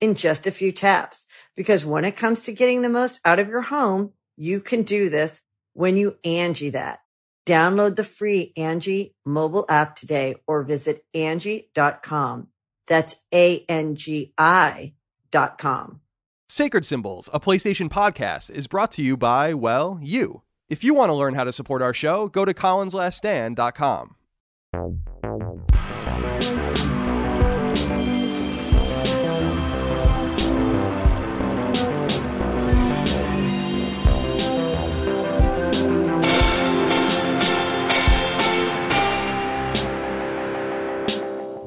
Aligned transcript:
in 0.00 0.14
just 0.14 0.46
a 0.46 0.50
few 0.50 0.72
taps. 0.72 1.26
Because 1.56 1.84
when 1.84 2.04
it 2.04 2.16
comes 2.16 2.44
to 2.44 2.52
getting 2.52 2.82
the 2.82 2.88
most 2.88 3.20
out 3.24 3.38
of 3.38 3.48
your 3.48 3.60
home, 3.62 4.12
you 4.36 4.60
can 4.60 4.82
do 4.82 5.08
this 5.08 5.42
when 5.74 5.96
you 5.96 6.16
Angie 6.24 6.70
that. 6.70 7.00
Download 7.46 7.96
the 7.96 8.04
free 8.04 8.52
Angie 8.56 9.14
mobile 9.24 9.64
app 9.68 9.96
today 9.96 10.36
or 10.46 10.62
visit 10.62 11.04
Angie.com. 11.14 12.48
That's 12.86 13.16
A-N-G-I 13.32 14.94
dot 15.30 15.58
com. 15.58 16.00
Sacred 16.48 16.84
Symbols, 16.84 17.30
a 17.32 17.38
PlayStation 17.38 17.88
podcast, 17.88 18.50
is 18.50 18.66
brought 18.66 18.90
to 18.92 19.02
you 19.02 19.16
by, 19.16 19.54
well, 19.54 20.00
you. 20.02 20.42
If 20.68 20.82
you 20.82 20.94
want 20.94 21.10
to 21.10 21.14
learn 21.14 21.34
how 21.34 21.44
to 21.44 21.52
support 21.52 21.82
our 21.82 21.94
show, 21.94 22.28
go 22.28 22.44
to 22.44 22.52
colinslaststand.com. 22.52 24.16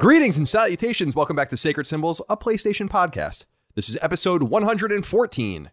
Greetings 0.04 0.38
and 0.38 0.46
salutations. 0.46 1.16
Welcome 1.16 1.38
back 1.38 1.48
to 1.48 1.56
Sacred 1.56 1.88
Symbols, 1.88 2.22
a 2.28 2.36
PlayStation 2.36 2.90
podcast. 2.90 3.46
This 3.74 3.88
is 3.88 3.98
episode 4.02 4.44
114. 4.44 5.72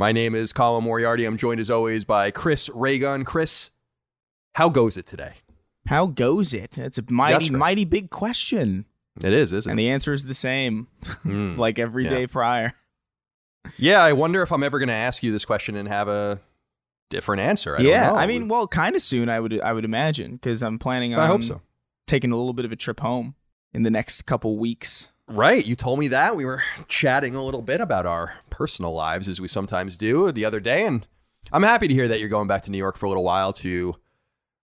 My 0.00 0.10
name 0.10 0.34
is 0.34 0.52
Colin 0.52 0.82
Moriarty. 0.82 1.24
I'm 1.24 1.36
joined 1.36 1.60
as 1.60 1.70
always 1.70 2.04
by 2.04 2.32
Chris 2.32 2.68
Raygun. 2.70 3.24
Chris, 3.24 3.70
how 4.56 4.68
goes 4.68 4.96
it 4.96 5.06
today? 5.06 5.34
How 5.86 6.06
goes 6.06 6.52
it? 6.52 6.76
It's 6.76 6.98
a 6.98 7.04
mighty, 7.08 7.50
right. 7.50 7.52
mighty 7.52 7.84
big 7.84 8.10
question. 8.10 8.84
It 9.22 9.32
is, 9.32 9.52
isn't 9.52 9.70
And 9.70 9.78
it? 9.78 9.82
And 9.84 9.88
the 9.88 9.92
answer 9.92 10.12
is 10.12 10.24
the 10.24 10.34
same, 10.34 10.88
Mm. 11.24 11.56
like 11.56 11.78
every 11.78 12.02
Yeah. 12.02 12.10
day 12.10 12.26
prior. 12.26 12.74
Yeah, 13.76 14.02
I 14.02 14.12
wonder 14.12 14.42
if 14.42 14.50
I'm 14.50 14.64
ever 14.64 14.80
going 14.80 14.88
to 14.88 14.92
ask 14.94 15.22
you 15.22 15.30
this 15.30 15.44
question 15.44 15.76
and 15.76 15.86
have 15.86 16.08
a 16.08 16.40
different 17.10 17.42
answer. 17.42 17.76
I 17.78 17.82
yeah, 17.82 18.06
don't 18.06 18.14
know. 18.16 18.20
I 18.22 18.26
mean, 18.26 18.48
well, 18.48 18.66
kind 18.66 18.96
of 18.96 19.02
soon, 19.02 19.28
I 19.28 19.38
would, 19.38 19.60
I 19.60 19.72
would 19.72 19.84
imagine, 19.84 20.32
because 20.32 20.64
I'm 20.64 20.80
planning 20.80 21.14
on 21.14 21.20
I 21.20 21.28
hope 21.28 21.44
so. 21.44 21.60
taking 22.08 22.32
a 22.32 22.36
little 22.36 22.52
bit 22.54 22.64
of 22.64 22.72
a 22.72 22.76
trip 22.76 22.98
home 22.98 23.36
in 23.72 23.82
the 23.82 23.90
next 23.90 24.22
couple 24.22 24.58
weeks. 24.58 25.08
Right. 25.26 25.66
You 25.66 25.76
told 25.76 25.98
me 25.98 26.08
that. 26.08 26.36
We 26.36 26.44
were 26.44 26.62
chatting 26.88 27.34
a 27.34 27.44
little 27.44 27.60
bit 27.60 27.80
about 27.80 28.06
our 28.06 28.34
personal 28.48 28.94
lives 28.94 29.28
as 29.28 29.40
we 29.40 29.48
sometimes 29.48 29.98
do 29.98 30.32
the 30.32 30.44
other 30.44 30.60
day. 30.60 30.86
And 30.86 31.06
I'm 31.52 31.62
happy 31.62 31.86
to 31.86 31.94
hear 31.94 32.08
that 32.08 32.18
you're 32.18 32.30
going 32.30 32.48
back 32.48 32.62
to 32.62 32.70
New 32.70 32.78
York 32.78 32.96
for 32.96 33.06
a 33.06 33.08
little 33.10 33.24
while 33.24 33.52
to 33.54 33.96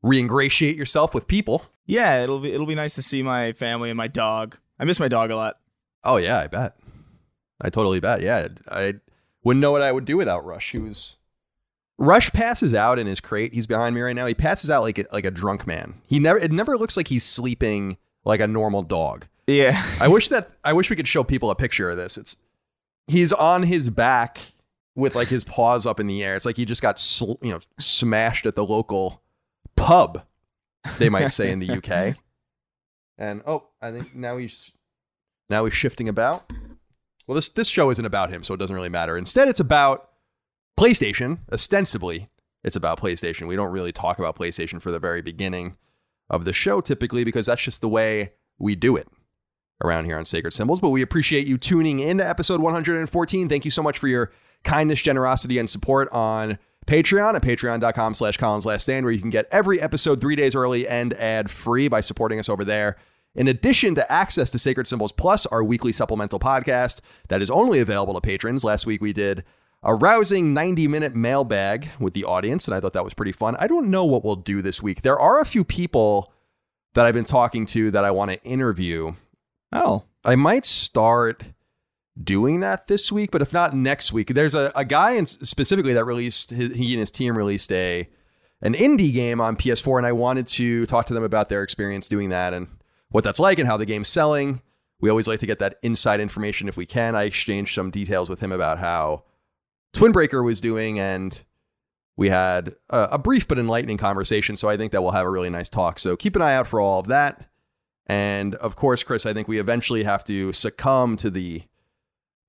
re-ingratiate 0.01 0.75
yourself 0.75 1.13
with 1.13 1.27
people. 1.27 1.65
Yeah, 1.85 2.23
it'll 2.23 2.39
be, 2.39 2.51
it'll 2.51 2.65
be 2.65 2.73
nice 2.73 2.95
to 2.95 3.03
see 3.03 3.21
my 3.21 3.53
family 3.53 3.91
and 3.91 3.97
my 3.97 4.07
dog. 4.07 4.57
I 4.79 4.85
miss 4.85 4.99
my 4.99 5.07
dog 5.07 5.29
a 5.29 5.35
lot. 5.35 5.59
Oh, 6.03 6.17
yeah, 6.17 6.39
I 6.39 6.47
bet. 6.47 6.75
I 7.61 7.69
totally 7.69 7.99
bet. 7.99 8.21
Yeah. 8.21 8.47
I 8.67 8.95
wouldn't 9.43 9.61
know 9.61 9.71
what 9.71 9.83
I 9.83 9.91
would 9.91 10.05
do 10.05 10.17
without 10.17 10.45
Rush. 10.45 10.71
He 10.71 10.79
was. 10.79 11.17
Rush 11.97 12.31
passes 12.33 12.73
out 12.73 12.99
in 12.99 13.07
his 13.07 13.19
crate. 13.19 13.53
He's 13.53 13.67
behind 13.67 13.95
me 13.95 14.01
right 14.01 14.15
now. 14.15 14.25
He 14.25 14.33
passes 14.33 14.69
out 14.69 14.81
like 14.81 14.97
a, 14.97 15.05
like 15.11 15.25
a 15.25 15.31
drunk 15.31 15.65
man. 15.65 16.01
He 16.07 16.19
never. 16.19 16.39
It 16.39 16.51
never 16.51 16.75
looks 16.77 16.97
like 16.97 17.07
he's 17.07 17.23
sleeping 17.23 17.97
like 18.25 18.39
a 18.39 18.47
normal 18.47 18.81
dog. 18.81 19.27
Yeah, 19.47 19.81
I 20.01 20.07
wish 20.07 20.29
that 20.29 20.51
I 20.63 20.73
wish 20.73 20.89
we 20.89 20.95
could 20.95 21.07
show 21.07 21.23
people 21.23 21.49
a 21.49 21.55
picture 21.55 21.89
of 21.89 21.97
this. 21.97 22.17
It's 22.17 22.37
he's 23.07 23.31
on 23.31 23.63
his 23.63 23.89
back 23.89 24.53
with 24.95 25.15
like 25.15 25.27
his 25.27 25.43
paws 25.43 25.85
up 25.85 25.99
in 25.99 26.07
the 26.07 26.23
air. 26.23 26.35
It's 26.35 26.45
like 26.45 26.57
he 26.57 26.65
just 26.65 26.81
got 26.81 26.99
sl- 26.99 27.33
you 27.41 27.51
know 27.51 27.59
smashed 27.79 28.45
at 28.45 28.55
the 28.55 28.65
local 28.65 29.21
pub. 29.75 30.23
They 30.97 31.09
might 31.09 31.29
say 31.29 31.51
in 31.51 31.59
the 31.59 31.71
UK. 31.77 32.17
And 33.17 33.43
oh, 33.47 33.69
I 33.81 33.91
think 33.91 34.13
now 34.13 34.35
he's 34.35 34.73
now 35.49 35.63
he's 35.63 35.73
shifting 35.73 36.09
about. 36.09 36.51
Well, 37.25 37.35
this 37.35 37.47
this 37.47 37.69
show 37.69 37.89
isn't 37.89 38.05
about 38.05 38.29
him, 38.29 38.43
so 38.43 38.53
it 38.53 38.57
doesn't 38.57 38.75
really 38.75 38.89
matter. 38.89 39.17
Instead, 39.17 39.47
it's 39.47 39.61
about 39.61 40.09
PlayStation. 40.77 41.39
Ostensibly, 41.49 42.27
it's 42.65 42.75
about 42.75 42.99
PlayStation. 42.99 43.47
We 43.47 43.55
don't 43.55 43.71
really 43.71 43.93
talk 43.93 44.19
about 44.19 44.35
PlayStation 44.35 44.81
for 44.81 44.91
the 44.91 44.99
very 44.99 45.21
beginning 45.21 45.77
of 46.29 46.45
the 46.45 46.53
show 46.53 46.81
typically 46.81 47.23
because 47.23 47.45
that's 47.45 47.61
just 47.61 47.81
the 47.81 47.89
way 47.89 48.33
we 48.57 48.75
do 48.75 48.95
it 48.95 49.07
around 49.83 50.05
here 50.05 50.17
on 50.17 50.25
Sacred 50.25 50.53
Symbols. 50.53 50.79
But 50.79 50.89
we 50.89 51.01
appreciate 51.01 51.47
you 51.47 51.57
tuning 51.57 51.99
in 51.99 52.17
to 52.19 52.27
episode 52.27 52.61
114. 52.61 53.49
Thank 53.49 53.65
you 53.65 53.71
so 53.71 53.83
much 53.83 53.99
for 53.99 54.07
your 54.07 54.31
kindness, 54.63 55.01
generosity, 55.01 55.59
and 55.59 55.69
support 55.69 56.09
on 56.11 56.57
Patreon 56.87 57.35
at 57.35 57.41
patreon.com 57.41 58.13
slash 58.13 58.37
Colins 58.37 58.65
Last 58.65 58.83
Stand, 58.83 59.05
where 59.05 59.13
you 59.13 59.21
can 59.21 59.29
get 59.29 59.47
every 59.51 59.81
episode 59.81 60.21
three 60.21 60.35
days 60.35 60.55
early 60.55 60.87
and 60.87 61.13
ad 61.15 61.49
free 61.49 61.87
by 61.87 62.01
supporting 62.01 62.39
us 62.39 62.49
over 62.49 62.63
there. 62.63 62.97
In 63.33 63.47
addition 63.49 63.95
to 63.95 64.11
access 64.11 64.49
to 64.51 64.59
Sacred 64.59 64.87
Symbols 64.87 65.11
Plus, 65.11 65.45
our 65.47 65.63
weekly 65.63 65.91
supplemental 65.91 66.39
podcast 66.39 67.01
that 67.27 67.41
is 67.41 67.51
only 67.51 67.79
available 67.79 68.13
to 68.13 68.21
patrons. 68.21 68.63
Last 68.63 68.85
week 68.85 69.01
we 69.01 69.11
did 69.11 69.43
a 69.85 69.93
rousing 69.93 70.53
90 70.53 70.87
minute 70.87 71.15
mailbag 71.15 71.87
with 71.99 72.13
the 72.13 72.25
audience, 72.25 72.67
and 72.67 72.75
I 72.75 72.79
thought 72.79 72.93
that 72.93 73.05
was 73.05 73.13
pretty 73.13 73.31
fun. 73.31 73.55
I 73.59 73.67
don't 73.67 73.91
know 73.91 74.03
what 74.03 74.25
we'll 74.25 74.35
do 74.35 74.61
this 74.61 74.81
week. 74.81 75.03
There 75.03 75.19
are 75.19 75.39
a 75.39 75.45
few 75.45 75.63
people 75.63 76.33
that 76.95 77.05
I've 77.05 77.13
been 77.13 77.23
talking 77.23 77.65
to 77.67 77.91
that 77.91 78.03
I 78.03 78.11
want 78.11 78.31
to 78.31 78.41
interview. 78.43 79.13
Oh, 79.71 80.03
I 80.23 80.35
might 80.35 80.65
start 80.65 81.43
doing 82.21 82.61
that 82.61 82.87
this 82.87 83.11
week, 83.11 83.29
but 83.29 83.41
if 83.41 83.53
not 83.53 83.75
next 83.75 84.11
week, 84.11 84.29
there's 84.29 84.55
a, 84.55 84.71
a 84.75 84.85
guy 84.85 85.11
in 85.11 85.27
specifically 85.27 85.93
that 85.93 86.05
released 86.05 86.49
his, 86.49 86.73
he 86.75 86.93
and 86.93 86.99
his 86.99 87.11
team 87.11 87.37
released 87.37 87.71
a 87.71 88.09
an 88.61 88.73
indie 88.73 89.13
game 89.13 89.39
on 89.39 89.55
PS4, 89.55 89.97
and 89.97 90.07
I 90.07 90.13
wanted 90.13 90.47
to 90.47 90.87
talk 90.87 91.05
to 91.07 91.13
them 91.13 91.23
about 91.23 91.49
their 91.49 91.61
experience 91.61 92.07
doing 92.07 92.29
that 92.29 92.53
and 92.53 92.67
what 93.09 93.23
that's 93.23 93.39
like 93.39 93.59
and 93.59 93.67
how 93.67 93.77
the 93.77 93.85
game's 93.85 94.07
selling. 94.07 94.61
We 94.99 95.09
always 95.09 95.27
like 95.27 95.41
to 95.41 95.45
get 95.45 95.59
that 95.59 95.77
inside 95.83 96.19
information 96.19 96.67
if 96.67 96.77
we 96.77 96.85
can. 96.87 97.15
I 97.15 97.23
exchanged 97.23 97.75
some 97.75 97.91
details 97.91 98.29
with 98.29 98.39
him 98.39 98.51
about 98.51 98.79
how 98.79 99.23
Twin 99.95 100.11
Breaker 100.11 100.43
was 100.43 100.61
doing, 100.61 100.99
and 100.99 101.43
we 102.17 102.29
had 102.29 102.75
a, 102.89 103.09
a 103.13 103.17
brief 103.17 103.47
but 103.47 103.57
enlightening 103.59 103.97
conversation. 103.97 104.55
So 104.55 104.69
I 104.69 104.77
think 104.77 104.91
that 104.91 105.01
we'll 105.01 105.11
have 105.11 105.25
a 105.25 105.29
really 105.29 105.49
nice 105.49 105.69
talk. 105.69 105.99
So 105.99 106.15
keep 106.15 106.35
an 106.35 106.41
eye 106.41 106.55
out 106.55 106.67
for 106.67 106.79
all 106.79 106.99
of 106.99 107.07
that. 107.07 107.47
And 108.07 108.55
of 108.55 108.75
course, 108.75 109.03
Chris, 109.03 109.25
I 109.25 109.33
think 109.33 109.47
we 109.47 109.59
eventually 109.59 110.03
have 110.03 110.23
to 110.25 110.53
succumb 110.53 111.17
to 111.17 111.29
the 111.29 111.63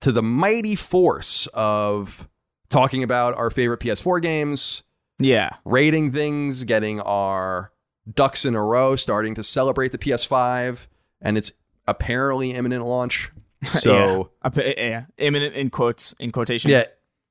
to 0.02 0.12
the 0.12 0.22
mighty 0.22 0.76
force 0.76 1.46
of 1.54 2.28
talking 2.69 3.02
about 3.02 3.34
our 3.34 3.50
favorite 3.50 3.81
PS4 3.81 4.20
games, 4.20 4.82
Yeah. 5.19 5.50
rating 5.64 6.12
things, 6.12 6.64
getting 6.64 7.00
our 7.00 7.72
ducks 8.12 8.44
in 8.44 8.54
a 8.54 8.62
row, 8.62 8.94
starting 8.96 9.34
to 9.37 9.43
celebrate 9.43 9.93
the 9.93 9.98
PS5 9.98 10.87
and 11.22 11.38
its 11.38 11.52
apparently 11.88 12.50
imminent 12.52 12.84
launch. 12.84 13.31
So 13.64 14.31
yeah. 14.54 14.60
Yeah. 14.76 15.04
imminent 15.16 15.54
in 15.54 15.70
quotes 15.70 16.14
in 16.20 16.31
quotations. 16.31 16.70
yeah, 16.70 16.84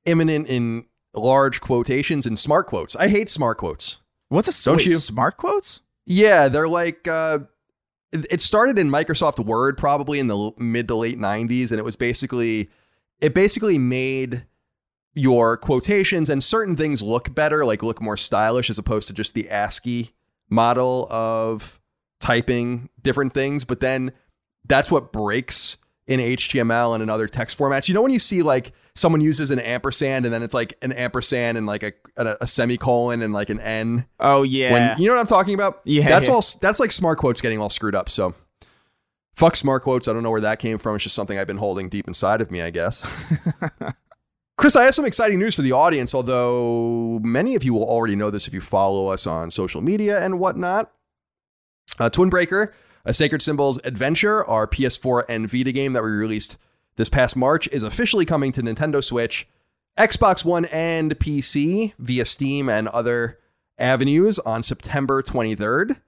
imminent 0.06 0.46
in 0.48 0.86
large 1.14 1.60
quotations 1.60 2.26
and 2.26 2.38
smart 2.38 2.66
quotes. 2.66 2.94
I 2.96 3.08
hate 3.08 3.30
smart 3.30 3.58
quotes. 3.58 3.98
What's 4.28 4.48
a 4.48 4.64
Don't 4.64 4.78
wait, 4.78 4.86
you? 4.86 4.92
smart 4.96 5.36
quotes? 5.36 5.80
Yeah, 6.06 6.48
they're 6.48 6.68
like 6.68 7.06
uh 7.08 7.40
it 8.12 8.26
it 8.30 8.40
started 8.40 8.78
in 8.78 8.88
Microsoft 8.90 9.44
Word 9.44 9.76
probably 9.78 10.18
in 10.18 10.26
the 10.28 10.52
mid 10.58 10.88
to 10.88 10.94
late 10.94 11.18
90s 11.18 11.70
and 11.70 11.78
it 11.78 11.84
was 11.84 11.96
basically 11.96 12.70
it 13.20 13.34
basically 13.34 13.78
made 13.78 14.44
your 15.14 15.56
quotations 15.56 16.28
and 16.28 16.44
certain 16.44 16.76
things 16.76 17.02
look 17.02 17.34
better, 17.34 17.64
like 17.64 17.82
look 17.82 18.02
more 18.02 18.18
stylish 18.18 18.68
as 18.68 18.78
opposed 18.78 19.08
to 19.08 19.14
just 19.14 19.32
the 19.34 19.48
ASCII 19.48 20.10
model 20.50 21.08
of 21.10 21.80
typing 22.20 22.90
different 23.02 23.32
things, 23.32 23.64
but 23.64 23.80
then 23.80 24.12
that's 24.68 24.90
what 24.90 25.12
breaks 25.12 25.78
in 26.06 26.20
HTML 26.20 26.94
and 26.94 27.02
in 27.02 27.08
other 27.08 27.26
text 27.26 27.56
formats. 27.58 27.88
You 27.88 27.94
know 27.94 28.02
when 28.02 28.12
you 28.12 28.18
see 28.18 28.42
like 28.42 28.72
someone 28.96 29.20
uses 29.20 29.50
an 29.50 29.58
ampersand 29.60 30.24
and 30.24 30.34
then 30.34 30.42
it's 30.42 30.54
like 30.54 30.76
an 30.82 30.90
ampersand 30.92 31.56
and 31.58 31.66
like 31.66 31.82
a 31.82 31.92
a, 32.16 32.36
a 32.42 32.46
semicolon 32.46 33.22
and 33.22 33.32
like 33.32 33.50
an 33.50 33.60
N 33.60 34.06
Oh 34.18 34.42
yeah. 34.42 34.72
when 34.72 34.98
you 34.98 35.06
know 35.06 35.14
what 35.14 35.20
I'm 35.20 35.26
talking 35.26 35.54
about? 35.54 35.80
Yeah, 35.84 36.08
That's 36.08 36.28
all 36.28 36.42
that's 36.60 36.80
like 36.80 36.92
smart 36.92 37.18
quotes 37.18 37.40
getting 37.40 37.60
all 37.60 37.70
screwed 37.70 37.94
up. 37.94 38.08
So 38.08 38.34
fuck 39.34 39.54
smart 39.56 39.82
quotes. 39.82 40.08
I 40.08 40.12
don't 40.12 40.22
know 40.22 40.30
where 40.30 40.40
that 40.40 40.58
came 40.58 40.78
from. 40.78 40.94
It's 40.96 41.04
just 41.04 41.14
something 41.14 41.38
I've 41.38 41.46
been 41.46 41.58
holding 41.58 41.88
deep 41.88 42.08
inside 42.08 42.40
of 42.40 42.50
me, 42.50 42.62
I 42.62 42.70
guess. 42.70 43.04
Chris, 44.58 44.74
I 44.74 44.84
have 44.84 44.94
some 44.94 45.04
exciting 45.04 45.38
news 45.38 45.54
for 45.54 45.60
the 45.60 45.72
audience, 45.72 46.14
although 46.14 47.20
many 47.22 47.54
of 47.54 47.62
you 47.62 47.74
will 47.74 47.84
already 47.84 48.16
know 48.16 48.30
this 48.30 48.48
if 48.48 48.54
you 48.54 48.62
follow 48.62 49.08
us 49.08 49.26
on 49.26 49.50
social 49.50 49.82
media 49.82 50.18
and 50.24 50.38
whatnot. 50.38 50.90
Uh, 51.98 52.08
Twin 52.08 52.30
Breaker, 52.30 52.72
a 53.04 53.12
Sacred 53.12 53.42
Symbols 53.42 53.78
adventure, 53.84 54.42
our 54.46 54.66
PS4 54.66 55.24
and 55.28 55.50
Vita 55.50 55.72
game 55.72 55.92
that 55.92 56.02
we 56.02 56.08
released 56.10 56.56
this 56.96 57.08
past 57.08 57.36
March, 57.36 57.68
is 57.68 57.82
officially 57.82 58.24
coming 58.24 58.52
to 58.52 58.62
Nintendo 58.62 59.02
Switch, 59.02 59.48
Xbox 59.98 60.44
One, 60.44 60.64
and 60.66 61.18
PC 61.18 61.94
via 61.98 62.24
Steam 62.24 62.68
and 62.68 62.88
other 62.88 63.38
avenues 63.78 64.38
on 64.40 64.62
September 64.62 65.22
23rd 65.22 65.98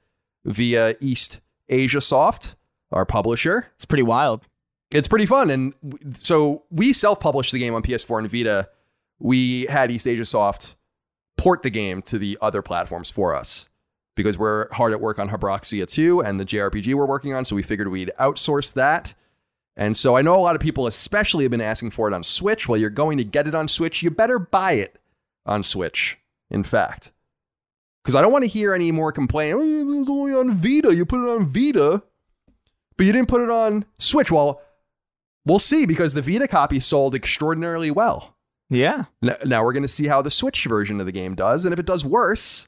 via 0.44 0.94
East 1.00 1.40
Asia 1.68 2.00
Soft, 2.00 2.54
our 2.90 3.04
publisher 3.04 3.66
it's 3.74 3.84
pretty 3.84 4.02
wild. 4.02 4.46
it's 4.90 5.08
pretty 5.08 5.26
fun. 5.26 5.50
And 5.50 5.74
so 6.14 6.64
we 6.70 6.92
self 6.92 7.20
published 7.20 7.52
the 7.52 7.58
game 7.58 7.74
on 7.74 7.82
PS4 7.82 8.20
and 8.20 8.30
Vita. 8.30 8.68
We 9.18 9.66
had 9.66 9.90
East 9.90 10.06
Asia 10.06 10.24
Soft 10.24 10.76
port 11.36 11.62
the 11.62 11.70
game 11.70 12.02
to 12.02 12.18
the 12.18 12.38
other 12.40 12.62
platforms 12.62 13.10
for 13.10 13.34
us 13.34 13.68
because 14.16 14.36
we're 14.38 14.72
hard 14.72 14.92
at 14.92 15.00
work 15.00 15.18
on 15.18 15.28
Habroxia 15.28 15.86
2 15.86 16.20
and 16.20 16.40
the 16.40 16.44
JRPG 16.44 16.94
we're 16.94 17.06
working 17.06 17.34
on. 17.34 17.44
So 17.44 17.54
we 17.54 17.62
figured 17.62 17.88
we'd 17.88 18.10
outsource 18.18 18.74
that. 18.74 19.14
And 19.78 19.96
so 19.96 20.16
I 20.16 20.22
know 20.22 20.34
a 20.34 20.42
lot 20.42 20.56
of 20.56 20.60
people, 20.60 20.88
especially, 20.88 21.44
have 21.44 21.52
been 21.52 21.60
asking 21.60 21.92
for 21.92 22.08
it 22.08 22.14
on 22.14 22.24
Switch. 22.24 22.68
Well, 22.68 22.80
you're 22.80 22.90
going 22.90 23.16
to 23.16 23.24
get 23.24 23.46
it 23.46 23.54
on 23.54 23.68
Switch. 23.68 24.02
You 24.02 24.10
better 24.10 24.40
buy 24.40 24.72
it 24.72 25.00
on 25.46 25.62
Switch, 25.62 26.18
in 26.50 26.64
fact. 26.64 27.12
Because 28.02 28.16
I 28.16 28.20
don't 28.20 28.32
want 28.32 28.42
to 28.42 28.50
hear 28.50 28.74
any 28.74 28.90
more 28.90 29.12
complaining. 29.12 29.54
Oh, 29.54 29.62
it 29.62 29.84
was 29.84 30.08
only 30.08 30.32
on 30.32 30.50
Vita. 30.50 30.94
You 30.94 31.06
put 31.06 31.24
it 31.24 31.30
on 31.30 31.46
Vita, 31.46 32.02
but 32.96 33.06
you 33.06 33.12
didn't 33.12 33.28
put 33.28 33.40
it 33.40 33.50
on 33.50 33.84
Switch. 33.98 34.32
Well, 34.32 34.60
we'll 35.46 35.60
see 35.60 35.86
because 35.86 36.12
the 36.12 36.22
Vita 36.22 36.48
copy 36.48 36.80
sold 36.80 37.14
extraordinarily 37.14 37.92
well. 37.92 38.36
Yeah. 38.68 39.04
Now 39.22 39.64
we're 39.64 39.72
going 39.72 39.82
to 39.84 39.88
see 39.88 40.08
how 40.08 40.22
the 40.22 40.30
Switch 40.30 40.64
version 40.64 40.98
of 40.98 41.06
the 41.06 41.12
game 41.12 41.36
does. 41.36 41.64
And 41.64 41.72
if 41.72 41.78
it 41.78 41.86
does 41.86 42.04
worse, 42.04 42.66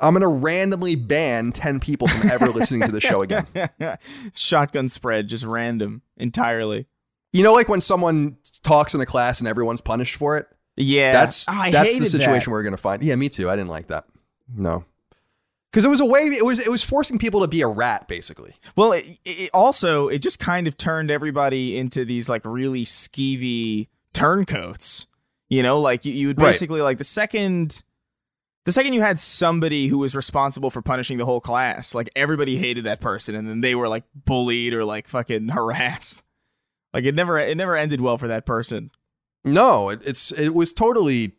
I'm 0.00 0.14
going 0.14 0.20
to 0.22 0.28
randomly 0.28 0.94
ban 0.94 1.50
10 1.52 1.80
people 1.80 2.06
from 2.08 2.30
ever 2.30 2.46
listening 2.48 2.82
to 2.82 2.92
the 2.92 3.00
show 3.00 3.22
again. 3.22 3.46
Shotgun 4.34 4.88
spread, 4.88 5.28
just 5.28 5.44
random 5.44 6.02
entirely. 6.16 6.86
You 7.32 7.42
know, 7.42 7.52
like 7.52 7.68
when 7.68 7.80
someone 7.80 8.36
talks 8.62 8.94
in 8.94 9.00
a 9.00 9.06
class 9.06 9.40
and 9.40 9.48
everyone's 9.48 9.80
punished 9.80 10.16
for 10.16 10.36
it? 10.38 10.46
Yeah. 10.76 11.12
That's 11.12 11.46
Oh, 11.48 11.70
that's 11.70 11.98
the 11.98 12.06
situation 12.06 12.50
that. 12.50 12.50
we're 12.50 12.62
going 12.62 12.72
to 12.72 12.76
find. 12.78 13.02
Yeah, 13.02 13.16
me 13.16 13.28
too. 13.28 13.50
I 13.50 13.56
didn't 13.56 13.70
like 13.70 13.88
that. 13.88 14.04
No. 14.54 14.84
Cuz 15.72 15.84
it 15.84 15.88
was 15.88 16.00
a 16.00 16.04
way 16.06 16.20
it 16.22 16.46
was 16.46 16.60
it 16.60 16.70
was 16.70 16.82
forcing 16.82 17.18
people 17.18 17.40
to 17.42 17.46
be 17.48 17.60
a 17.60 17.66
rat 17.68 18.08
basically. 18.08 18.54
Well, 18.76 18.92
it, 18.92 19.20
it 19.26 19.50
also 19.52 20.08
it 20.08 20.20
just 20.20 20.38
kind 20.38 20.66
of 20.66 20.78
turned 20.78 21.10
everybody 21.10 21.76
into 21.76 22.06
these 22.06 22.28
like 22.30 22.42
really 22.46 22.84
skeevy 22.86 23.88
turncoats. 24.14 25.06
You 25.50 25.62
know, 25.62 25.80
like 25.80 26.04
you, 26.06 26.12
you 26.12 26.26
would 26.28 26.40
Right. 26.40 26.48
basically 26.48 26.80
like 26.80 26.96
the 26.98 27.04
second 27.04 27.82
the 28.68 28.72
second 28.72 28.92
you 28.92 29.00
had 29.00 29.18
somebody 29.18 29.86
who 29.86 29.96
was 29.96 30.14
responsible 30.14 30.68
for 30.68 30.82
punishing 30.82 31.16
the 31.16 31.24
whole 31.24 31.40
class, 31.40 31.94
like 31.94 32.10
everybody 32.14 32.58
hated 32.58 32.84
that 32.84 33.00
person 33.00 33.34
and 33.34 33.48
then 33.48 33.62
they 33.62 33.74
were 33.74 33.88
like 33.88 34.04
bullied 34.14 34.74
or 34.74 34.84
like 34.84 35.08
fucking 35.08 35.48
harassed. 35.48 36.22
Like 36.92 37.04
it 37.04 37.14
never 37.14 37.38
it 37.38 37.56
never 37.56 37.78
ended 37.78 38.02
well 38.02 38.18
for 38.18 38.28
that 38.28 38.44
person. 38.44 38.90
No, 39.42 39.88
it, 39.88 40.02
it's 40.04 40.32
it 40.32 40.50
was 40.50 40.74
totally 40.74 41.32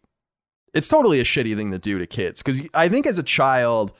it's 0.74 0.88
totally 0.88 1.20
a 1.20 1.24
shitty 1.24 1.56
thing 1.56 1.70
to 1.70 1.78
do 1.78 2.00
to 2.00 2.08
kids 2.08 2.42
cuz 2.42 2.68
I 2.74 2.90
think 2.90 3.06
as 3.06 3.20
a 3.20 3.24
child 3.24 3.94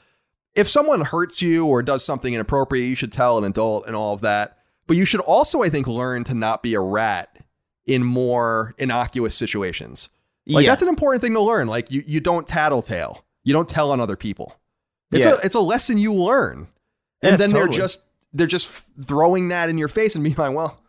if 0.56 0.68
someone 0.68 1.02
hurts 1.02 1.40
you 1.40 1.68
or 1.68 1.84
does 1.84 2.04
something 2.04 2.34
inappropriate, 2.34 2.88
you 2.88 2.96
should 2.96 3.14
tell 3.14 3.38
an 3.38 3.44
adult 3.44 3.86
and 3.86 3.96
all 3.96 4.16
of 4.16 4.22
that. 4.22 4.58
But 4.88 4.98
you 4.98 5.06
should 5.06 5.22
also 5.22 5.62
I 5.62 5.70
think 5.70 5.86
learn 5.86 6.24
to 6.24 6.34
not 6.34 6.64
be 6.64 6.74
a 6.74 6.81
rat 6.81 7.46
in 7.86 8.04
more 8.04 8.74
innocuous 8.80 9.36
situations. 9.36 10.10
Like 10.50 10.66
yeah. 10.66 10.72
that's 10.72 10.81
an 10.81 10.88
important 10.90 11.22
thing 11.22 11.34
to 11.34 11.42
learn. 11.42 11.68
Like 11.68 11.92
you 11.92 12.04
you 12.06 12.19
don't 12.19 12.48
tattletale. 12.48 13.24
You 13.44 13.54
don't 13.54 13.69
tell 13.69 13.92
on 13.92 14.00
other 14.01 14.16
people. 14.16 14.56
It's 15.12 15.25
Yeah. 15.25 15.34
a 15.34 15.46
it's 15.46 15.56
a 15.56 15.60
lesson 15.60 15.98
you 15.98 16.13
learn. 16.13 16.68
And 17.22 17.31
Yeah, 17.31 17.38
then 17.38 17.51
they're 17.51 17.68
just 17.68 18.04
they're 18.34 18.48
just 18.48 18.69
throwing 19.06 19.50
that 19.50 19.69
in 19.69 19.78
your 19.78 19.88
face 19.88 20.16
and 20.16 20.24
being 20.24 20.36
like, 20.36 20.56
well, 20.56 20.80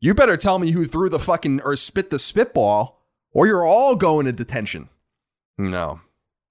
you 0.00 0.14
better 0.14 0.36
tell 0.36 0.58
me 0.58 0.70
who 0.72 0.86
threw 0.86 1.08
the 1.08 1.18
fucking 1.18 1.60
or 1.62 1.74
spit 1.76 2.10
the 2.10 2.18
spitball, 2.18 3.00
or 3.32 3.46
you're 3.46 3.64
all 3.66 3.96
going 3.96 4.26
to 4.26 4.32
detention. 4.32 4.88
No, 5.56 6.00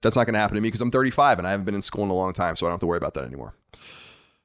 that's 0.01 0.15
not 0.15 0.25
going 0.25 0.33
to 0.33 0.39
happen 0.39 0.55
to 0.55 0.61
me 0.61 0.67
because 0.67 0.81
I'm 0.81 0.91
35 0.91 1.37
and 1.37 1.47
I 1.47 1.51
haven't 1.51 1.65
been 1.65 1.75
in 1.75 1.81
school 1.81 2.03
in 2.03 2.09
a 2.09 2.15
long 2.15 2.33
time, 2.33 2.55
so 2.55 2.65
I 2.65 2.69
don't 2.69 2.73
have 2.73 2.79
to 2.81 2.87
worry 2.87 2.97
about 2.97 3.13
that 3.13 3.23
anymore. 3.23 3.53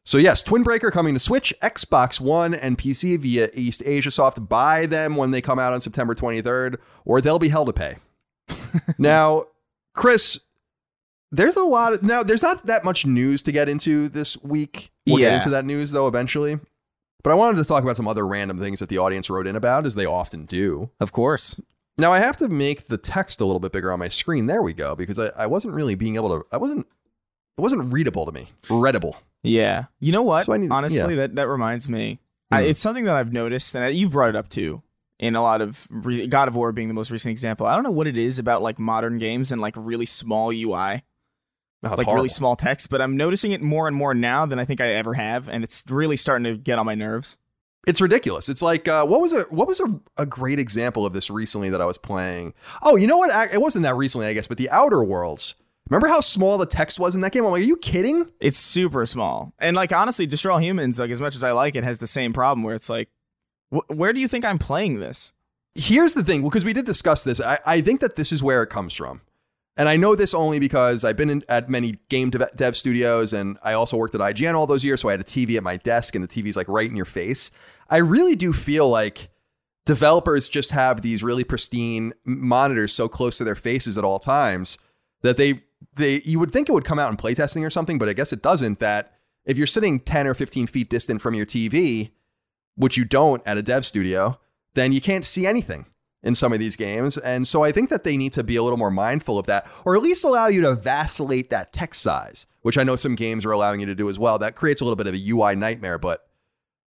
So 0.04 0.18
yes, 0.18 0.42
Twin 0.42 0.62
Breaker 0.62 0.90
coming 0.90 1.14
to 1.14 1.20
Switch, 1.20 1.54
Xbox 1.62 2.20
One, 2.20 2.54
and 2.54 2.76
PC 2.76 3.18
via 3.18 3.50
East 3.54 3.82
Asia 3.86 4.10
Soft. 4.10 4.48
Buy 4.48 4.86
them 4.86 5.16
when 5.16 5.30
they 5.30 5.40
come 5.40 5.58
out 5.58 5.72
on 5.72 5.80
September 5.80 6.14
23rd, 6.14 6.76
or 7.04 7.20
they'll 7.20 7.38
be 7.38 7.48
hell 7.48 7.64
to 7.64 7.72
pay. 7.72 7.96
now, 8.98 9.44
Chris, 9.94 10.40
there's 11.30 11.56
a 11.56 11.64
lot 11.64 11.92
of 11.92 12.02
now. 12.02 12.22
There's 12.22 12.42
not 12.42 12.66
that 12.66 12.84
much 12.84 13.06
news 13.06 13.42
to 13.44 13.52
get 13.52 13.68
into 13.68 14.08
this 14.08 14.42
week. 14.42 14.90
We'll 15.06 15.18
get 15.18 15.34
into 15.34 15.50
that 15.50 15.64
news 15.64 15.92
though 15.92 16.08
eventually. 16.08 16.58
But 17.22 17.30
I 17.30 17.34
wanted 17.34 17.58
to 17.58 17.64
talk 17.64 17.84
about 17.84 17.96
some 17.96 18.08
other 18.08 18.26
random 18.26 18.58
things 18.58 18.80
that 18.80 18.88
the 18.88 18.98
audience 18.98 19.30
wrote 19.30 19.46
in 19.46 19.54
about, 19.54 19.86
as 19.86 19.94
they 19.94 20.04
often 20.04 20.44
do. 20.44 20.90
Of 20.98 21.12
course. 21.12 21.60
Now 21.96 22.12
I 22.12 22.18
have 22.18 22.36
to 22.38 22.48
make 22.48 22.88
the 22.88 22.98
text 22.98 23.40
a 23.40 23.44
little 23.44 23.60
bit 23.60 23.70
bigger 23.70 23.92
on 23.92 24.00
my 24.00 24.08
screen. 24.08 24.46
There 24.46 24.62
we 24.62 24.72
go, 24.72 24.96
because 24.96 25.18
I, 25.20 25.28
I 25.36 25.46
wasn't 25.46 25.74
really 25.74 25.94
being 25.94 26.16
able 26.16 26.30
to. 26.30 26.46
I 26.50 26.56
wasn't. 26.56 26.86
It 27.56 27.60
wasn't 27.60 27.92
readable 27.92 28.26
to 28.26 28.32
me. 28.32 28.50
Readable. 28.68 29.16
Yeah. 29.42 29.86
You 30.00 30.12
know 30.12 30.22
what? 30.22 30.46
So 30.46 30.52
need- 30.54 30.70
Honestly, 30.70 31.14
yeah. 31.14 31.20
that 31.22 31.34
that 31.36 31.48
reminds 31.48 31.88
me. 31.88 32.20
I, 32.50 32.62
Hmm. 32.64 32.68
it's 32.70 32.80
something 32.80 33.04
that 33.04 33.16
I've 33.16 33.32
noticed, 33.32 33.74
and 33.74 33.84
I, 33.84 33.88
you've 33.88 34.12
brought 34.12 34.28
it 34.30 34.36
up 34.36 34.48
too. 34.48 34.82
In 35.18 35.36
a 35.36 35.42
lot 35.42 35.60
of 35.60 35.86
re- 35.90 36.26
God 36.26 36.48
of 36.48 36.56
War 36.56 36.72
being 36.72 36.88
the 36.88 36.94
most 36.94 37.10
recent 37.12 37.30
example, 37.30 37.64
I 37.66 37.74
don't 37.74 37.84
know 37.84 37.90
what 37.92 38.06
it 38.08 38.16
is 38.16 38.38
about 38.40 38.60
like 38.60 38.78
modern 38.80 39.18
games 39.18 39.52
and 39.52 39.60
like 39.60 39.74
really 39.76 40.04
small 40.06 40.50
UI, 40.52 41.04
Oh, 41.84 41.88
like 41.88 41.92
horrible. 41.92 42.14
really 42.14 42.28
small 42.28 42.56
text. 42.56 42.90
But 42.90 43.00
I'm 43.00 43.16
noticing 43.16 43.52
it 43.52 43.62
more 43.62 43.86
and 43.86 43.96
more 43.96 44.14
now 44.14 44.46
than 44.46 44.58
I 44.58 44.64
think 44.64 44.80
I 44.80 44.88
ever 44.88 45.14
have, 45.14 45.48
and 45.48 45.62
it's 45.62 45.84
really 45.88 46.16
starting 46.16 46.44
to 46.44 46.56
get 46.56 46.78
on 46.78 46.86
my 46.86 46.94
nerves. 46.96 47.38
It's 47.86 48.00
ridiculous. 48.00 48.48
It's 48.48 48.62
like 48.62 48.86
uh, 48.88 49.04
what 49.06 49.20
was 49.20 49.32
a 49.32 49.42
what 49.42 49.66
was 49.68 49.80
a, 49.80 50.00
a 50.16 50.26
great 50.26 50.58
example 50.58 51.06
of 51.06 51.12
this 51.12 51.30
recently 51.30 51.70
that 51.70 51.80
I 51.80 51.84
was 51.84 51.98
playing. 51.98 52.52
Oh, 52.82 52.96
you 52.96 53.06
know 53.06 53.16
what? 53.18 53.52
It 53.52 53.60
wasn't 53.60 53.84
that 53.84 53.94
recently, 53.96 54.26
I 54.26 54.34
guess, 54.34 54.46
but 54.46 54.58
the 54.58 54.70
Outer 54.70 55.02
Worlds. 55.04 55.54
Remember 55.92 56.08
how 56.08 56.20
small 56.20 56.56
the 56.56 56.66
text 56.66 56.98
was 56.98 57.14
in 57.14 57.20
that 57.20 57.32
game? 57.32 57.44
I'm 57.44 57.52
like, 57.52 57.60
are 57.60 57.64
you 57.64 57.76
kidding? 57.76 58.30
It's 58.40 58.58
super 58.58 59.04
small, 59.04 59.52
and 59.58 59.76
like 59.76 59.92
honestly, 59.92 60.26
Destroy 60.26 60.54
All 60.54 60.60
Humans, 60.60 60.98
like 60.98 61.10
as 61.10 61.20
much 61.20 61.36
as 61.36 61.44
I 61.44 61.52
like 61.52 61.76
it, 61.76 61.84
has 61.84 61.98
the 61.98 62.06
same 62.06 62.32
problem 62.32 62.64
where 62.64 62.74
it's 62.74 62.88
like, 62.88 63.10
wh- 63.70 63.88
where 63.90 64.12
do 64.12 64.20
you 64.20 64.26
think 64.26 64.44
I'm 64.44 64.58
playing 64.58 65.00
this? 65.00 65.32
here's 65.74 66.14
the 66.14 66.24
thing 66.24 66.42
because 66.42 66.64
we 66.64 66.72
did 66.72 66.84
discuss 66.84 67.24
this 67.24 67.40
I, 67.40 67.58
I 67.64 67.80
think 67.80 68.00
that 68.00 68.16
this 68.16 68.32
is 68.32 68.42
where 68.42 68.62
it 68.62 68.68
comes 68.68 68.94
from 68.94 69.22
and 69.76 69.88
i 69.88 69.96
know 69.96 70.14
this 70.14 70.34
only 70.34 70.58
because 70.58 71.04
i've 71.04 71.16
been 71.16 71.30
in, 71.30 71.42
at 71.48 71.70
many 71.70 71.94
game 72.08 72.30
dev, 72.30 72.48
dev 72.56 72.76
studios 72.76 73.32
and 73.32 73.58
i 73.62 73.72
also 73.72 73.96
worked 73.96 74.14
at 74.14 74.20
ign 74.20 74.54
all 74.54 74.66
those 74.66 74.84
years 74.84 75.00
so 75.00 75.08
i 75.08 75.12
had 75.12 75.20
a 75.20 75.24
tv 75.24 75.56
at 75.56 75.62
my 75.62 75.76
desk 75.78 76.14
and 76.14 76.22
the 76.22 76.28
tv's 76.28 76.56
like 76.56 76.68
right 76.68 76.90
in 76.90 76.96
your 76.96 77.06
face 77.06 77.50
i 77.88 77.96
really 77.96 78.36
do 78.36 78.52
feel 78.52 78.88
like 78.88 79.28
developers 79.86 80.48
just 80.48 80.70
have 80.70 81.00
these 81.00 81.22
really 81.22 81.44
pristine 81.44 82.12
monitors 82.24 82.92
so 82.92 83.08
close 83.08 83.38
to 83.38 83.44
their 83.44 83.54
faces 83.54 83.96
at 83.96 84.04
all 84.04 84.18
times 84.18 84.76
that 85.22 85.36
they 85.36 85.62
they 85.94 86.22
you 86.24 86.38
would 86.38 86.52
think 86.52 86.68
it 86.68 86.72
would 86.72 86.84
come 86.84 86.98
out 86.98 87.10
in 87.10 87.16
playtesting 87.16 87.64
or 87.64 87.70
something, 87.70 87.98
but 87.98 88.08
I 88.08 88.12
guess 88.12 88.32
it 88.32 88.42
doesn't. 88.42 88.78
That 88.78 89.12
if 89.44 89.58
you're 89.58 89.66
sitting 89.66 90.00
10 90.00 90.26
or 90.26 90.34
15 90.34 90.66
feet 90.66 90.88
distant 90.88 91.20
from 91.20 91.34
your 91.34 91.46
TV, 91.46 92.10
which 92.76 92.96
you 92.96 93.04
don't 93.04 93.42
at 93.46 93.58
a 93.58 93.62
dev 93.62 93.84
studio, 93.84 94.38
then 94.74 94.92
you 94.92 95.00
can't 95.00 95.24
see 95.24 95.46
anything 95.46 95.86
in 96.22 96.34
some 96.34 96.52
of 96.52 96.58
these 96.58 96.76
games. 96.76 97.18
And 97.18 97.46
so 97.46 97.64
I 97.64 97.72
think 97.72 97.90
that 97.90 98.04
they 98.04 98.16
need 98.16 98.32
to 98.34 98.44
be 98.44 98.56
a 98.56 98.62
little 98.62 98.78
more 98.78 98.90
mindful 98.90 99.38
of 99.38 99.46
that, 99.46 99.66
or 99.84 99.96
at 99.96 100.02
least 100.02 100.24
allow 100.24 100.46
you 100.46 100.60
to 100.62 100.74
vacillate 100.74 101.50
that 101.50 101.72
text 101.72 102.00
size, 102.02 102.46
which 102.62 102.78
I 102.78 102.84
know 102.84 102.96
some 102.96 103.16
games 103.16 103.44
are 103.44 103.52
allowing 103.52 103.80
you 103.80 103.86
to 103.86 103.94
do 103.94 104.08
as 104.08 104.18
well. 104.18 104.38
That 104.38 104.54
creates 104.54 104.80
a 104.80 104.84
little 104.84 104.96
bit 104.96 105.08
of 105.08 105.14
a 105.14 105.30
UI 105.30 105.56
nightmare, 105.56 105.98
but 105.98 106.24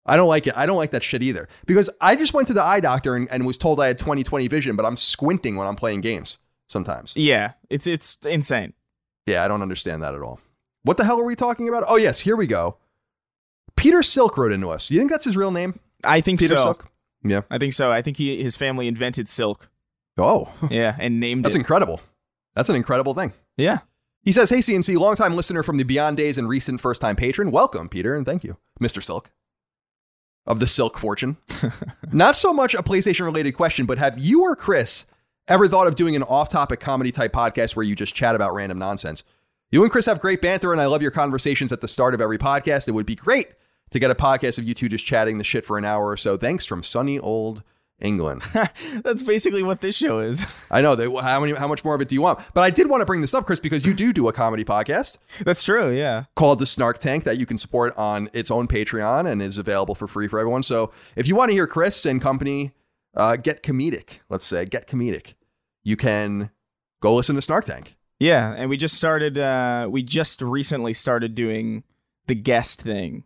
I 0.05 0.17
don't 0.17 0.27
like 0.27 0.47
it. 0.47 0.55
I 0.55 0.65
don't 0.65 0.77
like 0.77 0.91
that 0.91 1.03
shit 1.03 1.23
either. 1.23 1.49
Because 1.65 1.89
I 1.99 2.15
just 2.15 2.33
went 2.33 2.47
to 2.47 2.53
the 2.53 2.63
eye 2.63 2.79
doctor 2.79 3.15
and, 3.15 3.29
and 3.29 3.45
was 3.45 3.57
told 3.57 3.79
I 3.79 3.87
had 3.87 3.99
20/20 3.99 4.49
vision, 4.49 4.75
but 4.75 4.85
I'm 4.85 4.97
squinting 4.97 5.55
when 5.55 5.67
I'm 5.67 5.75
playing 5.75 6.01
games 6.01 6.37
sometimes. 6.67 7.13
Yeah, 7.15 7.53
it's 7.69 7.87
it's 7.87 8.17
insane. 8.23 8.73
Yeah, 9.25 9.43
I 9.43 9.47
don't 9.47 9.61
understand 9.61 10.03
that 10.03 10.13
at 10.15 10.21
all. 10.21 10.39
What 10.83 10.97
the 10.97 11.03
hell 11.05 11.19
are 11.19 11.23
we 11.25 11.35
talking 11.35 11.67
about? 11.67 11.83
Oh, 11.87 11.95
yes, 11.97 12.19
here 12.19 12.35
we 12.35 12.47
go. 12.47 12.77
Peter 13.75 14.03
Silk 14.03 14.37
wrote 14.37 14.51
into 14.51 14.69
us. 14.69 14.87
Do 14.87 14.93
you 14.95 15.01
think 15.01 15.11
that's 15.11 15.25
his 15.25 15.35
real 15.35 15.51
name? 15.51 15.79
I 16.03 16.21
think 16.21 16.39
Peter 16.39 16.57
so. 16.57 16.63
Silk? 16.63 16.87
Yeah. 17.23 17.41
I 17.49 17.57
think 17.57 17.73
so. 17.73 17.91
I 17.91 18.01
think 18.01 18.17
he 18.17 18.41
his 18.43 18.55
family 18.55 18.87
invented 18.87 19.27
silk. 19.27 19.69
Oh, 20.17 20.53
Yeah, 20.69 20.95
and 20.99 21.19
named 21.19 21.43
that's 21.43 21.55
it. 21.55 21.59
incredible. 21.59 21.99
That's 22.55 22.69
an 22.69 22.75
incredible 22.75 23.13
thing. 23.13 23.33
yeah. 23.57 23.79
He 24.21 24.31
says, 24.31 24.49
Hey, 24.49 24.57
CNC, 24.57 24.97
longtime 24.97 25.35
listener 25.35 25.61
from 25.61 25.77
the 25.77 25.83
Beyond 25.83 26.17
Days 26.17 26.39
and 26.39 26.49
recent 26.49 26.81
first 26.81 26.99
time 26.99 27.15
patron. 27.15 27.51
Welcome, 27.51 27.89
Peter, 27.89 28.15
and 28.15 28.25
thank 28.25 28.43
you, 28.43 28.57
Mr. 28.81 29.03
Silk 29.03 29.29
of 30.47 30.59
the 30.59 30.65
Silk 30.67 30.97
Fortune. 30.97 31.37
Not 32.11 32.35
so 32.35 32.51
much 32.53 32.73
a 32.75 32.81
PlayStation 32.83 33.25
related 33.25 33.53
question, 33.53 33.85
but 33.85 33.97
have 33.99 34.17
you 34.17 34.41
or 34.43 34.55
Chris 34.55 35.05
ever 35.47 35.67
thought 35.67 35.87
of 35.87 35.95
doing 35.95 36.15
an 36.15 36.23
off 36.23 36.49
topic 36.49 36.79
comedy 36.79 37.11
type 37.11 37.33
podcast 37.33 37.75
where 37.75 37.83
you 37.83 37.95
just 37.95 38.15
chat 38.15 38.35
about 38.35 38.53
random 38.53 38.77
nonsense? 38.77 39.23
You 39.71 39.83
and 39.83 39.91
Chris 39.91 40.05
have 40.05 40.19
great 40.19 40.41
banter, 40.41 40.71
and 40.71 40.81
I 40.81 40.85
love 40.85 41.01
your 41.01 41.11
conversations 41.11 41.71
at 41.71 41.81
the 41.81 41.87
start 41.87 42.13
of 42.13 42.21
every 42.21 42.37
podcast. 42.37 42.87
It 42.87 42.91
would 42.91 43.05
be 43.05 43.15
great 43.15 43.47
to 43.91 43.99
get 43.99 44.11
a 44.11 44.15
podcast 44.15 44.57
of 44.57 44.63
you 44.63 44.73
two 44.73 44.89
just 44.89 45.05
chatting 45.05 45.37
the 45.37 45.43
shit 45.43 45.65
for 45.65 45.77
an 45.77 45.85
hour 45.85 46.05
or 46.07 46.17
so. 46.17 46.37
Thanks 46.37 46.65
from 46.65 46.83
sunny 46.83 47.19
old 47.19 47.63
England. 47.99 48.41
That's 49.03 49.23
basically 49.23 49.63
what 49.63 49.81
this 49.81 49.95
show 49.95 50.19
is. 50.19 50.45
I 50.71 50.81
know 50.81 50.95
that. 50.95 51.21
How 51.21 51.39
many? 51.39 51.53
How 51.53 51.67
much 51.67 51.83
more 51.83 51.95
of 51.95 52.01
it 52.01 52.09
do 52.09 52.15
you 52.15 52.21
want? 52.21 52.39
But 52.53 52.61
I 52.61 52.69
did 52.69 52.89
want 52.89 53.01
to 53.01 53.05
bring 53.05 53.21
this 53.21 53.33
up, 53.33 53.45
Chris, 53.45 53.59
because 53.59 53.85
you 53.85 53.93
do 53.93 54.11
do 54.13 54.27
a 54.27 54.33
comedy 54.33 54.65
podcast 54.65 55.17
That's 55.41 55.63
true. 55.63 55.91
Yeah. 55.91 56.25
called 56.35 56.59
the 56.59 56.65
Snark 56.65 56.99
Tank 56.99 57.23
that 57.23 57.37
you 57.37 57.45
can 57.45 57.57
support 57.57 57.95
on 57.97 58.29
its 58.33 58.51
own 58.51 58.67
Patreon 58.67 59.29
and 59.29 59.41
is 59.41 59.57
available 59.57 59.95
for 59.95 60.07
free 60.07 60.27
for 60.27 60.39
everyone. 60.39 60.63
So 60.63 60.91
if 61.15 61.27
you 61.27 61.35
want 61.35 61.49
to 61.49 61.53
hear 61.53 61.67
Chris 61.67 62.05
and 62.05 62.21
company 62.21 62.73
uh, 63.15 63.35
get 63.35 63.63
comedic, 63.63 64.19
let's 64.29 64.45
say 64.45 64.65
get 64.65 64.87
comedic, 64.87 65.33
you 65.83 65.95
can 65.95 66.51
go 67.01 67.15
listen 67.15 67.35
to 67.35 67.41
Snark 67.41 67.65
Tank. 67.65 67.95
Yeah, 68.19 68.53
and 68.57 68.69
we 68.69 68.77
just 68.77 68.95
started. 68.95 69.37
uh 69.37 69.87
We 69.89 70.03
just 70.03 70.41
recently 70.41 70.93
started 70.93 71.35
doing 71.35 71.83
the 72.27 72.35
guest 72.35 72.81
thing. 72.81 73.23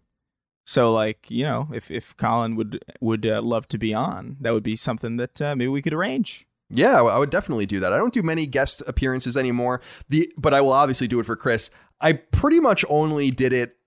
So, 0.65 0.91
like, 0.93 1.25
you 1.29 1.43
know, 1.43 1.67
if 1.74 1.89
if 1.89 2.15
Colin 2.17 2.55
would 2.55 2.84
would 3.01 3.25
uh, 3.25 3.41
love 3.41 3.67
to 3.69 3.77
be 3.77 3.93
on, 3.93 4.38
that 4.41 4.53
would 4.53 4.63
be 4.63 4.75
something 4.75 5.17
that 5.17 5.41
uh, 5.41 5.55
maybe 5.55 5.69
we 5.69 5.81
could 5.81 5.93
arrange. 5.93 6.46
Yeah, 6.69 7.01
I 7.01 7.17
would 7.17 7.31
definitely 7.31 7.65
do 7.65 7.79
that. 7.79 7.91
I 7.91 7.98
don't 7.98 8.13
do 8.13 8.22
many 8.22 8.46
guest 8.46 8.84
appearances 8.86 9.36
anymore. 9.36 9.81
The 10.10 10.31
but 10.38 10.53
I 10.53 10.62
will 10.62 10.74
obviously 10.74 11.08
do 11.08 11.19
it 11.19 11.25
for 11.25 11.36
Chris. 11.36 11.72
I 12.00 12.13
pretty 12.13 12.60
much 12.60 12.86
only 12.89 13.31
did 13.31 13.53
it. 13.53 13.77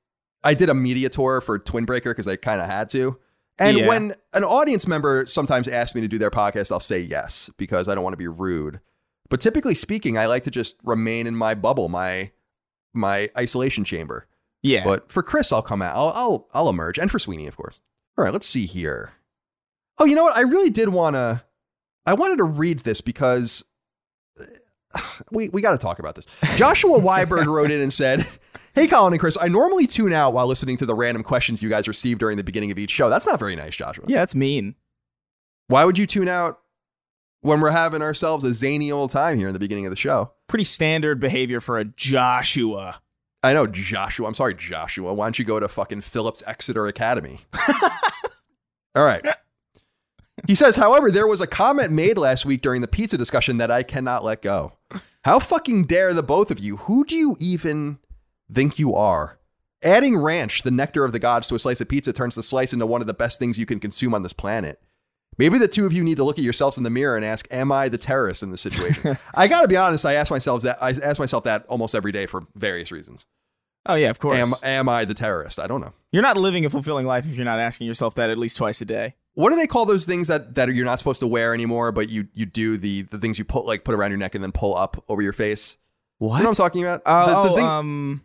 I 0.42 0.54
did 0.54 0.68
a 0.68 0.74
media 0.74 1.08
tour 1.08 1.40
for 1.40 1.58
Twin 1.58 1.84
Breaker 1.84 2.10
because 2.10 2.26
I 2.26 2.34
kind 2.34 2.60
of 2.60 2.66
had 2.66 2.88
to. 2.90 3.18
And 3.62 3.78
Yeah. 3.78 3.88
when 3.88 4.14
an 4.32 4.44
audience 4.44 4.86
member 4.86 5.26
sometimes 5.26 5.68
asks 5.68 5.94
me 5.94 6.00
to 6.00 6.08
do 6.08 6.18
their 6.18 6.30
podcast, 6.30 6.72
I'll 6.72 6.80
say 6.80 7.00
yes 7.00 7.50
because 7.56 7.88
I 7.88 7.94
don't 7.94 8.04
want 8.04 8.14
to 8.14 8.18
be 8.18 8.28
rude. 8.28 8.80
But 9.28 9.40
typically 9.40 9.74
speaking, 9.74 10.18
I 10.18 10.26
like 10.26 10.44
to 10.44 10.50
just 10.50 10.80
remain 10.84 11.26
in 11.26 11.34
my 11.36 11.54
bubble, 11.54 11.88
my 11.88 12.30
my 12.94 13.30
isolation 13.38 13.84
chamber. 13.84 14.26
Yeah. 14.62 14.84
But 14.84 15.10
for 15.10 15.22
Chris, 15.22 15.52
I'll 15.52 15.62
come 15.62 15.82
out. 15.82 15.96
I'll, 15.96 16.12
I'll 16.14 16.48
I'll 16.52 16.68
emerge, 16.68 16.98
and 16.98 17.10
for 17.10 17.18
Sweeney, 17.18 17.46
of 17.46 17.56
course. 17.56 17.80
All 18.18 18.24
right, 18.24 18.32
let's 18.32 18.46
see 18.46 18.66
here. 18.66 19.12
Oh, 19.98 20.04
you 20.04 20.14
know 20.14 20.24
what? 20.24 20.36
I 20.36 20.42
really 20.42 20.70
did 20.70 20.90
want 20.90 21.16
to. 21.16 21.42
I 22.04 22.14
wanted 22.14 22.36
to 22.38 22.44
read 22.44 22.80
this 22.80 23.00
because 23.00 23.64
we 25.32 25.48
we 25.50 25.62
got 25.62 25.72
to 25.72 25.78
talk 25.78 25.98
about 25.98 26.14
this. 26.14 26.26
Joshua 26.56 26.98
Weiberg 27.00 27.46
wrote 27.46 27.70
in 27.70 27.80
and 27.80 27.92
said. 27.92 28.26
Hey, 28.74 28.88
Colin 28.88 29.12
and 29.12 29.20
Chris, 29.20 29.36
I 29.38 29.48
normally 29.48 29.86
tune 29.86 30.14
out 30.14 30.32
while 30.32 30.46
listening 30.46 30.78
to 30.78 30.86
the 30.86 30.94
random 30.94 31.22
questions 31.22 31.62
you 31.62 31.68
guys 31.68 31.86
receive 31.86 32.16
during 32.18 32.38
the 32.38 32.42
beginning 32.42 32.70
of 32.70 32.78
each 32.78 32.88
show. 32.88 33.10
That's 33.10 33.26
not 33.26 33.38
very 33.38 33.54
nice, 33.54 33.76
Joshua. 33.76 34.06
yeah, 34.08 34.20
that's 34.20 34.34
mean. 34.34 34.76
Why 35.68 35.84
would 35.84 35.98
you 35.98 36.06
tune 36.06 36.26
out 36.26 36.58
when 37.42 37.60
we're 37.60 37.70
having 37.70 38.00
ourselves 38.00 38.44
a 38.44 38.54
zany 38.54 38.90
old 38.90 39.10
time 39.10 39.36
here 39.36 39.48
in 39.48 39.52
the 39.52 39.58
beginning 39.58 39.84
of 39.84 39.90
the 39.90 39.96
show? 39.96 40.32
Pretty 40.48 40.64
standard 40.64 41.20
behavior 41.20 41.60
for 41.60 41.78
a 41.78 41.84
Joshua. 41.84 43.02
I 43.42 43.52
know, 43.52 43.66
Joshua. 43.66 44.26
I'm 44.26 44.34
sorry, 44.34 44.54
Joshua. 44.54 45.12
Why 45.12 45.26
don't 45.26 45.38
you 45.38 45.44
go 45.44 45.60
to 45.60 45.68
fucking 45.68 46.00
Phillips 46.00 46.42
Exeter 46.46 46.86
Academy? 46.86 47.40
All 48.94 49.04
right. 49.04 49.22
He 50.46 50.54
says, 50.54 50.76
however, 50.76 51.10
there 51.10 51.26
was 51.26 51.40
a 51.40 51.46
comment 51.46 51.92
made 51.92 52.16
last 52.16 52.46
week 52.46 52.62
during 52.62 52.80
the 52.80 52.88
pizza 52.88 53.18
discussion 53.18 53.58
that 53.58 53.70
I 53.70 53.82
cannot 53.82 54.24
let 54.24 54.42
go. 54.42 54.72
How 55.24 55.38
fucking 55.38 55.84
dare 55.84 56.12
the 56.12 56.22
both 56.22 56.50
of 56.50 56.58
you? 56.58 56.78
Who 56.78 57.04
do 57.04 57.14
you 57.14 57.36
even 57.38 57.98
think 58.52 58.80
you 58.80 58.94
are? 58.94 59.38
Adding 59.84 60.16
ranch, 60.16 60.62
the 60.62 60.72
nectar 60.72 61.04
of 61.04 61.12
the 61.12 61.20
gods, 61.20 61.46
to 61.48 61.54
a 61.54 61.60
slice 61.60 61.80
of 61.80 61.88
pizza 61.88 62.12
turns 62.12 62.34
the 62.34 62.42
slice 62.42 62.72
into 62.72 62.86
one 62.86 63.00
of 63.00 63.06
the 63.06 63.14
best 63.14 63.38
things 63.38 63.56
you 63.56 63.66
can 63.66 63.78
consume 63.78 64.14
on 64.14 64.22
this 64.22 64.32
planet. 64.32 64.80
Maybe 65.38 65.58
the 65.58 65.68
two 65.68 65.86
of 65.86 65.92
you 65.92 66.02
need 66.02 66.16
to 66.16 66.24
look 66.24 66.38
at 66.38 66.44
yourselves 66.44 66.76
in 66.76 66.82
the 66.82 66.90
mirror 66.90 67.16
and 67.16 67.24
ask, 67.24 67.46
"Am 67.52 67.70
I 67.70 67.88
the 67.88 67.98
terrorist 67.98 68.42
in 68.42 68.50
this 68.50 68.60
situation?" 68.60 69.16
I 69.34 69.46
got 69.46 69.62
to 69.62 69.68
be 69.68 69.76
honest. 69.76 70.04
I 70.04 70.14
ask 70.14 70.30
myself 70.30 70.62
that. 70.62 70.82
I 70.82 70.90
ask 70.90 71.20
myself 71.20 71.44
that 71.44 71.64
almost 71.68 71.94
every 71.94 72.12
day 72.12 72.26
for 72.26 72.46
various 72.54 72.90
reasons. 72.92 73.24
Oh 73.86 73.94
yeah, 73.94 74.10
of 74.10 74.18
course. 74.18 74.36
Am 74.36 74.52
am 74.62 74.88
I 74.88 75.04
the 75.04 75.14
terrorist? 75.14 75.58
I 75.58 75.68
don't 75.68 75.80
know. 75.80 75.92
You're 76.10 76.22
not 76.22 76.36
living 76.36 76.66
a 76.66 76.70
fulfilling 76.70 77.06
life 77.06 77.26
if 77.26 77.36
you're 77.36 77.44
not 77.44 77.60
asking 77.60 77.86
yourself 77.86 78.16
that 78.16 78.28
at 78.28 78.38
least 78.38 78.56
twice 78.56 78.80
a 78.80 78.84
day. 78.84 79.14
What 79.34 79.50
do 79.50 79.56
they 79.56 79.66
call 79.66 79.86
those 79.86 80.04
things 80.06 80.28
that 80.28 80.54
that 80.56 80.72
you're 80.74 80.84
not 80.84 80.98
supposed 80.98 81.20
to 81.20 81.26
wear 81.26 81.54
anymore, 81.54 81.90
but 81.92 82.08
you 82.08 82.28
you 82.34 82.44
do 82.46 82.76
the 82.76 83.02
the 83.02 83.18
things 83.18 83.38
you 83.38 83.44
put 83.44 83.64
like 83.64 83.84
put 83.84 83.94
around 83.94 84.10
your 84.10 84.18
neck 84.18 84.34
and 84.34 84.44
then 84.44 84.52
pull 84.52 84.76
up 84.76 85.02
over 85.08 85.22
your 85.22 85.32
face? 85.32 85.78
What? 86.18 86.36
You 86.38 86.42
know 86.44 86.50
what 86.50 86.60
I'm 86.60 86.64
talking 86.64 86.82
about? 86.84 87.02
Oh, 87.06 87.26
The- 87.26 87.48
the 87.48 87.52
oh, 87.52 87.56
thing- 87.56 87.66
um, 87.66 88.22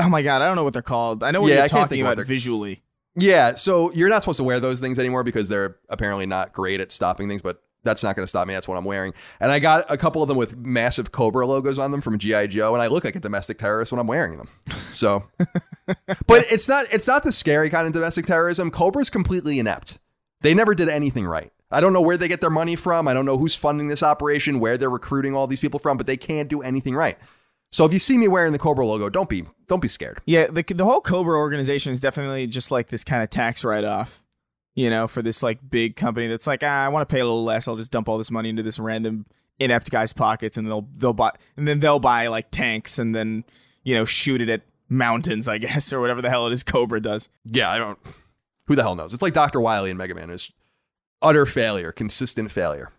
oh 0.00 0.08
my 0.08 0.22
god, 0.22 0.42
I 0.42 0.46
don't 0.46 0.56
know 0.56 0.64
what 0.64 0.72
they're 0.72 0.82
called. 0.82 1.22
I 1.22 1.30
know 1.30 1.42
what 1.42 1.48
Yeah, 1.50 1.58
you're 1.58 1.68
talking 1.68 1.88
think 1.98 2.06
about 2.06 2.26
visually. 2.26 2.82
Yeah, 3.18 3.54
so 3.54 3.90
you're 3.92 4.08
not 4.10 4.22
supposed 4.22 4.36
to 4.38 4.44
wear 4.44 4.60
those 4.60 4.80
things 4.80 4.98
anymore 4.98 5.24
because 5.24 5.48
they're 5.48 5.76
apparently 5.88 6.26
not 6.26 6.52
great 6.52 6.80
at 6.80 6.92
stopping 6.92 7.28
things, 7.28 7.40
but 7.40 7.62
that's 7.82 8.02
not 8.02 8.14
going 8.16 8.24
to 8.24 8.28
stop 8.28 8.46
me. 8.46 8.52
That's 8.52 8.68
what 8.68 8.76
I'm 8.76 8.84
wearing. 8.84 9.14
And 9.40 9.50
I 9.50 9.58
got 9.58 9.90
a 9.90 9.96
couple 9.96 10.20
of 10.22 10.28
them 10.28 10.36
with 10.36 10.56
massive 10.56 11.12
Cobra 11.12 11.46
logos 11.46 11.78
on 11.78 11.92
them 11.92 12.00
from 12.02 12.18
GI 12.18 12.48
Joe, 12.48 12.74
and 12.74 12.82
I 12.82 12.88
look 12.88 13.04
like 13.04 13.14
a 13.16 13.20
domestic 13.20 13.58
terrorist 13.58 13.90
when 13.92 13.98
I'm 14.00 14.06
wearing 14.06 14.36
them. 14.36 14.48
So, 14.90 15.24
but 16.26 16.44
it's 16.50 16.68
not 16.68 16.86
it's 16.92 17.06
not 17.06 17.22
the 17.24 17.32
scary 17.32 17.70
kind 17.70 17.86
of 17.86 17.92
domestic 17.92 18.26
terrorism. 18.26 18.70
Cobra's 18.70 19.08
completely 19.08 19.58
inept. 19.58 19.98
They 20.46 20.54
never 20.54 20.76
did 20.76 20.88
anything 20.88 21.26
right. 21.26 21.52
I 21.72 21.80
don't 21.80 21.92
know 21.92 22.00
where 22.00 22.16
they 22.16 22.28
get 22.28 22.40
their 22.40 22.50
money 22.50 22.76
from. 22.76 23.08
I 23.08 23.14
don't 23.14 23.26
know 23.26 23.36
who's 23.36 23.56
funding 23.56 23.88
this 23.88 24.00
operation, 24.00 24.60
where 24.60 24.78
they're 24.78 24.88
recruiting 24.88 25.34
all 25.34 25.48
these 25.48 25.58
people 25.58 25.80
from, 25.80 25.96
but 25.96 26.06
they 26.06 26.16
can't 26.16 26.48
do 26.48 26.62
anything 26.62 26.94
right. 26.94 27.18
So 27.72 27.84
if 27.84 27.92
you 27.92 27.98
see 27.98 28.16
me 28.16 28.28
wearing 28.28 28.52
the 28.52 28.58
Cobra 28.60 28.86
logo, 28.86 29.10
don't 29.10 29.28
be 29.28 29.42
don't 29.66 29.82
be 29.82 29.88
scared. 29.88 30.20
Yeah, 30.24 30.46
the 30.46 30.62
the 30.62 30.84
whole 30.84 31.00
Cobra 31.00 31.36
organization 31.36 31.92
is 31.92 32.00
definitely 32.00 32.46
just 32.46 32.70
like 32.70 32.90
this 32.90 33.02
kind 33.02 33.24
of 33.24 33.30
tax 33.30 33.64
write 33.64 33.82
off, 33.82 34.22
you 34.76 34.88
know, 34.88 35.08
for 35.08 35.20
this 35.20 35.42
like 35.42 35.58
big 35.68 35.96
company 35.96 36.28
that's 36.28 36.46
like, 36.46 36.62
ah, 36.62 36.84
I 36.84 36.90
want 36.90 37.08
to 37.08 37.12
pay 37.12 37.18
a 37.18 37.24
little 37.24 37.42
less. 37.42 37.66
I'll 37.66 37.74
just 37.74 37.90
dump 37.90 38.08
all 38.08 38.16
this 38.16 38.30
money 38.30 38.48
into 38.48 38.62
this 38.62 38.78
random 38.78 39.26
inept 39.58 39.90
guy's 39.90 40.12
pockets, 40.12 40.56
and 40.56 40.68
they'll 40.68 40.86
they'll 40.94 41.12
buy 41.12 41.32
and 41.56 41.66
then 41.66 41.80
they'll 41.80 41.98
buy 41.98 42.28
like 42.28 42.52
tanks 42.52 43.00
and 43.00 43.16
then 43.16 43.42
you 43.82 43.96
know 43.96 44.04
shoot 44.04 44.40
it 44.40 44.48
at 44.48 44.62
mountains, 44.88 45.48
I 45.48 45.58
guess, 45.66 45.92
or 45.92 46.00
whatever 46.00 46.22
the 46.22 46.30
hell 46.30 46.46
it 46.46 46.52
is 46.52 46.62
Cobra 46.62 47.02
does. 47.02 47.28
Yeah, 47.46 47.68
I 47.68 47.78
don't. 47.78 47.98
Who 48.66 48.74
the 48.76 48.82
hell 48.82 48.94
knows? 48.94 49.12
It's 49.14 49.22
like 49.22 49.32
Dr. 49.34 49.60
Wily 49.60 49.90
and 49.90 49.98
Mega 49.98 50.14
Man 50.14 50.30
is 50.30 50.50
utter 51.22 51.46
failure, 51.46 51.92
consistent 51.92 52.50
failure. 52.50 52.90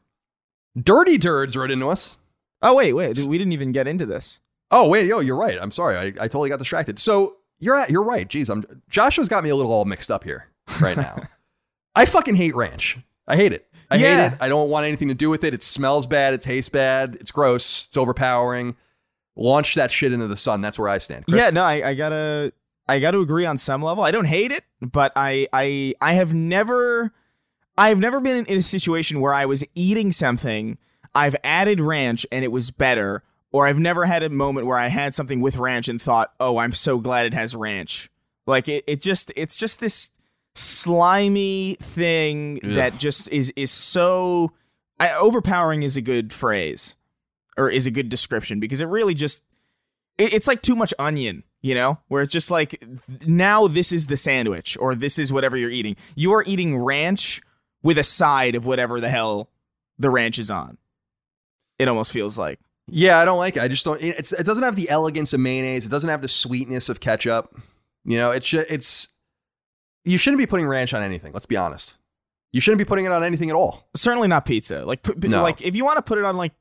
Dirty 0.81 1.17
Dirts 1.17 1.55
wrote 1.55 1.71
into 1.71 1.89
us. 1.89 2.17
Oh 2.62 2.75
wait, 2.75 2.93
wait, 2.93 3.19
we 3.27 3.38
didn't 3.38 3.53
even 3.53 3.71
get 3.71 3.88
into 3.88 4.05
this. 4.05 4.39
Oh 4.71 4.88
wait, 4.88 5.07
yo, 5.07 5.19
you're 5.19 5.36
right. 5.38 5.57
I'm 5.62 5.71
sorry. 5.71 5.97
I, 5.97 6.05
I 6.07 6.27
totally 6.27 6.50
got 6.50 6.59
distracted. 6.59 7.00
So 7.00 7.38
you're 7.59 7.75
at, 7.75 7.89
you're 7.89 8.03
right. 8.03 8.27
Jeez, 8.27 8.50
I'm 8.50 8.65
Joshua's 8.89 9.29
got 9.29 9.43
me 9.43 9.50
a 9.50 9.55
little 9.55 9.71
all 9.71 9.86
mixed 9.86 10.12
up 10.12 10.24
here 10.24 10.47
right 10.81 10.97
now. 10.97 11.21
I 11.95 12.05
fucking 12.05 12.36
hate 12.36 12.55
ranch. 12.55 12.97
I 13.27 13.36
hate 13.36 13.53
it. 13.53 13.67
I 13.89 13.95
Yeah. 13.97 14.29
hate 14.29 14.33
it. 14.33 14.38
I 14.41 14.50
don't 14.50 14.69
want 14.69 14.86
anything 14.86 15.07
to 15.07 15.13
do 15.13 15.29
with 15.29 15.43
it. 15.43 15.53
It 15.53 15.63
smells 15.63 16.05
bad. 16.07 16.33
It 16.33 16.41
tastes 16.41 16.69
bad. 16.69 17.15
It's 17.19 17.31
gross. 17.31 17.88
It's 17.88 17.97
overpowering. 17.97 18.75
Launch 19.36 19.75
that 19.75 19.91
shit 19.91 20.13
into 20.13 20.27
the 20.27 20.38
sun. 20.38 20.62
That's 20.62 20.77
where 20.79 20.89
I 20.89 20.97
stand. 20.97 21.25
Chris? 21.25 21.41
Yeah, 21.41 21.50
no, 21.51 21.63
I, 21.63 21.89
I 21.89 21.93
gotta 21.93 22.51
I 22.88 23.00
gotta 23.00 23.20
agree 23.20 23.46
on 23.46 23.58
some 23.58 23.82
level. 23.82 24.03
I 24.03 24.12
don't 24.12 24.25
hate 24.25 24.51
it, 24.51 24.63
but 24.82 25.12
I 25.15 25.48
I 25.51 25.94
I 26.01 26.13
have 26.13 26.34
never 26.34 27.13
I've 27.77 28.00
never 28.00 28.20
been 28.20 28.46
in 28.46 28.58
a 28.58 28.63
situation 28.63 29.22
where 29.22 29.34
I 29.34 29.46
was 29.46 29.63
eating 29.75 30.12
something, 30.12 30.77
I've 31.13 31.36
added 31.44 31.79
ranch 31.79 32.25
and 32.32 32.44
it 32.44 32.51
was 32.51 32.72
better, 32.72 33.24
or 33.51 33.67
I've 33.67 33.79
never 33.79 34.06
had 34.06 34.24
a 34.24 34.29
moment 34.29 34.67
where 34.67 34.77
I 34.77 34.88
had 34.88 35.13
something 35.13 35.41
with 35.41 35.58
ranch 35.58 35.88
and 35.88 36.01
thought, 36.01 36.34
oh, 36.39 36.58
I'm 36.58 36.72
so 36.72 36.98
glad 37.00 37.25
it 37.25 37.34
has 37.34 37.56
ranch. 37.56 38.10
Like 38.46 38.67
it, 38.67 38.84
it 38.88 39.01
just 39.01 39.32
it's 39.36 39.58
just 39.58 39.79
this 39.79 40.12
slimy 40.56 41.77
thing 41.79 42.60
Ugh. 42.63 42.72
that 42.72 42.98
just 42.98 43.29
is 43.29 43.51
is 43.56 43.70
so 43.70 44.53
I, 45.00 45.13
overpowering 45.13 45.84
is 45.84 45.98
a 45.98 46.01
good 46.01 46.34
phrase 46.34 46.96
or 47.58 47.70
is 47.70 47.86
a 47.86 47.91
good 47.91 48.10
description 48.10 48.60
because 48.60 48.82
it 48.82 48.86
really 48.86 49.13
just 49.13 49.44
it, 50.17 50.34
it's 50.34 50.48
like 50.48 50.62
too 50.62 50.75
much 50.75 50.94
onion 50.98 51.44
you 51.62 51.74
know 51.76 52.00
where 52.08 52.22
it's 52.22 52.32
just 52.32 52.52
like 52.52 52.84
now 53.26 53.68
this 53.68 53.92
is 53.92 54.08
the 54.08 54.18
sandwich 54.18 54.78
or 54.80 54.96
this 54.96 55.18
is 55.20 55.34
whatever 55.34 55.58
you're 55.58 55.70
eating 55.72 55.96
you 56.16 56.34
are 56.34 56.44
eating 56.46 56.78
ranch 56.78 57.42
with 57.84 57.98
a 57.98 58.04
side 58.04 58.56
of 58.56 58.66
whatever 58.66 59.00
the 59.02 59.10
hell 59.10 59.50
the 60.00 60.10
ranch 60.10 60.38
is 60.40 60.52
on 60.52 60.78
it 61.80 61.88
almost 61.88 62.12
feels 62.12 62.38
like 62.38 62.60
Yeah, 62.88 63.20
I 63.20 63.26
don't 63.26 63.38
like 63.38 63.58
it. 63.58 63.62
I 63.64 63.68
just 63.68 63.84
don't. 63.86 64.02
It's 64.02 64.32
it 64.32 64.46
doesn't 64.46 64.64
have 64.64 64.76
the 64.78 64.90
elegance 64.90 65.34
of 65.34 65.40
mayonnaise. 65.42 65.86
It 65.86 65.90
doesn't 65.90 66.10
have 66.10 66.22
the 66.22 66.28
sweetness 66.30 66.88
of 66.90 67.00
ketchup. 67.02 67.54
You 68.06 68.18
know, 68.18 68.32
it's 68.32 68.52
it's. 68.54 69.10
You 70.06 70.18
shouldn't 70.18 70.38
be 70.40 70.46
putting 70.48 70.66
ranch 70.68 70.94
on 70.94 71.04
anything. 71.04 71.34
Let's 71.34 71.46
be 71.46 71.58
honest. 71.58 71.98
You 72.54 72.62
shouldn't 72.62 72.78
be 72.80 72.86
putting 72.86 73.04
it 73.06 73.12
on 73.12 73.24
anything 73.24 73.50
at 73.50 73.56
all. 73.58 73.90
certainly 73.94 74.30
not 74.30 74.46
pizza. 74.46 74.86
Like, 74.86 75.04
p- 75.04 75.28
No. 75.28 75.42
like 75.44 75.62
if 75.62 75.76
you 75.76 75.84
want 75.84 75.98
to 75.98 76.02
put 76.02 76.18
it 76.18 76.24
on 76.24 76.38
like 76.38 76.54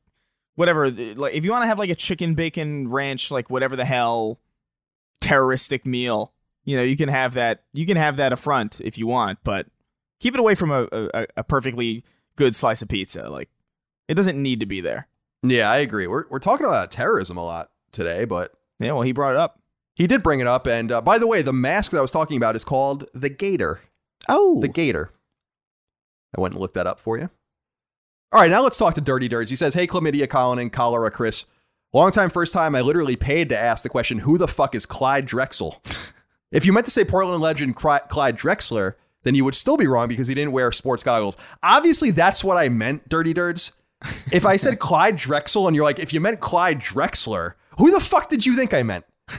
whatever, 0.57 0.91
like 0.91 1.35
if 1.35 1.45
you 1.45 1.50
want 1.53 1.62
to 1.62 1.69
have 1.69 1.79
like 1.79 1.91
a 1.91 1.95
chicken 1.95 2.35
bacon 2.35 2.91
ranch, 2.91 3.31
like 3.31 3.49
whatever 3.49 3.76
the 3.76 3.85
hell 3.85 4.41
terroristic 5.20 5.87
meal, 5.87 6.32
you 6.64 6.76
know, 6.76 6.82
you 6.82 6.96
can 6.96 7.08
have 7.08 7.35
that. 7.35 7.64
You 7.73 7.87
can 7.87 7.96
have 7.96 8.16
that 8.18 8.32
a 8.32 8.37
front 8.37 8.80
if 8.80 8.99
you 8.99 9.06
want, 9.06 9.38
but 9.44 9.66
keep 10.20 10.35
it 10.35 10.40
away 10.40 10.54
from 10.54 10.70
a, 10.70 10.88
a, 10.92 11.26
a 11.38 11.44
perfectly 11.44 12.04
good 12.37 12.54
slice 12.56 12.82
of 12.82 12.88
pizza. 12.88 13.28
Like, 13.30 13.49
it 14.08 14.14
doesn't 14.14 14.40
need 14.40 14.61
to 14.61 14.66
be 14.66 14.80
there. 14.80 15.08
Yeah, 15.42 15.70
I 15.70 15.78
agree. 15.78 16.06
We're 16.06 16.25
we're 16.28 16.38
talking 16.38 16.66
about 16.66 16.90
terrorism 16.90 17.37
a 17.37 17.44
lot 17.44 17.70
today, 17.92 18.25
but 18.25 18.52
Yeah, 18.80 18.92
well, 18.92 19.02
he 19.02 19.12
brought 19.12 19.32
it 19.35 19.38
up. 19.38 19.61
he 19.94 20.06
did 20.06 20.23
bring 20.23 20.40
it 20.40 20.46
up. 20.46 20.66
And 20.66 20.90
uh, 20.90 21.00
by 21.00 21.18
the 21.18 21.26
way, 21.26 21.42
the 21.42 21.52
mask 21.52 21.92
that 21.92 21.99
I 21.99 22.02
was 22.02 22.11
talking 22.12 22.37
about 22.37 22.56
is 22.56 22.64
called 22.64 23.04
the 23.14 23.28
Gaiter. 23.28 23.80
Oh, 24.28 24.61
The 24.61 24.68
Gaiter. 24.68 25.12
I 26.37 26.40
went 26.40 26.54
and 26.54 26.61
looked 26.61 26.75
that 26.75 26.87
up 26.88 26.99
for 27.00 27.16
you. 27.16 27.30
All 28.32 28.40
right, 28.40 28.50
now 28.50 28.61
let's 28.62 28.76
talk 28.76 28.94
to 28.94 29.00
Dirty 29.00 29.28
Dirts. 29.28 29.50
He 29.50 29.56
says, 29.56 29.73
Hey, 29.73 29.87
Chlamydia, 29.87 30.28
Colin, 30.28 30.58
and 30.58 30.73
Cholera, 30.73 31.11
Chris. 31.12 31.46
Long 31.93 32.11
time, 32.11 32.31
first 32.31 32.52
time, 32.52 32.75
I 32.75 32.81
literally 32.81 33.16
paid 33.16 33.49
to 33.50 33.59
ask 33.59 33.83
the 33.83 33.88
question, 33.88 34.19
Who 34.19 34.38
the 34.38 34.49
fuck 34.49 34.75
is 34.75 34.87
Clyde 34.87 35.26
Drexel? 35.26 35.83
if 36.52 36.66
you 36.66 36.73
meant 36.73 36.87
to 36.87 36.93
say 36.93 37.05
Portland 37.05 37.40
legend 37.43 37.76
Clyde 37.76 38.37
Drexler, 38.37 38.95
then 39.23 39.35
you 39.35 39.45
would 39.45 39.55
still 39.55 39.76
be 39.76 39.87
wrong 39.87 40.09
because 40.09 40.28
he 40.28 40.35
didn't 40.35 40.52
wear 40.52 40.71
sports 40.73 41.02
goggles. 41.02 41.37
Obviously, 41.62 42.11
that's 42.11 42.45
what 42.45 42.57
I 42.57 42.69
meant, 42.69 43.09
Dirty 43.09 43.33
Dirts. 43.33 43.73
If 44.31 44.45
I 44.47 44.57
said 44.57 44.78
Clyde 44.81 45.16
Drexel 45.16 45.66
and 45.66 45.75
you're 45.75 45.85
like, 45.85 45.99
If 45.99 46.12
you 46.12 46.21
meant 46.21 46.40
Clyde 46.40 46.81
Drexler, 46.81 47.55
who 47.78 47.90
the 47.90 48.00
fuck 48.00 48.28
did 48.28 48.45
you 48.45 48.55
think 48.55 48.75
I 48.75 48.83
meant? 48.83 49.05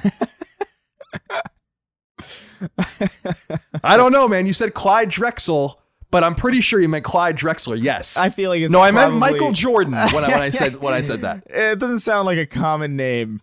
I 3.83 3.97
don't 3.97 4.11
know, 4.11 4.27
man. 4.27 4.47
You 4.47 4.53
said 4.53 4.73
Clyde 4.73 5.09
Drexel, 5.09 5.79
but 6.11 6.23
I'm 6.23 6.35
pretty 6.35 6.61
sure 6.61 6.79
you 6.79 6.87
meant 6.89 7.03
Clyde 7.03 7.37
Drexler. 7.37 7.81
Yes. 7.81 8.17
I 8.17 8.29
feel 8.29 8.49
like 8.49 8.61
it's 8.61 8.71
no, 8.73 8.81
I 8.81 8.91
meant 8.91 9.11
probably- 9.11 9.19
Michael 9.19 9.51
Jordan 9.51 9.93
when 9.93 10.23
I, 10.23 10.27
when 10.31 10.41
I 10.41 10.49
said 10.51 10.75
when 10.77 10.93
I 10.93 11.01
said 11.01 11.21
that. 11.21 11.43
It 11.49 11.79
doesn't 11.79 11.99
sound 11.99 12.25
like 12.25 12.37
a 12.37 12.45
common 12.45 12.95
name, 12.95 13.41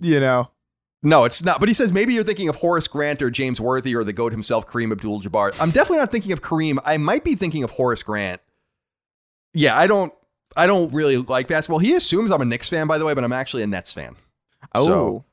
you 0.00 0.20
know. 0.20 0.48
No, 1.04 1.24
it's 1.24 1.42
not. 1.42 1.58
But 1.58 1.68
he 1.68 1.74
says 1.74 1.92
maybe 1.92 2.14
you're 2.14 2.22
thinking 2.22 2.48
of 2.48 2.56
Horace 2.56 2.86
Grant 2.86 3.22
or 3.22 3.30
James 3.30 3.60
Worthy 3.60 3.96
or 3.96 4.04
the 4.04 4.12
goat 4.12 4.30
himself, 4.32 4.68
Kareem 4.68 4.92
Abdul-Jabbar. 4.92 5.60
I'm 5.60 5.70
definitely 5.72 5.98
not 5.98 6.12
thinking 6.12 6.30
of 6.32 6.42
Kareem. 6.42 6.78
I 6.84 6.96
might 6.96 7.24
be 7.24 7.34
thinking 7.34 7.64
of 7.64 7.70
Horace 7.72 8.02
Grant. 8.04 8.40
Yeah, 9.52 9.76
I 9.76 9.86
don't. 9.86 10.12
I 10.56 10.66
don't 10.66 10.92
really 10.92 11.16
like 11.16 11.48
basketball. 11.48 11.78
He 11.78 11.94
assumes 11.94 12.30
I'm 12.30 12.42
a 12.42 12.44
Knicks 12.44 12.68
fan, 12.68 12.86
by 12.86 12.98
the 12.98 13.04
way, 13.06 13.14
but 13.14 13.24
I'm 13.24 13.32
actually 13.32 13.62
a 13.62 13.66
Nets 13.66 13.92
fan. 13.92 14.16
Oh, 14.74 14.84
So, 14.84 15.24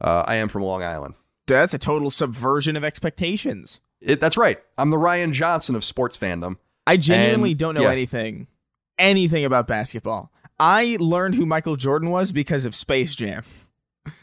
uh, 0.00 0.24
I 0.26 0.34
am 0.36 0.48
from 0.48 0.62
Long 0.64 0.82
Island. 0.82 1.14
that's 1.46 1.72
a 1.72 1.78
total 1.78 2.10
subversion 2.10 2.76
of 2.76 2.82
expectations. 2.84 3.80
It, 4.06 4.20
that's 4.20 4.36
right. 4.36 4.58
I'm 4.78 4.90
the 4.90 4.96
Rian 4.96 5.32
Johnson 5.32 5.74
of 5.76 5.84
sports 5.84 6.16
fandom. 6.16 6.56
I 6.86 6.96
genuinely 6.96 7.50
And- 7.50 7.58
don't 7.58 7.74
know 7.74 7.82
yeah. 7.82 7.90
anything, 7.90 8.46
anything 8.98 9.44
about 9.44 9.66
basketball. 9.66 10.30
I 10.58 10.96
learned 11.00 11.34
who 11.34 11.44
Michael 11.44 11.76
Jordan 11.76 12.10
was 12.10 12.32
because 12.32 12.64
of 12.64 12.74
Space 12.74 13.14
Jam, 13.14 13.42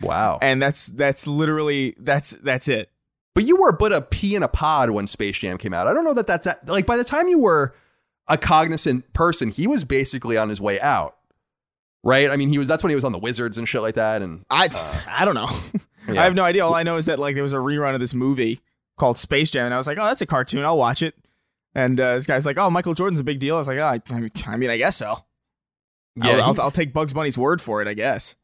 Wow. 0.02 0.40
and 0.42 0.62
that's 0.62 0.88
that's 0.88 1.28
literally 1.28 1.96
that's 2.00 2.32
that's 2.32 2.68
it. 2.68 2.90
But 3.36 3.44
you 3.46 3.58
were 3.58 3.72
but 3.72 3.92
a 3.94 4.02
pea 4.02 4.36
in 4.36 4.42
a 4.44 4.48
pod 4.48 4.90
when 4.92 5.06
Space 5.06 5.38
Jam 5.38 5.58
came 5.58 5.74
out. 5.74 5.86
I 5.88 5.94
don't 5.94 6.06
know 6.06 6.14
that 6.16 6.26
that's 6.28 6.46
that, 6.46 6.68
like 6.68 6.86
by 6.88 6.98
the 6.98 7.04
time 7.04 7.28
you 7.28 7.40
were 7.40 7.76
a 8.28 8.38
cognizant 8.38 9.12
person, 9.14 9.50
he 9.50 9.68
was 9.68 9.84
basically 9.84 10.38
on 10.38 10.50
his 10.50 10.62
way 10.62 10.80
out. 10.82 11.18
Right? 12.04 12.30
I 12.32 12.36
mean, 12.36 12.50
he 12.50 12.58
was 12.58 12.68
that's 12.68 12.84
when 12.84 12.90
he 12.90 12.96
was 12.96 13.06
on 13.06 13.12
the 13.12 13.20
Wizards 13.20 13.58
and 13.58 13.68
shit 13.70 13.82
like 13.82 13.96
that 13.96 14.22
and 14.22 14.44
I 14.50 14.66
uh, 14.68 15.00
I 15.08 15.26
don't 15.26 15.36
know. 15.36 15.50
yeah. 16.14 16.22
I 16.22 16.24
have 16.26 16.36
no 16.36 16.44
idea. 16.44 16.66
All 16.66 16.74
I 16.74 16.84
know 16.84 16.98
is 16.98 17.06
that 17.06 17.20
like 17.20 17.36
there 17.36 17.44
was 17.44 17.54
a 17.54 17.58
rerun 17.58 17.94
of 17.94 18.00
this 18.00 18.14
movie 18.14 18.60
called 18.98 19.18
Space 19.18 19.52
Jam, 19.52 19.66
and 19.66 19.74
I 19.74 19.78
was 19.78 19.88
like, 19.88 19.98
oh, 20.00 20.06
that's 20.06 20.22
a 20.22 20.26
cartoon. 20.26 20.64
I'll 20.66 20.78
watch 20.78 21.02
it. 21.04 21.16
And 21.76 22.00
uh, 22.00 22.16
this 22.16 22.28
guy's 22.28 22.46
like, 22.46 22.58
oh, 22.58 22.70
Michael 22.70 22.94
Jordan's 22.94 23.20
a 23.20 23.24
big 23.24 23.40
deal. 23.40 23.56
I 23.56 23.58
was 23.60 23.68
like, 23.68 23.80
oh, 23.80 23.86
I, 23.86 24.02
I 24.48 24.58
mean, 24.58 24.70
I 24.70 24.78
guess 24.78 24.96
so. 24.98 25.26
Yeah, 26.16 26.34
I'll, 26.34 26.42
I'll, 26.44 26.62
I'll 26.62 26.72
take 26.72 26.94
Bugs 26.94 27.14
Bunny's 27.14 27.38
word 27.38 27.62
for 27.62 27.82
it, 27.82 27.88
I 27.88 27.96
guess. 27.96 28.36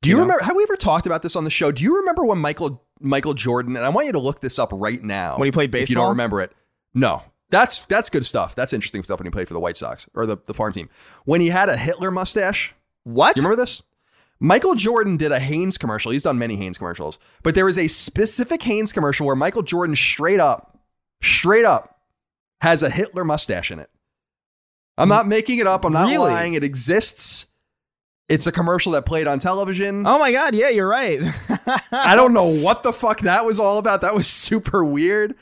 Do 0.00 0.10
you 0.10 0.16
you 0.16 0.16
know? 0.16 0.22
remember 0.24 0.44
have 0.44 0.56
we 0.56 0.64
ever 0.64 0.74
talked 0.74 1.06
about 1.06 1.22
this 1.22 1.36
on 1.36 1.44
the 1.44 1.50
show? 1.50 1.70
Do 1.70 1.84
you 1.84 1.98
remember 1.98 2.24
when 2.24 2.38
Michael 2.38 2.82
Michael 3.02 3.34
Jordan 3.34 3.76
and 3.76 3.84
I 3.84 3.88
want 3.88 4.06
you 4.06 4.12
to 4.12 4.18
look 4.18 4.40
this 4.40 4.58
up 4.58 4.70
right 4.72 5.02
now. 5.02 5.36
When 5.36 5.46
he 5.46 5.52
played 5.52 5.74
If 5.74 5.90
you 5.90 5.94
don't 5.94 6.02
baseball? 6.02 6.08
remember 6.10 6.40
it. 6.40 6.52
No. 6.94 7.22
That's 7.50 7.84
that's 7.86 8.08
good 8.08 8.24
stuff. 8.24 8.54
That's 8.54 8.72
interesting 8.72 9.02
stuff 9.02 9.18
when 9.18 9.26
he 9.26 9.30
played 9.30 9.46
for 9.46 9.54
the 9.54 9.60
White 9.60 9.76
Sox 9.76 10.08
or 10.14 10.24
the, 10.24 10.38
the 10.46 10.54
farm 10.54 10.72
team. 10.72 10.88
When 11.24 11.40
he 11.40 11.48
had 11.48 11.68
a 11.68 11.76
Hitler 11.76 12.10
mustache. 12.10 12.74
What? 13.04 13.34
Do 13.36 13.42
You 13.42 13.46
remember 13.48 13.62
this? 13.62 13.82
Michael 14.42 14.74
Jordan 14.74 15.16
did 15.16 15.30
a 15.30 15.38
Hanes 15.38 15.78
commercial. 15.78 16.10
He's 16.10 16.24
done 16.24 16.36
many 16.36 16.56
Hanes 16.56 16.76
commercials, 16.76 17.20
but 17.44 17.54
there 17.54 17.64
was 17.64 17.78
a 17.78 17.86
specific 17.86 18.60
Hanes 18.62 18.92
commercial 18.92 19.24
where 19.24 19.36
Michael 19.36 19.62
Jordan 19.62 19.94
straight 19.94 20.40
up, 20.40 20.80
straight 21.22 21.64
up, 21.64 22.00
has 22.60 22.82
a 22.82 22.90
Hitler 22.90 23.22
mustache 23.22 23.70
in 23.70 23.78
it. 23.78 23.88
I'm 24.98 25.08
not 25.08 25.28
making 25.28 25.58
it 25.60 25.68
up. 25.68 25.84
I'm 25.84 25.92
not 25.92 26.08
Really? 26.08 26.30
lying. 26.32 26.54
It 26.54 26.64
exists. 26.64 27.46
It's 28.28 28.48
a 28.48 28.52
commercial 28.52 28.92
that 28.92 29.06
played 29.06 29.28
on 29.28 29.38
television. 29.38 30.06
Oh 30.08 30.18
my 30.18 30.32
God! 30.32 30.54
Yeah, 30.56 30.70
you're 30.70 30.88
right. 30.88 31.20
I 31.92 32.16
don't 32.16 32.32
know 32.32 32.48
what 32.48 32.82
the 32.82 32.92
fuck 32.92 33.20
that 33.20 33.44
was 33.46 33.60
all 33.60 33.78
about. 33.78 34.00
That 34.00 34.14
was 34.14 34.26
super 34.26 34.82
weird. 34.84 35.36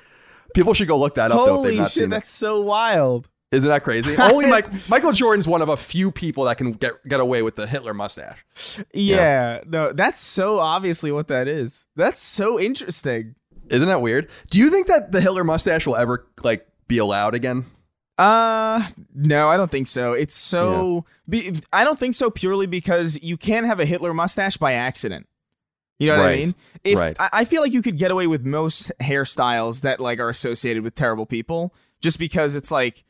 People 0.55 0.75
should 0.75 0.89
go 0.89 0.99
look 0.99 1.15
that 1.15 1.33
up 1.33 1.39
though 1.39 1.45
if 1.45 1.51
Holy 1.51 1.71
they've 1.71 1.79
not 1.79 1.91
shit, 1.93 2.01
seen 2.03 2.11
that's 2.11 2.31
so 2.31 2.61
wild. 2.61 3.30
Isn't 3.53 3.69
that 3.69 3.83
crazy? 3.83 4.17
Only 4.17 4.47
Mike, 4.47 4.67
Michael 4.89 5.13
Jordan's 5.13 5.49
one 5.49 5.61
of 5.61 5.69
a 5.69 5.77
few 5.77 6.13
people 6.13 6.45
that 6.45 6.57
can 6.57 6.73
get 6.73 6.93
get 7.09 7.19
away 7.21 7.43
with 7.43 7.57
the 7.57 7.67
Hitler 7.67 7.93
mustache. 7.95 8.45
Yeah, 8.95 9.61
no, 9.67 9.93
that's 9.93 10.21
so 10.21 10.61
obviously 10.61 11.11
what 11.11 11.29
that 11.29 11.49
is. 11.49 11.87
That's 11.97 12.21
so 12.21 12.61
interesting. 12.61 13.35
Isn't 13.69 13.89
that 13.89 14.03
weird? 14.03 14.29
Do 14.51 14.59
you 14.59 14.71
think 14.71 14.87
that 14.87 15.13
the 15.13 15.21
Hitler 15.21 15.45
mustache 15.45 15.87
will 15.87 15.97
ever 15.97 16.29
like 16.43 16.67
be 16.87 16.99
allowed 16.99 17.35
again? 17.35 17.67
Uh, 18.19 18.87
no, 19.15 19.49
I 19.49 19.57
don't 19.57 19.71
think 19.71 19.87
so. 19.87 20.13
It's 20.13 20.35
so. 20.35 21.05
Be, 21.29 21.61
I 21.73 21.85
don't 21.85 21.99
think 21.99 22.15
so 22.15 22.31
purely 22.31 22.67
because 22.67 23.21
you 23.23 23.37
can't 23.37 23.67
have 23.67 23.81
a 23.81 23.87
Hitler 23.87 24.13
mustache 24.13 24.59
by 24.59 24.75
accident. 24.75 25.27
You 25.99 26.09
know 26.09 26.19
what 26.19 26.27
I 26.29 26.37
mean? 26.37 26.55
If, 26.85 26.99
Right. 26.99 27.17
I, 27.19 27.29
I 27.33 27.45
feel 27.45 27.63
like 27.63 27.73
you 27.73 27.83
could 27.83 27.99
get 27.99 28.11
away 28.11 28.27
with 28.27 28.45
most 28.45 28.93
hairstyles 29.01 29.83
that 29.83 30.01
like 30.01 30.19
are 30.19 30.29
associated 30.31 30.83
with 30.83 30.95
terrible 30.95 31.27
people, 31.27 31.75
just 32.01 32.19
because 32.19 32.57
it's 32.57 32.71
like, 32.71 33.05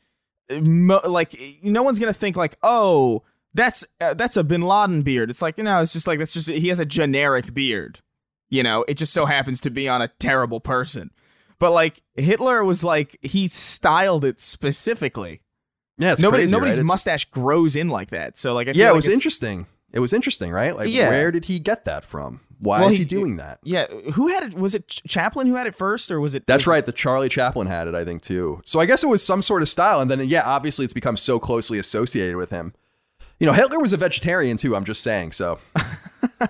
mo- 0.62 1.00
like 1.06 1.38
no 1.62 1.82
one's 1.82 1.98
gonna 1.98 2.12
think 2.12 2.36
like, 2.36 2.56
oh, 2.62 3.22
that's 3.54 3.84
uh, 4.00 4.14
that's 4.14 4.36
a 4.36 4.44
Bin 4.44 4.62
Laden 4.62 5.02
beard. 5.02 5.30
It's 5.30 5.42
like 5.42 5.58
you 5.58 5.64
know, 5.64 5.80
it's 5.80 5.92
just 5.92 6.06
like 6.06 6.18
that's 6.18 6.32
just 6.34 6.48
he 6.48 6.68
has 6.68 6.80
a 6.80 6.84
generic 6.84 7.52
beard. 7.54 8.00
You 8.48 8.62
know, 8.62 8.84
it 8.88 8.94
just 8.94 9.12
so 9.12 9.26
happens 9.26 9.60
to 9.62 9.70
be 9.70 9.88
on 9.88 10.02
a 10.02 10.08
terrible 10.18 10.60
person. 10.60 11.10
But 11.58 11.72
like 11.72 12.02
Hitler 12.14 12.64
was 12.64 12.82
like 12.82 13.16
he 13.22 13.46
styled 13.48 14.24
it 14.24 14.40
specifically. 14.40 15.42
Yeah, 15.98 16.12
it's 16.12 16.22
Nobody, 16.22 16.44
crazy, 16.44 16.56
nobody's 16.56 16.78
right? 16.78 16.86
Mustache 16.86 17.26
grows 17.26 17.76
in 17.76 17.90
like 17.90 18.10
that. 18.10 18.38
So 18.38 18.54
like, 18.54 18.68
I 18.68 18.72
Yeah, 18.74 18.86
it 18.86 18.88
like 18.88 18.96
was 18.96 19.08
interesting. 19.08 19.66
It 19.92 20.00
was 20.00 20.12
interesting, 20.14 20.50
right? 20.50 20.74
Like, 20.74 20.88
Yeah. 20.90 21.08
where 21.10 21.30
did 21.30 21.44
he 21.44 21.58
get 21.58 21.84
that 21.84 22.04
from? 22.06 22.40
Why 22.62 22.80
Well, 22.80 22.88
is 22.90 22.96
he, 22.96 23.00
he- 23.02 23.08
doing 23.08 23.36
that? 23.38 23.58
Yeah, 23.64 23.86
who 24.14 24.28
had 24.28 24.42
it? 24.44 24.54
Was 24.54 24.74
it 24.74 24.86
Chaplin 24.86 25.46
who 25.46 25.54
had 25.56 25.66
it 25.66 25.74
first, 25.74 26.10
or 26.10 26.20
was 26.20 26.34
it? 26.34 26.46
That's 26.46 26.62
was- 26.62 26.66
right. 26.68 26.84
The 26.86 26.92
Charlie 26.92 27.28
Chaplin 27.30 27.66
had 27.66 27.88
it, 27.88 27.94
I 27.94 28.04
think, 28.04 28.20
too. 28.22 28.60
So 28.64 28.80
I 28.80 28.86
guess 28.86 29.02
it 29.02 29.06
was 29.08 29.24
some 29.24 29.40
sort 29.42 29.62
of 29.62 29.68
style. 29.68 30.00
And 30.00 30.10
then, 30.10 30.20
yeah, 30.28 30.42
obviously 30.44 30.84
it's 30.84 30.92
become 30.92 31.16
so 31.16 31.38
closely 31.38 31.78
associated 31.78 32.36
with 32.36 32.50
him. 32.50 32.74
You 33.38 33.46
know, 33.46 33.54
Hitler 33.54 33.80
was 33.80 33.94
a 33.94 33.96
vegetarian, 33.96 34.58
too. 34.58 34.76
I'm 34.76 34.84
just 34.84 35.02
saying. 35.02 35.32
So, 35.32 35.58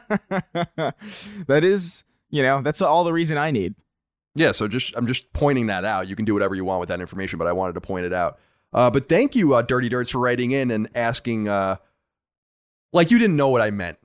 that 1.46 1.60
is, 1.64 2.04
you 2.30 2.42
know, 2.42 2.62
that's 2.62 2.82
all 2.82 3.04
the 3.04 3.12
reason 3.12 3.38
I 3.38 3.50
need. 3.50 3.74
yeah, 4.34 4.52
so 4.52 4.68
just 4.68 4.94
I'm 4.96 5.06
just 5.06 5.32
pointing 5.32 5.66
that 5.66 5.84
out. 5.84 6.08
You 6.08 6.16
can 6.16 6.24
do 6.24 6.34
whatever 6.34 6.54
you 6.54 6.64
want 6.64 6.80
with 6.80 6.88
that 6.88 7.00
information, 7.00 7.38
but 7.38 7.46
I 7.46 7.52
wanted 7.52 7.74
to 7.74 7.80
point 7.80 8.06
it 8.06 8.12
out. 8.12 8.38
Uh, 8.72 8.90
but 8.90 9.08
thank 9.08 9.34
you, 9.34 9.54
uh, 9.54 9.62
Dirty 9.62 9.88
Dirts, 9.88 10.10
for 10.10 10.18
writing 10.18 10.52
in 10.52 10.70
and 10.70 10.88
asking, 10.94 11.48
uh, 11.48 11.76
like 12.92 13.10
you 13.10 13.18
didn't 13.18 13.36
know 13.36 13.48
what 13.48 13.60
I 13.62 13.70
meant. 13.70 13.98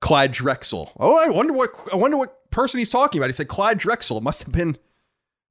Clyde 0.00 0.32
Drexel. 0.32 0.92
Oh, 0.98 1.16
I 1.16 1.28
wonder 1.30 1.52
what 1.52 1.70
I 1.92 1.96
wonder 1.96 2.16
what 2.16 2.50
person 2.50 2.78
he's 2.78 2.90
talking 2.90 3.20
about. 3.20 3.26
He 3.28 3.32
said 3.32 3.48
Clyde 3.48 3.78
Drexel. 3.78 4.18
It 4.18 4.22
must 4.22 4.44
have 4.44 4.52
been 4.52 4.76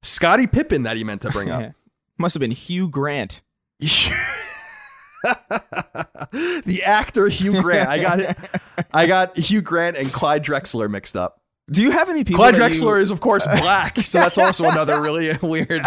Scottie 0.02 0.46
Pippen 0.46 0.84
that 0.84 0.96
he 0.96 1.04
meant 1.04 1.22
to 1.22 1.30
bring 1.30 1.50
up. 1.50 1.72
Must 2.20 2.34
have 2.34 2.40
been 2.40 2.50
Hugh 2.50 2.88
Grant. 2.88 3.42
the 3.78 4.14
actor 6.84 7.28
Hugh 7.28 7.62
Grant. 7.62 7.88
I 7.88 8.00
got 8.00 8.18
it. 8.18 8.36
I 8.92 9.06
got 9.06 9.36
Hugh 9.36 9.60
Grant 9.60 9.96
and 9.96 10.12
Clyde 10.12 10.44
Drexler 10.44 10.90
mixed 10.90 11.14
up. 11.16 11.40
Do 11.70 11.82
you 11.82 11.90
have 11.90 12.08
any 12.08 12.24
people? 12.24 12.38
Clyde 12.38 12.54
Drexler 12.54 12.96
you- 12.96 13.02
is 13.02 13.10
of 13.10 13.20
course 13.20 13.46
black, 13.60 13.98
so 13.98 14.18
that's 14.18 14.38
also 14.38 14.64
another 14.64 15.00
really 15.00 15.30
weird. 15.42 15.82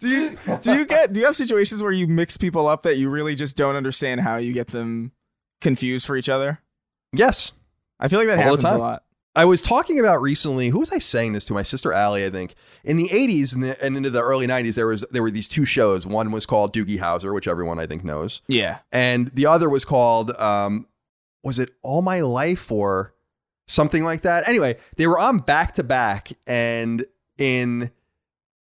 do 0.00 0.08
you 0.08 0.38
do 0.62 0.74
you 0.74 0.84
get 0.86 1.12
do 1.12 1.20
you 1.20 1.26
have 1.26 1.36
situations 1.36 1.80
where 1.82 1.92
you 1.92 2.08
mix 2.08 2.36
people 2.36 2.66
up 2.66 2.82
that 2.82 2.96
you 2.96 3.08
really 3.10 3.34
just 3.36 3.56
don't 3.56 3.76
understand 3.76 4.20
how 4.22 4.36
you 4.36 4.52
get 4.52 4.68
them 4.68 5.12
confused 5.60 6.06
for 6.06 6.16
each 6.16 6.28
other? 6.28 6.60
Yes, 7.12 7.52
I 7.98 8.08
feel 8.08 8.18
like 8.18 8.28
that 8.28 8.38
All 8.38 8.44
happens 8.44 8.64
a 8.64 8.78
lot. 8.78 9.04
I 9.36 9.44
was 9.44 9.62
talking 9.62 10.00
about 10.00 10.20
recently. 10.20 10.70
Who 10.70 10.80
was 10.80 10.92
I 10.92 10.98
saying 10.98 11.34
this 11.34 11.46
to? 11.46 11.54
My 11.54 11.62
sister 11.62 11.92
Allie, 11.92 12.24
I 12.26 12.30
think. 12.30 12.54
In 12.84 12.96
the 12.96 13.08
'80s 13.08 13.54
and, 13.54 13.62
the, 13.62 13.84
and 13.84 13.96
into 13.96 14.10
the 14.10 14.22
early 14.22 14.46
'90s, 14.46 14.74
there 14.74 14.86
was 14.88 15.04
there 15.10 15.22
were 15.22 15.30
these 15.30 15.48
two 15.48 15.64
shows. 15.64 16.06
One 16.06 16.32
was 16.32 16.46
called 16.46 16.74
Doogie 16.74 16.98
Howser, 16.98 17.32
which 17.32 17.46
everyone 17.46 17.78
I 17.78 17.86
think 17.86 18.02
knows, 18.04 18.42
Yeah. 18.48 18.78
and 18.90 19.30
the 19.34 19.46
other 19.46 19.70
was 19.70 19.84
called 19.84 20.32
um, 20.32 20.86
was 21.44 21.58
it 21.58 21.70
All 21.82 22.02
My 22.02 22.20
Life 22.20 22.70
or 22.72 23.14
something 23.68 24.02
like 24.04 24.22
that? 24.22 24.48
Anyway, 24.48 24.76
they 24.96 25.06
were 25.06 25.18
on 25.18 25.38
back 25.38 25.74
to 25.74 25.84
back, 25.84 26.30
and 26.46 27.04
in 27.38 27.90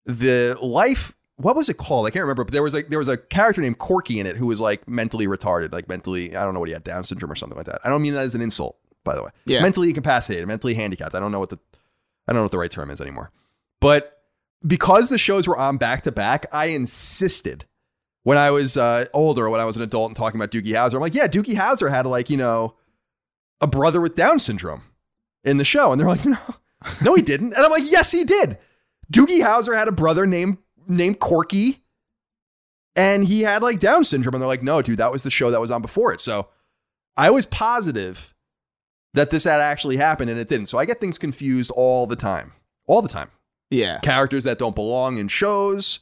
the 0.05 0.57
life, 0.61 1.14
what 1.37 1.55
was 1.55 1.69
it 1.69 1.77
called? 1.77 2.07
I 2.07 2.11
can't 2.11 2.23
remember, 2.23 2.43
but 2.43 2.53
there 2.53 2.63
was 2.63 2.73
like 2.73 2.87
there 2.89 2.99
was 2.99 3.07
a 3.07 3.17
character 3.17 3.61
named 3.61 3.77
Corky 3.77 4.19
in 4.19 4.25
it 4.25 4.37
who 4.37 4.47
was 4.47 4.61
like 4.61 4.87
mentally 4.87 5.27
retarded, 5.27 5.73
like 5.73 5.89
mentally 5.89 6.35
I 6.35 6.43
don't 6.43 6.53
know 6.53 6.59
what 6.59 6.69
he 6.69 6.73
had 6.73 6.83
Down 6.83 7.03
syndrome 7.03 7.31
or 7.31 7.35
something 7.35 7.57
like 7.57 7.67
that. 7.67 7.81
I 7.83 7.89
don't 7.89 8.01
mean 8.01 8.13
that 8.13 8.25
as 8.25 8.35
an 8.35 8.41
insult, 8.41 8.77
by 9.03 9.15
the 9.15 9.23
way. 9.23 9.31
Yeah. 9.45 9.61
mentally 9.61 9.89
incapacitated, 9.89 10.47
mentally 10.47 10.73
handicapped. 10.73 11.15
I 11.15 11.19
don't 11.19 11.31
know 11.31 11.39
what 11.39 11.49
the 11.49 11.59
I 12.27 12.33
don't 12.33 12.39
know 12.39 12.43
what 12.43 12.51
the 12.51 12.59
right 12.59 12.71
term 12.71 12.89
is 12.89 13.01
anymore. 13.01 13.31
But 13.81 14.15
because 14.65 15.09
the 15.09 15.17
shows 15.17 15.47
were 15.47 15.57
on 15.57 15.77
back 15.77 16.03
to 16.03 16.11
back, 16.11 16.47
I 16.51 16.67
insisted 16.67 17.65
when 18.23 18.37
I 18.37 18.49
was 18.49 18.77
uh, 18.77 19.05
older, 19.13 19.49
when 19.49 19.61
I 19.61 19.65
was 19.65 19.77
an 19.77 19.83
adult 19.83 20.09
and 20.09 20.15
talking 20.15 20.39
about 20.39 20.49
Doogie 20.49 20.73
Howser, 20.73 20.95
I'm 20.95 21.01
like, 21.01 21.13
yeah, 21.13 21.27
Doogie 21.27 21.53
Howser 21.53 21.91
had 21.91 22.07
like, 22.07 22.31
you 22.31 22.37
know, 22.37 22.75
a 23.61 23.67
brother 23.67 24.01
with 24.01 24.15
Down 24.15 24.39
syndrome 24.39 24.81
in 25.43 25.57
the 25.57 25.65
show. 25.65 25.91
And 25.91 26.01
they're 26.01 26.07
like, 26.07 26.25
no, 26.25 26.39
no, 27.03 27.13
he 27.13 27.21
didn't. 27.21 27.53
And 27.53 27.63
I'm 27.63 27.71
like, 27.71 27.83
yes, 27.85 28.11
he 28.11 28.23
did. 28.23 28.57
Doogie 29.13 29.41
Howser 29.41 29.77
had 29.77 29.87
a 29.87 29.91
brother 29.91 30.25
named 30.25 30.57
named 30.87 31.19
Corky, 31.19 31.83
and 32.95 33.25
he 33.25 33.41
had 33.41 33.61
like 33.61 33.79
Down 33.79 34.03
syndrome. 34.03 34.35
And 34.35 34.41
they're 34.41 34.47
like, 34.47 34.63
no, 34.63 34.81
dude, 34.81 34.97
that 34.99 35.11
was 35.11 35.23
the 35.23 35.31
show 35.31 35.51
that 35.51 35.61
was 35.61 35.71
on 35.71 35.81
before 35.81 36.13
it. 36.13 36.21
So 36.21 36.47
I 37.17 37.29
was 37.29 37.45
positive 37.45 38.33
that 39.13 39.31
this 39.31 39.43
had 39.45 39.61
actually 39.61 39.97
happened 39.97 40.29
and 40.29 40.39
it 40.39 40.47
didn't. 40.47 40.65
So 40.67 40.77
I 40.77 40.85
get 40.85 40.99
things 40.99 41.17
confused 41.17 41.71
all 41.75 42.05
the 42.05 42.15
time. 42.17 42.51
All 42.87 43.01
the 43.01 43.07
time 43.09 43.31
Yeah. 43.71 43.99
characters 43.99 44.43
that 44.43 44.59
don't 44.59 44.75
belong 44.75 45.17
in 45.17 45.27
shows, 45.27 46.01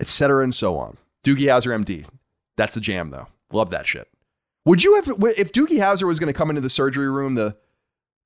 etc., 0.00 0.44
and 0.44 0.54
so 0.54 0.76
on. 0.78 0.98
Doogie 1.24 1.46
Howser, 1.46 1.72
MD. 1.74 2.06
That's 2.56 2.74
the 2.74 2.80
jam, 2.80 3.10
though. 3.10 3.26
Love 3.52 3.70
that 3.70 3.86
shit. 3.86 4.06
Would 4.66 4.84
you 4.84 4.94
have, 4.96 5.08
if 5.36 5.52
Doogie 5.52 5.78
Howser 5.78 6.06
was 6.06 6.18
going 6.20 6.32
to 6.32 6.36
come 6.36 6.48
into 6.50 6.60
the 6.60 6.70
surgery 6.70 7.10
room 7.10 7.36
to 7.36 7.56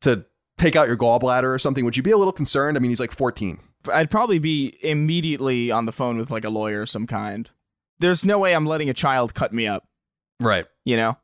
to 0.03 0.25
take 0.59 0.77
out 0.77 0.87
your 0.89 0.97
gallbladder 0.97 1.53
or 1.53 1.59
something? 1.59 1.85
Would 1.85 1.97
you 1.97 2.03
be 2.03 2.11
a 2.13 2.17
little 2.17 2.33
concerned? 2.33 2.77
I 2.77 2.81
mean, 2.81 2.91
he's 2.91 3.01
like 3.01 3.13
14. 3.13 3.59
I'd 3.93 4.11
probably 4.11 4.39
be 4.39 4.77
immediately 4.83 5.71
on 5.71 5.87
the 5.87 5.93
phone 5.93 6.19
with 6.19 6.31
like 6.31 6.45
a 6.45 6.51
lawyer 6.51 6.83
of 6.83 6.91
some 6.91 7.07
kind. 7.07 7.51
There's 7.99 8.25
no 8.25 8.39
way 8.39 8.55
I'm 8.55 8.67
letting 8.67 8.89
a 8.89 8.95
child 8.95 9.35
cut 9.35 9.53
me 9.53 9.67
up, 9.67 9.85
Right. 10.41 10.67
you 10.85 10.97
know? 10.97 11.17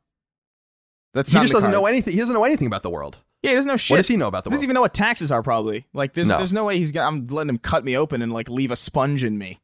That's 1.13 1.31
he 1.31 1.39
just 1.39 1.53
doesn't 1.53 1.71
know 1.71 1.85
anything. 1.85 2.13
He 2.13 2.19
doesn't 2.19 2.33
know 2.33 2.43
anything 2.43 2.67
about 2.67 2.83
the 2.83 2.89
world. 2.89 3.21
Yeah, 3.41 3.51
he 3.51 3.55
doesn't 3.55 3.69
know 3.69 3.77
shit. 3.77 3.93
What 3.93 3.97
does 3.97 4.07
he 4.07 4.17
know 4.17 4.27
about 4.27 4.43
the 4.43 4.49
world? 4.49 4.53
He 4.55 4.57
doesn't 4.57 4.65
even 4.65 4.73
know 4.73 4.81
what 4.81 4.93
taxes 4.93 5.31
are 5.31 5.41
probably. 5.43 5.85
Like 5.93 6.13
there's 6.13 6.29
No. 6.29 6.37
there's 6.37 6.51
no 6.51 6.65
way 6.65 6.77
he's 6.77 6.91
gonna 6.91 7.07
I'm 7.07 7.27
letting 7.27 7.49
him 7.49 7.57
cut 7.57 7.85
me 7.85 7.95
open 7.95 8.21
and 8.21 8.33
like 8.33 8.49
leave 8.49 8.71
a 8.71 8.75
sponge 8.75 9.23
in 9.23 9.37
me. 9.37 9.61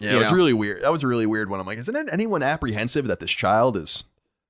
Yeah, 0.00 0.10
you 0.12 0.16
it 0.16 0.20
was 0.20 0.32
really 0.32 0.52
weird. 0.52 0.82
That 0.82 0.92
was 0.92 1.02
a 1.02 1.06
really 1.06 1.26
weird 1.26 1.48
one. 1.48 1.60
I'm 1.60 1.66
like, 1.66 1.78
isn't 1.78 2.10
anyone 2.10 2.42
apprehensive 2.42 3.06
that 3.06 3.20
this 3.20 3.30
child 3.30 3.76
is 3.76 4.04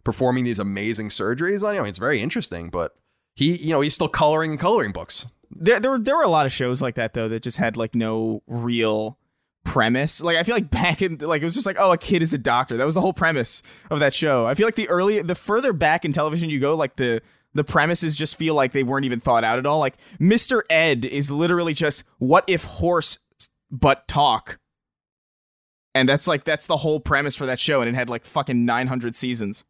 performing 0.05 0.45
these 0.45 0.59
amazing 0.59 1.09
surgeries? 1.11 1.63
I 1.69 1.75
mean, 1.79 1.87
it's 1.87 1.99
very 1.99 2.21
interesting, 2.23 2.69
but 2.71 2.97
he, 3.37 3.57
you 3.57 3.71
know, 3.71 3.81
he's 3.81 3.95
still 3.95 4.09
coloring 4.09 4.51
and 4.53 4.61
coloring 4.61 4.93
books. 4.93 5.27
There 5.51 5.81
there 5.81 5.91
were 5.91 5.99
there 5.99 6.17
were 6.17 6.23
a 6.23 6.29
lot 6.29 6.47
of 6.47 6.53
shows 6.53 6.81
like 6.81 6.95
that 6.95 7.13
though 7.15 7.29
that 7.29 7.43
just 7.43 7.59
had 7.59 7.77
like 7.77 7.95
no 7.95 8.43
real 8.47 9.19
premise. 9.65 10.21
Like 10.21 10.37
I 10.37 10.43
feel 10.43 10.55
like 10.55 10.71
back 10.71 11.03
in 11.03 11.19
like 11.19 11.43
it 11.43 11.45
was 11.45 11.55
just 11.55 11.67
like 11.67 11.77
oh 11.79 11.93
a 11.93 11.99
kid 11.99 12.23
is 12.23 12.33
a 12.33 12.39
doctor. 12.39 12.77
That 12.77 12.85
was 12.85 12.95
the 12.95 13.01
whole 13.01 13.13
premise 13.13 13.63
of 13.91 14.01
that 14.01 14.15
show. 14.15 14.47
I 14.47 14.55
feel 14.55 14.67
like 14.67 14.77
the 14.77 14.89
early 14.89 15.23
the 15.23 15.35
further 15.35 15.73
back 15.73 16.05
in 16.05 16.13
television 16.13 16.51
you 16.51 16.61
go 16.61 16.75
like 16.75 16.97
the 16.97 17.23
the 17.53 17.65
premises 17.65 18.15
just 18.15 18.37
feel 18.37 18.55
like 18.55 18.73
they 18.73 18.85
weren't 18.85 19.05
even 19.05 19.21
thought 19.21 19.45
out 19.45 19.59
at 19.59 19.67
all. 19.67 19.79
Like 19.79 19.97
Mr. 20.19 20.63
Ed 20.71 21.05
is 21.05 21.31
literally 21.31 21.75
just 21.75 22.05
what 22.19 22.45
if 22.47 22.65
horse 22.65 23.19
but 23.71 24.07
talk. 24.09 24.59
And 25.95 26.09
that's 26.09 26.29
like 26.29 26.45
that's 26.45 26.69
the 26.69 26.79
whole 26.79 27.01
premise 27.01 27.35
for 27.35 27.47
that 27.47 27.59
show 27.59 27.81
and 27.81 27.89
it 27.89 27.95
had 27.95 28.09
like 28.09 28.25
fucking 28.25 28.65
900 28.65 29.15
seasons. 29.17 29.65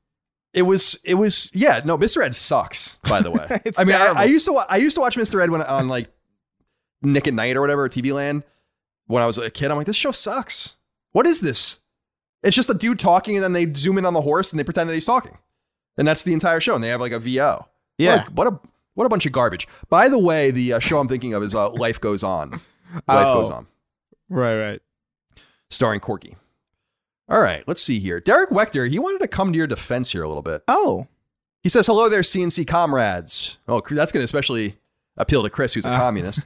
It 0.52 0.62
was, 0.62 0.98
it 1.04 1.14
was, 1.14 1.50
yeah. 1.54 1.80
No, 1.84 1.96
Mr. 1.96 2.24
Ed 2.24 2.34
sucks. 2.34 2.96
By 3.08 3.22
the 3.22 3.30
way, 3.30 3.46
It's 3.64 3.78
I 3.78 3.84
mean, 3.84 3.94
I. 3.96 4.06
I 4.22 4.24
used 4.24 4.46
to, 4.46 4.54
I 4.68 4.76
used 4.76 4.96
to 4.96 5.00
watch 5.00 5.16
Mr. 5.16 5.40
Ed 5.42 5.50
when 5.50 5.62
on 5.62 5.88
like 5.88 6.08
Nick 7.02 7.28
at 7.28 7.34
Nite 7.34 7.56
or 7.56 7.60
whatever, 7.60 7.88
TV 7.88 8.12
Land. 8.12 8.42
When 9.06 9.22
I 9.22 9.26
was 9.26 9.38
a 9.38 9.50
kid, 9.50 9.70
I'm 9.70 9.76
like, 9.76 9.86
this 9.86 9.96
show 9.96 10.12
sucks. 10.12 10.76
What 11.12 11.26
is 11.26 11.40
this? 11.40 11.78
It's 12.42 12.56
just 12.56 12.70
a 12.70 12.74
dude 12.74 12.98
talking, 12.98 13.36
and 13.36 13.44
then 13.44 13.52
they 13.52 13.72
zoom 13.74 13.98
in 13.98 14.06
on 14.06 14.14
the 14.14 14.20
horse 14.22 14.52
and 14.52 14.58
they 14.58 14.64
pretend 14.64 14.88
that 14.88 14.94
he's 14.94 15.04
talking, 15.06 15.36
and 15.98 16.06
that's 16.08 16.22
the 16.22 16.32
entire 16.32 16.60
show. 16.60 16.74
And 16.74 16.82
they 16.82 16.88
have 16.88 17.00
like 17.00 17.12
a 17.12 17.18
VO. 17.18 17.66
Yeah. 17.98 18.24
What 18.24 18.28
a 18.28 18.32
what 18.32 18.46
a, 18.46 18.60
what 18.94 19.04
a 19.04 19.08
bunch 19.08 19.26
of 19.26 19.32
garbage. 19.32 19.68
By 19.88 20.08
the 20.08 20.18
way, 20.18 20.50
the 20.50 20.74
uh, 20.74 20.78
show 20.78 20.98
I'm 20.98 21.08
thinking 21.08 21.34
of 21.34 21.42
is 21.42 21.54
uh, 21.54 21.70
Life 21.70 22.00
Goes 22.00 22.22
On. 22.22 22.50
Life 22.50 22.60
Oh. 23.08 23.34
Goes 23.34 23.50
On, 23.50 23.66
Right, 24.28 24.56
right. 24.58 24.82
starring 25.70 26.00
Corky. 26.00 26.36
All 27.30 27.40
right, 27.40 27.62
let's 27.68 27.80
see 27.80 28.00
here. 28.00 28.18
Derek 28.20 28.50
Wechter, 28.50 28.90
he 28.90 28.98
wanted 28.98 29.20
to 29.20 29.28
come 29.28 29.52
to 29.52 29.56
your 29.56 29.68
defense 29.68 30.10
here 30.10 30.24
a 30.24 30.28
little 30.28 30.42
bit. 30.42 30.62
Oh. 30.66 31.06
He 31.62 31.68
says, 31.68 31.86
"Hello 31.86 32.08
there, 32.08 32.22
CNC 32.22 32.66
comrades." 32.66 33.58
Oh, 33.68 33.80
that's 33.88 34.10
going 34.12 34.20
to 34.20 34.24
especially 34.24 34.76
appeal 35.16 35.42
to 35.42 35.50
Chris, 35.50 35.74
who's 35.74 35.86
a 35.86 35.90
Uh. 35.90 35.98
communist. 35.98 36.44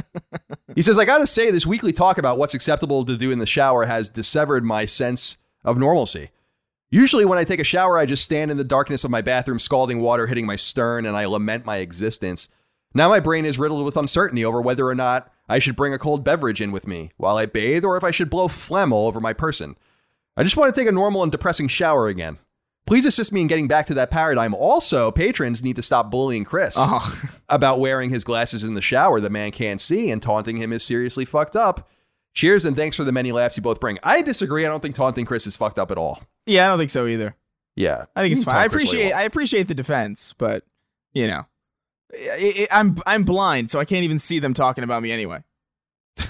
he 0.74 0.80
says, 0.82 0.98
"I 0.98 1.04
got 1.04 1.18
to 1.18 1.26
say, 1.26 1.50
this 1.50 1.66
weekly 1.66 1.92
talk 1.92 2.16
about 2.18 2.38
what's 2.38 2.54
acceptable 2.54 3.04
to 3.04 3.16
do 3.16 3.30
in 3.30 3.38
the 3.38 3.46
shower 3.46 3.84
has 3.84 4.08
dissevered 4.08 4.64
my 4.64 4.84
sense 4.86 5.36
of 5.64 5.76
normalcy. 5.76 6.30
Usually, 6.90 7.26
when 7.26 7.36
I 7.36 7.44
take 7.44 7.60
a 7.60 7.64
shower, 7.64 7.98
I 7.98 8.06
just 8.06 8.24
stand 8.24 8.50
in 8.50 8.56
the 8.56 8.64
darkness 8.64 9.04
of 9.04 9.10
my 9.10 9.20
bathroom, 9.20 9.58
scalding 9.58 10.00
water 10.00 10.26
hitting 10.26 10.46
my 10.46 10.56
stern, 10.56 11.04
and 11.04 11.16
I 11.16 11.26
lament 11.26 11.66
my 11.66 11.78
existence. 11.78 12.48
Now 12.94 13.10
my 13.10 13.20
brain 13.20 13.44
is 13.44 13.58
riddled 13.58 13.84
with 13.84 13.98
uncertainty 13.98 14.42
over 14.44 14.62
whether 14.62 14.86
or 14.86 14.94
not 14.94 15.30
I 15.48 15.58
should 15.58 15.76
bring 15.76 15.92
a 15.92 15.98
cold 15.98 16.24
beverage 16.24 16.62
in 16.62 16.72
with 16.72 16.86
me 16.86 17.10
while 17.18 17.36
I 17.36 17.44
bathe, 17.44 17.84
or 17.84 17.98
if 17.98 18.04
I 18.04 18.10
should 18.10 18.30
blow 18.30 18.48
phlegm 18.48 18.92
all 18.92 19.06
over 19.06 19.20
my 19.20 19.34
person. 19.34 19.76
I 20.38 20.42
just 20.44 20.56
want 20.56 20.74
to 20.74 20.80
take 20.80 20.88
a 20.88 20.92
normal 20.92 21.22
and 21.22 21.30
depressing 21.32 21.68
shower 21.68 22.06
again." 22.08 22.38
Please 22.86 23.04
assist 23.04 23.32
me 23.32 23.42
in 23.42 23.48
getting 23.48 23.68
back 23.68 23.84
to 23.86 23.94
that 23.94 24.10
paradigm. 24.10 24.54
Also, 24.54 25.10
patrons 25.10 25.62
need 25.62 25.76
to 25.76 25.82
stop 25.82 26.10
bullying 26.10 26.42
Chris 26.44 26.74
Oh. 26.78 27.22
about 27.50 27.80
wearing 27.80 28.08
his 28.08 28.24
glasses 28.24 28.64
in 28.64 28.72
the 28.72 28.80
shower 28.80 29.20
the 29.20 29.28
man 29.28 29.50
can't 29.50 29.78
see 29.78 30.10
and 30.10 30.22
taunting 30.22 30.56
him 30.56 30.72
is 30.72 30.82
seriously 30.82 31.26
fucked 31.26 31.54
up. 31.54 31.86
Cheers 32.32 32.64
and 32.64 32.74
thanks 32.74 32.96
for 32.96 33.04
the 33.04 33.12
many 33.12 33.30
laughs 33.30 33.58
you 33.58 33.62
both 33.62 33.78
bring. 33.78 33.98
I 34.02 34.22
disagree. 34.22 34.64
I 34.64 34.70
don't 34.70 34.80
think 34.80 34.94
taunting 34.94 35.26
Chris 35.26 35.46
is 35.46 35.54
fucked 35.54 35.78
up 35.78 35.90
at 35.90 35.98
all. 35.98 36.22
Yeah, 36.46 36.64
I 36.64 36.68
don't 36.68 36.78
think 36.78 36.88
so 36.88 37.06
either. 37.06 37.36
Yeah. 37.76 38.06
I 38.16 38.22
think 38.22 38.32
it's 38.34 38.44
fine. 38.44 38.54
I 38.54 38.60
taunt 38.60 38.72
Chris 38.72 38.84
all 38.88 38.94
you 38.94 39.00
appreciate. 39.00 39.12
I 39.12 39.22
appreciate 39.24 39.68
the 39.68 39.74
defense, 39.74 40.32
but 40.38 40.64
you 41.12 41.26
know, 41.26 41.44
I, 42.14 42.66
I, 42.70 42.80
I'm 42.80 42.96
I'm 43.06 43.24
blind, 43.24 43.70
so 43.70 43.78
I 43.80 43.84
can't 43.84 44.04
even 44.04 44.18
see 44.18 44.38
them 44.38 44.54
talking 44.54 44.82
about 44.82 45.02
me 45.02 45.12
anyway. 45.12 45.42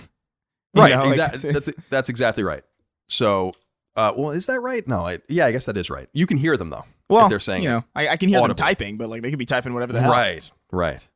Right. 0.75 0.91
know, 0.93 1.05
exactly. 1.09 1.51
it's- 1.51 1.67
that's 1.67 1.89
that's 1.89 2.09
exactly 2.09 2.43
right. 2.43 2.63
So, 3.09 3.55
uh, 3.99 4.13
well, 4.17 4.31
is 4.31 4.47
that 4.47 4.61
right? 4.61 4.87
No. 4.87 5.07
I, 5.07 5.19
yeah, 5.29 5.47
I 5.47 5.53
guess 5.53 5.67
that 5.67 5.77
is 5.77 5.91
right. 5.91 6.09
You 6.13 6.27
can 6.27 6.37
hear 6.39 6.57
them 6.57 6.71
though. 6.71 6.85
well, 7.09 7.25
if 7.27 7.31
they're 7.31 7.41
saying 7.41 7.63
you 7.65 7.69
know, 7.71 7.85
I, 7.95 8.09
I 8.09 8.17
can 8.17 8.29
hear 8.29 8.39
audibly. 8.39 8.55
them 8.55 8.67
typing, 8.69 8.97
but 8.97 9.09
like 9.09 9.23
they 9.23 9.31
could 9.31 9.39
be 9.39 9.47
typing 9.47 9.75
whatever 9.75 9.93
the 9.93 10.01
hell. 10.01 10.11
Right. 10.13 10.51
Right. 10.71 11.07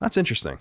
That's 0.00 0.16
interesting. 0.16 0.58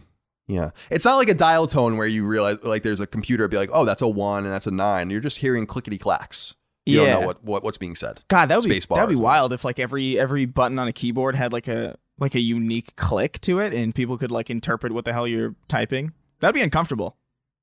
Yeah. 0.48 0.72
It's 0.90 1.06
not 1.06 1.18
like 1.18 1.30
a 1.30 1.34
dial 1.36 1.68
tone 1.68 1.98
where 1.98 2.08
you 2.08 2.26
realize 2.26 2.58
like 2.64 2.84
there's 2.84 3.00
a 3.00 3.08
computer 3.08 3.48
be 3.48 3.58
like, 3.58 3.70
oh, 3.72 3.86
that's 3.86 4.02
a 4.02 4.08
one 4.08 4.46
and 4.46 4.54
that's 4.54 4.68
a 4.68 4.72
nine. 4.72 5.10
You're 5.12 5.22
just 5.22 5.38
hearing 5.40 5.66
clickety 5.66 5.98
clacks. 6.00 6.56
You 6.86 7.02
Yeah. 7.04 7.12
don't 7.12 7.22
know 7.22 7.28
what, 7.28 7.44
what 7.44 7.64
what's 7.64 7.78
being 7.78 7.94
said. 7.96 8.22
God, 8.30 8.48
that 8.50 8.56
would 8.58 8.66
be 8.66 8.72
Space 8.72 8.88
bar 8.88 8.98
that 8.98 9.08
would 9.08 9.16
be 9.16 9.22
wild 9.22 9.54
if 9.54 9.64
like 9.64 9.78
every 9.80 10.20
every 10.20 10.46
button 10.46 10.80
on 10.80 10.88
a 10.88 10.94
keyboard 10.94 11.36
had 11.36 11.54
like 11.54 11.68
a 11.68 11.98
like 12.18 12.34
a 12.36 12.40
unique 12.40 12.96
click 12.96 13.40
to 13.42 13.60
it, 13.60 13.74
and 13.74 13.94
people 13.96 14.18
could 14.18 14.32
like 14.32 14.50
interpret 14.50 14.92
what 14.92 15.06
the 15.06 15.14
hell 15.14 15.28
you're 15.28 15.56
typing. 15.68 16.12
That'd 16.40 16.56
be 16.56 16.62
uncomfortable. 16.62 17.16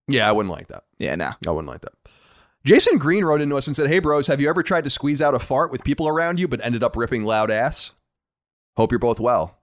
Yeah, 0.09 0.29
I 0.29 0.33
wouldn't 0.33 0.55
like 0.55 0.68
that. 0.68 0.85
Yeah, 0.98 1.14
nah. 1.16 1.33
I 1.46 1.50
wouldn't 1.50 1.68
like 1.68 1.81
that. 1.83 1.92
Jason 2.66 2.98
Green 2.98 3.24
wrote 3.24 3.40
into 3.40 3.57
us 3.57 3.68
and 3.68 3.76
said, 3.76 3.88
Hey, 3.88 4.00
bros, 4.00 4.26
have 4.26 4.40
you 4.40 4.48
ever 4.48 4.64
tried 4.64 4.83
to 4.83 4.90
squeeze 4.90 5.22
out 5.22 5.37
a 5.37 5.38
fart 5.38 5.70
with 5.70 5.85
people 5.85 6.09
around 6.09 6.40
you 6.40 6.48
but 6.48 6.62
ended 6.64 6.83
up 6.83 6.96
ripping 6.96 7.22
loud 7.24 7.48
ass? 7.48 7.92
Hope 8.76 8.90
you're 8.90 8.98
both 8.98 9.20
well. 9.20 9.59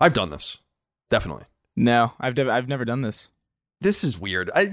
I've 0.00 0.12
done 0.12 0.30
this. 0.30 0.58
Definitely. 1.08 1.44
No, 1.76 2.14
I've 2.18 2.36
never 2.36 2.50
I've 2.50 2.66
never 2.66 2.84
done 2.84 3.02
this. 3.02 3.30
This 3.80 4.02
is 4.02 4.18
weird. 4.18 4.50
I, 4.52 4.66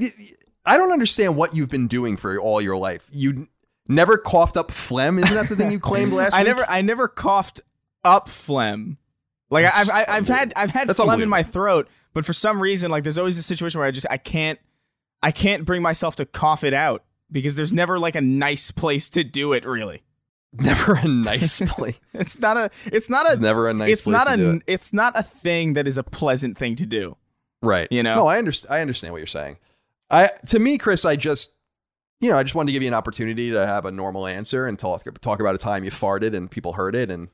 I 0.65 0.77
don't 0.77 0.91
understand 0.91 1.37
what 1.37 1.55
you've 1.55 1.69
been 1.69 1.87
doing 1.87 2.17
for 2.17 2.39
all 2.39 2.59
your 2.59 2.75
life. 2.75 3.07
You 3.11 3.47
never 3.87 4.17
coughed 4.17 4.57
up 4.57 4.71
phlegm. 4.71 5.19
Isn't 5.19 5.35
that 5.35 5.47
the 5.47 5.55
thing 5.55 5.71
you 5.71 5.79
claimed 5.79 6.11
last 6.13 6.33
I 6.33 6.39
week? 6.39 6.47
never 6.47 6.65
I 6.67 6.81
never 6.81 7.07
coughed 7.07 7.61
up 8.03 8.29
phlegm. 8.29 8.97
Like 9.51 9.67
I've 9.71 9.91
I, 9.91 10.05
I've 10.07 10.27
had 10.27 10.53
I've 10.55 10.71
had 10.71 10.87
That's 10.87 10.99
phlegm 10.99 11.21
in 11.21 11.29
my 11.29 11.43
throat, 11.43 11.87
but 12.13 12.25
for 12.25 12.33
some 12.33 12.59
reason, 12.59 12.89
like 12.89 13.03
there's 13.03 13.19
always 13.19 13.37
a 13.37 13.43
situation 13.43 13.79
where 13.79 13.87
I 13.87 13.91
just 13.91 14.07
I 14.09 14.17
can't 14.17 14.57
I 15.21 15.29
can't 15.29 15.65
bring 15.65 15.83
myself 15.83 16.15
to 16.15 16.25
cough 16.25 16.63
it 16.63 16.73
out 16.73 17.03
because 17.35 17.55
there's 17.55 17.73
never 17.73 17.99
like 17.99 18.15
a 18.15 18.21
nice 18.21 18.71
place 18.71 19.09
to 19.09 19.23
do 19.23 19.53
it. 19.53 19.65
Really, 19.65 20.03
Never 20.53 20.93
a 20.95 21.07
nice 21.07 21.59
place. 21.73 21.99
It's 22.13 22.39
not 22.39 22.55
a. 22.57 22.71
It's 22.85 23.09
not 23.09 23.27
a. 23.29 23.33
It's 23.33 23.41
never 23.41 23.67
a 23.69 23.73
nice 23.73 23.91
it's 23.91 24.03
place 24.05 24.13
not 24.13 24.23
to 24.27 24.33
a. 24.33 24.37
do 24.37 24.51
it. 24.51 24.63
It's 24.67 24.93
not 24.93 25.13
a 25.15 25.21
thing 25.21 25.73
that 25.73 25.85
is 25.85 25.97
a 25.97 26.03
pleasant 26.03 26.57
thing 26.57 26.75
to 26.77 26.85
do. 26.85 27.17
Right. 27.61 27.87
You 27.91 28.03
know? 28.03 28.15
No, 28.15 28.27
I 28.27 28.37
understand. 28.37 28.73
I 28.73 28.81
understand 28.81 29.11
what 29.11 29.17
you're 29.17 29.27
saying. 29.27 29.57
I 30.09 30.29
to 30.47 30.59
me, 30.59 30.77
Chris, 30.77 31.03
I 31.03 31.15
just, 31.17 31.53
you 32.21 32.29
know, 32.29 32.37
I 32.37 32.43
just 32.43 32.55
wanted 32.55 32.67
to 32.67 32.73
give 32.73 32.83
you 32.83 32.87
an 32.87 32.93
opportunity 32.93 33.51
to 33.51 33.65
have 33.65 33.85
a 33.85 33.91
normal 33.91 34.27
answer 34.27 34.65
and 34.65 34.79
talk 34.79 35.03
talk 35.21 35.39
about 35.41 35.55
a 35.55 35.57
time 35.57 35.83
you 35.83 35.91
farted 35.91 36.33
and 36.35 36.49
people 36.49 36.73
heard 36.73 36.95
it 36.95 37.11
and 37.11 37.27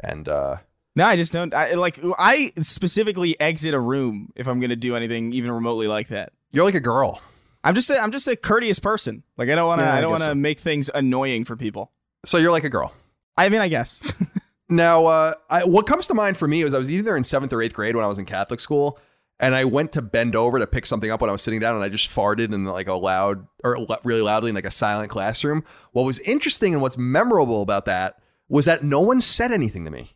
and 0.00 0.26
uh 0.28 0.56
No, 0.96 1.04
I 1.04 1.16
just 1.16 1.32
don't. 1.34 1.52
I 1.52 1.74
like. 1.74 2.00
I 2.18 2.52
specifically 2.62 3.38
exit 3.40 3.74
a 3.74 3.80
room 3.80 4.32
if 4.36 4.46
I'm 4.48 4.58
gonna 4.60 4.74
do 4.76 4.96
anything 4.96 5.32
even 5.34 5.50
remotely 5.52 5.86
like 5.86 6.08
that. 6.08 6.32
you're 6.50 6.64
like 6.64 6.74
a 6.74 6.80
girl. 6.80 7.20
I'm 7.64 7.74
just. 7.74 7.90
A, 7.90 7.98
I'm 7.98 8.12
just 8.12 8.28
a 8.28 8.36
courteous 8.36 8.78
person. 8.78 9.22
Like 9.36 9.48
I 9.48 9.54
don't 9.54 9.66
want 9.66 9.80
to. 9.80 9.84
Yeah, 9.84 9.94
I 9.94 9.98
I 9.98 10.00
don't 10.00 10.10
want 10.10 10.22
to 10.22 10.30
so. 10.30 10.34
make 10.34 10.58
things 10.58 10.90
annoying 10.94 11.44
for 11.44 11.56
people. 11.56 11.92
So 12.24 12.38
you're 12.38 12.52
like 12.52 12.64
a 12.64 12.70
girl. 12.70 12.92
I 13.36 13.48
mean, 13.48 13.60
I 13.60 13.68
guess. 13.68 14.02
Now, 14.68 15.06
uh, 15.06 15.32
I, 15.48 15.64
what 15.64 15.86
comes 15.86 16.06
to 16.08 16.14
mind 16.14 16.36
for 16.36 16.46
me 16.46 16.62
was 16.62 16.74
I 16.74 16.78
was 16.78 16.92
either 16.92 17.16
in 17.16 17.24
seventh 17.24 17.52
or 17.52 17.62
eighth 17.62 17.72
grade 17.72 17.96
when 17.96 18.04
I 18.04 18.08
was 18.08 18.18
in 18.18 18.26
Catholic 18.26 18.60
school, 18.60 18.98
and 19.40 19.54
I 19.54 19.64
went 19.64 19.92
to 19.92 20.02
bend 20.02 20.36
over 20.36 20.58
to 20.58 20.66
pick 20.66 20.84
something 20.84 21.10
up 21.10 21.20
when 21.20 21.30
I 21.30 21.32
was 21.32 21.42
sitting 21.42 21.60
down, 21.60 21.74
and 21.74 21.82
I 21.82 21.88
just 21.88 22.10
farted 22.10 22.52
in 22.52 22.64
like 22.64 22.88
a 22.88 22.94
loud 22.94 23.46
or 23.64 23.78
really 24.04 24.20
loudly 24.20 24.50
in 24.50 24.54
like 24.54 24.66
a 24.66 24.70
silent 24.70 25.10
classroom. 25.10 25.64
What 25.92 26.02
was 26.02 26.18
interesting 26.20 26.74
and 26.74 26.82
what's 26.82 26.98
memorable 26.98 27.62
about 27.62 27.86
that 27.86 28.20
was 28.48 28.66
that 28.66 28.84
no 28.84 29.00
one 29.00 29.20
said 29.20 29.52
anything 29.52 29.86
to 29.86 29.90
me, 29.90 30.12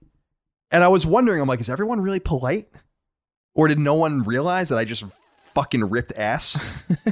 and 0.71 0.85
I 0.85 0.89
was 0.89 1.07
wondering, 1.07 1.41
I'm 1.41 1.49
like, 1.49 1.61
is 1.61 1.71
everyone 1.71 2.03
really 2.03 2.21
polite, 2.21 2.69
or 3.55 3.69
did 3.69 3.79
no 3.79 3.95
one 3.95 4.23
realize 4.23 4.69
that 4.69 4.77
I 4.77 4.85
just 4.85 5.05
fucking 5.55 5.85
ripped 5.91 6.13
ass 6.17 6.59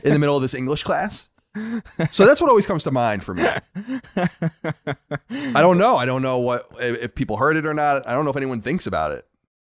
in 0.03 0.13
the 0.13 0.19
middle 0.19 0.37
of 0.37 0.43
this 0.43 0.55
English 0.55 0.83
class? 0.85 1.29
So 2.13 2.27
that's 2.27 2.41
what 2.41 2.49
always 2.49 2.67
comes 2.67 2.85
to 2.85 2.91
mind 2.93 3.25
for 3.25 3.35
me. 3.35 3.45
I 4.15 5.61
don't 5.61 5.79
know. 5.79 5.97
I 5.97 6.07
don't 6.07 6.23
know 6.23 6.39
what 6.39 6.69
if 6.79 7.15
people 7.15 7.37
heard 7.37 7.57
it 7.57 7.67
or 7.67 7.75
not. 7.75 8.07
I 8.07 8.15
don't 8.15 8.25
know 8.25 8.31
if 8.31 8.37
anyone 8.37 8.61
thinks 8.61 8.87
about 8.87 9.13
it. 9.13 9.27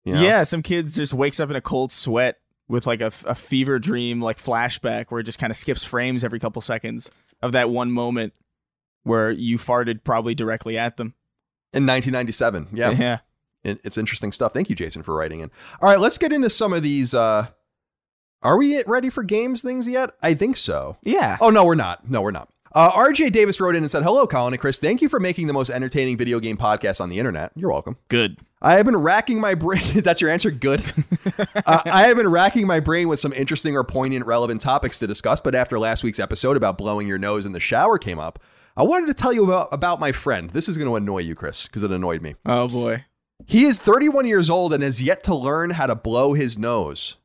you 0.04 0.14
know? 0.14 0.22
Yeah, 0.22 0.42
some 0.42 0.62
kids 0.62 0.96
just 0.96 1.12
wakes 1.14 1.40
up 1.40 1.50
in 1.50 1.56
a 1.56 1.60
cold 1.60 1.92
sweat 1.92 2.36
with 2.68 2.86
like 2.86 3.00
a, 3.00 3.12
a 3.26 3.34
fever 3.34 3.78
dream, 3.78 4.20
like 4.20 4.38
flashback, 4.38 5.06
where 5.10 5.20
it 5.20 5.24
just 5.24 5.38
kind 5.38 5.50
of 5.50 5.56
skips 5.56 5.84
frames 5.84 6.24
every 6.24 6.38
couple 6.40 6.60
seconds 6.62 7.10
of 7.42 7.52
that 7.52 7.70
one 7.70 7.90
moment 7.92 8.32
where 9.04 9.30
you 9.30 9.58
farted 9.58 10.02
probably 10.02 10.34
directly 10.34 10.76
at 10.78 10.96
them. 10.96 11.14
In 11.72 11.86
1997. 11.86 12.68
Yeah. 12.72 12.90
yeah. 12.90 13.18
It- 13.64 13.80
it's 13.84 13.98
interesting 13.98 14.32
stuff. 14.32 14.52
Thank 14.52 14.70
you, 14.70 14.76
Jason, 14.76 15.02
for 15.02 15.14
writing 15.14 15.40
in. 15.40 15.50
All 15.82 15.88
right, 15.88 15.98
let's 16.00 16.18
get 16.18 16.32
into 16.32 16.48
some 16.50 16.72
of 16.72 16.82
these. 16.82 17.12
Uh, 17.14 17.48
are 18.42 18.58
we 18.58 18.82
ready 18.86 19.10
for 19.10 19.22
games 19.22 19.62
things 19.62 19.88
yet? 19.88 20.10
I 20.22 20.34
think 20.34 20.56
so. 20.56 20.96
Yeah. 21.02 21.36
Oh, 21.40 21.50
no, 21.50 21.64
we're 21.64 21.74
not. 21.74 22.08
No, 22.08 22.22
we're 22.22 22.30
not. 22.30 22.48
Uh, 22.74 22.90
RJ 22.92 23.32
Davis 23.32 23.58
wrote 23.58 23.74
in 23.74 23.82
and 23.82 23.90
said, 23.90 24.02
Hello, 24.02 24.26
Colin 24.26 24.52
and 24.52 24.60
Chris. 24.60 24.78
Thank 24.78 25.00
you 25.00 25.08
for 25.08 25.18
making 25.18 25.46
the 25.46 25.54
most 25.54 25.70
entertaining 25.70 26.18
video 26.18 26.38
game 26.40 26.58
podcast 26.58 27.00
on 27.00 27.08
the 27.08 27.18
internet. 27.18 27.52
You're 27.56 27.70
welcome. 27.70 27.96
Good. 28.08 28.38
I 28.60 28.74
have 28.74 28.84
been 28.84 28.96
racking 28.96 29.40
my 29.40 29.54
brain. 29.54 29.80
That's 29.94 30.20
your 30.20 30.28
answer. 30.28 30.50
Good. 30.50 30.84
uh, 31.66 31.82
I 31.86 32.06
have 32.08 32.18
been 32.18 32.28
racking 32.28 32.66
my 32.66 32.80
brain 32.80 33.08
with 33.08 33.18
some 33.18 33.32
interesting 33.32 33.76
or 33.76 33.84
poignant, 33.84 34.26
relevant 34.26 34.60
topics 34.60 34.98
to 34.98 35.06
discuss. 35.06 35.40
But 35.40 35.54
after 35.54 35.78
last 35.78 36.04
week's 36.04 36.20
episode 36.20 36.56
about 36.56 36.76
blowing 36.76 37.08
your 37.08 37.18
nose 37.18 37.46
in 37.46 37.52
the 37.52 37.60
shower 37.60 37.96
came 37.96 38.18
up, 38.18 38.38
I 38.76 38.82
wanted 38.82 39.06
to 39.06 39.14
tell 39.14 39.32
you 39.32 39.44
about, 39.44 39.68
about 39.72 39.98
my 39.98 40.12
friend. 40.12 40.50
This 40.50 40.68
is 40.68 40.76
going 40.76 40.88
to 40.88 40.96
annoy 40.96 41.20
you, 41.20 41.34
Chris, 41.34 41.66
because 41.66 41.82
it 41.82 41.90
annoyed 41.90 42.20
me. 42.20 42.34
Oh 42.44 42.68
boy. 42.68 43.06
He 43.46 43.64
is 43.64 43.78
31 43.78 44.26
years 44.26 44.50
old 44.50 44.74
and 44.74 44.82
has 44.82 45.02
yet 45.02 45.22
to 45.24 45.34
learn 45.34 45.70
how 45.70 45.86
to 45.86 45.94
blow 45.94 46.34
his 46.34 46.58
nose. 46.58 47.16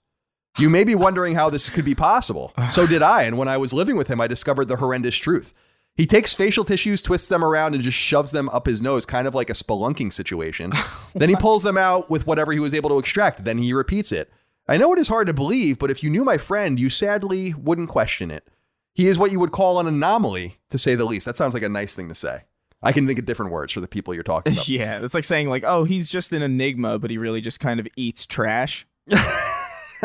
You 0.57 0.69
may 0.69 0.83
be 0.83 0.95
wondering 0.95 1.35
how 1.35 1.49
this 1.49 1.69
could 1.69 1.85
be 1.85 1.95
possible. 1.95 2.53
So 2.69 2.85
did 2.85 3.01
I. 3.01 3.23
And 3.23 3.37
when 3.37 3.47
I 3.47 3.57
was 3.57 3.73
living 3.73 3.95
with 3.95 4.07
him, 4.07 4.19
I 4.19 4.27
discovered 4.27 4.65
the 4.65 4.75
horrendous 4.75 5.15
truth. 5.15 5.53
He 5.95 6.05
takes 6.05 6.33
facial 6.33 6.63
tissues, 6.63 7.01
twists 7.01 7.27
them 7.27 7.43
around, 7.43 7.73
and 7.73 7.83
just 7.83 7.97
shoves 7.97 8.31
them 8.31 8.49
up 8.49 8.65
his 8.65 8.81
nose, 8.81 9.05
kind 9.05 9.27
of 9.27 9.35
like 9.35 9.49
a 9.49 9.53
spelunking 9.53 10.13
situation. 10.13 10.71
then 11.15 11.29
he 11.29 11.35
pulls 11.35 11.63
them 11.63 11.77
out 11.77 12.09
with 12.09 12.25
whatever 12.25 12.51
he 12.51 12.59
was 12.59 12.73
able 12.73 12.89
to 12.89 12.99
extract. 12.99 13.43
Then 13.43 13.57
he 13.57 13.73
repeats 13.73 14.11
it. 14.11 14.31
I 14.67 14.77
know 14.77 14.93
it 14.93 14.99
is 14.99 15.09
hard 15.09 15.27
to 15.27 15.33
believe, 15.33 15.79
but 15.79 15.91
if 15.91 16.03
you 16.03 16.09
knew 16.09 16.23
my 16.23 16.37
friend, 16.37 16.79
you 16.79 16.89
sadly 16.89 17.53
wouldn't 17.53 17.89
question 17.89 18.31
it. 18.31 18.47
He 18.93 19.07
is 19.07 19.19
what 19.19 19.31
you 19.31 19.39
would 19.39 19.51
call 19.51 19.79
an 19.79 19.87
anomaly, 19.87 20.57
to 20.69 20.77
say 20.77 20.95
the 20.95 21.05
least. 21.05 21.25
That 21.25 21.35
sounds 21.35 21.53
like 21.53 21.63
a 21.63 21.69
nice 21.69 21.95
thing 21.95 22.07
to 22.09 22.15
say. 22.15 22.43
I 22.83 22.93
can 22.93 23.05
think 23.05 23.19
of 23.19 23.25
different 23.25 23.51
words 23.51 23.71
for 23.71 23.79
the 23.79 23.87
people 23.87 24.13
you're 24.13 24.23
talking 24.23 24.53
about. 24.53 24.67
Yeah, 24.67 25.03
it's 25.03 25.13
like 25.13 25.23
saying 25.23 25.49
like, 25.49 25.63
oh, 25.65 25.83
he's 25.83 26.09
just 26.09 26.31
an 26.31 26.41
enigma, 26.41 26.99
but 26.99 27.11
he 27.11 27.17
really 27.17 27.41
just 27.41 27.59
kind 27.59 27.79
of 27.79 27.87
eats 27.95 28.25
trash. 28.25 28.87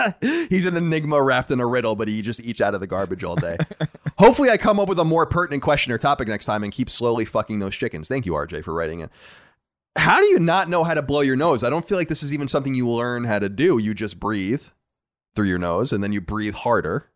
He's 0.50 0.64
an 0.64 0.76
enigma 0.76 1.22
wrapped 1.22 1.50
in 1.50 1.60
a 1.60 1.66
riddle, 1.66 1.96
but 1.96 2.08
he 2.08 2.22
just 2.22 2.40
eats 2.44 2.60
out 2.60 2.74
of 2.74 2.80
the 2.80 2.86
garbage 2.86 3.24
all 3.24 3.36
day. 3.36 3.56
Hopefully, 4.18 4.50
I 4.50 4.56
come 4.56 4.78
up 4.80 4.88
with 4.88 4.98
a 4.98 5.04
more 5.04 5.26
pertinent 5.26 5.62
question 5.62 5.92
or 5.92 5.98
topic 5.98 6.28
next 6.28 6.46
time 6.46 6.62
and 6.64 6.72
keep 6.72 6.88
slowly 6.90 7.24
fucking 7.24 7.58
those 7.58 7.74
chickens. 7.74 8.08
Thank 8.08 8.26
you, 8.26 8.32
RJ, 8.32 8.64
for 8.64 8.72
writing 8.74 9.00
it. 9.00 9.10
How 9.96 10.18
do 10.20 10.26
you 10.26 10.38
not 10.38 10.68
know 10.68 10.84
how 10.84 10.94
to 10.94 11.02
blow 11.02 11.20
your 11.22 11.36
nose? 11.36 11.64
I 11.64 11.70
don't 11.70 11.86
feel 11.88 11.96
like 11.98 12.08
this 12.08 12.22
is 12.22 12.32
even 12.32 12.48
something 12.48 12.74
you 12.74 12.88
learn 12.88 13.24
how 13.24 13.38
to 13.38 13.48
do. 13.48 13.78
You 13.78 13.94
just 13.94 14.20
breathe 14.20 14.62
through 15.34 15.46
your 15.46 15.58
nose 15.58 15.92
and 15.92 16.02
then 16.04 16.12
you 16.12 16.20
breathe 16.20 16.54
harder 16.54 17.10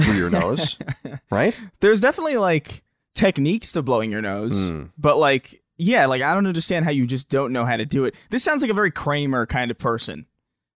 through 0.00 0.14
your 0.14 0.30
nose, 0.30 0.78
right? 1.30 1.58
There's 1.80 2.00
definitely 2.00 2.36
like 2.36 2.84
techniques 3.14 3.72
to 3.72 3.82
blowing 3.82 4.10
your 4.12 4.22
nose, 4.22 4.70
Mm. 4.70 4.90
but 4.96 5.18
like, 5.18 5.62
yeah, 5.76 6.06
like 6.06 6.22
I 6.22 6.34
don't 6.34 6.46
understand 6.46 6.84
how 6.84 6.90
you 6.92 7.06
just 7.06 7.28
don't 7.28 7.52
know 7.52 7.64
how 7.64 7.76
to 7.76 7.84
do 7.86 8.04
it. 8.04 8.14
This 8.30 8.44
sounds 8.44 8.62
like 8.62 8.70
a 8.70 8.74
very 8.74 8.90
Kramer 8.90 9.44
kind 9.46 9.70
of 9.70 9.78
person, 9.78 10.26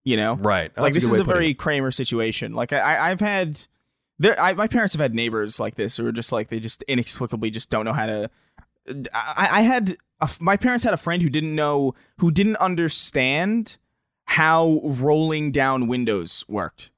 you 0.04 0.16
know? 0.16 0.34
Right. 0.34 0.76
like 0.76 0.92
this 0.94 1.06
good 1.06 1.14
is 1.14 1.20
a 1.20 1.24
very. 1.24 1.54
Kramer 1.54 1.90
situation. 1.90 2.54
Like 2.54 2.72
I, 2.72 3.10
I've 3.10 3.20
had 3.20 3.66
there, 4.18 4.38
I, 4.40 4.52
my 4.54 4.68
parents 4.68 4.94
have 4.94 5.00
had 5.00 5.14
neighbors 5.14 5.58
like 5.58 5.74
this 5.74 5.96
who 5.96 6.06
are 6.06 6.12
just 6.12 6.32
like 6.32 6.48
they 6.48 6.60
just 6.60 6.82
inexplicably 6.84 7.50
just 7.50 7.70
don't 7.70 7.84
know 7.84 7.92
how 7.92 8.06
to. 8.06 8.30
I, 9.14 9.48
I 9.50 9.62
had 9.62 9.96
a, 10.20 10.30
my 10.40 10.56
parents 10.56 10.84
had 10.84 10.94
a 10.94 10.98
friend 10.98 11.22
who 11.22 11.28
didn't 11.30 11.54
know 11.54 11.94
who 12.18 12.30
didn't 12.30 12.56
understand 12.56 13.78
how 14.26 14.80
rolling 14.84 15.50
down 15.52 15.88
windows 15.88 16.44
worked. 16.48 16.90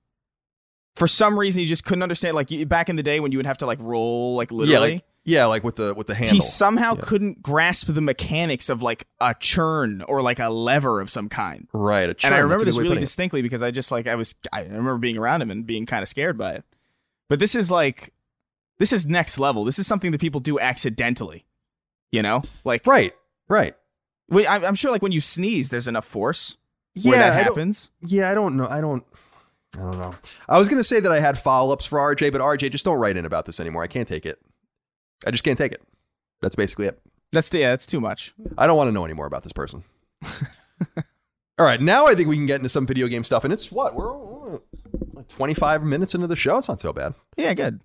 For 0.97 1.09
some 1.09 1.39
reason, 1.39 1.61
he 1.61 1.67
just 1.67 1.85
couldn't 1.85 2.03
understand. 2.03 2.37
Like 2.37 2.69
back 2.69 2.89
in 2.89 2.97
the 2.97 3.03
day 3.03 3.21
when 3.21 3.33
you 3.33 3.39
would 3.39 3.47
have 3.47 3.59
to 3.59 3.67
like 3.67 3.79
roll 3.81 4.37
like 4.37 4.51
Yeah, 4.51 4.57
literally. 4.59 4.93
like, 4.93 5.05
yeah, 5.25 5.47
like 5.47 5.65
with 5.65 5.77
the 5.77 5.95
with 5.95 6.07
the 6.07 6.15
handle. 6.15 6.35
he 6.35 6.41
somehow 6.41 6.95
Yeah. 6.97 7.03
couldn't 7.05 7.43
grasp 7.43 7.87
the 7.89 8.01
mechanics 8.01 8.69
of 8.69 8.83
like 8.83 9.07
a 9.21 9.35
churn 9.39 10.03
or 10.03 10.21
like 10.23 10.39
a 10.39 10.49
lever 10.51 11.01
of 11.01 11.09
some 11.11 11.29
kind 11.29 11.67
right. 11.73 12.09
A 12.11 12.15
churn. 12.15 12.29
and 12.29 12.35
I 12.35 12.39
remember 12.41 12.65
this 12.65 12.79
really 12.79 12.99
distinctly 12.99 13.43
because 13.43 13.63
I 13.63 13.71
just 13.71 13.91
like 13.91 14.07
I 14.07 14.15
was 14.15 14.35
I 14.53 14.63
remember 14.63 14.99
being 14.99 15.17
around 15.19 15.43
him 15.43 15.51
and 15.51 15.65
being 15.67 15.87
kind 15.87 16.03
of 16.03 16.09
scared 16.09 16.37
by 16.39 16.53
it. 16.55 16.65
But 17.29 17.39
this 17.39 17.55
is 17.55 17.71
like 17.71 18.13
this 18.79 18.93
is 18.93 19.07
next 19.07 19.39
level. 19.39 19.65
This 19.65 19.79
is 19.79 19.87
something 19.87 20.11
that 20.13 20.21
people 20.21 20.41
do 20.41 20.59
accidentally. 20.59 21.45
You 22.13 22.23
know, 22.23 22.43
like 22.65 22.87
Right. 22.87 23.13
Right. 23.49 23.75
I'm 24.31 24.65
I'm 24.65 24.75
sure 24.75 24.91
like 24.93 25.03
when 25.03 25.13
you 25.13 25.21
sneeze, 25.21 25.71
there's 25.71 25.89
enough 25.89 26.05
force 26.05 26.57
where 27.03 27.15
Yeah, 27.15 27.31
that 27.31 27.33
I 27.33 27.43
happens. 27.45 27.91
Yeah, 28.01 28.31
I 28.31 28.35
don't 28.35 28.57
know. 28.57 28.67
I 28.69 28.81
don't. 28.81 29.05
I 29.77 29.81
don't 29.81 29.99
know. 29.99 30.15
I 30.49 30.59
was 30.59 30.69
gonna 30.69 30.85
say 30.85 31.01
that 31.01 31.11
I 31.11 31.19
had 31.19 31.37
follow 31.39 31.73
ups 31.73 31.87
for 31.87 31.99
RJ, 31.99 32.31
but 32.31 32.41
RJ, 32.41 32.71
just 32.71 32.85
don't 32.85 32.99
write 32.99 33.17
in 33.17 33.25
about 33.25 33.47
this 33.47 33.59
anymore. 33.59 33.83
I 33.83 33.87
can't 33.89 34.07
take 34.07 34.25
it. 34.27 34.39
I 35.27 35.31
just 35.31 35.45
can't 35.45 35.59
take 35.59 35.73
it. 35.73 35.83
That's 36.41 36.57
basically 36.57 36.87
it. 36.87 37.01
That's 37.33 37.53
yeah, 37.53 37.71
that's 37.71 37.87
too 37.87 38.01
much. 38.01 38.35
I 38.57 38.67
don't 38.67 38.77
want 38.77 38.89
to 38.89 38.93
know 38.93 39.05
anymore 39.05 39.27
about 39.27 39.43
this 39.43 39.53
person. 39.53 39.85
All 41.59 41.67
right, 41.67 41.81
now 41.81 42.07
I 42.07 42.15
think 42.15 42.29
we 42.29 42.37
can 42.37 42.47
get 42.47 42.57
into 42.57 42.69
some 42.69 42.87
video 42.87 43.07
game 43.07 43.25
stuff, 43.25 43.45
and 43.45 43.53
it's 43.53 43.71
what 43.71 43.95
we're 43.95 44.55
uh, 44.55 44.59
like 45.13 45.29
25 45.29 45.85
minutes 45.85 46.15
into 46.15 46.27
the 46.27 46.37
show. 46.37 46.59
It's 46.59 46.69
not 46.69 46.81
so 46.81 46.93
bad. 46.93 47.15
Yeah, 47.37 47.55
good. 47.55 47.81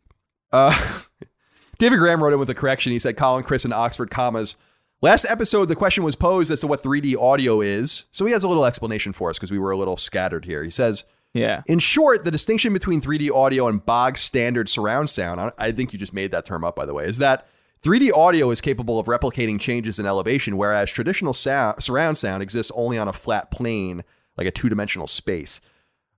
Uh, 0.51 1.01
David 1.77 1.99
Graham 1.99 2.21
wrote 2.21 2.33
in 2.33 2.39
with 2.39 2.49
a 2.49 2.55
correction. 2.55 2.91
He 2.91 2.99
said 2.99 3.15
Colin, 3.15 3.43
Chris, 3.43 3.65
and 3.65 3.73
Oxford 3.73 4.09
commas. 4.09 4.55
Last 5.01 5.25
episode, 5.29 5.65
the 5.65 5.75
question 5.75 6.03
was 6.03 6.15
posed 6.15 6.51
as 6.51 6.61
to 6.61 6.67
what 6.67 6.83
3D 6.83 7.15
audio 7.15 7.61
is. 7.61 8.05
So 8.11 8.25
he 8.25 8.33
has 8.33 8.43
a 8.43 8.47
little 8.47 8.65
explanation 8.65 9.13
for 9.13 9.29
us 9.29 9.37
because 9.37 9.51
we 9.51 9.59
were 9.59 9.71
a 9.71 9.77
little 9.77 9.95
scattered 9.95 10.43
here. 10.43 10.63
He 10.63 10.69
says, 10.69 11.05
Yeah. 11.33 11.61
in 11.67 11.77
short, 11.79 12.25
the 12.25 12.31
distinction 12.31 12.73
between 12.73 13.01
3D 13.01 13.29
audio 13.31 13.67
and 13.67 13.85
bog 13.85 14.17
standard 14.17 14.67
surround 14.67 15.09
sound, 15.09 15.51
I- 15.59 15.71
think 15.71 15.93
you 15.93 15.99
just 15.99 16.13
made 16.13 16.31
that 16.31 16.45
term 16.45 16.63
up, 16.63 16.75
by 16.75 16.85
the 16.85 16.93
way, 16.93 17.05
is 17.05 17.19
that 17.19 17.47
3D 17.83 18.11
audio 18.11 18.49
is 18.49 18.61
capable 18.61 18.99
of 18.99 19.05
replicating 19.05 19.59
changes 19.59 19.99
in 19.99 20.05
elevation, 20.05 20.57
whereas 20.57 20.89
traditional 20.91 21.33
sound, 21.33 21.83
surround 21.83 22.17
sound 22.17 22.41
exists 22.43 22.71
only 22.75 22.97
on 22.97 23.07
a 23.07 23.13
flat 23.13 23.51
plane, 23.51 24.03
like 24.37 24.47
a 24.47 24.51
two 24.51 24.69
dimensional 24.69 25.07
space. 25.07 25.61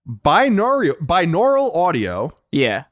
Binaural, 0.08 0.94
binaural 1.06 1.76
audio, 1.76 2.34
Yeah. 2.52 2.86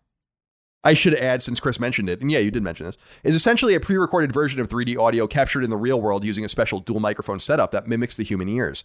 I 0.82 0.93
should 0.93 1.13
add 1.15 1.41
since 1.41 1.60
Chris 1.60 1.77
mentioned 1.79 2.10
it, 2.10 2.21
and 2.21 2.32
yeah, 2.32 2.39
you 2.39 2.51
did 2.51 2.63
mention 2.63 2.86
this, 2.86 2.97
is 3.23 3.36
essentially 3.36 3.75
a 3.75 3.79
pre 3.82 3.97
recorded 3.97 4.32
version 4.32 4.62
of 4.62 4.69
3D 4.69 4.95
audio 4.97 5.27
captured 5.27 5.63
in 5.63 5.69
the 5.69 5.75
real 5.77 5.99
world 5.99 6.23
using 6.23 6.45
a 6.45 6.49
special 6.49 6.79
dual 6.79 7.01
microphone 7.01 7.39
setup 7.39 7.71
that 7.71 7.88
mimics 7.88 8.15
the 8.15 8.23
human 8.23 8.47
ears. 8.47 8.84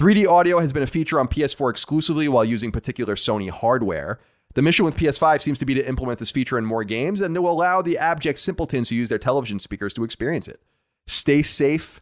3D 0.00 0.26
audio 0.26 0.60
has 0.60 0.72
been 0.72 0.82
a 0.82 0.86
feature 0.86 1.20
on 1.20 1.28
PS4 1.28 1.68
exclusively 1.70 2.26
while 2.26 2.42
using 2.42 2.72
particular 2.72 3.16
Sony 3.16 3.50
hardware. 3.50 4.18
The 4.54 4.62
mission 4.62 4.86
with 4.86 4.96
PS5 4.96 5.42
seems 5.42 5.58
to 5.58 5.66
be 5.66 5.74
to 5.74 5.86
implement 5.86 6.18
this 6.18 6.30
feature 6.30 6.56
in 6.56 6.64
more 6.64 6.84
games 6.84 7.20
and 7.20 7.34
to 7.34 7.46
allow 7.46 7.82
the 7.82 7.98
abject 7.98 8.38
simpletons 8.38 8.88
who 8.88 8.96
use 8.96 9.10
their 9.10 9.18
television 9.18 9.58
speakers 9.58 9.92
to 9.94 10.04
experience 10.04 10.48
it. 10.48 10.62
Stay 11.06 11.42
safe 11.42 12.00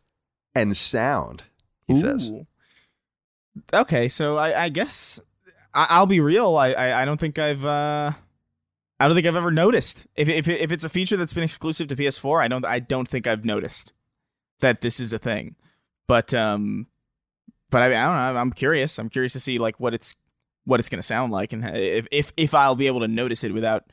and 0.54 0.76
sound, 0.76 1.42
he 1.88 1.96
says. 1.96 2.30
Okay, 3.74 4.06
so 4.06 4.36
I, 4.36 4.66
I 4.66 4.68
guess 4.68 5.18
I, 5.74 5.88
I'll 5.90 6.06
be 6.06 6.20
real. 6.20 6.56
I, 6.56 6.72
I, 6.74 7.02
I 7.02 7.04
don't 7.04 7.18
think 7.18 7.36
I've 7.36 7.64
uh, 7.64 8.12
I 9.00 9.06
don't 9.08 9.16
think 9.16 9.26
I've 9.26 9.34
ever 9.34 9.50
noticed 9.50 10.06
if 10.14 10.28
if 10.28 10.48
if 10.48 10.70
it's 10.70 10.84
a 10.84 10.88
feature 10.88 11.16
that's 11.16 11.34
been 11.34 11.42
exclusive 11.42 11.88
to 11.88 11.96
PS4. 11.96 12.44
I 12.44 12.46
don't 12.46 12.64
I 12.64 12.78
don't 12.78 13.08
think 13.08 13.26
I've 13.26 13.44
noticed. 13.44 13.92
that 14.60 14.80
this 14.82 15.00
is 15.00 15.12
a 15.12 15.18
thing. 15.18 15.56
But 16.06 16.32
um, 16.32 16.86
but 17.70 17.82
I, 17.82 17.86
I 17.86 17.90
don't 17.90 18.34
know. 18.34 18.40
I'm 18.40 18.52
curious. 18.52 18.98
I'm 18.98 19.08
curious 19.08 19.32
to 19.34 19.40
see 19.40 19.58
like 19.58 19.78
what 19.80 19.94
it's 19.94 20.16
what 20.64 20.80
it's 20.80 20.88
going 20.88 20.98
to 20.98 21.06
sound 21.06 21.32
like 21.32 21.52
and 21.52 21.64
uh, 21.64 21.70
if 21.72 22.06
if 22.10 22.32
if 22.36 22.54
I'll 22.54 22.76
be 22.76 22.86
able 22.86 23.00
to 23.00 23.08
notice 23.08 23.42
it 23.42 23.54
without 23.54 23.84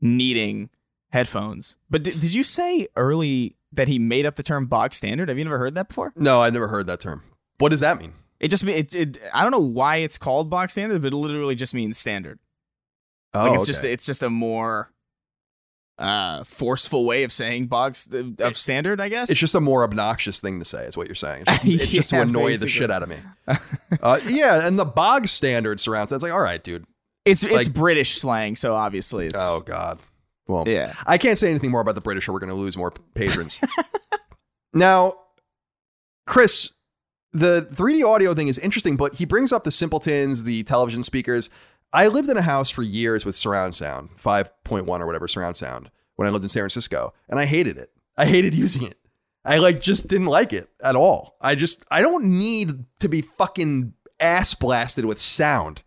needing 0.00 0.70
headphones. 1.10 1.76
But 1.90 2.04
d- 2.04 2.12
did 2.12 2.34
you 2.34 2.44
say 2.44 2.86
early 2.96 3.56
that 3.72 3.88
he 3.88 3.98
made 3.98 4.26
up 4.26 4.36
the 4.36 4.42
term 4.42 4.66
bog 4.66 4.94
standard? 4.94 5.28
Have 5.28 5.38
you 5.38 5.44
never 5.44 5.58
heard 5.58 5.74
that 5.74 5.88
before? 5.88 6.12
No, 6.16 6.42
I 6.42 6.50
never 6.50 6.68
heard 6.68 6.86
that 6.86 7.00
term. 7.00 7.22
What 7.58 7.70
does 7.70 7.80
that 7.80 7.98
mean? 7.98 8.14
It 8.40 8.48
just 8.48 8.64
mean 8.64 8.76
it, 8.76 8.94
it. 8.94 9.18
I 9.32 9.42
don't 9.42 9.52
know 9.52 9.58
why 9.58 9.96
it's 9.96 10.18
called 10.18 10.50
bog 10.50 10.70
standard, 10.70 11.02
but 11.02 11.12
it 11.12 11.16
literally 11.16 11.54
just 11.54 11.74
means 11.74 11.98
standard. 11.98 12.38
Oh, 13.32 13.40
like 13.40 13.48
it's 13.48 13.58
oh, 13.58 13.62
okay. 13.62 13.66
just 13.66 13.84
it's 13.84 14.06
just 14.06 14.22
a 14.22 14.30
more 14.30 14.92
uh 15.98 16.42
forceful 16.44 17.04
way 17.04 17.22
of 17.22 17.32
saying 17.32 17.66
bogs 17.66 18.12
of 18.40 18.56
standard, 18.56 19.00
I 19.00 19.08
guess. 19.08 19.30
It's 19.30 19.38
just 19.38 19.54
a 19.54 19.60
more 19.60 19.84
obnoxious 19.84 20.40
thing 20.40 20.58
to 20.58 20.64
say, 20.64 20.86
is 20.86 20.96
what 20.96 21.06
you're 21.06 21.14
saying. 21.14 21.44
It's 21.46 21.62
just, 21.62 21.64
it's 21.82 21.90
just 21.90 22.10
to 22.10 22.16
Yeah, 22.16 22.22
annoy 22.22 22.56
the 22.56 22.68
shit 22.68 22.90
out 22.90 23.02
of 23.02 23.08
me. 23.08 23.16
uh, 24.02 24.20
yeah, 24.26 24.66
and 24.66 24.78
the 24.78 24.84
bog 24.84 25.28
standard 25.28 25.80
surrounds. 25.80 26.10
It's 26.12 26.22
like, 26.22 26.32
all 26.32 26.40
right, 26.40 26.62
dude. 26.62 26.86
It's 27.24 27.42
it's 27.42 27.68
British 27.68 28.16
slang, 28.16 28.56
so 28.56 28.74
obviously 28.74 29.26
it's 29.26 29.36
Oh 29.38 29.60
God. 29.60 29.98
Well, 30.46 30.64
yeah. 30.66 30.92
I 31.06 31.16
can't 31.18 31.38
say 31.38 31.48
anything 31.48 31.70
more 31.70 31.80
about 31.80 31.94
the 31.94 32.00
British, 32.00 32.28
or 32.28 32.32
we're 32.32 32.40
going 32.40 32.50
to 32.50 32.54
lose 32.54 32.76
more 32.76 32.92
patrons. 33.14 33.60
now, 34.74 35.14
Chris, 36.26 36.70
the 37.32 37.66
3D 37.72 38.06
audio 38.06 38.34
thing 38.34 38.48
is 38.48 38.58
interesting, 38.58 38.96
but 38.96 39.14
he 39.14 39.24
brings 39.24 39.52
up 39.52 39.64
the 39.64 39.70
simpletons, 39.70 40.44
the 40.44 40.62
television 40.64 41.02
speakers. 41.02 41.50
I 41.94 42.08
lived 42.08 42.28
in 42.28 42.36
a 42.36 42.42
house 42.42 42.70
for 42.70 42.82
years 42.82 43.24
with 43.24 43.36
surround 43.36 43.76
sound, 43.76 44.10
5.1 44.10 44.86
or 44.86 45.06
whatever 45.06 45.28
surround 45.28 45.56
sound, 45.56 45.92
when 46.16 46.26
I 46.26 46.32
lived 46.32 46.44
in 46.44 46.48
San 46.48 46.62
Francisco, 46.62 47.14
and 47.28 47.38
I 47.38 47.46
hated 47.46 47.78
it. 47.78 47.92
I 48.16 48.26
hated 48.26 48.54
using 48.54 48.82
it. 48.88 48.98
I 49.44 49.58
like 49.58 49.80
just 49.80 50.08
didn't 50.08 50.26
like 50.26 50.52
it 50.52 50.68
at 50.82 50.96
all. 50.96 51.36
I 51.40 51.54
just 51.54 51.84
I 51.90 52.02
don't 52.02 52.24
need 52.24 52.84
to 53.00 53.08
be 53.08 53.20
fucking 53.20 53.92
ass 54.18 54.54
blasted 54.54 55.04
with 55.04 55.20
sound. 55.20 55.82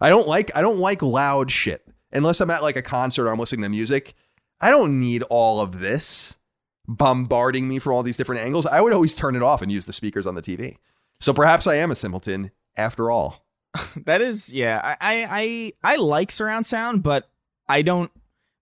I 0.00 0.08
don't 0.08 0.28
like 0.28 0.50
I 0.56 0.62
don't 0.62 0.78
like 0.78 1.02
loud 1.02 1.50
shit 1.50 1.86
unless 2.12 2.40
I'm 2.40 2.50
at 2.50 2.62
like 2.62 2.76
a 2.76 2.82
concert 2.82 3.26
or 3.26 3.32
I'm 3.32 3.38
listening 3.38 3.62
to 3.62 3.68
music. 3.68 4.14
I 4.60 4.70
don't 4.70 5.00
need 5.00 5.22
all 5.24 5.60
of 5.60 5.80
this 5.80 6.38
bombarding 6.86 7.68
me 7.68 7.78
from 7.78 7.94
all 7.94 8.02
these 8.02 8.16
different 8.16 8.42
angles. 8.42 8.66
I 8.66 8.80
would 8.80 8.92
always 8.92 9.16
turn 9.16 9.36
it 9.36 9.42
off 9.42 9.62
and 9.62 9.72
use 9.72 9.86
the 9.86 9.92
speakers 9.92 10.26
on 10.26 10.34
the 10.34 10.42
TV. 10.42 10.76
So 11.20 11.32
perhaps 11.32 11.66
I 11.66 11.76
am 11.76 11.90
a 11.90 11.96
simpleton 11.96 12.52
after 12.76 13.10
all. 13.10 13.44
That 14.04 14.20
is, 14.22 14.52
yeah. 14.52 14.80
I, 14.82 14.96
I, 15.00 15.72
I, 15.84 15.92
I 15.94 15.96
like 15.96 16.30
surround 16.30 16.66
sound, 16.66 17.02
but 17.02 17.28
I 17.68 17.82
don't. 17.82 18.10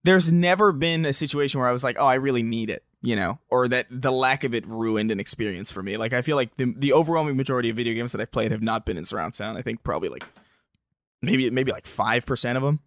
There's 0.05 0.31
never 0.33 0.73
been 0.73 1.05
a 1.05 1.13
situation 1.13 1.61
where 1.61 1.69
I 1.69 1.73
was 1.73 1.85
like, 1.85 1.97
oh, 1.99 2.07
I 2.07 2.15
really 2.15 2.43
need 2.43 2.71
it, 2.71 2.85
you 3.03 3.17
know, 3.17 3.39
or 3.51 3.69
that 3.69 3.87
the 3.91 4.11
lack 4.13 4.45
of 4.45 4.55
it 4.55 4.67
ruined 4.67 5.11
an 5.11 5.21
experience 5.21 5.71
for 5.71 5.83
me. 5.83 5.97
Like 5.99 6.13
I 6.15 6.23
feel 6.23 6.37
like 6.37 6.57
the 6.57 6.73
the 6.77 6.93
overwhelming 6.95 7.37
majority 7.37 7.69
of 7.71 7.77
video 7.77 7.93
games 7.95 8.13
that 8.13 8.21
I've 8.21 8.31
played 8.31 8.51
have 8.53 8.63
not 8.63 8.87
been 8.87 8.97
in 8.97 9.05
surround 9.05 9.35
sound. 9.35 9.59
I 9.59 9.63
think 9.63 9.83
probably 9.85 10.09
like 10.09 10.25
maybe 11.23 11.51
maybe 11.51 11.71
like 11.73 11.87
five 11.87 12.25
percent 12.25 12.57
of 12.57 12.63
them. 12.63 12.81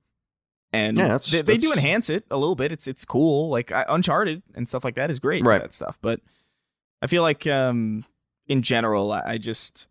And 0.71 0.97
Yeah, 0.97 1.03
that's- 1.03 1.29
they, 1.29 1.41
they 1.43 1.57
do 1.57 1.71
enhance 1.71 2.09
it 2.09 2.25
a 2.31 2.37
little 2.37 2.55
bit. 2.55 2.71
It's 2.71 2.87
it's 2.87 3.05
cool. 3.05 3.49
Like 3.49 3.71
I, 3.71 3.85
Uncharted 3.87 4.41
and 4.55 4.67
stuff 4.67 4.83
like 4.83 4.95
that 4.95 5.11
is 5.11 5.19
great. 5.19 5.43
Right. 5.43 5.61
That 5.61 5.73
stuff, 5.73 5.99
but 6.01 6.19
I 7.01 7.07
feel 7.07 7.21
like 7.21 7.45
um 7.45 8.05
in 8.47 8.61
general, 8.63 9.11
I, 9.11 9.21
I 9.25 9.37
just 9.37 9.87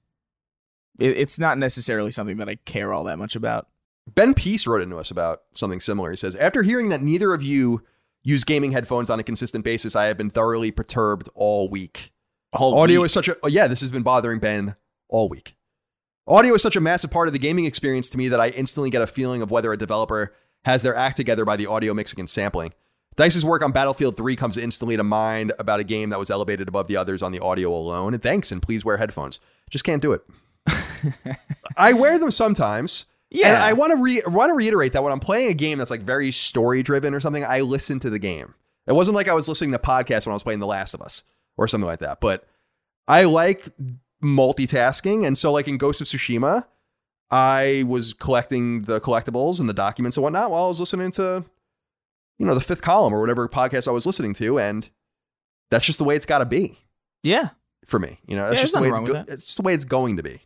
it, 1.02 1.18
it's 1.18 1.38
not 1.38 1.58
necessarily 1.58 2.10
something 2.10 2.36
that 2.38 2.48
I 2.48 2.56
care 2.64 2.92
all 2.92 3.04
that 3.04 3.18
much 3.18 3.36
about. 3.36 3.68
Ben 4.14 4.34
Peace 4.34 4.66
wrote 4.66 4.82
into 4.82 4.96
us 4.96 5.10
about 5.10 5.42
something 5.52 5.80
similar. 5.80 6.10
He 6.10 6.16
says, 6.16 6.34
After 6.36 6.62
hearing 6.62 6.88
that 6.88 7.02
neither 7.02 7.32
of 7.32 7.42
you 7.42 7.82
use 8.24 8.44
gaming 8.44 8.72
headphones 8.72 9.10
on 9.10 9.20
a 9.20 9.22
consistent 9.22 9.64
basis, 9.64 9.96
I 9.96 10.06
have 10.06 10.18
been 10.18 10.30
thoroughly 10.30 10.70
perturbed 10.70 11.28
all 11.34 11.68
week. 11.68 12.12
Audio 12.52 13.02
is 13.02 13.12
such 13.12 13.28
a 13.28 13.36
oh, 13.42 13.48
yeah, 13.48 13.66
this 13.66 13.80
has 13.80 13.90
been 13.90 14.02
bothering 14.02 14.38
Ben 14.38 14.76
all 15.08 15.28
week. 15.28 15.56
Audio 16.28 16.54
is 16.54 16.62
such 16.62 16.76
a 16.76 16.80
massive 16.80 17.10
part 17.10 17.28
of 17.28 17.32
the 17.32 17.38
gaming 17.38 17.64
experience 17.64 18.10
to 18.10 18.18
me 18.18 18.28
that 18.28 18.40
I 18.40 18.48
instantly 18.48 18.90
get 18.90 19.02
a 19.02 19.06
feeling 19.06 19.42
of 19.42 19.50
whether 19.50 19.72
a 19.72 19.78
developer 19.78 20.34
has 20.64 20.82
their 20.82 20.94
act 20.94 21.16
together 21.16 21.44
by 21.44 21.56
the 21.56 21.66
audio 21.66 21.94
mixing 21.94 22.20
and 22.20 22.30
sampling. 22.30 22.72
Dice's 23.16 23.44
work 23.44 23.62
on 23.62 23.72
Battlefield 23.72 24.16
3 24.16 24.36
comes 24.36 24.56
instantly 24.56 24.96
to 24.96 25.04
mind 25.04 25.52
about 25.58 25.80
a 25.80 25.84
game 25.84 26.10
that 26.10 26.18
was 26.18 26.30
elevated 26.30 26.68
above 26.68 26.86
the 26.86 26.96
others 26.96 27.22
on 27.22 27.32
the 27.32 27.40
audio 27.40 27.72
alone. 27.72 28.14
And 28.14 28.22
thanks, 28.22 28.52
and 28.52 28.62
please 28.62 28.84
wear 28.84 28.96
headphones. 28.96 29.40
Just 29.70 29.84
can't 29.84 30.00
do 30.00 30.12
it. 30.12 30.22
I 31.76 31.92
wear 31.92 32.18
them 32.18 32.30
sometimes. 32.30 33.06
Yeah. 33.30 33.48
And 33.48 33.56
I 33.56 33.72
want 33.72 33.96
to 33.96 34.02
re- 34.02 34.22
want 34.26 34.50
to 34.50 34.54
reiterate 34.54 34.92
that 34.92 35.02
when 35.02 35.12
I'm 35.12 35.20
playing 35.20 35.50
a 35.50 35.54
game 35.54 35.78
that's 35.78 35.90
like 35.90 36.02
very 36.02 36.30
story 36.30 36.82
driven 36.82 37.14
or 37.14 37.20
something, 37.20 37.44
I 37.44 37.62
listen 37.62 37.98
to 38.00 38.10
the 38.10 38.18
game. 38.18 38.54
It 38.86 38.92
wasn't 38.92 39.14
like 39.14 39.28
I 39.28 39.34
was 39.34 39.48
listening 39.48 39.72
to 39.72 39.78
podcasts 39.78 40.26
when 40.26 40.32
I 40.32 40.34
was 40.34 40.42
playing 40.42 40.58
The 40.58 40.66
Last 40.66 40.92
of 40.92 41.00
Us 41.00 41.24
or 41.56 41.66
something 41.68 41.86
like 41.86 42.00
that. 42.00 42.20
But 42.20 42.44
I 43.08 43.24
like 43.24 43.68
multitasking, 44.22 45.26
and 45.26 45.36
so 45.36 45.52
like 45.52 45.66
in 45.68 45.78
Ghost 45.78 46.00
of 46.00 46.06
Tsushima, 46.06 46.66
I 47.30 47.84
was 47.86 48.12
collecting 48.12 48.82
the 48.82 49.00
collectibles 49.00 49.60
and 49.60 49.68
the 49.68 49.74
documents 49.74 50.16
and 50.16 50.22
whatnot 50.22 50.50
while 50.50 50.64
I 50.64 50.68
was 50.68 50.80
listening 50.80 51.10
to, 51.12 51.44
you 52.38 52.46
know, 52.46 52.54
the 52.54 52.60
Fifth 52.60 52.82
Column 52.82 53.14
or 53.14 53.20
whatever 53.20 53.48
podcast 53.48 53.88
I 53.88 53.92
was 53.92 54.04
listening 54.04 54.34
to, 54.34 54.58
and 54.58 54.88
that's 55.70 55.86
just 55.86 55.98
the 55.98 56.04
way 56.04 56.16
it's 56.16 56.26
got 56.26 56.38
to 56.38 56.46
be 56.46 56.78
yeah. 57.22 57.50
for 57.86 57.98
me. 57.98 58.18
You 58.26 58.36
know, 58.36 58.44
that's 58.50 58.56
Yeah, 58.56 58.62
just 58.62 58.74
the 58.74 58.82
way 58.82 58.88
it's, 58.88 59.00
go- 59.00 59.24
it's 59.26 59.44
just 59.44 59.56
the 59.56 59.62
way 59.62 59.74
it's 59.74 59.84
going 59.86 60.18
to 60.18 60.22
be 60.22 60.42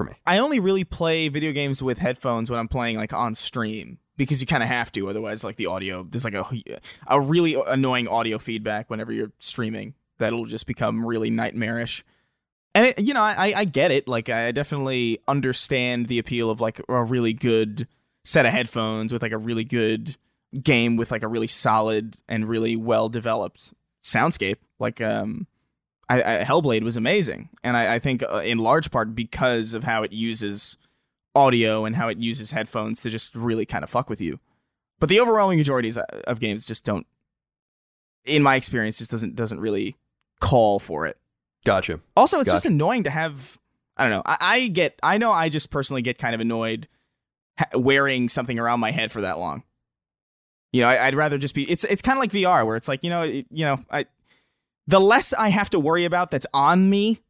for 0.00 0.04
me. 0.04 0.12
I 0.26 0.38
only 0.38 0.60
really 0.60 0.84
play 0.84 1.28
video 1.28 1.52
games 1.52 1.82
with 1.82 1.98
headphones 1.98 2.50
when 2.50 2.58
I'm 2.58 2.68
playing 2.68 2.96
like 2.96 3.12
on 3.12 3.34
stream 3.34 3.98
because 4.16 4.40
you 4.40 4.46
kind 4.46 4.62
of 4.62 4.68
have 4.70 4.90
to. 4.92 5.10
Otherwise, 5.10 5.44
like 5.44 5.56
the 5.56 5.66
audio, 5.66 6.04
there's 6.04 6.24
like 6.24 6.32
a 6.32 6.46
a 7.06 7.20
really 7.20 7.54
annoying 7.66 8.08
audio 8.08 8.38
feedback 8.38 8.88
whenever 8.88 9.12
you're 9.12 9.32
streaming 9.40 9.92
that'll 10.16 10.46
just 10.46 10.66
become 10.66 11.04
really 11.04 11.28
nightmarish. 11.28 12.02
And 12.74 12.86
it, 12.86 12.98
you 12.98 13.12
know, 13.12 13.20
I 13.20 13.52
I 13.54 13.64
get 13.66 13.90
it. 13.90 14.08
Like 14.08 14.30
I 14.30 14.52
definitely 14.52 15.18
understand 15.28 16.08
the 16.08 16.18
appeal 16.18 16.50
of 16.50 16.62
like 16.62 16.80
a 16.88 17.04
really 17.04 17.34
good 17.34 17.86
set 18.24 18.46
of 18.46 18.52
headphones 18.52 19.12
with 19.12 19.20
like 19.20 19.32
a 19.32 19.38
really 19.38 19.64
good 19.64 20.16
game 20.62 20.96
with 20.96 21.10
like 21.10 21.22
a 21.22 21.28
really 21.28 21.46
solid 21.46 22.16
and 22.26 22.48
really 22.48 22.74
well 22.74 23.10
developed 23.10 23.74
soundscape. 24.02 24.56
Like 24.78 25.02
um 25.02 25.46
I, 26.10 26.40
I, 26.40 26.44
Hellblade 26.44 26.82
was 26.82 26.96
amazing, 26.96 27.50
and 27.62 27.76
I, 27.76 27.94
I 27.94 27.98
think 28.00 28.24
uh, 28.24 28.42
in 28.44 28.58
large 28.58 28.90
part 28.90 29.14
because 29.14 29.74
of 29.74 29.84
how 29.84 30.02
it 30.02 30.12
uses 30.12 30.76
audio 31.36 31.84
and 31.84 31.94
how 31.94 32.08
it 32.08 32.18
uses 32.18 32.50
headphones 32.50 33.00
to 33.02 33.10
just 33.10 33.36
really 33.36 33.64
kind 33.64 33.84
of 33.84 33.90
fuck 33.90 34.10
with 34.10 34.20
you. 34.20 34.40
But 34.98 35.08
the 35.08 35.20
overwhelming 35.20 35.58
majorities 35.58 35.96
uh, 35.96 36.04
of 36.26 36.40
games 36.40 36.66
just 36.66 36.84
don't, 36.84 37.06
in 38.24 38.42
my 38.42 38.56
experience, 38.56 38.98
just 38.98 39.12
doesn't 39.12 39.36
doesn't 39.36 39.60
really 39.60 39.96
call 40.40 40.80
for 40.80 41.06
it. 41.06 41.16
Gotcha. 41.64 42.00
Also, 42.16 42.40
it's 42.40 42.50
just 42.50 42.66
annoying 42.66 43.04
to 43.04 43.10
have. 43.10 43.58
I 43.96 44.02
don't 44.02 44.10
know. 44.10 44.22
I, 44.26 44.36
I 44.40 44.66
get. 44.66 44.98
I 45.04 45.16
know. 45.16 45.30
I 45.30 45.48
just 45.48 45.70
personally 45.70 46.02
get 46.02 46.18
kind 46.18 46.34
of 46.34 46.40
annoyed 46.40 46.88
ha- 47.56 47.78
wearing 47.78 48.28
something 48.28 48.58
around 48.58 48.80
my 48.80 48.90
head 48.90 49.12
for 49.12 49.20
that 49.20 49.38
long. 49.38 49.62
You 50.72 50.80
know, 50.80 50.88
I, 50.88 51.06
I'd 51.06 51.14
rather 51.14 51.38
just 51.38 51.54
be. 51.54 51.70
It's 51.70 51.84
it's 51.84 52.02
kind 52.02 52.18
of 52.18 52.20
like 52.20 52.32
VR, 52.32 52.66
where 52.66 52.76
it's 52.76 52.88
like 52.88 53.04
you 53.04 53.10
know, 53.10 53.22
it, 53.22 53.46
you 53.50 53.64
know, 53.64 53.78
I 53.92 54.06
the 54.90 55.00
less 55.00 55.32
I 55.32 55.48
have 55.50 55.70
to 55.70 55.80
worry 55.80 56.04
about 56.04 56.30
that's 56.30 56.46
on 56.52 56.90
me, 56.90 57.20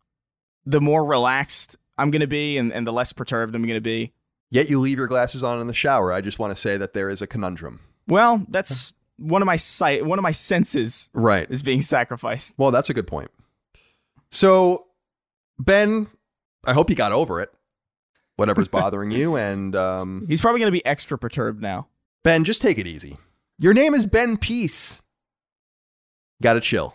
the 0.65 0.81
more 0.81 1.05
relaxed 1.05 1.77
I'm 1.99 2.11
gonna 2.11 2.27
be, 2.27 2.57
and, 2.59 2.73
and 2.73 2.87
the 2.87 2.93
less 2.93 3.13
perturbed 3.13 3.55
I'm 3.55 3.63
gonna 3.63 3.81
be. 3.81 4.13
Yet 4.51 4.69
you 4.71 4.81
leave 4.81 4.99
your 4.99 5.07
glasses 5.07 5.45
on 5.45 5.61
in 5.61 5.67
the 5.67 5.75
shower. 5.75 6.13
I 6.13 6.21
just 6.23 6.39
want 6.39 6.55
to 6.55 6.61
say 6.61 6.77
that 6.77 6.93
there 6.93 7.09
is 7.09 7.23
a 7.23 7.27
conundrum. 7.27 7.81
Well, 8.09 8.45
that's 8.49 8.95
one 9.17 9.43
of 9.43 9.47
my 9.47 9.57
sight, 9.57 10.05
one 10.05 10.19
of 10.19 10.23
my 10.23 10.33
senses 10.33 11.09
Right. 11.13 11.47
is 11.51 11.63
being 11.63 11.83
sacrificed. 11.83 12.55
Well, 12.57 12.71
that's 12.71 12.91
a 12.91 12.95
good 12.95 13.07
point. 13.07 13.31
So, 14.31 14.87
Ben, 15.59 16.07
I 16.65 16.73
hope 16.73 16.89
you 16.91 16.97
got 16.97 17.13
over 17.13 17.41
it. 17.41 17.51
Whatever's 18.37 18.69
bothering 18.81 19.11
you. 19.11 19.37
And 19.37 19.77
um, 19.77 20.25
He's 20.27 20.41
probably 20.41 20.61
gonna 20.61 20.73
be 20.73 20.85
extra 20.87 21.19
perturbed 21.19 21.61
now. 21.61 21.89
Ben, 22.25 22.45
just 22.45 22.63
take 22.63 22.79
it 22.79 22.87
easy. 22.87 23.19
Your 23.59 23.75
name 23.75 23.93
is 23.95 24.07
Ben 24.07 24.37
Peace. 24.39 25.03
Got 26.43 26.55
to 26.55 26.61
chill. 26.61 26.95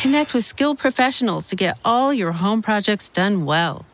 Connect 0.00 0.32
with 0.32 0.44
skilled 0.44 0.78
professionals 0.78 1.48
to 1.48 1.56
get 1.56 1.76
all 1.84 2.12
your 2.12 2.30
home 2.30 2.62
projects 2.62 3.08
done 3.08 3.44
well. 3.44 3.84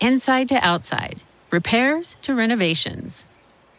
Inside 0.00 0.48
to 0.48 0.54
outside, 0.54 1.20
repairs 1.50 2.16
to 2.22 2.34
renovations. 2.34 3.26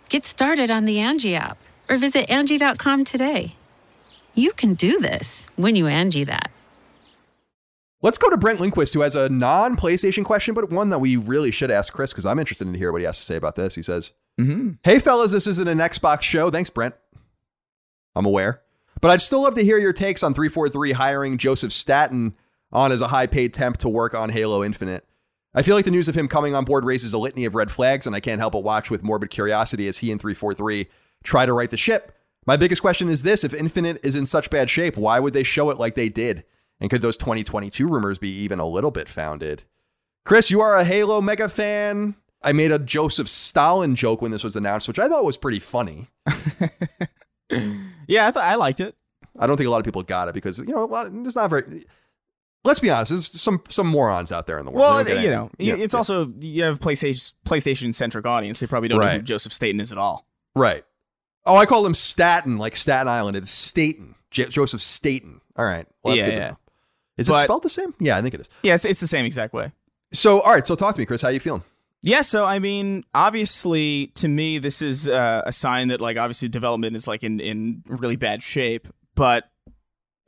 Get 0.08 0.24
started 0.24 0.70
on 0.70 0.86
the 0.86 1.00
Angie 1.00 1.36
app 1.36 1.58
or 1.90 1.98
visit 1.98 2.30
Angie.com 2.30 3.06
today. 3.06 3.56
You 4.36 4.52
can 4.52 4.76
do 4.76 5.00
this 5.00 5.50
when 5.56 5.76
you 5.76 5.88
Angie 5.88 6.26
that. 6.26 6.52
Let's 8.04 8.20
go 8.20 8.30
to 8.30 8.38
Brent 8.38 8.60
Lindquist, 8.60 8.94
who 8.94 9.02
has 9.02 9.16
a 9.16 9.28
non 9.30 9.76
PlayStation 9.76 10.24
question, 10.24 10.54
but 10.54 10.70
one 10.70 10.90
that 10.90 11.00
we 11.00 11.16
really 11.16 11.50
should 11.50 11.72
ask 11.72 11.92
Chris 11.92 12.14
because 12.14 12.28
I'm 12.28 12.38
interested 12.38 12.72
to 12.72 12.78
hear 12.78 12.92
what 12.92 13.02
he 13.02 13.06
has 13.06 13.18
to 13.18 13.26
say 13.26 13.36
about 13.36 13.56
this. 13.56 13.74
He 13.74 13.82
says, 13.82 14.12
Mm-hmm. 14.40 14.74
Hey, 14.84 15.00
fellas, 15.00 15.32
this 15.32 15.48
isn't 15.48 15.68
an 15.68 15.80
Xbox 15.80 16.22
show. 16.22 16.52
Thanks, 16.52 16.70
Brent. 16.70 16.94
I'm 18.16 18.26
aware. 18.26 18.62
But 19.02 19.12
I'd 19.12 19.22
still 19.22 19.44
love 19.44 19.56
to 19.56 19.64
hear 19.64 19.78
your 19.78 19.94
takes 19.94 20.24
on 20.24 20.34
343 20.34 20.94
hiring 20.94 21.38
Joseph 21.38 21.74
Staten 21.74 22.36
on 22.72 22.92
as 22.92 23.02
a 23.02 23.08
high 23.08 23.28
paid 23.28 23.54
temp 23.54 23.78
to 23.78 23.90
work 23.90 24.14
on 24.14 24.30
Halo 24.30 24.64
Infinite. 24.64 25.06
I 25.56 25.62
feel 25.62 25.76
like 25.76 25.86
the 25.86 25.92
news 25.92 26.10
of 26.10 26.16
him 26.16 26.28
coming 26.28 26.56
on 26.56 26.66
board 26.66 26.84
raises 26.84 27.14
a 27.14 27.20
litany 27.20 27.46
of 27.46 27.54
red 27.54 27.72
flags, 27.72 28.08
and 28.08 28.16
I 28.16 28.20
can't 28.20 28.40
help 28.40 28.54
but 28.54 28.64
watch 28.64 28.90
with 28.90 29.04
morbid 29.04 29.30
curiosity 29.30 29.88
as 29.88 30.00
he 30.00 30.12
and 30.12 30.20
343 30.20 30.88
try 31.24 31.46
to 31.46 31.54
right 31.54 31.70
the 31.70 31.78
ship. 31.78 32.18
My 32.46 32.58
biggest 32.58 32.82
question 32.82 33.08
is 33.08 33.24
this 33.24 33.44
if 33.44 33.54
Infinite 33.54 34.00
is 34.04 34.16
in 34.16 34.26
such 34.26 34.50
bad 34.50 34.70
shape, 34.70 34.98
why 34.98 35.20
would 35.20 35.34
they 35.34 35.44
show 35.44 35.70
it 35.70 35.78
like 35.78 35.96
they 35.96 36.10
did? 36.10 36.44
And 36.80 36.90
could 36.90 37.02
those 37.02 37.18
2022 37.18 37.88
rumors 37.88 38.18
be 38.18 38.30
even 38.30 38.60
a 38.60 38.68
little 38.68 38.92
bit 38.92 39.08
founded? 39.08 39.64
Chris, 40.26 40.50
you 40.50 40.60
are 40.60 40.76
a 40.76 40.84
Halo 40.84 41.22
mega 41.22 41.48
fan. 41.48 42.16
I 42.42 42.52
made 42.52 42.72
a 42.72 42.80
Joseph 42.80 43.30
Stalin 43.30 43.96
joke 43.96 44.22
when 44.22 44.32
this 44.32 44.44
was 44.44 44.56
announced, 44.56 44.88
which 44.88 45.00
I 45.00 45.08
thought 45.08 45.24
was 45.24 45.38
pretty 45.38 45.60
funny. 45.60 46.10
Yeah, 48.08 48.32
I 48.36 48.54
I 48.54 48.56
liked 48.56 48.80
it. 48.80 48.96
I 49.40 49.48
don't 49.48 49.58
think 49.58 49.68
a 49.68 49.72
lot 49.72 49.80
of 49.80 49.86
people 49.86 50.04
got 50.04 50.28
it 50.28 50.34
because 50.34 50.60
you 50.60 50.66
know 50.74 50.84
a 50.84 50.86
lot, 50.86 51.08
there's 51.12 51.36
not 51.36 51.50
very. 51.50 51.86
Let's 52.66 52.80
be 52.80 52.90
honest, 52.90 53.10
there's 53.10 53.42
some 53.42 53.62
some 53.70 53.88
morons 53.88 54.32
out 54.32 54.48
there 54.48 54.58
in 54.58 54.66
the 54.66 54.72
world. 54.72 54.82
Well, 54.82 55.04
They 55.04 55.12
don't 55.14 55.22
get 55.22 55.26
you 55.26 55.32
know, 55.32 55.52
yeah, 55.58 55.76
it's 55.76 55.94
yeah. 55.94 55.98
also 55.98 56.32
you 56.40 56.64
have 56.64 56.80
PlayStation 56.80 57.34
PlayStation 57.46 57.94
centric 57.94 58.26
audience. 58.26 58.60
They 58.60 58.68
probably 58.68 58.88
don't 58.90 59.00
know 59.00 59.06
who 59.06 59.12
Right. 59.18 59.24
Joseph 59.24 59.52
Staten 59.52 59.82
is 59.82 59.92
at 59.92 59.98
all. 59.98 60.26
right. 60.56 60.84
Oh, 61.46 61.58
I 61.58 61.66
call 61.66 61.86
him 61.86 61.94
Staten, 61.94 62.56
like 62.58 62.78
Staten 62.78 63.10
Island. 63.10 63.36
It's 63.36 63.52
Staten, 63.52 64.16
J- 64.32 64.46
Joseph 64.48 64.80
Staten. 64.80 65.42
All 65.58 65.66
right, 65.66 65.86
well, 66.02 66.14
that's 66.14 66.24
Yeah, 66.24 66.30
good 66.30 66.36
to 66.40 66.48
know. 66.52 66.58
Is 67.18 67.30
it 67.30 67.38
spelled 67.40 67.64
the 67.64 67.70
same? 67.70 67.94
Yeah, 68.00 68.16
I 68.18 68.22
think 68.22 68.34
it 68.34 68.40
is. 68.40 68.50
Yeah, 68.64 68.76
it's, 68.76 68.86
it's 68.86 69.02
the 69.02 69.08
same 69.08 69.26
exact 69.26 69.54
way. 69.54 69.74
So, 70.14 70.40
all 70.40 70.54
right, 70.54 70.66
so 70.66 70.76
talk 70.76 70.96
to 70.96 71.02
me, 71.02 71.06
Chris. 71.06 71.22
How 71.22 71.28
are 71.28 71.32
you 71.34 71.42
feeling? 71.42 71.64
Yeah, 72.06 72.22
so 72.22 72.44
I 72.44 72.60
mean, 72.60 73.06
obviously, 73.16 74.08
to 74.16 74.28
me, 74.28 74.60
this 74.60 74.82
is 74.82 75.08
uh, 75.08 75.42
a 75.46 75.54
sign 75.54 75.88
that, 75.88 76.02
like, 76.02 76.18
obviously, 76.18 76.50
development 76.50 76.98
is 76.98 77.08
like 77.08 77.24
in 77.24 77.40
in 77.40 77.82
really 77.88 78.18
bad 78.18 78.44
shape. 78.44 78.90
But 79.16 79.50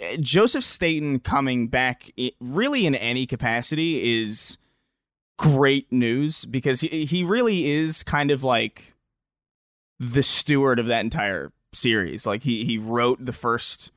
uh, 0.01 0.15
Joseph 0.21 0.63
Staten 0.63 1.19
coming 1.19 1.67
back, 1.67 2.09
really 2.39 2.86
in 2.86 2.95
any 2.95 3.26
capacity, 3.26 4.21
is 4.21 4.57
great 5.38 5.91
news 5.91 6.45
because 6.45 6.80
he 6.80 7.03
he 7.03 7.26
really 7.26 7.69
is 7.69 8.03
kind 8.03 8.32
of 8.32 8.41
like 8.41 8.93
the 9.99 10.23
steward 10.23 10.80
of 10.80 10.86
that 10.86 11.01
entire 11.01 11.51
series. 11.73 12.26
Like, 12.26 12.43
he 12.43 12.63
he 12.63 12.78
wrote 12.78 13.23
the 13.23 13.34
first. 13.34 13.91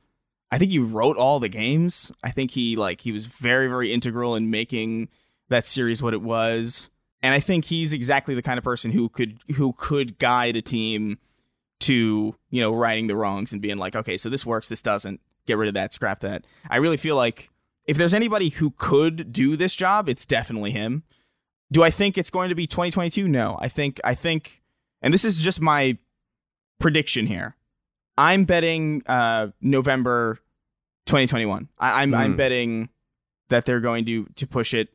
I 0.51 0.57
think 0.57 0.71
he 0.71 0.79
wrote 0.79 1.15
all 1.15 1.39
the 1.39 1.47
games. 1.47 2.11
I 2.25 2.31
think 2.31 2.51
he 2.51 2.75
like 2.75 2.99
he 2.99 3.13
was 3.13 3.27
very 3.27 3.69
very 3.69 3.93
integral 3.93 4.35
in 4.35 4.51
making 4.51 5.07
that 5.47 5.65
series 5.65 6.03
what 6.03 6.13
it 6.13 6.21
was 6.21 6.89
and 7.21 7.33
I 7.33 7.39
think 7.39 7.65
he's 7.65 7.93
exactly 7.93 8.35
the 8.35 8.41
kind 8.41 8.57
of 8.57 8.63
person 8.63 8.91
who 8.91 9.09
could 9.09 9.39
who 9.57 9.73
could 9.73 10.17
guide 10.19 10.55
a 10.55 10.61
team 10.61 11.17
to 11.81 12.35
you 12.49 12.61
know 12.61 12.73
righting 12.73 13.07
the 13.07 13.15
wrongs 13.15 13.53
and 13.53 13.61
being 13.61 13.77
like, 13.77 13.95
okay, 13.95 14.17
so 14.17 14.29
this 14.29 14.45
works, 14.45 14.69
this 14.69 14.81
doesn't. 14.81 15.21
Get 15.45 15.57
rid 15.57 15.67
of 15.67 15.73
that, 15.73 15.93
scrap 15.93 16.19
that. 16.19 16.45
I 16.69 16.77
really 16.77 16.97
feel 16.97 17.15
like 17.15 17.49
if 17.87 17.97
there's 17.97 18.13
anybody 18.13 18.49
who 18.49 18.71
could 18.77 19.33
do 19.33 19.55
this 19.55 19.75
job, 19.75 20.07
it's 20.07 20.23
definitely 20.25 20.69
him. 20.71 21.03
Do 21.71 21.81
I 21.81 21.89
think 21.89 22.17
it's 22.19 22.29
going 22.29 22.49
to 22.49 22.55
be 22.55 22.67
2022? 22.67 23.27
No. 23.27 23.57
I 23.59 23.67
think 23.67 23.99
I 24.03 24.13
think, 24.13 24.61
and 25.01 25.11
this 25.13 25.25
is 25.25 25.39
just 25.39 25.59
my 25.59 25.97
prediction 26.79 27.25
here. 27.25 27.55
I'm 28.15 28.43
betting 28.45 29.01
uh, 29.07 29.47
November 29.59 30.39
2021. 31.07 31.69
I, 31.79 32.03
I'm 32.03 32.13
I'm 32.13 32.31
Hmm. 32.31 32.37
betting 32.37 32.89
that 33.47 33.65
they're 33.65 33.79
going 33.79 34.05
to 34.05 34.25
to 34.35 34.45
push 34.45 34.75
it 34.75 34.89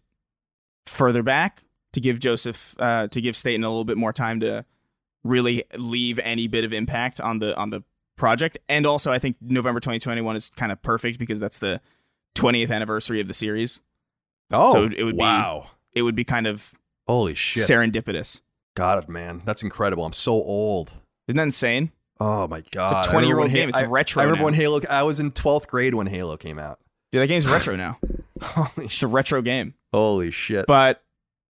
further 0.86 1.24
back 1.24 1.63
to 1.94 2.00
give 2.00 2.18
Joseph 2.20 2.76
uh, 2.78 3.08
to 3.08 3.20
give 3.20 3.34
Staten 3.36 3.64
a 3.64 3.68
little 3.68 3.84
bit 3.84 3.96
more 3.96 4.12
time 4.12 4.38
to 4.40 4.64
really 5.24 5.64
leave 5.76 6.18
any 6.20 6.46
bit 6.46 6.64
of 6.64 6.72
impact 6.72 7.20
on 7.20 7.38
the 7.38 7.56
on 7.56 7.70
the 7.70 7.82
project. 8.16 8.58
And 8.68 8.86
also, 8.86 9.10
I 9.10 9.18
think 9.18 9.36
November 9.40 9.80
2021 9.80 10.36
is 10.36 10.50
kind 10.50 10.70
of 10.70 10.80
perfect 10.82 11.18
because 11.18 11.40
that's 11.40 11.58
the 11.58 11.80
20th 12.36 12.70
anniversary 12.70 13.20
of 13.20 13.26
the 13.28 13.34
series. 13.34 13.80
Oh, 14.52 14.72
So 14.72 14.84
it 14.84 15.02
would 15.04 15.16
be- 15.16 15.20
wow. 15.20 15.70
It 15.92 16.02
would 16.02 16.14
be 16.14 16.24
kind 16.24 16.46
of 16.46 16.72
Holy 17.06 17.34
shit. 17.34 17.64
serendipitous. 17.68 18.40
God, 18.76 19.08
man, 19.08 19.42
that's 19.44 19.62
incredible. 19.62 20.04
I'm 20.04 20.12
so 20.12 20.32
old. 20.32 20.94
Isn't 21.28 21.36
that 21.36 21.42
insane? 21.44 21.92
Oh 22.20 22.46
my 22.48 22.62
god! 22.72 22.98
It's 23.00 23.08
a 23.08 23.10
20 23.12 23.26
year 23.26 23.38
old 23.38 23.50
game. 23.50 23.68
It's 23.68 23.78
I, 23.78 23.86
retro. 23.86 24.20
I 24.22 24.24
remember 24.24 24.40
now. 24.42 24.44
when 24.46 24.54
Halo. 24.54 24.80
I 24.90 25.02
was 25.04 25.18
in 25.20 25.30
12th 25.32 25.66
grade 25.68 25.94
when 25.94 26.06
Halo 26.06 26.36
came 26.36 26.58
out. 26.58 26.78
Dude, 27.10 27.22
that 27.22 27.26
game's 27.28 27.46
retro 27.46 27.74
now. 27.76 27.98
Holy 28.42 28.86
It's 28.86 28.94
shit! 28.94 29.02
a 29.04 29.06
retro 29.08 29.42
game. 29.42 29.74
Holy 29.92 30.30
shit! 30.30 30.66
But 30.66 31.02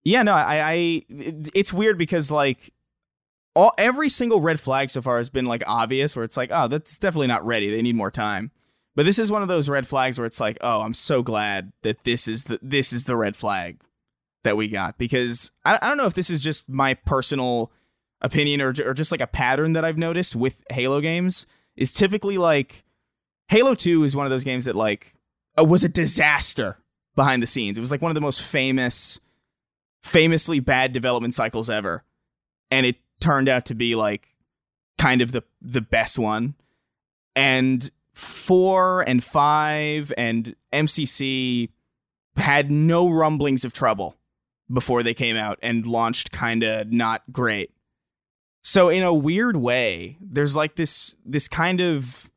yeah, 0.05 0.23
no, 0.23 0.35
I, 0.35 0.61
I 0.61 1.03
it's 1.09 1.73
weird 1.73 1.99
because 1.99 2.31
like 2.31 2.73
all 3.55 3.73
every 3.79 4.09
single 4.09 4.41
red 4.41 4.61
flag 4.61 4.91
so 4.91 5.01
far 5.01 5.17
has 5.17 5.31
been 5.31 5.47
like 5.47 5.63
obvious 5.67 6.15
where 6.15 6.25
it's 6.25 6.37
like, 6.37 6.51
oh, 6.53 6.69
that's 6.69 6.99
definitely 6.99 7.29
not 7.29 7.45
ready. 7.47 7.71
They 7.71 7.83
need 7.83 7.97
more 7.97 8.11
time. 8.11 8.51
But 8.97 9.07
this 9.07 9.19
is 9.19 9.33
one 9.33 9.43
of 9.43 9.49
those 9.49 9.69
red 9.69 9.87
flags 9.87 10.19
where 10.19 10.27
it's 10.27 10.41
like, 10.41 10.59
oh, 10.61 10.83
I'm 10.83 10.95
so 10.95 11.23
glad 11.23 11.73
that 11.83 12.05
this 12.05 12.29
is 12.29 12.45
the 12.45 12.59
this 12.63 12.93
is 12.93 13.07
the 13.07 13.17
red 13.17 13.37
flag 13.37 13.81
that 14.45 14.57
we 14.57 14.69
got 14.69 14.99
because 14.99 15.51
I, 15.65 15.79
I 15.81 15.89
don't 15.89 15.97
know 15.97 16.07
if 16.07 16.15
this 16.15 16.31
is 16.31 16.41
just 16.41 16.69
my 16.69 16.95
personal 16.95 17.73
opinion 18.21 18.61
or 18.61 18.69
or 18.85 18.95
just 18.95 19.11
like 19.11 19.21
a 19.21 19.27
pattern 19.27 19.73
that 19.73 19.85
I've 19.85 19.99
noticed 19.99 20.37
with 20.37 20.63
Halo 20.71 21.01
games 21.01 21.47
is 21.77 21.93
typically 21.93 22.39
like 22.39 22.85
Halo 23.49 23.75
2 23.75 24.05
is 24.05 24.15
one 24.15 24.27
of 24.27 24.31
those 24.31 24.45
games 24.45 24.65
that 24.67 24.77
like 24.77 25.15
uh, 25.59 25.65
was 25.65 25.83
a 25.83 25.89
disaster 25.89 26.79
behind 27.17 27.43
the 27.43 27.47
scenes. 27.47 27.79
It 27.79 27.81
was 27.81 27.91
like 27.91 28.03
one 28.03 28.11
of 28.11 28.15
the 28.15 28.21
most 28.21 28.43
famous 28.43 29.19
famously 30.05 30.61
bad 30.61 30.93
development 30.93 31.35
cycles 31.35 31.71
ever. 31.71 32.05
And 32.71 32.85
it 32.85 32.97
turned 33.21 33.49
out 33.49 33.65
to 33.67 33.75
be 33.75 33.95
like 33.95 34.37
kind 34.99 35.21
of 35.21 35.33
the 35.33 35.43
the 35.61 35.81
best 35.81 36.19
one. 36.19 36.55
And 37.35 37.91
4 38.13 39.03
and 39.09 39.25
5 39.25 40.13
and 40.17 40.55
MCC 40.73 41.71
had 42.37 42.71
no 42.71 43.11
rumblings 43.11 43.65
of 43.65 43.73
trouble 43.73 44.17
before 44.73 45.03
they 45.03 45.15
came 45.15 45.37
out 45.37 45.59
and 45.63 45.85
launched 45.85 46.31
kind 46.31 46.63
of 46.63 46.93
not 46.93 47.23
great. 47.33 47.73
So 48.63 48.89
in 48.89 49.03
a 49.03 49.13
weird 49.13 49.57
way, 49.57 50.17
there's 50.21 50.55
like 50.55 50.77
this 50.77 51.17
this 51.25 51.49
kind 51.49 51.81
of 51.81 52.31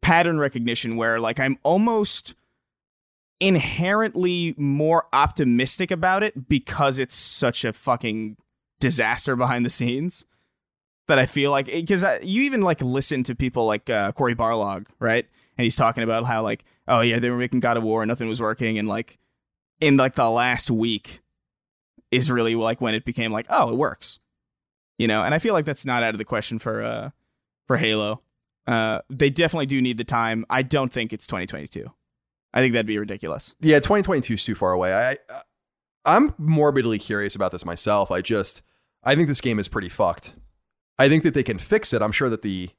pattern 0.00 0.38
recognition 0.38 0.96
where 0.96 1.18
like 1.18 1.40
I'm 1.40 1.58
almost 1.62 2.34
inherently 3.40 4.54
more 4.58 5.06
optimistic 5.12 5.90
about 5.90 6.22
it 6.22 6.48
because 6.48 6.98
it's 6.98 7.16
such 7.16 7.64
a 7.64 7.72
fucking 7.72 8.36
disaster 8.78 9.34
behind 9.34 9.64
the 9.64 9.70
scenes 9.70 10.24
that 11.08 11.18
I 11.18 11.26
feel 11.26 11.50
like 11.50 11.66
because 11.66 12.04
you 12.22 12.42
even 12.42 12.60
like 12.62 12.80
listen 12.80 13.24
to 13.24 13.34
people 13.34 13.66
like 13.66 13.90
uh, 13.90 14.12
Cory 14.12 14.34
Barlog, 14.34 14.86
right? 15.00 15.26
And 15.58 15.64
he's 15.64 15.76
talking 15.76 16.02
about 16.04 16.24
how 16.24 16.42
like 16.42 16.64
oh 16.86 17.00
yeah 17.00 17.18
they 17.18 17.30
were 17.30 17.36
making 17.36 17.60
God 17.60 17.76
of 17.76 17.82
War 17.82 18.02
and 18.02 18.08
nothing 18.08 18.28
was 18.28 18.40
working 18.40 18.78
and 18.78 18.88
like 18.88 19.18
in 19.80 19.96
like 19.96 20.14
the 20.14 20.28
last 20.28 20.70
week 20.70 21.20
is 22.10 22.30
really 22.30 22.54
like 22.54 22.80
when 22.80 22.94
it 22.94 23.04
became 23.04 23.32
like 23.32 23.46
oh 23.48 23.70
it 23.70 23.76
works, 23.76 24.20
you 24.98 25.08
know. 25.08 25.24
And 25.24 25.34
I 25.34 25.38
feel 25.38 25.54
like 25.54 25.64
that's 25.64 25.86
not 25.86 26.02
out 26.02 26.14
of 26.14 26.18
the 26.18 26.24
question 26.24 26.58
for 26.58 26.82
uh 26.82 27.10
for 27.66 27.78
Halo. 27.78 28.20
Uh, 28.66 29.00
they 29.08 29.30
definitely 29.30 29.66
do 29.66 29.80
need 29.80 29.96
the 29.96 30.04
time. 30.04 30.44
I 30.48 30.62
don't 30.62 30.92
think 30.92 31.12
it's 31.12 31.26
2022. 31.26 31.90
I 32.52 32.60
think 32.60 32.72
that'd 32.72 32.86
be 32.86 32.98
ridiculous. 32.98 33.54
Yeah, 33.60 33.78
2022 33.78 34.34
is 34.34 34.44
too 34.44 34.54
far 34.54 34.72
away. 34.72 34.92
I, 34.92 35.10
I 35.12 35.16
I'm 36.04 36.34
morbidly 36.38 36.98
curious 36.98 37.34
about 37.34 37.52
this 37.52 37.64
myself. 37.64 38.10
I 38.10 38.20
just 38.20 38.62
I 39.04 39.14
think 39.14 39.28
this 39.28 39.40
game 39.40 39.58
is 39.58 39.68
pretty 39.68 39.88
fucked. 39.88 40.32
I 40.98 41.08
think 41.08 41.22
that 41.22 41.34
they 41.34 41.42
can 41.42 41.58
fix 41.58 41.92
it. 41.92 42.02
I'm 42.02 42.12
sure 42.12 42.28
that 42.28 42.42
the 42.42 42.70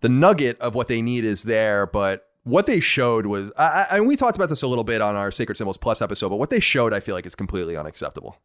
the 0.00 0.08
nugget 0.08 0.60
of 0.60 0.74
what 0.74 0.88
they 0.88 1.02
need 1.02 1.24
is 1.24 1.44
there, 1.44 1.86
but 1.86 2.26
what 2.44 2.66
they 2.66 2.80
showed 2.80 3.26
was 3.26 3.52
I, 3.56 3.86
I, 3.90 3.96
and 3.96 4.06
we 4.06 4.16
talked 4.16 4.36
about 4.36 4.48
this 4.48 4.62
a 4.62 4.66
little 4.66 4.84
bit 4.84 5.00
on 5.00 5.16
our 5.16 5.30
Sacred 5.30 5.56
Symbols 5.56 5.76
Plus 5.76 6.00
episode, 6.00 6.30
but 6.30 6.36
what 6.38 6.50
they 6.50 6.60
showed 6.60 6.94
I 6.94 7.00
feel 7.00 7.14
like 7.14 7.26
is 7.26 7.34
completely 7.34 7.76
unacceptable. 7.76 8.38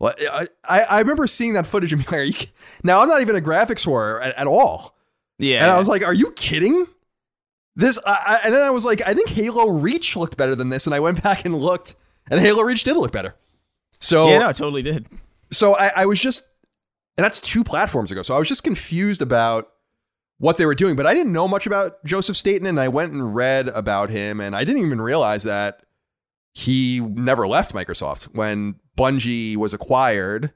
Well, 0.00 0.14
I, 0.30 0.48
I 0.64 0.98
remember 1.00 1.26
seeing 1.26 1.54
that 1.54 1.66
footage 1.66 1.92
and 1.92 2.06
being 2.06 2.26
like, 2.28 2.52
now 2.84 3.00
I'm 3.00 3.08
not 3.08 3.20
even 3.20 3.34
a 3.34 3.40
graphics 3.40 3.84
whore 3.84 4.24
at, 4.24 4.36
at 4.36 4.46
all. 4.46 4.96
Yeah. 5.38 5.62
And 5.62 5.72
I 5.72 5.78
was 5.78 5.88
like, 5.88 6.04
are 6.04 6.14
you 6.14 6.30
kidding? 6.32 6.86
This, 7.78 7.96
I, 8.04 8.40
and 8.44 8.52
then 8.52 8.60
I 8.60 8.70
was 8.70 8.84
like, 8.84 9.00
I 9.06 9.14
think 9.14 9.28
Halo 9.28 9.68
Reach 9.68 10.16
looked 10.16 10.36
better 10.36 10.56
than 10.56 10.68
this. 10.68 10.86
And 10.86 10.94
I 10.94 11.00
went 11.00 11.22
back 11.22 11.44
and 11.44 11.54
looked, 11.56 11.94
and 12.28 12.40
Halo 12.40 12.62
Reach 12.62 12.82
did 12.82 12.96
look 12.96 13.12
better. 13.12 13.36
So, 14.00 14.28
yeah, 14.28 14.38
no, 14.40 14.48
it 14.48 14.56
totally 14.56 14.82
did. 14.82 15.06
So 15.52 15.74
I, 15.76 15.92
I 15.96 16.06
was 16.06 16.20
just, 16.20 16.48
and 17.16 17.24
that's 17.24 17.40
two 17.40 17.62
platforms 17.62 18.10
ago. 18.10 18.22
So 18.22 18.34
I 18.34 18.38
was 18.38 18.48
just 18.48 18.64
confused 18.64 19.22
about 19.22 19.70
what 20.38 20.56
they 20.56 20.66
were 20.66 20.74
doing, 20.74 20.96
but 20.96 21.06
I 21.06 21.14
didn't 21.14 21.32
know 21.32 21.46
much 21.46 21.66
about 21.66 22.04
Joseph 22.04 22.36
Staten. 22.36 22.66
And 22.66 22.80
I 22.80 22.88
went 22.88 23.12
and 23.12 23.34
read 23.34 23.68
about 23.68 24.10
him, 24.10 24.40
and 24.40 24.56
I 24.56 24.64
didn't 24.64 24.84
even 24.84 25.00
realize 25.00 25.44
that 25.44 25.84
he 26.54 26.98
never 27.00 27.46
left 27.46 27.74
Microsoft. 27.74 28.24
When 28.34 28.74
Bungie 28.96 29.56
was 29.56 29.72
acquired, 29.72 30.52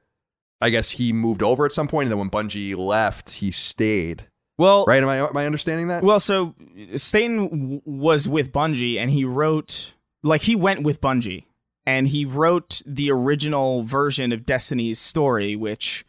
I 0.60 0.70
guess 0.70 0.90
he 0.92 1.12
moved 1.12 1.42
over 1.42 1.64
at 1.66 1.72
some 1.72 1.86
point, 1.86 2.06
and 2.06 2.12
then 2.12 2.18
when 2.18 2.30
Bungie 2.30 2.76
left, 2.76 3.30
he 3.30 3.52
stayed. 3.52 4.26
Well, 4.62 4.84
right? 4.86 5.02
Am 5.02 5.08
I 5.08 5.18
am 5.18 5.36
I 5.36 5.44
understanding 5.44 5.88
that? 5.88 6.04
Well, 6.04 6.20
so 6.20 6.54
Staten 6.94 7.48
w- 7.48 7.82
was 7.84 8.28
with 8.28 8.52
Bungie, 8.52 8.96
and 8.96 9.10
he 9.10 9.24
wrote 9.24 9.92
like 10.22 10.42
he 10.42 10.54
went 10.54 10.84
with 10.84 11.00
Bungie, 11.00 11.46
and 11.84 12.06
he 12.06 12.24
wrote 12.24 12.80
the 12.86 13.10
original 13.10 13.82
version 13.82 14.30
of 14.30 14.46
Destiny's 14.46 15.00
story, 15.00 15.56
which 15.56 16.04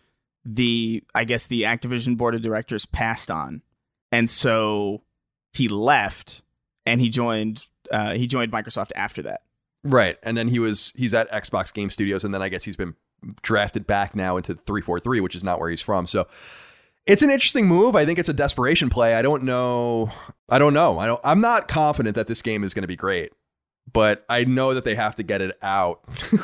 the 0.45 1.03
I 1.15 1.23
guess 1.23 1.47
the 1.47 1.63
Activision 1.63 2.15
board 2.15 2.35
of 2.35 2.43
directors 2.43 2.85
passed 2.85 3.31
on, 3.31 3.63
and 4.11 4.29
so 4.29 5.01
he 5.51 5.67
left, 5.67 6.43
and 6.85 7.01
he 7.01 7.09
joined 7.09 7.65
uh, 7.91 8.13
he 8.13 8.27
joined 8.27 8.51
Microsoft 8.51 8.91
after 8.95 9.23
that. 9.23 9.41
Right, 9.83 10.19
and 10.21 10.37
then 10.37 10.49
he 10.49 10.59
was 10.59 10.93
he's 10.95 11.15
at 11.15 11.27
Xbox 11.31 11.73
Game 11.73 11.89
Studios, 11.89 12.23
and 12.23 12.31
then 12.31 12.43
I 12.43 12.49
guess 12.49 12.65
he's 12.65 12.77
been 12.77 12.93
drafted 13.41 13.87
back 13.87 14.15
now 14.15 14.37
into 14.37 14.53
three 14.53 14.81
four 14.81 14.99
three, 14.99 15.21
which 15.21 15.33
is 15.33 15.43
not 15.43 15.59
where 15.59 15.71
he's 15.71 15.81
from. 15.81 16.05
So 16.05 16.27
it's 17.05 17.21
an 17.21 17.29
interesting 17.29 17.67
move. 17.67 17.95
I 17.95 18.05
think 18.05 18.19
it's 18.19 18.29
a 18.29 18.33
desperation 18.33 18.89
play. 18.89 19.13
I 19.13 19.21
don't 19.21 19.43
know. 19.43 20.11
I 20.49 20.59
don't 20.59 20.73
know. 20.73 20.99
I 20.99 21.05
don't. 21.05 21.21
I'm 21.23 21.41
not 21.41 21.67
confident 21.67 22.15
that 22.15 22.27
this 22.27 22.41
game 22.41 22.63
is 22.63 22.73
going 22.73 22.83
to 22.83 22.87
be 22.87 22.95
great, 22.95 23.31
but 23.91 24.25
I 24.29 24.45
know 24.45 24.73
that 24.73 24.83
they 24.85 24.95
have 24.95 25.15
to 25.15 25.23
get 25.23 25.41
it 25.41 25.57
out 25.61 26.01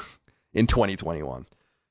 in 0.54 0.68
2021. 0.68 1.46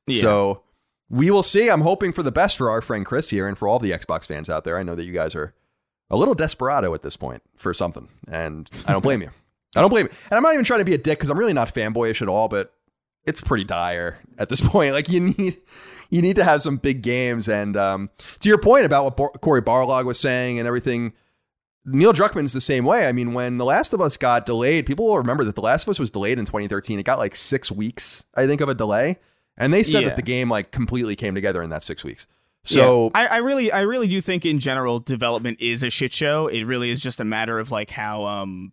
Yeah. 0.07 0.21
So 0.21 0.63
we 1.09 1.31
will 1.31 1.43
see. 1.43 1.71
I'm 1.71 1.81
hoping 1.81 2.13
for 2.13 2.23
the 2.23 2.33
best 2.33 2.57
for 2.57 2.71
our 2.71 2.83
friend 2.83 3.07
Chris 3.07 3.31
here 3.31 3.47
and 3.47 3.57
for 3.57 3.69
all 3.69 3.79
the 3.79 3.93
Xbox 3.93 4.27
fans 4.27 4.51
out 4.51 4.65
there. 4.65 4.79
I 4.79 4.83
know 4.83 4.95
that 4.95 5.05
you 5.05 5.13
guys 5.13 5.35
are 5.35 5.55
a 6.11 6.17
little 6.17 6.35
desperado 6.35 6.95
at 6.95 7.03
this 7.03 7.17
point 7.17 7.43
for 7.57 7.73
something, 7.73 8.09
and 8.31 8.71
I 8.87 8.93
don't 8.93 9.03
blame 9.03 9.23
you. 9.23 9.31
I 9.77 9.81
don't 9.81 9.91
blame 9.91 10.07
you. 10.07 10.13
And 10.31 10.37
I'm 10.37 10.43
not 10.43 10.55
even 10.55 10.65
trying 10.65 10.81
to 10.81 10.85
be 10.85 10.95
a 10.95 10.99
dick 10.99 11.19
because 11.19 11.31
I'm 11.31 11.39
really 11.39 11.53
not 11.53 11.75
fanboyish 11.75 12.23
at 12.23 12.29
all, 12.29 12.49
but 12.49 12.73
it's 13.27 13.41
pretty 13.41 13.65
dire 13.65 14.19
at 14.39 14.49
this 14.49 14.61
point. 14.67 14.93
Like 14.95 15.09
you 15.09 15.21
need 15.21 15.59
you 16.11 16.23
need 16.23 16.37
to 16.37 16.45
have 16.45 16.63
some 16.63 16.77
big 16.77 17.03
games. 17.03 17.49
And 17.49 17.77
um, 17.77 18.11
to 18.41 18.49
your 18.49 18.59
point 18.59 18.85
about 18.85 19.05
what 19.05 19.17
Bo- 19.17 19.39
Cory 19.41 19.63
Barlog 19.63 20.05
was 20.05 20.19
saying 20.19 20.59
and 20.59 20.67
everything, 20.67 21.13
Neil 21.85 22.13
Druckmann's 22.13 22.53
the 22.53 22.61
same 22.61 22.85
way. 22.85 23.07
I 23.07 23.13
mean, 23.13 23.35
when 23.35 23.59
The 23.59 23.65
Last 23.65 23.93
of 23.93 24.01
Us 24.01 24.17
got 24.17 24.47
delayed, 24.47 24.87
people 24.87 25.07
will 25.07 25.19
remember 25.19 25.45
that 25.45 25.55
The 25.55 25.63
Last 25.63 25.85
of 25.85 25.91
Us 25.91 25.99
was 25.99 26.11
delayed 26.11 26.39
in 26.39 26.45
2013. 26.45 26.99
It 26.99 27.05
got 27.05 27.19
like 27.19 27.35
six 27.35 27.71
weeks, 27.71 28.25
I 28.35 28.47
think, 28.47 28.61
of 28.61 28.69
a 28.69 28.75
delay. 28.75 29.19
And 29.57 29.73
they 29.73 29.83
said 29.83 30.03
yeah. 30.03 30.09
that 30.09 30.17
the 30.17 30.23
game 30.23 30.49
like 30.49 30.71
completely 30.71 31.17
came 31.17 31.35
together 31.35 31.63
in 31.63 31.71
that 31.71 31.83
six 31.83 32.05
weeks. 32.05 32.27
So 32.65 33.05
yeah. 33.05 33.11
I, 33.15 33.27
I, 33.27 33.37
really, 33.39 33.73
I 33.73 33.81
really 33.81 34.09
do 34.09 34.21
think 34.21 34.45
in 34.45 34.61
general 34.61 35.01
development 35.01 35.61
is 35.61 35.83
a 35.83 35.91
shit 35.91 36.13
show. 36.13 36.49
It 36.49 36.65
really 36.65 36.91
is 36.91 37.03
just 37.03 37.19
a 37.19 37.25
matter 37.25 37.59
of 37.59 37.71
like 37.71 37.91
how 37.91 38.25
um 38.25 38.73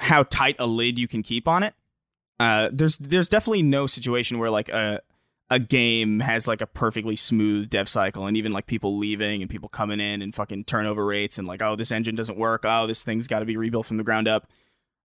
how 0.00 0.24
tight 0.24 0.56
a 0.58 0.66
lid 0.66 0.98
you 0.98 1.08
can 1.08 1.22
keep 1.22 1.48
on 1.48 1.62
it. 1.62 1.74
Uh, 2.38 2.68
there's 2.72 2.98
there's 2.98 3.28
definitely 3.28 3.62
no 3.62 3.86
situation 3.86 4.38
where 4.38 4.50
like 4.50 4.68
a 4.68 5.00
a 5.54 5.58
game 5.60 6.18
has 6.18 6.48
like 6.48 6.60
a 6.60 6.66
perfectly 6.66 7.14
smooth 7.14 7.70
dev 7.70 7.88
cycle 7.88 8.26
and 8.26 8.36
even 8.36 8.52
like 8.52 8.66
people 8.66 8.98
leaving 8.98 9.40
and 9.40 9.48
people 9.48 9.68
coming 9.68 10.00
in 10.00 10.20
and 10.20 10.34
fucking 10.34 10.64
turnover 10.64 11.06
rates 11.06 11.38
and 11.38 11.46
like 11.46 11.62
oh 11.62 11.76
this 11.76 11.92
engine 11.92 12.16
doesn't 12.16 12.36
work 12.36 12.64
oh 12.64 12.88
this 12.88 13.04
thing's 13.04 13.28
got 13.28 13.38
to 13.38 13.44
be 13.44 13.56
rebuilt 13.56 13.86
from 13.86 13.96
the 13.96 14.02
ground 14.02 14.26
up 14.26 14.48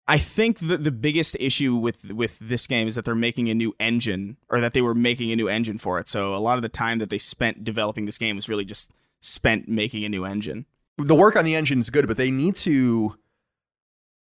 i 0.07 0.18
think 0.18 0.59
that 0.59 0.84
the 0.84 0.91
biggest 0.91 1.39
issue 1.41 1.74
with 1.74 2.12
with 2.12 2.39
this 2.39 2.66
game 2.66 2.87
is 2.87 2.97
that 2.97 3.07
they're 3.07 3.14
making 3.14 3.49
a 3.49 3.55
new 3.55 3.74
engine 3.80 4.37
or 4.51 4.61
that 4.61 4.74
they 4.74 4.82
were 4.82 4.95
making 4.95 5.32
a 5.32 5.37
new 5.37 5.49
engine 5.49 5.78
for 5.78 5.99
it 5.99 6.07
so 6.07 6.34
a 6.34 6.37
lot 6.37 6.59
of 6.59 6.62
the 6.62 6.68
time 6.68 6.99
that 6.99 7.09
they 7.09 7.18
spent 7.18 7.64
developing 7.64 8.05
this 8.05 8.18
game 8.18 8.37
was 8.37 8.47
really 8.47 8.64
just 8.64 8.91
spent 9.20 9.66
making 9.66 10.05
a 10.05 10.09
new 10.11 10.26
engine 10.26 10.66
the 10.99 11.14
work 11.14 11.34
on 11.34 11.47
the 11.47 11.57
engine 11.57 11.80
is 11.80 11.89
good 11.89 12.07
but 12.07 12.18
they 12.18 12.30
need 12.30 12.55
to 12.55 13.16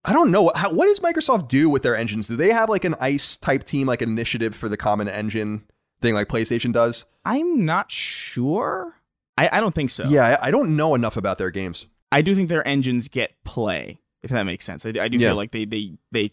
I 0.07 0.13
don't 0.13 0.29
know 0.29 0.51
how, 0.55 0.71
what 0.71 0.85
does 0.85 0.99
Microsoft 0.99 1.47
do 1.47 1.67
with 1.67 1.81
their 1.81 1.97
engines? 1.97 2.27
Do 2.27 2.35
they 2.35 2.51
have 2.51 2.69
like 2.69 2.85
an 2.85 2.93
ICE 2.99 3.37
type 3.37 3.63
team, 3.63 3.87
like 3.87 4.03
initiative 4.03 4.53
for 4.53 4.69
the 4.69 4.77
common 4.77 5.07
engine? 5.07 5.63
Thing 6.01 6.13
like 6.13 6.27
PlayStation 6.27 6.73
does? 6.73 7.05
I'm 7.23 7.65
not 7.65 7.91
sure. 7.91 8.95
I, 9.37 9.49
I 9.53 9.59
don't 9.59 9.75
think 9.75 9.89
so. 9.89 10.05
Yeah, 10.05 10.37
I, 10.41 10.47
I 10.47 10.51
don't 10.51 10.75
know 10.75 10.95
enough 10.95 11.17
about 11.17 11.37
their 11.37 11.51
games. 11.51 11.87
I 12.11 12.21
do 12.21 12.35
think 12.35 12.49
their 12.49 12.65
engines 12.67 13.07
get 13.09 13.35
play, 13.43 13.99
if 14.23 14.31
that 14.31 14.43
makes 14.43 14.65
sense. 14.65 14.85
I, 14.85 14.89
I 14.99 15.07
do 15.07 15.17
yeah. 15.17 15.29
feel 15.29 15.35
like 15.35 15.51
they 15.51 15.65
they 15.65 15.93
they 16.11 16.31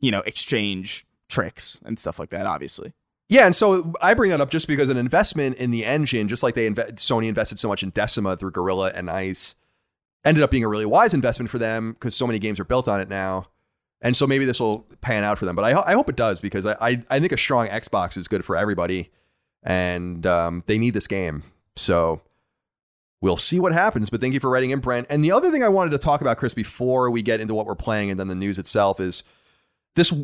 you 0.00 0.10
know 0.10 0.20
exchange 0.20 1.06
tricks 1.28 1.78
and 1.84 1.98
stuff 1.98 2.18
like 2.18 2.30
that. 2.30 2.46
Obviously. 2.46 2.92
Yeah, 3.28 3.46
and 3.46 3.54
so 3.54 3.92
I 4.02 4.14
bring 4.14 4.30
that 4.30 4.40
up 4.40 4.50
just 4.50 4.66
because 4.66 4.88
an 4.88 4.96
investment 4.96 5.56
in 5.58 5.70
the 5.70 5.84
engine, 5.84 6.26
just 6.26 6.42
like 6.42 6.56
they 6.56 6.68
inve- 6.68 6.94
Sony 6.94 7.28
invested 7.28 7.60
so 7.60 7.68
much 7.68 7.84
in 7.84 7.90
Decima 7.90 8.36
through 8.36 8.50
Guerrilla 8.50 8.90
and 8.92 9.08
Ice, 9.08 9.54
ended 10.24 10.42
up 10.42 10.50
being 10.50 10.64
a 10.64 10.68
really 10.68 10.84
wise 10.84 11.14
investment 11.14 11.48
for 11.48 11.58
them 11.58 11.92
because 11.92 12.16
so 12.16 12.26
many 12.26 12.40
games 12.40 12.58
are 12.58 12.64
built 12.64 12.88
on 12.88 13.00
it 13.00 13.08
now. 13.08 13.46
And 14.02 14.16
so 14.16 14.26
maybe 14.26 14.44
this 14.44 14.60
will 14.60 14.86
pan 15.00 15.24
out 15.24 15.38
for 15.38 15.44
them. 15.44 15.56
But 15.56 15.64
I, 15.64 15.90
I 15.90 15.92
hope 15.92 16.08
it 16.08 16.16
does 16.16 16.40
because 16.40 16.64
I, 16.66 16.76
I, 16.80 17.02
I 17.10 17.20
think 17.20 17.32
a 17.32 17.38
strong 17.38 17.68
Xbox 17.68 18.16
is 18.16 18.28
good 18.28 18.44
for 18.44 18.56
everybody. 18.56 19.10
And 19.62 20.26
um, 20.26 20.64
they 20.66 20.78
need 20.78 20.94
this 20.94 21.06
game. 21.06 21.42
So 21.76 22.22
we'll 23.20 23.36
see 23.36 23.60
what 23.60 23.72
happens. 23.72 24.10
But 24.10 24.20
thank 24.20 24.34
you 24.34 24.40
for 24.40 24.50
writing 24.50 24.70
in, 24.70 24.80
Brent. 24.80 25.06
And 25.10 25.22
the 25.22 25.32
other 25.32 25.50
thing 25.50 25.62
I 25.62 25.68
wanted 25.68 25.90
to 25.90 25.98
talk 25.98 26.20
about, 26.20 26.38
Chris, 26.38 26.54
before 26.54 27.10
we 27.10 27.22
get 27.22 27.40
into 27.40 27.54
what 27.54 27.66
we're 27.66 27.74
playing 27.74 28.10
and 28.10 28.18
then 28.18 28.28
the 28.28 28.34
news 28.34 28.58
itself 28.58 29.00
is 29.00 29.22
this. 29.96 30.14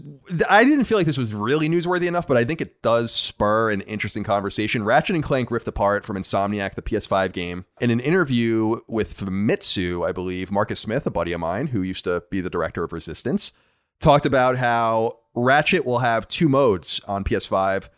I 0.48 0.64
didn't 0.64 0.84
feel 0.84 0.96
like 0.96 1.06
this 1.06 1.18
was 1.18 1.34
really 1.34 1.68
newsworthy 1.68 2.06
enough, 2.06 2.26
but 2.26 2.36
I 2.36 2.44
think 2.44 2.60
it 2.60 2.82
does 2.82 3.12
spur 3.12 3.70
an 3.70 3.80
interesting 3.82 4.22
conversation. 4.22 4.84
Ratchet 4.84 5.16
and 5.16 5.24
Clank 5.24 5.50
Rift 5.50 5.66
Apart 5.66 6.04
from 6.04 6.16
Insomniac, 6.16 6.74
the 6.74 6.82
PS5 6.82 7.32
game. 7.32 7.64
In 7.80 7.90
an 7.90 8.00
interview 8.00 8.80
with 8.86 9.18
Famitsu, 9.18 10.06
I 10.06 10.12
believe, 10.12 10.52
Marcus 10.52 10.80
Smith, 10.80 11.06
a 11.06 11.10
buddy 11.10 11.32
of 11.32 11.40
mine 11.40 11.68
who 11.68 11.82
used 11.82 12.04
to 12.04 12.22
be 12.30 12.40
the 12.40 12.50
director 12.50 12.84
of 12.84 12.92
Resistance, 12.92 13.52
talked 14.00 14.26
about 14.26 14.56
how 14.56 15.18
Ratchet 15.34 15.84
will 15.84 15.98
have 15.98 16.28
two 16.28 16.48
modes 16.48 17.00
on 17.06 17.24
PS5 17.24 17.88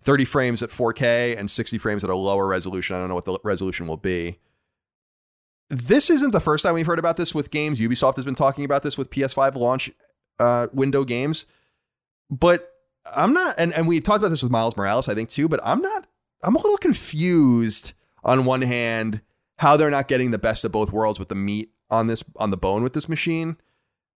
30 0.00 0.24
frames 0.24 0.62
at 0.62 0.70
4K 0.70 1.36
and 1.36 1.50
60 1.50 1.78
frames 1.78 2.04
at 2.04 2.10
a 2.10 2.16
lower 2.16 2.46
resolution. 2.46 2.94
I 2.94 3.00
don't 3.00 3.08
know 3.08 3.14
what 3.14 3.24
the 3.24 3.38
resolution 3.42 3.86
will 3.86 3.96
be. 3.96 4.38
This 5.70 6.08
isn't 6.08 6.30
the 6.30 6.40
first 6.40 6.62
time 6.62 6.74
we've 6.74 6.86
heard 6.86 7.00
about 7.00 7.16
this 7.16 7.34
with 7.34 7.50
games. 7.50 7.80
Ubisoft 7.80 8.16
has 8.16 8.24
been 8.24 8.34
talking 8.34 8.64
about 8.64 8.82
this 8.82 8.96
with 8.96 9.10
PS5 9.10 9.56
launch 9.56 9.90
uh, 10.38 10.68
window 10.72 11.04
games. 11.04 11.46
But 12.30 12.70
I'm 13.04 13.32
not, 13.32 13.56
and, 13.58 13.72
and 13.72 13.88
we 13.88 14.00
talked 14.00 14.18
about 14.18 14.30
this 14.30 14.42
with 14.42 14.52
Miles 14.52 14.76
Morales, 14.76 15.08
I 15.08 15.14
think 15.14 15.28
too, 15.28 15.48
but 15.48 15.60
I'm 15.64 15.80
not, 15.80 16.06
I'm 16.42 16.54
a 16.54 16.60
little 16.60 16.78
confused 16.78 17.92
on 18.24 18.44
one 18.44 18.62
hand 18.62 19.20
how 19.56 19.76
they're 19.76 19.90
not 19.90 20.08
getting 20.08 20.30
the 20.30 20.38
best 20.38 20.64
of 20.64 20.72
both 20.72 20.92
worlds 20.92 21.18
with 21.18 21.28
the 21.28 21.34
meat 21.34 21.72
on 21.90 22.06
this, 22.06 22.24
on 22.36 22.50
the 22.50 22.56
bone 22.56 22.82
with 22.82 22.92
this 22.92 23.08
machine. 23.08 23.56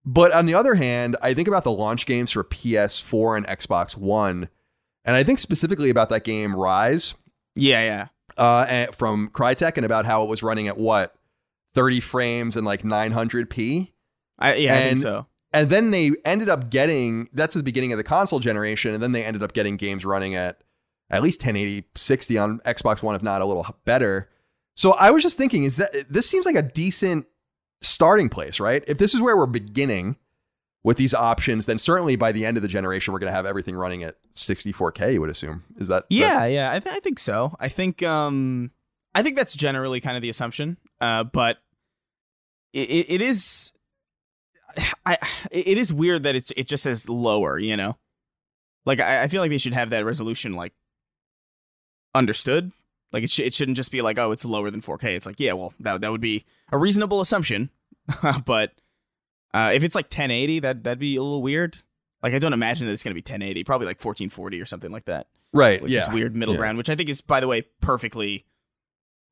But 0.06 0.32
on 0.32 0.46
the 0.46 0.56
other 0.56 0.76
hand, 0.76 1.16
I 1.22 1.34
think 1.34 1.48
about 1.48 1.64
the 1.64 1.72
launch 1.72 2.06
games 2.06 2.32
for 2.32 2.44
PS4 2.44 3.38
and 3.38 3.48
Xbox 3.48 3.96
One, 3.96 4.50
and 5.06 5.16
I 5.16 5.24
think 5.24 5.40
specifically 5.40 5.90
about 5.90 6.10
that 6.10 6.24
game 6.24 6.54
Ryse. 6.54 7.16
Yeah, 7.56 7.84
yeah. 7.84 8.08
Uh, 8.38 8.88
from 8.94 9.30
Crytek 9.30 9.78
and 9.78 9.86
about 9.86 10.06
how 10.06 10.24
it 10.24 10.30
was 10.30 10.42
running 10.42 10.68
at 10.68 10.78
what 10.78 11.16
30 11.76 12.00
frames 12.00 12.56
and 12.56 12.66
like 12.66 12.84
900p. 12.84 13.92
I 14.40 14.56
yeah, 14.56 14.74
and, 14.74 14.80
I 14.80 14.88
think 14.88 14.98
so. 15.00 15.28
And 15.54 15.70
then 15.70 15.92
they 15.92 16.12
ended 16.26 16.50
up 16.50 16.70
getting 16.70 17.30
that's 17.34 17.56
the 17.56 17.64
beginning 17.64 17.92
of 17.92 17.98
the 17.98 18.04
console 18.04 18.40
generation, 18.40 18.94
and 18.94 19.04
then 19.04 19.12
they 19.12 19.24
ended 19.24 19.44
up 19.44 19.54
getting 19.54 19.76
games 19.76 20.06
running 20.06 20.34
at 20.34 20.64
at 21.10 21.22
least 21.22 21.42
1080 21.42 21.88
60 21.94 22.38
on 22.38 22.60
Xbox 22.60 23.04
One, 23.04 23.16
if 23.16 23.22
not 23.22 23.42
a 23.42 23.46
little 23.46 23.68
better. 23.86 24.30
So 24.76 24.94
I 24.94 25.12
was 25.12 25.22
just 25.22 25.38
thinking, 25.38 25.66
is 25.66 25.76
that 25.76 25.94
this 26.10 26.28
seems 26.28 26.46
like 26.46 26.56
a 26.56 26.62
decent 26.62 27.28
starting 27.82 28.30
place, 28.30 28.60
right? 28.60 28.84
If 28.88 28.98
this 28.98 29.14
is 29.14 29.22
where 29.22 29.36
we're 29.38 29.46
beginning 29.46 30.18
with 30.84 30.98
these 30.98 31.14
options, 31.14 31.66
then 31.68 31.78
certainly 31.78 32.16
by 32.16 32.32
the 32.32 32.46
end 32.46 32.58
of 32.58 32.64
the 32.64 32.70
generation, 32.70 33.14
we're 33.14 33.20
going 33.20 33.32
to 33.32 33.36
have 33.36 33.46
everything 33.46 33.76
running 33.76 34.04
at 34.04 34.16
64K. 34.36 35.14
You 35.14 35.22
would 35.22 35.30
assume 35.30 35.64
is 35.78 35.88
that? 35.90 36.06
Yeah, 36.10 36.40
that- 36.40 36.52
yeah. 36.52 36.72
I, 36.74 36.80
th- 36.80 36.96
I 36.96 37.00
think 37.00 37.20
so. 37.20 37.56
I 37.60 37.68
think 37.70 38.02
um, 38.04 38.72
I 39.14 39.22
think 39.24 39.36
that's 39.36 39.56
generally 39.56 40.02
kind 40.02 40.16
of 40.16 40.22
the 40.22 40.30
assumption. 40.30 40.78
Uh, 41.00 41.24
but 41.24 41.58
it, 42.74 43.06
it 43.10 43.22
is. 43.22 43.72
I 45.06 45.18
it 45.52 45.78
is 45.78 45.94
weird 45.94 46.24
that 46.24 46.36
it's 46.36 46.52
it 46.56 46.66
just 46.68 46.84
says 46.84 47.10
lower, 47.10 47.60
you 47.60 47.76
know. 47.76 47.98
Like 48.86 49.00
I, 49.02 49.24
I 49.24 49.28
feel 49.28 49.42
like 49.42 49.52
they 49.52 49.58
should 49.58 49.74
have 49.74 49.90
that 49.90 50.06
resolution 50.06 50.56
like 50.56 50.72
understood. 52.16 52.72
Like 53.14 53.24
it, 53.24 53.30
sh- 53.32 53.40
it 53.42 53.54
shouldn't 53.54 53.78
just 53.78 53.92
be 53.92 54.02
like, 54.02 54.18
oh, 54.18 54.32
it's 54.32 54.46
lower 54.46 54.70
than 54.72 54.82
4K. 54.82 55.16
It's 55.16 55.26
like, 55.26 55.40
yeah, 55.40 55.54
well, 55.54 55.74
that 55.80 56.02
that 56.02 56.12
would 56.12 56.22
be 56.22 56.46
a 56.72 56.78
reasonable 56.78 57.20
assumption, 57.22 57.70
but 58.46 58.72
uh, 59.54 59.72
if 59.74 59.84
it's 59.84 59.96
like 59.96 60.06
1080, 60.06 60.60
that 60.62 60.84
that'd 60.84 61.00
be 61.00 61.16
a 61.18 61.22
little 61.22 61.42
weird. 61.42 61.78
Like 62.24 62.34
I 62.34 62.40
don't 62.40 62.54
imagine 62.54 62.86
that 62.88 62.94
it's 62.94 63.04
going 63.04 63.12
to 63.12 63.16
be 63.16 63.20
1080, 63.22 63.64
probably 63.64 63.88
like 63.88 63.98
1440 64.04 64.62
or 64.62 64.66
something 64.66 64.92
like 64.92 65.06
that. 65.06 65.28
Right. 65.54 65.82
Like 65.82 65.92
yeah. 65.92 66.00
this 66.02 66.10
weird 66.14 66.36
middle 66.36 66.54
Yeah. 66.54 66.60
ground, 66.60 66.78
which 66.78 66.90
I 66.90 66.96
think 66.96 67.10
is, 67.10 67.20
by 67.20 67.40
the 67.40 67.48
way, 67.48 67.64
perfectly 67.82 68.46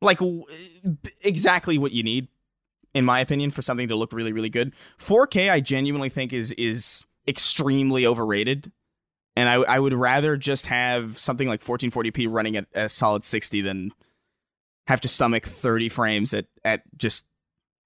like 0.01 0.17
w- 0.19 0.43
exactly 1.21 1.77
what 1.77 1.91
you 1.91 2.03
need, 2.03 2.27
in 2.93 3.05
my 3.05 3.19
opinion, 3.19 3.51
for 3.51 3.61
something 3.61 3.88
to 3.88 3.95
look 3.95 4.11
really, 4.11 4.34
really 4.34 4.49
good. 4.49 4.73
4K, 4.97 5.49
I 5.51 5.59
genuinely 5.61 6.09
think 6.09 6.34
is 6.34 6.51
is 6.53 7.05
extremely 7.27 8.05
overrated, 8.05 8.71
and 9.39 9.47
I 9.47 9.55
I 9.75 9.79
would 9.79 9.93
rather 9.93 10.35
just 10.35 10.67
have 10.67 11.17
something 11.17 11.47
like 11.47 11.61
1440p 11.61 12.27
running 12.29 12.57
at 12.57 12.67
a 12.73 12.89
solid 12.89 13.23
60 13.23 13.61
than 13.61 13.91
have 14.87 14.99
to 15.01 15.07
stomach 15.07 15.45
30 15.45 15.89
frames 15.89 16.33
at 16.33 16.45
at 16.65 16.81
just 16.97 17.25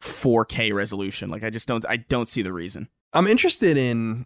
4K 0.02 0.74
resolution. 0.74 1.30
Like 1.30 1.44
I 1.44 1.50
just 1.50 1.68
don't 1.68 1.86
I 1.88 1.98
don't 1.98 2.28
see 2.28 2.42
the 2.42 2.52
reason. 2.52 2.90
I'm 3.14 3.28
interested 3.28 3.78
in 3.78 4.26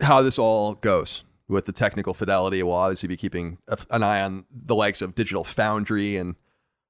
how 0.00 0.22
this 0.22 0.38
all 0.38 0.74
goes 0.74 1.24
with 1.48 1.66
the 1.66 1.72
technical 1.72 2.14
fidelity. 2.14 2.62
We'll 2.62 2.72
obviously 2.72 3.08
be 3.08 3.18
keeping 3.18 3.58
an 3.90 4.02
eye 4.02 4.22
on 4.22 4.46
the 4.50 4.74
likes 4.74 5.02
of 5.02 5.14
Digital 5.14 5.44
Foundry 5.44 6.16
and 6.16 6.34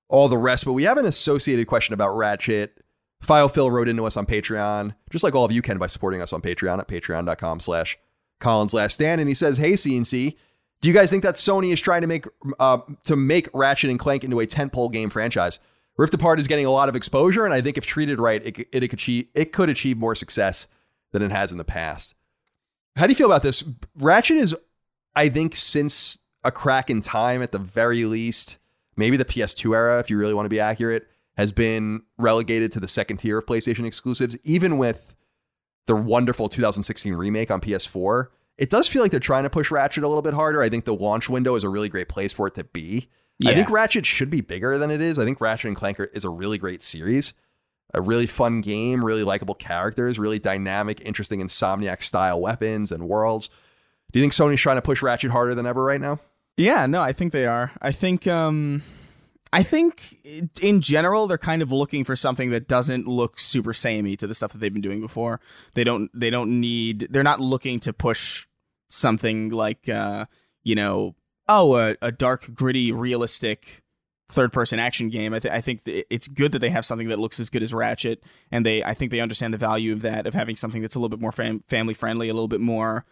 all 0.08 0.28
the 0.28 0.38
rest. 0.38 0.64
But 0.64 0.74
we 0.74 0.84
have 0.84 0.98
an 0.98 1.06
associated 1.06 1.66
question 1.66 1.92
about 1.92 2.16
Ratchet. 2.16 2.78
File 3.20 3.48
Phil 3.48 3.70
wrote 3.70 3.88
into 3.88 4.04
us 4.04 4.16
on 4.16 4.26
Patreon, 4.26 4.94
just 5.10 5.24
like 5.24 5.34
all 5.34 5.44
of 5.44 5.52
you 5.52 5.62
can 5.62 5.78
by 5.78 5.86
supporting 5.86 6.20
us 6.20 6.32
on 6.32 6.40
Patreon 6.40 6.78
at 6.78 6.86
patreon.com 6.86 7.58
slash 7.58 7.98
Collins 8.44 8.74
Last 8.74 8.94
Stand. 8.94 9.20
And 9.20 9.26
he 9.26 9.34
says, 9.34 9.56
Hey 9.56 9.72
CNC, 9.72 10.36
do 10.80 10.88
you 10.88 10.94
guys 10.94 11.10
think 11.10 11.22
that 11.22 11.36
Sony 11.36 11.72
is 11.72 11.80
trying 11.80 12.02
to 12.02 12.06
make 12.06 12.26
uh, 12.60 12.78
to 13.04 13.16
make 13.16 13.48
Ratchet 13.54 13.88
and 13.88 13.98
Clank 13.98 14.22
into 14.22 14.38
a 14.40 14.46
tentpole 14.46 14.92
game 14.92 15.08
franchise? 15.08 15.58
Rift 15.96 16.12
Apart 16.12 16.40
is 16.40 16.46
getting 16.46 16.66
a 16.66 16.70
lot 16.70 16.88
of 16.88 16.96
exposure, 16.96 17.44
and 17.44 17.54
I 17.54 17.60
think 17.60 17.78
if 17.78 17.86
treated 17.86 18.20
right, 18.20 18.44
it, 18.44 18.58
it, 18.58 18.68
it 18.84 18.88
could 18.88 18.98
achieve 18.98 19.28
it 19.34 19.52
could 19.52 19.70
achieve 19.70 19.96
more 19.96 20.14
success 20.14 20.68
than 21.12 21.22
it 21.22 21.32
has 21.32 21.52
in 21.52 21.58
the 21.58 21.64
past. 21.64 22.14
How 22.96 23.06
do 23.06 23.12
you 23.12 23.16
feel 23.16 23.28
about 23.28 23.42
this? 23.42 23.64
Ratchet 23.96 24.36
is, 24.36 24.54
I 25.16 25.30
think, 25.30 25.56
since 25.56 26.18
a 26.44 26.52
crack 26.52 26.90
in 26.90 27.00
time 27.00 27.42
at 27.42 27.50
the 27.50 27.58
very 27.58 28.04
least, 28.04 28.58
maybe 28.96 29.16
the 29.16 29.24
PS2 29.24 29.74
era, 29.74 29.98
if 30.00 30.10
you 30.10 30.18
really 30.18 30.34
want 30.34 30.44
to 30.44 30.50
be 30.50 30.60
accurate, 30.60 31.08
has 31.36 31.50
been 31.50 32.02
relegated 32.18 32.70
to 32.72 32.80
the 32.80 32.88
second 32.88 33.16
tier 33.16 33.38
of 33.38 33.46
PlayStation 33.46 33.86
exclusives, 33.86 34.36
even 34.44 34.76
with 34.76 35.13
the 35.86 35.94
wonderful 35.96 36.48
2016 36.48 37.14
remake 37.14 37.50
on 37.50 37.60
PS4. 37.60 38.28
It 38.56 38.70
does 38.70 38.86
feel 38.86 39.02
like 39.02 39.10
they're 39.10 39.20
trying 39.20 39.42
to 39.44 39.50
push 39.50 39.70
Ratchet 39.70 40.04
a 40.04 40.08
little 40.08 40.22
bit 40.22 40.34
harder. 40.34 40.62
I 40.62 40.68
think 40.68 40.84
the 40.84 40.94
launch 40.94 41.28
window 41.28 41.56
is 41.56 41.64
a 41.64 41.68
really 41.68 41.88
great 41.88 42.08
place 42.08 42.32
for 42.32 42.46
it 42.46 42.54
to 42.54 42.64
be. 42.64 43.08
I 43.44 43.52
think 43.52 43.68
Ratchet 43.68 44.06
should 44.06 44.30
be 44.30 44.40
bigger 44.40 44.78
than 44.78 44.90
it 44.90 45.00
is. 45.00 45.18
I 45.18 45.24
think 45.24 45.40
Ratchet 45.40 45.68
and 45.68 45.76
Clank 45.76 45.98
is 46.12 46.24
a 46.24 46.30
really 46.30 46.56
great 46.56 46.80
series, 46.80 47.34
a 47.92 48.00
really 48.00 48.26
fun 48.26 48.60
game, 48.60 49.04
really 49.04 49.24
likable 49.24 49.54
characters, 49.54 50.18
really 50.18 50.38
dynamic, 50.38 51.00
interesting 51.00 51.40
Insomniac 51.40 52.02
style 52.02 52.40
weapons 52.40 52.92
and 52.92 53.08
worlds. 53.08 53.48
Do 54.12 54.20
you 54.20 54.22
think 54.22 54.32
Sony's 54.32 54.60
trying 54.60 54.76
to 54.76 54.82
push 54.82 55.02
Ratchet 55.02 55.32
harder 55.32 55.54
than 55.54 55.66
ever 55.66 55.82
right 55.82 56.00
now? 56.00 56.20
Yeah, 56.56 56.86
no, 56.86 57.02
I 57.02 57.12
think 57.12 57.32
they 57.32 57.46
are. 57.46 57.72
I 57.82 57.90
think 57.90 58.28
um 58.28 58.82
I 59.54 59.62
think 59.62 60.18
in 60.60 60.80
general 60.80 61.28
they're 61.28 61.38
kind 61.38 61.62
of 61.62 61.70
looking 61.70 62.02
for 62.02 62.16
something 62.16 62.50
that 62.50 62.66
doesn't 62.66 63.06
look 63.06 63.38
super 63.38 63.72
samey 63.72 64.16
to 64.16 64.26
the 64.26 64.34
stuff 64.34 64.50
that 64.50 64.58
they've 64.58 64.72
been 64.72 64.82
doing 64.82 65.00
before. 65.00 65.40
They 65.74 65.84
don't 65.84 66.10
they 66.12 66.28
don't 66.28 66.58
need 66.58 67.06
they're 67.10 67.22
not 67.22 67.38
looking 67.38 67.78
to 67.80 67.92
push 67.92 68.48
something 68.88 69.50
like 69.50 69.88
uh 69.88 70.26
you 70.64 70.74
know, 70.74 71.14
oh, 71.46 71.76
a, 71.76 71.94
a 72.02 72.10
dark 72.10 72.52
gritty 72.52 72.90
realistic 72.90 73.84
third 74.28 74.52
person 74.52 74.80
action 74.80 75.08
game. 75.08 75.32
I, 75.32 75.38
th- 75.38 75.54
I 75.54 75.60
think 75.60 75.84
th- 75.84 76.04
it's 76.10 76.26
good 76.26 76.50
that 76.50 76.58
they 76.58 76.70
have 76.70 76.84
something 76.84 77.08
that 77.08 77.20
looks 77.20 77.38
as 77.38 77.48
good 77.48 77.62
as 77.62 77.72
Ratchet 77.72 78.24
and 78.50 78.66
they 78.66 78.82
I 78.82 78.92
think 78.92 79.12
they 79.12 79.20
understand 79.20 79.54
the 79.54 79.58
value 79.58 79.92
of 79.92 80.00
that 80.00 80.26
of 80.26 80.34
having 80.34 80.56
something 80.56 80.82
that's 80.82 80.96
a 80.96 80.98
little 80.98 81.16
bit 81.16 81.20
more 81.20 81.30
fam- 81.30 81.62
family 81.68 81.94
friendly, 81.94 82.28
a 82.28 82.34
little 82.34 82.48
bit 82.48 82.60
more 82.60 83.04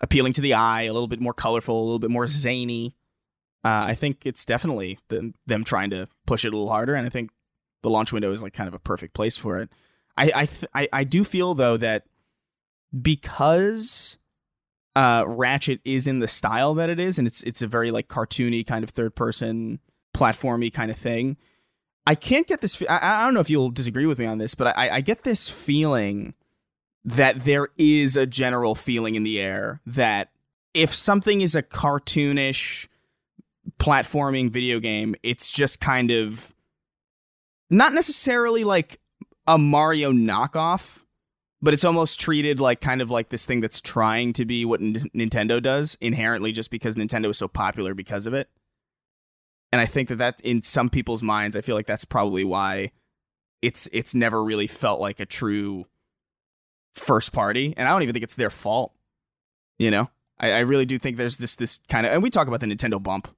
appealing 0.00 0.34
to 0.34 0.42
the 0.42 0.54
eye, 0.54 0.82
a 0.82 0.92
little 0.92 1.08
bit 1.08 1.20
more 1.20 1.34
colorful, 1.34 1.76
a 1.76 1.82
little 1.82 1.98
bit 1.98 2.10
more 2.10 2.28
zany. 2.28 2.94
Uh, 3.64 3.86
I 3.88 3.94
think 3.94 4.24
it's 4.24 4.44
definitely 4.44 4.98
them, 5.08 5.34
them 5.46 5.64
trying 5.64 5.90
to 5.90 6.08
push 6.26 6.44
it 6.44 6.48
a 6.48 6.56
little 6.56 6.70
harder, 6.70 6.94
and 6.94 7.06
I 7.06 7.10
think 7.10 7.30
the 7.82 7.90
launch 7.90 8.12
window 8.12 8.30
is 8.30 8.42
like 8.42 8.52
kind 8.52 8.68
of 8.68 8.74
a 8.74 8.78
perfect 8.78 9.14
place 9.14 9.36
for 9.36 9.58
it. 9.58 9.70
I 10.16 10.32
I 10.34 10.46
th- 10.46 10.70
I, 10.74 10.88
I 10.92 11.04
do 11.04 11.24
feel 11.24 11.54
though 11.54 11.76
that 11.76 12.04
because 13.00 14.18
uh, 14.96 15.24
Ratchet 15.26 15.80
is 15.84 16.06
in 16.06 16.18
the 16.18 16.28
style 16.28 16.74
that 16.74 16.90
it 16.90 16.98
is, 16.98 17.18
and 17.18 17.26
it's 17.26 17.42
it's 17.42 17.62
a 17.62 17.66
very 17.66 17.90
like 17.90 18.08
cartoony 18.08 18.66
kind 18.66 18.84
of 18.84 18.90
third 18.90 19.14
person 19.14 19.80
platformy 20.14 20.72
kind 20.72 20.90
of 20.90 20.96
thing. 20.96 21.36
I 22.06 22.14
can't 22.14 22.46
get 22.46 22.60
this. 22.60 22.82
I, 22.88 22.98
I 23.02 23.24
don't 23.24 23.34
know 23.34 23.40
if 23.40 23.50
you'll 23.50 23.70
disagree 23.70 24.06
with 24.06 24.18
me 24.18 24.26
on 24.26 24.38
this, 24.38 24.54
but 24.54 24.76
I, 24.76 24.96
I 24.96 25.00
get 25.00 25.24
this 25.24 25.48
feeling 25.48 26.34
that 27.04 27.44
there 27.44 27.68
is 27.76 28.16
a 28.16 28.26
general 28.26 28.74
feeling 28.74 29.14
in 29.14 29.22
the 29.22 29.40
air 29.40 29.80
that 29.86 30.30
if 30.74 30.92
something 30.92 31.40
is 31.40 31.54
a 31.54 31.62
cartoonish 31.62 32.88
platforming 33.78 34.50
video 34.50 34.80
game, 34.80 35.14
it's 35.22 35.52
just 35.52 35.80
kind 35.80 36.10
of 36.10 36.52
not 37.70 37.92
necessarily 37.92 38.64
like 38.64 39.00
a 39.46 39.58
Mario 39.58 40.12
knockoff, 40.12 41.02
but 41.60 41.74
it's 41.74 41.84
almost 41.84 42.20
treated 42.20 42.60
like 42.60 42.80
kind 42.80 43.00
of 43.00 43.10
like 43.10 43.30
this 43.30 43.46
thing 43.46 43.60
that's 43.60 43.80
trying 43.80 44.32
to 44.34 44.44
be 44.44 44.64
what 44.64 44.80
N- 44.80 45.10
Nintendo 45.14 45.62
does 45.62 45.96
inherently 46.00 46.52
just 46.52 46.70
because 46.70 46.96
Nintendo 46.96 47.30
is 47.30 47.38
so 47.38 47.48
popular 47.48 47.94
because 47.94 48.26
of 48.26 48.34
it. 48.34 48.48
And 49.72 49.80
I 49.80 49.86
think 49.86 50.08
that 50.08 50.16
that 50.16 50.40
in 50.42 50.62
some 50.62 50.88
people's 50.88 51.22
minds, 51.22 51.56
I 51.56 51.60
feel 51.60 51.74
like 51.74 51.86
that's 51.86 52.04
probably 52.04 52.44
why 52.44 52.92
it's 53.60 53.88
it's 53.92 54.14
never 54.14 54.42
really 54.42 54.66
felt 54.66 55.00
like 55.00 55.20
a 55.20 55.26
true 55.26 55.86
first 56.94 57.32
party. 57.32 57.74
And 57.76 57.86
I 57.86 57.92
don't 57.92 58.02
even 58.02 58.14
think 58.14 58.22
it's 58.22 58.34
their 58.34 58.50
fault. 58.50 58.94
You 59.78 59.90
know? 59.90 60.10
I, 60.40 60.52
I 60.52 60.58
really 60.60 60.86
do 60.86 60.98
think 60.98 61.16
there's 61.16 61.38
this 61.38 61.56
this 61.56 61.80
kind 61.88 62.06
of 62.06 62.12
and 62.12 62.22
we 62.22 62.30
talk 62.30 62.48
about 62.48 62.60
the 62.60 62.66
Nintendo 62.66 63.02
bump 63.02 63.28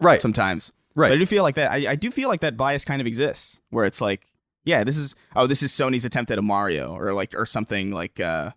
Right. 0.00 0.20
sometimes. 0.20 0.72
Right. 0.94 1.08
But 1.08 1.14
I 1.14 1.18
do 1.18 1.26
feel 1.26 1.42
like 1.42 1.54
that. 1.54 1.70
I, 1.70 1.92
I 1.92 1.94
do 1.94 2.10
feel 2.10 2.28
like 2.28 2.40
that 2.40 2.56
bias 2.56 2.84
kind 2.84 3.00
of 3.00 3.06
exists, 3.06 3.60
where 3.70 3.84
it's 3.84 4.00
like, 4.00 4.26
yeah, 4.64 4.84
this 4.84 4.96
is 4.96 5.14
oh, 5.36 5.46
this 5.46 5.62
is 5.62 5.70
Sony's 5.72 6.04
attempt 6.04 6.30
at 6.30 6.38
a 6.38 6.42
Mario, 6.42 6.96
or 6.96 7.12
like 7.12 7.34
or 7.34 7.46
something 7.46 7.92
like 7.92 8.20
uh, 8.20 8.50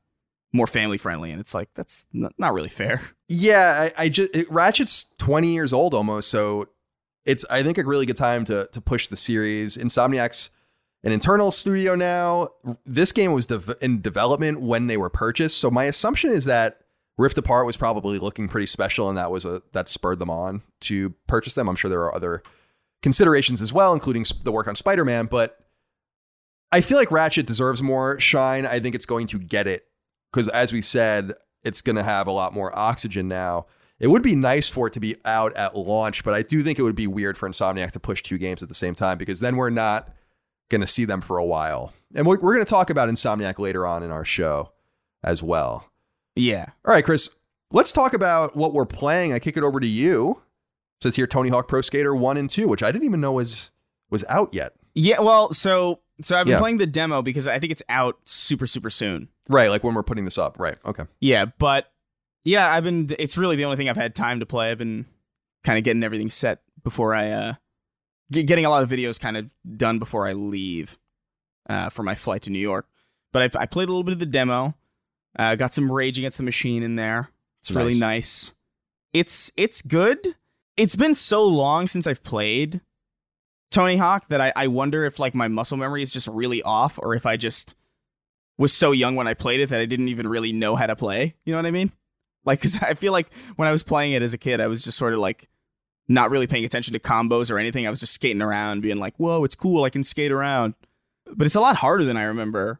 more 0.51 0.67
family 0.67 0.97
friendly, 0.97 1.31
and 1.31 1.39
it's 1.39 1.53
like 1.53 1.69
that's 1.75 2.07
n- 2.13 2.31
not 2.37 2.53
really 2.53 2.69
fair. 2.69 3.01
Yeah, 3.29 3.89
I, 3.97 4.03
I 4.05 4.09
just 4.09 4.35
it, 4.35 4.49
Ratchet's 4.49 5.13
twenty 5.17 5.53
years 5.53 5.73
old 5.73 5.93
almost, 5.93 6.29
so 6.29 6.69
it's 7.25 7.45
I 7.49 7.63
think 7.63 7.77
a 7.77 7.85
really 7.85 8.05
good 8.05 8.17
time 8.17 8.45
to 8.45 8.67
to 8.71 8.81
push 8.81 9.07
the 9.07 9.15
series. 9.15 9.77
Insomniac's 9.77 10.49
an 11.03 11.11
internal 11.11 11.51
studio 11.51 11.95
now. 11.95 12.49
This 12.85 13.11
game 13.11 13.31
was 13.31 13.49
in 13.81 14.01
development 14.01 14.61
when 14.61 14.87
they 14.87 14.97
were 14.97 15.09
purchased, 15.09 15.59
so 15.59 15.69
my 15.69 15.85
assumption 15.85 16.31
is 16.31 16.45
that 16.45 16.79
Rift 17.17 17.37
Apart 17.37 17.65
was 17.65 17.77
probably 17.77 18.17
looking 18.17 18.47
pretty 18.47 18.65
special, 18.65 19.07
and 19.09 19.17
that 19.17 19.31
was 19.31 19.45
a 19.45 19.61
that 19.71 19.87
spurred 19.87 20.19
them 20.19 20.29
on 20.29 20.61
to 20.81 21.11
purchase 21.27 21.55
them. 21.55 21.69
I'm 21.69 21.75
sure 21.75 21.89
there 21.89 22.01
are 22.01 22.15
other 22.15 22.41
considerations 23.01 23.61
as 23.61 23.71
well, 23.71 23.93
including 23.93 24.25
the 24.43 24.51
work 24.51 24.67
on 24.67 24.75
Spider 24.75 25.05
Man, 25.05 25.25
but. 25.25 25.59
I 26.71 26.81
feel 26.81 26.97
like 26.97 27.11
Ratchet 27.11 27.45
deserves 27.45 27.83
more 27.83 28.19
shine. 28.19 28.65
I 28.65 28.79
think 28.79 28.95
it's 28.95 29.05
going 29.05 29.27
to 29.27 29.37
get 29.37 29.67
it 29.67 29.85
because, 30.31 30.47
as 30.47 30.73
we 30.73 30.81
said, 30.81 31.33
it's 31.63 31.81
going 31.81 31.95
to 31.97 32.03
have 32.03 32.25
a 32.25 32.31
lot 32.31 32.51
more 32.53 32.75
oxygen 32.77 33.27
now. 33.27 33.67
It 33.99 34.07
would 34.07 34.23
be 34.23 34.35
nice 34.35 34.69
for 34.69 34.87
it 34.87 34.93
to 34.93 34.99
be 34.99 35.15
out 35.23 35.53
at 35.55 35.77
launch, 35.77 36.23
but 36.23 36.33
I 36.33 36.41
do 36.41 36.63
think 36.63 36.79
it 36.79 36.81
would 36.81 36.95
be 36.95 37.07
weird 37.07 37.37
for 37.37 37.47
Insomniac 37.47 37.91
to 37.91 37.99
push 37.99 38.21
two 38.21 38.37
games 38.37 38.63
at 38.63 38.69
the 38.69 38.75
same 38.75 38.95
time 38.95 39.17
because 39.17 39.39
then 39.39 39.55
we're 39.55 39.69
not 39.69 40.09
going 40.69 40.81
to 40.81 40.87
see 40.87 41.05
them 41.05 41.21
for 41.21 41.37
a 41.37 41.45
while. 41.45 41.93
And 42.15 42.25
we're, 42.25 42.39
we're 42.39 42.55
going 42.55 42.65
to 42.65 42.69
talk 42.69 42.89
about 42.89 43.07
Insomniac 43.07 43.59
later 43.59 43.85
on 43.85 44.03
in 44.03 44.11
our 44.11 44.25
show 44.25 44.73
as 45.23 45.41
well. 45.41 45.89
Yeah, 46.35 46.65
All 46.85 46.93
right, 46.93 47.05
Chris, 47.05 47.29
let's 47.71 47.91
talk 47.91 48.13
about 48.13 48.55
what 48.55 48.73
we're 48.73 48.85
playing. 48.85 49.33
I 49.33 49.39
kick 49.39 49.55
it 49.57 49.63
over 49.63 49.79
to 49.79 49.87
you. 49.87 50.31
It 50.99 51.03
says 51.03 51.15
here 51.15 51.27
Tony 51.27 51.49
Hawk 51.49 51.67
Pro 51.67 51.81
Skater 51.81 52.15
1 52.15 52.37
and 52.37 52.49
2, 52.49 52.67
which 52.67 52.81
I 52.81 52.91
didn't 52.91 53.05
even 53.05 53.21
know 53.21 53.33
was 53.33 53.71
was 54.09 54.23
out 54.29 54.53
yet. 54.53 54.73
yeah. 54.95 55.19
Well, 55.19 55.53
so 55.53 55.99
so 56.21 56.35
I've 56.37 56.45
been 56.45 56.53
Yeah. 56.53 56.59
playing 56.59 56.77
the 56.77 56.85
demo 56.87 57.21
because 57.21 57.47
I 57.47 57.59
think 57.59 57.71
it's 57.71 57.83
out 57.89 58.17
super 58.25 58.67
super 58.67 58.89
soon. 58.89 59.29
Right, 59.49 59.69
like 59.69 59.83
when 59.83 59.93
we're 59.95 60.03
putting 60.03 60.25
this 60.25 60.37
up. 60.37 60.57
Right. 60.59 60.77
Okay. 60.85 61.03
Yeah, 61.19 61.45
but 61.57 61.91
yeah, 62.45 62.71
I've 62.71 62.83
been. 62.83 63.09
It's 63.19 63.37
really 63.37 63.55
the 63.55 63.65
only 63.65 63.77
thing 63.77 63.89
I've 63.89 63.95
had 63.97 64.15
time 64.15 64.39
to 64.39 64.45
play. 64.45 64.71
I've 64.71 64.77
been 64.77 65.05
kind 65.63 65.77
of 65.77 65.83
getting 65.83 66.03
everything 66.03 66.29
set 66.29 66.61
before 66.83 67.13
I 67.13 67.29
uh 67.31 67.53
getting 68.31 68.65
a 68.65 68.69
lot 68.69 68.83
of 68.83 68.89
videos 68.89 69.19
kind 69.19 69.37
of 69.37 69.53
done 69.77 69.99
before 69.99 70.27
I 70.27 70.33
leave 70.33 70.97
uh 71.69 71.89
for 71.89 72.03
my 72.03 72.15
flight 72.15 72.41
to 72.43 72.49
New 72.49 72.59
York. 72.59 72.87
But 73.31 73.55
I, 73.55 73.61
I 73.61 73.65
played 73.65 73.87
a 73.87 73.91
little 73.91 74.03
bit 74.03 74.13
of 74.13 74.19
the 74.19 74.25
demo. 74.25 74.75
Uh, 75.37 75.55
got 75.55 75.73
some 75.73 75.91
Rage 75.91 76.17
Against 76.17 76.37
the 76.37 76.43
Machine 76.43 76.83
in 76.83 76.95
there. 76.95 77.29
It's 77.61 77.71
really 77.71 77.97
nice. 77.97 78.53
It's 79.13 79.51
it's 79.55 79.81
good. 79.81 80.19
It's 80.75 80.95
been 80.95 81.13
so 81.13 81.45
long 81.45 81.87
since 81.87 82.07
I've 82.07 82.23
played 82.23 82.81
Tony 83.71 83.97
Hawk 83.97 84.27
that 84.29 84.41
I, 84.41 84.51
I 84.55 84.67
wonder 84.67 85.05
if 85.05 85.19
like 85.19 85.33
my 85.33 85.47
muscle 85.47 85.77
memory 85.77 86.01
is 86.01 86.11
just 86.11 86.27
really 86.27 86.61
off 86.61 86.99
or 87.01 87.15
if 87.15 87.25
I 87.25 87.37
just 87.37 87.75
was 88.57 88.73
so 88.73 88.91
young 88.91 89.15
when 89.15 89.27
I 89.27 89.33
played 89.33 89.59
it 89.59 89.69
that 89.69 89.81
I 89.81 89.85
didn't 89.85 90.09
even 90.09 90.27
really 90.27 90.53
know 90.53 90.75
how 90.75 90.87
to 90.87 90.95
play. 90.95 91.35
You 91.45 91.53
know 91.53 91.57
what 91.57 91.65
I 91.65 91.71
mean? 91.71 91.91
Like, 92.45 92.61
cause 92.61 92.79
I 92.81 92.93
feel 92.93 93.11
like 93.11 93.33
when 93.55 93.67
I 93.67 93.71
was 93.71 93.83
playing 93.83 94.13
it 94.13 94.21
as 94.21 94.33
a 94.33 94.37
kid, 94.37 94.61
I 94.61 94.67
was 94.67 94.83
just 94.83 94.97
sort 94.97 95.13
of 95.13 95.19
like 95.19 95.49
not 96.07 96.29
really 96.29 96.47
paying 96.47 96.65
attention 96.65 96.93
to 96.93 96.99
combos 96.99 97.49
or 97.49 97.57
anything. 97.57 97.87
I 97.87 97.89
was 97.89 97.99
just 97.99 98.13
skating 98.13 98.41
around, 98.41 98.81
being 98.81 98.99
like, 98.99 99.15
"Whoa, 99.17 99.43
it's 99.43 99.55
cool! 99.55 99.85
I 99.85 99.89
can 99.89 100.03
skate 100.03 100.31
around." 100.31 100.75
But 101.25 101.47
it's 101.47 101.55
a 101.55 101.61
lot 101.61 101.77
harder 101.77 102.03
than 102.03 102.17
I 102.17 102.23
remember, 102.23 102.79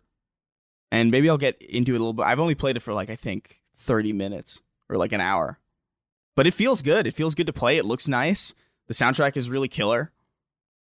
and 0.93 1.09
maybe 1.09 1.27
I'll 1.27 1.37
get 1.37 1.59
into 1.59 1.93
it 1.93 1.97
a 1.97 1.99
little 1.99 2.13
bit. 2.13 2.25
I've 2.27 2.39
only 2.39 2.53
played 2.53 2.77
it 2.77 2.81
for 2.81 2.93
like 2.93 3.09
I 3.09 3.15
think 3.15 3.61
thirty 3.75 4.13
minutes 4.13 4.61
or 4.87 4.95
like 4.95 5.11
an 5.11 5.21
hour, 5.21 5.59
but 6.35 6.45
it 6.45 6.53
feels 6.53 6.83
good. 6.83 7.07
It 7.07 7.15
feels 7.15 7.33
good 7.33 7.47
to 7.47 7.53
play. 7.53 7.77
It 7.77 7.85
looks 7.85 8.07
nice. 8.07 8.53
The 8.87 8.93
soundtrack 8.93 9.35
is 9.35 9.49
really 9.49 9.67
killer. 9.67 10.11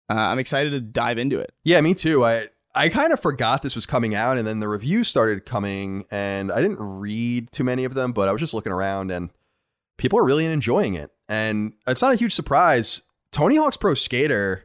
Uh, 0.08 0.14
I'm 0.14 0.38
excited 0.38 0.70
to 0.70 0.80
dive 0.80 1.18
into 1.18 1.40
it. 1.40 1.52
Yeah, 1.64 1.80
me 1.80 1.94
too. 1.94 2.24
I 2.24 2.48
I 2.76 2.88
kind 2.90 3.12
of 3.12 3.20
forgot 3.20 3.62
this 3.62 3.74
was 3.74 3.86
coming 3.86 4.14
out, 4.14 4.38
and 4.38 4.46
then 4.46 4.60
the 4.60 4.68
reviews 4.68 5.08
started 5.08 5.44
coming, 5.44 6.04
and 6.12 6.52
I 6.52 6.62
didn't 6.62 6.78
read 6.78 7.50
too 7.50 7.64
many 7.64 7.84
of 7.84 7.94
them, 7.94 8.12
but 8.12 8.28
I 8.28 8.32
was 8.32 8.40
just 8.40 8.54
looking 8.54 8.72
around, 8.72 9.10
and 9.10 9.30
people 9.96 10.16
are 10.20 10.24
really 10.24 10.44
enjoying 10.44 10.94
it. 10.94 11.10
And 11.28 11.72
it's 11.88 12.02
not 12.02 12.12
a 12.12 12.16
huge 12.16 12.34
surprise. 12.34 13.02
Tony 13.32 13.56
Hawk's 13.56 13.76
Pro 13.76 13.94
Skater 13.94 14.64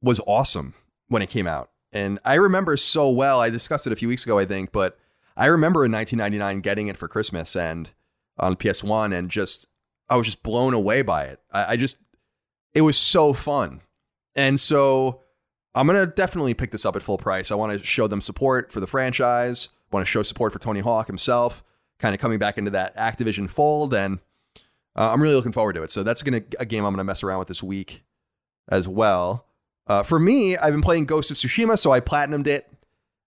was 0.00 0.20
awesome 0.28 0.74
when 1.08 1.22
it 1.22 1.28
came 1.28 1.48
out. 1.48 1.70
And 1.94 2.18
I 2.24 2.34
remember 2.34 2.76
so 2.76 3.08
well, 3.08 3.40
I 3.40 3.48
discussed 3.50 3.86
it 3.86 3.92
a 3.92 3.96
few 3.96 4.08
weeks 4.08 4.24
ago, 4.24 4.38
I 4.38 4.44
think, 4.44 4.72
but 4.72 4.98
I 5.36 5.46
remember 5.46 5.84
in 5.84 5.92
1999 5.92 6.60
getting 6.60 6.88
it 6.88 6.96
for 6.96 7.08
Christmas 7.08 7.54
and 7.54 7.90
on 8.36 8.56
PS1 8.56 9.16
and 9.16 9.30
just, 9.30 9.68
I 10.10 10.16
was 10.16 10.26
just 10.26 10.42
blown 10.42 10.74
away 10.74 11.02
by 11.02 11.24
it. 11.24 11.40
I, 11.52 11.72
I 11.72 11.76
just, 11.76 11.98
it 12.74 12.82
was 12.82 12.96
so 12.96 13.32
fun. 13.32 13.80
And 14.34 14.58
so 14.58 15.20
I'm 15.74 15.86
going 15.86 15.98
to 15.98 16.12
definitely 16.12 16.54
pick 16.54 16.72
this 16.72 16.84
up 16.84 16.96
at 16.96 17.02
full 17.02 17.16
price. 17.16 17.52
I 17.52 17.54
want 17.54 17.72
to 17.78 17.84
show 17.84 18.08
them 18.08 18.20
support 18.20 18.72
for 18.72 18.80
the 18.80 18.86
franchise, 18.88 19.70
want 19.92 20.04
to 20.04 20.10
show 20.10 20.24
support 20.24 20.52
for 20.52 20.58
Tony 20.58 20.80
Hawk 20.80 21.06
himself, 21.06 21.62
kind 22.00 22.12
of 22.12 22.20
coming 22.20 22.40
back 22.40 22.58
into 22.58 22.72
that 22.72 22.96
Activision 22.96 23.48
fold. 23.48 23.94
And 23.94 24.18
uh, 24.96 25.10
I'm 25.12 25.22
really 25.22 25.36
looking 25.36 25.52
forward 25.52 25.74
to 25.74 25.84
it. 25.84 25.90
So 25.90 26.02
that's 26.02 26.22
gonna 26.22 26.42
a 26.58 26.66
game 26.66 26.84
I'm 26.84 26.92
gonna 26.92 27.04
mess 27.04 27.22
around 27.22 27.38
with 27.40 27.48
this 27.48 27.62
week 27.62 28.02
as 28.68 28.88
well. 28.88 29.46
Uh, 29.86 30.02
for 30.02 30.18
me, 30.18 30.56
I've 30.56 30.72
been 30.72 30.82
playing 30.82 31.06
Ghost 31.06 31.30
of 31.30 31.36
Tsushima, 31.36 31.78
so 31.78 31.92
I 31.92 32.00
platinumed 32.00 32.46
it, 32.46 32.70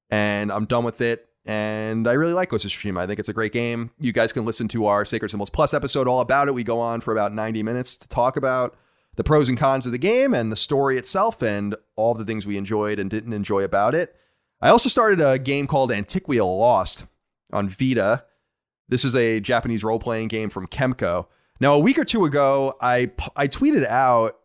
and 0.09 0.51
I'm 0.51 0.65
done 0.65 0.83
with 0.83 1.01
it. 1.01 1.27
And 1.45 2.07
I 2.09 2.13
really 2.13 2.33
like 2.33 2.49
Ghost 2.49 2.65
of 2.65 2.71
Tsushima. 2.71 2.99
I 2.99 3.07
think 3.07 3.19
it's 3.19 3.29
a 3.29 3.33
great 3.33 3.53
game. 3.53 3.91
You 3.99 4.11
guys 4.11 4.33
can 4.33 4.43
listen 4.43 4.67
to 4.69 4.85
our 4.87 5.05
Sacred 5.05 5.29
Symbols 5.29 5.49
Plus 5.49 5.73
episode 5.73 6.07
all 6.07 6.19
about 6.19 6.47
it. 6.47 6.53
We 6.53 6.63
go 6.63 6.79
on 6.79 6.99
for 6.99 7.13
about 7.13 7.33
90 7.33 7.63
minutes 7.63 7.95
to 7.97 8.07
talk 8.09 8.35
about 8.35 8.75
the 9.15 9.23
pros 9.23 9.49
and 9.49 9.57
cons 9.57 9.85
of 9.85 9.91
the 9.91 9.97
game 9.97 10.33
and 10.33 10.51
the 10.51 10.55
story 10.55 10.97
itself 10.97 11.41
and 11.41 11.75
all 11.95 12.13
the 12.13 12.25
things 12.25 12.45
we 12.45 12.57
enjoyed 12.57 12.99
and 12.99 13.09
didn't 13.09 13.33
enjoy 13.33 13.63
about 13.63 13.95
it. 13.95 14.15
I 14.61 14.69
also 14.69 14.89
started 14.89 15.21
a 15.21 15.39
game 15.39 15.67
called 15.67 15.91
Antiquia 15.91 16.43
Lost 16.43 17.05
on 17.53 17.69
Vita. 17.69 18.25
This 18.89 19.05
is 19.05 19.15
a 19.15 19.39
Japanese 19.39 19.83
role 19.83 19.99
playing 19.99 20.27
game 20.27 20.49
from 20.49 20.67
Kemco. 20.67 21.27
Now, 21.59 21.73
a 21.73 21.79
week 21.79 21.97
or 21.97 22.05
two 22.05 22.25
ago, 22.25 22.73
I 22.81 23.11
I 23.35 23.47
tweeted 23.47 23.85
out 23.85 24.37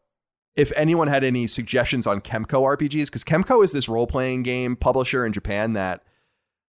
if 0.56 0.72
anyone 0.76 1.08
had 1.08 1.24
any 1.24 1.46
suggestions 1.46 2.06
on 2.06 2.20
Kemco 2.20 2.76
RPGs 2.76 3.06
because 3.06 3.24
Kemco 3.24 3.64
is 3.64 3.72
this 3.72 3.88
role 3.88 4.06
playing 4.06 4.42
game 4.42 4.76
publisher 4.76 5.24
in 5.24 5.32
Japan 5.32 5.72
that 5.72 6.02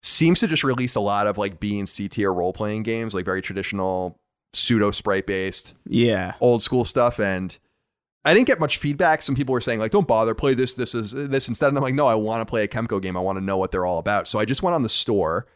seems 0.03 0.41
to 0.41 0.47
just 0.47 0.62
release 0.62 0.95
a 0.95 1.01
lot 1.01 1.27
of 1.27 1.39
like 1.39 1.59
B 1.59 1.79
and 1.79 1.89
C 1.89 2.09
tier 2.09 2.33
role 2.33 2.53
playing 2.53 2.83
games, 2.83 3.14
like 3.14 3.25
very 3.25 3.43
traditional 3.43 4.18
pseudo 4.53 4.91
sprite 4.91 5.27
based, 5.27 5.75
yeah, 5.87 6.35
old 6.41 6.62
school 6.62 6.85
stuff. 6.85 7.18
And 7.18 7.57
I 8.25 8.33
didn't 8.33 8.47
get 8.47 8.61
much 8.61 8.79
feedback. 8.79 9.22
Some 9.22 9.35
people 9.35 9.53
were 9.53 9.61
saying 9.61 9.81
like, 9.81 9.91
"Don't 9.91 10.07
bother, 10.07 10.35
play 10.35 10.55
this, 10.55 10.75
this 10.75 10.95
is 10.95 11.12
this 11.12 11.49
instead." 11.49 11.68
And 11.68 11.77
I'm 11.77 11.83
like, 11.83 11.95
"No, 11.95 12.07
I 12.07 12.14
want 12.14 12.43
to 12.43 12.51
play 12.51 12.62
a 12.62 12.68
Kemco 12.68 13.03
game. 13.03 13.16
I 13.16 13.20
want 13.20 13.39
to 13.39 13.45
know 13.45 13.57
what 13.57 13.72
they're 13.72 13.87
all 13.87 13.99
about." 13.99 14.29
So 14.29 14.39
I 14.39 14.45
just 14.45 14.62
went 14.62 14.75
on 14.75 14.83
the 14.83 14.89
store 14.89 15.47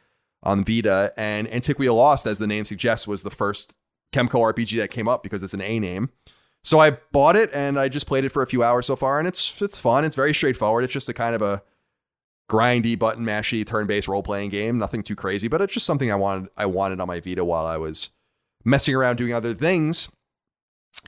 on 0.43 0.64
Vita, 0.64 1.12
and 1.16 1.49
Antiquia 1.49 1.95
Lost, 1.95 2.27
as 2.27 2.39
the 2.39 2.47
name 2.47 2.64
suggests, 2.64 3.09
was 3.09 3.23
the 3.23 3.31
first 3.31 3.75
Kemco 4.12 4.41
RPG 4.53 4.79
that 4.79 4.91
came 4.91 5.09
up 5.09 5.23
because 5.23 5.43
it's 5.43 5.55
an 5.55 5.61
A 5.61 5.79
name. 5.79 6.11
So 6.65 6.81
I 6.81 6.91
bought 7.13 7.37
it 7.37 7.51
and 7.55 7.79
I 7.79 7.89
just 7.89 8.07
played 8.07 8.25
it 8.25 8.31
for 8.31 8.43
a 8.43 8.47
few 8.47 8.63
hours 8.63 8.87
so 8.87 8.97
far, 8.97 9.19
and 9.19 9.27
it's 9.29 9.61
it's 9.63 9.79
fun. 9.79 10.05
It's 10.05 10.17
very 10.17 10.35
straightforward. 10.35 10.85
It's 10.85 10.93
just 10.93 11.09
a 11.09 11.15
kind 11.15 11.35
of 11.35 11.43
a 11.43 11.63
grindy, 12.51 12.99
button 12.99 13.25
mashy, 13.25 13.65
turn-based 13.67 14.09
role-playing 14.09 14.51
game. 14.51 14.79
Nothing 14.79 15.03
too 15.03 15.15
crazy, 15.17 15.49
but 15.49 15.61
it's 15.61 15.73
just 15.73 15.87
something 15.87 16.11
I 16.11 16.17
wanted 16.17 16.51
I 16.57 16.67
wanted 16.67 17.01
on 17.01 17.07
my 17.07 17.21
Vita 17.21 17.45
while 17.45 17.67
I 17.67 17.77
was 17.77 18.11
messing 18.65 18.95
around 18.95 19.17
doing 19.17 19.33
other 19.33 19.55
things. 19.55 20.11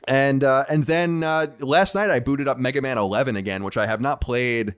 And 0.07 0.43
uh, 0.43 0.65
and 0.69 0.85
then 0.85 1.23
uh, 1.23 1.47
last 1.59 1.95
night 1.95 2.09
I 2.09 2.19
booted 2.19 2.47
up 2.47 2.57
Mega 2.57 2.81
Man 2.81 2.97
11 2.97 3.35
again, 3.35 3.63
which 3.63 3.77
I 3.77 3.87
have 3.87 4.01
not 4.01 4.21
played 4.21 4.75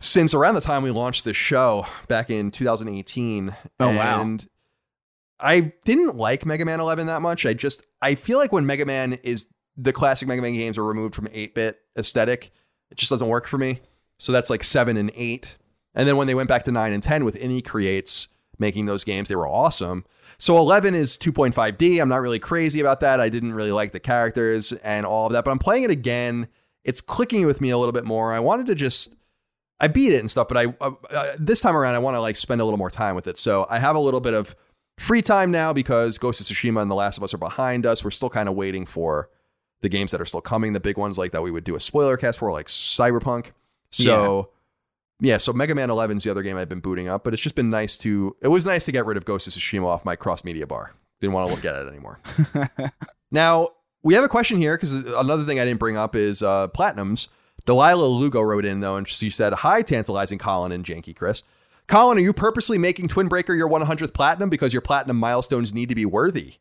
since 0.00 0.34
around 0.34 0.54
the 0.54 0.60
time 0.60 0.82
we 0.82 0.90
launched 0.90 1.24
this 1.24 1.36
show 1.36 1.86
back 2.08 2.30
in 2.30 2.50
2018. 2.50 3.54
Oh 3.80 3.88
and 3.88 4.42
wow! 4.42 4.48
I 5.40 5.72
didn't 5.84 6.16
like 6.16 6.46
Mega 6.46 6.64
Man 6.64 6.80
11 6.80 7.06
that 7.08 7.22
much. 7.22 7.44
I 7.44 7.52
just 7.52 7.86
I 8.00 8.14
feel 8.14 8.38
like 8.38 8.52
when 8.52 8.64
Mega 8.64 8.86
Man 8.86 9.14
is 9.22 9.48
the 9.76 9.92
classic 9.92 10.28
Mega 10.28 10.42
Man 10.42 10.52
games 10.52 10.78
are 10.78 10.84
removed 10.84 11.14
from 11.14 11.26
8-bit 11.28 11.80
aesthetic, 11.96 12.52
it 12.90 12.98
just 12.98 13.10
doesn't 13.10 13.28
work 13.28 13.46
for 13.46 13.58
me. 13.58 13.80
So 14.18 14.32
that's 14.32 14.50
like 14.50 14.62
7 14.62 14.96
and 14.96 15.10
8. 15.14 15.56
And 15.94 16.08
then 16.08 16.16
when 16.16 16.26
they 16.26 16.34
went 16.34 16.48
back 16.48 16.64
to 16.64 16.72
9 16.72 16.92
and 16.92 17.02
10 17.02 17.24
with 17.24 17.40
Inti 17.40 17.64
Creates 17.64 18.28
making 18.58 18.86
those 18.86 19.04
games, 19.04 19.28
they 19.28 19.36
were 19.36 19.48
awesome. 19.48 20.04
So 20.38 20.58
11 20.58 20.94
is 20.94 21.16
2.5D. 21.18 22.00
I'm 22.00 22.08
not 22.08 22.20
really 22.20 22.38
crazy 22.38 22.80
about 22.80 23.00
that. 23.00 23.20
I 23.20 23.28
didn't 23.28 23.54
really 23.54 23.72
like 23.72 23.92
the 23.92 24.00
characters 24.00 24.72
and 24.72 25.06
all 25.06 25.26
of 25.26 25.32
that, 25.32 25.44
but 25.44 25.50
I'm 25.50 25.58
playing 25.58 25.84
it 25.84 25.90
again. 25.90 26.48
It's 26.84 27.00
clicking 27.00 27.46
with 27.46 27.60
me 27.60 27.70
a 27.70 27.78
little 27.78 27.92
bit 27.92 28.04
more. 28.04 28.32
I 28.32 28.40
wanted 28.40 28.66
to 28.66 28.74
just 28.74 29.16
I 29.78 29.88
beat 29.88 30.12
it 30.12 30.20
and 30.20 30.30
stuff, 30.30 30.48
but 30.48 30.56
I 30.56 30.66
uh, 30.80 30.92
uh, 31.10 31.32
this 31.38 31.60
time 31.60 31.76
around 31.76 31.94
I 31.94 31.98
want 31.98 32.14
to 32.14 32.20
like 32.20 32.36
spend 32.36 32.60
a 32.60 32.64
little 32.64 32.78
more 32.78 32.90
time 32.90 33.14
with 33.14 33.26
it. 33.26 33.36
So 33.36 33.66
I 33.68 33.78
have 33.78 33.96
a 33.96 34.00
little 34.00 34.20
bit 34.20 34.34
of 34.34 34.54
free 34.98 35.22
time 35.22 35.50
now 35.50 35.72
because 35.72 36.18
Ghost 36.18 36.40
of 36.40 36.46
Tsushima 36.46 36.80
and 36.80 36.90
The 36.90 36.94
Last 36.94 37.18
of 37.18 37.24
Us 37.24 37.34
are 37.34 37.38
behind 37.38 37.84
us. 37.84 38.04
We're 38.04 38.12
still 38.12 38.30
kind 38.30 38.48
of 38.48 38.54
waiting 38.54 38.86
for 38.86 39.28
the 39.82 39.88
games 39.88 40.12
that 40.12 40.20
are 40.20 40.24
still 40.24 40.40
coming, 40.40 40.72
the 40.72 40.80
big 40.80 40.96
ones 40.96 41.18
like 41.18 41.32
that 41.32 41.42
we 41.42 41.50
would 41.50 41.64
do 41.64 41.74
a 41.76 41.80
spoiler 41.80 42.16
cast 42.16 42.38
for, 42.38 42.50
like 42.50 42.68
Cyberpunk. 42.68 43.50
So 43.90 44.50
yeah, 45.20 45.32
yeah 45.32 45.36
so 45.38 45.52
Mega 45.52 45.74
Man 45.74 45.90
11 45.90 46.16
is 46.16 46.24
the 46.24 46.30
other 46.30 46.42
game 46.42 46.56
I've 46.56 46.68
been 46.68 46.80
booting 46.80 47.08
up, 47.08 47.24
but 47.24 47.34
it's 47.34 47.42
just 47.42 47.54
been 47.54 47.70
nice 47.70 47.98
to. 47.98 48.34
It 48.40 48.48
was 48.48 48.64
nice 48.64 48.86
to 48.86 48.92
get 48.92 49.04
rid 49.04 49.16
of 49.16 49.24
Ghost 49.24 49.46
of 49.46 49.52
Tsushima 49.52 49.84
off 49.84 50.04
my 50.04 50.16
cross 50.16 50.44
media 50.44 50.66
bar. 50.66 50.94
Didn't 51.20 51.34
want 51.34 51.48
to 51.48 51.54
look 51.54 51.64
at 51.64 51.84
it 51.84 51.88
anymore. 51.88 52.18
now 53.30 53.68
we 54.02 54.14
have 54.14 54.24
a 54.24 54.28
question 54.28 54.58
here 54.58 54.76
because 54.76 55.04
another 55.04 55.44
thing 55.44 55.60
I 55.60 55.64
didn't 55.64 55.80
bring 55.80 55.96
up 55.96 56.16
is 56.16 56.42
uh, 56.42 56.68
platinums. 56.68 57.28
Delilah 57.64 58.06
Lugo 58.06 58.40
wrote 58.40 58.64
in 58.64 58.80
though, 58.80 58.96
and 58.96 59.06
she 59.06 59.30
said, 59.30 59.52
"Hi, 59.52 59.82
tantalizing 59.82 60.38
Colin 60.38 60.72
and 60.72 60.84
Janky 60.84 61.14
Chris." 61.14 61.42
Colin, 61.88 62.18
are 62.18 62.22
you 62.22 62.32
purposely 62.32 62.78
making 62.78 63.08
Twin 63.08 63.28
Breaker 63.28 63.54
your 63.54 63.68
100th 63.68 64.14
platinum 64.14 64.48
because 64.48 64.72
your 64.72 64.82
platinum 64.82 65.16
milestones 65.16 65.74
need 65.74 65.88
to 65.88 65.94
be 65.94 66.06
worthy? 66.06 66.54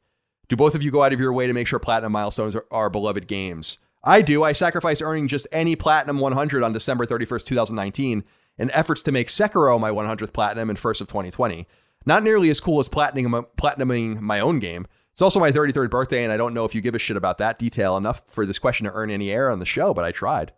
Do 0.51 0.57
both 0.57 0.75
of 0.75 0.83
you 0.83 0.91
go 0.91 1.01
out 1.01 1.13
of 1.13 1.19
your 1.21 1.31
way 1.31 1.47
to 1.47 1.53
make 1.53 1.65
sure 1.65 1.79
platinum 1.79 2.11
milestones 2.11 2.57
are, 2.57 2.65
are 2.71 2.89
beloved 2.89 3.25
games? 3.25 3.77
I 4.03 4.21
do. 4.21 4.43
I 4.43 4.51
sacrifice 4.51 5.01
earning 5.01 5.29
just 5.29 5.47
any 5.53 5.77
platinum 5.77 6.19
100 6.19 6.61
on 6.61 6.73
December 6.73 7.05
31st, 7.05 7.45
2019, 7.45 8.21
in 8.57 8.71
efforts 8.71 9.01
to 9.03 9.13
make 9.13 9.29
Sekiro 9.29 9.79
my 9.79 9.91
100th 9.91 10.33
platinum 10.33 10.69
in 10.69 10.75
first 10.75 10.99
of 10.99 11.07
2020. 11.07 11.65
Not 12.05 12.23
nearly 12.23 12.49
as 12.49 12.59
cool 12.59 12.81
as 12.81 12.89
platinum, 12.89 13.45
platinuming 13.55 14.19
my 14.19 14.41
own 14.41 14.59
game. 14.59 14.87
It's 15.13 15.21
also 15.21 15.39
my 15.39 15.53
33rd 15.53 15.89
birthday, 15.89 16.25
and 16.25 16.33
I 16.33 16.35
don't 16.37 16.53
know 16.53 16.65
if 16.65 16.75
you 16.75 16.81
give 16.81 16.95
a 16.95 16.99
shit 16.99 17.15
about 17.15 17.37
that 17.37 17.57
detail 17.57 17.95
enough 17.95 18.21
for 18.27 18.45
this 18.45 18.59
question 18.59 18.87
to 18.87 18.91
earn 18.91 19.09
any 19.09 19.31
air 19.31 19.49
on 19.49 19.59
the 19.59 19.65
show, 19.65 19.93
but 19.93 20.03
I 20.03 20.11
tried. 20.11 20.51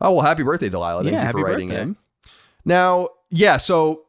Oh, 0.00 0.12
well, 0.12 0.24
happy 0.24 0.42
birthday, 0.42 0.70
Delilah. 0.70 1.02
Thank 1.02 1.12
Yeah, 1.12 1.26
you 1.26 1.32
for 1.32 1.38
happy 1.40 1.52
writing 1.52 1.68
birthday. 1.68 1.82
in. 1.82 1.96
Now, 2.64 3.08
yeah, 3.28 3.58
so 3.58 4.06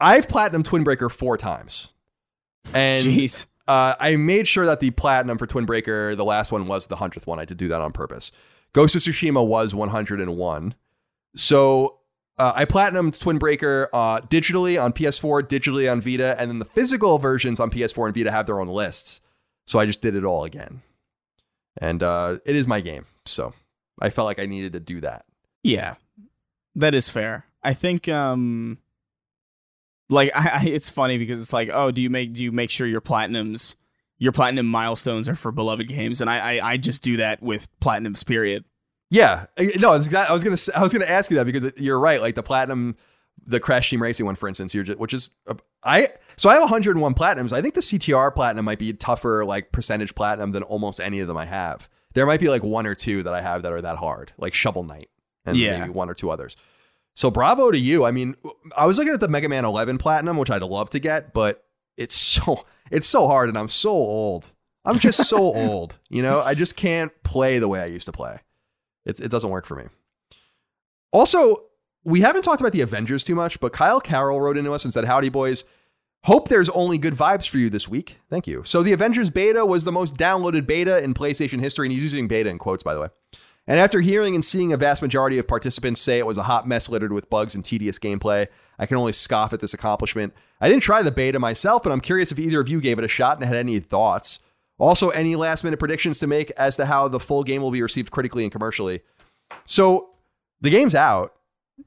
I've 0.00 0.28
platinum 0.28 0.64
Twin 0.64 0.82
Breaker 0.82 1.08
four 1.08 1.36
times. 1.38 1.90
And 2.74 3.04
Jeez. 3.04 3.46
Uh, 3.68 3.94
I 3.98 4.16
made 4.16 4.46
sure 4.46 4.66
that 4.66 4.80
the 4.80 4.90
platinum 4.90 5.38
for 5.38 5.46
Twin 5.46 5.64
Breaker, 5.64 6.14
the 6.14 6.24
last 6.24 6.52
one 6.52 6.66
was 6.66 6.86
the 6.86 6.96
100th 6.96 7.26
one. 7.26 7.38
I 7.38 7.44
did 7.44 7.56
do 7.56 7.68
that 7.68 7.80
on 7.80 7.92
purpose. 7.92 8.32
Ghost 8.72 8.94
of 8.94 9.02
Tsushima 9.02 9.44
was 9.46 9.74
101. 9.74 10.74
So 11.34 11.98
uh, 12.38 12.52
I 12.54 12.64
platinumed 12.64 13.18
Twin 13.18 13.38
Breaker 13.38 13.88
uh, 13.92 14.20
digitally 14.20 14.82
on 14.82 14.92
PS4, 14.92 15.42
digitally 15.44 15.90
on 15.90 16.00
Vita, 16.00 16.36
and 16.38 16.50
then 16.50 16.58
the 16.58 16.64
physical 16.64 17.18
versions 17.18 17.60
on 17.60 17.70
PS4 17.70 18.06
and 18.06 18.14
Vita 18.14 18.30
have 18.30 18.46
their 18.46 18.60
own 18.60 18.68
lists. 18.68 19.20
So 19.66 19.78
I 19.78 19.86
just 19.86 20.02
did 20.02 20.14
it 20.14 20.24
all 20.24 20.44
again. 20.44 20.82
And 21.78 22.02
uh, 22.02 22.38
it 22.44 22.54
is 22.56 22.66
my 22.66 22.80
game. 22.80 23.06
So 23.24 23.52
I 24.00 24.10
felt 24.10 24.26
like 24.26 24.38
I 24.38 24.46
needed 24.46 24.72
to 24.72 24.80
do 24.80 25.00
that. 25.00 25.24
Yeah, 25.62 25.94
that 26.74 26.94
is 26.94 27.08
fair. 27.08 27.46
I 27.62 27.74
think 27.74 28.08
um 28.08 28.78
like 30.08 30.30
I, 30.36 30.48
I 30.62 30.66
it's 30.66 30.90
funny 30.90 31.18
because 31.18 31.40
it's 31.40 31.52
like, 31.52 31.70
oh, 31.72 31.90
do 31.90 32.00
you 32.02 32.10
make 32.10 32.32
do 32.32 32.42
you 32.44 32.52
make 32.52 32.70
sure 32.70 32.86
your 32.86 33.00
platinums 33.00 33.74
your 34.18 34.32
platinum 34.32 34.66
milestones 34.66 35.28
are 35.28 35.34
for 35.36 35.52
beloved 35.52 35.88
games? 35.88 36.20
And 36.20 36.30
I 36.30 36.56
I, 36.58 36.70
I 36.72 36.76
just 36.76 37.02
do 37.02 37.16
that 37.18 37.42
with 37.42 37.68
platinums 37.80 38.24
period. 38.26 38.64
Yeah, 39.10 39.46
Uh, 39.56 39.64
no, 39.78 39.92
I 39.92 39.96
was 39.96 40.08
gonna 40.08 40.26
I 40.74 40.82
was 40.82 40.92
gonna 40.92 41.04
ask 41.06 41.30
you 41.30 41.36
that 41.36 41.46
because 41.46 41.70
you're 41.76 42.00
right. 42.00 42.20
Like 42.20 42.34
the 42.34 42.42
platinum, 42.42 42.96
the 43.46 43.60
Crash 43.60 43.90
Team 43.90 44.02
Racing 44.02 44.26
one, 44.26 44.34
for 44.34 44.48
instance, 44.48 44.74
you're 44.74 44.82
just, 44.84 44.98
which 44.98 45.14
is 45.14 45.30
uh, 45.46 45.54
I. 45.84 46.08
So 46.38 46.50
I 46.50 46.54
have 46.54 46.62
101 46.62 47.14
platinums. 47.14 47.52
I 47.52 47.62
think 47.62 47.74
the 47.74 47.80
CTR 47.80 48.34
platinum 48.34 48.64
might 48.66 48.78
be 48.78 48.92
tougher, 48.92 49.44
like 49.46 49.72
percentage 49.72 50.14
platinum, 50.14 50.52
than 50.52 50.62
almost 50.64 51.00
any 51.00 51.20
of 51.20 51.28
them 51.28 51.36
I 51.36 51.44
have. 51.46 51.88
There 52.14 52.26
might 52.26 52.40
be 52.40 52.48
like 52.48 52.62
one 52.62 52.86
or 52.86 52.94
two 52.94 53.22
that 53.22 53.32
I 53.32 53.40
have 53.42 53.62
that 53.62 53.72
are 53.72 53.80
that 53.80 53.96
hard, 53.96 54.32
like 54.38 54.52
Shovel 54.54 54.82
Knight 54.82 55.08
and 55.46 55.56
Yeah. 55.56 55.78
maybe 55.78 55.90
one 55.90 56.10
or 56.10 56.14
two 56.14 56.30
others. 56.30 56.56
So 57.16 57.30
bravo 57.30 57.70
to 57.70 57.78
you. 57.78 58.04
I 58.04 58.10
mean, 58.10 58.36
I 58.76 58.84
was 58.84 58.98
looking 58.98 59.14
at 59.14 59.20
the 59.20 59.28
Mega 59.28 59.48
Man 59.48 59.64
11 59.64 59.96
Platinum, 59.98 60.36
which 60.36 60.50
I'd 60.50 60.62
love 60.62 60.90
to 60.90 60.98
get, 61.00 61.32
but 61.32 61.64
it's 61.96 62.14
so 62.16 62.64
it's 62.90 63.08
so 63.08 63.26
hard, 63.26 63.48
and 63.48 63.58
I'm 63.58 63.68
so 63.68 63.90
old. 63.90 64.52
I'm 64.84 65.00
just 65.00 65.26
so 65.26 65.38
old. 65.54 65.98
You 66.08 66.22
know, 66.22 66.40
I 66.40 66.54
just 66.54 66.76
can't 66.76 67.10
play 67.24 67.58
the 67.58 67.68
way 67.68 67.80
I 67.80 67.86
used 67.86 68.06
to 68.06 68.12
play. 68.12 68.36
It, 69.04 69.18
it 69.18 69.30
doesn't 69.30 69.50
work 69.50 69.66
for 69.66 69.76
me. 69.76 69.84
Also, 71.12 71.64
we 72.04 72.20
haven't 72.20 72.42
talked 72.42 72.60
about 72.60 72.72
the 72.72 72.82
Avengers 72.82 73.24
too 73.24 73.34
much, 73.34 73.58
but 73.60 73.72
Kyle 73.72 74.00
Carroll 74.00 74.40
wrote 74.40 74.58
into 74.58 74.72
us 74.72 74.84
and 74.84 74.92
said, 74.92 75.04
Howdy, 75.04 75.30
boys. 75.30 75.64
Hope 76.24 76.48
there's 76.48 76.68
only 76.70 76.98
good 76.98 77.14
vibes 77.14 77.48
for 77.48 77.58
you 77.58 77.70
this 77.70 77.88
week. 77.88 78.18
Thank 78.30 78.48
you. 78.48 78.64
So, 78.64 78.82
the 78.82 78.92
Avengers 78.92 79.30
beta 79.30 79.64
was 79.64 79.84
the 79.84 79.92
most 79.92 80.16
downloaded 80.16 80.66
beta 80.66 81.02
in 81.02 81.14
PlayStation 81.14 81.60
history, 81.60 81.86
and 81.86 81.92
he's 81.92 82.02
using 82.02 82.26
beta 82.26 82.50
in 82.50 82.58
quotes, 82.58 82.82
by 82.82 82.94
the 82.94 83.00
way. 83.00 83.08
And 83.66 83.80
after 83.80 84.00
hearing 84.00 84.34
and 84.34 84.44
seeing 84.44 84.72
a 84.72 84.76
vast 84.76 85.02
majority 85.02 85.38
of 85.38 85.48
participants 85.48 86.00
say 86.00 86.18
it 86.18 86.26
was 86.26 86.38
a 86.38 86.42
hot 86.44 86.68
mess 86.68 86.88
littered 86.88 87.12
with 87.12 87.28
bugs 87.28 87.54
and 87.54 87.64
tedious 87.64 87.98
gameplay, 87.98 88.46
I 88.78 88.86
can 88.86 88.96
only 88.96 89.12
scoff 89.12 89.52
at 89.52 89.60
this 89.60 89.74
accomplishment. 89.74 90.34
I 90.60 90.68
didn't 90.68 90.82
try 90.82 91.02
the 91.02 91.10
beta 91.10 91.38
myself, 91.38 91.82
but 91.82 91.92
I'm 91.92 92.00
curious 92.00 92.30
if 92.30 92.38
either 92.38 92.60
of 92.60 92.68
you 92.68 92.80
gave 92.80 92.98
it 92.98 93.04
a 93.04 93.08
shot 93.08 93.38
and 93.38 93.46
had 93.46 93.56
any 93.56 93.80
thoughts. 93.80 94.38
Also, 94.78 95.08
any 95.10 95.36
last 95.36 95.64
minute 95.64 95.78
predictions 95.78 96.20
to 96.20 96.26
make 96.26 96.50
as 96.52 96.76
to 96.76 96.86
how 96.86 97.08
the 97.08 97.18
full 97.18 97.42
game 97.42 97.62
will 97.62 97.70
be 97.70 97.82
received 97.82 98.10
critically 98.10 98.44
and 98.44 98.52
commercially. 98.52 99.00
So, 99.64 100.10
the 100.60 100.70
game's 100.70 100.94
out, 100.94 101.34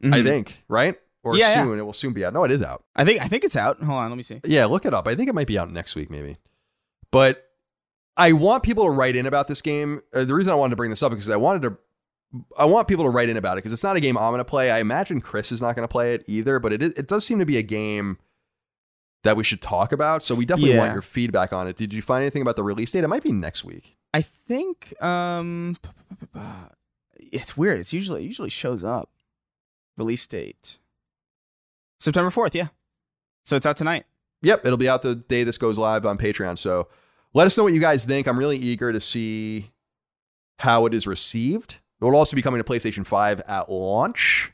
mm-hmm. 0.01 0.13
I 0.13 0.23
think, 0.23 0.63
right? 0.67 0.95
Or 1.23 1.35
yeah, 1.35 1.53
soon. 1.53 1.73
Yeah. 1.73 1.79
It 1.79 1.85
will 1.85 1.93
soon 1.93 2.13
be 2.13 2.25
out. 2.25 2.33
No, 2.33 2.43
it 2.45 2.51
is 2.51 2.63
out. 2.63 2.83
I 2.95 3.05
think 3.05 3.21
I 3.21 3.27
think 3.27 3.43
it's 3.43 3.55
out. 3.55 3.81
Hold 3.81 3.97
on, 3.97 4.09
let 4.09 4.17
me 4.17 4.23
see. 4.23 4.41
Yeah, 4.45 4.65
look 4.65 4.85
it 4.85 4.93
up. 4.93 5.07
I 5.07 5.15
think 5.15 5.29
it 5.29 5.35
might 5.35 5.47
be 5.47 5.59
out 5.59 5.71
next 5.71 5.95
week, 5.95 6.09
maybe. 6.09 6.37
But 7.11 7.48
I 8.19 8.33
want 8.33 8.63
people 8.63 8.83
to 8.83 8.91
write 8.91 9.15
in 9.15 9.25
about 9.25 9.47
this 9.47 9.61
game. 9.61 10.01
Uh, 10.13 10.25
the 10.25 10.35
reason 10.35 10.51
I 10.51 10.55
wanted 10.55 10.71
to 10.71 10.75
bring 10.75 10.89
this 10.89 11.01
up 11.01 11.13
is 11.13 11.15
because 11.15 11.29
I 11.29 11.37
wanted 11.37 11.61
to 11.63 11.77
I 12.57 12.65
want 12.65 12.87
people 12.87 13.05
to 13.05 13.09
write 13.09 13.29
in 13.29 13.37
about 13.37 13.53
it 13.53 13.59
because 13.59 13.73
it's 13.73 13.83
not 13.83 13.95
a 13.95 13.99
game 13.99 14.17
I'm 14.17 14.31
going 14.31 14.39
to 14.39 14.45
play. 14.45 14.69
I 14.69 14.79
imagine 14.79 15.19
Chris 15.21 15.51
is 15.51 15.61
not 15.61 15.75
going 15.75 15.87
to 15.87 15.91
play 15.91 16.13
it 16.13 16.25
either, 16.27 16.59
but 16.59 16.71
it 16.71 16.81
is, 16.83 16.93
it 16.93 17.07
does 17.07 17.25
seem 17.25 17.39
to 17.39 17.45
be 17.45 17.57
a 17.57 17.63
game 17.63 18.19
that 19.23 19.35
we 19.35 19.43
should 19.43 19.61
talk 19.61 19.91
about. 19.91 20.21
So 20.21 20.35
we 20.35 20.45
definitely 20.45 20.73
yeah. 20.73 20.79
want 20.79 20.93
your 20.93 21.01
feedback 21.01 21.53
on 21.53 21.67
it. 21.67 21.75
Did 21.75 21.93
you 21.93 22.01
find 22.01 22.21
anything 22.21 22.41
about 22.41 22.55
the 22.55 22.63
release 22.63 22.91
date? 22.91 23.03
It 23.03 23.07
might 23.07 23.23
be 23.23 23.31
next 23.31 23.63
week. 23.63 23.97
I 24.13 24.21
think 24.21 25.01
um 25.01 25.77
it's 27.15 27.57
weird. 27.57 27.79
It's 27.79 27.93
usually 27.93 28.23
it 28.23 28.25
usually 28.25 28.49
shows 28.49 28.83
up. 28.83 29.09
Release 29.97 30.27
date. 30.27 30.77
September 31.99 32.29
4th, 32.29 32.53
yeah. 32.53 32.67
So 33.43 33.55
it's 33.55 33.65
out 33.65 33.77
tonight. 33.77 34.05
Yep, 34.41 34.65
it'll 34.65 34.77
be 34.77 34.87
out 34.87 35.01
the 35.01 35.15
day 35.15 35.43
this 35.43 35.57
goes 35.57 35.77
live 35.77 36.05
on 36.05 36.17
Patreon. 36.17 36.57
So 36.57 36.87
let 37.33 37.47
us 37.47 37.57
know 37.57 37.63
what 37.63 37.73
you 37.73 37.79
guys 37.79 38.05
think. 38.05 38.27
I'm 38.27 38.37
really 38.37 38.57
eager 38.57 38.91
to 38.91 38.99
see 38.99 39.71
how 40.59 40.85
it 40.85 40.93
is 40.93 41.07
received. 41.07 41.77
It 42.01 42.05
will 42.05 42.15
also 42.15 42.35
be 42.35 42.41
coming 42.41 42.61
to 42.61 42.69
PlayStation 42.69 43.05
5 43.05 43.41
at 43.47 43.69
launch, 43.69 44.51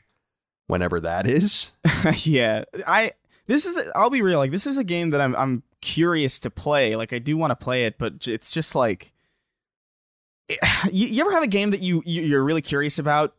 whenever 0.66 1.00
that 1.00 1.26
is. 1.26 1.72
yeah. 2.24 2.64
I 2.86 3.12
this 3.46 3.66
is 3.66 3.78
I'll 3.94 4.10
be 4.10 4.22
real, 4.22 4.38
like 4.38 4.50
this 4.50 4.66
is 4.66 4.78
a 4.78 4.84
game 4.84 5.10
that 5.10 5.20
I'm 5.20 5.34
I'm 5.36 5.62
curious 5.80 6.40
to 6.40 6.50
play. 6.50 6.96
Like 6.96 7.12
I 7.12 7.18
do 7.18 7.36
want 7.36 7.52
to 7.52 7.56
play 7.56 7.84
it, 7.84 7.98
but 7.98 8.26
it's 8.26 8.50
just 8.50 8.74
like 8.74 9.12
eh, 10.48 10.56
you, 10.92 11.08
you 11.08 11.20
ever 11.20 11.32
have 11.32 11.44
a 11.44 11.48
game 11.48 11.70
that 11.70 11.80
you, 11.80 12.02
you 12.04 12.22
you're 12.22 12.44
really 12.44 12.62
curious 12.62 12.98
about, 12.98 13.34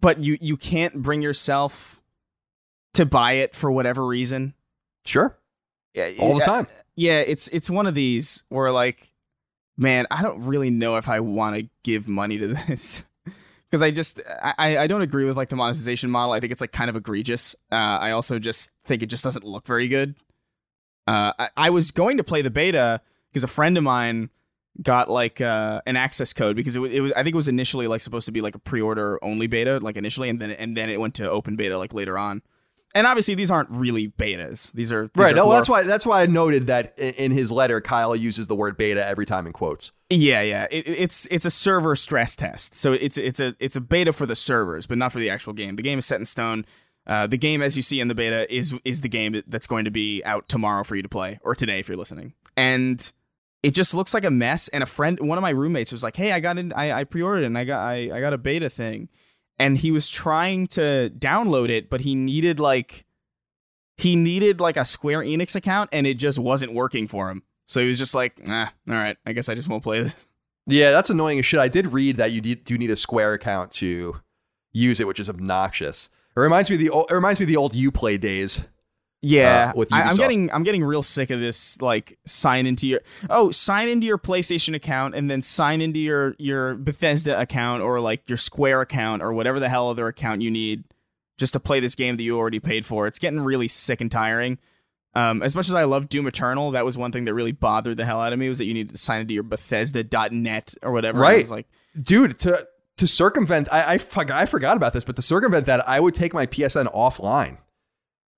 but 0.00 0.18
you 0.18 0.38
you 0.40 0.56
can't 0.56 0.94
bring 0.94 1.22
yourself 1.22 2.00
to 2.94 3.04
buy 3.04 3.32
it 3.32 3.54
for 3.54 3.70
whatever 3.70 4.06
reason? 4.06 4.54
Sure. 5.04 5.38
Yeah, 5.92 6.10
all 6.20 6.38
the 6.38 6.44
time. 6.44 6.66
Yeah, 6.96 7.20
it's 7.20 7.48
it's 7.48 7.68
one 7.68 7.86
of 7.86 7.94
these 7.94 8.44
where 8.48 8.70
like, 8.70 9.12
man, 9.76 10.06
I 10.10 10.22
don't 10.22 10.44
really 10.44 10.70
know 10.70 10.96
if 10.96 11.08
I 11.08 11.20
want 11.20 11.56
to 11.56 11.68
give 11.82 12.06
money 12.06 12.38
to 12.38 12.46
this 12.68 13.04
because 13.70 13.82
I 13.82 13.90
just 13.90 14.20
I 14.40 14.78
I 14.78 14.86
don't 14.86 15.02
agree 15.02 15.24
with 15.24 15.36
like 15.36 15.48
the 15.48 15.56
monetization 15.56 16.10
model. 16.10 16.32
I 16.32 16.40
think 16.40 16.52
it's 16.52 16.60
like 16.60 16.72
kind 16.72 16.88
of 16.88 16.96
egregious. 16.96 17.56
Uh, 17.72 17.98
I 18.00 18.12
also 18.12 18.38
just 18.38 18.70
think 18.84 19.02
it 19.02 19.06
just 19.06 19.24
doesn't 19.24 19.44
look 19.44 19.66
very 19.66 19.88
good. 19.88 20.14
Uh, 21.06 21.32
I, 21.38 21.48
I 21.56 21.70
was 21.70 21.90
going 21.90 22.16
to 22.18 22.24
play 22.24 22.42
the 22.42 22.50
beta 22.50 23.00
because 23.30 23.44
a 23.44 23.48
friend 23.48 23.76
of 23.76 23.84
mine 23.84 24.30
got 24.82 25.10
like 25.10 25.40
uh, 25.40 25.80
an 25.86 25.96
access 25.96 26.32
code 26.32 26.56
because 26.56 26.76
it, 26.76 26.80
it 26.82 27.00
was 27.00 27.12
I 27.12 27.22
think 27.22 27.34
it 27.34 27.36
was 27.36 27.48
initially 27.48 27.86
like 27.86 28.00
supposed 28.00 28.26
to 28.26 28.32
be 28.32 28.40
like 28.40 28.54
a 28.54 28.58
pre-order 28.58 29.22
only 29.22 29.46
beta 29.46 29.78
like 29.78 29.96
initially 29.96 30.28
and 30.28 30.40
then 30.40 30.50
and 30.52 30.76
then 30.76 30.88
it 30.88 31.00
went 31.00 31.14
to 31.16 31.28
open 31.30 31.56
beta 31.56 31.76
like 31.76 31.92
later 31.92 32.18
on. 32.18 32.42
And 32.94 33.06
obviously 33.06 33.34
these 33.34 33.50
aren't 33.50 33.70
really 33.70 34.08
betas. 34.08 34.72
These 34.72 34.92
are 34.92 35.10
these 35.14 35.22
right. 35.22 35.32
Are 35.32 35.36
no, 35.36 35.50
that's 35.50 35.68
why 35.68 35.82
that's 35.82 36.06
why 36.06 36.22
I 36.22 36.26
noted 36.26 36.68
that 36.68 36.96
in 36.98 37.32
his 37.32 37.50
letter 37.50 37.80
Kyle 37.80 38.14
uses 38.14 38.46
the 38.46 38.54
word 38.54 38.76
beta 38.76 39.04
every 39.04 39.26
time 39.26 39.46
in 39.46 39.52
quotes. 39.52 39.90
Yeah, 40.10 40.42
yeah. 40.42 40.68
It, 40.70 40.88
it's 40.88 41.26
it's 41.26 41.44
a 41.44 41.50
server 41.50 41.96
stress 41.96 42.36
test. 42.36 42.74
So 42.74 42.92
it's 42.92 43.18
it's 43.18 43.40
a 43.40 43.56
it's 43.58 43.74
a 43.74 43.80
beta 43.80 44.12
for 44.12 44.26
the 44.26 44.36
servers, 44.36 44.86
but 44.86 44.96
not 44.96 45.12
for 45.12 45.18
the 45.18 45.28
actual 45.28 45.54
game. 45.54 45.74
The 45.76 45.82
game 45.82 45.98
is 45.98 46.06
set 46.06 46.20
in 46.20 46.26
stone. 46.26 46.64
Uh, 47.06 47.26
the 47.26 47.36
game, 47.36 47.60
as 47.60 47.76
you 47.76 47.82
see 47.82 48.00
in 48.00 48.08
the 48.08 48.14
beta, 48.14 48.52
is 48.54 48.78
is 48.84 49.00
the 49.00 49.08
game 49.08 49.42
that's 49.46 49.66
going 49.66 49.84
to 49.84 49.90
be 49.90 50.22
out 50.24 50.48
tomorrow 50.48 50.84
for 50.84 50.96
you 50.96 51.02
to 51.02 51.08
play, 51.08 51.38
or 51.42 51.54
today 51.54 51.80
if 51.80 51.88
you're 51.88 51.96
listening. 51.96 52.32
And 52.56 53.10
it 53.62 53.74
just 53.74 53.94
looks 53.94 54.14
like 54.14 54.24
a 54.24 54.30
mess. 54.30 54.68
And 54.68 54.82
a 54.82 54.86
friend, 54.86 55.18
one 55.20 55.36
of 55.36 55.42
my 55.42 55.50
roommates, 55.50 55.90
was 55.90 56.02
like, 56.02 56.16
"Hey, 56.16 56.32
I 56.32 56.40
got 56.40 56.58
in, 56.58 56.72
I, 56.72 57.00
I 57.00 57.04
pre-ordered 57.04 57.44
and 57.44 57.58
I 57.58 57.64
got 57.64 57.80
I, 57.84 58.10
I 58.14 58.20
got 58.20 58.32
a 58.32 58.38
beta 58.38 58.70
thing," 58.70 59.08
and 59.58 59.78
he 59.78 59.90
was 59.90 60.10
trying 60.10 60.66
to 60.68 61.10
download 61.18 61.68
it, 61.68 61.90
but 61.90 62.02
he 62.02 62.14
needed 62.14 62.58
like 62.60 63.04
he 63.96 64.16
needed 64.16 64.60
like 64.60 64.76
a 64.76 64.84
Square 64.84 65.22
Enix 65.22 65.54
account, 65.54 65.90
and 65.92 66.06
it 66.06 66.14
just 66.14 66.38
wasn't 66.38 66.74
working 66.74 67.06
for 67.06 67.30
him. 67.30 67.42
So 67.66 67.80
he 67.80 67.88
was 67.88 67.98
just 67.98 68.14
like, 68.14 68.40
ah, 68.48 68.72
all 68.88 68.94
right, 68.94 69.16
I 69.24 69.32
guess 69.32 69.48
I 69.48 69.54
just 69.54 69.68
won't 69.68 69.82
play 69.82 70.02
this." 70.02 70.26
Yeah, 70.66 70.90
that's 70.92 71.10
annoying 71.10 71.38
as 71.38 71.46
shit. 71.46 71.60
I 71.60 71.68
did 71.68 71.88
read 71.88 72.16
that 72.16 72.32
you 72.32 72.40
do 72.40 72.78
need 72.78 72.90
a 72.90 72.96
Square 72.96 73.34
account 73.34 73.70
to 73.72 74.20
use 74.72 74.98
it, 74.98 75.06
which 75.06 75.20
is 75.20 75.28
obnoxious. 75.28 76.08
It 76.36 76.40
reminds 76.40 76.70
me 76.70 76.76
of 76.76 76.80
the 76.80 76.90
old, 76.90 77.10
it 77.10 77.14
reminds 77.14 77.38
me 77.38 77.44
of 77.44 77.48
the 77.48 77.56
old 77.56 77.74
UPlay 77.74 78.20
days 78.20 78.64
yeah, 79.24 79.72
uh, 79.74 79.84
I, 79.90 80.10
am 80.10 80.16
getting 80.16 80.52
I'm 80.52 80.62
getting 80.62 80.84
real 80.84 81.02
sick 81.02 81.30
of 81.30 81.40
this. 81.40 81.80
Like 81.80 82.18
sign 82.26 82.66
into 82.66 82.86
your 82.86 83.00
oh 83.30 83.50
sign 83.50 83.88
into 83.88 84.06
your 84.06 84.18
PlayStation 84.18 84.74
account 84.74 85.14
and 85.14 85.30
then 85.30 85.40
sign 85.42 85.80
into 85.80 85.98
your 85.98 86.34
your 86.38 86.74
Bethesda 86.74 87.40
account 87.40 87.82
or 87.82 88.00
like 88.00 88.28
your 88.28 88.36
Square 88.36 88.82
account 88.82 89.22
or 89.22 89.32
whatever 89.32 89.58
the 89.58 89.68
hell 89.68 89.88
other 89.88 90.06
account 90.08 90.42
you 90.42 90.50
need 90.50 90.84
just 91.38 91.54
to 91.54 91.60
play 91.60 91.80
this 91.80 91.94
game 91.94 92.16
that 92.16 92.22
you 92.22 92.36
already 92.36 92.60
paid 92.60 92.84
for. 92.84 93.06
It's 93.06 93.18
getting 93.18 93.40
really 93.40 93.66
sick 93.68 94.00
and 94.00 94.10
tiring. 94.10 94.58
Um, 95.14 95.42
as 95.42 95.54
much 95.54 95.68
as 95.68 95.74
I 95.74 95.84
love 95.84 96.08
Doom 96.08 96.26
Eternal, 96.26 96.72
that 96.72 96.84
was 96.84 96.98
one 96.98 97.12
thing 97.12 97.24
that 97.24 97.34
really 97.34 97.52
bothered 97.52 97.96
the 97.96 98.04
hell 98.04 98.20
out 98.20 98.32
of 98.32 98.38
me 98.38 98.48
was 98.48 98.58
that 98.58 98.66
you 98.66 98.74
needed 98.74 98.92
to 98.92 98.98
sign 98.98 99.20
into 99.20 99.32
your 99.32 99.44
Bethesda.net 99.44 100.74
or 100.82 100.92
whatever. 100.92 101.20
Right, 101.20 101.48
like, 101.48 101.66
dude, 102.00 102.38
to 102.40 102.66
to 102.98 103.06
circumvent, 103.06 103.68
I 103.72 103.94
I, 103.94 103.98
I 104.32 104.46
forgot 104.46 104.76
about 104.76 104.92
this, 104.92 105.04
but 105.04 105.16
to 105.16 105.22
circumvent 105.22 105.66
that, 105.66 105.88
I 105.88 105.98
would 105.98 106.14
take 106.14 106.34
my 106.34 106.46
PSN 106.46 106.92
offline 106.92 107.58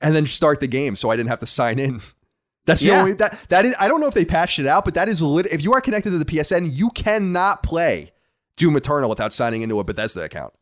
and 0.01 0.15
then 0.15 0.27
start 0.27 0.61
the 0.61 0.67
game 0.67 0.97
so 0.97 1.11
I 1.11 1.17
didn't 1.17 1.31
have 1.31 1.41
to 1.41 1.47
sign 1.47 1.79
in. 1.79 2.01
That's 2.67 2.83
the 2.83 2.89
yeah. 2.89 3.01
only 3.01 3.15
that 3.15 3.39
that 3.49 3.65
is 3.65 3.77
I 3.79 3.87
don't 3.87 4.01
know 4.01 4.09
if 4.09 4.15
they 4.15 4.25
patched 4.25 4.59
it 4.59 4.67
out, 4.67 4.85
but 4.85 4.95
that 4.95 5.09
is 5.09 5.23
lit 5.23 5.47
if 5.47 5.63
you 5.63 5.73
are 5.75 5.81
connected 5.81 6.11
to 6.11 6.19
the 6.19 6.25
PSN, 6.25 6.75
you 6.75 6.91
cannot 6.91 7.63
play 7.63 8.11
Doom 8.57 8.77
Eternal 8.77 9.09
without 9.09 9.33
signing 9.33 9.63
into 9.63 9.79
a 9.79 9.85
Bethesda 9.85 10.25
account. 10.25 10.53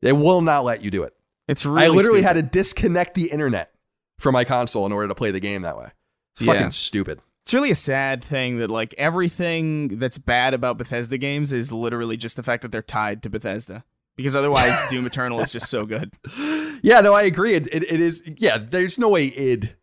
They 0.00 0.12
will 0.12 0.40
not 0.40 0.64
let 0.64 0.82
you 0.82 0.90
do 0.90 1.02
it. 1.02 1.14
It's 1.48 1.66
really 1.66 1.84
I 1.84 1.88
literally 1.88 2.22
stupid. 2.22 2.36
had 2.36 2.36
to 2.36 2.42
disconnect 2.42 3.14
the 3.14 3.30
internet 3.30 3.72
from 4.18 4.32
my 4.32 4.44
console 4.44 4.86
in 4.86 4.92
order 4.92 5.08
to 5.08 5.14
play 5.14 5.30
the 5.30 5.40
game 5.40 5.62
that 5.62 5.76
way. 5.76 5.88
It's 6.32 6.40
yeah. 6.40 6.54
fucking 6.54 6.70
stupid. 6.70 7.20
It's 7.42 7.52
really 7.52 7.70
a 7.70 7.76
sad 7.76 8.24
thing 8.24 8.58
that 8.58 8.70
like 8.70 8.94
everything 8.96 9.98
that's 9.98 10.16
bad 10.16 10.54
about 10.54 10.78
Bethesda 10.78 11.18
games 11.18 11.52
is 11.52 11.72
literally 11.72 12.16
just 12.16 12.36
the 12.36 12.42
fact 12.42 12.62
that 12.62 12.72
they're 12.72 12.80
tied 12.80 13.22
to 13.24 13.30
Bethesda 13.30 13.84
because 14.16 14.36
otherwise 14.36 14.82
Doom 14.88 15.06
Eternal 15.06 15.40
is 15.40 15.52
just 15.52 15.68
so 15.68 15.84
good. 15.86 16.12
Yeah, 16.84 17.00
no, 17.00 17.14
I 17.14 17.22
agree. 17.22 17.54
It, 17.54 17.68
it, 17.72 17.84
it 17.84 18.00
is. 18.00 18.28
Yeah, 18.38 18.58
there's 18.58 18.98
no 18.98 19.10
way 19.10 19.26
id 19.26 19.76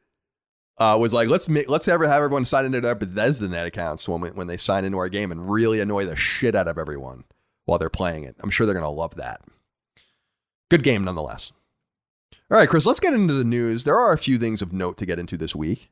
uh, 0.80 0.98
was 1.00 1.14
like 1.14 1.28
let's 1.28 1.50
make, 1.50 1.70
let's 1.70 1.88
ever 1.88 2.08
have 2.08 2.24
everyone 2.24 2.46
sign 2.46 2.66
into 2.66 2.82
their 2.82 2.96
Bethesda 2.96 3.48
net 3.48 3.68
accounts 3.68 4.08
when 4.08 4.22
we, 4.22 4.30
when 4.30 4.48
they 4.48 4.58
sign 4.58 4.86
into 4.86 4.98
our 4.98 5.10
game 5.10 5.32
and 5.32 5.50
really 5.50 5.82
annoy 5.82 6.06
the 6.06 6.16
shit 6.16 6.56
out 6.56 6.68
of 6.68 6.78
everyone 6.78 7.26
while 7.66 7.78
they're 7.78 7.90
playing 7.90 8.24
it. 8.24 8.36
I'm 8.42 8.50
sure 8.50 8.66
they're 8.66 8.74
gonna 8.74 8.90
love 8.90 9.16
that. 9.16 9.42
Good 10.70 10.84
game 10.84 11.04
nonetheless. 11.04 11.52
All 12.50 12.58
right, 12.58 12.70
Chris, 12.70 12.86
let's 12.86 13.00
get 13.00 13.14
into 13.14 13.34
the 13.34 13.44
news. 13.44 13.84
There 13.84 14.00
are 14.00 14.14
a 14.14 14.18
few 14.18 14.40
things 14.40 14.62
of 14.62 14.74
note 14.74 14.98
to 14.98 15.06
get 15.06 15.20
into 15.20 15.38
this 15.38 15.56
week. 15.56 15.92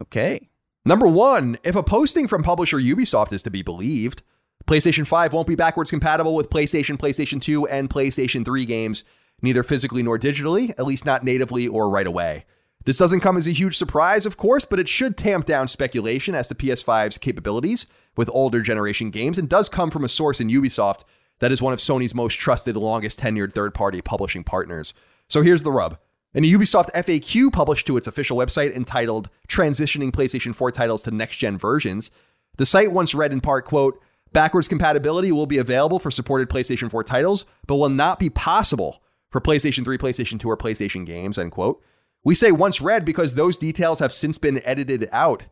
Okay. 0.00 0.48
Number 0.84 1.06
one, 1.06 1.58
if 1.64 1.76
a 1.76 1.82
posting 1.82 2.28
from 2.28 2.42
publisher 2.42 2.78
Ubisoft 2.78 3.32
is 3.32 3.42
to 3.42 3.50
be 3.50 3.62
believed, 3.62 4.22
PlayStation 4.68 5.06
5 5.06 5.32
won't 5.32 5.46
be 5.46 5.54
backwards 5.54 5.88
compatible 5.88 6.34
with 6.34 6.50
PlayStation, 6.50 6.98
PlayStation 6.98 7.40
2, 7.40 7.66
and 7.68 7.88
PlayStation 7.88 8.44
3 8.44 8.66
games, 8.66 9.02
neither 9.40 9.62
physically 9.62 10.02
nor 10.02 10.18
digitally, 10.18 10.68
at 10.72 10.84
least 10.84 11.06
not 11.06 11.24
natively 11.24 11.66
or 11.66 11.88
right 11.88 12.06
away. 12.06 12.44
This 12.84 12.96
doesn't 12.96 13.20
come 13.20 13.38
as 13.38 13.48
a 13.48 13.52
huge 13.52 13.78
surprise, 13.78 14.26
of 14.26 14.36
course, 14.36 14.66
but 14.66 14.78
it 14.78 14.86
should 14.86 15.16
tamp 15.16 15.46
down 15.46 15.68
speculation 15.68 16.34
as 16.34 16.48
to 16.48 16.54
PS5's 16.54 17.16
capabilities 17.16 17.86
with 18.14 18.28
older 18.30 18.60
generation 18.60 19.08
games 19.08 19.38
and 19.38 19.48
does 19.48 19.70
come 19.70 19.90
from 19.90 20.04
a 20.04 20.08
source 20.08 20.38
in 20.38 20.48
Ubisoft 20.48 21.04
that 21.38 21.50
is 21.50 21.62
one 21.62 21.72
of 21.72 21.78
Sony's 21.78 22.14
most 22.14 22.34
trusted, 22.34 22.76
longest 22.76 23.20
tenured 23.20 23.54
third 23.54 23.72
party 23.72 24.02
publishing 24.02 24.44
partners. 24.44 24.92
So 25.28 25.40
here's 25.40 25.62
the 25.62 25.72
rub. 25.72 25.96
In 26.34 26.44
a 26.44 26.46
Ubisoft 26.46 26.92
FAQ 26.92 27.50
published 27.54 27.86
to 27.86 27.96
its 27.96 28.06
official 28.06 28.36
website 28.36 28.76
entitled 28.76 29.30
Transitioning 29.48 30.12
PlayStation 30.12 30.54
4 30.54 30.72
Titles 30.72 31.04
to 31.04 31.10
Next 31.10 31.36
Gen 31.36 31.56
Versions, 31.56 32.10
the 32.58 32.66
site 32.66 32.92
once 32.92 33.14
read 33.14 33.32
in 33.32 33.40
part, 33.40 33.64
quote, 33.64 34.02
Backwards 34.32 34.68
compatibility 34.68 35.32
will 35.32 35.46
be 35.46 35.58
available 35.58 35.98
for 35.98 36.10
supported 36.10 36.48
PlayStation 36.48 36.90
4 36.90 37.04
titles, 37.04 37.46
but 37.66 37.76
will 37.76 37.88
not 37.88 38.18
be 38.18 38.30
possible 38.30 39.02
for 39.30 39.40
PlayStation 39.40 39.84
3, 39.84 39.98
PlayStation 39.98 40.38
2, 40.38 40.48
or 40.48 40.56
PlayStation 40.56 41.06
games, 41.06 41.38
end 41.38 41.52
quote. 41.52 41.82
We 42.24 42.34
say 42.34 42.52
once 42.52 42.80
read 42.80 43.04
because 43.04 43.34
those 43.34 43.56
details 43.56 44.00
have 44.00 44.12
since 44.12 44.38
been 44.38 44.60
edited 44.64 45.08
out. 45.12 45.44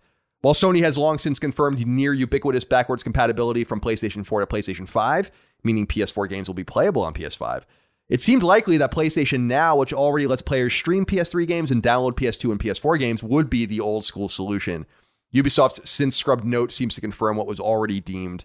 While 0.42 0.54
Sony 0.54 0.80
has 0.82 0.98
long 0.98 1.18
since 1.18 1.38
confirmed 1.38 1.86
near 1.86 2.12
ubiquitous 2.12 2.64
backwards 2.64 3.02
compatibility 3.02 3.64
from 3.64 3.80
PlayStation 3.80 4.24
4 4.26 4.40
to 4.40 4.46
PlayStation 4.46 4.88
5, 4.88 5.30
meaning 5.64 5.86
PS4 5.86 6.28
games 6.28 6.48
will 6.48 6.54
be 6.54 6.64
playable 6.64 7.02
on 7.02 7.14
PS5, 7.14 7.64
it 8.08 8.20
seemed 8.20 8.42
likely 8.42 8.76
that 8.76 8.92
PlayStation 8.92 9.42
Now, 9.42 9.76
which 9.76 9.92
already 9.92 10.26
lets 10.26 10.42
players 10.42 10.74
stream 10.74 11.04
PS3 11.04 11.46
games 11.46 11.70
and 11.72 11.82
download 11.82 12.12
PS2 12.12 12.52
and 12.52 12.60
PS4 12.60 12.98
games, 12.98 13.22
would 13.22 13.50
be 13.50 13.66
the 13.66 13.80
old 13.80 14.04
school 14.04 14.28
solution. 14.28 14.86
Ubisoft's 15.34 15.88
since 15.90 16.14
scrubbed 16.14 16.44
note 16.44 16.70
seems 16.70 16.94
to 16.94 17.00
confirm 17.00 17.36
what 17.36 17.48
was 17.48 17.58
already 17.58 17.98
deemed 18.00 18.44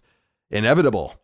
inevitable. 0.51 1.15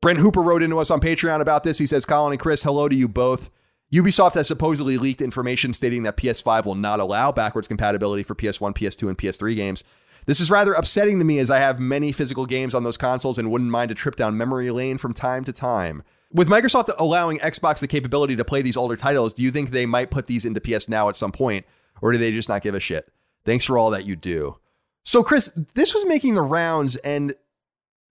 Brent 0.00 0.18
Hooper 0.18 0.42
wrote 0.42 0.62
into 0.62 0.78
us 0.78 0.90
on 0.90 1.00
Patreon 1.00 1.40
about 1.40 1.64
this. 1.64 1.78
He 1.78 1.86
says, 1.86 2.04
Colin 2.04 2.32
and 2.32 2.40
Chris, 2.40 2.62
hello 2.62 2.88
to 2.88 2.94
you 2.94 3.08
both. 3.08 3.50
Ubisoft 3.92 4.34
has 4.34 4.48
supposedly 4.48 4.98
leaked 4.98 5.22
information 5.22 5.72
stating 5.72 6.02
that 6.02 6.16
PS5 6.16 6.64
will 6.64 6.74
not 6.74 7.00
allow 7.00 7.30
backwards 7.30 7.68
compatibility 7.68 8.22
for 8.22 8.34
PS1, 8.34 8.74
PS2, 8.74 9.08
and 9.08 9.16
PS3 9.16 9.54
games. 9.54 9.84
This 10.26 10.40
is 10.40 10.50
rather 10.50 10.72
upsetting 10.72 11.20
to 11.20 11.24
me 11.24 11.38
as 11.38 11.50
I 11.50 11.60
have 11.60 11.78
many 11.78 12.10
physical 12.10 12.46
games 12.46 12.74
on 12.74 12.82
those 12.82 12.96
consoles 12.96 13.38
and 13.38 13.50
wouldn't 13.50 13.70
mind 13.70 13.92
a 13.92 13.94
trip 13.94 14.16
down 14.16 14.36
memory 14.36 14.70
lane 14.70 14.98
from 14.98 15.14
time 15.14 15.44
to 15.44 15.52
time. 15.52 16.02
With 16.32 16.48
Microsoft 16.48 16.92
allowing 16.98 17.38
Xbox 17.38 17.78
the 17.78 17.86
capability 17.86 18.34
to 18.34 18.44
play 18.44 18.60
these 18.60 18.76
older 18.76 18.96
titles, 18.96 19.32
do 19.32 19.44
you 19.44 19.52
think 19.52 19.70
they 19.70 19.86
might 19.86 20.10
put 20.10 20.26
these 20.26 20.44
into 20.44 20.60
PS 20.60 20.88
Now 20.88 21.08
at 21.08 21.14
some 21.14 21.30
point, 21.30 21.64
or 22.02 22.10
do 22.10 22.18
they 22.18 22.32
just 22.32 22.48
not 22.48 22.62
give 22.62 22.74
a 22.74 22.80
shit? 22.80 23.08
Thanks 23.44 23.64
for 23.64 23.78
all 23.78 23.90
that 23.90 24.04
you 24.04 24.16
do. 24.16 24.58
So, 25.04 25.22
Chris, 25.22 25.52
this 25.74 25.94
was 25.94 26.04
making 26.04 26.34
the 26.34 26.42
rounds, 26.42 26.96
and 26.96 27.32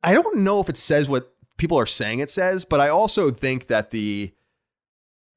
I 0.06 0.14
don't 0.14 0.38
know 0.38 0.60
if 0.60 0.70
it 0.70 0.78
says 0.78 1.10
what 1.10 1.34
people 1.58 1.80
are 1.80 1.86
saying 1.86 2.20
it 2.20 2.30
says, 2.30 2.64
but 2.64 2.80
I 2.80 2.90
also 2.90 3.32
think 3.32 3.68
that 3.68 3.92
the 3.92 4.34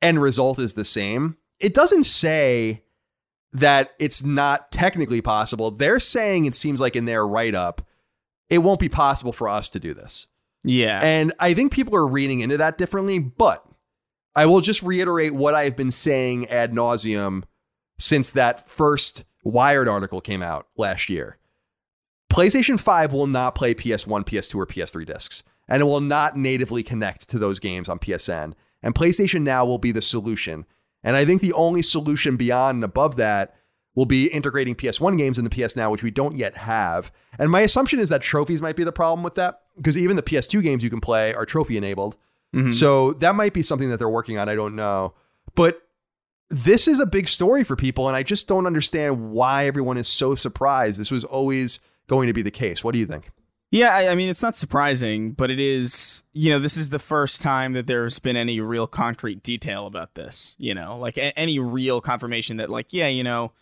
end 0.03 0.21
result 0.21 0.59
is 0.59 0.75
the 0.75 0.85
same. 0.85 1.37
It 1.59 1.75
doesn't 1.75 2.05
say 2.05 2.85
that 3.53 3.95
it's 3.99 4.23
not 4.23 4.71
technically 4.71 5.23
possible. 5.23 5.71
They're 5.71 5.99
saying 5.99 6.45
it 6.45 6.55
seems 6.55 6.81
like 6.81 6.97
in 6.97 7.07
their 7.07 7.27
write 7.27 7.55
up, 7.55 7.87
it 8.51 8.59
won't 8.59 8.81
be 8.81 8.89
possible 8.89 9.33
for 9.33 9.49
us 9.49 9.71
to 9.71 9.81
do 9.81 9.95
this. 9.95 10.27
Yeah. 10.65 11.01
And 11.03 11.33
I 11.41 11.55
think 11.55 11.73
people 11.73 11.97
are 11.97 12.07
reading 12.07 12.41
into 12.41 12.59
that 12.59 12.79
differently, 12.79 13.19
but 13.19 13.65
I 14.35 14.47
will 14.47 14.61
just 14.61 14.83
reiterate 14.83 15.35
what 15.35 15.55
I've 15.55 15.77
been 15.77 15.91
saying 15.91 16.49
ad 16.49 16.73
nauseum 16.73 17.45
since 17.99 18.31
that 18.33 18.69
first 18.69 19.25
Wired 19.45 19.89
article 19.89 20.21
came 20.21 20.43
out 20.43 20.67
last 20.77 21.09
year. 21.09 21.38
PlayStation 22.33 22.79
5 22.79 23.13
will 23.13 23.27
not 23.27 23.55
play 23.55 23.75
PS1, 23.75 24.27
PS2, 24.27 24.55
or 24.57 24.67
PS3 24.67 25.07
discs, 25.07 25.43
and 25.67 25.81
it 25.81 25.87
will 25.87 26.01
not 26.01 26.37
natively 26.37 26.83
connect 26.83 27.29
to 27.31 27.39
those 27.39 27.59
games 27.59 27.89
on 27.89 27.99
PSN. 27.99 28.55
And 28.83 28.95
PlayStation 28.95 29.43
Now 29.43 29.65
will 29.65 29.79
be 29.79 29.93
the 29.93 30.03
solution. 30.03 30.67
And 31.03 31.17
I 31.17 31.25
think 31.25 31.41
the 31.41 31.53
only 31.53 31.83
solution 31.83 32.37
beyond 32.37 32.77
and 32.77 32.85
above 32.85 33.17
that 33.17 33.55
will 33.95 34.07
be 34.07 34.27
integrating 34.27 34.75
PS1 34.75 35.19
games 35.19 35.39
in 35.39 35.45
the 35.45 35.51
PS 35.51 35.75
Now, 35.75 35.91
which 35.91 36.03
we 36.03 36.11
don't 36.11 36.37
yet 36.37 36.57
have. 36.57 37.11
And 37.39 37.51
my 37.51 37.61
assumption 37.61 37.99
is 37.99 38.09
that 38.11 38.23
trophies 38.23 38.63
might 38.63 38.77
be 38.77 38.85
the 38.85 38.93
problem 38.93 39.25
with 39.25 39.35
that, 39.35 39.63
because 39.77 39.97
even 39.99 40.17
the 40.17 40.23
PS2 40.23 40.63
games 40.63 40.85
you 40.85 40.91
can 40.91 41.01
play 41.01 41.35
are 41.35 41.47
trophy 41.47 41.77
enabled. 41.77 42.17
Mhm. 42.55 42.73
So 42.73 43.15
that 43.15 43.35
might 43.35 43.53
be 43.53 43.63
something 43.63 43.91
that 43.91 43.99
they're 43.99 44.09
working 44.09 44.39
on. 44.39 44.49
I 44.49 44.55
don't 44.55 44.77
know. 44.77 45.15
But 45.55 45.83
this 46.51 46.87
is 46.87 47.01
a 47.01 47.07
big 47.07 47.29
story 47.29 47.65
for 47.65 47.75
people, 47.77 48.07
and 48.07 48.17
I 48.17 48.23
just 48.23 48.47
don't 48.47 48.67
understand 48.67 49.33
why 49.33 49.67
everyone 49.67 49.97
is 49.97 50.09
so 50.09 50.35
surprised. 50.35 51.01
This 51.01 51.11
was 51.11 51.25
always 51.25 51.81
going 52.09 52.27
to 52.27 52.33
be 52.33 52.43
the 52.43 52.51
case. 52.51 52.83
What 52.83 52.93
do 52.93 52.99
you 52.99 53.07
think? 53.07 53.31
Yeah, 53.71 53.95
I, 53.95 54.09
I 54.09 54.15
mean, 54.15 54.31
it's 54.31 54.43
not 54.43 54.57
surprising, 54.57 55.33
but 55.33 55.51
it 55.51 55.61
is, 55.61 56.23
you 56.33 56.51
know, 56.51 56.59
this 56.59 56.79
is 56.79 56.89
the 56.89 56.99
first 56.99 57.43
time 57.43 57.75
that 57.75 57.87
there's 57.87 58.19
been 58.19 58.37
any 58.37 58.61
real 58.61 58.87
concrete 58.87 59.43
detail 59.43 59.87
about 59.87 60.15
this, 60.15 60.57
you 60.59 60.75
know, 60.75 60.97
like 60.97 61.19
a- 61.19 61.39
any 61.39 61.59
real 61.59 62.01
confirmation 62.01 62.57
that, 62.57 62.71
like, 62.71 62.95
yeah, 62.95 63.09
you 63.09 63.23
know, 63.23 63.53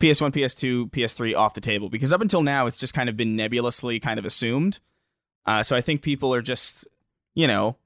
PS1, 0.00 0.32
PS2, 0.32 0.90
PS3 0.92 1.36
off 1.36 1.54
the 1.54 1.60
table. 1.60 1.88
Because 1.88 2.12
up 2.12 2.20
until 2.20 2.42
now, 2.42 2.66
it's 2.66 2.78
just 2.78 2.94
kind 2.94 3.08
of 3.08 3.16
been 3.16 3.34
nebulously 3.34 3.98
kind 3.98 4.18
of 4.20 4.24
assumed. 4.24 4.78
Uh, 5.44 5.64
so 5.64 5.74
I 5.74 5.80
think 5.80 6.02
people 6.02 6.32
are 6.32 6.42
just, 6.42 6.86
you 7.34 7.48
know, 7.48 7.76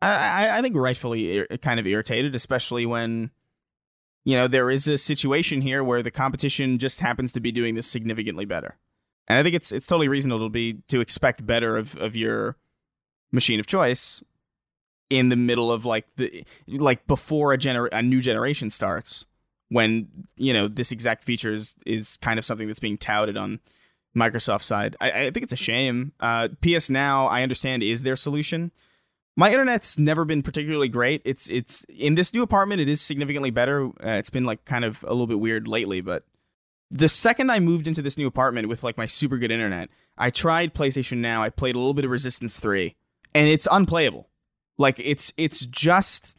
I, 0.00 0.58
I, 0.58 0.62
think 0.62 0.76
rightfully 0.76 1.36
ir- 1.38 1.58
kind 1.62 1.78
of 1.78 1.86
irritated, 1.86 2.34
especially 2.34 2.86
when, 2.86 3.30
you 4.24 4.36
know, 4.36 4.48
there 4.48 4.70
is 4.70 4.88
a 4.88 4.98
situation 4.98 5.62
here 5.62 5.82
where 5.82 6.02
the 6.02 6.10
competition 6.10 6.78
just 6.78 7.00
happens 7.00 7.32
to 7.32 7.40
be 7.40 7.52
doing 7.52 7.74
this 7.74 7.86
significantly 7.86 8.44
better. 8.44 8.78
And 9.28 9.38
I 9.38 9.42
think 9.42 9.54
it's 9.54 9.72
it's 9.72 9.86
totally 9.86 10.08
reasonable 10.08 10.46
to 10.46 10.50
be 10.50 10.82
to 10.88 11.00
expect 11.00 11.46
better 11.46 11.76
of, 11.76 11.96
of 11.96 12.16
your 12.16 12.56
machine 13.30 13.60
of 13.60 13.66
choice 13.66 14.22
in 15.10 15.28
the 15.28 15.36
middle 15.36 15.70
of 15.70 15.84
like 15.84 16.06
the 16.16 16.44
like 16.66 17.06
before 17.06 17.52
a 17.52 17.58
gener- 17.58 17.88
a 17.92 18.02
new 18.02 18.20
generation 18.20 18.70
starts 18.70 19.26
when 19.68 20.08
you 20.36 20.52
know 20.52 20.68
this 20.68 20.92
exact 20.92 21.24
feature 21.24 21.52
is, 21.52 21.76
is 21.86 22.18
kind 22.18 22.38
of 22.38 22.44
something 22.44 22.66
that's 22.66 22.78
being 22.78 22.98
touted 22.98 23.36
on 23.36 23.60
Microsoft 24.16 24.62
side. 24.62 24.96
I, 25.00 25.10
I 25.10 25.30
think 25.30 25.44
it's 25.44 25.52
a 25.52 25.56
shame. 25.56 26.12
Uh, 26.20 26.48
PS 26.60 26.90
Now, 26.90 27.26
I 27.26 27.42
understand, 27.42 27.82
is 27.82 28.02
their 28.02 28.16
solution. 28.16 28.70
My 29.34 29.50
internet's 29.50 29.98
never 29.98 30.26
been 30.26 30.42
particularly 30.42 30.88
great. 30.88 31.22
It's 31.24 31.48
it's 31.48 31.84
in 31.84 32.16
this 32.16 32.34
new 32.34 32.42
apartment. 32.42 32.82
It 32.82 32.88
is 32.88 33.00
significantly 33.00 33.50
better. 33.50 33.86
Uh, 33.86 34.18
it's 34.18 34.30
been 34.30 34.44
like 34.44 34.64
kind 34.66 34.84
of 34.84 35.02
a 35.04 35.10
little 35.10 35.26
bit 35.26 35.40
weird 35.40 35.66
lately, 35.66 36.02
but 36.02 36.24
the 36.92 37.08
second 37.08 37.50
I 37.50 37.58
moved 37.58 37.88
into 37.88 38.02
this 38.02 38.18
new 38.18 38.26
apartment 38.26 38.68
with 38.68 38.84
like 38.84 38.98
my 38.98 39.06
super 39.06 39.38
good 39.38 39.50
internet, 39.50 39.88
I 40.18 40.28
tried 40.30 40.74
PlayStation 40.74 41.18
Now. 41.18 41.42
I 41.42 41.48
played 41.48 41.74
a 41.74 41.78
little 41.78 41.94
bit 41.94 42.04
of 42.04 42.10
Resistance 42.10 42.60
3, 42.60 42.94
and 43.34 43.48
it's 43.48 43.66
unplayable. 43.70 44.28
Like 44.78 45.00
it's 45.00 45.32
it's 45.38 45.64
just 45.66 46.36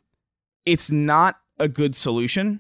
it's 0.66 0.92
not 0.92 1.40
a 1.60 1.68
good 1.68 1.96
solution 1.96 2.60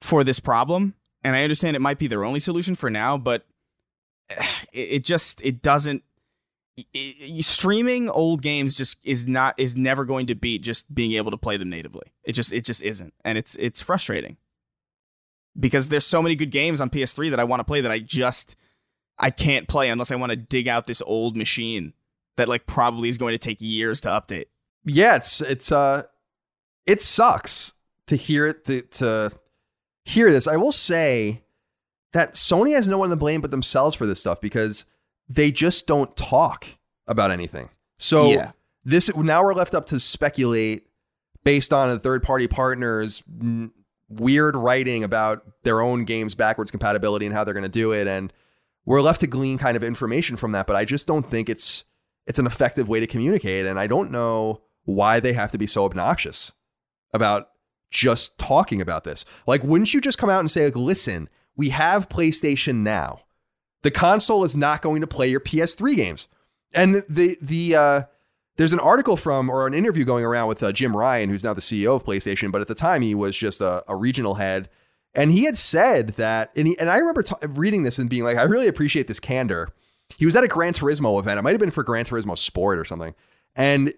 for 0.00 0.22
this 0.24 0.40
problem. 0.40 0.94
And 1.22 1.36
I 1.36 1.42
understand 1.42 1.76
it 1.76 1.80
might 1.80 1.98
be 1.98 2.06
their 2.06 2.24
only 2.24 2.40
solution 2.40 2.74
for 2.74 2.88
now, 2.88 3.18
but 3.18 3.44
it, 4.30 4.38
it 4.72 5.04
just 5.04 5.42
it 5.42 5.62
doesn't 5.62 6.04
it- 6.76 6.86
it- 6.94 7.44
streaming 7.44 8.08
old 8.08 8.40
games 8.40 8.74
just 8.76 8.98
is 9.04 9.26
not 9.26 9.54
is 9.58 9.74
never 9.76 10.04
going 10.04 10.26
to 10.28 10.34
beat 10.36 10.62
just 10.62 10.94
being 10.94 11.12
able 11.12 11.32
to 11.32 11.36
play 11.36 11.56
them 11.56 11.70
natively. 11.70 12.12
It 12.22 12.32
just 12.32 12.52
it 12.52 12.64
just 12.64 12.82
isn't. 12.82 13.14
And 13.24 13.36
it's 13.36 13.56
it's 13.56 13.82
frustrating 13.82 14.36
because 15.58 15.88
there's 15.88 16.06
so 16.06 16.22
many 16.22 16.34
good 16.34 16.50
games 16.50 16.80
on 16.80 16.90
PS3 16.90 17.30
that 17.30 17.40
I 17.40 17.44
want 17.44 17.60
to 17.60 17.64
play 17.64 17.80
that 17.80 17.90
I 17.90 17.98
just 17.98 18.56
I 19.18 19.30
can't 19.30 19.68
play 19.68 19.88
unless 19.90 20.10
I 20.10 20.16
want 20.16 20.30
to 20.30 20.36
dig 20.36 20.68
out 20.68 20.86
this 20.86 21.02
old 21.02 21.36
machine 21.36 21.92
that 22.36 22.48
like 22.48 22.66
probably 22.66 23.08
is 23.08 23.18
going 23.18 23.32
to 23.32 23.38
take 23.38 23.58
years 23.60 24.00
to 24.02 24.08
update. 24.08 24.46
Yeah, 24.84 25.16
it's 25.16 25.40
it's 25.40 25.70
uh 25.72 26.04
it 26.86 27.02
sucks 27.02 27.72
to 28.06 28.16
hear 28.16 28.46
it 28.46 28.64
to 28.66 28.82
to 28.82 29.32
hear 30.04 30.30
this. 30.30 30.48
I 30.48 30.56
will 30.56 30.72
say 30.72 31.42
that 32.12 32.34
Sony 32.34 32.74
has 32.74 32.88
no 32.88 32.98
one 32.98 33.10
to 33.10 33.16
blame 33.16 33.40
but 33.40 33.50
themselves 33.50 33.94
for 33.94 34.06
this 34.06 34.20
stuff 34.20 34.40
because 34.40 34.84
they 35.28 35.50
just 35.50 35.86
don't 35.86 36.16
talk 36.16 36.66
about 37.06 37.30
anything. 37.30 37.68
So 37.98 38.30
Yeah. 38.30 38.52
this 38.84 39.14
now 39.16 39.44
we're 39.44 39.54
left 39.54 39.74
up 39.74 39.86
to 39.86 40.00
speculate 40.00 40.86
based 41.44 41.72
on 41.72 41.90
a 41.90 41.98
third 41.98 42.22
party 42.22 42.48
partner's 42.48 43.22
weird 44.10 44.56
writing 44.56 45.04
about 45.04 45.44
their 45.62 45.80
own 45.80 46.04
games 46.04 46.34
backwards 46.34 46.70
compatibility 46.70 47.26
and 47.26 47.34
how 47.34 47.44
they're 47.44 47.54
going 47.54 47.62
to 47.62 47.68
do 47.68 47.92
it 47.92 48.06
and 48.06 48.32
we're 48.84 49.00
left 49.00 49.20
to 49.20 49.26
glean 49.26 49.56
kind 49.56 49.76
of 49.76 49.84
information 49.84 50.36
from 50.36 50.52
that 50.52 50.66
but 50.66 50.76
I 50.76 50.84
just 50.84 51.06
don't 51.06 51.22
think 51.22 51.48
it's 51.48 51.84
it's 52.26 52.38
an 52.38 52.46
effective 52.46 52.88
way 52.88 53.00
to 53.00 53.06
communicate 53.06 53.66
and 53.66 53.78
I 53.78 53.86
don't 53.86 54.10
know 54.10 54.62
why 54.84 55.20
they 55.20 55.32
have 55.32 55.52
to 55.52 55.58
be 55.58 55.66
so 55.66 55.84
obnoxious 55.84 56.52
about 57.12 57.50
just 57.90 58.38
talking 58.38 58.80
about 58.80 59.04
this. 59.04 59.24
Like 59.46 59.62
wouldn't 59.62 59.94
you 59.94 60.00
just 60.00 60.18
come 60.18 60.30
out 60.30 60.40
and 60.40 60.50
say 60.50 60.64
like 60.64 60.76
listen, 60.76 61.28
we 61.56 61.70
have 61.70 62.08
PlayStation 62.08 62.76
now. 62.76 63.20
The 63.82 63.90
console 63.90 64.44
is 64.44 64.56
not 64.56 64.82
going 64.82 65.00
to 65.00 65.06
play 65.06 65.28
your 65.28 65.40
PS3 65.40 65.96
games. 65.96 66.28
And 66.72 67.04
the 67.08 67.36
the 67.40 67.76
uh 67.76 68.02
there's 68.60 68.74
an 68.74 68.80
article 68.80 69.16
from 69.16 69.48
or 69.48 69.66
an 69.66 69.72
interview 69.72 70.04
going 70.04 70.22
around 70.22 70.46
with 70.46 70.62
uh, 70.62 70.70
Jim 70.70 70.94
Ryan, 70.94 71.30
who's 71.30 71.42
now 71.42 71.54
the 71.54 71.62
CEO 71.62 71.96
of 71.96 72.04
PlayStation, 72.04 72.52
but 72.52 72.60
at 72.60 72.68
the 72.68 72.74
time 72.74 73.00
he 73.00 73.14
was 73.14 73.34
just 73.34 73.62
a, 73.62 73.82
a 73.88 73.96
regional 73.96 74.34
head, 74.34 74.68
and 75.14 75.32
he 75.32 75.44
had 75.44 75.56
said 75.56 76.08
that, 76.18 76.50
and 76.54 76.68
he, 76.68 76.78
and 76.78 76.90
I 76.90 76.98
remember 76.98 77.22
t- 77.22 77.34
reading 77.48 77.84
this 77.84 77.98
and 77.98 78.10
being 78.10 78.22
like, 78.22 78.36
I 78.36 78.42
really 78.42 78.68
appreciate 78.68 79.06
this 79.06 79.18
candor. 79.18 79.70
He 80.18 80.26
was 80.26 80.36
at 80.36 80.44
a 80.44 80.46
Gran 80.48 80.74
Turismo 80.74 81.18
event. 81.18 81.38
It 81.38 81.42
might 81.42 81.52
have 81.52 81.58
been 81.58 81.70
for 81.70 81.82
Gran 81.82 82.04
Turismo 82.04 82.36
Sport 82.36 82.78
or 82.78 82.84
something, 82.84 83.14
and 83.56 83.94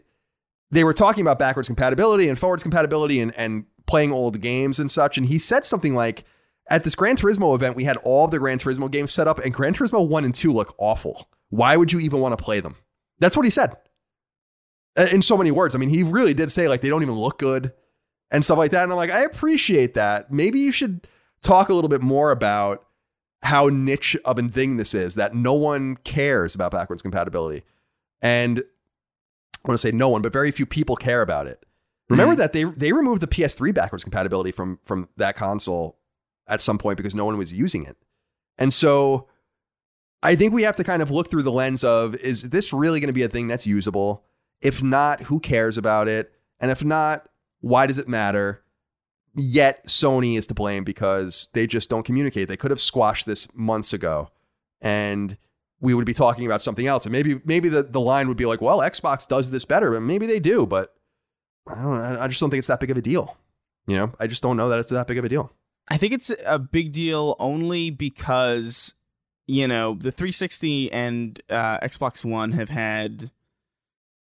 they 0.70 0.84
were 0.84 0.94
talking 0.94 1.22
about 1.22 1.40
backwards 1.40 1.68
compatibility 1.68 2.28
and 2.28 2.38
forwards 2.38 2.62
compatibility 2.62 3.18
and 3.18 3.34
and 3.36 3.64
playing 3.86 4.12
old 4.12 4.40
games 4.40 4.78
and 4.78 4.92
such. 4.92 5.18
And 5.18 5.26
he 5.26 5.40
said 5.40 5.64
something 5.64 5.96
like, 5.96 6.22
at 6.70 6.84
this 6.84 6.94
Gran 6.94 7.16
Turismo 7.16 7.52
event, 7.56 7.74
we 7.74 7.82
had 7.82 7.96
all 8.04 8.28
the 8.28 8.38
Gran 8.38 8.58
Turismo 8.58 8.88
games 8.88 9.12
set 9.12 9.26
up, 9.26 9.40
and 9.40 9.52
Gran 9.52 9.74
Turismo 9.74 10.06
1 10.06 10.24
and 10.24 10.32
2 10.32 10.52
look 10.52 10.72
awful. 10.78 11.28
Why 11.50 11.76
would 11.76 11.92
you 11.92 11.98
even 11.98 12.20
want 12.20 12.38
to 12.38 12.44
play 12.44 12.60
them? 12.60 12.76
That's 13.18 13.36
what 13.36 13.44
he 13.44 13.50
said. 13.50 13.74
Uh, 14.98 15.08
In 15.10 15.22
so 15.22 15.36
many 15.38 15.50
words. 15.50 15.74
I 15.74 15.78
mean, 15.78 15.88
he 15.88 16.02
really 16.02 16.34
did 16.34 16.50
say, 16.52 16.68
like, 16.68 16.80
they 16.80 16.88
don't 16.88 17.02
even 17.02 17.14
look 17.14 17.38
good 17.38 17.72
and 18.30 18.44
stuff 18.44 18.58
like 18.58 18.70
that. 18.72 18.82
And 18.82 18.92
I'm 18.92 18.96
like, 18.96 19.10
I 19.10 19.22
appreciate 19.24 19.94
that. 19.94 20.30
Maybe 20.32 20.60
you 20.60 20.70
should 20.72 21.06
talk 21.42 21.68
a 21.68 21.74
little 21.74 21.88
bit 21.88 22.02
more 22.02 22.30
about 22.30 22.84
how 23.42 23.68
niche 23.68 24.16
of 24.24 24.38
a 24.38 24.42
thing 24.48 24.76
this 24.76 24.94
is, 24.94 25.14
that 25.16 25.34
no 25.34 25.52
one 25.54 25.96
cares 25.96 26.54
about 26.54 26.72
backwards 26.72 27.02
compatibility. 27.02 27.64
And 28.20 28.58
I 29.64 29.68
want 29.68 29.78
to 29.80 29.82
say 29.88 29.92
no 29.92 30.08
one, 30.08 30.22
but 30.22 30.32
very 30.32 30.50
few 30.50 30.66
people 30.66 30.94
care 30.96 31.22
about 31.22 31.46
it. 31.46 31.64
Remember 32.08 32.34
Mhm. 32.34 32.38
that 32.38 32.52
they 32.52 32.64
they 32.64 32.92
removed 32.92 33.22
the 33.22 33.26
PS3 33.26 33.72
backwards 33.72 34.04
compatibility 34.04 34.52
from 34.52 34.78
from 34.84 35.08
that 35.16 35.34
console 35.36 35.98
at 36.48 36.60
some 36.60 36.76
point 36.78 36.98
because 36.98 37.14
no 37.14 37.24
one 37.24 37.38
was 37.38 37.52
using 37.52 37.84
it. 37.84 37.96
And 38.58 38.72
so 38.74 39.28
I 40.22 40.36
think 40.36 40.52
we 40.52 40.62
have 40.64 40.76
to 40.76 40.84
kind 40.84 41.00
of 41.02 41.10
look 41.10 41.30
through 41.30 41.42
the 41.44 41.52
lens 41.52 41.82
of 41.84 42.14
is 42.16 42.50
this 42.50 42.72
really 42.72 43.00
going 43.00 43.08
to 43.08 43.12
be 43.14 43.22
a 43.22 43.28
thing 43.28 43.48
that's 43.48 43.66
usable? 43.66 44.24
If 44.62 44.82
not, 44.82 45.22
who 45.22 45.40
cares 45.40 45.76
about 45.76 46.08
it? 46.08 46.32
And 46.60 46.70
if 46.70 46.84
not, 46.84 47.28
why 47.60 47.86
does 47.86 47.98
it 47.98 48.08
matter? 48.08 48.62
Yet 49.34 49.86
Sony 49.86 50.36
is 50.36 50.46
to 50.48 50.54
blame 50.54 50.84
because 50.84 51.48
they 51.52 51.66
just 51.66 51.88
don't 51.88 52.04
communicate. 52.04 52.48
They 52.48 52.56
could 52.56 52.70
have 52.70 52.80
squashed 52.80 53.26
this 53.26 53.52
months 53.54 53.92
ago 53.92 54.30
and 54.80 55.38
we 55.80 55.94
would 55.94 56.06
be 56.06 56.14
talking 56.14 56.46
about 56.46 56.62
something 56.62 56.86
else. 56.86 57.04
And 57.04 57.12
maybe 57.12 57.40
maybe 57.44 57.68
the, 57.68 57.82
the 57.82 58.00
line 58.00 58.28
would 58.28 58.36
be 58.36 58.46
like, 58.46 58.60
well, 58.60 58.78
Xbox 58.78 59.26
does 59.26 59.50
this 59.50 59.64
better, 59.64 59.90
but 59.90 60.00
maybe 60.00 60.26
they 60.26 60.38
do, 60.38 60.66
but 60.66 60.94
I 61.68 61.82
don't. 61.82 62.00
I 62.00 62.28
just 62.28 62.40
don't 62.40 62.50
think 62.50 62.58
it's 62.58 62.68
that 62.68 62.80
big 62.80 62.90
of 62.90 62.96
a 62.96 63.02
deal. 63.02 63.36
You 63.86 63.96
know, 63.96 64.12
I 64.20 64.26
just 64.26 64.42
don't 64.42 64.56
know 64.56 64.68
that 64.68 64.78
it's 64.78 64.92
that 64.92 65.06
big 65.06 65.18
of 65.18 65.24
a 65.24 65.28
deal. 65.28 65.52
I 65.88 65.96
think 65.96 66.12
it's 66.12 66.32
a 66.46 66.58
big 66.58 66.92
deal 66.92 67.36
only 67.38 67.90
because 67.90 68.94
you 69.46 69.66
know 69.66 69.94
the 69.94 70.12
360 70.12 70.92
and 70.92 71.40
uh, 71.50 71.78
Xbox 71.80 72.24
One 72.24 72.52
have 72.52 72.68
had 72.68 73.30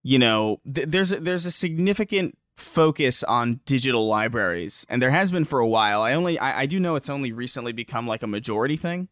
you 0.04 0.20
know 0.20 0.60
th- 0.72 0.88
there's 0.88 1.12
a, 1.12 1.20
there's 1.20 1.46
a 1.46 1.52
significant 1.52 2.38
focus 2.56 3.24
on 3.24 3.60
digital 3.66 4.08
libraries 4.08 4.86
and 4.88 5.02
there 5.02 5.10
has 5.10 5.32
been 5.32 5.44
for 5.44 5.60
a 5.60 5.68
while. 5.68 6.02
I 6.02 6.14
only 6.14 6.38
I, 6.38 6.62
I 6.62 6.66
do 6.66 6.80
know 6.80 6.96
it's 6.96 7.10
only 7.10 7.32
recently 7.32 7.72
become 7.72 8.08
like 8.08 8.22
a 8.22 8.28
majority 8.28 8.78
thing, 8.78 9.08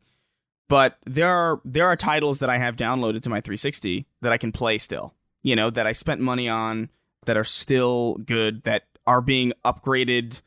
but 0.69 0.97
there 1.05 1.29
are 1.29 1.59
there 1.65 1.87
are 1.87 1.95
titles 1.95 2.39
that 2.39 2.49
I 2.49 2.59
have 2.59 2.75
downloaded 2.75 3.21
to 3.23 3.29
my 3.29 3.41
360 3.41 4.05
that 4.21 4.31
I 4.31 4.37
can 4.37 4.51
play 4.51 4.77
still. 4.77 5.15
You 5.41 5.55
know 5.55 5.71
that 5.71 5.87
I 5.87 5.91
spent 5.91 6.21
money 6.21 6.47
on 6.47 6.89
that 7.25 7.37
are 7.37 7.43
still 7.43 8.15
good 8.25 8.63
that 8.63 8.83
are 9.07 9.21
being 9.21 9.53
upgraded 9.65 10.41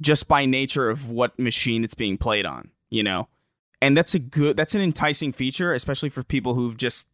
just 0.00 0.28
by 0.28 0.46
nature 0.46 0.90
of 0.90 1.10
what 1.10 1.38
machine 1.38 1.84
it's 1.84 1.94
being 1.94 2.16
played 2.16 2.46
on, 2.46 2.70
you 2.90 3.02
know? 3.02 3.28
And 3.80 3.96
that's 3.96 4.14
a 4.14 4.18
good 4.18 4.56
that's 4.56 4.74
an 4.74 4.80
enticing 4.80 5.32
feature, 5.32 5.72
especially 5.72 6.08
for 6.08 6.22
people 6.22 6.54
who've 6.54 6.76
just 6.76 7.08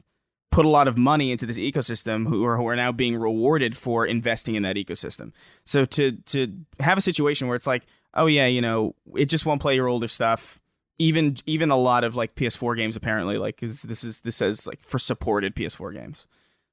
put 0.55 0.65
a 0.65 0.69
lot 0.69 0.87
of 0.87 0.97
money 0.97 1.33
into 1.33 1.47
this 1.47 1.59
ecosystem 1.59 2.29
who 2.29 2.45
are 2.45 2.57
who 2.57 2.69
are 2.69 2.77
now 2.77 2.93
being 2.93 3.17
rewarded 3.17 3.77
for 3.77 4.07
investing 4.07 4.55
in 4.55 4.63
that 4.63 4.77
ecosystem. 4.77 5.33
So 5.65 5.85
to 5.87 6.13
to 6.13 6.61
have 6.79 6.97
a 6.97 7.01
situation 7.01 7.49
where 7.49 7.57
it's 7.57 7.67
like, 7.67 7.85
oh 8.15 8.27
yeah, 8.27 8.47
you 8.47 8.61
know, 8.61 8.95
it 9.17 9.27
just 9.27 9.47
won't 9.47 9.61
play 9.61 9.75
your 9.75 9.89
older 9.89 10.07
stuff. 10.07 10.61
Even 11.01 11.37
even 11.45 11.73
a 11.73 11.77
lot 11.77 12.05
of 12.05 12.15
like 12.15 12.37
PS4 12.37 12.77
games 12.77 12.95
apparently 12.95 13.37
like 13.37 13.65
is 13.65 13.83
this 13.83 14.05
is 14.05 14.21
this 14.21 14.37
says 14.37 14.65
like 14.65 14.81
for 14.81 15.01
supported 15.01 15.57
PS4 15.57 15.93
games. 15.93 16.29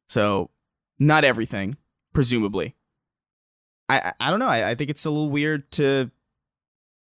So 0.07 0.51
not 0.99 1.25
everything, 1.25 1.75
presumably. 2.13 2.75
I 3.89 4.13
I, 4.19 4.29
don't 4.29 4.39
know. 4.39 4.47
I, 4.47 4.69
I 4.69 4.75
think 4.75 4.91
it's 4.91 5.05
a 5.05 5.09
little 5.09 5.31
weird 5.31 5.71
to 5.71 6.11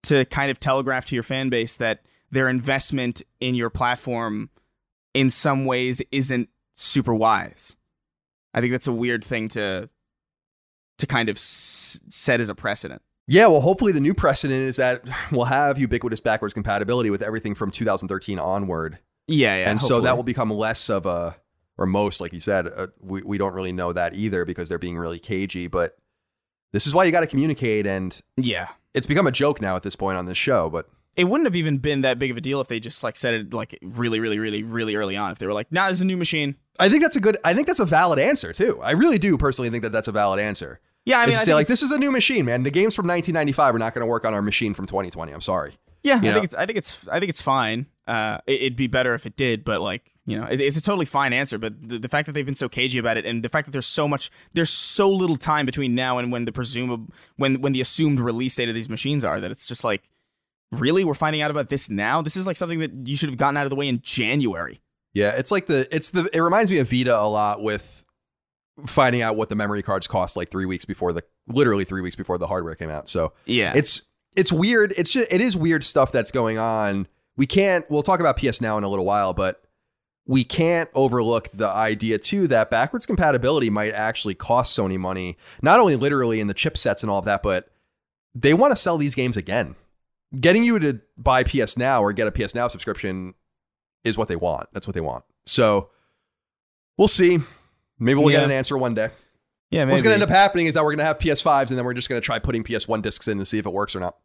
to 0.03 0.26
kind 0.26 0.51
of 0.51 0.59
telegraph 0.59 1.05
to 1.05 1.16
your 1.16 1.24
fan 1.24 1.49
base 1.49 1.78
that 1.78 2.05
their 2.30 2.49
investment 2.49 3.24
in 3.39 3.55
your 3.55 3.72
platform 3.72 4.51
in 5.14 5.30
some 5.30 5.66
ways 5.66 6.01
isn't 6.12 6.49
super 6.76 7.14
wise. 7.14 7.76
I 8.53 8.62
think 8.62 8.72
that's 8.72 8.88
a 8.88 8.93
weird 8.93 9.24
thing 9.24 9.49
to 9.49 9.89
to 10.97 11.07
kind 11.07 11.30
of 11.30 11.38
s- 11.38 11.99
set 12.09 12.39
as 12.39 12.49
a 12.49 12.55
precedent. 12.55 13.01
Yeah, 13.28 13.47
well, 13.47 13.62
hopefully 13.62 13.91
the 13.91 13.99
new 13.99 14.14
precedent 14.14 14.59
is 14.59 14.76
that 14.76 15.03
we'll 15.32 15.45
have 15.45 15.78
ubiquitous 15.78 16.20
backwards 16.20 16.53
compatibility 16.53 17.09
with 17.09 17.24
everything 17.24 17.55
from 17.55 17.72
2013 17.72 18.39
onward. 18.39 18.99
Yeah, 19.28 19.55
yeah. 19.57 19.70
and 19.70 19.82
so 19.82 20.01
that 20.01 20.16
will 20.16 20.24
become 20.24 20.49
less 20.51 20.89
of 20.89 21.05
a, 21.05 21.38
or 21.78 21.86
most, 21.86 22.20
like 22.20 22.34
you 22.34 22.39
said, 22.39 22.68
uh, 22.68 22.88
we, 22.99 23.22
we 23.22 23.38
don't 23.38 23.53
really 23.53 23.72
know 23.72 23.93
that 23.93 24.16
either 24.16 24.43
because 24.43 24.68
they're 24.68 24.80
being 24.80 24.97
really 24.97 25.20
cagey. 25.20 25.68
But 25.68 25.97
this 26.74 26.86
is 26.86 26.93
why 26.93 27.05
you 27.05 27.12
got 27.12 27.22
to 27.22 27.28
communicate. 27.28 27.88
And 27.88 28.20
yeah. 28.36 28.68
it's 28.93 29.07
become 29.07 29.28
a 29.28 29.32
joke 29.32 29.62
now 29.62 29.76
at 29.76 29.84
this 29.84 29.95
point 29.95 30.18
on 30.18 30.26
this 30.26 30.38
show. 30.38 30.70
But 30.70 30.89
It 31.16 31.26
wouldn't 31.26 31.45
have 31.47 31.55
even 31.55 31.78
been 31.80 32.01
that 32.01 32.20
big 32.20 32.32
of 32.32 32.38
a 32.38 32.41
deal 32.41 32.62
if 32.62 32.68
they 32.68 32.80
just 32.80 33.03
like 33.03 33.18
said 33.18 33.34
it 33.34 33.53
like 33.53 33.78
really, 33.82 34.20
really, 34.20 34.39
really, 34.39 34.64
really 34.64 34.95
early 34.95 35.18
on. 35.18 35.32
If 35.32 35.39
they 35.39 35.47
were 35.47 35.53
like, 35.53 35.72
"Nah, 35.72 35.88
this 35.89 35.97
is 35.97 36.01
a 36.01 36.05
new 36.05 36.18
machine." 36.18 36.55
I 36.80 36.89
think 36.89 37.01
that's 37.03 37.18
a 37.18 37.20
good, 37.20 37.38
I 37.43 37.53
think 37.53 37.68
that's 37.68 37.80
a 37.82 37.86
valid 37.86 38.18
answer 38.18 38.53
too. 38.53 38.80
I 38.82 38.91
really 38.91 39.18
do 39.20 39.38
personally 39.38 39.70
think 39.70 39.84
that 39.84 39.91
that's 39.91 40.07
a 40.07 40.12
valid 40.12 40.39
answer. 40.39 40.80
Yeah, 41.05 41.20
I 41.20 41.26
mean, 41.26 41.36
I 41.36 41.39
say 41.39 41.53
like 41.53 41.68
this 41.68 41.82
is 41.84 41.91
a 41.91 41.97
new 41.97 42.12
machine, 42.12 42.45
man. 42.45 42.64
The 42.64 42.72
games 42.72 42.95
from 42.95 43.07
1995 43.07 43.76
are 43.76 43.80
not 43.80 43.93
going 43.93 44.01
to 44.05 44.09
work 44.09 44.24
on 44.26 44.34
our 44.34 44.41
machine 44.41 44.74
from 44.74 44.86
2020. 44.86 45.32
I'm 45.32 45.41
sorry. 45.41 45.74
Yeah, 46.03 46.22
You 46.22 46.30
I 46.30 46.34
know? 46.34 46.34
think 46.36 46.45
it's 46.45 46.55
I 46.55 46.66
think 46.66 46.78
it's 46.78 47.07
I 47.09 47.20
think 47.20 47.30
it's 47.30 47.41
fine. 47.41 47.88
Uh, 48.07 48.39
it, 48.47 48.62
it'd 48.62 48.76
be 48.76 48.88
better 48.88 49.14
if 49.14 49.26
it 49.26 49.36
did, 49.36 49.64
but 49.64 49.82
like 49.82 50.12
you 50.26 50.39
know, 50.39 50.45
it, 50.45 50.62
it's 50.62 50.78
a 50.78 50.82
totally 50.82 51.05
fine 51.05 51.34
answer. 51.34 51.57
But 51.57 51.88
the, 51.88 51.99
the 51.99 52.07
fact 52.07 52.26
that 52.28 52.32
they've 52.34 52.45
been 52.45 52.55
so 52.55 52.70
cagey 52.70 52.99
about 52.99 53.18
it, 53.18 53.26
and 53.26 53.43
the 53.43 53.49
fact 53.49 53.66
that 53.68 53.72
there's 53.72 53.86
so 53.88 54.07
much, 54.07 54.32
there's 54.53 54.70
so 54.70 55.09
little 55.09 55.38
time 55.38 55.66
between 55.66 55.93
now 55.95 56.18
and 56.20 56.32
when 56.32 56.45
the 56.45 56.51
presumed 56.51 57.12
when 57.38 57.62
when 57.62 57.74
the 57.74 57.82
assumed 57.82 58.20
release 58.20 58.55
date 58.55 58.70
of 58.70 58.76
these 58.76 58.89
machines 58.89 59.26
are, 59.26 59.39
that 59.39 59.51
it's 59.51 59.66
just 59.66 59.84
like, 59.84 60.03
really, 60.72 61.03
we're 61.03 61.13
finding 61.13 61.41
out 61.41 61.51
about 61.51 61.69
this 61.69 61.89
now. 61.89 62.22
This 62.22 62.38
is 62.38 62.47
like 62.47 62.57
something 62.57 62.80
that 62.80 62.91
you 63.05 63.15
should 63.15 63.30
have 63.30 63.38
gotten 63.38 63.57
out 63.57 63.65
of 63.65 63.69
the 63.69 63.76
way 63.76 63.88
in 63.88 64.01
January. 64.01 64.82
Yeah, 65.13 65.34
it's 65.38 65.51
like 65.51 65.65
the 65.65 65.93
it's 65.93 66.11
the 66.11 66.30
it 66.34 66.39
reminds 66.39 66.72
me 66.72 66.80
of 66.80 66.89
Vita 66.89 67.17
a 67.17 67.28
lot 67.28 67.61
with 67.61 68.05
finding 68.88 69.22
out 69.22 69.36
what 69.36 69.49
the 69.49 69.55
memory 69.55 69.84
cards 69.84 70.07
cost 70.07 70.38
like 70.38 70.49
three 70.49 70.65
weeks 70.65 70.86
before 70.86 71.13
the 71.13 71.24
literally 71.47 71.84
three 71.84 72.01
weeks 72.01 72.15
before 72.15 72.38
the 72.38 72.47
hardware 72.47 72.76
came 72.76 72.89
out. 72.89 73.09
So 73.09 73.34
Yeah, 73.45 73.74
it's 73.76 74.03
it's 74.36 74.51
weird. 74.51 74.93
It's 74.97 75.11
just 75.11 75.32
it 75.32 75.41
is 75.41 75.57
weird 75.57 75.84
stuff 75.84 76.11
that's 76.11 76.32
going 76.32 76.57
on. 76.57 77.07
We 77.36 77.45
can't. 77.45 77.89
We'll 77.89 78.03
talk 78.03 78.19
about 78.19 78.38
PS 78.38 78.61
Now 78.61 78.78
in 78.78 78.84
a 78.84 78.89
little 78.89 79.05
while, 79.05 79.34
but 79.34 79.65
we 80.26 80.43
can't 80.43 80.89
overlook 80.93 81.49
the 81.49 81.67
idea 81.67 82.17
too 82.17 82.47
that 82.47 82.69
backwards 82.69 83.05
compatibility 83.05 83.69
might 83.69 83.91
actually 83.91 84.36
cost 84.36 84.78
Sony 84.78 84.97
money, 84.97 85.38
not 85.61 85.80
only 85.80 85.95
literally 85.95 86.39
in 86.39 86.47
the 86.47 86.53
chipsets 86.53 87.01
and 87.01 87.09
all 87.09 87.19
of 87.19 87.26
that, 87.26 87.43
but 87.43 87.69
they 88.34 88.53
want 88.53 88.72
to 88.72 88.76
sell 88.76 88.97
these 88.97 89.15
games 89.15 89.36
again. 89.36 89.76
Getting 90.40 90.64
you 90.64 90.80
to 90.80 91.02
buy 91.18 91.44
PS 91.44 91.78
Now 91.78 92.02
or 92.02 92.14
get 92.14 92.28
a 92.28 92.32
PS 92.32 92.56
Now 92.56 92.68
subscription 92.68 93.34
is 94.04 94.18
what 94.18 94.28
they 94.28 94.36
want. 94.36 94.68
That's 94.72 94.88
what 94.88 94.94
they 94.94 95.02
want. 95.02 95.24
So 95.46 95.90
we'll 96.98 97.08
see. 97.08 97.40
Maybe 98.00 98.20
we'll 98.20 98.30
get 98.30 98.44
an 98.44 98.52
answer 98.52 98.78
one 98.78 98.94
day. 98.94 99.10
yeah. 99.70 99.86
What's 99.86 100.02
going 100.02 100.12
to 100.12 100.22
end 100.22 100.24
up 100.24 100.30
happening 100.30 100.68
is 100.68 100.74
that 100.76 100.84
we're 100.84 100.92
going 100.92 101.00
to 101.00 101.06
have 101.06 101.20
PS5s 101.20 101.70
and 101.70 101.78
then 101.78 101.86
we're 101.86 101.94
just 101.94 102.10
going 102.10 102.22
to 102.22 102.26
try 102.26 102.40
putting 102.40 102.64
PS1 102.64 103.02
discs 103.02 103.28
in 103.28 103.38
to 103.40 103.46
see 103.46 103.60
if 103.60 103.66
it 103.66 103.74
works 103.74 103.96
or 103.96 104.00
not. 104.00 104.16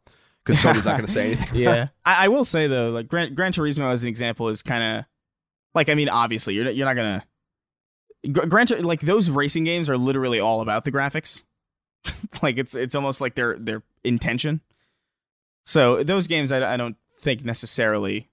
Because 0.43 0.63
Sony's 0.63 0.85
not 0.85 0.93
going 0.93 1.05
to 1.05 1.11
say 1.11 1.25
anything. 1.33 1.55
yeah, 1.59 1.87
I, 2.05 2.25
I 2.25 2.27
will 2.29 2.45
say 2.45 2.67
though, 2.67 2.89
like 2.89 3.09
Gran, 3.09 3.35
Gran 3.35 3.51
Turismo 3.51 3.91
as 3.91 4.03
an 4.03 4.09
example 4.09 4.47
is 4.47 4.63
kind 4.63 4.99
of 4.99 5.05
like 5.75 5.89
I 5.89 5.93
mean, 5.93 6.07
obviously 6.07 6.55
you're 6.55 6.69
you're 6.69 6.85
not 6.85 6.95
gonna 6.95 7.25
Gr- 8.31 8.45
Gran 8.45 8.67
like 8.79 9.01
those 9.01 9.29
racing 9.29 9.65
games 9.65 9.89
are 9.89 9.97
literally 9.97 10.39
all 10.39 10.61
about 10.61 10.85
the 10.85 10.91
graphics. 10.91 11.43
like 12.41 12.57
it's 12.57 12.75
it's 12.75 12.95
almost 12.95 13.19
like 13.19 13.35
their 13.35 13.57
their 13.57 13.83
intention. 14.05 14.61
So 15.67 16.01
those 16.01 16.27
games 16.27 16.51
I, 16.51 16.73
I 16.73 16.77
don't 16.77 16.95
think 17.19 17.43
necessarily 17.43 18.29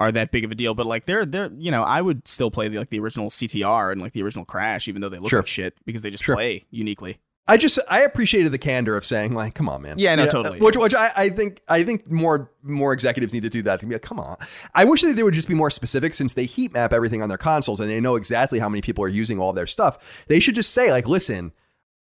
are 0.00 0.10
that 0.10 0.32
big 0.32 0.44
of 0.44 0.50
a 0.50 0.56
deal, 0.56 0.74
but 0.74 0.86
like 0.86 1.06
they're 1.06 1.24
they're 1.24 1.52
you 1.56 1.70
know 1.70 1.84
I 1.84 2.02
would 2.02 2.26
still 2.26 2.50
play 2.50 2.66
the, 2.66 2.78
like 2.78 2.90
the 2.90 2.98
original 2.98 3.30
CTR 3.30 3.92
and 3.92 4.00
like 4.02 4.12
the 4.12 4.24
original 4.24 4.44
Crash, 4.44 4.88
even 4.88 5.00
though 5.00 5.08
they 5.08 5.20
look 5.20 5.30
Sure. 5.30 5.38
like 5.38 5.46
shit 5.46 5.74
because 5.86 6.02
they 6.02 6.10
just 6.10 6.24
Sure. 6.24 6.34
play 6.34 6.64
uniquely. 6.72 7.18
I 7.46 7.56
just 7.56 7.78
I 7.88 8.00
appreciated 8.02 8.50
the 8.50 8.58
candor 8.58 8.96
of 8.96 9.04
saying 9.04 9.34
like, 9.34 9.54
come 9.54 9.68
on, 9.68 9.82
man. 9.82 10.00
Yeah, 10.00 10.16
no, 10.16 10.24
know, 10.24 10.30
totally. 10.30 10.60
Which, 10.60 10.76
which 10.76 10.94
I, 10.94 11.10
I 11.16 11.28
think 11.28 11.60
I 11.68 11.84
think 11.84 12.10
more 12.10 12.50
more 12.62 12.92
executives 12.92 13.32
need 13.32 13.44
to 13.44 13.48
do 13.48 13.62
that. 13.62 13.78
To 13.78 13.86
be 13.86 13.94
like, 13.94 14.02
come 14.02 14.18
on. 14.18 14.36
I 14.74 14.84
wish 14.84 15.02
that 15.02 15.14
they 15.14 15.22
would 15.22 15.34
just 15.34 15.48
be 15.48 15.54
more 15.54 15.70
specific 15.70 16.14
since 16.14 16.34
they 16.34 16.44
heat 16.44 16.72
map 16.72 16.92
everything 16.92 17.22
on 17.22 17.28
their 17.28 17.38
consoles 17.38 17.78
and 17.78 17.88
they 17.88 18.00
know 18.00 18.16
exactly 18.16 18.58
how 18.58 18.68
many 18.68 18.80
people 18.80 19.04
are 19.04 19.08
using 19.08 19.38
all 19.38 19.50
of 19.50 19.56
their 19.56 19.68
stuff. 19.68 20.24
They 20.26 20.40
should 20.40 20.56
just 20.56 20.74
say 20.74 20.90
like, 20.90 21.06
listen, 21.06 21.52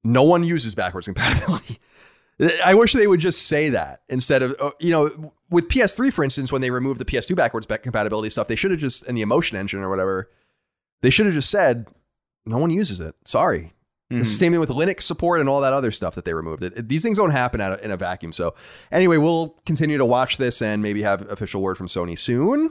no 0.04 0.22
one 0.22 0.44
uses 0.44 0.76
backwards 0.76 1.06
compatibility. 1.08 1.78
I 2.64 2.74
wish 2.74 2.92
they 2.92 3.06
would 3.06 3.20
just 3.20 3.48
say 3.48 3.68
that 3.70 4.02
instead 4.08 4.42
of 4.42 4.54
uh, 4.60 4.70
you 4.80 4.90
know 4.90 5.32
with 5.50 5.68
PS3 5.68 6.12
for 6.12 6.22
instance 6.24 6.52
when 6.52 6.60
they 6.62 6.70
removed 6.70 7.00
the 7.00 7.04
PS2 7.04 7.34
backwards 7.34 7.66
back 7.66 7.82
compatibility 7.82 8.30
stuff 8.30 8.48
they 8.48 8.56
should 8.56 8.70
have 8.70 8.80
just 8.80 9.06
in 9.06 9.14
the 9.14 9.22
emotion 9.22 9.56
engine 9.56 9.80
or 9.80 9.88
whatever 9.88 10.30
they 11.02 11.10
should 11.10 11.26
have 11.26 11.34
just 11.34 11.50
said 11.50 11.86
no 12.46 12.58
one 12.58 12.70
uses 12.70 13.00
it 13.00 13.14
sorry 13.24 13.72
Mhm. 14.12 14.20
the 14.20 14.24
same 14.24 14.52
thing 14.52 14.60
with 14.60 14.70
Linux 14.70 15.02
support 15.02 15.38
and 15.38 15.50
all 15.50 15.60
that 15.60 15.74
other 15.74 15.90
stuff 15.90 16.14
that 16.14 16.24
they 16.24 16.32
removed. 16.32 16.62
It, 16.62 16.78
it- 16.78 16.88
these 16.88 17.02
things 17.02 17.18
don't 17.18 17.28
happen 17.30 17.60
out 17.60 17.72
of, 17.78 17.84
in 17.84 17.90
a 17.90 17.96
vacuum. 17.98 18.32
So, 18.32 18.54
anyway, 18.90 19.18
we'll 19.18 19.54
continue 19.66 19.98
to 19.98 20.04
watch 20.06 20.38
this 20.38 20.62
and 20.62 20.80
maybe 20.82 21.02
have 21.02 21.30
official 21.30 21.60
word 21.60 21.76
from 21.76 21.88
Sony 21.88 22.18
soon. 22.18 22.70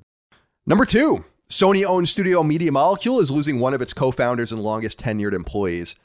Number 0.67 0.85
two, 0.85 1.25
Sony 1.49 1.83
owned 1.83 2.07
studio 2.07 2.43
Media 2.43 2.71
Molecule 2.71 3.19
is 3.19 3.31
losing 3.31 3.59
one 3.59 3.73
of 3.73 3.81
its 3.81 3.93
co 3.93 4.11
founders 4.11 4.51
and 4.51 4.61
longest 4.61 4.99
tenured 4.99 5.33
employees. 5.33 5.95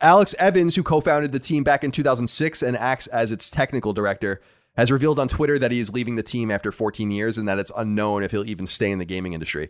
Alex 0.00 0.36
Evans, 0.38 0.76
who 0.76 0.84
co 0.84 1.00
founded 1.00 1.32
the 1.32 1.40
team 1.40 1.64
back 1.64 1.82
in 1.82 1.90
2006 1.90 2.62
and 2.62 2.76
acts 2.76 3.08
as 3.08 3.32
its 3.32 3.50
technical 3.50 3.92
director, 3.92 4.40
has 4.76 4.92
revealed 4.92 5.18
on 5.18 5.26
Twitter 5.26 5.58
that 5.58 5.72
he 5.72 5.80
is 5.80 5.92
leaving 5.92 6.14
the 6.14 6.22
team 6.22 6.52
after 6.52 6.70
14 6.70 7.10
years 7.10 7.38
and 7.38 7.48
that 7.48 7.58
it's 7.58 7.72
unknown 7.76 8.22
if 8.22 8.30
he'll 8.30 8.48
even 8.48 8.68
stay 8.68 8.92
in 8.92 8.98
the 8.98 9.04
gaming 9.04 9.32
industry. 9.32 9.68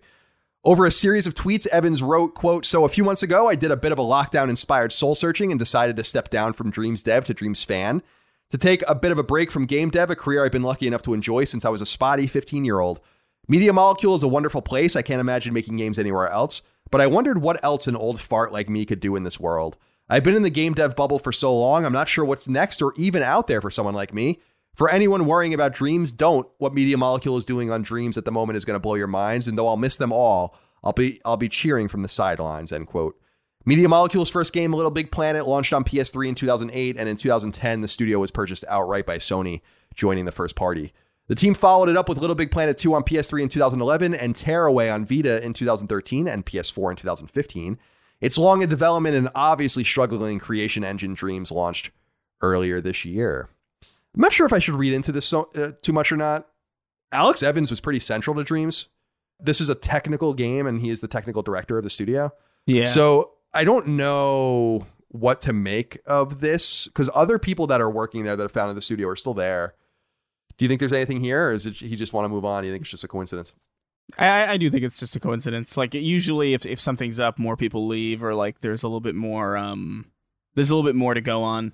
Over 0.63 0.85
a 0.85 0.91
series 0.91 1.27
of 1.27 1.33
tweets, 1.33 1.67
Evans 1.69 2.03
wrote, 2.03 2.35
quote, 2.35 2.67
So 2.67 2.85
a 2.85 2.91
few 2.91 3.03
months 3.03 3.23
ago, 3.23 3.49
I 3.49 3.55
did 3.55 3.71
a 3.71 3.77
bit 3.79 3.93
of 3.93 3.99
a 3.99 4.03
lockdown 4.03 4.51
inspired 4.51 4.93
soul 4.93 5.15
searching 5.15 5.53
and 5.53 5.59
decided 5.59 5.97
to 5.97 6.05
step 6.05 6.29
down 6.29 6.53
from 6.53 6.71
Dreams 6.71 7.03
Dev 7.03 7.25
to 7.27 7.35
Dreams 7.35 7.65
Fan 7.65 8.03
to 8.51 8.59
take 8.59 8.83
a 8.87 8.95
bit 8.95 9.11
of 9.11 9.19
a 9.19 9.23
break 9.23 9.51
from 9.51 9.65
game 9.65 9.89
dev, 9.89 10.11
a 10.11 10.17
career 10.17 10.45
I've 10.45 10.53
been 10.53 10.63
lucky 10.63 10.87
enough 10.87 11.03
to 11.03 11.15
enjoy 11.15 11.45
since 11.45 11.65
I 11.65 11.71
was 11.71 11.81
a 11.81 11.87
spotty 11.87 12.27
15 12.27 12.67
year 12.67 12.81
old. 12.81 13.01
Media 13.47 13.73
Molecule 13.73 14.15
is 14.15 14.23
a 14.23 14.29
wonderful 14.29 14.63
place. 14.63 14.97
I 14.97 15.03
can't 15.03 15.21
imagine 15.21 15.53
making 15.53 15.77
games 15.77 15.99
anywhere 15.99 16.29
else, 16.29 16.63
but 16.91 17.01
I 17.01 17.07
wondered 17.07 17.43
what 17.43 17.63
else 17.63 17.87
an 17.87 17.97
old 17.97 18.21
fart 18.21 18.53
like 18.53 18.71
me 18.71 18.87
could 18.87 19.01
do 19.01 19.17
in 19.17 19.23
this 19.23 19.39
world. 19.39 19.77
I've 20.09 20.23
been 20.23 20.35
in 20.35 20.43
the 20.43 20.51
game 20.51 20.75
dev 20.75 20.97
bubble 20.97 21.19
for 21.19 21.33
so 21.33 21.55
long, 21.59 21.85
I'm 21.85 21.93
not 21.93 22.09
sure 22.09 22.25
what's 22.25 22.49
next 22.49 22.81
or 22.81 22.95
even 22.97 23.23
out 23.23 23.47
there 23.47 23.61
for 23.61 23.71
someone 23.71 23.95
like 23.95 24.15
me. 24.15 24.41
For 24.75 24.91
anyone 24.91 25.27
worrying 25.27 25.55
about 25.55 25.73
dreams, 25.73 26.13
don't. 26.13 26.49
What 26.59 26.75
Media 26.75 26.97
Molecule 26.97 27.37
is 27.37 27.45
doing 27.45 27.71
on 27.71 27.83
dreams 27.83 28.19
at 28.19 28.25
the 28.25 28.33
moment 28.33 28.57
is 28.57 28.65
going 28.65 28.75
to 28.75 28.81
blow 28.81 28.95
your 28.95 29.07
minds, 29.07 29.47
and 29.47 29.57
though 29.57 29.69
I'll 29.69 29.77
miss 29.77 29.97
them 29.97 30.13
all, 30.13 30.57
I'll 30.83 30.93
be 30.93 31.21
I'll 31.25 31.37
be 31.37 31.49
cheering 31.49 31.87
from 31.87 32.03
the 32.03 32.09
sidelines. 32.09 32.73
End 32.73 32.87
quote. 32.87 33.17
Media 33.67 33.89
Molecule's 33.89 34.31
first 34.31 34.53
game, 34.53 34.73
LittleBigPlanet, 34.73 35.47
launched 35.47 35.73
on 35.73 35.85
PS3 35.85 36.29
in 36.29 36.35
2008, 36.35 36.97
and 36.99 37.09
in 37.09 37.17
2010, 37.17 37.81
the 37.81 37.89
studio 37.89 38.19
was 38.19 38.31
purchased 38.31 38.65
outright 38.69 39.07
by 39.07 39.17
Sony, 39.17 39.63
joining 39.95 40.27
the 40.27 40.33
first 40.33 40.55
party. 40.55 40.93
The 41.27 41.35
team 41.35 41.55
followed 41.55 41.89
it 41.89 41.97
up 41.97 42.09
with 42.09 42.19
LittleBigPlanet 42.19 42.77
2 42.77 42.95
on 42.95 43.03
PS3 43.03 43.43
in 43.43 43.49
2011 43.49 44.15
and 44.15 44.37
Tearaway 44.37 44.91
on 44.91 45.07
Vita 45.07 45.43
in 45.45 45.55
2013 45.55 46.29
and 46.29 46.45
PS4 46.45 46.91
in 46.91 46.97
2015. 46.97 47.79
Its 48.21 48.39
long 48.39 48.63
in 48.63 48.69
development 48.69 49.17
and 49.17 49.29
obviously 49.35 49.85
struggling 49.85 50.39
creation 50.39 50.85
engine 50.85 51.15
Dreams 51.15 51.51
launched 51.51 51.91
earlier 52.41 52.81
this 52.81 53.05
year. 53.05 53.49
I'm 54.15 54.21
not 54.21 54.33
sure 54.33 54.47
if 54.47 54.53
I 54.53 54.59
should 54.59 54.77
read 54.77 54.93
into 54.93 55.13
this 55.13 55.27
so, 55.27 55.51
uh, 55.57 55.73
too 55.83 55.93
much 55.93 56.13
or 56.13 56.17
not. 56.17 56.47
Alex 57.11 57.43
Evans 57.43 57.71
was 57.71 57.81
pretty 57.81 58.01
central 58.01 58.37
to 58.37 58.45
Dreams. 58.45 58.87
This 59.41 59.61
is 59.61 59.69
a 59.69 59.75
technical 59.75 60.35
game, 60.35 60.67
and 60.67 60.81
he 60.81 60.91
is 60.91 61.01
the 61.01 61.09
technical 61.09 61.43
director 61.43 61.79
of 61.79 61.85
the 61.85 61.91
studio. 61.91 62.33
Yeah. 62.67 62.85
So 62.85 63.33
I 63.53 63.65
don't 63.65 63.89
know 63.89 64.87
what 65.09 65.41
to 65.43 65.53
make 65.53 65.99
of 66.07 66.41
this 66.41 66.87
because 66.87 67.11
other 67.15 67.39
people 67.39 67.67
that 67.69 67.81
are 67.81 67.91
working 67.91 68.25
there 68.25 68.37
that 68.37 68.43
have 68.43 68.53
founded 68.53 68.77
the 68.77 68.83
studio 68.83 69.09
are 69.09 69.17
still 69.17 69.35
there. 69.35 69.75
Do 70.57 70.65
you 70.65 70.69
think 70.69 70.81
there's 70.81 70.93
anything 70.93 71.21
here, 71.21 71.49
or 71.49 71.53
is 71.53 71.67
it 71.67 71.75
he 71.75 71.97
just 71.97 72.13
want 72.13 72.25
to 72.25 72.29
move 72.29 72.45
on? 72.45 72.63
Do 72.63 72.69
you 72.69 72.75
think 72.75 72.83
it's 72.83 72.91
just 72.91 73.05
a 73.05 73.09
coincidence? 73.09 73.55
I, 74.19 74.53
I 74.53 74.57
do 74.57 74.71
think 74.71 74.85
it's 74.85 75.01
just 75.01 75.17
a 75.17 75.21
coincidence. 75.21 75.77
Like 75.77 75.95
usually, 75.95 76.55
if 76.55 76.67
if 76.67 76.81
something's 76.81 77.19
up, 77.19 77.39
more 77.39 77.57
people 77.57 77.87
leave, 77.87 78.23
or 78.23 78.35
like 78.35 78.61
there's 78.61 78.83
a 78.83 78.89
little 78.89 79.01
bit 79.01 79.15
more 79.15 79.57
um, 79.57 80.11
there's 80.55 80.71
a 80.71 80.75
little 80.75 80.89
bit 80.89 80.97
more 80.97 81.15
to 81.15 81.21
go 81.21 81.43
on. 81.43 81.73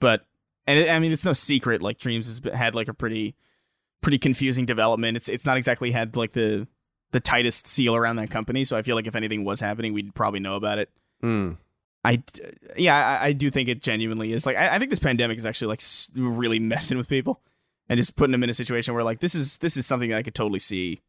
But 0.00 0.24
and 0.66 0.78
it, 0.78 0.90
I 0.90 0.98
mean, 0.98 1.12
it's 1.12 1.24
no 1.24 1.32
secret. 1.32 1.82
Like 1.82 1.98
Dreams 1.98 2.26
has 2.26 2.54
had 2.54 2.74
like 2.74 2.88
a 2.88 2.94
pretty 2.94 3.36
pretty 4.00 4.18
confusing 4.18 4.66
development. 4.66 5.16
It's 5.16 5.28
it's 5.28 5.46
not 5.46 5.56
exactly 5.56 5.92
had 5.92 6.16
like 6.16 6.32
the 6.32 6.66
the 7.12 7.20
tightest 7.20 7.66
seal 7.66 7.94
around 7.94 8.16
that 8.16 8.30
company. 8.30 8.64
So 8.64 8.76
I 8.76 8.82
feel 8.82 8.96
like 8.96 9.06
if 9.06 9.16
anything 9.16 9.44
was 9.44 9.60
happening, 9.60 9.92
we'd 9.92 10.14
probably 10.14 10.40
know 10.40 10.56
about 10.56 10.78
it. 10.78 10.90
Mm. 11.22 11.58
I 12.04 12.22
yeah, 12.76 13.18
I, 13.20 13.26
I, 13.26 13.32
do 13.32 13.50
think 13.50 13.68
it 13.68 13.82
genuinely 13.82 14.32
is. 14.32 14.46
Like 14.46 14.56
I, 14.56 14.76
I 14.76 14.78
think 14.78 14.90
this 14.90 15.00
pandemic 15.00 15.36
is 15.36 15.44
actually 15.44 15.68
like 15.68 15.82
really 16.14 16.60
messing 16.60 16.96
with 16.96 17.08
people 17.08 17.40
and 17.88 17.96
just 17.96 18.16
putting 18.16 18.32
them 18.32 18.42
in 18.42 18.50
a 18.50 18.54
situation 18.54 18.94
where 18.94 19.04
like 19.04 19.20
this 19.20 19.34
is 19.34 19.58
this 19.58 19.76
is 19.76 19.86
something 19.86 20.10
that 20.10 20.18
I 20.18 20.22
could 20.22 20.34
totally 20.34 20.58
see 20.58 21.00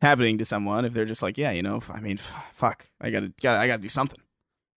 happening 0.00 0.38
to 0.38 0.44
someone 0.44 0.84
if 0.84 0.92
they're 0.92 1.04
just 1.04 1.22
like, 1.22 1.38
yeah, 1.38 1.50
you 1.50 1.62
know, 1.62 1.80
I 1.92 2.00
mean, 2.00 2.18
fuck, 2.52 2.86
I 3.00 3.10
gotta, 3.10 3.32
gotta, 3.42 3.58
I 3.58 3.66
gotta 3.66 3.82
do 3.82 3.88
something. 3.88 4.20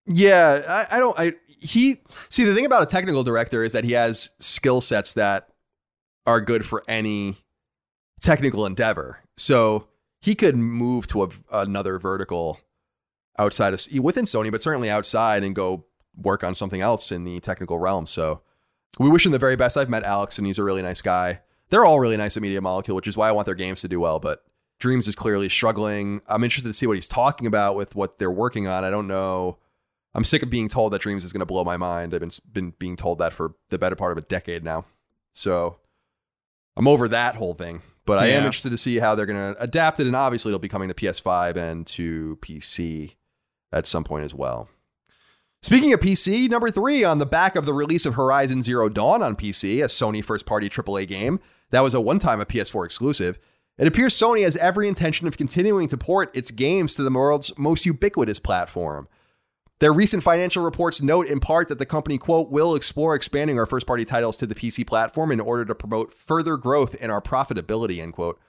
Yeah, 0.05 0.61
I, 0.89 0.97
I 0.97 0.99
don't. 0.99 1.19
I 1.19 1.33
he 1.59 1.97
see 2.29 2.43
the 2.43 2.53
thing 2.53 2.65
about 2.65 2.83
a 2.83 2.85
technical 2.85 3.23
director 3.23 3.63
is 3.63 3.73
that 3.73 3.83
he 3.83 3.93
has 3.93 4.33
skill 4.39 4.79
sets 4.79 5.13
that 5.13 5.49
are 6.25 6.41
good 6.41 6.65
for 6.65 6.83
any 6.87 7.37
technical 8.21 8.65
endeavor. 8.65 9.21
So 9.37 9.87
he 10.21 10.35
could 10.35 10.55
move 10.55 11.07
to 11.07 11.23
a, 11.23 11.29
another 11.51 11.99
vertical 11.99 12.59
outside 13.37 13.73
of 13.73 13.85
within 14.01 14.25
Sony, 14.25 14.51
but 14.51 14.61
certainly 14.61 14.89
outside 14.89 15.43
and 15.43 15.55
go 15.55 15.85
work 16.15 16.43
on 16.43 16.55
something 16.55 16.81
else 16.81 17.11
in 17.11 17.23
the 17.23 17.39
technical 17.39 17.77
realm. 17.77 18.05
So 18.05 18.41
we 18.99 19.09
wish 19.09 19.25
him 19.25 19.31
the 19.31 19.39
very 19.39 19.55
best. 19.55 19.77
I've 19.77 19.89
met 19.89 20.03
Alex 20.03 20.37
and 20.37 20.47
he's 20.47 20.59
a 20.59 20.63
really 20.63 20.81
nice 20.81 21.01
guy. 21.01 21.41
They're 21.69 21.85
all 21.85 21.99
really 21.99 22.17
nice 22.17 22.37
at 22.37 22.43
Media 22.43 22.61
Molecule, 22.61 22.95
which 22.95 23.07
is 23.07 23.17
why 23.17 23.29
I 23.29 23.31
want 23.31 23.45
their 23.45 23.55
games 23.55 23.81
to 23.81 23.87
do 23.87 23.99
well. 23.99 24.19
But 24.19 24.43
Dreams 24.79 25.07
is 25.07 25.15
clearly 25.15 25.49
struggling. 25.49 26.21
I'm 26.27 26.43
interested 26.43 26.69
to 26.69 26.73
see 26.73 26.87
what 26.87 26.97
he's 26.97 27.07
talking 27.07 27.47
about 27.47 27.75
with 27.75 27.95
what 27.95 28.19
they're 28.19 28.31
working 28.31 28.67
on. 28.67 28.83
I 28.83 28.89
don't 28.89 29.07
know. 29.07 29.57
I'm 30.13 30.23
sick 30.23 30.41
of 30.41 30.49
being 30.49 30.69
told 30.69 30.93
that 30.93 31.01
Dreams 31.01 31.23
is 31.23 31.33
going 31.33 31.39
to 31.39 31.45
blow 31.45 31.63
my 31.63 31.77
mind. 31.77 32.13
I've 32.13 32.21
been 32.21 32.31
been 32.51 32.73
being 32.79 32.95
told 32.95 33.19
that 33.19 33.33
for 33.33 33.55
the 33.69 33.77
better 33.77 33.95
part 33.95 34.11
of 34.11 34.17
a 34.17 34.21
decade 34.21 34.63
now. 34.63 34.85
So 35.33 35.77
I'm 36.75 36.87
over 36.87 37.07
that 37.07 37.35
whole 37.35 37.53
thing. 37.53 37.81
But 38.05 38.19
I 38.19 38.27
am 38.27 38.45
interested 38.45 38.69
to 38.69 38.77
see 38.77 38.99
how 38.99 39.15
they're 39.15 39.25
going 39.25 39.53
to 39.53 39.61
adapt 39.61 39.99
it, 39.99 40.07
and 40.07 40.15
obviously 40.15 40.49
it'll 40.49 40.59
be 40.59 40.69
coming 40.69 40.87
to 40.87 40.93
PS5 40.93 41.57
and 41.57 41.85
to 41.87 42.37
PC 42.37 43.15
at 43.73 43.85
some 43.85 44.05
point 44.05 44.23
as 44.23 44.33
well. 44.33 44.69
Speaking 45.67 45.91
of 45.91 45.99
PC, 45.99 46.49
number 46.49 46.71
three 46.71 47.03
on 47.03 47.19
the 47.19 47.25
back 47.25 47.57
of 47.57 47.65
the 47.65 47.73
release 47.73 48.05
of 48.05 48.13
Horizon 48.13 48.61
Zero 48.61 48.87
Dawn 48.87 49.21
on 49.21 49.35
PC, 49.35 49.83
a 49.83 49.87
Sony 49.87 50.23
first 50.23 50.45
party 50.45 50.69
AAA 50.69 51.05
game 51.09 51.41
that 51.71 51.81
was 51.81 51.93
a 51.93 51.99
one 51.99 52.19
time 52.19 52.39
a 52.39 52.45
PS4 52.45 52.85
exclusive. 52.85 53.37
It 53.77 53.85
appears 53.85 54.15
Sony 54.15 54.43
has 54.43 54.55
every 54.55 54.87
intention 54.87 55.27
of 55.27 55.35
continuing 55.35 55.89
to 55.89 55.97
port 55.97 56.33
its 56.33 56.51
games 56.51 56.95
to 56.95 57.03
the 57.03 57.11
world's 57.11 57.51
most 57.59 57.85
ubiquitous 57.85 58.39
platform. 58.39 59.09
Their 59.79 59.91
recent 59.91 60.23
financial 60.23 60.63
reports 60.63 61.01
note 61.01 61.27
in 61.27 61.41
part 61.41 61.67
that 61.67 61.79
the 61.79 61.85
company, 61.85 62.17
quote, 62.17 62.49
will 62.49 62.73
explore 62.73 63.13
expanding 63.13 63.59
our 63.59 63.65
first 63.65 63.85
party 63.85 64.05
titles 64.05 64.37
to 64.37 64.47
the 64.47 64.55
PC 64.55 64.87
platform 64.87 65.33
in 65.33 65.41
order 65.41 65.65
to 65.65 65.75
promote 65.75 66.13
further 66.13 66.55
growth 66.55 66.95
in 66.95 67.11
our 67.11 67.21
profitability, 67.21 68.01
end 68.01 68.13
quote. 68.13 68.39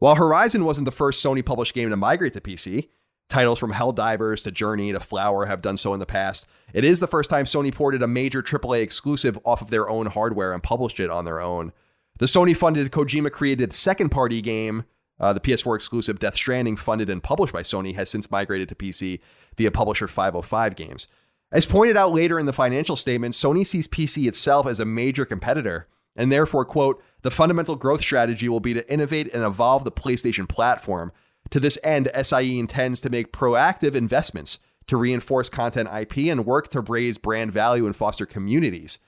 While 0.00 0.16
Horizon 0.16 0.64
wasn't 0.64 0.86
the 0.86 0.90
first 0.90 1.24
Sony 1.24 1.46
published 1.46 1.72
game 1.72 1.90
to 1.90 1.96
migrate 1.96 2.32
to 2.32 2.40
PC, 2.40 2.88
titles 3.34 3.58
from 3.58 3.72
Helldivers 3.72 4.44
to 4.44 4.52
Journey 4.52 4.92
to 4.92 5.00
Flower 5.00 5.46
have 5.46 5.60
done 5.60 5.76
so 5.76 5.92
in 5.92 5.98
the 5.98 6.06
past. 6.06 6.46
It 6.72 6.84
is 6.84 7.00
the 7.00 7.08
first 7.08 7.28
time 7.28 7.46
Sony 7.46 7.74
ported 7.74 8.00
a 8.00 8.06
major 8.06 8.42
AAA 8.42 8.80
exclusive 8.80 9.36
off 9.44 9.60
of 9.60 9.70
their 9.70 9.88
own 9.88 10.06
hardware 10.06 10.52
and 10.52 10.62
published 10.62 11.00
it 11.00 11.10
on 11.10 11.24
their 11.24 11.40
own. 11.40 11.72
The 12.20 12.26
Sony 12.26 12.56
funded 12.56 12.92
Kojima 12.92 13.32
created 13.32 13.72
second 13.72 14.10
party 14.10 14.40
game 14.40 14.84
uh, 15.20 15.32
the 15.32 15.40
PS4 15.40 15.76
exclusive 15.76 16.18
Death 16.18 16.34
Stranding, 16.34 16.76
funded 16.76 17.08
and 17.08 17.22
published 17.22 17.52
by 17.52 17.62
Sony, 17.62 17.94
has 17.94 18.10
since 18.10 18.30
migrated 18.30 18.68
to 18.68 18.74
PC 18.74 19.20
via 19.56 19.70
publisher 19.70 20.08
505 20.08 20.76
Games. 20.76 21.08
As 21.52 21.66
pointed 21.66 21.96
out 21.96 22.12
later 22.12 22.38
in 22.38 22.46
the 22.46 22.52
financial 22.52 22.96
statement, 22.96 23.34
Sony 23.34 23.66
sees 23.66 23.86
PC 23.86 24.26
itself 24.26 24.66
as 24.66 24.80
a 24.80 24.84
major 24.84 25.24
competitor, 25.24 25.86
and 26.16 26.32
therefore, 26.32 26.64
quote, 26.64 27.02
the 27.22 27.30
fundamental 27.30 27.76
growth 27.76 28.00
strategy 28.00 28.48
will 28.48 28.60
be 28.60 28.74
to 28.74 28.92
innovate 28.92 29.32
and 29.32 29.44
evolve 29.44 29.84
the 29.84 29.92
PlayStation 29.92 30.48
platform. 30.48 31.12
To 31.50 31.60
this 31.60 31.78
end, 31.84 32.10
SIE 32.22 32.58
intends 32.58 33.00
to 33.02 33.10
make 33.10 33.32
proactive 33.32 33.94
investments 33.94 34.58
to 34.86 34.96
reinforce 34.96 35.48
content 35.48 35.88
IP 35.92 36.30
and 36.30 36.44
work 36.44 36.68
to 36.68 36.80
raise 36.80 37.18
brand 37.18 37.52
value 37.52 37.86
and 37.86 37.96
foster 37.96 38.26
communities 38.26 38.98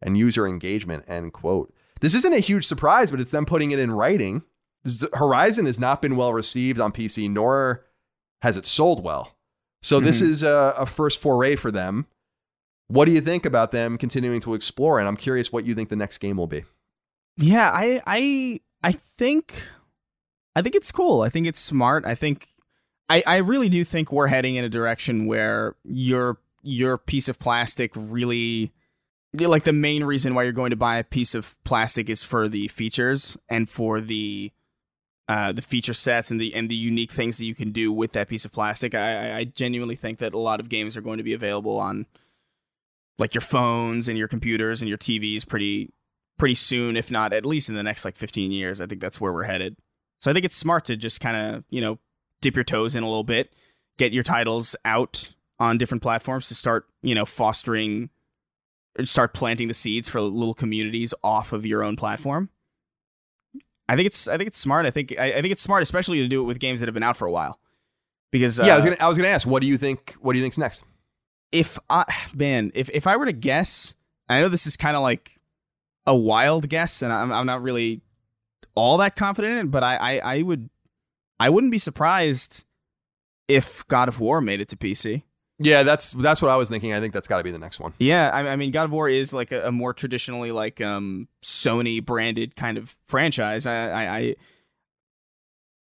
and 0.00 0.16
user 0.16 0.46
engagement, 0.46 1.04
end 1.08 1.32
quote. 1.32 1.74
This 2.00 2.14
isn't 2.14 2.32
a 2.32 2.38
huge 2.38 2.66
surprise, 2.66 3.10
but 3.10 3.20
it's 3.20 3.30
them 3.30 3.46
putting 3.46 3.70
it 3.70 3.78
in 3.78 3.90
writing 3.90 4.42
Horizon 5.14 5.66
has 5.66 5.78
not 5.78 6.02
been 6.02 6.16
well 6.16 6.32
received 6.32 6.80
on 6.80 6.92
PC, 6.92 7.30
nor 7.30 7.84
has 8.42 8.56
it 8.56 8.66
sold 8.66 9.02
well. 9.02 9.36
So 9.82 9.96
mm-hmm. 9.96 10.06
this 10.06 10.20
is 10.20 10.42
a, 10.42 10.74
a, 10.76 10.86
first 10.86 11.20
foray 11.20 11.56
for 11.56 11.70
them. 11.70 12.06
What 12.88 13.06
do 13.06 13.12
you 13.12 13.20
think 13.20 13.44
about 13.44 13.72
them 13.72 13.98
continuing 13.98 14.40
to 14.40 14.54
explore? 14.54 14.98
And 14.98 15.08
I'm 15.08 15.16
curious 15.16 15.52
what 15.52 15.64
you 15.64 15.74
think 15.74 15.88
the 15.88 15.96
next 15.96 16.18
game 16.18 16.36
will 16.36 16.46
be. 16.46 16.64
Yeah, 17.36 17.70
I 17.72 18.00
I 18.06 18.60
I 18.82 18.92
think 19.18 19.68
I 20.56 20.62
think 20.62 20.74
it's 20.74 20.90
cool. 20.90 21.20
I 21.20 21.28
think 21.28 21.46
it's 21.46 21.60
smart. 21.60 22.06
I 22.06 22.14
think 22.14 22.48
I, 23.10 23.22
I 23.26 23.36
really 23.36 23.68
do 23.68 23.84
think 23.84 24.10
we're 24.10 24.28
heading 24.28 24.56
in 24.56 24.64
a 24.64 24.70
direction 24.70 25.26
where 25.26 25.76
your 25.84 26.38
your 26.62 26.96
piece 26.96 27.28
of 27.28 27.38
plastic 27.38 27.92
really 27.94 28.72
like 29.34 29.64
the 29.64 29.72
main 29.74 30.02
reason 30.02 30.34
why 30.34 30.44
you're 30.44 30.52
going 30.52 30.70
to 30.70 30.76
buy 30.76 30.96
a 30.96 31.04
piece 31.04 31.34
of 31.34 31.62
plastic 31.64 32.08
is 32.08 32.22
for 32.22 32.48
the 32.48 32.68
features 32.68 33.36
and 33.50 33.68
for 33.68 34.00
the 34.00 34.50
uh, 35.28 35.52
the 35.52 35.60
feature 35.60 35.92
sets 35.92 36.30
and 36.30 36.40
the 36.40 36.54
and 36.54 36.70
the 36.70 36.74
unique 36.74 37.12
things 37.12 37.36
that 37.36 37.44
you 37.44 37.54
can 37.54 37.70
do 37.70 37.92
with 37.92 38.12
that 38.12 38.28
piece 38.28 38.46
of 38.46 38.52
plastic. 38.52 38.94
I, 38.94 39.40
I 39.40 39.44
genuinely 39.44 39.94
think 39.94 40.20
that 40.20 40.32
a 40.32 40.38
lot 40.38 40.58
of 40.58 40.70
games 40.70 40.96
are 40.96 41.02
going 41.02 41.18
to 41.18 41.22
be 41.22 41.34
available 41.34 41.78
on 41.78 42.06
like 43.18 43.34
your 43.34 43.42
phones 43.42 44.08
and 44.08 44.16
your 44.16 44.28
computers 44.28 44.80
and 44.80 44.88
your 44.88 44.96
TVs 44.96 45.46
pretty 45.46 45.92
pretty 46.38 46.54
soon, 46.54 46.96
if 46.96 47.10
not 47.10 47.34
at 47.34 47.44
least 47.44 47.68
in 47.68 47.74
the 47.74 47.82
next 47.82 48.06
like 48.06 48.16
15 48.16 48.52
years. 48.52 48.80
I 48.80 48.86
think 48.86 49.02
that's 49.02 49.20
where 49.20 49.34
we're 49.34 49.44
headed. 49.44 49.76
So 50.20 50.30
I 50.30 50.34
think 50.34 50.44
it's 50.44 50.56
smart 50.56 50.84
to 50.86 50.96
just 50.96 51.20
kind 51.20 51.36
of 51.36 51.64
you 51.70 51.80
know 51.80 51.98
dip 52.40 52.54
your 52.54 52.64
toes 52.64 52.96
in 52.96 53.02
a 53.02 53.06
little 53.06 53.24
bit, 53.24 53.52
get 53.98 54.12
your 54.12 54.22
titles 54.22 54.76
out 54.84 55.34
on 55.58 55.78
different 55.78 56.02
platforms 56.02 56.48
to 56.48 56.54
start 56.54 56.86
you 57.02 57.14
know 57.14 57.24
fostering 57.24 58.10
start 59.04 59.34
planting 59.34 59.68
the 59.68 59.74
seeds 59.74 60.08
for 60.08 60.20
little 60.20 60.54
communities 60.54 61.12
off 61.22 61.52
of 61.52 61.66
your 61.66 61.82
own 61.82 61.96
platform. 61.96 62.48
I 63.88 63.94
think 63.94 64.06
it's 64.06 64.26
I 64.26 64.36
think 64.36 64.48
it's 64.48 64.58
smart. 64.58 64.86
I 64.86 64.90
think 64.90 65.14
I, 65.18 65.34
I 65.34 65.42
think 65.42 65.52
it's 65.52 65.62
smart, 65.62 65.82
especially 65.82 66.18
to 66.18 66.28
do 66.28 66.40
it 66.40 66.44
with 66.44 66.58
games 66.58 66.80
that 66.80 66.86
have 66.86 66.94
been 66.94 67.02
out 67.02 67.16
for 67.16 67.26
a 67.26 67.32
while. 67.32 67.60
Because 68.32 68.58
yeah, 68.58 68.66
I 68.66 68.70
uh, 68.72 68.76
was 68.76 68.84
gonna 68.84 68.96
I 69.00 69.08
was 69.08 69.18
gonna 69.18 69.28
ask, 69.28 69.46
what 69.46 69.62
do 69.62 69.68
you 69.68 69.78
think? 69.78 70.16
What 70.20 70.32
do 70.32 70.38
you 70.38 70.44
think's 70.44 70.58
next? 70.58 70.84
if 71.52 71.78
I 71.88 72.04
man, 72.34 72.72
if 72.74 72.90
if 72.90 73.06
I 73.06 73.16
were 73.16 73.26
to 73.26 73.32
guess, 73.32 73.94
I 74.28 74.40
know 74.40 74.48
this 74.48 74.66
is 74.66 74.76
kind 74.76 74.96
of 74.96 75.02
like 75.02 75.38
a 76.06 76.14
wild 76.14 76.68
guess, 76.68 77.02
and 77.02 77.12
I'm 77.12 77.32
I'm 77.32 77.46
not 77.46 77.62
really 77.62 78.02
all 78.76 78.98
that 78.98 79.16
confident 79.16 79.54
in 79.54 79.66
it, 79.66 79.70
but 79.70 79.82
I, 79.82 79.96
I 79.96 80.18
I 80.36 80.42
would 80.42 80.70
I 81.40 81.50
wouldn't 81.50 81.72
be 81.72 81.78
surprised 81.78 82.64
if 83.48 83.86
God 83.88 84.08
of 84.08 84.20
War 84.20 84.40
made 84.40 84.60
it 84.60 84.68
to 84.68 84.76
PC. 84.76 85.22
Yeah, 85.58 85.82
that's 85.82 86.12
that's 86.12 86.42
what 86.42 86.50
I 86.50 86.56
was 86.56 86.68
thinking. 86.68 86.92
I 86.92 87.00
think 87.00 87.14
that's 87.14 87.26
got 87.26 87.38
to 87.38 87.44
be 87.44 87.50
the 87.50 87.58
next 87.58 87.80
one. 87.80 87.94
Yeah, 87.98 88.30
I, 88.32 88.46
I 88.48 88.56
mean, 88.56 88.70
God 88.70 88.84
of 88.84 88.92
War 88.92 89.08
is 89.08 89.32
like 89.32 89.52
a, 89.52 89.68
a 89.68 89.72
more 89.72 89.94
traditionally 89.94 90.52
like 90.52 90.80
um 90.80 91.28
Sony 91.42 92.04
branded 92.04 92.56
kind 92.56 92.76
of 92.78 92.94
franchise. 93.06 93.66
I 93.66 93.90
I 93.90 94.36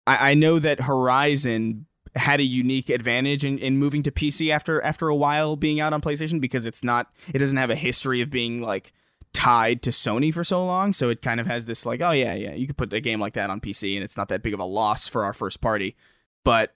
I, 0.06 0.30
I 0.30 0.34
know 0.34 0.58
that 0.58 0.82
Horizon 0.82 1.86
had 2.16 2.40
a 2.40 2.44
unique 2.44 2.90
advantage 2.90 3.44
in, 3.44 3.58
in 3.58 3.78
moving 3.78 4.02
to 4.02 4.10
PC 4.10 4.50
after 4.50 4.82
after 4.82 5.08
a 5.08 5.14
while 5.14 5.54
being 5.54 5.78
out 5.78 5.92
on 5.92 6.00
PlayStation 6.00 6.40
because 6.40 6.66
it's 6.66 6.82
not 6.82 7.08
it 7.32 7.38
doesn't 7.38 7.56
have 7.56 7.70
a 7.70 7.76
history 7.76 8.20
of 8.20 8.30
being 8.30 8.60
like 8.60 8.92
tied 9.32 9.82
to 9.82 9.90
Sony 9.90 10.32
for 10.32 10.44
so 10.44 10.64
long. 10.64 10.92
So 10.92 11.08
it 11.08 11.22
kind 11.22 11.40
of 11.40 11.46
has 11.46 11.66
this 11.66 11.86
like, 11.86 12.00
oh 12.00 12.10
yeah, 12.10 12.34
yeah, 12.34 12.54
you 12.54 12.66
could 12.66 12.76
put 12.76 12.92
a 12.92 13.00
game 13.00 13.20
like 13.20 13.34
that 13.34 13.50
on 13.50 13.60
PC 13.60 13.94
and 13.94 14.04
it's 14.04 14.16
not 14.16 14.28
that 14.28 14.42
big 14.42 14.54
of 14.54 14.60
a 14.60 14.64
loss 14.64 15.08
for 15.08 15.24
our 15.24 15.32
first 15.32 15.60
party. 15.60 15.96
But 16.44 16.74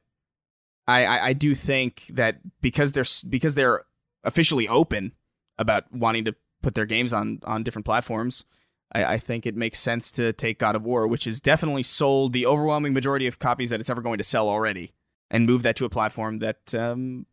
I, 0.86 1.04
I, 1.04 1.24
I 1.26 1.32
do 1.32 1.54
think 1.54 2.06
that 2.10 2.38
because 2.60 2.92
they're 2.92 3.04
because 3.28 3.54
they're 3.54 3.84
officially 4.22 4.68
open 4.68 5.12
about 5.58 5.92
wanting 5.92 6.24
to 6.24 6.34
put 6.62 6.74
their 6.74 6.86
games 6.86 7.12
on 7.12 7.40
on 7.44 7.62
different 7.62 7.86
platforms, 7.86 8.44
I, 8.92 9.04
I 9.04 9.18
think 9.18 9.46
it 9.46 9.56
makes 9.56 9.78
sense 9.78 10.10
to 10.12 10.32
take 10.32 10.58
God 10.58 10.76
of 10.76 10.84
War, 10.84 11.06
which 11.06 11.24
has 11.24 11.40
definitely 11.40 11.82
sold 11.82 12.32
the 12.32 12.46
overwhelming 12.46 12.92
majority 12.92 13.26
of 13.26 13.38
copies 13.38 13.70
that 13.70 13.80
it's 13.80 13.90
ever 13.90 14.02
going 14.02 14.18
to 14.18 14.24
sell 14.24 14.48
already, 14.48 14.92
and 15.30 15.46
move 15.46 15.62
that 15.62 15.76
to 15.76 15.84
a 15.84 15.90
platform 15.90 16.38
that 16.40 16.74
um, 16.74 17.26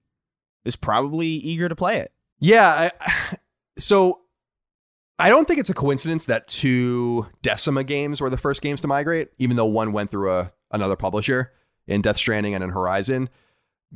is 0.66 0.76
probably 0.76 1.28
eager 1.28 1.68
to 1.68 1.76
play 1.76 1.98
it. 1.98 2.12
Yeah, 2.40 2.90
I, 3.00 3.38
so 3.78 4.21
I 5.22 5.30
don't 5.30 5.48
think 5.48 5.60
it's 5.60 5.70
a 5.70 5.76
coincidence 5.76 6.26
that 6.26 6.48
two 6.48 7.28
Decima 7.44 7.84
games 7.84 8.22
were 8.22 8.32
the 8.32 8.38
first 8.38 8.64
games 8.64 8.82
to 8.82 8.88
migrate, 8.88 9.30
even 9.38 9.56
though 9.56 9.66
one 9.66 9.92
went 9.92 10.10
through 10.10 10.32
a 10.32 10.52
another 10.72 10.96
publisher 10.96 11.52
in 11.86 12.02
Death 12.02 12.18
Stranding 12.18 12.56
and 12.56 12.64
in 12.64 12.72
Horizon. 12.72 13.30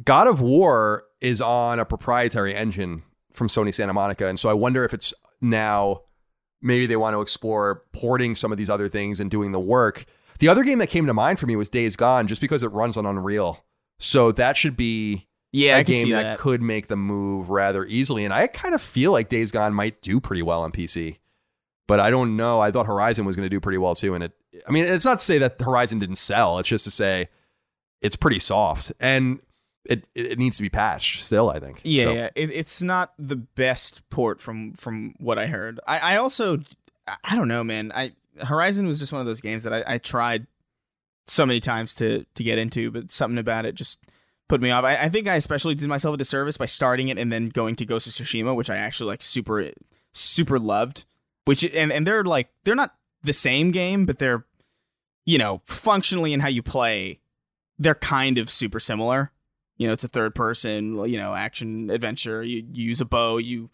God 0.04 0.28
of 0.28 0.40
War 0.40 1.06
is 1.22 1.42
on 1.42 1.80
a 1.80 1.86
proprietary 1.86 2.54
engine 2.54 3.02
from 3.34 3.48
Sony 3.48 3.74
Santa 3.74 3.94
Monica. 3.94 4.28
And 4.28 4.40
so 4.40 4.50
I 4.50 4.54
wonder 4.54 4.86
if 4.86 4.94
it's 4.94 5.16
now 5.42 6.02
maybe 6.62 6.86
they 6.86 6.96
want 6.96 7.16
to 7.16 7.22
explore 7.22 7.84
porting 7.92 8.36
some 8.36 8.52
of 8.52 8.60
these 8.60 8.70
other 8.70 8.88
things 8.88 9.20
and 9.20 9.32
doing 9.32 9.52
the 9.52 9.60
work. 9.60 10.06
The 10.38 10.48
other 10.48 10.64
game 10.64 10.78
that 10.78 10.90
came 10.90 11.08
to 11.08 11.14
mind 11.14 11.40
for 11.40 11.48
me 11.48 11.56
was 11.56 11.70
Days 11.70 11.96
Gone, 11.96 12.28
just 12.28 12.42
because 12.42 12.62
it 12.62 12.68
runs 12.68 12.98
on 12.98 13.06
Unreal. 13.08 13.66
So 13.98 14.32
that 14.34 14.58
should 14.58 14.78
be 14.78 15.28
Yeah, 15.56 15.78
a 15.78 15.80
I 15.80 15.84
game 15.84 16.10
that, 16.10 16.24
that. 16.24 16.38
could 16.38 16.62
make 16.62 16.88
the 16.88 16.98
move 16.98 17.50
rather 17.50 17.86
easily. 17.86 18.26
And 18.26 18.34
I 18.34 18.48
kind 18.48 18.76
of 18.76 18.82
feel 18.82 19.12
like 19.12 19.30
Days 19.30 19.52
Gone 19.52 19.74
might 19.74 20.02
do 20.02 20.20
pretty 20.20 20.42
well 20.42 20.62
on 20.64 20.72
PC. 20.72 21.18
But 21.88 22.00
I 22.00 22.10
don't 22.10 22.36
know. 22.36 22.60
I 22.60 22.72
thought 22.72 22.88
Horizon 22.88 23.26
was 23.26 23.36
going 23.36 23.46
to 23.46 23.50
do 23.50 23.60
pretty 23.60 23.78
well 23.78 23.96
too. 23.96 24.16
And 24.16 24.24
it, 24.26 24.34
I 24.68 24.72
mean, 24.72 24.86
it's 24.86 25.06
not 25.06 25.20
to 25.20 25.26
say 25.26 25.38
that 25.38 25.62
Horizon 25.62 26.00
didn't 26.00 26.18
sell. 26.18 26.60
It's 26.60 26.68
just 26.68 26.84
to 26.86 26.92
say 26.92 27.30
it's 28.02 28.16
pretty 28.16 28.40
soft 28.40 28.92
and 29.00 29.40
it 29.86 30.04
it 30.16 30.38
needs 30.40 30.58
to 30.58 30.64
be 30.64 30.70
patched 30.70 31.22
still. 31.24 31.50
I 31.50 31.60
think. 31.60 31.80
Yeah, 31.84 32.04
So- 32.04 32.14
yeah. 32.14 32.30
It, 32.36 32.50
it's 32.50 32.82
not 32.82 33.14
the 33.18 33.36
best 33.36 34.02
port 34.10 34.42
from 34.42 34.74
from 34.74 35.14
what 35.20 35.38
I 35.40 35.46
heard. 35.48 35.80
I, 35.88 36.16
I 36.16 36.18
also 36.18 36.58
I 37.24 37.36
don't 37.36 37.48
know, 37.48 37.64
man. 37.64 37.92
I 37.96 38.14
Horizon 38.44 38.88
was 38.88 39.00
just 39.00 39.14
one 39.14 39.22
of 39.22 39.28
those 39.28 39.42
games 39.42 39.64
that 39.64 39.74
I, 39.74 39.84
I 39.94 39.98
tried 40.00 40.48
so 41.28 41.46
many 41.46 41.60
times 41.60 41.96
to 41.96 42.26
to 42.34 42.44
get 42.44 42.58
into, 42.58 42.92
but 42.92 43.12
something 43.12 43.38
about 43.38 43.66
it 43.66 43.76
just 43.76 44.00
put 44.48 44.62
me 44.62 44.72
off. 44.72 44.84
I, 44.84 44.96
I 44.96 45.10
think 45.10 45.28
I 45.28 45.36
especially 45.36 45.76
did 45.76 45.88
myself 45.88 46.16
a 46.16 46.18
disservice 46.18 46.58
by 46.58 46.66
starting 46.66 47.08
it 47.10 47.18
and 47.18 47.32
then 47.32 47.50
going 47.50 47.76
to 47.78 47.86
Ghost 47.86 48.08
of 48.08 48.14
Tsushima, 48.14 48.56
which 48.56 48.70
I 48.70 48.78
actually 48.78 49.08
like 49.08 49.22
super 49.22 49.72
super 50.12 50.60
loved. 50.60 51.06
Which 51.46 51.64
and 51.64 51.92
and 51.92 52.06
they're 52.08 52.24
like 52.24 52.50
they're 52.64 52.76
not 52.76 52.96
the 53.24 53.34
same 53.34 53.72
game, 53.72 54.06
but 54.06 54.20
they're 54.20 54.46
you 55.26 55.38
know 55.38 55.62
functionally 55.66 56.34
in 56.34 56.40
how 56.40 56.48
you 56.48 56.62
play, 56.64 57.20
they're 57.80 57.96
kind 57.96 58.38
of 58.38 58.50
super 58.50 58.80
similar. 58.80 59.32
You 59.78 59.88
know, 59.88 59.94
it's 59.94 60.06
a 60.06 60.08
third 60.08 60.34
person, 60.36 61.04
you 61.06 61.18
know, 61.18 61.34
action 61.36 61.90
adventure. 61.90 62.42
You, 62.42 62.66
you 62.72 62.86
use 62.86 63.02
a 63.02 63.06
bow, 63.06 63.38
you 63.38 63.70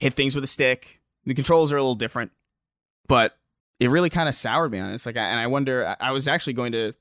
hit 0.00 0.14
things 0.14 0.34
with 0.34 0.42
a 0.42 0.46
stick. 0.48 1.00
The 1.26 1.34
controls 1.34 1.70
are 1.70 1.76
a 1.76 1.82
little 1.82 1.94
different, 1.94 2.32
but 3.08 3.36
it 3.78 3.90
really 3.90 4.08
kind 4.08 4.28
of 4.28 4.34
soured 4.34 4.72
me 4.72 4.78
on 4.78 4.90
it. 4.90 4.94
It's 4.94 5.04
like, 5.04 5.18
I, 5.18 5.24
and 5.24 5.38
I 5.38 5.48
wonder. 5.48 5.86
I- 5.86 6.08
I 6.08 6.12
was 6.12 6.28
actually 6.28 6.54
going 6.54 6.72
to 6.72 6.94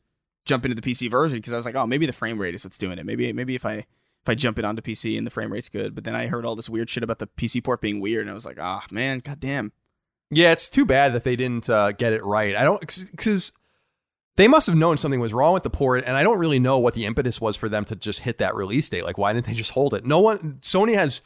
jump 0.45 0.65
into 0.65 0.79
the 0.79 0.81
PC 0.81 1.09
version 1.09 1.37
because 1.37 1.53
I 1.53 1.57
was 1.57 1.65
like, 1.65 1.75
oh, 1.75 1.87
maybe 1.87 2.05
the 2.05 2.13
frame 2.13 2.39
rate 2.39 2.55
is 2.55 2.65
what's 2.65 2.77
doing 2.77 2.97
it. 2.97 3.05
Maybe, 3.05 3.31
maybe 3.33 3.55
if 3.55 3.65
I 3.65 3.85
if 4.23 4.29
I 4.29 4.35
jump 4.35 4.59
it 4.59 4.65
onto 4.65 4.81
PC 4.81 5.17
and 5.17 5.25
the 5.25 5.31
frame 5.31 5.51
rate's 5.51 5.69
good. 5.69 5.95
But 5.95 6.03
then 6.03 6.15
I 6.15 6.27
heard 6.27 6.45
all 6.45 6.55
this 6.55 6.69
weird 6.69 6.89
shit 6.89 7.03
about 7.03 7.19
the 7.19 7.27
PC 7.27 7.63
port 7.63 7.81
being 7.81 7.99
weird, 7.99 8.21
and 8.21 8.29
I 8.29 8.33
was 8.33 8.45
like, 8.45 8.59
ah, 8.59 8.85
man, 8.91 9.19
goddamn. 9.19 9.71
Yeah, 10.29 10.51
it's 10.51 10.69
too 10.69 10.85
bad 10.85 11.13
that 11.13 11.23
they 11.23 11.35
didn't 11.35 11.69
uh, 11.69 11.91
get 11.91 12.13
it 12.13 12.23
right. 12.23 12.55
I 12.55 12.63
don't 12.63 12.79
because 12.79 13.51
they 14.37 14.47
must 14.47 14.67
have 14.67 14.77
known 14.77 14.97
something 14.97 15.19
was 15.19 15.33
wrong 15.33 15.53
with 15.53 15.63
the 15.63 15.69
port, 15.69 16.03
and 16.05 16.15
I 16.15 16.23
don't 16.23 16.39
really 16.39 16.59
know 16.59 16.77
what 16.77 16.93
the 16.93 17.05
impetus 17.05 17.41
was 17.41 17.57
for 17.57 17.67
them 17.67 17.83
to 17.85 17.95
just 17.95 18.21
hit 18.21 18.37
that 18.37 18.55
release 18.55 18.87
date. 18.89 19.03
Like, 19.03 19.17
why 19.17 19.33
didn't 19.33 19.47
they 19.47 19.53
just 19.53 19.71
hold 19.71 19.93
it? 19.93 20.05
No 20.05 20.19
one, 20.19 20.59
Sony 20.61 20.93
has 20.93 21.21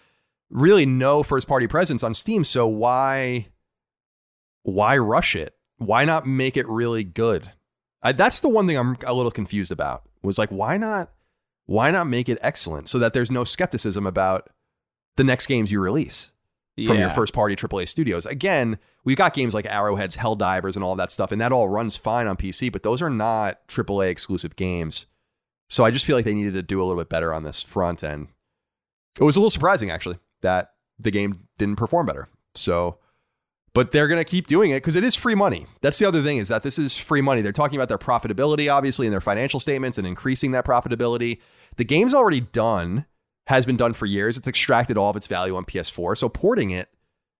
really 0.50 0.86
no 0.86 1.22
first 1.22 1.48
party 1.48 1.68
presence 1.68 2.02
on 2.02 2.14
Steam, 2.14 2.44
so 2.44 2.66
why, 2.66 3.48
why 4.64 4.98
rush 4.98 5.36
it? 5.36 5.54
Why 5.78 6.06
not 6.06 6.26
make 6.26 6.58
it 6.58 6.68
really 6.68 7.04
good? 7.04 7.52
I, 8.06 8.12
that's 8.12 8.40
the 8.40 8.50
one 8.50 8.68
thing 8.68 8.78
I'm 8.78 8.98
a 9.06 9.14
little 9.14 9.32
confused 9.32 9.72
about. 9.72 10.04
Was 10.22 10.38
like, 10.38 10.50
why 10.50 10.78
not, 10.78 11.12
why 11.66 11.92
not 11.92 12.08
make 12.08 12.30
it 12.30 12.38
excellent 12.42 12.88
so 12.88 13.00
that 13.00 13.14
there's 13.14 13.32
no 13.32 13.44
skepticism 13.44 14.06
about 14.06 14.50
the 15.18 15.24
next 15.24 15.48
games 15.48 15.72
you 15.72 15.80
release 15.80 16.32
from 16.86 16.98
your 16.98 17.10
first 17.10 17.34
party 17.34 17.56
AAA 17.56 17.88
studios. 17.88 18.26
Again, 18.26 18.78
we've 19.06 19.18
got 19.18 19.34
games 19.34 19.54
like 19.54 19.66
Arrowheads, 19.66 20.18
Helldivers, 20.18 20.76
and 20.76 20.84
all 20.84 20.96
that 20.98 21.12
stuff, 21.12 21.32
and 21.32 21.40
that 21.40 21.52
all 21.52 21.70
runs 21.70 21.96
fine 21.96 22.28
on 22.28 22.36
PC, 22.36 22.72
but 22.72 22.84
those 22.84 23.02
are 23.02 23.10
not 23.10 23.66
AAA 23.68 24.10
exclusive 24.10 24.56
games. 24.56 25.06
So 25.70 25.84
I 25.86 25.92
just 25.92 26.06
feel 26.06 26.16
like 26.16 26.26
they 26.26 26.34
needed 26.34 26.54
to 26.54 26.62
do 26.62 26.82
a 26.82 26.84
little 26.84 27.02
bit 27.02 27.10
better 27.10 27.34
on 27.34 27.44
this 27.44 27.64
front 27.64 28.04
end. 28.04 28.28
It 29.20 29.24
was 29.24 29.38
a 29.38 29.40
little 29.40 29.50
surprising, 29.50 29.90
actually, 29.90 30.20
that 30.42 30.74
the 31.00 31.12
game 31.12 31.40
didn't 31.58 31.78
perform 31.78 32.06
better. 32.06 32.28
So, 32.54 33.00
but 33.76 33.92
they're 33.92 34.08
going 34.08 34.20
to 34.20 34.26
keep 34.30 34.48
doing 34.48 34.72
it 34.72 34.78
because 34.78 34.96
it 34.96 35.04
is 35.04 35.14
free 35.16 35.36
money. 35.36 35.68
That's 35.82 36.00
the 36.00 36.08
other 36.08 36.24
thing 36.24 36.38
is 36.40 36.48
that 36.48 36.64
this 36.64 36.80
is 36.80 36.98
free 36.98 37.22
money. 37.22 37.42
They're 37.42 37.52
talking 37.52 37.78
about 37.78 37.90
their 37.90 37.98
profitability, 38.00 38.74
obviously, 38.74 39.06
in 39.06 39.12
their 39.12 39.22
financial 39.22 39.60
statements 39.60 39.98
and 39.98 40.08
increasing 40.08 40.52
that 40.52 40.66
profitability. 40.66 41.40
The 41.76 41.84
game's 41.84 42.14
already 42.14 42.40
done, 42.40 43.06
has 43.48 43.66
been 43.66 43.78
done 43.78 43.94
for 43.94 44.06
years. 44.06 44.38
It's 44.38 44.48
extracted 44.48 44.98
all 44.98 45.10
of 45.10 45.16
its 45.16 45.28
value 45.28 45.56
on 45.56 45.66
PS4. 45.66 46.18
So 46.18 46.30
porting 46.30 46.72
it 46.72 46.90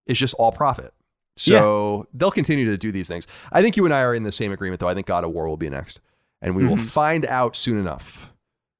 is 0.08 0.20
just 0.20 0.36
all 0.36 0.52
profit. 0.52 0.94
So 1.38 2.08
they'll 2.14 2.32
continue 2.32 2.66
to 2.66 2.78
do 2.78 2.92
these 2.92 3.08
things. 3.08 3.28
I 3.52 3.62
think 3.62 3.76
you 3.78 3.86
and 3.86 3.94
I 3.94 4.02
are 4.02 4.14
in 4.14 4.24
the 4.24 4.32
same 4.32 4.52
agreement, 4.52 4.80
though. 4.82 4.88
I 4.88 4.94
think 4.94 5.08
God 5.08 5.24
of 5.24 5.32
War 5.32 5.48
will 5.48 5.58
be 5.58 5.70
next. 5.70 6.00
And 6.42 6.56
we 6.56 6.66
will 6.66 6.76
Mhm. 6.78 6.82
find 6.86 7.26
out 7.26 7.56
soon 7.56 7.78
enough 7.78 8.32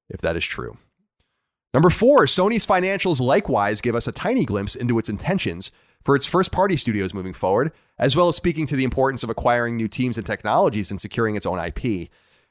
if 0.08 0.20
that 0.20 0.36
is 0.36 0.44
true. 0.44 0.76
Number 1.74 1.90
four, 1.90 2.24
Sony's 2.26 2.64
financials 2.66 3.20
likewise 3.20 3.80
give 3.80 3.94
us 3.94 4.06
a 4.06 4.12
tiny 4.12 4.44
glimpse 4.44 4.74
into 4.74 4.98
its 4.98 5.08
intentions 5.08 5.72
for 6.06 6.14
its 6.14 6.24
first 6.24 6.52
party 6.52 6.76
studios 6.76 7.12
moving 7.12 7.32
forward, 7.32 7.72
as 7.98 8.14
well 8.14 8.28
as 8.28 8.36
speaking 8.36 8.64
to 8.68 8.76
the 8.76 8.84
importance 8.84 9.24
of 9.24 9.28
acquiring 9.28 9.76
new 9.76 9.88
teams 9.88 10.16
and 10.16 10.24
technologies 10.24 10.92
and 10.92 11.00
securing 11.00 11.34
its 11.34 11.44
own 11.44 11.58
IP. 11.58 12.10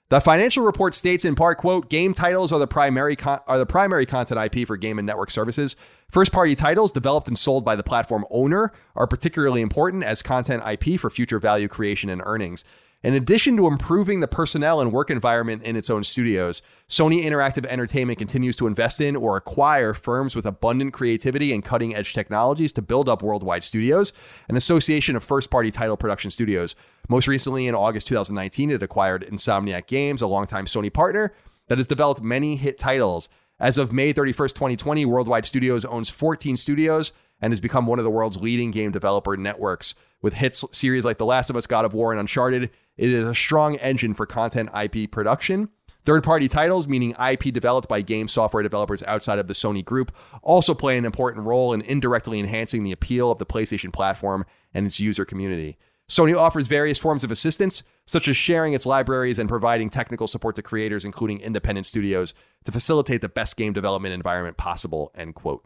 The 0.09 0.19
financial 0.19 0.65
report 0.65 0.93
states 0.93 1.23
in 1.23 1.35
part, 1.35 1.57
quote, 1.57 1.89
game 1.89 2.13
titles 2.13 2.51
are 2.51 2.59
the 2.59 2.67
primary 2.67 3.15
con- 3.15 3.39
are 3.47 3.57
the 3.57 3.65
primary 3.65 4.05
content 4.05 4.53
IP 4.53 4.67
for 4.67 4.75
game 4.75 4.99
and 4.99 5.05
network 5.05 5.31
services. 5.31 5.77
First 6.11 6.33
party 6.33 6.53
titles 6.53 6.91
developed 6.91 7.29
and 7.29 7.37
sold 7.37 7.63
by 7.63 7.77
the 7.77 7.81
platform 7.81 8.25
owner 8.29 8.73
are 8.93 9.07
particularly 9.07 9.61
important 9.61 10.03
as 10.03 10.21
content 10.21 10.61
IP 10.67 10.99
for 10.99 11.09
future 11.09 11.39
value 11.39 11.69
creation 11.69 12.09
and 12.09 12.21
earnings. 12.25 12.65
In 13.05 13.13
addition 13.13 13.55
to 13.57 13.67
improving 13.67 14.21
the 14.21 14.27
personnel 14.27 14.81
and 14.81 14.91
work 14.91 15.11
environment 15.11 15.61
in 15.61 15.75
its 15.75 15.91
own 15.91 16.03
studios, 16.03 16.63
Sony 16.89 17.23
Interactive 17.23 17.63
Entertainment 17.67 18.17
continues 18.17 18.57
to 18.57 18.65
invest 18.65 18.99
in 18.99 19.15
or 19.15 19.37
acquire 19.37 19.93
firms 19.93 20.35
with 20.35 20.47
abundant 20.47 20.91
creativity 20.91 21.53
and 21.53 21.63
cutting 21.63 21.93
edge 21.93 22.15
technologies 22.15 22.71
to 22.71 22.81
build 22.81 23.07
up 23.07 23.21
worldwide 23.21 23.63
studios, 23.63 24.11
an 24.49 24.55
association 24.55 25.15
of 25.15 25.23
first 25.23 25.51
party 25.51 25.69
title 25.69 25.95
production 25.95 26.31
studios. 26.31 26.73
Most 27.07 27.27
recently, 27.27 27.67
in 27.67 27.75
August 27.75 28.07
2019, 28.07 28.71
it 28.71 28.81
acquired 28.81 29.23
Insomniac 29.23 29.85
Games, 29.85 30.23
a 30.23 30.27
longtime 30.27 30.65
Sony 30.65 30.91
partner 30.91 31.31
that 31.67 31.77
has 31.77 31.85
developed 31.85 32.23
many 32.23 32.55
hit 32.55 32.79
titles. 32.79 33.29
As 33.59 33.77
of 33.77 33.93
May 33.93 34.15
31st, 34.15 34.55
2020, 34.55 35.05
Worldwide 35.05 35.45
Studios 35.45 35.85
owns 35.85 36.09
14 36.09 36.57
studios 36.57 37.13
and 37.39 37.53
has 37.53 37.61
become 37.61 37.85
one 37.85 37.99
of 37.99 38.05
the 38.05 38.09
world's 38.09 38.41
leading 38.41 38.71
game 38.71 38.91
developer 38.91 39.37
networks. 39.37 39.93
With 40.23 40.33
hits 40.33 40.65
series 40.71 41.05
like 41.05 41.19
The 41.19 41.25
Last 41.25 41.51
of 41.51 41.55
Us, 41.55 41.67
God 41.67 41.85
of 41.85 41.93
War, 41.93 42.11
and 42.11 42.19
Uncharted, 42.19 42.71
it 42.97 43.09
is 43.09 43.25
a 43.25 43.35
strong 43.35 43.75
engine 43.77 44.13
for 44.13 44.25
content 44.25 44.69
IP 44.79 45.11
production. 45.11 45.69
Third 46.03 46.23
party 46.23 46.47
titles, 46.47 46.87
meaning 46.87 47.15
IP 47.19 47.45
developed 47.51 47.89
by 47.89 48.01
game 48.01 48.27
software 48.27 48.61
developers 48.61 49.01
outside 49.03 49.39
of 49.39 49.47
the 49.47 49.53
Sony 49.53 49.83
group, 49.83 50.15
also 50.43 50.75
play 50.75 50.97
an 50.97 51.05
important 51.05 51.45
role 51.45 51.73
in 51.73 51.81
indirectly 51.81 52.39
enhancing 52.39 52.83
the 52.83 52.91
appeal 52.91 53.31
of 53.31 53.39
the 53.39 53.45
PlayStation 53.45 53.91
platform 53.91 54.45
and 54.73 54.85
its 54.85 54.99
user 54.99 55.25
community. 55.25 55.77
Sony 56.07 56.37
offers 56.37 56.67
various 56.67 56.99
forms 56.99 57.23
of 57.23 57.31
assistance, 57.31 57.81
such 58.05 58.27
as 58.27 58.37
sharing 58.37 58.73
its 58.73 58.85
libraries 58.85 59.39
and 59.39 59.49
providing 59.49 59.89
technical 59.89 60.27
support 60.27 60.55
to 60.55 60.61
creators, 60.61 61.03
including 61.03 61.39
independent 61.39 61.87
studios, 61.87 62.35
to 62.65 62.71
facilitate 62.71 63.21
the 63.21 63.29
best 63.29 63.57
game 63.57 63.73
development 63.73 64.13
environment 64.13 64.57
possible. 64.57 65.11
End 65.15 65.33
quote. 65.33 65.65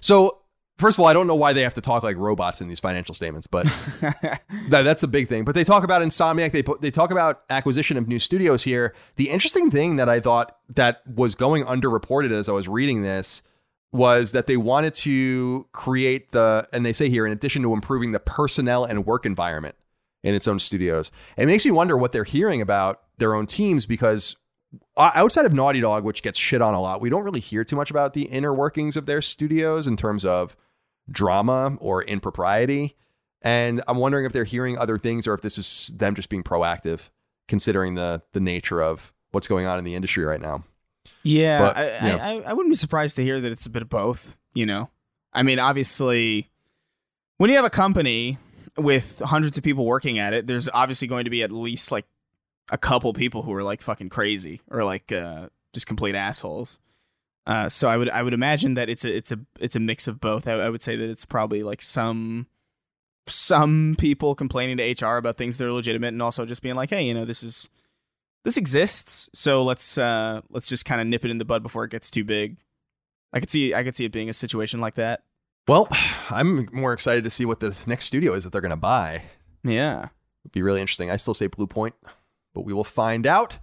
So, 0.00 0.42
first 0.78 0.98
of 0.98 1.02
all, 1.02 1.06
I 1.06 1.12
don't 1.12 1.26
know 1.26 1.34
why 1.34 1.52
they 1.52 1.62
have 1.62 1.74
to 1.74 1.80
talk 1.80 2.02
like 2.02 2.16
robots 2.16 2.60
in 2.60 2.68
these 2.68 2.80
financial 2.80 3.14
statements, 3.14 3.46
but 3.46 3.64
that, 4.00 4.42
that's 4.68 5.00
the 5.00 5.08
big 5.08 5.28
thing. 5.28 5.44
But 5.44 5.54
they 5.54 5.64
talk 5.64 5.84
about 5.84 6.02
Insomniac. 6.02 6.52
They 6.52 6.62
they 6.80 6.90
talk 6.90 7.10
about 7.10 7.42
acquisition 7.50 7.96
of 7.96 8.08
new 8.08 8.18
studios 8.18 8.62
here. 8.62 8.94
The 9.16 9.30
interesting 9.30 9.70
thing 9.70 9.96
that 9.96 10.08
I 10.08 10.20
thought 10.20 10.56
that 10.74 11.02
was 11.06 11.34
going 11.34 11.64
underreported 11.64 12.32
as 12.32 12.48
I 12.48 12.52
was 12.52 12.68
reading 12.68 13.02
this 13.02 13.42
was 13.92 14.32
that 14.32 14.46
they 14.46 14.56
wanted 14.56 14.92
to 14.92 15.66
create 15.72 16.32
the, 16.32 16.68
and 16.72 16.84
they 16.84 16.92
say 16.92 17.08
here, 17.08 17.24
in 17.24 17.32
addition 17.32 17.62
to 17.62 17.72
improving 17.72 18.12
the 18.12 18.20
personnel 18.20 18.84
and 18.84 19.06
work 19.06 19.24
environment 19.24 19.74
in 20.22 20.34
its 20.34 20.48
own 20.48 20.58
studios. 20.58 21.10
It 21.36 21.46
makes 21.46 21.64
me 21.64 21.70
wonder 21.70 21.96
what 21.96 22.12
they're 22.12 22.24
hearing 22.24 22.60
about 22.60 23.02
their 23.18 23.34
own 23.34 23.46
teams 23.46 23.86
because 23.86 24.36
outside 24.98 25.46
of 25.46 25.52
Naughty 25.52 25.80
Dog, 25.80 26.04
which 26.04 26.22
gets 26.22 26.38
shit 26.38 26.60
on 26.60 26.74
a 26.74 26.80
lot, 26.80 27.00
we 27.00 27.08
don't 27.08 27.22
really 27.22 27.40
hear 27.40 27.64
too 27.64 27.76
much 27.76 27.90
about 27.90 28.12
the 28.12 28.24
inner 28.24 28.52
workings 28.52 28.96
of 28.96 29.06
their 29.06 29.22
studios 29.22 29.86
in 29.86 29.96
terms 29.96 30.24
of 30.24 30.56
drama 31.10 31.76
or 31.80 32.02
impropriety. 32.02 32.96
And 33.42 33.82
I'm 33.86 33.98
wondering 33.98 34.26
if 34.26 34.32
they're 34.32 34.44
hearing 34.44 34.78
other 34.78 34.98
things 34.98 35.26
or 35.26 35.34
if 35.34 35.40
this 35.40 35.58
is 35.58 35.92
them 35.96 36.14
just 36.14 36.28
being 36.28 36.42
proactive, 36.42 37.10
considering 37.48 37.94
the 37.94 38.22
the 38.32 38.40
nature 38.40 38.82
of 38.82 39.12
what's 39.30 39.46
going 39.46 39.66
on 39.66 39.78
in 39.78 39.84
the 39.84 39.94
industry 39.94 40.24
right 40.24 40.40
now. 40.40 40.64
Yeah, 41.22 41.58
But, 41.58 41.76
I. 41.76 42.10
I, 42.10 42.42
I 42.46 42.52
wouldn't 42.52 42.72
be 42.72 42.76
surprised 42.76 43.16
to 43.16 43.22
hear 43.22 43.40
that 43.40 43.52
it's 43.52 43.66
a 43.66 43.70
bit 43.70 43.82
of 43.82 43.88
both. 43.88 44.36
You 44.54 44.66
know, 44.66 44.90
I 45.32 45.42
mean, 45.42 45.58
obviously, 45.58 46.48
when 47.36 47.50
you 47.50 47.56
have 47.56 47.64
a 47.64 47.70
company 47.70 48.38
with 48.76 49.20
hundreds 49.20 49.58
of 49.58 49.64
people 49.64 49.84
working 49.84 50.18
at 50.18 50.32
it, 50.32 50.46
there's 50.46 50.68
obviously 50.72 51.08
going 51.08 51.24
to 51.24 51.30
be 51.30 51.42
at 51.42 51.52
least 51.52 51.92
like 51.92 52.06
a 52.70 52.78
couple 52.78 53.12
people 53.12 53.42
who 53.42 53.52
are 53.54 53.62
like 53.62 53.80
fucking 53.80 54.08
crazy 54.08 54.60
or 54.70 54.82
like 54.82 55.12
uh, 55.12 55.48
just 55.72 55.86
complete 55.86 56.14
assholes. 56.14 56.78
Uh, 57.46 57.68
so 57.68 57.88
I 57.88 57.96
would 57.96 58.10
I 58.10 58.22
would 58.22 58.34
imagine 58.34 58.74
that 58.74 58.88
it's 58.88 59.04
a 59.04 59.16
it's 59.16 59.30
a 59.30 59.38
it's 59.60 59.76
a 59.76 59.80
mix 59.80 60.08
of 60.08 60.20
both. 60.20 60.48
I, 60.48 60.54
I 60.54 60.68
would 60.68 60.82
say 60.82 60.96
that 60.96 61.08
it's 61.08 61.24
probably 61.24 61.62
like 61.62 61.80
some 61.80 62.46
some 63.28 63.94
people 63.98 64.34
complaining 64.34 64.76
to 64.78 65.06
HR 65.06 65.16
about 65.16 65.36
things 65.36 65.58
that 65.58 65.66
are 65.66 65.72
legitimate, 65.72 66.08
and 66.08 66.22
also 66.22 66.44
just 66.44 66.62
being 66.62 66.74
like, 66.74 66.90
hey, 66.90 67.02
you 67.02 67.14
know, 67.14 67.24
this 67.24 67.42
is 67.42 67.68
this 68.44 68.56
exists, 68.56 69.30
so 69.32 69.62
let's 69.62 69.96
uh 69.96 70.40
let's 70.50 70.68
just 70.68 70.84
kind 70.84 71.00
of 71.00 71.06
nip 71.06 71.24
it 71.24 71.30
in 71.30 71.38
the 71.38 71.44
bud 71.44 71.62
before 71.62 71.84
it 71.84 71.90
gets 71.90 72.10
too 72.10 72.24
big. 72.24 72.56
I 73.32 73.40
could 73.40 73.50
see 73.50 73.74
I 73.74 73.84
could 73.84 73.94
see 73.94 74.04
it 74.04 74.12
being 74.12 74.28
a 74.28 74.32
situation 74.32 74.80
like 74.80 74.96
that. 74.96 75.22
Well, 75.68 75.88
I'm 76.30 76.68
more 76.72 76.92
excited 76.92 77.24
to 77.24 77.30
see 77.30 77.44
what 77.44 77.60
the 77.60 77.76
next 77.86 78.06
studio 78.06 78.34
is 78.34 78.44
that 78.44 78.52
they're 78.52 78.60
going 78.60 78.70
to 78.70 78.76
buy. 78.76 79.22
Yeah. 79.64 80.08
It'd 80.42 80.52
be 80.52 80.62
really 80.62 80.80
interesting. 80.80 81.10
I 81.10 81.16
still 81.16 81.34
say 81.34 81.48
Bluepoint, 81.48 81.92
but 82.54 82.60
we 82.60 82.72
will 82.72 82.84
find 82.84 83.26
out. 83.26 83.58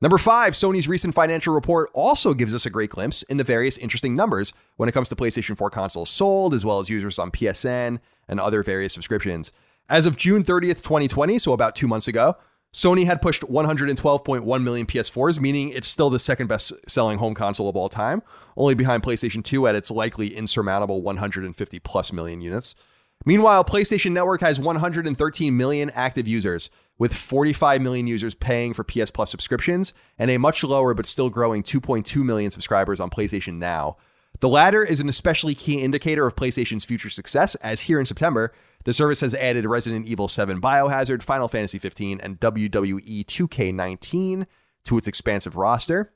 Number 0.00 0.18
five, 0.18 0.52
Sony's 0.52 0.86
recent 0.86 1.14
financial 1.14 1.52
report 1.52 1.90
also 1.92 2.32
gives 2.32 2.54
us 2.54 2.66
a 2.66 2.70
great 2.70 2.90
glimpse 2.90 3.22
into 3.24 3.42
various 3.42 3.76
interesting 3.78 4.14
numbers 4.14 4.52
when 4.76 4.88
it 4.88 4.92
comes 4.92 5.08
to 5.08 5.16
PlayStation 5.16 5.56
4 5.56 5.70
consoles 5.70 6.08
sold, 6.08 6.54
as 6.54 6.64
well 6.64 6.78
as 6.78 6.88
users 6.88 7.18
on 7.18 7.32
PSN 7.32 7.98
and 8.28 8.40
other 8.40 8.62
various 8.62 8.92
subscriptions. 8.92 9.50
As 9.90 10.06
of 10.06 10.16
June 10.16 10.44
30th, 10.44 10.82
2020, 10.82 11.38
so 11.38 11.52
about 11.52 11.74
two 11.74 11.88
months 11.88 12.06
ago, 12.06 12.36
Sony 12.72 13.06
had 13.06 13.20
pushed 13.20 13.42
112.1 13.42 14.62
million 14.62 14.86
PS4s, 14.86 15.40
meaning 15.40 15.70
it's 15.70 15.88
still 15.88 16.10
the 16.10 16.18
second 16.18 16.46
best 16.46 16.72
selling 16.88 17.18
home 17.18 17.34
console 17.34 17.68
of 17.68 17.74
all 17.74 17.88
time, 17.88 18.22
only 18.56 18.74
behind 18.74 19.02
PlayStation 19.02 19.42
2 19.42 19.66
at 19.66 19.74
its 19.74 19.90
likely 19.90 20.28
insurmountable 20.28 21.02
150 21.02 21.78
plus 21.80 22.12
million 22.12 22.40
units. 22.40 22.76
Meanwhile, 23.24 23.64
PlayStation 23.64 24.12
Network 24.12 24.42
has 24.42 24.60
113 24.60 25.56
million 25.56 25.90
active 25.90 26.28
users, 26.28 26.70
with 26.98 27.14
45 27.14 27.80
million 27.80 28.06
users 28.06 28.34
paying 28.34 28.74
for 28.74 28.84
PS 28.84 29.10
Plus 29.10 29.30
subscriptions 29.30 29.94
and 30.18 30.30
a 30.30 30.38
much 30.38 30.64
lower 30.64 30.94
but 30.94 31.06
still 31.06 31.30
growing 31.30 31.62
2.2 31.62 32.24
million 32.24 32.50
subscribers 32.50 33.00
on 33.00 33.10
PlayStation 33.10 33.58
Now. 33.58 33.96
The 34.40 34.48
latter 34.48 34.84
is 34.84 35.00
an 35.00 35.08
especially 35.08 35.54
key 35.54 35.80
indicator 35.80 36.26
of 36.26 36.36
PlayStation's 36.36 36.84
future 36.84 37.10
success, 37.10 37.54
as 37.56 37.82
here 37.82 37.98
in 37.98 38.06
September, 38.06 38.52
the 38.84 38.92
service 38.92 39.20
has 39.20 39.34
added 39.34 39.66
Resident 39.66 40.06
Evil 40.06 40.28
7 40.28 40.60
Biohazard, 40.60 41.22
Final 41.22 41.48
Fantasy 41.48 41.78
15, 41.78 42.20
and 42.20 42.38
WWE 42.38 43.24
2K19 43.24 44.46
to 44.84 44.98
its 44.98 45.08
expansive 45.08 45.56
roster. 45.56 46.12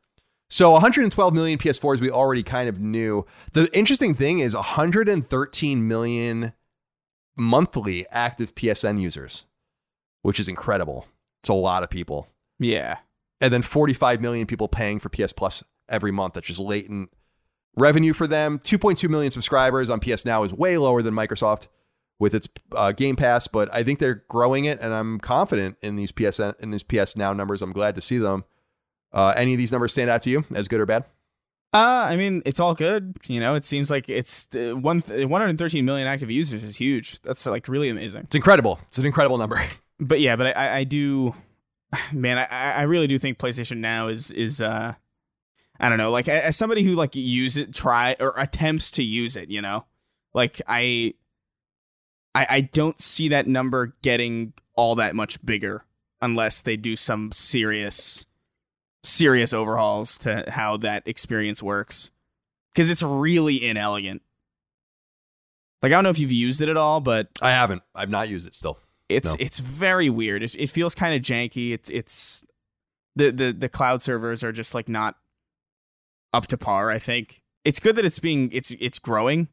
So 0.48 0.70
112 0.70 1.34
million 1.34 1.58
PS4s 1.58 2.00
we 2.00 2.10
already 2.10 2.42
kind 2.42 2.68
of 2.68 2.78
knew. 2.78 3.26
The 3.54 3.74
interesting 3.76 4.14
thing 4.14 4.38
is 4.38 4.54
113 4.54 5.88
million 5.88 6.52
monthly 7.36 8.06
active 8.10 8.54
PSN 8.54 9.00
users, 9.00 9.46
which 10.22 10.40
is 10.40 10.48
incredible. 10.48 11.06
It's 11.42 11.48
a 11.48 11.54
lot 11.54 11.82
of 11.82 11.90
people. 11.90 12.28
Yeah. 12.58 12.98
And 13.40 13.52
then 13.52 13.62
45 13.62 14.20
million 14.20 14.46
people 14.46 14.68
paying 14.68 15.00
for 15.00 15.08
PS 15.08 15.32
Plus 15.32 15.64
every 15.88 16.12
month. 16.12 16.34
That's 16.34 16.46
just 16.46 16.60
latent 16.60 17.10
revenue 17.76 18.12
for 18.12 18.26
them. 18.26 18.58
2.2 18.60 19.08
million 19.08 19.30
subscribers 19.30 19.90
on 19.90 20.00
PS 20.00 20.24
Now 20.24 20.44
is 20.44 20.52
way 20.52 20.78
lower 20.78 21.02
than 21.02 21.14
Microsoft 21.14 21.68
with 22.18 22.34
its 22.34 22.48
uh, 22.72 22.92
Game 22.92 23.16
Pass, 23.16 23.48
but 23.48 23.72
I 23.74 23.82
think 23.82 23.98
they're 23.98 24.22
growing 24.28 24.64
it, 24.64 24.78
and 24.80 24.94
I'm 24.94 25.18
confident 25.18 25.76
in 25.82 25.96
these 25.96 26.12
PSN 26.12 26.58
in 26.60 26.70
these 26.70 26.84
PS 26.84 27.16
Now 27.16 27.32
numbers. 27.32 27.62
I'm 27.62 27.72
glad 27.72 27.96
to 27.96 28.00
see 28.00 28.18
them. 28.18 28.44
Uh, 29.12 29.34
any 29.36 29.54
of 29.54 29.58
these 29.58 29.72
numbers 29.72 29.92
stand 29.92 30.08
out 30.08 30.22
to 30.22 30.30
you 30.30 30.44
as 30.54 30.68
good 30.68 30.80
or 30.80 30.86
bad? 30.86 31.04
Uh, 31.74 32.06
I 32.06 32.16
mean, 32.16 32.42
it's 32.44 32.60
all 32.60 32.74
good. 32.74 33.16
You 33.26 33.40
know, 33.40 33.54
it 33.54 33.64
seems 33.64 33.90
like 33.90 34.08
it's 34.08 34.46
uh, 34.54 34.76
one 34.76 35.00
113 35.00 35.84
million 35.84 36.06
active 36.06 36.30
users 36.30 36.62
is 36.62 36.76
huge. 36.76 37.20
That's 37.22 37.44
like 37.46 37.66
really 37.66 37.88
amazing. 37.88 38.22
It's 38.24 38.36
incredible. 38.36 38.78
It's 38.88 38.98
an 38.98 39.06
incredible 39.06 39.38
number. 39.38 39.60
But 40.02 40.20
yeah, 40.20 40.34
but 40.34 40.56
I, 40.56 40.78
I 40.78 40.84
do, 40.84 41.34
man, 42.12 42.38
I, 42.38 42.72
I 42.72 42.82
really 42.82 43.06
do 43.06 43.18
think 43.18 43.38
PlayStation 43.38 43.78
Now 43.78 44.08
is 44.08 44.30
is 44.30 44.60
uh, 44.60 44.94
I 45.78 45.88
don't 45.88 45.98
know, 45.98 46.10
like 46.10 46.28
as 46.28 46.56
somebody 46.56 46.82
who 46.82 46.94
like 46.94 47.14
use 47.14 47.56
it, 47.56 47.74
try 47.74 48.16
or 48.20 48.34
attempts 48.36 48.90
to 48.92 49.02
use 49.02 49.36
it, 49.36 49.48
you 49.50 49.62
know, 49.62 49.86
like 50.34 50.60
I, 50.66 51.14
I, 52.34 52.46
I 52.48 52.60
don't 52.60 53.00
see 53.00 53.28
that 53.28 53.46
number 53.46 53.94
getting 54.02 54.52
all 54.74 54.96
that 54.96 55.14
much 55.14 55.44
bigger 55.44 55.84
unless 56.20 56.62
they 56.62 56.76
do 56.76 56.96
some 56.96 57.30
serious, 57.32 58.26
serious 59.02 59.52
overhauls 59.52 60.18
to 60.18 60.44
how 60.48 60.76
that 60.78 61.02
experience 61.06 61.62
works, 61.62 62.10
because 62.72 62.90
it's 62.90 63.02
really 63.02 63.64
inelegant. 63.64 64.22
Like 65.82 65.92
I 65.92 65.96
don't 65.96 66.04
know 66.04 66.10
if 66.10 66.18
you've 66.18 66.32
used 66.32 66.60
it 66.60 66.68
at 66.68 66.76
all, 66.76 67.00
but 67.00 67.28
I 67.40 67.50
haven't. 67.50 67.82
I've 67.94 68.10
not 68.10 68.28
used 68.28 68.46
it 68.46 68.54
still. 68.54 68.78
It's 69.16 69.32
No. 69.32 69.36
it's 69.40 69.58
very 69.60 70.10
weird. 70.10 70.42
It, 70.42 70.54
it 70.56 70.70
feels 70.70 70.94
kind 70.94 71.14
of 71.14 71.22
janky. 71.22 71.72
It's 71.72 71.88
it's 71.90 72.44
the, 73.16 73.30
the 73.30 73.52
the 73.52 73.68
cloud 73.68 74.02
servers 74.02 74.42
are 74.44 74.52
just 74.52 74.74
like 74.74 74.88
not 74.88 75.16
up 76.32 76.46
to 76.48 76.58
par. 76.58 76.90
I 76.90 76.98
think 76.98 77.42
it's 77.64 77.80
good 77.80 77.96
that 77.96 78.04
it's 78.04 78.18
being 78.18 78.50
it's 78.52 78.70
it's 78.72 78.98
growing, 78.98 79.48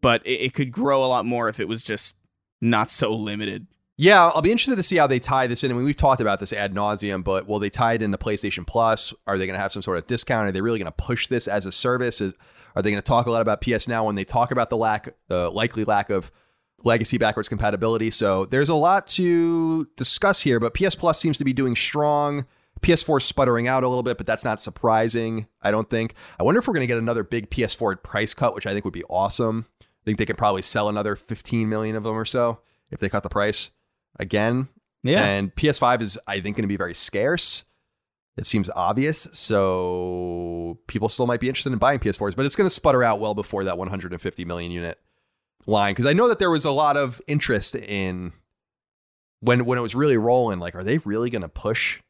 but 0.00 0.24
it, 0.26 0.40
it 0.40 0.54
could 0.54 0.70
grow 0.72 1.04
a 1.04 1.08
lot 1.08 1.26
more 1.26 1.48
if 1.48 1.60
it 1.60 1.68
was 1.68 1.82
just 1.82 2.16
not 2.60 2.90
so 2.90 3.14
limited. 3.14 3.66
Yeah, 3.98 4.26
I'll 4.28 4.42
be 4.42 4.50
interested 4.52 4.76
to 4.76 4.82
see 4.82 4.96
how 4.96 5.06
they 5.06 5.18
tie 5.18 5.46
this 5.46 5.64
in. 5.64 5.70
I 5.70 5.74
mean, 5.74 5.84
we've 5.84 5.96
talked 5.96 6.20
about 6.20 6.38
this 6.38 6.52
ad 6.52 6.74
nauseum, 6.74 7.24
but 7.24 7.46
will 7.46 7.58
they 7.58 7.70
tie 7.70 7.94
it 7.94 8.02
into 8.02 8.18
PlayStation 8.18 8.66
Plus? 8.66 9.14
Are 9.26 9.38
they 9.38 9.46
going 9.46 9.56
to 9.56 9.60
have 9.60 9.72
some 9.72 9.80
sort 9.80 9.96
of 9.96 10.06
discount? 10.06 10.46
Are 10.46 10.52
they 10.52 10.60
really 10.60 10.78
going 10.78 10.92
to 10.92 11.02
push 11.02 11.28
this 11.28 11.48
as 11.48 11.64
a 11.64 11.72
service? 11.72 12.20
Is, 12.20 12.34
are 12.74 12.82
they 12.82 12.90
going 12.90 13.00
to 13.02 13.06
talk 13.06 13.24
a 13.24 13.30
lot 13.30 13.40
about 13.40 13.62
PS 13.62 13.88
Now 13.88 14.04
when 14.04 14.14
they 14.14 14.24
talk 14.24 14.50
about 14.50 14.68
the 14.68 14.76
lack, 14.76 15.08
the 15.28 15.48
likely 15.48 15.84
lack 15.84 16.10
of 16.10 16.30
legacy 16.86 17.18
backwards 17.18 17.48
compatibility? 17.48 18.10
So 18.10 18.46
there's 18.46 18.70
a 18.70 18.74
lot 18.74 19.06
to 19.08 19.86
discuss 19.96 20.40
here, 20.40 20.58
but 20.58 20.72
PS 20.72 20.94
Plus 20.94 21.20
seems 21.20 21.36
to 21.38 21.44
be 21.44 21.52
doing 21.52 21.76
strong. 21.76 22.46
PS4 22.82 23.22
sputtering 23.22 23.68
out 23.68 23.84
a 23.84 23.88
little 23.88 24.02
bit, 24.02 24.18
but 24.18 24.26
that's 24.26 24.44
not 24.44 24.60
surprising, 24.60 25.46
I 25.62 25.70
don't 25.70 25.88
think. 25.88 26.14
I 26.38 26.42
wonder 26.42 26.58
if 26.58 26.68
we're 26.68 26.74
going 26.74 26.82
to 26.82 26.86
get 26.86 26.98
another 26.98 27.24
big 27.24 27.50
PS4 27.50 28.02
price 28.02 28.34
cut, 28.34 28.54
which 28.54 28.66
I 28.66 28.72
think 28.72 28.84
would 28.84 28.94
be 28.94 29.04
awesome. 29.04 29.66
I 29.82 30.04
think 30.04 30.18
they 30.18 30.26
could 30.26 30.38
probably 30.38 30.62
sell 30.62 30.88
another 30.88 31.16
15 31.16 31.68
million 31.68 31.96
of 31.96 32.04
them 32.04 32.16
or 32.16 32.26
so 32.26 32.60
if 32.90 33.00
they 33.00 33.08
cut 33.08 33.22
the 33.22 33.28
price 33.28 33.70
again. 34.18 34.68
Yeah. 35.02 35.24
And 35.24 35.54
PS5 35.54 36.02
is, 36.02 36.18
I 36.26 36.40
think, 36.40 36.56
going 36.56 36.64
to 36.64 36.68
be 36.68 36.76
very 36.76 36.94
scarce. 36.94 37.64
It 38.36 38.46
seems 38.46 38.68
obvious. 38.76 39.26
So 39.32 40.78
people 40.86 41.08
still 41.08 41.26
might 41.26 41.40
be 41.40 41.48
interested 41.48 41.72
in 41.72 41.78
buying 41.78 41.98
PS4s, 41.98 42.36
but 42.36 42.44
it's 42.44 42.56
going 42.56 42.66
to 42.66 42.74
sputter 42.74 43.02
out 43.02 43.20
well 43.20 43.34
before 43.34 43.64
that 43.64 43.78
150 43.78 44.44
million 44.44 44.70
unit 44.70 44.98
line. 45.66 45.92
Because 45.92 46.06
I 46.06 46.12
know 46.12 46.28
that 46.28 46.38
there 46.38 46.50
was 46.50 46.64
a 46.64 46.70
lot 46.70 46.96
of 46.96 47.20
interest 47.26 47.74
in 47.74 48.32
when 49.40 49.64
when 49.64 49.78
it 49.78 49.82
was 49.82 49.94
really 49.94 50.16
rolling, 50.16 50.58
like, 50.58 50.74
are 50.74 50.84
they 50.84 50.98
really 50.98 51.30
going 51.30 51.42
to 51.42 51.48
push 51.48 52.00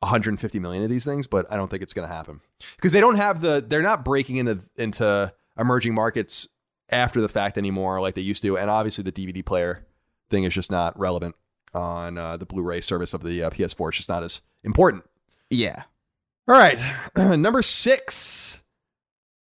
150 0.00 0.58
million 0.58 0.82
of 0.82 0.90
these 0.90 1.04
things? 1.04 1.26
But 1.26 1.50
I 1.50 1.56
don't 1.56 1.70
think 1.70 1.82
it's 1.82 1.94
going 1.94 2.08
to 2.08 2.14
happen 2.14 2.40
because 2.76 2.92
they 2.92 3.00
don't 3.00 3.16
have 3.16 3.40
the. 3.40 3.64
They're 3.66 3.82
not 3.82 4.04
breaking 4.04 4.36
into 4.36 4.60
into 4.76 5.32
emerging 5.58 5.94
markets 5.94 6.48
after 6.90 7.20
the 7.20 7.28
fact 7.28 7.56
anymore 7.56 8.00
like 8.00 8.14
they 8.14 8.20
used 8.22 8.42
to, 8.42 8.58
and 8.58 8.70
obviously 8.70 9.04
the 9.04 9.12
DVD 9.12 9.44
player 9.44 9.86
thing 10.30 10.44
is 10.44 10.54
just 10.54 10.70
not 10.70 10.98
relevant 10.98 11.34
on 11.74 12.18
uh, 12.18 12.36
the 12.36 12.46
Blu-ray 12.46 12.80
service 12.80 13.14
of 13.14 13.22
the 13.22 13.44
uh, 13.44 13.50
PS4. 13.50 13.88
It's 13.88 13.96
just 13.98 14.08
not 14.08 14.22
as 14.22 14.42
important. 14.62 15.04
Yeah. 15.50 15.84
All 16.48 16.56
right, 16.56 16.78
number 17.16 17.62
six. 17.62 18.61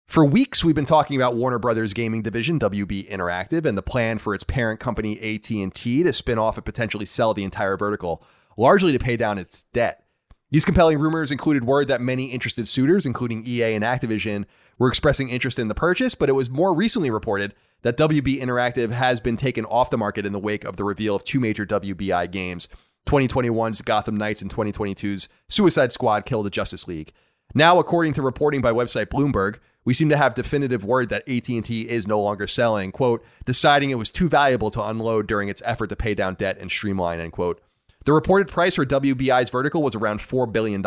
For 0.07 0.25
weeks, 0.25 0.63
we've 0.63 0.75
been 0.75 0.85
talking 0.85 1.17
about 1.17 1.35
Warner 1.35 1.59
Brothers 1.59 1.93
gaming 1.93 2.23
division, 2.23 2.61
WB 2.61 3.09
Interactive, 3.09 3.65
and 3.65 3.77
the 3.77 3.83
plan 3.83 4.19
for 4.19 4.35
its 4.35 4.45
parent 4.45 4.79
company 4.79 5.19
AT&T 5.19 6.03
to 6.05 6.13
spin 6.13 6.39
off 6.39 6.57
and 6.57 6.65
potentially 6.65 7.07
sell 7.07 7.35
the 7.35 7.43
entire 7.43 7.77
vertical, 7.77 8.23
largely 8.57 8.93
to 8.93 8.99
pay 8.99 9.17
down 9.17 9.39
its 9.39 9.65
debt. 9.73 10.05
These 10.53 10.65
compelling 10.65 11.01
rumors 11.01 11.33
included 11.33 11.65
word 11.65 11.89
that 11.89 12.01
many 12.01 12.27
interested 12.27 12.69
suitors, 12.69 13.07
including 13.07 13.45
EA 13.45 13.75
and 13.75 13.83
Activision, 13.83 14.45
were 14.79 14.89
expressing 14.89 15.31
interest 15.31 15.59
in 15.59 15.67
the 15.67 15.75
purchase, 15.75 16.15
but 16.15 16.29
it 16.29 16.35
was 16.35 16.49
more 16.49 16.75
recently 16.75 17.11
reported 17.11 17.55
that 17.83 17.97
WB 17.97 18.41
Interactive 18.41 18.91
has 18.91 19.21
been 19.21 19.37
taken 19.37 19.65
off 19.65 19.91
the 19.91 19.99
market 19.99 20.25
in 20.25 20.33
the 20.33 20.39
wake 20.39 20.65
of 20.65 20.77
the 20.77 20.85
reveal 20.85 21.17
of 21.17 21.25
two 21.25 21.41
major 21.41 21.67
WBI 21.67 22.31
games, 22.31 22.69
2021's 23.07 23.83
Gotham 23.83 24.17
Knights 24.17 24.43
and 24.43 24.51
2022's 24.55 25.29
Suicide 25.49 25.93
Squad 25.93 26.25
Kill 26.25 26.45
the 26.45 26.51
Justice 26.51 26.87
League. 26.87 27.13
Now, 27.53 27.81
according 27.81 28.13
to 28.13 28.23
reporting 28.23 28.61
by 28.61 28.71
website 28.71 29.07
Bloomberg, 29.07 29.59
we 29.85 29.95
seem 29.95 30.09
to 30.09 30.17
have 30.17 30.35
definitive 30.35 30.85
word 30.85 31.11
that 31.11 31.29
AT&T 31.29 31.89
is 31.89 32.09
no 32.09 32.21
longer 32.21 32.47
selling, 32.47 32.91
quote, 32.91 33.25
deciding 33.45 33.91
it 33.91 33.99
was 33.99 34.11
too 34.11 34.29
valuable 34.29 34.71
to 34.71 34.83
unload 34.83 35.27
during 35.27 35.49
its 35.49 35.63
effort 35.65 35.89
to 35.89 35.97
pay 35.97 36.15
down 36.15 36.35
debt 36.35 36.59
and 36.59 36.71
streamline, 36.71 37.21
end 37.21 37.33
quote. 37.33 37.61
The 38.05 38.13
reported 38.13 38.49
price 38.49 38.75
for 38.77 38.85
WBI's 38.85 39.51
vertical 39.51 39.83
was 39.83 39.95
around 39.95 40.21
$4 40.21 40.53
billion 40.53 40.85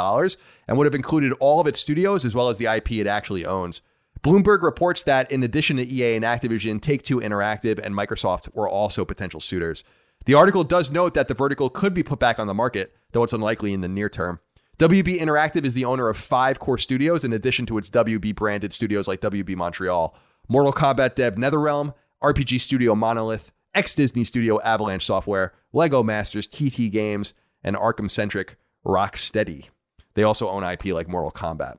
and 0.67 0.77
would 0.77 0.85
have 0.85 0.93
included 0.93 1.33
all 1.39 1.59
of 1.59 1.67
its 1.67 1.79
studios 1.79 2.25
as 2.25 2.35
well 2.35 2.49
as 2.49 2.57
the 2.57 2.67
IP 2.67 2.93
it 2.93 3.07
actually 3.07 3.45
owns. 3.45 3.81
Bloomberg 4.21 4.61
reports 4.61 5.03
that 5.03 5.31
in 5.31 5.43
addition 5.43 5.77
to 5.77 5.87
EA 5.87 6.15
and 6.15 6.25
Activision, 6.25 6.81
Take 6.81 7.03
Two 7.03 7.19
Interactive 7.19 7.79
and 7.79 7.95
Microsoft 7.95 8.53
were 8.55 8.69
also 8.69 9.05
potential 9.05 9.39
suitors. 9.39 9.83
The 10.25 10.33
article 10.33 10.63
does 10.63 10.91
note 10.91 11.13
that 11.13 11.27
the 11.27 11.33
vertical 11.33 11.69
could 11.69 11.93
be 11.93 12.03
put 12.03 12.19
back 12.19 12.39
on 12.39 12.47
the 12.47 12.53
market, 12.53 12.95
though 13.11 13.23
it's 13.23 13.33
unlikely 13.33 13.73
in 13.73 13.81
the 13.81 13.87
near 13.87 14.09
term. 14.09 14.39
WB 14.79 15.17
Interactive 15.17 15.65
is 15.65 15.73
the 15.73 15.85
owner 15.85 16.07
of 16.07 16.17
five 16.17 16.59
core 16.59 16.77
studios 16.77 17.23
in 17.23 17.33
addition 17.33 17.65
to 17.65 17.79
its 17.79 17.89
WB 17.89 18.35
branded 18.35 18.71
studios 18.71 19.07
like 19.07 19.21
WB 19.21 19.55
Montreal, 19.55 20.15
Mortal 20.47 20.71
Kombat 20.71 21.15
dev 21.15 21.33
NetherRealm, 21.33 21.95
RPG 22.23 22.61
studio 22.61 22.93
Monolith, 22.93 23.51
ex 23.73 23.95
Disney 23.95 24.23
studio 24.23 24.61
Avalanche 24.61 25.03
Software, 25.03 25.53
Lego 25.73 26.03
Masters, 26.03 26.47
TT 26.47 26.91
Games, 26.91 27.33
and 27.63 27.75
Arkham 27.75 28.09
centric 28.09 28.55
Rocksteady. 28.85 29.69
They 30.13 30.21
also 30.21 30.47
own 30.47 30.63
IP 30.63 30.85
like 30.85 31.09
Mortal 31.09 31.31
Kombat. 31.31 31.77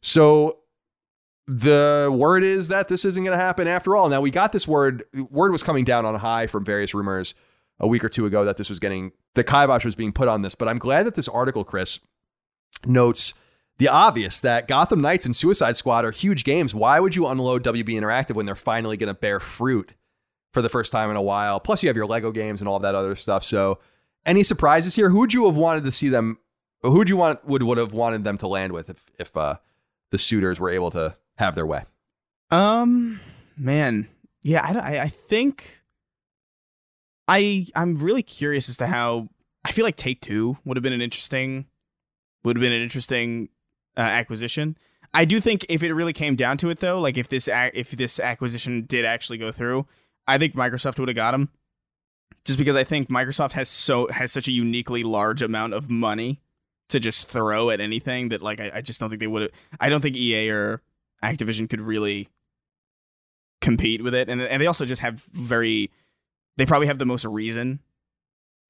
So 0.00 0.58
the 1.48 2.14
word 2.16 2.44
is 2.44 2.68
that 2.68 2.86
this 2.86 3.04
isn't 3.04 3.24
going 3.24 3.36
to 3.36 3.44
happen 3.44 3.66
after 3.66 3.96
all. 3.96 4.08
Now 4.08 4.20
we 4.20 4.30
got 4.30 4.52
this 4.52 4.68
word. 4.68 5.02
Word 5.30 5.50
was 5.50 5.64
coming 5.64 5.84
down 5.84 6.06
on 6.06 6.14
high 6.14 6.46
from 6.46 6.64
various 6.64 6.94
rumors 6.94 7.34
a 7.80 7.88
week 7.88 8.04
or 8.04 8.08
two 8.08 8.24
ago 8.24 8.44
that 8.44 8.56
this 8.56 8.70
was 8.70 8.78
getting 8.78 9.10
the 9.34 9.42
kibosh 9.42 9.84
was 9.84 9.96
being 9.96 10.12
put 10.12 10.28
on 10.28 10.42
this. 10.42 10.54
But 10.54 10.68
I'm 10.68 10.78
glad 10.78 11.06
that 11.06 11.16
this 11.16 11.28
article, 11.28 11.64
Chris, 11.64 11.98
notes 12.86 13.34
the 13.78 13.88
obvious 13.88 14.40
that 14.40 14.68
Gotham 14.68 15.02
Knights 15.02 15.26
and 15.26 15.36
Suicide 15.36 15.76
Squad 15.76 16.04
are 16.04 16.10
huge 16.10 16.44
games. 16.44 16.74
Why 16.74 16.98
would 16.98 17.14
you 17.14 17.26
unload 17.26 17.62
WB 17.64 17.88
Interactive 17.88 18.34
when 18.34 18.46
they're 18.46 18.54
finally 18.54 18.96
going 18.96 19.08
to 19.08 19.14
bear 19.14 19.38
fruit 19.38 19.92
for 20.52 20.62
the 20.62 20.70
first 20.70 20.92
time 20.92 21.10
in 21.10 21.16
a 21.16 21.22
while? 21.22 21.60
Plus, 21.60 21.82
you 21.82 21.88
have 21.88 21.96
your 21.96 22.06
Lego 22.06 22.32
games 22.32 22.60
and 22.60 22.68
all 22.68 22.78
that 22.78 22.94
other 22.94 23.16
stuff. 23.16 23.44
So, 23.44 23.78
any 24.24 24.42
surprises 24.42 24.94
here? 24.94 25.10
Who 25.10 25.18
would 25.18 25.34
you 25.34 25.44
have 25.46 25.56
wanted 25.56 25.84
to 25.84 25.92
see 25.92 26.08
them? 26.08 26.38
Who 26.82 26.98
would 26.98 27.08
you 27.08 27.16
want 27.16 27.44
would 27.46 27.62
would 27.62 27.78
have 27.78 27.92
wanted 27.92 28.24
them 28.24 28.38
to 28.38 28.48
land 28.48 28.72
with 28.72 28.88
if 28.88 29.04
if 29.18 29.36
uh, 29.36 29.56
the 30.10 30.18
suitors 30.18 30.58
were 30.58 30.70
able 30.70 30.90
to 30.92 31.16
have 31.36 31.54
their 31.54 31.66
way? 31.66 31.82
Um, 32.50 33.20
man, 33.56 34.08
yeah, 34.42 34.62
I, 34.64 35.00
I 35.00 35.08
think 35.08 35.82
I 37.28 37.66
I'm 37.74 37.96
really 37.96 38.22
curious 38.22 38.68
as 38.68 38.78
to 38.78 38.86
how 38.86 39.28
I 39.64 39.72
feel 39.72 39.84
like 39.84 39.96
Take 39.96 40.22
Two 40.22 40.56
would 40.64 40.76
have 40.76 40.82
been 40.82 40.92
an 40.92 41.02
interesting 41.02 41.66
would 42.46 42.56
have 42.56 42.60
been 42.60 42.72
an 42.72 42.82
interesting 42.82 43.48
uh, 43.96 44.00
acquisition. 44.00 44.78
I 45.12 45.24
do 45.24 45.40
think 45.40 45.66
if 45.68 45.82
it 45.82 45.92
really 45.92 46.12
came 46.12 46.36
down 46.36 46.58
to 46.58 46.70
it, 46.70 46.78
though, 46.78 47.00
like 47.00 47.16
if 47.16 47.28
this 47.28 47.48
if 47.52 47.90
this 47.90 48.20
acquisition 48.20 48.82
did 48.82 49.04
actually 49.04 49.38
go 49.38 49.50
through, 49.50 49.86
I 50.28 50.38
think 50.38 50.54
Microsoft 50.54 51.00
would 51.00 51.08
have 51.08 51.16
got 51.16 51.34
him. 51.34 51.48
Just 52.44 52.56
because 52.56 52.76
I 52.76 52.84
think 52.84 53.08
Microsoft 53.08 53.54
has 53.54 53.68
so 53.68 54.06
has 54.08 54.30
such 54.30 54.46
a 54.46 54.52
uniquely 54.52 55.02
large 55.02 55.42
amount 55.42 55.74
of 55.74 55.90
money 55.90 56.40
to 56.90 57.00
just 57.00 57.28
throw 57.28 57.70
at 57.70 57.80
anything 57.80 58.28
that 58.28 58.42
like 58.42 58.60
I, 58.60 58.70
I 58.74 58.80
just 58.80 59.00
don't 59.00 59.10
think 59.10 59.18
they 59.18 59.26
would 59.26 59.42
have. 59.42 59.50
I 59.80 59.88
don't 59.88 60.00
think 60.00 60.14
EA 60.14 60.50
or 60.50 60.82
Activision 61.24 61.68
could 61.68 61.80
really 61.80 62.28
compete 63.60 64.04
with 64.04 64.14
it, 64.14 64.28
and 64.28 64.40
and 64.40 64.62
they 64.62 64.66
also 64.68 64.86
just 64.86 65.02
have 65.02 65.24
very. 65.32 65.90
They 66.58 66.64
probably 66.64 66.86
have 66.86 66.98
the 66.98 67.06
most 67.06 67.24
reason 67.24 67.80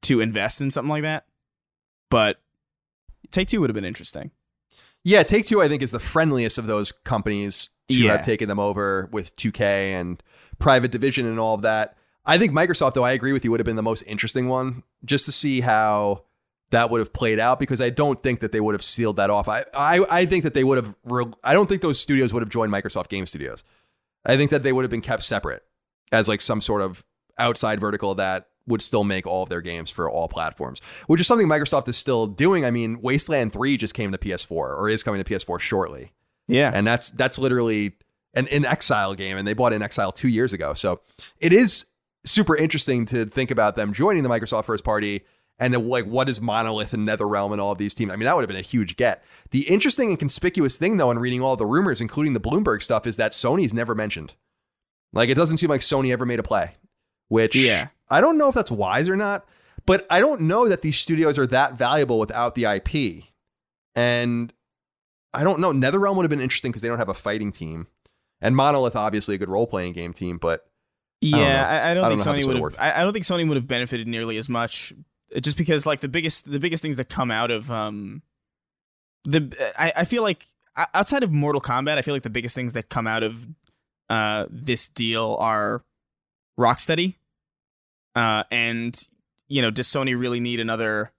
to 0.02 0.20
invest 0.20 0.62
in 0.62 0.70
something 0.70 0.88
like 0.88 1.02
that, 1.02 1.26
but 2.10 2.40
Take 3.30 3.48
Two 3.48 3.60
would 3.60 3.70
have 3.70 3.74
been 3.74 3.84
interesting. 3.84 4.30
Yeah, 5.04 5.22
Take 5.22 5.46
Two, 5.46 5.62
I 5.62 5.68
think, 5.68 5.82
is 5.82 5.90
the 5.92 6.00
friendliest 6.00 6.58
of 6.58 6.66
those 6.66 6.90
companies 6.92 7.70
to 7.88 7.96
Yeah. 7.96 8.12
have 8.12 8.24
taken 8.24 8.48
them 8.48 8.58
over 8.58 9.08
with 9.12 9.36
2K 9.36 9.92
and 9.92 10.22
Private 10.58 10.90
Division 10.90 11.26
and 11.26 11.38
all 11.38 11.54
of 11.54 11.62
that. 11.62 11.96
I 12.24 12.38
think 12.38 12.52
Microsoft, 12.52 12.94
though, 12.94 13.04
I 13.04 13.12
agree 13.12 13.32
with 13.32 13.44
you, 13.44 13.50
would 13.52 13.60
have 13.60 13.64
been 13.66 13.76
the 13.76 13.82
most 13.82 14.02
interesting 14.02 14.48
one 14.48 14.82
just 15.04 15.26
to 15.26 15.32
see 15.32 15.60
how 15.60 16.24
that 16.70 16.90
would 16.90 16.98
have 16.98 17.12
played 17.12 17.38
out 17.38 17.60
because 17.60 17.80
I 17.80 17.90
don't 17.90 18.20
think 18.20 18.40
that 18.40 18.50
they 18.50 18.58
would 18.58 18.74
have 18.74 18.82
sealed 18.82 19.14
that 19.16 19.30
off. 19.30 19.46
I 19.48 19.64
I, 19.72 20.04
I 20.10 20.26
think 20.26 20.42
that 20.42 20.54
they 20.54 20.64
would 20.64 20.78
have. 20.78 20.96
Re- 21.04 21.32
I 21.44 21.54
don't 21.54 21.68
think 21.68 21.82
those 21.82 22.00
studios 22.00 22.32
would 22.34 22.42
have 22.42 22.50
joined 22.50 22.72
Microsoft 22.72 23.08
Game 23.08 23.26
Studios. 23.26 23.62
I 24.24 24.36
think 24.36 24.50
that 24.50 24.64
they 24.64 24.72
would 24.72 24.82
have 24.82 24.90
been 24.90 25.00
kept 25.02 25.22
separate 25.22 25.62
as 26.10 26.26
like 26.26 26.40
some 26.40 26.60
sort 26.60 26.82
of 26.82 27.04
outside 27.38 27.78
vertical 27.78 28.16
that 28.16 28.48
would 28.66 28.82
still 28.82 29.04
make 29.04 29.26
all 29.26 29.42
of 29.42 29.48
their 29.48 29.60
games 29.60 29.90
for 29.90 30.10
all 30.10 30.28
platforms, 30.28 30.80
which 31.06 31.20
is 31.20 31.26
something 31.26 31.46
Microsoft 31.46 31.88
is 31.88 31.96
still 31.96 32.26
doing. 32.26 32.64
I 32.64 32.70
mean, 32.70 33.00
Wasteland 33.00 33.52
3 33.52 33.76
just 33.76 33.94
came 33.94 34.12
to 34.12 34.18
PS4 34.18 34.50
or 34.50 34.88
is 34.88 35.02
coming 35.02 35.22
to 35.22 35.30
PS4 35.30 35.60
shortly. 35.60 36.12
Yeah, 36.48 36.70
And 36.72 36.86
that's 36.86 37.10
that's 37.10 37.38
literally 37.38 37.94
an, 38.34 38.46
an 38.48 38.64
Exile 38.64 39.14
game, 39.14 39.36
and 39.36 39.46
they 39.48 39.52
bought 39.52 39.72
inXile 39.72 40.14
two 40.14 40.28
years 40.28 40.52
ago. 40.52 40.74
So 40.74 41.00
it 41.40 41.52
is 41.52 41.86
super 42.24 42.56
interesting 42.56 43.06
to 43.06 43.24
think 43.24 43.50
about 43.50 43.74
them 43.76 43.92
joining 43.92 44.22
the 44.22 44.28
Microsoft 44.28 44.64
first 44.64 44.84
party 44.84 45.24
and 45.58 45.72
then, 45.72 45.88
like 45.88 46.04
what 46.04 46.28
is 46.28 46.40
Monolith 46.40 46.92
and 46.92 47.08
NetherRealm 47.08 47.52
and 47.52 47.60
all 47.60 47.72
of 47.72 47.78
these 47.78 47.94
teams. 47.94 48.12
I 48.12 48.16
mean, 48.16 48.26
that 48.26 48.36
would 48.36 48.42
have 48.42 48.48
been 48.48 48.58
a 48.58 48.60
huge 48.60 48.96
get. 48.96 49.24
The 49.50 49.68
interesting 49.68 50.10
and 50.10 50.18
conspicuous 50.18 50.76
thing, 50.76 50.98
though, 50.98 51.10
in 51.10 51.18
reading 51.18 51.40
all 51.40 51.56
the 51.56 51.66
rumors, 51.66 52.00
including 52.00 52.34
the 52.34 52.40
Bloomberg 52.40 52.82
stuff, 52.82 53.06
is 53.06 53.16
that 53.16 53.32
Sony's 53.32 53.72
never 53.72 53.94
mentioned. 53.94 54.34
Like 55.12 55.30
it 55.30 55.34
doesn't 55.34 55.56
seem 55.56 55.70
like 55.70 55.80
Sony 55.80 56.12
ever 56.12 56.26
made 56.26 56.38
a 56.38 56.42
play, 56.42 56.74
which 57.28 57.56
Yeah. 57.56 57.88
I 58.08 58.20
don't 58.20 58.38
know 58.38 58.48
if 58.48 58.54
that's 58.54 58.70
wise 58.70 59.08
or 59.08 59.16
not. 59.16 59.46
But 59.86 60.04
I 60.10 60.18
don't 60.18 60.42
know 60.42 60.68
that 60.68 60.82
these 60.82 60.98
studios 60.98 61.38
are 61.38 61.46
that 61.46 61.74
valuable 61.74 62.18
without 62.18 62.56
the 62.56 62.64
IP. 62.64 63.24
And 63.94 64.52
I 65.32 65.44
don't 65.44 65.60
know. 65.60 65.72
NetherRealm 65.72 66.16
would 66.16 66.24
have 66.24 66.30
been 66.30 66.40
interesting 66.40 66.72
because 66.72 66.82
they 66.82 66.88
don't 66.88 66.98
have 66.98 67.08
a 67.08 67.14
fighting 67.14 67.52
team, 67.52 67.86
and 68.40 68.56
Monolith 68.56 68.96
obviously 68.96 69.36
a 69.36 69.38
good 69.38 69.48
role 69.48 69.66
playing 69.66 69.92
game 69.92 70.12
team. 70.12 70.38
But 70.38 70.66
Yeah. 71.20 71.66
I, 71.66 71.90
I, 71.90 71.94
don't 71.94 72.04
I 72.04 72.08
think 72.08 72.22
don't 72.22 72.36
this 72.36 72.46
Sony 72.46 72.60
would. 72.60 72.76
I, 72.78 73.00
I 73.00 73.04
don't 73.04 73.12
think 73.12 73.24
Sony 73.24 73.46
would 73.46 73.56
have 73.56 73.68
benefited 73.68 74.08
nearly 74.08 74.38
as 74.38 74.48
much, 74.48 74.92
uh, 75.34 75.40
just 75.40 75.56
because 75.56 75.86
like 75.86 76.00
the 76.00 76.08
biggest 76.08 76.50
the 76.50 76.58
biggest 76.58 76.82
things 76.82 76.96
that 76.96 77.08
come 77.08 77.30
out 77.30 77.50
of 77.50 77.70
um 77.70 78.22
the 79.24 79.54
I, 79.78 79.92
I 79.98 80.04
feel 80.04 80.22
like 80.22 80.44
outside 80.94 81.22
of 81.22 81.32
Mortal 81.32 81.60
Kombat, 81.60 81.96
I 81.96 82.02
feel 82.02 82.14
like 82.14 82.22
the 82.22 82.30
biggest 82.30 82.54
things 82.54 82.72
that 82.72 82.88
come 82.88 83.06
out 83.06 83.22
of 83.22 83.46
uh 84.08 84.46
this 84.50 84.88
deal 84.88 85.36
are 85.38 85.84
Rocksteady, 86.58 87.16
uh, 88.16 88.42
and 88.50 89.00
you 89.48 89.62
know, 89.62 89.70
does 89.70 89.86
Sony 89.86 90.18
really 90.18 90.40
need 90.40 90.58
another 90.58 91.12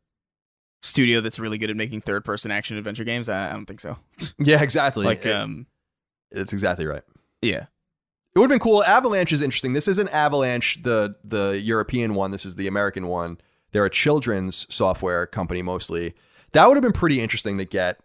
studio 0.82 1.22
that's 1.22 1.40
really 1.40 1.58
good 1.58 1.70
at 1.70 1.76
making 1.78 2.02
third 2.02 2.26
person 2.26 2.52
action 2.52 2.78
adventure 2.78 3.04
games? 3.06 3.30
I, 3.30 3.50
I 3.50 3.54
don't 3.54 3.66
think 3.66 3.80
so. 3.80 3.98
yeah, 4.38 4.62
exactly. 4.62 5.06
Like, 5.06 5.26
It- 5.26 5.34
um, 5.36 5.66
it's 6.32 6.52
exactly 6.52 6.86
right. 6.86 7.04
yeah, 7.42 7.68
It 8.36 8.40
would 8.40 8.44
have 8.44 8.50
been 8.50 8.60
cool. 8.60 8.84
Avalanche 8.84 9.32
is 9.32 9.42
interesting. 9.42 9.72
This 9.72 9.88
isn't 9.88 10.10
Avalanche, 10.10 10.84
the 10.84 11.16
the 11.24 11.60
European 11.64 12.16
one. 12.16 12.32
This 12.32 12.46
is 12.46 12.56
the 12.56 12.68
American 12.68 13.08
one. 13.08 13.38
They're 13.72 13.86
a 13.86 13.90
children's 13.90 14.68
software 14.74 15.26
company 15.26 15.62
mostly. 15.62 16.16
That 16.52 16.68
would 16.68 16.76
have 16.76 16.84
been 16.84 16.92
pretty 16.94 17.22
interesting 17.22 17.58
to 17.60 17.66
get. 17.66 18.00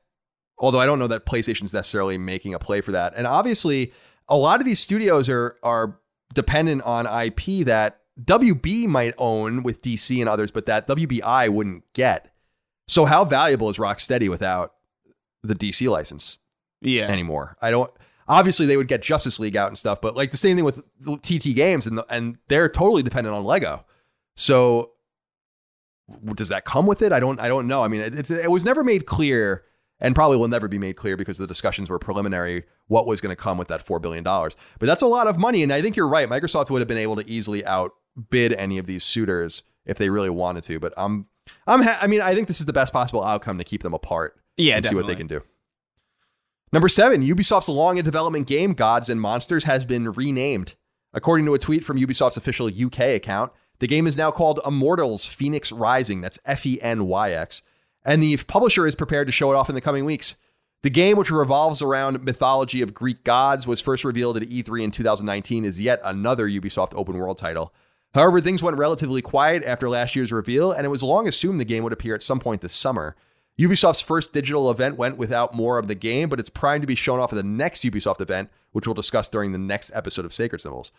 Although 0.59 0.79
I 0.81 0.87
don't 0.87 0.99
know 1.01 1.09
that 1.09 1.27
PlayStation's 1.27 1.75
necessarily 1.75 2.17
making 2.19 2.55
a 2.55 2.59
play 2.61 2.81
for 2.81 2.93
that. 2.93 3.15
And 3.17 3.27
obviously, 3.27 3.93
a 4.29 4.37
lot 4.37 4.61
of 4.61 4.67
these 4.67 4.79
studios 4.79 5.29
are 5.29 5.57
are 5.65 5.99
dependent 6.35 6.83
on 6.83 7.07
IP 7.07 7.67
that 7.67 8.02
WB 8.21 8.87
might 8.87 9.15
own 9.19 9.63
with 9.63 9.83
DC 9.83 10.21
and 10.21 10.29
others, 10.29 10.51
but 10.51 10.67
that 10.67 10.87
WBI 10.87 11.49
wouldn't 11.49 11.85
get. 11.95 12.35
So 12.89 13.05
how 13.05 13.25
valuable 13.25 13.69
is 13.69 13.79
Rocksteady 13.79 14.29
without 14.29 14.75
the 15.43 15.55
DC 15.55 15.89
license? 15.91 16.39
yeah. 16.83 17.09
anymore. 17.09 17.57
I 17.63 17.71
don't. 17.71 17.91
Obviously, 18.29 18.67
they 18.67 18.77
would 18.77 18.89
get 18.89 19.03
Justice 19.03 19.41
League 19.41 19.57
out 19.57 19.69
and 19.69 19.77
stuff, 19.77 20.01
but 20.01 20.17
like 20.17 20.31
the 20.31 20.37
same 20.37 20.57
thing 20.57 20.65
with 20.65 20.83
TT 21.23 21.55
Games, 21.55 21.87
and 21.87 21.99
the, 21.99 22.07
and 22.09 22.39
they're 22.49 22.69
totally 22.69 23.03
dependent 23.03 23.35
on 23.35 23.45
Lego. 23.45 23.85
So 24.37 24.93
does 26.35 26.49
that 26.49 26.65
come 26.65 26.87
with 26.87 27.03
it? 27.03 27.13
I 27.13 27.21
don't 27.21 27.41
I 27.41 27.49
don't 27.49 27.67
know. 27.67 27.83
I 27.83 27.89
mean, 27.89 28.01
it, 28.01 28.19
it's, 28.19 28.31
it 28.31 28.51
was 28.51 28.65
never 28.65 28.85
made 28.85 29.07
clear 29.07 29.65
and 30.01 30.15
probably 30.15 30.37
will 30.37 30.49
never 30.49 30.69
be 30.69 30.79
made 30.79 30.97
clear 30.97 31.17
because 31.17 31.39
the 31.39 31.47
discussions 31.47 31.89
were 31.89 31.99
preliminary 31.99 32.65
what 32.89 33.07
was 33.07 33.21
going 33.21 33.35
to 33.35 33.41
come 33.41 33.57
with 33.57 33.69
that 33.69 33.87
$4 33.87 34.03
billion. 34.03 34.25
But 34.25 34.51
that's 34.81 35.03
a 35.03 35.07
lot 35.07 35.29
of 35.29 35.39
money. 35.39 35.63
And 35.63 35.73
I 35.73 35.81
think 35.81 35.95
you're 35.95 36.09
right. 36.09 36.29
Microsoft 36.29 36.71
would 36.71 36.81
have 36.81 36.89
been 36.89 36.99
able 36.99 37.15
to 37.17 37.31
easily 37.31 37.65
outbid 38.19 38.53
any 38.55 38.79
of 38.79 38.87
these 38.87 39.05
suitors 39.05 39.63
if 39.85 39.99
they 39.99 40.11
really 40.11 40.31
wanted 40.31 40.63
to. 40.65 40.81
But 40.81 40.95
I'm, 40.97 41.27
I'm, 41.67 41.83
ha- 41.83 41.99
I 42.01 42.07
mean, 42.07 42.21
I 42.21 42.35
think 42.35 42.49
this 42.49 42.61
is 42.61 42.67
the 42.67 42.73
best 42.73 42.93
possible 42.93 43.23
outcome 43.23 43.59
to 43.59 43.65
keep 43.65 43.83
them 43.83 43.95
apart. 43.95 44.39
Yeah, 44.57 44.77
and 44.77 44.87
see 44.87 44.95
what 44.95 45.07
they 45.07 45.15
definitely. 45.15 45.39
can 45.39 45.41
do. 45.41 45.47
Number 46.73 46.89
seven, 46.89 47.23
Ubisoft's 47.23 47.69
long 47.69 47.99
in 47.99 48.05
development 48.05 48.47
game 48.47 48.73
Gods 48.73 49.11
and 49.11 49.21
Monsters 49.21 49.65
has 49.65 49.85
been 49.85 50.11
renamed. 50.13 50.75
According 51.15 51.45
to 51.47 51.55
a 51.55 51.59
tweet 51.59 51.85
from 51.85 51.99
Ubisoft's 51.99 52.39
official 52.39 52.69
UK 52.69 53.01
account, 53.01 53.53
the 53.79 53.87
game 53.87 54.07
is 54.07 54.17
now 54.17 54.31
called 54.31 54.61
Immortals 54.67 55.27
Fenyx 55.27 55.79
Rising. 55.79 56.21
That's 56.21 56.39
F 56.47 56.65
E 56.65 56.81
N 56.81 57.07
Y 57.07 57.33
X. 57.33 57.63
And 58.05 58.23
the 58.23 58.37
publisher 58.37 58.87
is 58.87 58.95
prepared 58.95 59.29
to 59.29 59.33
show 59.33 59.53
it 59.53 59.57
off 59.57 59.69
in 59.69 59.75
the 59.75 59.81
coming 59.81 60.05
weeks. 60.05 60.37
The 60.83 60.91
game, 60.91 61.17
which 61.17 61.31
revolves 61.31 61.83
around 61.83 62.25
mythology 62.25 62.83
of 62.83 62.95
Greek 62.95 63.23
gods, 63.23 63.69
was 63.69 63.81
first 63.81 64.05
revealed 64.05 64.37
at 64.37 64.43
E3 64.43 64.83
in 64.83 64.91
2019 64.91 65.65
is 65.65 65.81
yet 65.81 66.01
another 66.05 66.49
Ubisoft 66.49 66.93
open 66.95 67.17
world 67.17 67.39
title. 67.39 67.73
However, 68.15 68.41
things 68.41 68.63
went 68.63 68.77
relatively 68.77 69.23
quiet 69.23 69.65
after 69.65 69.89
last 69.89 70.15
year's 70.15 70.33
reveal, 70.33 70.71
and 70.71 70.85
it 70.85 70.91
was 70.91 71.03
long 71.03 71.27
assumed 71.27 71.59
the 71.59 71.65
game 71.65 71.83
would 71.85 71.93
appear 71.93 72.15
at 72.15 72.23
some 72.23 72.41
point 72.41 72.61
this 72.61 72.75
summer. 72.75 73.17
Ubisoft's 73.59 74.01
first 74.01 74.33
digital 74.33 74.71
event 74.71 74.97
went 74.97 75.17
without 75.17 75.55
more 75.55 75.79
of 75.79 75.89
the 75.89 75.95
game, 75.95 76.29
but 76.29 76.41
it's 76.41 76.51
primed 76.51 76.83
to 76.83 76.87
be 76.87 76.95
shown 76.95 77.21
off 77.21 77.33
at 77.33 77.37
the 77.37 77.43
next 77.43 77.85
Ubisoft 77.85 78.21
event, 78.21 78.51
which 78.73 78.87
we'll 78.87 78.95
discuss 78.95 79.31
during 79.31 79.53
the 79.53 79.59
next 79.59 79.91
episode 79.95 80.25
of 80.25 80.33
Sacred 80.33 80.61
Symbols. 80.61 80.93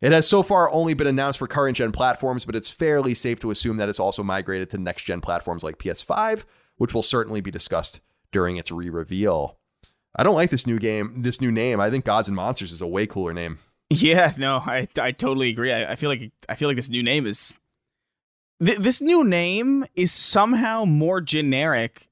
It 0.00 0.12
has 0.12 0.28
so 0.28 0.42
far 0.42 0.70
only 0.72 0.94
been 0.94 1.06
announced 1.06 1.38
for 1.38 1.46
current 1.46 1.76
gen 1.76 1.90
platforms, 1.90 2.44
but 2.44 2.54
it's 2.54 2.68
fairly 2.68 3.14
safe 3.14 3.40
to 3.40 3.50
assume 3.50 3.78
that 3.78 3.88
it's 3.88 4.00
also 4.00 4.22
migrated 4.22 4.70
to 4.70 4.78
next 4.78 5.04
gen 5.04 5.20
platforms 5.20 5.64
like 5.64 5.78
PS5, 5.78 6.44
which 6.76 6.92
will 6.92 7.02
certainly 7.02 7.40
be 7.40 7.50
discussed 7.50 8.00
during 8.30 8.56
its 8.56 8.70
re 8.70 8.90
reveal. 8.90 9.58
I 10.14 10.22
don't 10.22 10.34
like 10.34 10.50
this 10.50 10.66
new 10.66 10.78
game, 10.78 11.22
this 11.22 11.40
new 11.40 11.50
name. 11.50 11.80
I 11.80 11.90
think 11.90 12.04
Gods 12.04 12.28
and 12.28 12.36
Monsters 12.36 12.72
is 12.72 12.82
a 12.82 12.86
way 12.86 13.06
cooler 13.06 13.32
name. 13.32 13.58
Yeah, 13.90 14.32
no, 14.38 14.56
I 14.56 14.88
I 14.98 15.12
totally 15.12 15.48
agree. 15.48 15.72
I, 15.72 15.92
I 15.92 15.94
feel 15.94 16.10
like 16.10 16.32
I 16.48 16.54
feel 16.54 16.68
like 16.68 16.76
this 16.76 16.90
new 16.90 17.02
name 17.02 17.26
is 17.26 17.56
th- 18.64 18.78
this 18.78 19.00
new 19.00 19.24
name 19.24 19.84
is 19.94 20.12
somehow 20.12 20.84
more 20.84 21.20
generic 21.20 22.08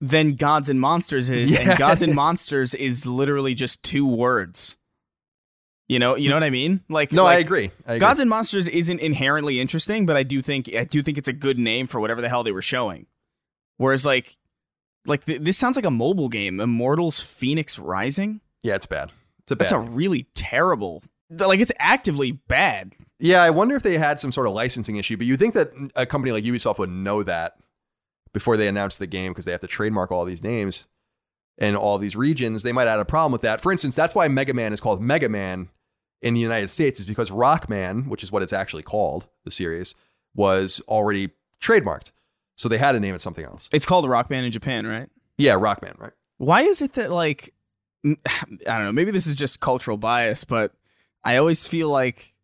than 0.00 0.36
Gods 0.36 0.68
and 0.68 0.80
Monsters 0.80 1.28
is, 1.30 1.52
Yeah, 1.52 1.70
and 1.70 1.78
Gods 1.78 2.02
and 2.02 2.14
Monsters 2.14 2.74
is 2.74 3.06
literally 3.06 3.54
just 3.54 3.82
two 3.82 4.06
words. 4.06 4.76
You 5.88 5.98
know, 5.98 6.16
you 6.16 6.28
know 6.28 6.36
what 6.36 6.44
I 6.44 6.50
mean? 6.50 6.82
Like 6.90 7.12
No, 7.12 7.24
I 7.24 7.36
agree. 7.36 7.70
I 7.86 7.94
agree. 7.94 8.00
Gods 8.00 8.20
and 8.20 8.28
Monsters 8.28 8.68
isn't 8.68 9.00
inherently 9.00 9.58
interesting, 9.58 10.04
but 10.04 10.16
I 10.18 10.22
do 10.22 10.42
think 10.42 10.72
I 10.74 10.84
do 10.84 11.02
think 11.02 11.16
it's 11.18 11.28
a 11.28 11.32
good 11.32 11.58
name 11.58 11.86
for 11.86 11.98
whatever 11.98 12.20
the 12.20 12.28
hell 12.28 12.44
they 12.44 12.52
were 12.52 12.62
showing. 12.62 13.06
Whereas 13.78 14.04
like 14.04 14.36
like 15.06 15.24
th- 15.24 15.40
this 15.40 15.56
sounds 15.56 15.76
like 15.76 15.86
a 15.86 15.90
mobile 15.90 16.28
game, 16.28 16.60
Immortals 16.60 17.20
Fenyx 17.20 17.80
Rising. 17.82 18.40
yeah, 18.62 18.74
it's 18.74 18.84
bad. 18.86 19.12
It's 19.48 19.52
a 19.52 19.56
bad. 19.56 19.64
That's 19.64 19.72
a 19.72 19.78
really 19.78 20.26
terrible. 20.34 21.02
Like 21.30 21.60
it's 21.60 21.72
actively 21.78 22.32
bad. 22.32 22.94
Yeah, 23.18 23.42
I 23.42 23.48
wonder 23.48 23.74
if 23.76 23.82
they 23.82 23.96
had 23.96 24.20
some 24.20 24.30
sort 24.30 24.46
of 24.46 24.52
licensing 24.52 24.96
issue, 24.96 25.16
but 25.16 25.26
you 25.26 25.38
think 25.38 25.54
that 25.54 25.68
a 25.96 26.04
company 26.04 26.32
like 26.32 26.44
Ubisoft 26.44 26.78
would 26.78 26.90
know 26.90 27.22
that 27.22 27.56
before 28.34 28.58
they 28.58 28.68
announced 28.68 28.98
the 28.98 29.06
game 29.06 29.32
because 29.32 29.46
they 29.46 29.52
have 29.52 29.62
to 29.62 29.66
trademark 29.66 30.12
all 30.12 30.26
these 30.26 30.44
names 30.44 30.86
in 31.56 31.74
all 31.74 31.96
these 31.96 32.14
regions. 32.14 32.62
They 32.62 32.72
might 32.72 32.82
have 32.82 32.98
had 32.98 33.00
a 33.00 33.06
problem 33.06 33.32
with 33.32 33.40
that. 33.40 33.60
For 33.62 33.72
instance, 33.72 33.96
that's 33.96 34.14
why 34.14 34.28
Mega 34.28 34.52
Man 34.52 34.72
is 34.72 34.80
called 34.80 35.00
Mega 35.00 35.30
Man 35.30 35.70
in 36.20 36.34
the 36.34 36.40
United 36.40 36.68
States, 36.68 37.00
is 37.00 37.06
because 37.06 37.30
Rockman, 37.30 38.08
which 38.08 38.22
is 38.22 38.30
what 38.30 38.42
it's 38.42 38.52
actually 38.52 38.82
called, 38.82 39.28
the 39.44 39.50
series, 39.50 39.94
was 40.34 40.82
already 40.88 41.30
trademarked. 41.60 42.12
So 42.56 42.68
they 42.68 42.78
had 42.78 42.92
to 42.92 43.00
name 43.00 43.14
it 43.14 43.20
something 43.20 43.44
else. 43.44 43.68
It's 43.72 43.86
called 43.86 44.04
Rockman 44.04 44.44
in 44.44 44.52
Japan, 44.52 44.86
right? 44.86 45.08
Yeah, 45.36 45.54
Rockman, 45.54 45.98
right? 45.98 46.12
Why 46.38 46.62
is 46.62 46.82
it 46.82 46.94
that 46.94 47.10
like 47.10 47.54
I 48.06 48.16
don't 48.64 48.84
know, 48.84 48.92
maybe 48.92 49.10
this 49.10 49.26
is 49.26 49.34
just 49.36 49.60
cultural 49.60 49.96
bias, 49.96 50.44
but 50.44 50.72
I 51.24 51.36
always 51.36 51.66
feel 51.66 51.88
like 51.88 52.34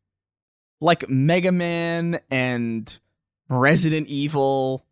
like 0.81 1.09
Mega 1.09 1.53
Man 1.53 2.21
and 2.31 2.99
Resident 3.49 4.09
Evil 4.09 4.85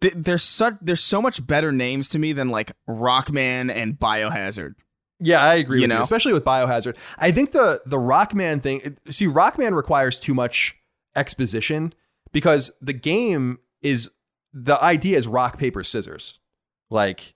th- 0.00 0.14
there's 0.16 0.42
such 0.42 0.74
there's 0.80 1.02
so 1.02 1.22
much 1.22 1.46
better 1.46 1.72
names 1.72 2.10
to 2.10 2.18
me 2.18 2.32
than 2.32 2.48
like 2.50 2.72
Rockman 2.88 3.70
and 3.70 3.98
Biohazard. 3.98 4.74
Yeah, 5.20 5.42
I 5.42 5.54
agree 5.56 5.78
You 5.78 5.82
with 5.82 5.90
you, 5.90 5.96
know? 5.96 6.02
especially 6.02 6.32
with 6.32 6.44
Biohazard. 6.44 6.96
I 7.18 7.30
think 7.32 7.52
the 7.52 7.80
the 7.86 7.96
Rockman 7.96 8.62
thing. 8.62 8.96
See, 9.10 9.26
Rockman 9.26 9.74
requires 9.74 10.20
too 10.20 10.34
much 10.34 10.76
exposition 11.16 11.92
because 12.32 12.72
the 12.80 12.92
game 12.92 13.58
is 13.82 14.10
the 14.52 14.82
idea 14.82 15.18
is 15.18 15.26
rock 15.26 15.58
paper 15.58 15.82
scissors, 15.82 16.38
like 16.90 17.34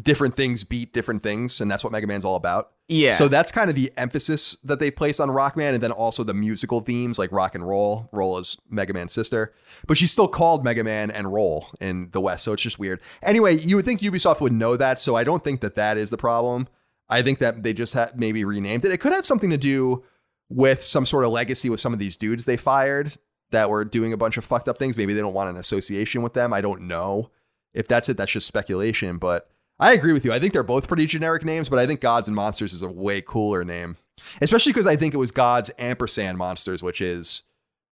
different 0.00 0.34
things 0.34 0.64
beat 0.64 0.92
different 0.92 1.22
things, 1.22 1.60
and 1.60 1.70
that's 1.70 1.82
what 1.82 1.92
Mega 1.92 2.06
Man's 2.06 2.24
all 2.24 2.36
about. 2.36 2.72
Yeah. 2.88 3.12
So 3.12 3.28
that's 3.28 3.52
kind 3.52 3.70
of 3.70 3.76
the 3.76 3.92
emphasis 3.96 4.56
that 4.64 4.80
they 4.80 4.90
place 4.90 5.20
on 5.20 5.28
Rockman, 5.28 5.74
and 5.74 5.82
then 5.82 5.92
also 5.92 6.24
the 6.24 6.34
musical 6.34 6.80
themes 6.80 7.18
like 7.18 7.32
rock 7.32 7.54
and 7.54 7.66
roll. 7.66 8.08
Roll 8.12 8.38
is 8.38 8.56
Mega 8.68 8.92
Man's 8.92 9.12
sister, 9.12 9.52
but 9.86 9.96
she's 9.96 10.12
still 10.12 10.28
called 10.28 10.64
Mega 10.64 10.84
Man 10.84 11.10
and 11.10 11.32
Roll 11.32 11.68
in 11.80 12.10
the 12.12 12.20
West, 12.20 12.44
so 12.44 12.52
it's 12.52 12.62
just 12.62 12.78
weird. 12.78 13.00
Anyway, 13.22 13.56
you 13.56 13.76
would 13.76 13.84
think 13.84 14.00
Ubisoft 14.00 14.40
would 14.40 14.52
know 14.52 14.76
that, 14.76 14.98
so 14.98 15.16
I 15.16 15.24
don't 15.24 15.42
think 15.42 15.60
that 15.60 15.74
that 15.74 15.96
is 15.96 16.10
the 16.10 16.18
problem. 16.18 16.68
I 17.08 17.22
think 17.22 17.38
that 17.40 17.62
they 17.62 17.72
just 17.72 17.94
had 17.94 18.18
maybe 18.18 18.44
renamed 18.44 18.84
it. 18.84 18.92
It 18.92 19.00
could 19.00 19.12
have 19.12 19.26
something 19.26 19.50
to 19.50 19.58
do 19.58 20.04
with 20.48 20.82
some 20.82 21.06
sort 21.06 21.24
of 21.24 21.32
legacy 21.32 21.70
with 21.70 21.80
some 21.80 21.92
of 21.92 21.98
these 21.98 22.16
dudes 22.16 22.44
they 22.44 22.56
fired 22.56 23.16
that 23.50 23.70
were 23.70 23.84
doing 23.84 24.12
a 24.12 24.16
bunch 24.16 24.36
of 24.36 24.44
fucked 24.44 24.68
up 24.68 24.78
things. 24.78 24.96
Maybe 24.96 25.14
they 25.14 25.20
don't 25.20 25.34
want 25.34 25.50
an 25.50 25.56
association 25.56 26.22
with 26.22 26.34
them. 26.34 26.52
I 26.52 26.60
don't 26.60 26.82
know 26.82 27.30
if 27.74 27.88
that's 27.88 28.08
it. 28.08 28.16
That's 28.16 28.32
just 28.32 28.46
speculation, 28.46 29.18
but 29.18 29.48
I 29.80 29.92
agree 29.94 30.12
with 30.12 30.24
you. 30.24 30.32
I 30.32 30.38
think 30.38 30.52
they're 30.52 30.62
both 30.62 30.86
pretty 30.86 31.06
generic 31.06 31.44
names, 31.44 31.68
but 31.68 31.78
I 31.78 31.86
think 31.86 32.00
Gods 32.00 32.28
and 32.28 32.34
Monsters 32.34 32.72
is 32.74 32.82
a 32.82 32.88
way 32.88 33.20
cooler 33.22 33.64
name, 33.64 33.96
especially 34.40 34.72
because 34.72 34.86
I 34.86 34.94
think 34.96 35.14
it 35.14 35.16
was 35.16 35.32
Gods 35.32 35.70
ampersand 35.78 36.38
Monsters, 36.38 36.82
which 36.82 37.00
is 37.00 37.42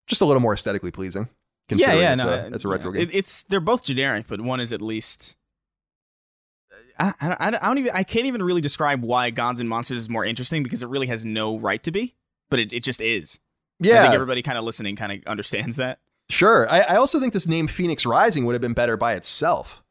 just 0.07 0.21
a 0.21 0.25
little 0.25 0.39
more 0.41 0.53
aesthetically 0.53 0.91
pleasing. 0.91 1.23
yeah, 1.23 1.27
Considering 1.67 1.99
yeah, 1.99 2.13
it's, 2.13 2.23
no, 2.23 2.29
a, 2.29 2.47
it's 2.53 2.65
a 2.65 2.67
retro 2.67 2.91
yeah. 2.93 2.99
game. 2.99 3.09
It- 3.09 3.15
it's 3.15 3.43
they're 3.43 3.59
both 3.59 3.83
generic, 3.83 4.27
but 4.27 4.39
one 4.39 4.59
is 4.59 4.71
at 4.71 4.81
least. 4.81 5.35
I, 6.97 7.13
I, 7.21 7.35
I 7.47 7.49
don't 7.51 7.77
even 7.77 7.91
I 7.93 8.03
can't 8.03 8.25
even 8.25 8.43
really 8.43 8.61
describe 8.61 9.01
why 9.03 9.29
Gods 9.29 9.59
and 9.59 9.69
Monsters 9.69 9.97
is 9.99 10.09
more 10.09 10.25
interesting 10.25 10.63
because 10.63 10.83
it 10.83 10.89
really 10.89 11.07
has 11.07 11.25
no 11.25 11.57
right 11.57 11.81
to 11.83 11.91
be, 11.91 12.15
but 12.49 12.59
it, 12.59 12.73
it 12.73 12.83
just 12.83 13.01
is. 13.01 13.39
Yeah, 13.79 13.99
I 13.99 14.03
think 14.03 14.15
everybody 14.15 14.41
kind 14.41 14.57
of 14.57 14.63
listening 14.65 14.95
kind 14.95 15.11
of 15.13 15.19
understands 15.25 15.77
that. 15.77 15.99
Sure. 16.29 16.69
I, 16.69 16.81
I 16.81 16.95
also 16.97 17.19
think 17.19 17.33
this 17.33 17.47
name 17.47 17.67
Fenyx 17.67 18.05
Rising 18.05 18.45
would 18.45 18.53
have 18.53 18.61
been 18.61 18.73
better 18.73 18.97
by 18.97 19.13
itself. 19.15 19.81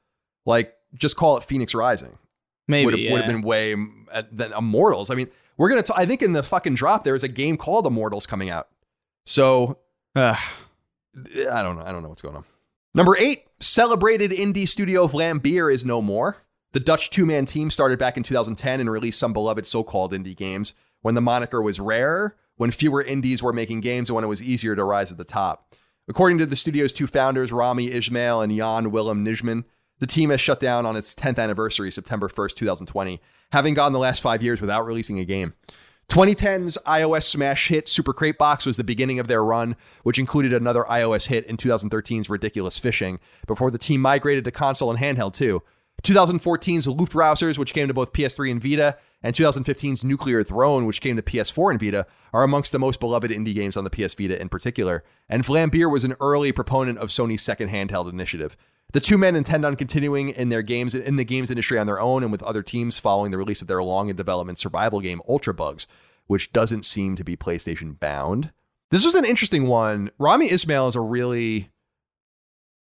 Like, 0.47 0.75
just 0.95 1.17
call 1.17 1.37
it 1.37 1.45
Fenyx 1.45 1.75
Rising. 1.75 2.19
Maybe 2.67 2.85
would 2.85 2.95
have, 2.95 3.01
yeah. 3.01 3.13
would 3.13 3.23
have 3.23 3.33
been 3.33 3.43
way 3.43 3.75
uh, 4.13 4.23
than 4.31 4.53
Immortals. 4.53 5.11
I 5.11 5.15
mean, 5.15 5.29
we're 5.57 5.69
gonna. 5.69 5.83
T- 5.83 5.95
I 5.97 6.07
think 6.07 6.23
in 6.23 6.33
the 6.33 6.43
fucking 6.43 6.75
drop 6.75 7.05
there 7.05 7.15
is 7.15 7.25
a 7.25 7.29
game 7.29 7.57
called 7.57 7.87
Immortals 7.87 8.27
coming 8.27 8.51
out. 8.51 8.69
So 9.25 9.79
Ugh. 10.15 10.37
I 11.51 11.63
don't 11.63 11.77
know. 11.77 11.85
I 11.85 11.93
don't 11.93 12.03
know 12.03 12.09
what's 12.09 12.23
going 12.23 12.37
on. 12.37 12.45
Number 12.95 13.17
eight, 13.19 13.45
celebrated 13.61 14.31
indie 14.31 14.67
studio 14.67 15.07
Vlambeer 15.07 15.73
is 15.73 15.85
no 15.85 16.01
more. 16.01 16.39
The 16.73 16.81
Dutch 16.81 17.11
two-man 17.11 17.47
team 17.47 17.71
started 17.71 17.99
back 17.99 18.17
in 18.17 18.23
2010 18.23 18.81
and 18.81 18.91
released 18.91 19.19
some 19.19 19.33
beloved 19.33 19.67
so-called 19.67 20.13
indie 20.13 20.37
games 20.37 20.75
when 21.01 21.15
the 21.15 21.21
moniker 21.21 21.63
was 21.63 21.81
rarer, 21.81 22.37
when 22.57 22.71
fewer 22.71 23.03
indies 23.03 23.43
were 23.43 23.53
making 23.53 23.81
games, 23.81 24.11
and 24.11 24.15
when 24.15 24.25
it 24.25 24.29
was 24.29 24.43
easier 24.43 24.77
to 24.77 24.85
rise 24.85 25.11
at 25.11 25.19
the 25.19 25.25
top. 25.25 25.75
According 26.09 26.39
to 26.39 26.47
the 26.47 26.57
studio's 26.57 26.93
two 26.93 27.07
founders, 27.07 27.53
Rami 27.53 27.91
Ismail 27.91 28.41
and 28.43 28.55
Jan 28.55 28.91
Willem 28.91 29.25
Nijman, 29.25 29.65
the 29.99 30.07
team 30.07 30.31
has 30.31 30.41
shut 30.41 30.61
down 30.61 30.87
on 30.87 30.97
its 30.97 31.15
10th 31.15 31.39
anniversary, 31.39 31.91
September 31.91 32.29
1st, 32.29 32.55
2020, 32.55 33.21
having 33.53 33.75
gone 33.75 33.93
the 33.93 33.99
last 33.99 34.21
five 34.21 34.43
years 34.43 34.61
without 34.61 34.87
releasing 34.87 35.19
a 35.19 35.25
game. 35.25 35.55
2010's 36.09 36.79
iOS 36.87 37.25
smash 37.25 37.69
hit 37.69 37.87
Super 37.87 38.15
Crate 38.15 38.39
Box 38.39 38.65
was 38.65 38.79
the 38.79 38.85
beginning 38.85 39.19
of 39.19 39.29
their 39.29 39.45
run, 39.45 39.77
which 40.05 40.19
included 40.19 40.55
another 40.55 40.85
iOS 40.85 41.27
hit 41.27 41.45
in 41.45 41.59
2013's 41.59 42.31
Ridiculous 42.31 42.79
Fishing, 42.79 43.21
before 43.47 43.71
the 43.71 43.77
team 43.77 44.01
migrated 44.01 44.45
to 44.45 44.51
console 44.51 44.91
and 44.91 44.99
handheld 44.99 45.35
too. 45.35 45.63
2014's 46.05 46.87
Luftrausers, 46.87 47.59
which 47.59 47.75
came 47.75 47.89
to 47.89 47.95
both 47.95 48.13
PS3 48.13 48.53
and 48.53 48.63
Vita, 48.63 48.97
and 49.23 49.35
2015's 49.35 50.05
Nuclear 50.05 50.45
Throne, 50.45 50.87
which 50.87 51.01
came 51.01 51.17
to 51.17 51.23
PS4 51.23 51.73
and 51.73 51.81
Vita, 51.81 52.07
are 52.33 52.45
amongst 52.45 52.73
the 52.73 52.79
most 52.79 53.01
beloved 53.01 53.31
indie 53.31 53.55
games 53.55 53.77
on 53.77 53.85
the 53.85 53.91
PS 53.91 54.15
Vita 54.15 54.41
in 54.41 54.49
particular. 54.49 55.03
And 55.29 55.45
Vlambeer 55.45 55.91
was 55.91 56.05
an 56.05 56.15
early 56.21 56.53
proponent 56.53 56.99
of 56.99 57.09
Sony's 57.09 57.43
second 57.43 57.69
handheld 57.69 58.11
initiative. 58.11 58.57
The 58.93 59.01
two 59.01 59.19
men 59.19 59.37
intend 59.37 59.67
on 59.67 59.77
continuing 59.77 60.31
in 60.31 60.49
their 60.49 60.63
games 60.63 60.95
in 60.95 61.17
the 61.17 61.25
games 61.25 61.51
industry 61.51 61.79
on 61.79 61.87
their 61.87 62.01
own 62.01 62.23
and 62.23 62.33
with 62.33 62.43
other 62.43 62.63
teams 62.63 62.99
following 62.99 63.31
the 63.31 63.39
release 63.39 63.61
of 63.61 63.69
their 63.69 63.83
long 63.83 64.09
in 64.09 64.17
development 64.17 64.57
survival 64.57 65.01
game 65.01 65.21
Ultrabugs, 65.29 65.87
which 66.27 66.53
doesn't 66.53 66.87
seem 66.87 67.15
to 67.17 67.25
be 67.25 67.37
PlayStation 67.37 67.99
bound. 67.99 68.51
This 68.91 69.05
was 69.05 69.15
an 69.15 69.27
interesting 69.27 69.67
one. 69.67 70.11
Rami 70.19 70.51
Ismail 70.51 70.89
is 70.89 70.97
a 70.97 71.03
really 71.03 71.69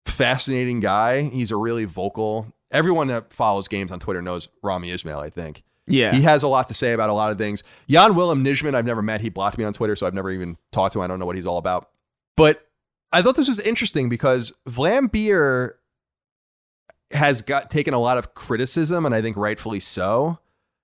fascinating 0.05 0.79
guy. 0.79 1.23
He's 1.23 1.51
a 1.51 1.57
really 1.57 1.83
vocal. 1.83 2.53
Everyone 2.71 3.07
that 3.07 3.33
follows 3.33 3.67
games 3.67 3.91
on 3.91 3.99
Twitter 3.99 4.21
knows 4.21 4.47
Rami 4.63 4.91
Ismail, 4.91 5.19
I 5.19 5.29
think. 5.29 5.63
Yeah. 5.87 6.13
He 6.13 6.21
has 6.21 6.43
a 6.43 6.47
lot 6.47 6.69
to 6.69 6.73
say 6.73 6.93
about 6.93 7.09
a 7.09 7.13
lot 7.13 7.33
of 7.33 7.37
things. 7.37 7.63
Jan 7.89 8.15
Willem 8.15 8.45
Nijman, 8.45 8.75
I've 8.75 8.85
never 8.85 9.01
met. 9.01 9.19
He 9.19 9.27
blocked 9.29 9.57
me 9.57 9.65
on 9.65 9.73
Twitter, 9.73 9.97
so 9.97 10.07
I've 10.07 10.13
never 10.13 10.31
even 10.31 10.57
talked 10.71 10.93
to 10.93 10.99
him. 10.99 11.03
I 11.03 11.07
don't 11.07 11.19
know 11.19 11.25
what 11.25 11.35
he's 11.35 11.45
all 11.45 11.57
about. 11.57 11.89
But 12.37 12.65
I 13.11 13.21
thought 13.21 13.35
this 13.35 13.49
was 13.49 13.59
interesting 13.59 14.07
because 14.07 14.53
Vlambeer 14.69 15.73
has 17.13 17.41
got 17.41 17.69
taken 17.69 17.93
a 17.93 17.99
lot 17.99 18.17
of 18.17 18.33
criticism, 18.33 19.05
and 19.05 19.13
I 19.13 19.21
think 19.21 19.37
rightfully 19.37 19.79
so, 19.79 20.39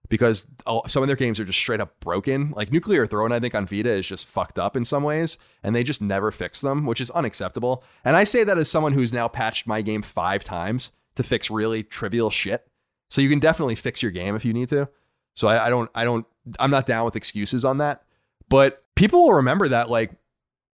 because 0.10 0.48
some 0.88 1.04
of 1.04 1.08
their 1.08 1.16
games 1.16 1.40
are 1.40 1.46
just 1.46 1.60
straight 1.60 1.82
up 1.82 2.00
broken. 2.00 2.52
Like 2.56 2.72
Nuclear 2.72 3.06
Throne, 3.06 3.32
I 3.32 3.40
think 3.40 3.56
on 3.56 3.66
Vita 3.66 3.90
is 3.90 4.08
just 4.08 4.28
fucked 4.28 4.58
up 4.58 4.78
in 4.78 4.86
some 4.86 5.04
ways, 5.04 5.38
and 5.64 5.76
they 5.76 5.84
just 5.84 6.02
never 6.02 6.32
fix 6.32 6.62
them, 6.62 6.86
which 6.86 7.02
is 7.02 7.12
unacceptable. 7.12 7.84
And 8.06 8.16
I 8.16 8.24
say 8.24 8.44
that 8.44 8.58
as 8.58 8.70
someone 8.70 8.94
who's 8.94 9.14
now 9.14 9.28
patched 9.28 9.68
my 9.68 9.82
game 9.82 10.02
five 10.02 10.44
times 10.44 10.92
to 11.16 11.24
fix 11.24 11.50
really 11.50 11.84
trivial 11.84 12.30
shit. 12.30 12.68
So 13.10 13.22
you 13.22 13.30
can 13.30 13.40
definitely 13.40 13.76
fix 13.76 14.02
your 14.02 14.12
game 14.12 14.36
if 14.36 14.46
you 14.46 14.54
need 14.54 14.70
to. 14.70 14.90
So 15.34 15.48
I, 15.48 15.68
I 15.68 15.70
don't, 15.70 15.90
I 15.96 16.04
don't, 16.04 16.26
I'm 16.60 16.72
not 16.72 16.86
down 16.86 17.06
with 17.06 17.16
excuses 17.16 17.64
on 17.64 17.78
that. 17.78 18.04
But 18.50 18.84
people 18.96 19.24
will 19.24 19.34
remember 19.34 19.68
that 19.68 19.90
like 19.90 20.12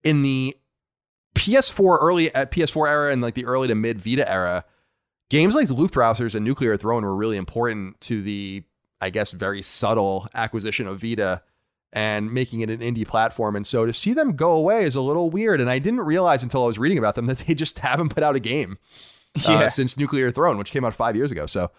in 0.05 0.23
the 0.23 0.57
PS4 1.35 1.99
early 2.01 2.35
at 2.35 2.51
PS4 2.51 2.89
era 2.89 3.13
and 3.13 3.23
like 3.23 3.35
the 3.35 3.45
early 3.47 3.69
to 3.69 3.75
mid 3.75 4.01
Vita 4.01 4.31
era, 4.31 4.65
games 5.33 5.55
like 5.55 5.69
Luftrausers 5.69 6.35
and 6.35 6.45
Nuclear 6.45 6.77
Throne 6.77 7.05
were 7.05 7.17
really 7.17 7.39
important 7.39 7.99
to 8.03 8.21
the, 8.21 8.63
I 9.01 9.09
guess, 9.09 9.33
very 9.33 9.63
subtle 9.63 10.29
acquisition 10.35 10.87
of 10.87 11.01
Vita 11.01 11.41
and 11.91 12.31
making 12.31 12.61
it 12.61 12.69
an 12.69 12.81
indie 12.81 13.09
platform. 13.09 13.57
And 13.57 13.67
so 13.67 13.87
to 13.87 13.95
see 13.95 14.13
them 14.13 14.37
go 14.37 14.53
away 14.53 14.85
is 14.85 14.95
a 14.95 15.01
little 15.01 15.31
weird. 15.31 15.59
And 15.59 15.71
I 15.71 15.79
didn't 15.79 16.01
realize 16.01 16.43
until 16.43 16.65
I 16.65 16.67
was 16.67 16.79
reading 16.79 16.99
about 16.99 17.15
them 17.15 17.27
that 17.29 17.39
they 17.39 17.55
just 17.55 17.79
haven't 17.79 18.11
put 18.11 18.23
out 18.23 18.37
a 18.37 18.41
game 18.41 18.79
uh, 19.49 19.53
yeah. 19.53 19.69
since 19.69 19.97
Nuclear 19.97 20.31
Throne, 20.31 20.59
which 20.59 20.71
came 20.71 20.85
out 20.85 20.93
five 20.93 21.17
years 21.17 21.33
ago. 21.33 21.47
So 21.47 21.71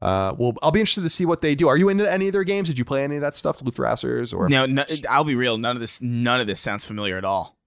uh, 0.00 0.36
well, 0.38 0.54
I'll 0.62 0.70
be 0.70 0.78
interested 0.78 1.02
to 1.02 1.10
see 1.10 1.26
what 1.26 1.40
they 1.40 1.56
do. 1.56 1.66
Are 1.66 1.76
you 1.76 1.88
into 1.88 2.10
any 2.10 2.28
of 2.28 2.32
their 2.32 2.44
games? 2.44 2.68
Did 2.68 2.78
you 2.78 2.84
play 2.84 3.02
any 3.02 3.16
of 3.16 3.20
that 3.22 3.34
stuff, 3.34 3.58
Luftrausers 3.58 4.32
or 4.32 4.48
no, 4.48 4.64
no? 4.64 4.84
I'll 5.10 5.24
be 5.24 5.34
real. 5.34 5.58
None 5.58 5.76
of 5.76 5.80
this, 5.80 6.00
none 6.00 6.40
of 6.40 6.46
this 6.46 6.60
sounds 6.60 6.84
familiar 6.84 7.18
at 7.18 7.24
all. 7.24 7.58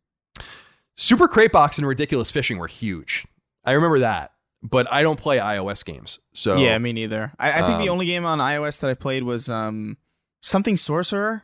Super 0.96 1.28
Crate 1.28 1.52
Box 1.52 1.78
and 1.78 1.86
Ridiculous 1.86 2.32
Fishing 2.32 2.58
were 2.58 2.68
huge. 2.68 3.26
I 3.66 3.72
remember 3.72 4.00
that, 4.00 4.32
but 4.70 4.92
I 4.92 5.04
don't 5.04 5.20
play 5.20 5.38
iOS 5.38 5.86
games. 5.86 6.20
So 6.34 6.58
yeah, 6.58 6.78
me 6.78 6.94
neither. 6.94 7.34
I, 7.40 7.52
I 7.52 7.62
think 7.62 7.76
um, 7.76 7.82
the 7.82 7.90
only 7.90 8.06
game 8.06 8.26
on 8.26 8.40
iOS 8.40 8.82
that 8.82 8.90
I 8.90 8.94
played 8.94 9.24
was 9.24 9.50
um 9.50 9.98
something 10.42 10.78
Sorcerer. 10.78 11.44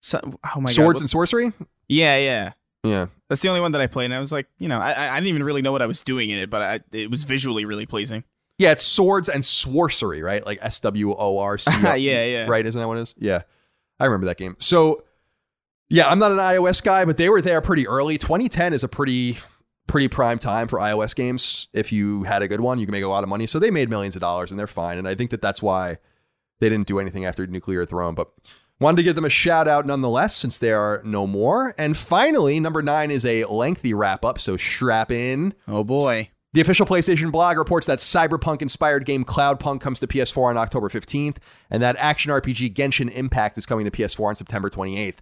So, 0.00 0.20
oh 0.54 0.60
my 0.60 0.70
Swords 0.70 1.00
god, 1.00 1.04
and 1.04 1.10
Sorcery. 1.10 1.52
Yeah, 1.88 2.16
yeah. 2.16 2.52
Yeah, 2.84 3.06
that's 3.28 3.40
the 3.42 3.48
only 3.48 3.60
one 3.60 3.72
that 3.72 3.80
I 3.80 3.86
played, 3.86 4.06
and 4.06 4.14
I 4.14 4.18
was 4.18 4.32
like, 4.32 4.48
you 4.58 4.66
know, 4.66 4.80
I, 4.80 5.12
I 5.12 5.14
didn't 5.14 5.28
even 5.28 5.44
really 5.44 5.62
know 5.62 5.70
what 5.70 5.82
I 5.82 5.86
was 5.86 6.02
doing 6.02 6.30
in 6.30 6.38
it, 6.38 6.50
but 6.50 6.62
I, 6.62 6.80
it 6.90 7.12
was 7.12 7.22
visually 7.22 7.64
really 7.64 7.86
pleasing. 7.86 8.24
Yeah, 8.58 8.72
it's 8.72 8.82
swords 8.82 9.28
and 9.28 9.44
sorcery, 9.44 10.20
right? 10.20 10.44
Like 10.44 10.58
S 10.60 10.80
W 10.80 11.14
O 11.16 11.38
R 11.38 11.58
C. 11.58 11.70
Yeah, 11.82 11.94
yeah. 11.96 12.46
Right, 12.48 12.66
isn't 12.66 12.78
that 12.78 12.88
what 12.88 12.98
it 12.98 13.02
is? 13.02 13.14
Yeah. 13.18 13.42
I 14.00 14.06
remember 14.06 14.26
that 14.26 14.36
game. 14.36 14.56
So 14.58 15.04
yeah, 15.88 16.08
I'm 16.08 16.18
not 16.18 16.32
an 16.32 16.38
iOS 16.38 16.82
guy, 16.82 17.04
but 17.04 17.16
they 17.16 17.28
were 17.28 17.40
there 17.40 17.60
pretty 17.60 17.86
early. 17.86 18.18
2010 18.18 18.72
is 18.72 18.82
a 18.82 18.88
pretty 18.88 19.38
pretty 19.92 20.08
prime 20.08 20.38
time 20.38 20.68
for 20.68 20.78
iOS 20.78 21.14
games. 21.14 21.68
If 21.74 21.92
you 21.92 22.22
had 22.22 22.40
a 22.40 22.48
good 22.48 22.62
one, 22.62 22.78
you 22.78 22.86
can 22.86 22.92
make 22.92 23.04
a 23.04 23.08
lot 23.08 23.24
of 23.24 23.28
money. 23.28 23.46
So 23.46 23.58
they 23.58 23.70
made 23.70 23.90
millions 23.90 24.16
of 24.16 24.22
dollars 24.22 24.50
and 24.50 24.58
they're 24.58 24.66
fine. 24.66 24.96
And 24.96 25.06
I 25.06 25.14
think 25.14 25.30
that 25.32 25.42
that's 25.42 25.62
why 25.62 25.98
they 26.60 26.70
didn't 26.70 26.86
do 26.86 26.98
anything 26.98 27.26
after 27.26 27.46
Nuclear 27.46 27.84
Throne, 27.84 28.14
but 28.14 28.32
wanted 28.80 28.96
to 28.96 29.02
give 29.02 29.16
them 29.16 29.26
a 29.26 29.30
shout 29.30 29.68
out 29.68 29.84
nonetheless 29.84 30.34
since 30.34 30.56
they 30.56 30.72
are 30.72 31.02
no 31.04 31.26
more. 31.26 31.74
And 31.76 31.94
finally, 31.94 32.58
number 32.58 32.80
9 32.80 33.10
is 33.10 33.26
a 33.26 33.44
lengthy 33.44 33.92
wrap 33.92 34.24
up, 34.24 34.40
so 34.40 34.56
strap 34.56 35.12
in. 35.12 35.52
Oh 35.68 35.84
boy. 35.84 36.30
The 36.54 36.62
official 36.62 36.86
PlayStation 36.86 37.30
blog 37.30 37.58
reports 37.58 37.86
that 37.86 37.98
cyberpunk 37.98 38.62
inspired 38.62 39.04
game 39.04 39.26
Cloudpunk 39.26 39.82
comes 39.82 40.00
to 40.00 40.06
PS4 40.06 40.48
on 40.48 40.56
October 40.56 40.88
15th, 40.88 41.36
and 41.68 41.82
that 41.82 41.96
action 41.98 42.32
RPG 42.32 42.72
Genshin 42.72 43.10
Impact 43.10 43.58
is 43.58 43.66
coming 43.66 43.84
to 43.84 43.90
PS4 43.90 44.28
on 44.28 44.36
September 44.36 44.70
28th. 44.70 45.16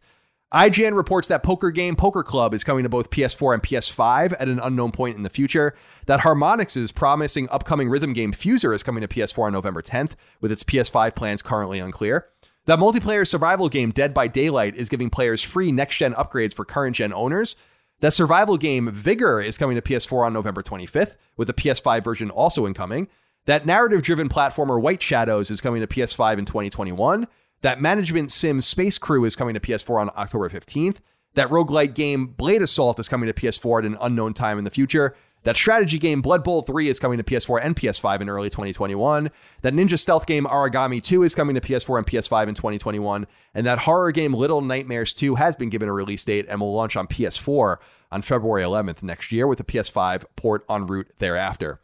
IGN 0.52 0.96
reports 0.96 1.28
that 1.28 1.44
poker 1.44 1.70
game 1.70 1.94
Poker 1.94 2.24
Club 2.24 2.52
is 2.54 2.64
coming 2.64 2.82
to 2.82 2.88
both 2.88 3.10
PS4 3.10 3.54
and 3.54 3.62
PS5 3.62 4.32
at 4.32 4.48
an 4.48 4.58
unknown 4.58 4.90
point 4.90 5.16
in 5.16 5.22
the 5.22 5.30
future. 5.30 5.76
That 6.06 6.20
Harmonix's 6.20 6.90
promising 6.90 7.48
upcoming 7.50 7.88
rhythm 7.88 8.12
game 8.12 8.32
Fuser 8.32 8.74
is 8.74 8.82
coming 8.82 9.00
to 9.00 9.06
PS4 9.06 9.44
on 9.44 9.52
November 9.52 9.80
10th, 9.80 10.14
with 10.40 10.50
its 10.50 10.64
PS5 10.64 11.14
plans 11.14 11.40
currently 11.40 11.78
unclear. 11.78 12.26
That 12.66 12.80
multiplayer 12.80 13.24
survival 13.24 13.68
game 13.68 13.92
Dead 13.92 14.12
by 14.12 14.26
Daylight 14.26 14.74
is 14.74 14.88
giving 14.88 15.08
players 15.08 15.44
free 15.44 15.70
next 15.70 15.98
gen 15.98 16.14
upgrades 16.14 16.52
for 16.52 16.64
current 16.64 16.96
gen 16.96 17.12
owners. 17.12 17.54
That 18.00 18.12
survival 18.12 18.56
game 18.56 18.90
Vigor 18.90 19.40
is 19.40 19.56
coming 19.56 19.76
to 19.76 19.82
PS4 19.82 20.26
on 20.26 20.32
November 20.32 20.64
25th, 20.64 21.16
with 21.36 21.46
the 21.46 21.54
PS5 21.54 22.02
version 22.02 22.28
also 22.28 22.66
incoming. 22.66 23.06
That 23.46 23.66
narrative 23.66 24.02
driven 24.02 24.28
platformer 24.28 24.80
White 24.80 25.00
Shadows 25.00 25.52
is 25.52 25.60
coming 25.60 25.80
to 25.80 25.86
PS5 25.86 26.38
in 26.38 26.44
2021. 26.44 27.28
That 27.62 27.80
management 27.80 28.32
sim 28.32 28.62
Space 28.62 28.96
Crew 28.96 29.24
is 29.24 29.36
coming 29.36 29.54
to 29.54 29.60
PS4 29.60 30.00
on 30.00 30.10
October 30.16 30.48
15th. 30.48 30.96
That 31.34 31.50
roguelike 31.50 31.94
game 31.94 32.26
Blade 32.26 32.62
Assault 32.62 32.98
is 32.98 33.08
coming 33.08 33.26
to 33.26 33.34
PS4 33.34 33.80
at 33.80 33.84
an 33.84 33.98
unknown 34.00 34.32
time 34.34 34.58
in 34.58 34.64
the 34.64 34.70
future. 34.70 35.14
That 35.42 35.56
strategy 35.56 35.98
game 35.98 36.20
Blood 36.20 36.44
Bowl 36.44 36.62
3 36.62 36.88
is 36.88 37.00
coming 37.00 37.18
to 37.18 37.24
PS4 37.24 37.60
and 37.62 37.76
PS5 37.76 38.20
in 38.20 38.28
early 38.28 38.50
2021. 38.50 39.30
That 39.62 39.72
ninja 39.72 39.98
stealth 39.98 40.26
game 40.26 40.44
Origami 40.44 41.02
2 41.02 41.22
is 41.22 41.34
coming 41.34 41.54
to 41.54 41.60
PS4 41.60 41.98
and 41.98 42.06
PS5 42.06 42.48
in 42.48 42.54
2021. 42.54 43.26
And 43.54 43.66
that 43.66 43.80
horror 43.80 44.12
game 44.12 44.34
Little 44.34 44.60
Nightmares 44.60 45.14
2 45.14 45.36
has 45.36 45.56
been 45.56 45.70
given 45.70 45.88
a 45.88 45.92
release 45.92 46.24
date 46.24 46.46
and 46.48 46.60
will 46.60 46.74
launch 46.74 46.96
on 46.96 47.06
PS4 47.06 47.76
on 48.12 48.22
February 48.22 48.62
11th 48.62 49.02
next 49.02 49.32
year 49.32 49.46
with 49.46 49.60
a 49.60 49.64
PS5 49.64 50.24
port 50.36 50.64
en 50.68 50.86
route 50.86 51.10
thereafter. 51.18 51.80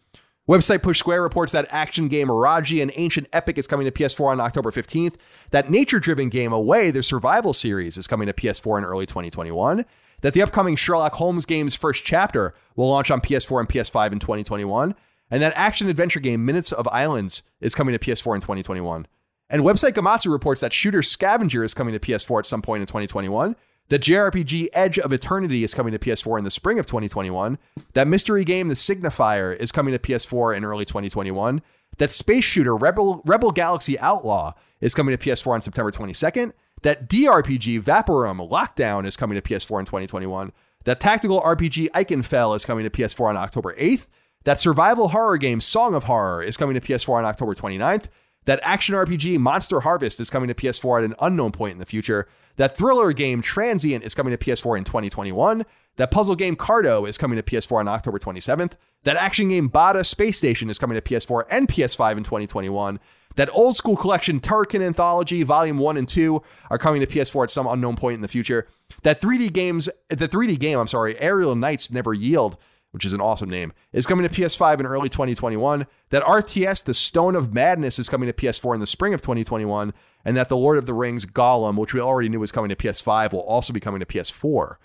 Website 0.48 0.81
Push 0.81 1.01
Square 1.01 1.23
reports 1.23 1.51
that 1.51 1.66
action 1.70 2.06
game 2.06 2.31
Raji, 2.31 2.81
an 2.81 2.93
ancient 2.94 3.27
epic, 3.32 3.59
is 3.59 3.66
coming 3.66 3.85
to 3.85 3.90
PS4 3.90 4.27
on 4.28 4.40
October 4.40 4.70
15th. 4.70 5.16
That 5.51 5.70
nature 5.70 5.98
driven 5.98 6.28
game 6.28 6.52
Away, 6.52 6.93
the 6.93 7.02
survival 7.02 7.52
series, 7.52 7.97
is 7.97 8.06
coming 8.06 8.28
to 8.28 8.32
PS4 8.32 8.78
in 8.78 8.85
early 8.85 9.06
2021 9.06 9.85
that 10.20 10.35
the 10.35 10.43
upcoming 10.43 10.77
Sherlock 10.77 11.14
Holmes 11.14 11.47
game's 11.47 11.74
first 11.74 12.05
chapter 12.05 12.55
will 12.77 12.89
launch 12.89 13.10
on 13.10 13.20
PS4 13.20 13.60
and 13.60 13.68
PS5 13.68 14.12
in 14.12 14.18
2021, 14.20 14.94
and 15.32 15.43
that 15.43 15.52
action 15.56 15.89
adventure 15.89 16.20
game 16.20 16.44
Minutes 16.44 16.70
of 16.70 16.86
Islands 16.89 17.43
is 17.60 17.74
coming 17.74 17.93
to 17.93 17.98
PS4 17.98 18.36
in 18.36 18.40
2021. 18.40 19.06
And 19.51 19.62
website 19.62 19.93
Gematsu 19.93 20.31
reports 20.31 20.60
that 20.60 20.73
Shooter 20.73 21.02
Scavenger 21.02 21.64
is 21.64 21.74
coming 21.74 21.93
to 21.93 22.01
PS4 22.01 22.40
at 22.40 22.47
some 22.47 22.62
point 22.62 22.82
in 22.82 22.86
2021. 22.86 23.56
That 23.88 24.02
JRPG 24.02 24.68
Edge 24.72 24.98
of 24.98 25.12
Eternity 25.12 25.62
is 25.62 25.74
coming 25.74 25.92
to 25.92 25.98
PS4 25.98 26.38
in 26.38 26.44
the 26.44 26.50
spring 26.50 26.78
of 26.78 26.86
2021. 26.86 27.56
That 27.94 28.08
mystery 28.08 28.44
game 28.44 28.68
The 28.68 28.74
Signifier 28.74 29.56
is 29.56 29.70
coming 29.70 29.92
to 29.92 29.98
PS4 29.98 30.56
in 30.56 30.64
early 30.64 30.84
2021. 30.84 31.62
That 31.98 32.10
space 32.10 32.44
shooter 32.44 32.76
Rebel 32.76 33.22
Rebel 33.24 33.52
Galaxy 33.52 33.98
Outlaw 33.98 34.52
is 34.80 34.94
coming 34.94 35.16
to 35.16 35.24
PS4 35.24 35.52
on 35.54 35.60
September 35.60 35.90
22nd 35.92 36.52
that 36.82 37.08
DRPG 37.08 37.80
Vaporum 37.82 38.48
Lockdown 38.50 39.06
is 39.06 39.16
coming 39.16 39.40
to 39.40 39.42
PS4 39.42 39.80
in 39.80 39.86
2021. 39.86 40.52
That 40.84 41.00
tactical 41.00 41.40
RPG 41.40 41.90
Eichenfell 41.90 42.54
is 42.54 42.64
coming 42.64 42.84
to 42.84 42.90
PS4 42.90 43.28
on 43.30 43.36
October 43.36 43.74
8th. 43.74 44.06
That 44.44 44.60
survival 44.60 45.08
horror 45.08 45.38
game 45.38 45.60
Song 45.60 45.94
of 45.94 46.04
Horror 46.04 46.42
is 46.42 46.56
coming 46.56 46.78
to 46.78 46.80
PS4 46.80 47.14
on 47.18 47.24
October 47.24 47.54
29th. 47.54 48.06
That 48.44 48.60
action 48.62 48.94
RPG 48.94 49.38
Monster 49.38 49.80
Harvest 49.80 50.20
is 50.20 50.30
coming 50.30 50.46
to 50.48 50.54
PS4 50.54 50.98
at 50.98 51.04
an 51.04 51.16
unknown 51.20 51.50
point 51.50 51.72
in 51.72 51.78
the 51.78 51.86
future. 51.86 52.28
That 52.56 52.76
thriller 52.76 53.12
game 53.12 53.42
Transient 53.42 54.04
is 54.04 54.14
coming 54.14 54.36
to 54.36 54.42
PS4 54.42 54.78
in 54.78 54.84
2021. 54.84 55.64
That 55.96 56.10
puzzle 56.10 56.36
game 56.36 56.56
Cardo 56.56 57.08
is 57.08 57.18
coming 57.18 57.36
to 57.36 57.42
PS4 57.42 57.80
on 57.80 57.88
October 57.88 58.18
27th. 58.18 58.72
That 59.04 59.16
action 59.16 59.48
game 59.48 59.70
Bada 59.70 60.04
Space 60.04 60.38
Station 60.38 60.68
is 60.68 60.78
coming 60.78 61.00
to 61.00 61.02
PS4 61.02 61.44
and 61.50 61.68
PS5 61.68 62.18
in 62.18 62.24
2021. 62.24 63.00
That 63.36 63.50
old 63.52 63.76
school 63.76 63.96
collection, 63.96 64.40
Turrican 64.40 64.82
Anthology 64.82 65.42
Volume 65.42 65.78
1 65.78 65.96
and 65.96 66.08
2, 66.08 66.42
are 66.70 66.78
coming 66.78 67.00
to 67.00 67.06
PS4 67.06 67.44
at 67.44 67.50
some 67.50 67.66
unknown 67.66 67.96
point 67.96 68.16
in 68.16 68.22
the 68.22 68.28
future. 68.28 68.66
That 69.02 69.20
3D 69.20 69.52
games, 69.52 69.88
the 70.08 70.28
3D 70.28 70.58
game, 70.58 70.78
I'm 70.78 70.86
sorry, 70.86 71.18
Aerial 71.18 71.54
Knights 71.54 71.90
Never 71.90 72.14
Yield, 72.14 72.56
which 72.97 73.05
is 73.05 73.12
an 73.12 73.20
awesome 73.20 73.51
name, 73.51 73.74
is 73.93 74.06
coming 74.06 74.27
to 74.27 74.35
PS5 74.35 74.81
in 74.81 74.86
early 74.86 75.10
2021. 75.10 75.86
That 76.09 76.23
RTS, 76.23 76.82
The 76.82 76.94
Stone 76.94 77.36
of 77.36 77.52
Madness, 77.52 77.98
is 77.98 78.09
coming 78.09 78.27
to 78.27 78.32
PS4 78.32 78.73
in 78.73 78.81
the 78.81 78.86
spring 78.86 79.12
of 79.12 79.20
2021. 79.20 79.93
And 80.24 80.35
that 80.35 80.48
The 80.48 80.56
Lord 80.56 80.78
of 80.78 80.86
the 80.86 80.94
Rings 80.94 81.27
Gollum, 81.27 81.77
which 81.77 81.93
we 81.93 82.01
already 82.01 82.31
knew 82.31 82.40
was 82.40 82.52
coming 82.52 82.70
to 82.70 82.74
PS5, 82.74 83.35
will 83.35 83.40
also 83.40 83.74
be 83.74 83.81
coming 83.81 84.01
to 84.01 84.06
PS4. 84.06 84.77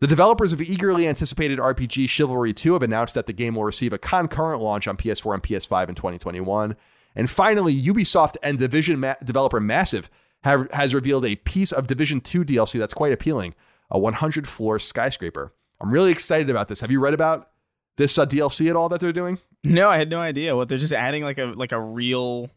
The 0.00 0.08
developers 0.08 0.52
of 0.52 0.60
eagerly 0.60 1.06
anticipated 1.06 1.60
RPG 1.60 2.08
Chivalry 2.08 2.52
2 2.52 2.72
have 2.72 2.82
announced 2.82 3.14
that 3.14 3.28
the 3.28 3.32
game 3.32 3.54
will 3.54 3.62
receive 3.62 3.92
a 3.92 3.98
concurrent 3.98 4.60
launch 4.60 4.88
on 4.88 4.96
PS4 4.96 5.34
and 5.34 5.42
PS5 5.44 5.90
in 5.90 5.94
2021. 5.94 6.74
And 7.14 7.30
finally, 7.30 7.80
Ubisoft 7.80 8.34
and 8.42 8.58
Division 8.58 8.98
ma- 8.98 9.14
developer 9.22 9.60
Massive 9.60 10.10
have, 10.42 10.68
has 10.72 10.92
revealed 10.92 11.24
a 11.24 11.36
piece 11.36 11.70
of 11.70 11.86
Division 11.86 12.20
2 12.20 12.44
DLC 12.44 12.80
that's 12.80 12.94
quite 12.94 13.12
appealing 13.12 13.54
a 13.92 13.98
100 13.98 14.48
floor 14.48 14.80
skyscraper. 14.80 15.52
I'm 15.80 15.90
really 15.90 16.12
excited 16.12 16.50
about 16.50 16.68
this. 16.68 16.80
Have 16.80 16.90
you 16.90 17.00
read 17.00 17.14
about 17.14 17.49
this 18.00 18.18
uh, 18.18 18.26
DLC 18.26 18.68
at 18.68 18.76
all 18.76 18.88
that 18.88 19.00
they're 19.00 19.12
doing? 19.12 19.38
No, 19.62 19.88
I 19.88 19.98
had 19.98 20.10
no 20.10 20.20
idea. 20.20 20.56
What 20.56 20.68
they're 20.68 20.78
just 20.78 20.92
adding 20.92 21.22
like 21.22 21.38
a 21.38 21.46
like 21.46 21.72
a 21.72 21.80
real 21.80 22.50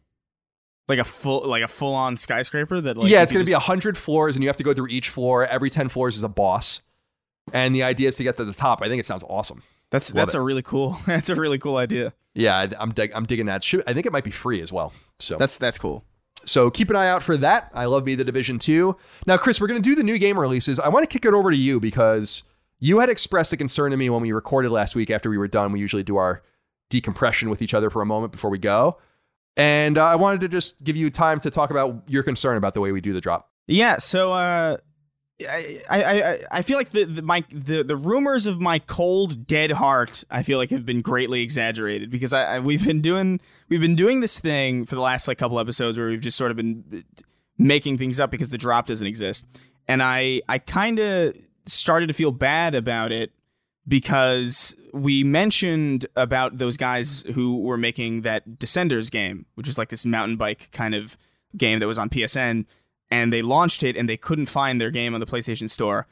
like 0.88 0.98
a 0.98 1.04
full 1.04 1.46
like 1.46 1.62
a 1.62 1.68
full 1.68 1.94
on 1.94 2.16
skyscraper 2.16 2.80
that 2.80 2.96
like 2.96 3.10
Yeah, 3.10 3.22
it's 3.22 3.32
going 3.32 3.44
to 3.44 3.50
just... 3.50 3.60
be 3.60 3.70
100 3.70 3.96
floors 3.96 4.36
and 4.36 4.42
you 4.42 4.48
have 4.48 4.56
to 4.56 4.64
go 4.64 4.72
through 4.72 4.88
each 4.88 5.08
floor. 5.10 5.46
Every 5.46 5.70
10 5.70 5.88
floors 5.88 6.16
is 6.16 6.22
a 6.22 6.28
boss. 6.28 6.82
And 7.52 7.74
the 7.74 7.82
idea 7.82 8.08
is 8.08 8.16
to 8.16 8.24
get 8.24 8.36
to 8.38 8.44
the 8.44 8.54
top. 8.54 8.80
I 8.82 8.88
think 8.88 9.00
it 9.00 9.06
sounds 9.06 9.22
awesome. 9.28 9.62
That's 9.90 10.10
Love 10.10 10.16
that's 10.16 10.34
it. 10.34 10.38
a 10.38 10.40
really 10.40 10.62
cool. 10.62 10.98
That's 11.06 11.28
a 11.28 11.36
really 11.36 11.58
cool 11.58 11.76
idea. 11.76 12.14
Yeah, 12.34 12.56
I, 12.56 12.82
am 12.82 12.90
dig- 12.90 13.12
I'm 13.14 13.26
digging 13.26 13.46
that. 13.46 13.64
I 13.86 13.92
think 13.92 14.06
it 14.06 14.12
might 14.12 14.24
be 14.24 14.32
free 14.32 14.60
as 14.60 14.72
well. 14.72 14.92
So 15.20 15.36
that's 15.36 15.56
that's 15.56 15.78
cool. 15.78 16.04
So 16.44 16.68
keep 16.68 16.90
an 16.90 16.96
eye 16.96 17.06
out 17.06 17.22
for 17.22 17.36
that. 17.36 17.70
I 17.72 17.84
love 17.84 18.04
me 18.04 18.16
the 18.16 18.24
Division 18.24 18.58
Two. 18.58 18.96
Now, 19.24 19.36
Chris, 19.36 19.60
we're 19.60 19.68
gonna 19.68 19.80
do 19.80 19.94
the 19.94 20.02
new 20.02 20.18
game 20.18 20.36
releases. 20.36 20.80
I 20.80 20.88
want 20.88 21.04
to 21.04 21.06
kick 21.06 21.24
it 21.24 21.32
over 21.32 21.50
to 21.52 21.56
you 21.56 21.78
because 21.78 22.42
You 22.84 22.98
had 22.98 23.08
expressed 23.08 23.50
a 23.50 23.56
concern 23.56 23.92
to 23.92 23.96
me 23.96 24.10
when 24.10 24.20
we 24.20 24.30
recorded 24.32 24.70
last 24.70 24.94
week 24.94 25.08
after 25.08 25.30
we 25.30 25.38
were 25.38 25.48
done. 25.48 25.72
We 25.72 25.80
usually 25.80 26.02
do 26.02 26.18
our 26.18 26.42
decompression 26.90 27.48
with 27.48 27.62
each 27.62 27.72
other 27.72 27.88
for 27.88 28.02
a 28.02 28.06
moment 28.06 28.30
before 28.30 28.50
we 28.50 28.58
go. 28.58 28.98
And 29.56 29.96
uh, 29.96 30.04
I 30.04 30.16
wanted 30.16 30.42
to 30.42 30.48
just 30.48 30.84
give 30.84 30.94
you 30.94 31.08
time 31.08 31.40
to 31.40 31.50
talk 31.50 31.70
about 31.70 32.02
your 32.08 32.22
concern 32.22 32.58
about 32.58 32.74
the 32.74 32.82
way 32.82 32.92
we 32.92 33.00
do 33.00 33.14
the 33.14 33.22
drop. 33.22 33.50
Yeah, 33.66 33.96
so 33.96 34.34
uh, 34.34 34.76
I, 35.48 35.80
I 35.88 36.38
I 36.50 36.60
feel 36.60 36.76
like 36.76 36.90
the, 36.90 37.04
the 37.04 37.22
my 37.22 37.42
the, 37.50 37.84
the 37.84 37.96
rumors 37.96 38.46
of 38.46 38.60
my 38.60 38.80
cold 38.80 39.46
dead 39.46 39.70
heart 39.70 40.22
I 40.30 40.42
feel 40.42 40.58
like 40.58 40.68
have 40.68 40.84
been 40.84 41.00
greatly 41.00 41.40
exaggerated 41.40 42.10
because 42.10 42.34
I, 42.34 42.56
I 42.56 42.58
we've 42.58 42.84
been 42.84 43.00
doing 43.00 43.40
we've 43.70 43.80
been 43.80 43.96
doing 43.96 44.20
this 44.20 44.38
thing 44.38 44.84
for 44.84 44.94
the 44.94 45.00
last 45.00 45.26
like 45.26 45.38
couple 45.38 45.58
episodes 45.58 45.96
where 45.96 46.08
we've 46.08 46.20
just 46.20 46.36
sort 46.36 46.50
of 46.50 46.58
been 46.58 47.04
making 47.56 47.96
things 47.96 48.20
up 48.20 48.30
because 48.30 48.50
the 48.50 48.58
drop 48.58 48.88
doesn't 48.88 49.06
exist, 49.06 49.46
and 49.88 50.02
I 50.02 50.42
I 50.50 50.58
kind 50.58 50.98
of 50.98 51.34
started 51.66 52.06
to 52.08 52.12
feel 52.12 52.30
bad 52.30 52.74
about 52.74 53.12
it 53.12 53.32
because 53.86 54.74
we 54.92 55.24
mentioned 55.24 56.06
about 56.16 56.58
those 56.58 56.76
guys 56.76 57.24
who 57.34 57.60
were 57.60 57.76
making 57.76 58.22
that 58.22 58.58
Descenders 58.58 59.10
game, 59.10 59.46
which 59.54 59.68
is 59.68 59.76
like 59.76 59.88
this 59.88 60.04
mountain 60.04 60.36
bike 60.36 60.68
kind 60.72 60.94
of 60.94 61.18
game 61.56 61.80
that 61.80 61.86
was 61.86 61.98
on 61.98 62.08
PSN, 62.08 62.64
and 63.10 63.32
they 63.32 63.42
launched 63.42 63.82
it 63.82 63.96
and 63.96 64.08
they 64.08 64.16
couldn't 64.16 64.46
find 64.46 64.80
their 64.80 64.90
game 64.90 65.14
on 65.14 65.20
the 65.20 65.26
PlayStation 65.26 65.68
Store. 65.68 66.06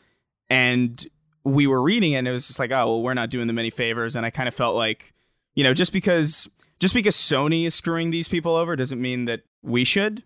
And 0.50 1.06
we 1.44 1.66
were 1.66 1.82
reading 1.82 2.12
it 2.12 2.16
and 2.16 2.28
it 2.28 2.32
was 2.32 2.46
just 2.46 2.58
like, 2.58 2.70
oh, 2.70 2.86
well, 2.86 3.02
we're 3.02 3.14
not 3.14 3.30
doing 3.30 3.46
them 3.46 3.58
any 3.58 3.70
favors. 3.70 4.14
And 4.14 4.24
I 4.24 4.30
kind 4.30 4.48
of 4.48 4.54
felt 4.54 4.76
like, 4.76 5.12
you 5.54 5.64
know, 5.64 5.74
just 5.74 5.92
because 5.92 6.48
just 6.78 6.94
because 6.94 7.16
Sony 7.16 7.66
is 7.66 7.74
screwing 7.74 8.10
these 8.10 8.28
people 8.28 8.54
over 8.56 8.76
doesn't 8.76 9.00
mean 9.00 9.24
that 9.26 9.42
we 9.62 9.84
should. 9.84 10.24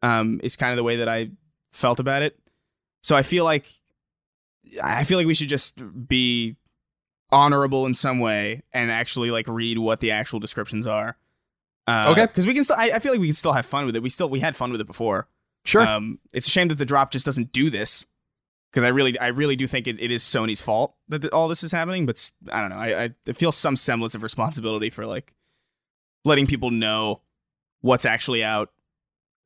Um, 0.00 0.40
is 0.44 0.54
kind 0.54 0.70
of 0.70 0.76
the 0.76 0.84
way 0.84 0.96
that 0.96 1.08
I 1.08 1.30
felt 1.72 1.98
about 1.98 2.22
it. 2.22 2.38
So 3.02 3.16
I 3.16 3.22
feel 3.22 3.44
like 3.44 3.77
I 4.82 5.04
feel 5.04 5.18
like 5.18 5.26
we 5.26 5.34
should 5.34 5.48
just 5.48 5.80
be 6.08 6.56
honorable 7.30 7.84
in 7.86 7.94
some 7.94 8.18
way 8.20 8.62
and 8.72 8.90
actually 8.90 9.30
like 9.30 9.46
read 9.48 9.78
what 9.78 10.00
the 10.00 10.10
actual 10.10 10.38
descriptions 10.40 10.86
are. 10.86 11.16
Uh, 11.86 12.08
Okay. 12.12 12.26
because 12.26 12.46
we 12.46 12.54
can 12.54 12.64
still. 12.64 12.76
I, 12.78 12.92
I 12.92 12.98
feel 12.98 13.12
like 13.12 13.20
we 13.20 13.28
can 13.28 13.34
still 13.34 13.52
have 13.52 13.66
fun 13.66 13.86
with 13.86 13.96
it. 13.96 14.02
We 14.02 14.10
still 14.10 14.28
we 14.28 14.40
had 14.40 14.56
fun 14.56 14.72
with 14.72 14.80
it 14.80 14.86
before. 14.86 15.26
Sure. 15.64 15.82
Um, 15.82 16.18
it's 16.32 16.46
a 16.46 16.50
shame 16.50 16.68
that 16.68 16.76
the 16.76 16.84
drop 16.84 17.10
just 17.10 17.24
doesn't 17.26 17.52
do 17.52 17.70
this 17.70 18.06
because 18.70 18.84
I 18.84 18.88
really 18.88 19.18
I 19.18 19.28
really 19.28 19.56
do 19.56 19.66
think 19.66 19.86
it, 19.86 20.00
it 20.00 20.10
is 20.10 20.22
Sony's 20.22 20.60
fault 20.62 20.94
that 21.08 21.20
th- 21.22 21.32
all 21.32 21.48
this 21.48 21.62
is 21.64 21.72
happening. 21.72 22.04
But 22.06 22.30
I 22.50 22.60
don't 22.60 22.70
know. 22.70 22.76
I, 22.76 23.04
I 23.04 23.10
I 23.26 23.32
feel 23.32 23.52
some 23.52 23.76
semblance 23.76 24.14
of 24.14 24.22
responsibility 24.22 24.90
for 24.90 25.06
like 25.06 25.34
letting 26.24 26.46
people 26.46 26.70
know 26.70 27.20
what's 27.80 28.04
actually 28.06 28.44
out. 28.44 28.70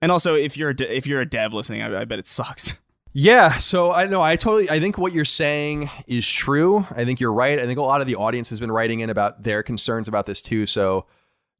And 0.01 0.11
also, 0.11 0.35
if 0.35 0.57
you're 0.57 0.71
a 0.71 0.77
de- 0.77 0.97
if 0.97 1.07
you're 1.07 1.21
a 1.21 1.27
dev 1.29 1.53
listening, 1.55 1.83
I, 1.83 2.01
I 2.01 2.05
bet 2.05 2.19
it 2.19 2.27
sucks. 2.27 2.75
Yeah, 3.15 3.59
so 3.59 3.93
I 3.93 4.07
know 4.07 4.23
I 4.23 4.37
totally 4.37 4.71
I 4.71 4.81
think 4.81 4.97
what 4.97 5.13
you're 5.13 5.27
saying 5.27 5.91
is 6.07 6.29
true. 6.29 6.87
I 6.91 7.05
think 7.05 7.21
you're 7.21 7.33
right. 7.33 7.59
I 7.59 7.67
think 7.67 7.79
a 7.79 7.83
lot 7.83 8.01
of 8.01 8.07
the 8.07 8.17
audience 8.17 8.49
has 8.51 8.59
been 8.59 8.73
writing 8.73 9.01
in 9.01 9.11
about 9.11 9.43
their 9.43 9.63
concerns 9.63 10.09
about 10.09 10.25
this 10.25 10.41
too. 10.41 10.65
So 10.65 11.05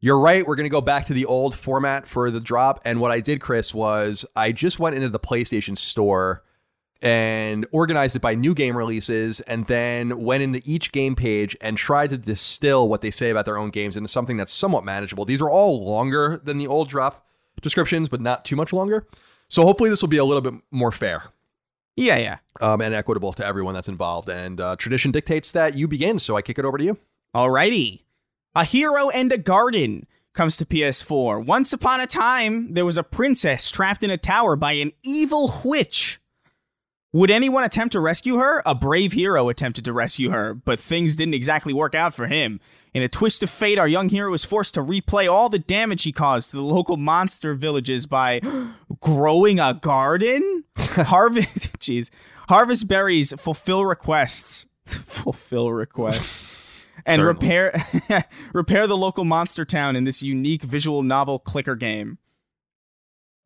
you're 0.01 0.19
right. 0.19 0.47
We're 0.47 0.57
going 0.57 0.69
to 0.69 0.71
go 0.71 0.81
back 0.81 1.07
to 1.07 1.13
the 1.13 1.27
old 1.27 1.55
format 1.55 2.09
for 2.09 2.31
the 2.31 2.41
drop. 2.41 2.81
And 2.87 3.01
what 3.01 3.11
I 3.11 3.21
did, 3.21 3.41
Chris, 3.41 3.75
was 3.75 4.25
I 4.35 4.51
just 4.53 4.79
went 4.79 4.97
into 4.97 5.11
the 5.11 5.21
PlayStation 5.21 5.77
store 5.77 6.43
and 7.03 7.67
organized 7.71 8.17
it 8.17 8.23
by 8.23 8.35
new 8.35 8.55
game 8.55 8.77
releases 8.77 9.41
and 9.43 9.67
then 9.67 10.23
went 10.23 10.43
into 10.43 10.63
each 10.65 10.91
game 10.91 11.15
page 11.15 11.55
and 11.61 11.77
tried 11.77 12.11
to 12.11 12.17
distill 12.17 12.89
what 12.89 13.03
they 13.03 13.11
say 13.11 13.29
about 13.29 13.45
their 13.45 13.59
own 13.59 13.71
games 13.71 13.97
into 13.97 14.09
something 14.09 14.39
that's 14.39 14.53
somewhat 14.53 14.85
manageable. 14.85 15.27
These 15.27 15.43
are 15.43 15.51
all 15.51 15.85
longer 15.85 16.41
than 16.43 16.57
the 16.57 16.67
old 16.67 16.89
drop 16.89 17.27
descriptions, 17.61 18.09
but 18.09 18.23
not 18.23 18.45
too 18.45 18.57
much 18.57 18.73
longer. 18.73 19.07
So 19.49 19.65
hopefully 19.65 19.91
this 19.91 20.01
will 20.01 20.09
be 20.09 20.17
a 20.17 20.25
little 20.25 20.41
bit 20.41 20.55
more 20.71 20.91
fair 20.91 21.25
Yeah, 21.97 22.17
yeah. 22.17 22.39
um, 22.61 22.81
and 22.81 22.95
equitable 22.95 23.33
to 23.35 23.45
everyone 23.45 23.75
that's 23.75 23.89
involved. 23.89 24.29
And 24.29 24.61
uh, 24.61 24.77
tradition 24.77 25.11
dictates 25.11 25.53
that 25.53 25.77
you 25.77 25.87
begin. 25.87 26.19
So 26.19 26.37
I 26.37 26.43
kick 26.43 26.59
it 26.59 26.65
over 26.65 26.79
to 26.79 26.85
you. 26.85 26.99
Alrighty. 27.35 28.05
A 28.55 28.65
Hero 28.65 29.09
and 29.11 29.33
a 29.33 29.39
Garden 29.39 30.07
comes 30.35 30.57
to 30.57 30.67
PS4. 30.67 31.45
Once 31.45 31.73
upon 31.73 32.01
a 32.01 32.07
time, 32.07 32.75
there 32.75 32.85
was 32.85 32.97
a 32.99 33.03
princess 33.03 33.71
trapped 33.71 34.03
in 34.03 34.11
a 34.11 34.19
tower 34.19 34.57
by 34.57 34.73
an 34.73 34.93
evil 35.05 35.53
witch. 35.65 36.21
Would 37.13 37.31
anyone 37.31 37.65
attempt 37.65 37.93
to 37.93 38.01
rescue 38.01 38.37
her? 38.37 38.63
A 38.65 38.75
brave 38.75 39.13
hero 39.13 39.51
attempted 39.51 39.85
to 39.85 39.93
rescue 39.93 40.31
her, 40.31 40.55
but 40.55 40.81
things 40.81 41.15
didn't 41.17 41.35
exactly 41.35 41.75
work 41.75 41.95
out 41.95 42.15
for 42.15 42.27
him. 42.27 42.59
In 42.95 43.03
a 43.03 43.09
twist 43.09 43.43
of 43.43 43.49
fate, 43.49 43.79
our 43.79 43.89
young 43.89 44.11
hero 44.11 44.35
is 44.35 44.45
forced 44.45 44.75
to 44.75 44.83
replay 44.83 45.31
all 45.31 45.49
the 45.49 45.59
damage 45.59 46.03
he 46.03 46.13
caused 46.13 46.51
to 46.51 46.57
the 46.57 46.63
local 46.63 46.99
monster 46.99 47.55
villages 47.55 48.05
by 48.07 48.41
growing 49.01 49.59
a 49.59 49.75
garden. 49.75 50.65
Harvest, 50.77 51.73
jeez, 51.81 52.11
harvest 52.49 52.89
berries, 52.89 53.33
fulfill 53.41 53.87
requests, 53.87 54.67
fulfill 54.85 55.73
requests 55.73 56.85
and 57.07 57.17
Certainly. 57.17 57.33
repair 57.33 58.27
repair 58.53 58.87
the 58.87 58.97
local 58.97 59.25
monster 59.25 59.65
town 59.65 59.97
in 59.97 60.05
this 60.05 60.23
unique 60.23 60.63
visual 60.63 61.03
novel 61.03 61.39
clicker 61.39 61.77
game. 61.77 62.19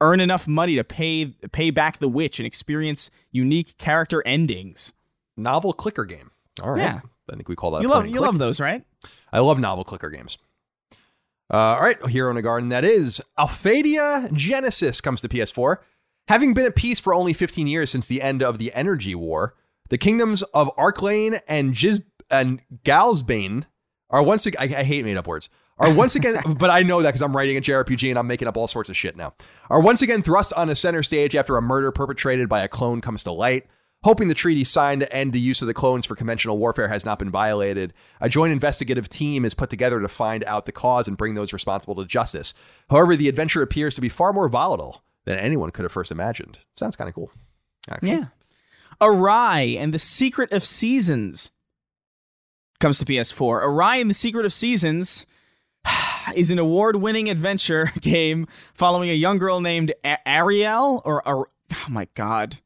Earn 0.01 0.21
enough 0.21 0.47
money 0.47 0.77
to 0.77 0.85
pay 0.85 1.27
pay 1.53 1.71
back 1.71 1.99
the 1.99 2.09
witch 2.09 2.39
and 2.39 2.47
experience 2.47 3.11
unique 3.31 3.79
character 3.79 4.23
endings. 4.27 4.93
Novel 5.37 5.73
clicker 5.73 6.05
game. 6.05 6.31
All 6.63 6.73
right. 6.73 6.81
Yeah. 6.81 7.01
I 7.31 7.35
think 7.35 7.49
we 7.49 7.57
call 7.57 7.73
that. 7.73 7.83
You 7.83 7.89
a 7.89 7.91
love 7.91 8.07
you 8.07 8.21
love 8.21 8.39
those, 8.39 8.61
right? 8.61 8.85
I 9.33 9.41
love 9.41 9.59
novel 9.59 9.85
clicker 9.85 10.11
games. 10.11 10.39
Uh, 11.53 11.57
all 11.57 11.83
right, 11.83 12.05
Hero 12.07 12.31
in 12.31 12.37
a 12.37 12.43
Garden. 12.43 12.71
That 12.71 12.85
is 12.85 13.23
Alphadia 13.39 14.33
Genesis 14.33 15.01
comes 15.01 15.21
to 15.21 15.29
PS4. 15.29 15.77
Having 16.29 16.55
been 16.55 16.67
at 16.67 16.75
peace 16.75 16.99
for 16.99 17.15
only 17.15 17.33
15 17.33 17.69
years 17.69 17.89
since 17.91 18.09
the 18.09 18.21
end 18.21 18.43
of 18.43 18.59
the 18.59 18.73
Energy 18.73 19.15
War, 19.15 19.55
the 19.91 19.99
kingdoms 19.99 20.43
of 20.43 20.75
Arklane 20.77 21.41
and 21.47 21.73
Jiz 21.73 22.03
and 22.31 22.61
Galsbane 22.85 23.67
are 24.11 24.23
once 24.23 24.47
again. 24.47 24.73
I, 24.73 24.81
I 24.81 24.83
hate 24.83 25.05
made 25.05 25.17
up 25.17 25.27
words. 25.27 25.49
Are 25.79 25.93
once 25.93 26.15
again, 26.15 26.55
but 26.59 26.71
I 26.71 26.83
know 26.83 27.03
that 27.03 27.11
because 27.11 27.23
I'm 27.23 27.37
writing 27.37 27.57
a 27.57 27.61
JRPG 27.61 28.09
and 28.09 28.19
I'm 28.19 28.27
making 28.27 28.49
up 28.49 28.57
all 28.57 28.67
sorts 28.67 28.91
of 28.91 28.97
shit 28.97 29.17
now. 29.17 29.35
Are 29.71 29.81
once 29.81 30.03
again 30.03 30.23
thrust 30.23 30.53
on 30.55 30.69
a 30.69 30.75
center 30.75 31.03
stage 31.03 31.37
after 31.37 31.57
a 31.57 31.63
murder 31.63 31.93
perpetrated 31.93 32.49
by 32.49 32.63
a 32.63 32.69
clone 32.69 33.01
comes 33.01 33.23
to 33.25 33.33
light. 33.33 33.67
Hoping 34.07 34.29
the 34.29 34.35
treaty 34.35 34.63
signed 34.63 35.01
to 35.01 35.13
end 35.13 35.33
the 35.33 35.41
use 35.41 35.61
of 35.61 35.67
the 35.67 35.75
clones 35.75 36.07
for 36.07 36.15
conventional 36.15 36.59
warfare 36.59 36.87
has 36.87 37.05
not 37.05 37.19
been 37.19 37.29
violated, 37.29 37.93
a 38.21 38.29
joint 38.29 38.53
investigative 38.53 39.09
team 39.09 39.45
is 39.45 39.53
put 39.53 39.69
together 39.69 39.99
to 39.99 40.07
find 40.07 40.45
out 40.45 40.65
the 40.65 40.71
cause 40.71 41.09
and 41.09 41.17
bring 41.17 41.35
those 41.35 41.53
responsible 41.53 41.97
to 41.97 42.05
justice. 42.05 42.55
However, 42.89 43.17
the 43.17 43.29
adventure 43.29 43.63
appears 43.63 43.97
to 43.97 44.01
be 44.01 44.09
far 44.09 44.33
more 44.33 44.49
volatile 44.49 45.03
than 45.25 45.37
anyone 45.37 45.73
could 45.73 45.83
have 45.83 45.91
first 45.91 46.13
imagined. 46.13 46.61
Sounds 46.77 46.95
kind 46.95 47.09
of 47.09 47.17
cool. 47.17 47.33
actually. 47.91 48.11
Yeah. 48.11 48.27
Arai 49.01 49.77
and 49.77 49.93
the 49.93 49.99
Secret 49.99 50.53
of 50.53 50.65
Seasons 50.65 51.51
comes 52.79 53.01
to 53.01 53.05
PS4. 53.05 53.61
Arai 53.61 54.01
and 54.01 54.09
the 54.09 54.15
Secret 54.15 54.47
of 54.47 54.53
Seasons 54.53 55.27
is 56.37 56.53
an 56.53 56.61
award-winning 56.61 57.29
adventure 57.29 57.93
game 58.01 58.47
following 58.73 59.11
a 59.11 59.15
young 59.15 59.39
girl 59.39 59.61
named 59.61 59.93
A- 60.05 60.29
Ariel 60.29 61.03
or 61.05 61.27
Ar- 61.27 61.49
oh 61.73 61.87
my 61.89 62.07
god, 62.15 62.59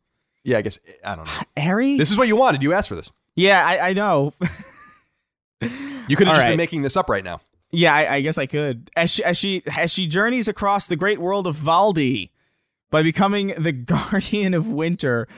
Yeah, 0.44 0.58
I 0.58 0.62
guess 0.62 0.78
I 1.04 1.16
don't 1.16 1.26
know. 1.26 1.32
Ari. 1.56 1.96
This 1.96 2.10
is 2.10 2.18
what 2.18 2.28
you 2.28 2.36
wanted. 2.36 2.62
You 2.62 2.72
asked 2.72 2.88
for 2.88 2.96
this. 2.96 3.10
yeah, 3.36 3.64
I, 3.64 3.90
I 3.90 3.92
know. 3.92 4.32
You 6.10 6.16
could 6.16 6.26
have 6.26 6.36
just 6.36 6.44
right. 6.44 6.50
been 6.50 6.56
making 6.56 6.82
this 6.82 6.96
up 6.96 7.08
right 7.08 7.22
now. 7.22 7.40
Yeah, 7.70 7.94
I, 7.94 8.14
I 8.14 8.20
guess 8.20 8.36
I 8.36 8.46
could. 8.46 8.90
As 8.96 9.10
she, 9.10 9.22
as 9.22 9.38
she 9.38 9.62
as 9.76 9.92
she 9.92 10.08
journeys 10.08 10.48
across 10.48 10.88
the 10.88 10.96
great 10.96 11.20
world 11.20 11.46
of 11.46 11.56
Valdi 11.56 12.30
by 12.90 13.04
becoming 13.04 13.54
the 13.56 13.70
guardian 13.72 14.52
of 14.52 14.66
winter, 14.66 15.28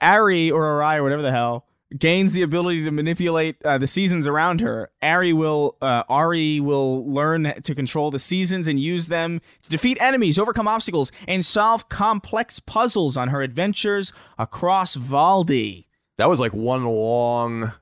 Ari 0.00 0.50
or 0.50 0.62
Arai 0.62 0.96
or 0.96 1.02
whatever 1.02 1.20
the 1.20 1.30
hell 1.30 1.66
gains 1.96 2.32
the 2.32 2.42
ability 2.42 2.84
to 2.84 2.90
manipulate 2.90 3.56
uh, 3.64 3.78
the 3.78 3.86
seasons 3.86 4.26
around 4.26 4.60
her. 4.60 4.90
Ari 5.02 5.32
will 5.32 5.76
uh, 5.80 6.04
Ari 6.08 6.60
will 6.60 7.08
learn 7.08 7.54
to 7.62 7.74
control 7.74 8.10
the 8.10 8.18
seasons 8.18 8.68
and 8.68 8.78
use 8.80 9.08
them 9.08 9.40
to 9.62 9.70
defeat 9.70 9.98
enemies, 10.00 10.38
overcome 10.38 10.68
obstacles, 10.68 11.12
and 11.28 11.44
solve 11.44 11.88
complex 11.88 12.60
puzzles 12.60 13.16
on 13.16 13.28
her 13.28 13.42
adventures 13.42 14.12
across 14.38 14.96
Valdi. 14.96 15.86
That 16.18 16.28
was 16.28 16.40
like 16.40 16.52
one 16.52 16.84
long 16.84 17.72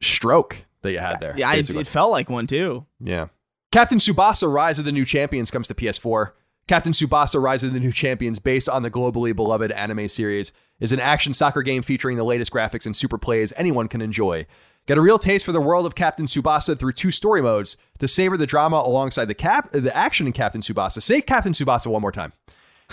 stroke 0.00 0.66
that 0.82 0.92
you 0.92 0.98
had 0.98 1.20
there. 1.20 1.34
Yeah, 1.36 1.48
I, 1.48 1.56
it 1.56 1.86
felt 1.86 2.10
like 2.10 2.30
one 2.30 2.46
too. 2.46 2.86
Yeah. 3.00 3.28
Captain 3.70 3.98
Tsubasa 3.98 4.50
Rise 4.50 4.78
of 4.78 4.84
the 4.84 4.92
New 4.92 5.04
Champions 5.04 5.50
comes 5.50 5.68
to 5.68 5.74
PS4. 5.74 6.32
Captain 6.68 6.92
Tsubasa 6.92 7.42
Rise 7.42 7.64
of 7.64 7.72
the 7.72 7.80
New 7.80 7.90
Champions, 7.90 8.38
based 8.38 8.68
on 8.68 8.82
the 8.82 8.90
globally 8.90 9.34
beloved 9.34 9.72
anime 9.72 10.06
series, 10.06 10.52
is 10.80 10.92
an 10.92 11.00
action 11.00 11.32
soccer 11.32 11.62
game 11.62 11.82
featuring 11.82 12.18
the 12.18 12.24
latest 12.24 12.52
graphics 12.52 12.84
and 12.84 12.94
super 12.94 13.16
plays 13.16 13.54
anyone 13.56 13.88
can 13.88 14.02
enjoy. 14.02 14.44
Get 14.86 14.98
a 14.98 15.00
real 15.00 15.18
taste 15.18 15.46
for 15.46 15.52
the 15.52 15.62
world 15.62 15.86
of 15.86 15.94
Captain 15.94 16.26
Tsubasa 16.26 16.78
through 16.78 16.92
two 16.92 17.10
story 17.10 17.40
modes 17.40 17.78
to 18.00 18.06
savor 18.06 18.36
the 18.36 18.46
drama 18.46 18.82
alongside 18.84 19.24
the 19.26 19.34
cap 19.34 19.70
the 19.70 19.96
action 19.96 20.26
in 20.26 20.34
Captain 20.34 20.60
Tsubasa. 20.60 21.00
Say 21.00 21.22
Captain 21.22 21.52
Tsubasa 21.52 21.86
one 21.86 22.02
more 22.02 22.12
time. 22.12 22.34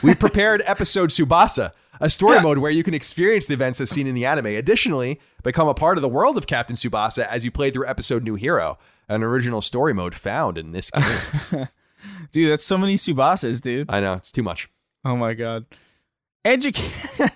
We 0.01 0.15
prepared 0.15 0.63
episode 0.65 1.09
Tsubasa, 1.09 1.71
a 1.99 2.09
story 2.09 2.41
mode 2.41 2.59
where 2.59 2.71
you 2.71 2.83
can 2.83 2.93
experience 2.93 3.45
the 3.45 3.55
events 3.55 3.81
as 3.81 3.89
seen 3.89 4.07
in 4.07 4.15
the 4.15 4.25
anime. 4.25 4.47
Additionally, 4.47 5.19
become 5.43 5.67
a 5.67 5.73
part 5.73 5.97
of 5.97 6.01
the 6.01 6.09
world 6.09 6.37
of 6.37 6.47
Captain 6.47 6.77
Tsubasa 6.77 7.27
as 7.27 7.43
you 7.43 7.51
play 7.51 7.71
through 7.71 7.87
episode 7.87 8.23
New 8.23 8.35
Hero, 8.35 8.77
an 9.09 9.21
original 9.21 9.59
story 9.59 9.93
mode 9.93 10.15
found 10.15 10.57
in 10.57 10.71
this 10.71 10.91
game. 11.51 11.67
Dude, 12.31 12.51
that's 12.51 12.65
so 12.65 12.77
many 12.77 12.95
Tsubasas, 12.95 13.61
dude. 13.61 13.89
I 13.89 13.99
know, 14.01 14.13
it's 14.13 14.31
too 14.31 14.43
much. 14.43 14.69
Oh 15.03 15.15
my 15.15 15.33
god. 15.33 15.65
Educa- 16.45 17.31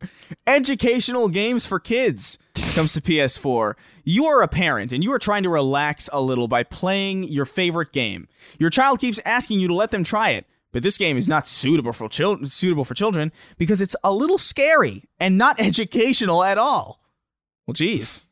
Educational 0.46 1.28
games 1.28 1.66
for 1.66 1.78
kids 1.80 2.38
comes 2.74 2.92
to 2.92 3.00
PS4. 3.00 3.74
You 4.04 4.26
are 4.26 4.42
a 4.42 4.48
parent 4.48 4.92
and 4.92 5.02
you 5.02 5.12
are 5.12 5.18
trying 5.18 5.42
to 5.42 5.48
relax 5.48 6.08
a 6.12 6.20
little 6.20 6.48
by 6.48 6.62
playing 6.62 7.24
your 7.24 7.44
favorite 7.44 7.92
game. 7.92 8.28
Your 8.58 8.70
child 8.70 9.00
keeps 9.00 9.20
asking 9.24 9.60
you 9.60 9.68
to 9.68 9.74
let 9.74 9.90
them 9.90 10.04
try 10.04 10.30
it, 10.30 10.46
but 10.72 10.82
this 10.82 10.98
game 10.98 11.16
is 11.16 11.28
not 11.28 11.46
suitable 11.46 11.92
for 11.92 12.08
chil- 12.08 12.44
suitable 12.44 12.84
for 12.84 12.94
children 12.94 13.32
because 13.58 13.80
it's 13.80 13.96
a 14.04 14.12
little 14.12 14.38
scary 14.38 15.04
and 15.18 15.36
not 15.38 15.60
educational 15.60 16.42
at 16.44 16.58
all. 16.58 17.00
Well, 17.66 17.74
geez, 17.74 18.22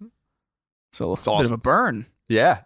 So 0.92 1.14
it's 1.14 1.26
a 1.26 1.30
little 1.30 1.42
bit 1.42 1.46
of 1.46 1.52
a 1.52 1.58
burn. 1.58 2.06
Yeah. 2.28 2.60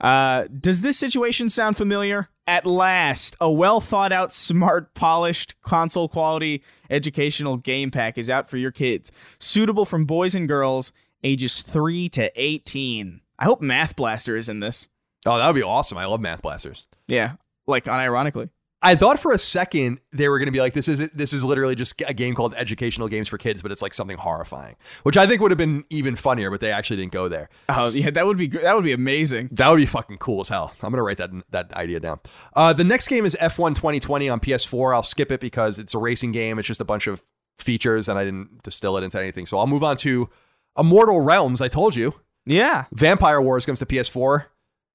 Uh, 0.00 0.44
does 0.60 0.82
this 0.82 0.98
situation 0.98 1.48
sound 1.48 1.76
familiar? 1.76 2.28
At 2.46 2.66
last, 2.66 3.36
a 3.40 3.50
well 3.50 3.80
thought 3.80 4.12
out, 4.12 4.32
smart, 4.32 4.94
polished, 4.94 5.54
console 5.62 6.08
quality 6.08 6.62
educational 6.90 7.56
game 7.56 7.90
pack 7.92 8.18
is 8.18 8.28
out 8.28 8.50
for 8.50 8.56
your 8.56 8.72
kids, 8.72 9.12
suitable 9.38 9.84
from 9.84 10.06
boys 10.06 10.34
and 10.34 10.48
girls 10.48 10.92
ages 11.22 11.62
3 11.62 12.08
to 12.10 12.32
18. 12.34 13.20
I 13.38 13.44
hope 13.44 13.60
Math 13.60 13.94
Blaster 13.94 14.34
is 14.34 14.48
in 14.48 14.58
this. 14.58 14.88
Oh, 15.24 15.38
that 15.38 15.46
would 15.46 15.54
be 15.54 15.62
awesome. 15.62 15.98
I 15.98 16.06
love 16.06 16.20
Math 16.20 16.42
Blasters. 16.42 16.86
Yeah, 17.06 17.34
like 17.68 17.84
unironically. 17.84 18.50
I 18.82 18.96
thought 18.96 19.20
for 19.20 19.32
a 19.32 19.38
second 19.38 20.00
they 20.12 20.28
were 20.28 20.38
going 20.38 20.46
to 20.46 20.52
be 20.52 20.60
like, 20.60 20.72
this 20.74 20.88
is 20.88 21.08
this 21.10 21.32
is 21.32 21.44
literally 21.44 21.74
just 21.76 22.02
a 22.06 22.12
game 22.12 22.34
called 22.34 22.54
Educational 22.56 23.08
Games 23.08 23.28
for 23.28 23.38
Kids, 23.38 23.62
but 23.62 23.70
it's 23.70 23.80
like 23.82 23.94
something 23.94 24.16
horrifying, 24.18 24.76
which 25.04 25.16
I 25.16 25.26
think 25.26 25.40
would 25.40 25.50
have 25.50 25.58
been 25.58 25.84
even 25.90 26.16
funnier, 26.16 26.50
but 26.50 26.60
they 26.60 26.72
actually 26.72 26.96
didn't 26.96 27.12
go 27.12 27.28
there. 27.28 27.48
Oh 27.68 27.88
yeah, 27.90 28.10
that 28.10 28.26
would 28.26 28.36
be 28.36 28.48
that 28.48 28.74
would 28.74 28.84
be 28.84 28.92
amazing. 28.92 29.50
That 29.52 29.68
would 29.70 29.76
be 29.76 29.86
fucking 29.86 30.18
cool 30.18 30.40
as 30.40 30.48
hell. 30.48 30.72
I'm 30.82 30.90
gonna 30.90 31.02
write 31.02 31.18
that 31.18 31.30
that 31.50 31.72
idea 31.74 32.00
down. 32.00 32.20
Uh, 32.56 32.72
the 32.72 32.84
next 32.84 33.08
game 33.08 33.24
is 33.24 33.36
F1 33.40 33.74
2020 33.76 34.28
on 34.28 34.40
PS4. 34.40 34.94
I'll 34.94 35.02
skip 35.02 35.30
it 35.30 35.40
because 35.40 35.78
it's 35.78 35.94
a 35.94 35.98
racing 35.98 36.32
game. 36.32 36.58
It's 36.58 36.66
just 36.68 36.80
a 36.80 36.84
bunch 36.84 37.06
of 37.06 37.22
features, 37.58 38.08
and 38.08 38.18
I 38.18 38.24
didn't 38.24 38.62
distill 38.64 38.96
it 38.96 39.04
into 39.04 39.18
anything. 39.20 39.46
So 39.46 39.58
I'll 39.58 39.66
move 39.66 39.84
on 39.84 39.96
to 39.98 40.28
Immortal 40.76 41.20
Realms. 41.20 41.60
I 41.60 41.68
told 41.68 41.94
you, 41.94 42.14
Yeah. 42.46 42.86
Vampire 42.92 43.40
Wars 43.40 43.64
comes 43.66 43.78
to 43.78 43.86
PS4. 43.86 44.46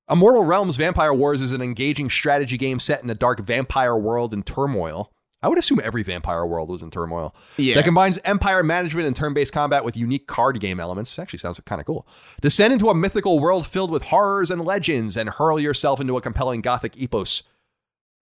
Immortal 0.09 0.45
Realms 0.45 0.77
Vampire 0.77 1.13
Wars 1.13 1.41
is 1.41 1.51
an 1.51 1.61
engaging 1.61 2.09
strategy 2.09 2.57
game 2.57 2.79
set 2.79 3.03
in 3.03 3.09
a 3.09 3.15
dark 3.15 3.41
vampire 3.41 3.95
world 3.97 4.33
in 4.33 4.43
turmoil. 4.43 5.11
I 5.41 5.49
would 5.49 5.59
assume 5.59 5.79
every 5.83 6.01
vampire 6.01 6.45
world 6.45 6.69
was 6.69 6.81
in 6.81 6.89
turmoil. 6.89 7.35
Yeah. 7.57 7.75
That 7.75 7.85
combines 7.85 8.17
empire 8.23 8.63
management 8.63 9.05
and 9.05 9.15
turn 9.15 9.33
based 9.33 9.53
combat 9.53 9.85
with 9.85 9.95
unique 9.95 10.25
card 10.25 10.59
game 10.59 10.79
elements. 10.79 11.11
This 11.11 11.19
Actually, 11.19 11.39
sounds 11.39 11.59
kind 11.59 11.79
of 11.79 11.85
cool. 11.85 12.07
Descend 12.41 12.73
into 12.73 12.89
a 12.89 12.95
mythical 12.95 13.39
world 13.39 13.67
filled 13.67 13.91
with 13.91 14.03
horrors 14.03 14.49
and 14.49 14.63
legends 14.63 15.15
and 15.15 15.29
hurl 15.29 15.59
yourself 15.59 15.99
into 15.99 16.17
a 16.17 16.21
compelling 16.21 16.61
gothic 16.61 16.93
epos. 16.97 17.43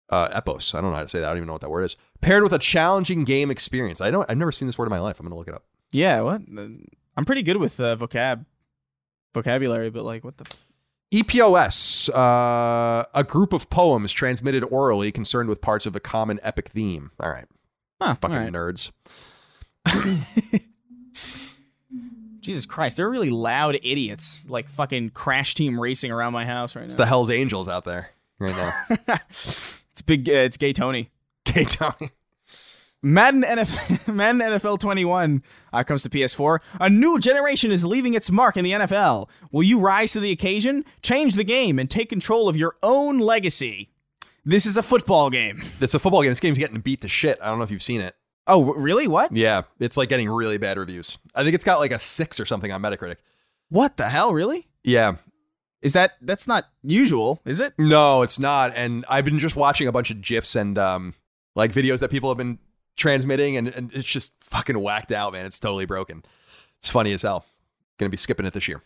Uh, 0.09 0.29
epos. 0.33 0.75
I 0.75 0.81
don't 0.81 0.91
know 0.91 0.97
how 0.97 1.03
to 1.03 1.09
say 1.09 1.21
that. 1.21 1.25
I 1.25 1.29
don't 1.29 1.37
even 1.37 1.47
know 1.47 1.53
what 1.53 1.61
that 1.61 1.69
word 1.71 1.83
is. 1.83 1.95
Paired 2.19 2.43
with 2.43 2.53
a 2.53 2.59
challenging 2.59 3.23
game 3.23 3.49
experience. 3.49 3.99
I 3.99 4.11
don't. 4.11 4.29
I've 4.29 4.37
never 4.37 4.51
seen 4.51 4.67
this 4.67 4.77
word 4.77 4.85
in 4.85 4.91
my 4.91 4.99
life. 4.99 5.19
I'm 5.19 5.25
gonna 5.25 5.37
look 5.37 5.47
it 5.47 5.55
up. 5.55 5.63
Yeah. 5.91 6.21
What? 6.21 6.41
I'm 7.17 7.25
pretty 7.25 7.43
good 7.43 7.57
with 7.57 7.79
uh, 7.79 7.95
vocab 7.95 8.45
vocabulary, 9.33 9.89
but 9.89 10.03
like, 10.03 10.23
what 10.23 10.37
the? 10.37 10.45
EPOS, 11.11 12.09
uh, 12.09 13.05
a 13.13 13.23
group 13.23 13.51
of 13.53 13.69
poems 13.69 14.11
transmitted 14.13 14.63
orally 14.63 15.11
concerned 15.11 15.49
with 15.49 15.61
parts 15.61 15.85
of 15.85 15.95
a 15.95 15.99
common 15.99 16.39
epic 16.41 16.69
theme. 16.69 17.11
All 17.19 17.29
right. 17.29 17.45
Huh, 18.01 18.15
Fucking 18.21 18.37
all 18.37 18.43
right. 18.43 18.53
nerds. 18.53 18.91
Jesus 22.41 22.65
Christ, 22.65 22.97
they're 22.97 23.09
really 23.09 23.29
loud 23.29 23.75
idiots, 23.75 24.43
like 24.47 24.67
fucking 24.67 25.11
crash 25.11 25.53
team 25.53 25.79
racing 25.79 26.11
around 26.11 26.33
my 26.33 26.45
house 26.45 26.75
right 26.75 26.81
now. 26.83 26.85
It's 26.85 26.95
the 26.95 27.05
Hells 27.05 27.29
Angels 27.29 27.67
out 27.69 27.85
there 27.85 28.09
right 28.39 28.55
now. 28.55 28.73
it's 29.29 30.01
big. 30.05 30.27
Uh, 30.27 30.33
it's 30.33 30.57
gay 30.57 30.73
Tony. 30.73 31.11
Gay 31.43 31.65
Tony. 31.65 32.09
Madden 33.03 33.41
NFL, 33.41 34.13
Madden 34.13 34.41
NFL 34.41 34.79
21 34.79 35.43
uh, 35.73 35.83
comes 35.83 36.03
to 36.03 36.09
PS4. 36.09 36.59
A 36.79 36.89
new 36.89 37.19
generation 37.19 37.71
is 37.71 37.83
leaving 37.83 38.13
its 38.13 38.29
mark 38.29 38.57
in 38.57 38.63
the 38.63 38.71
NFL. 38.71 39.27
Will 39.51 39.63
you 39.63 39.79
rise 39.79 40.13
to 40.13 40.19
the 40.19 40.31
occasion, 40.31 40.85
change 41.01 41.35
the 41.35 41.43
game, 41.43 41.79
and 41.79 41.89
take 41.89 42.09
control 42.09 42.47
of 42.47 42.55
your 42.55 42.75
own 42.83 43.19
legacy? 43.19 43.89
This 44.45 44.65
is 44.65 44.77
a 44.77 44.83
football 44.83 45.29
game. 45.29 45.61
It's 45.81 45.93
a 45.95 45.99
football 45.99 46.21
game. 46.21 46.29
This 46.31 46.39
game's 46.39 46.59
getting 46.59 46.79
beat 46.79 47.01
to 47.01 47.07
shit. 47.07 47.39
I 47.41 47.47
don't 47.47 47.57
know 47.57 47.63
if 47.63 47.71
you've 47.71 47.81
seen 47.81 48.01
it. 48.01 48.15
Oh, 48.45 48.63
w- 48.65 48.79
really? 48.79 49.07
What? 49.07 49.35
Yeah, 49.35 49.63
it's 49.79 49.97
like 49.97 50.09
getting 50.09 50.29
really 50.29 50.57
bad 50.57 50.77
reviews. 50.77 51.17
I 51.33 51.43
think 51.43 51.55
it's 51.55 51.63
got 51.63 51.79
like 51.79 51.91
a 51.91 51.99
six 51.99 52.39
or 52.39 52.45
something 52.45 52.71
on 52.71 52.81
Metacritic. 52.81 53.17
What 53.69 53.97
the 53.97 54.09
hell? 54.09 54.33
Really? 54.33 54.67
Yeah. 54.83 55.15
Is 55.81 55.93
that 55.93 56.13
that's 56.21 56.47
not 56.47 56.65
usual, 56.83 57.41
is 57.45 57.59
it? 57.59 57.73
No, 57.79 58.21
it's 58.21 58.37
not. 58.39 58.73
And 58.75 59.05
I've 59.09 59.25
been 59.25 59.39
just 59.39 59.55
watching 59.55 59.87
a 59.87 59.91
bunch 59.91 60.11
of 60.11 60.21
GIFs 60.21 60.55
and 60.55 60.77
um, 60.77 61.15
like 61.55 61.71
videos 61.71 61.99
that 61.99 62.11
people 62.11 62.29
have 62.29 62.37
been 62.37 62.59
transmitting, 62.95 63.57
and, 63.57 63.67
and 63.67 63.91
it's 63.93 64.07
just 64.07 64.43
fucking 64.43 64.79
whacked 64.79 65.11
out, 65.11 65.33
man. 65.33 65.45
It's 65.45 65.59
totally 65.59 65.85
broken. 65.85 66.23
It's 66.77 66.89
funny 66.89 67.13
as 67.13 67.21
hell. 67.21 67.45
Gonna 67.97 68.09
be 68.09 68.17
skipping 68.17 68.45
it 68.45 68.53
this 68.53 68.67
year. 68.67 68.81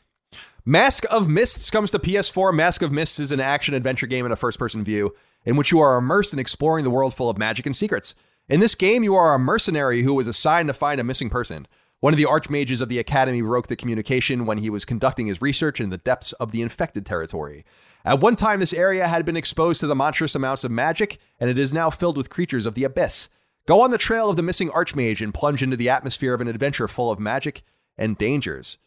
Mask 0.65 1.05
of 1.11 1.27
Mists 1.27 1.69
comes 1.69 1.91
to 1.91 1.99
PS4. 1.99 2.53
Mask 2.53 2.81
of 2.81 2.91
Mists 2.91 3.19
is 3.19 3.31
an 3.31 3.39
action 3.39 3.73
adventure 3.73 4.07
game 4.07 4.25
in 4.25 4.31
a 4.31 4.35
first 4.35 4.59
person 4.59 4.83
view 4.83 5.13
in 5.45 5.55
which 5.55 5.71
you 5.71 5.79
are 5.79 5.97
immersed 5.97 6.33
in 6.33 6.39
exploring 6.39 6.83
the 6.83 6.89
world 6.89 7.13
full 7.13 7.29
of 7.29 7.37
magic 7.37 7.65
and 7.65 7.75
secrets. 7.75 8.15
In 8.49 8.59
this 8.59 8.75
game, 8.75 9.03
you 9.03 9.15
are 9.15 9.33
a 9.33 9.39
mercenary 9.39 10.01
who 10.01 10.13
was 10.13 10.27
assigned 10.27 10.67
to 10.67 10.73
find 10.73 10.99
a 10.99 11.03
missing 11.03 11.29
person. 11.29 11.67
One 11.99 12.13
of 12.13 12.17
the 12.17 12.25
archmages 12.25 12.81
of 12.81 12.89
the 12.89 12.99
academy 12.99 13.41
broke 13.41 13.67
the 13.67 13.75
communication 13.75 14.45
when 14.45 14.59
he 14.59 14.69
was 14.69 14.85
conducting 14.85 15.27
his 15.27 15.41
research 15.41 15.79
in 15.79 15.89
the 15.89 15.97
depths 15.97 16.33
of 16.33 16.51
the 16.51 16.61
infected 16.61 17.05
territory. 17.05 17.63
At 18.03 18.19
one 18.19 18.35
time, 18.35 18.59
this 18.59 18.73
area 18.73 19.07
had 19.07 19.25
been 19.25 19.37
exposed 19.37 19.79
to 19.79 19.87
the 19.87 19.95
monstrous 19.95 20.35
amounts 20.35 20.63
of 20.63 20.69
magic, 20.69 21.19
and 21.39 21.49
it 21.49 21.57
is 21.57 21.73
now 21.73 21.89
filled 21.89 22.17
with 22.17 22.29
creatures 22.29 22.67
of 22.67 22.75
the 22.75 22.83
abyss. 22.83 23.29
Go 23.67 23.81
on 23.81 23.91
the 23.91 23.97
trail 23.97 24.29
of 24.29 24.35
the 24.35 24.43
missing 24.43 24.69
archmage 24.69 25.21
and 25.21 25.33
plunge 25.33 25.63
into 25.63 25.75
the 25.75 25.89
atmosphere 25.89 26.33
of 26.33 26.41
an 26.41 26.47
adventure 26.47 26.87
full 26.87 27.11
of 27.11 27.19
magic 27.19 27.63
and 27.97 28.17
dangers. 28.17 28.77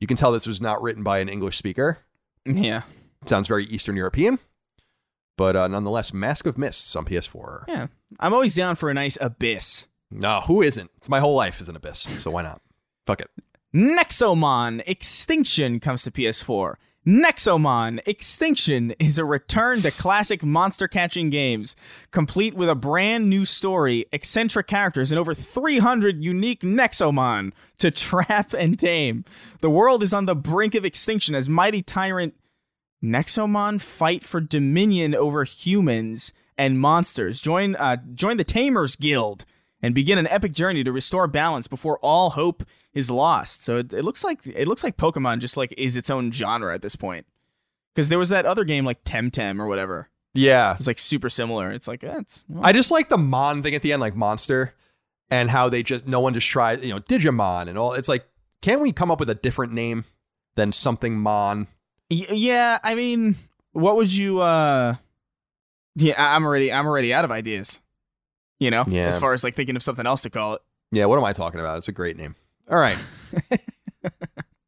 You 0.00 0.06
can 0.06 0.16
tell 0.16 0.32
this 0.32 0.46
was 0.46 0.60
not 0.60 0.82
written 0.82 1.02
by 1.02 1.18
an 1.18 1.28
English 1.28 1.56
speaker. 1.56 1.98
Yeah. 2.44 2.82
Sounds 3.26 3.48
very 3.48 3.64
Eastern 3.66 3.96
European. 3.96 4.38
But 5.36 5.56
uh, 5.56 5.68
nonetheless, 5.68 6.12
Mask 6.12 6.46
of 6.46 6.58
Mists 6.58 6.94
on 6.96 7.04
PS4. 7.04 7.64
Yeah. 7.68 7.86
I'm 8.20 8.32
always 8.32 8.54
down 8.54 8.76
for 8.76 8.90
a 8.90 8.94
nice 8.94 9.16
abyss. 9.20 9.86
No, 10.10 10.40
who 10.42 10.62
isn't? 10.62 10.90
It's 10.96 11.08
my 11.08 11.20
whole 11.20 11.34
life 11.34 11.60
is 11.60 11.68
an 11.68 11.76
abyss, 11.76 12.00
so 12.20 12.30
why 12.30 12.42
not? 12.42 12.60
Fuck 13.06 13.20
it. 13.20 13.30
Nexomon 13.74 14.82
Extinction 14.86 15.80
comes 15.80 16.04
to 16.04 16.10
PS4. 16.10 16.74
Nexomon 17.06 18.00
Extinction 18.06 18.92
is 18.92 19.18
a 19.18 19.26
return 19.26 19.82
to 19.82 19.90
classic 19.90 20.42
monster 20.42 20.88
catching 20.88 21.28
games, 21.28 21.76
complete 22.10 22.54
with 22.54 22.70
a 22.70 22.74
brand 22.74 23.28
new 23.28 23.44
story, 23.44 24.06
eccentric 24.10 24.66
characters, 24.66 25.12
and 25.12 25.18
over 25.18 25.34
300 25.34 26.24
unique 26.24 26.62
Nexomon 26.62 27.52
to 27.76 27.90
trap 27.90 28.54
and 28.54 28.78
tame. 28.78 29.26
The 29.60 29.68
world 29.68 30.02
is 30.02 30.14
on 30.14 30.24
the 30.24 30.34
brink 30.34 30.74
of 30.74 30.86
extinction 30.86 31.34
as 31.34 31.46
mighty 31.46 31.82
tyrant 31.82 32.34
Nexomon 33.02 33.82
fight 33.82 34.24
for 34.24 34.40
dominion 34.40 35.14
over 35.14 35.44
humans 35.44 36.32
and 36.56 36.80
monsters. 36.80 37.38
Join 37.38 37.76
uh, 37.76 37.98
join 38.14 38.38
the 38.38 38.44
Tamers 38.44 38.96
Guild 38.96 39.44
and 39.82 39.94
begin 39.94 40.16
an 40.16 40.28
epic 40.28 40.52
journey 40.52 40.82
to 40.82 40.90
restore 40.92 41.26
balance 41.26 41.66
before 41.66 41.98
all 41.98 42.30
hope 42.30 42.64
is 42.94 43.10
lost. 43.10 43.62
So 43.64 43.78
it, 43.78 43.92
it 43.92 44.04
looks 44.04 44.22
like 44.24 44.40
it 44.46 44.68
looks 44.68 44.84
like 44.84 44.96
Pokemon 44.96 45.40
just 45.40 45.56
like 45.56 45.74
is 45.76 45.96
its 45.96 46.10
own 46.10 46.30
genre 46.30 46.72
at 46.74 46.82
this 46.82 46.96
point. 46.96 47.26
Because 47.94 48.08
there 48.08 48.18
was 48.18 48.28
that 48.30 48.46
other 48.46 48.64
game 48.64 48.84
like 48.84 49.04
Temtem 49.04 49.60
or 49.60 49.66
whatever. 49.66 50.08
Yeah. 50.34 50.74
It's 50.74 50.86
like 50.86 50.98
super 50.98 51.28
similar. 51.30 51.70
It's 51.70 51.86
like 51.86 52.02
eh, 52.02 52.16
it's 52.18 52.44
I 52.62 52.72
just 52.72 52.90
like 52.90 53.08
the 53.08 53.18
Mon 53.18 53.62
thing 53.62 53.74
at 53.74 53.82
the 53.82 53.92
end, 53.92 54.00
like 54.00 54.16
Monster, 54.16 54.74
and 55.30 55.48
how 55.50 55.68
they 55.68 55.82
just, 55.84 56.06
no 56.08 56.18
one 56.20 56.34
just 56.34 56.48
tried, 56.48 56.82
you 56.82 56.92
know, 56.92 56.98
Digimon 57.00 57.68
and 57.68 57.78
all. 57.78 57.92
It's 57.92 58.08
like, 58.08 58.26
can't 58.60 58.80
we 58.80 58.90
come 58.92 59.10
up 59.12 59.20
with 59.20 59.30
a 59.30 59.34
different 59.36 59.72
name 59.72 60.04
than 60.56 60.72
something 60.72 61.16
Mon? 61.18 61.68
Y- 62.10 62.26
yeah. 62.32 62.78
I 62.82 62.94
mean, 62.96 63.36
what 63.72 63.94
would 63.96 64.12
you? 64.12 64.40
uh 64.40 64.96
Yeah, 65.94 66.14
I- 66.18 66.34
I'm 66.34 66.44
already 66.44 66.72
I'm 66.72 66.86
already 66.86 67.14
out 67.14 67.24
of 67.24 67.30
ideas. 67.30 67.80
You 68.58 68.70
know, 68.70 68.84
Yeah. 68.88 69.06
as 69.06 69.18
far 69.18 69.32
as 69.34 69.44
like 69.44 69.54
thinking 69.56 69.76
of 69.76 69.82
something 69.82 70.06
else 70.06 70.22
to 70.22 70.30
call 70.30 70.54
it. 70.54 70.62
Yeah, 70.90 71.06
what 71.06 71.16
am 71.18 71.24
I 71.24 71.32
talking 71.32 71.60
about? 71.60 71.78
It's 71.78 71.88
a 71.88 71.92
great 71.92 72.16
name. 72.16 72.34
All 72.70 72.78
right. 72.78 72.98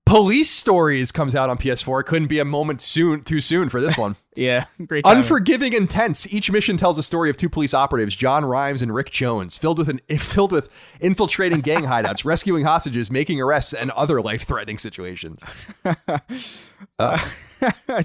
Police 0.06 0.50
Stories 0.50 1.10
comes 1.10 1.34
out 1.34 1.50
on 1.50 1.58
PS4. 1.58 2.04
Couldn't 2.06 2.28
be 2.28 2.38
a 2.38 2.44
moment 2.44 2.80
soon 2.80 3.22
too 3.22 3.40
soon 3.40 3.68
for 3.68 3.80
this 3.80 3.98
one. 3.98 4.16
Yeah, 4.38 4.66
great. 4.86 5.02
timing. 5.02 5.22
Unforgiving 5.22 5.74
and 5.74 5.88
tense. 5.88 6.30
Each 6.30 6.50
mission 6.50 6.76
tells 6.76 6.98
a 6.98 7.02
story 7.02 7.30
of 7.30 7.38
two 7.38 7.48
police 7.48 7.72
operatives, 7.72 8.14
John 8.14 8.44
Rhymes 8.44 8.82
and 8.82 8.94
Rick 8.94 9.10
Jones, 9.10 9.56
filled 9.56 9.78
with 9.78 9.88
an 9.88 9.98
filled 10.18 10.52
with 10.52 10.68
infiltrating 11.00 11.62
gang 11.62 11.84
hideouts, 11.84 12.22
rescuing 12.22 12.66
hostages, 12.66 13.10
making 13.10 13.40
arrests, 13.40 13.72
and 13.72 13.90
other 13.92 14.20
life-threatening 14.20 14.76
situations. 14.76 15.42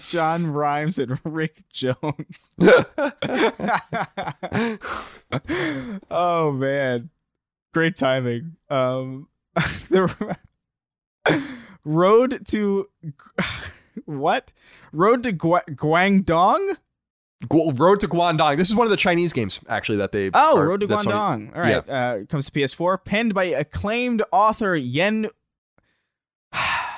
John 0.05 0.47
Rhymes 0.47 0.99
and 0.99 1.19
Rick 1.25 1.63
Jones. 1.69 2.53
oh 6.09 6.51
man, 6.53 7.09
great 7.73 7.97
timing. 7.97 8.55
Um, 8.69 9.27
the 9.89 10.37
road 11.83 12.45
to 12.47 12.89
what? 14.05 14.53
Road 14.91 15.23
to 15.23 15.31
Gua- 15.31 15.63
Guangdong? 15.69 16.77
Gu- 17.49 17.71
Road 17.71 17.99
to 18.01 18.07
Guangdong. 18.07 18.57
This 18.57 18.69
is 18.69 18.75
one 18.75 18.85
of 18.85 18.91
the 18.91 18.97
Chinese 18.97 19.33
games 19.33 19.59
actually 19.67 19.97
that 19.97 20.11
they. 20.11 20.29
Oh, 20.33 20.57
are- 20.57 20.67
Road 20.67 20.81
to 20.81 20.87
Guangdong. 20.87 21.55
All 21.55 21.61
right, 21.61 21.89
uh, 21.89 22.25
comes 22.29 22.49
to 22.49 22.51
PS4, 22.51 23.03
penned 23.03 23.33
by 23.33 23.45
acclaimed 23.45 24.23
author 24.31 24.75
Yen. 24.75 25.29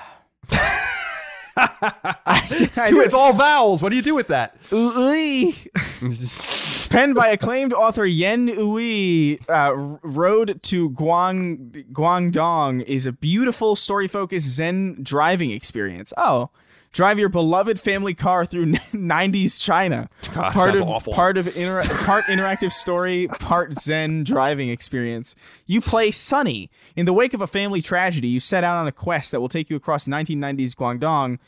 It's, 2.55 3.13
all 3.13 3.33
vowels. 3.33 3.81
What 3.81 3.89
do 3.89 3.95
you 3.95 4.01
do 4.01 4.15
with 4.15 4.27
that? 4.27 4.55
Ui. 4.71 5.53
Penned 6.89 7.15
by 7.15 7.29
acclaimed 7.29 7.73
author 7.73 8.05
Yen 8.05 8.47
Ooi, 8.47 9.39
uh, 9.49 9.73
Road 10.03 10.59
to 10.63 10.89
Guang 10.91 11.85
Guangdong 11.91 12.83
is 12.83 13.05
a 13.05 13.11
beautiful 13.11 13.75
story-focused 13.75 14.47
Zen 14.47 14.99
driving 15.01 15.51
experience. 15.51 16.13
Oh, 16.17 16.51
drive 16.91 17.19
your 17.19 17.29
beloved 17.29 17.79
family 17.79 18.13
car 18.13 18.45
through 18.45 18.65
90s 18.71 19.59
China. 19.59 20.09
God, 20.33 20.53
part 20.53 20.65
sounds 20.65 20.79
of 20.81 20.87
awful. 20.87 21.13
part 21.13 21.37
of 21.37 21.47
inter- 21.57 21.81
part 22.05 22.23
interactive 22.25 22.71
story, 22.71 23.27
part 23.39 23.77
Zen 23.77 24.23
driving 24.23 24.69
experience. 24.69 25.35
You 25.65 25.81
play 25.81 26.11
Sunny. 26.11 26.69
In 26.95 27.05
the 27.05 27.13
wake 27.13 27.33
of 27.33 27.41
a 27.41 27.47
family 27.47 27.81
tragedy, 27.81 28.27
you 28.27 28.39
set 28.39 28.63
out 28.63 28.77
on 28.77 28.87
a 28.87 28.91
quest 28.91 29.31
that 29.31 29.41
will 29.41 29.49
take 29.49 29.69
you 29.69 29.75
across 29.75 30.05
1990s 30.05 30.75
Guangdong 30.75 31.39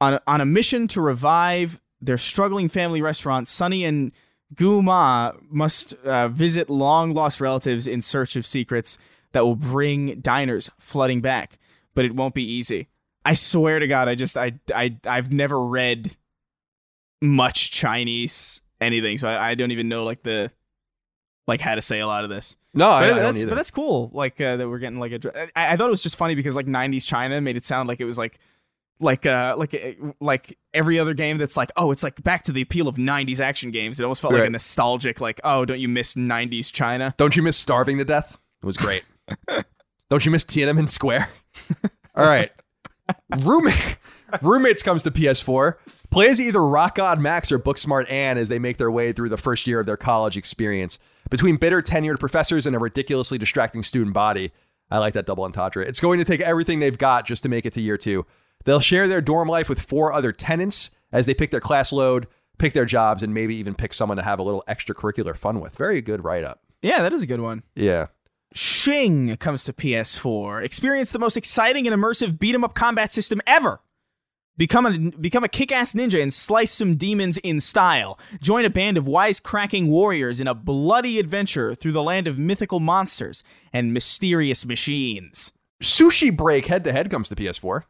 on 0.00 0.14
a, 0.14 0.22
on 0.26 0.40
a 0.40 0.44
mission 0.44 0.88
to 0.88 1.00
revive 1.00 1.80
their 2.00 2.18
struggling 2.18 2.68
family 2.68 3.02
restaurant. 3.02 3.48
Sunny 3.48 3.84
and 3.84 4.12
Gu 4.54 4.82
Ma 4.82 5.32
must 5.48 5.94
uh, 6.04 6.28
visit 6.28 6.68
long 6.70 7.12
lost 7.14 7.40
relatives 7.40 7.86
in 7.86 8.02
search 8.02 8.36
of 8.36 8.46
secrets 8.46 8.98
that 9.32 9.44
will 9.44 9.56
bring 9.56 10.20
diners 10.20 10.70
flooding 10.78 11.20
back, 11.20 11.58
but 11.94 12.04
it 12.04 12.14
won't 12.14 12.34
be 12.34 12.42
easy. 12.44 12.88
I 13.24 13.34
swear 13.34 13.78
to 13.78 13.86
God, 13.86 14.08
I 14.08 14.14
just 14.14 14.36
I 14.36 14.54
I 14.74 14.96
I've 15.04 15.32
never 15.32 15.62
read 15.62 16.16
much 17.20 17.70
Chinese 17.70 18.62
anything, 18.80 19.18
so 19.18 19.28
I, 19.28 19.50
I 19.50 19.54
don't 19.54 19.70
even 19.70 19.88
know 19.88 20.04
like 20.04 20.22
the 20.22 20.50
like 21.46 21.60
how 21.60 21.74
to 21.74 21.82
say 21.82 22.00
a 22.00 22.06
lot 22.06 22.24
of 22.24 22.30
this. 22.30 22.56
No, 22.72 22.88
I, 22.88 23.00
But 23.00 23.04
I 23.04 23.06
don't 23.08 23.16
that's, 23.18 23.40
either. 23.40 23.48
but 23.50 23.54
that's 23.56 23.70
cool. 23.70 24.10
Like 24.12 24.40
uh, 24.40 24.56
that 24.56 24.68
we're 24.68 24.78
getting 24.78 25.00
like 25.00 25.12
a. 25.12 25.50
I, 25.58 25.74
I 25.74 25.76
thought 25.76 25.88
it 25.88 25.90
was 25.90 26.02
just 26.02 26.16
funny 26.16 26.34
because 26.34 26.54
like 26.54 26.66
'90s 26.66 27.06
China 27.06 27.40
made 27.40 27.56
it 27.56 27.64
sound 27.64 27.88
like 27.88 28.00
it 28.00 28.04
was 28.04 28.16
like, 28.18 28.38
like 29.00 29.26
uh 29.26 29.56
like 29.58 29.74
uh, 29.74 30.12
like 30.20 30.58
every 30.72 30.98
other 30.98 31.14
game 31.14 31.38
that's 31.38 31.56
like 31.56 31.70
oh 31.76 31.90
it's 31.90 32.02
like 32.02 32.22
back 32.22 32.44
to 32.44 32.52
the 32.52 32.62
appeal 32.62 32.86
of 32.86 32.96
'90s 32.96 33.40
action 33.40 33.70
games. 33.70 33.98
It 33.98 34.04
almost 34.04 34.22
felt 34.22 34.34
like 34.34 34.46
a 34.46 34.50
nostalgic 34.50 35.20
like 35.20 35.40
oh 35.42 35.64
don't 35.64 35.80
you 35.80 35.88
miss 35.88 36.14
'90s 36.14 36.72
China? 36.72 37.14
Don't 37.16 37.36
you 37.36 37.42
miss 37.42 37.56
starving 37.56 37.98
to 37.98 38.04
death? 38.04 38.38
It 38.62 38.66
was 38.66 38.76
great. 38.76 39.04
Don't 40.10 40.24
you 40.24 40.32
miss 40.32 40.44
Tiananmen 40.44 40.88
Square? 40.88 41.30
All 42.16 42.26
right. 42.26 42.50
Roommate, 43.38 43.96
roommates 44.42 44.82
comes 44.82 45.04
to 45.04 45.10
PS4. 45.10 45.76
plays 46.10 46.40
either 46.40 46.64
Rock 46.64 46.96
God 46.96 47.20
Max 47.20 47.52
or 47.52 47.58
Booksmart 47.58 48.10
Ann 48.10 48.36
as 48.36 48.48
they 48.48 48.58
make 48.58 48.76
their 48.76 48.90
way 48.90 49.12
through 49.12 49.28
the 49.28 49.36
first 49.36 49.66
year 49.66 49.80
of 49.80 49.86
their 49.86 49.96
college 49.96 50.36
experience. 50.36 50.98
Between 51.30 51.56
bitter 51.56 51.80
tenured 51.80 52.18
professors 52.18 52.66
and 52.66 52.74
a 52.74 52.80
ridiculously 52.80 53.38
distracting 53.38 53.84
student 53.84 54.12
body, 54.14 54.50
I 54.90 54.98
like 54.98 55.14
that 55.14 55.26
double 55.26 55.44
entendre. 55.44 55.84
It's 55.84 56.00
going 56.00 56.18
to 56.18 56.24
take 56.24 56.40
everything 56.40 56.80
they've 56.80 56.98
got 56.98 57.24
just 57.24 57.44
to 57.44 57.48
make 57.48 57.64
it 57.64 57.72
to 57.74 57.80
year 57.80 57.96
two. 57.96 58.26
They'll 58.64 58.80
share 58.80 59.08
their 59.08 59.20
dorm 59.20 59.48
life 59.48 59.68
with 59.68 59.80
four 59.80 60.12
other 60.12 60.32
tenants 60.32 60.90
as 61.12 61.26
they 61.26 61.34
pick 61.34 61.50
their 61.50 61.60
class 61.60 61.92
load, 61.92 62.26
pick 62.58 62.72
their 62.72 62.84
jobs, 62.84 63.22
and 63.22 63.32
maybe 63.32 63.56
even 63.56 63.74
pick 63.74 63.92
someone 63.94 64.16
to 64.18 64.22
have 64.22 64.38
a 64.38 64.42
little 64.42 64.64
extracurricular 64.68 65.36
fun 65.36 65.60
with. 65.60 65.76
Very 65.76 66.00
good 66.00 66.24
write 66.24 66.44
up. 66.44 66.60
Yeah, 66.82 67.02
that 67.02 67.12
is 67.12 67.22
a 67.22 67.26
good 67.26 67.40
one. 67.40 67.62
Yeah. 67.74 68.06
Shing 68.54 69.36
comes 69.36 69.64
to 69.64 69.72
PS4. 69.72 70.64
Experience 70.64 71.12
the 71.12 71.18
most 71.18 71.36
exciting 71.36 71.86
and 71.86 71.96
immersive 71.96 72.38
beat 72.38 72.54
'em 72.54 72.64
up 72.64 72.74
combat 72.74 73.12
system 73.12 73.40
ever. 73.46 73.80
Become 74.56 74.86
a 74.86 75.10
become 75.16 75.44
a 75.44 75.48
kick-ass 75.48 75.94
ninja 75.94 76.20
and 76.20 76.34
slice 76.34 76.72
some 76.72 76.96
demons 76.96 77.38
in 77.38 77.60
style. 77.60 78.18
Join 78.42 78.64
a 78.64 78.70
band 78.70 78.98
of 78.98 79.04
wisecracking 79.06 79.86
warriors 79.86 80.40
in 80.40 80.46
a 80.46 80.54
bloody 80.54 81.18
adventure 81.18 81.74
through 81.74 81.92
the 81.92 82.02
land 82.02 82.28
of 82.28 82.38
mythical 82.38 82.80
monsters 82.80 83.42
and 83.72 83.94
mysterious 83.94 84.66
machines. 84.66 85.52
Sushi 85.82 86.36
Break 86.36 86.66
Head 86.66 86.84
to 86.84 86.92
Head 86.92 87.10
comes 87.10 87.30
to 87.30 87.36
PS4. 87.36 87.84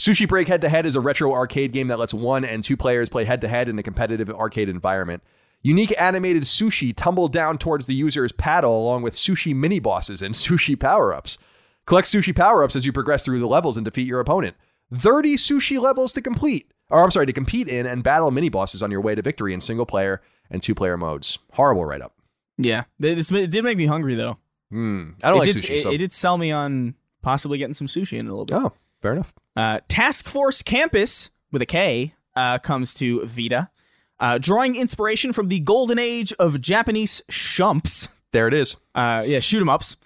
Sushi 0.00 0.26
Break 0.26 0.48
Head 0.48 0.62
to 0.62 0.70
Head 0.70 0.86
is 0.86 0.96
a 0.96 1.00
retro 1.00 1.30
arcade 1.30 1.72
game 1.72 1.88
that 1.88 1.98
lets 1.98 2.14
one 2.14 2.42
and 2.42 2.64
two 2.64 2.74
players 2.74 3.10
play 3.10 3.24
head 3.24 3.42
to 3.42 3.48
head 3.48 3.68
in 3.68 3.78
a 3.78 3.82
competitive 3.82 4.30
arcade 4.30 4.70
environment. 4.70 5.22
Unique 5.60 5.92
animated 6.00 6.44
sushi 6.44 6.94
tumble 6.96 7.28
down 7.28 7.58
towards 7.58 7.84
the 7.84 7.94
user's 7.94 8.32
paddle 8.32 8.80
along 8.80 9.02
with 9.02 9.12
sushi 9.12 9.54
mini 9.54 9.78
bosses 9.78 10.22
and 10.22 10.34
sushi 10.36 10.80
power 10.80 11.12
ups. 11.12 11.36
Collect 11.84 12.08
sushi 12.08 12.34
power 12.34 12.64
ups 12.64 12.74
as 12.74 12.86
you 12.86 12.94
progress 12.94 13.26
through 13.26 13.40
the 13.40 13.46
levels 13.46 13.76
and 13.76 13.84
defeat 13.84 14.06
your 14.06 14.20
opponent. 14.20 14.56
30 14.90 15.36
sushi 15.36 15.78
levels 15.78 16.14
to 16.14 16.22
complete, 16.22 16.72
or 16.88 17.04
I'm 17.04 17.10
sorry, 17.10 17.26
to 17.26 17.34
compete 17.34 17.68
in 17.68 17.84
and 17.84 18.02
battle 18.02 18.30
mini 18.30 18.48
bosses 18.48 18.82
on 18.82 18.90
your 18.90 19.02
way 19.02 19.14
to 19.14 19.20
victory 19.20 19.52
in 19.52 19.60
single 19.60 19.84
player 19.84 20.22
and 20.50 20.62
two 20.62 20.74
player 20.74 20.96
modes. 20.96 21.40
Horrible 21.52 21.84
write 21.84 22.00
up. 22.00 22.14
Yeah, 22.56 22.84
this 22.98 23.30
it 23.30 23.50
did 23.50 23.64
make 23.64 23.76
me 23.76 23.84
hungry 23.84 24.14
though. 24.14 24.38
Hmm. 24.70 25.10
I 25.22 25.28
don't 25.28 25.36
it 25.36 25.40
like 25.40 25.52
did, 25.52 25.62
sushi. 25.62 25.76
It, 25.76 25.82
so. 25.82 25.90
it 25.90 25.98
did 25.98 26.14
sell 26.14 26.38
me 26.38 26.50
on 26.50 26.94
possibly 27.20 27.58
getting 27.58 27.74
some 27.74 27.86
sushi 27.86 28.18
in 28.18 28.26
a 28.28 28.30
little 28.30 28.46
bit. 28.46 28.56
oh, 28.56 28.72
fair 29.00 29.12
enough. 29.12 29.32
Uh, 29.56 29.80
Task 29.88 30.28
Force 30.28 30.62
Kampas 30.62 31.30
with 31.52 31.62
a 31.62 31.66
K 31.66 32.14
uh, 32.36 32.58
comes 32.58 32.94
to 32.94 33.24
Vita, 33.26 33.70
uh, 34.18 34.38
drawing 34.38 34.76
inspiration 34.76 35.32
from 35.32 35.48
the 35.48 35.60
golden 35.60 35.98
age 35.98 36.32
of 36.34 36.60
Japanese 36.60 37.22
shmups. 37.30 38.08
There 38.32 38.46
it 38.46 38.54
is. 38.54 38.76
Uh, 38.94 39.24
yeah, 39.26 39.40
shoot 39.40 39.60
'em 39.60 39.68
ups. 39.68 39.96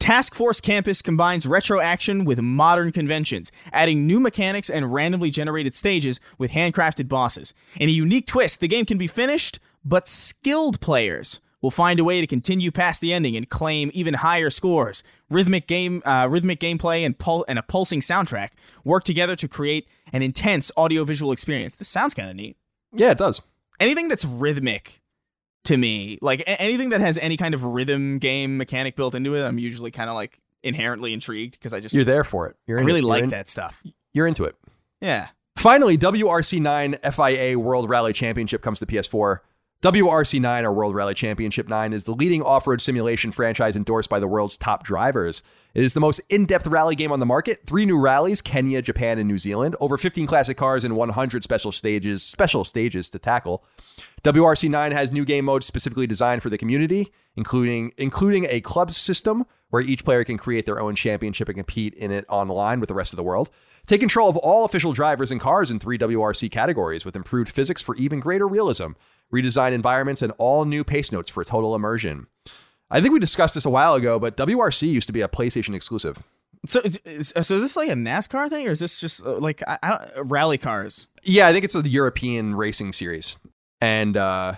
Task 0.00 0.34
Force 0.34 0.60
Kampas 0.60 1.02
combines 1.02 1.46
retro 1.46 1.80
action 1.80 2.24
with 2.24 2.40
modern 2.40 2.92
conventions, 2.92 3.50
adding 3.72 4.06
new 4.06 4.20
mechanics 4.20 4.70
and 4.70 4.92
randomly 4.92 5.28
generated 5.30 5.74
stages 5.74 6.20
with 6.38 6.52
handcrafted 6.52 7.08
bosses. 7.08 7.52
In 7.78 7.88
a 7.88 7.92
unique 7.92 8.26
twist, 8.26 8.60
the 8.60 8.68
game 8.68 8.84
can 8.84 8.96
be 8.96 9.08
finished, 9.08 9.58
but 9.84 10.06
skilled 10.06 10.80
players 10.80 11.40
will 11.60 11.70
find 11.70 11.98
a 11.98 12.04
way 12.04 12.20
to 12.20 12.26
continue 12.26 12.70
past 12.70 13.00
the 13.00 13.12
ending 13.12 13.36
and 13.36 13.48
claim 13.48 13.90
even 13.94 14.14
higher 14.14 14.50
scores. 14.50 15.02
Rhythmic 15.28 15.66
game, 15.66 16.02
uh, 16.04 16.28
rhythmic 16.30 16.60
gameplay, 16.60 17.04
and 17.04 17.18
pul- 17.18 17.44
and 17.48 17.58
a 17.58 17.62
pulsing 17.62 18.00
soundtrack 18.00 18.50
work 18.84 19.04
together 19.04 19.34
to 19.36 19.48
create 19.48 19.86
an 20.12 20.22
intense 20.22 20.70
audiovisual 20.76 21.32
experience. 21.32 21.74
This 21.76 21.88
sounds 21.88 22.14
kind 22.14 22.30
of 22.30 22.36
neat 22.36 22.56
Yeah, 22.94 23.10
it 23.10 23.18
does. 23.18 23.42
anything 23.80 24.08
that's 24.08 24.24
rhythmic 24.24 25.00
to 25.64 25.76
me, 25.76 26.18
like 26.22 26.40
a- 26.40 26.60
anything 26.62 26.90
that 26.90 27.00
has 27.00 27.18
any 27.18 27.36
kind 27.36 27.52
of 27.54 27.64
rhythm 27.64 28.18
game 28.18 28.56
mechanic 28.56 28.96
built 28.96 29.14
into 29.14 29.34
it, 29.34 29.42
I'm 29.44 29.58
usually 29.58 29.90
kind 29.90 30.08
of 30.08 30.14
like 30.16 30.38
inherently 30.62 31.12
intrigued 31.12 31.58
because 31.58 31.74
I 31.74 31.80
just 31.80 31.94
You're 31.94 32.04
there 32.04 32.24
for 32.24 32.48
it. 32.48 32.56
You're 32.66 32.78
I 32.78 32.82
really 32.82 33.00
it. 33.00 33.04
Like 33.04 33.24
in- 33.24 33.30
that 33.30 33.48
stuff. 33.48 33.82
You're 34.14 34.26
into 34.26 34.44
it. 34.44 34.56
Yeah. 35.00 35.28
Finally, 35.58 35.98
WRC9 35.98 36.98
FIA 37.14 37.58
World 37.58 37.88
Rally 37.90 38.12
Championship 38.12 38.62
comes 38.62 38.78
to 38.78 38.86
PS4. 38.86 39.38
WRC9 39.80 40.64
or 40.64 40.72
World 40.72 40.96
Rally 40.96 41.14
Championship 41.14 41.68
9 41.68 41.92
is 41.92 42.02
the 42.02 42.10
leading 42.10 42.42
off 42.42 42.66
road 42.66 42.80
simulation 42.80 43.30
franchise 43.30 43.76
endorsed 43.76 44.10
by 44.10 44.18
the 44.18 44.26
world's 44.26 44.58
top 44.58 44.82
drivers. 44.82 45.40
It 45.72 45.84
is 45.84 45.94
the 45.94 46.00
most 46.00 46.18
in 46.28 46.46
depth 46.46 46.66
rally 46.66 46.96
game 46.96 47.12
on 47.12 47.20
the 47.20 47.26
market. 47.26 47.60
Three 47.64 47.86
new 47.86 48.00
rallies 48.00 48.42
Kenya, 48.42 48.82
Japan, 48.82 49.20
and 49.20 49.28
New 49.28 49.38
Zealand. 49.38 49.76
Over 49.80 49.96
15 49.96 50.26
classic 50.26 50.56
cars 50.56 50.82
and 50.82 50.96
100 50.96 51.44
special 51.44 51.70
stages, 51.70 52.24
special 52.24 52.64
stages 52.64 53.08
to 53.10 53.20
tackle. 53.20 53.64
WRC9 54.24 54.90
has 54.90 55.12
new 55.12 55.24
game 55.24 55.44
modes 55.44 55.66
specifically 55.66 56.08
designed 56.08 56.42
for 56.42 56.50
the 56.50 56.58
community, 56.58 57.12
including 57.36 57.92
including 57.96 58.48
a 58.50 58.60
club 58.60 58.90
system 58.90 59.46
where 59.70 59.82
each 59.82 60.04
player 60.04 60.24
can 60.24 60.38
create 60.38 60.66
their 60.66 60.80
own 60.80 60.96
championship 60.96 61.48
and 61.48 61.56
compete 61.56 61.94
in 61.94 62.10
it 62.10 62.24
online 62.28 62.80
with 62.80 62.88
the 62.88 62.96
rest 62.96 63.12
of 63.12 63.16
the 63.16 63.22
world. 63.22 63.48
Take 63.86 64.00
control 64.00 64.28
of 64.28 64.36
all 64.36 64.64
official 64.64 64.92
drivers 64.92 65.30
and 65.30 65.40
cars 65.40 65.70
in 65.70 65.78
three 65.78 65.96
WRC 65.96 66.50
categories 66.50 67.04
with 67.04 67.16
improved 67.16 67.48
physics 67.48 67.80
for 67.80 67.94
even 67.96 68.18
greater 68.20 68.46
realism, 68.46 68.92
redesigned 69.32 69.72
environments, 69.72 70.22
and 70.22 70.32
all 70.38 70.64
new 70.64 70.84
pace 70.84 71.12
notes 71.12 71.28
for 71.30 71.44
total 71.44 71.74
immersion. 71.74 72.26
I 72.90 73.00
think 73.00 73.12
we 73.12 73.18
discussed 73.20 73.54
this 73.54 73.64
a 73.66 73.70
while 73.70 73.94
ago, 73.94 74.18
but 74.18 74.36
WRC 74.36 74.88
used 74.88 75.06
to 75.08 75.12
be 75.12 75.20
a 75.20 75.28
PlayStation 75.28 75.74
exclusive. 75.74 76.22
So, 76.66 76.80
is, 77.04 77.28
so 77.40 77.54
is 77.56 77.60
this 77.62 77.76
like 77.76 77.88
a 77.88 77.94
NASCAR 77.94 78.48
thing, 78.48 78.66
or 78.66 78.70
is 78.70 78.80
this 78.80 78.98
just 78.98 79.24
uh, 79.24 79.36
like 79.38 79.62
I, 79.68 79.78
I 79.82 79.90
don't, 79.90 80.28
rally 80.30 80.58
cars? 80.58 81.06
Yeah, 81.22 81.46
I 81.46 81.52
think 81.52 81.64
it's 81.64 81.74
a 81.74 81.86
European 81.88 82.54
racing 82.54 82.92
series. 82.92 83.36
And 83.80 84.16
uh, 84.16 84.54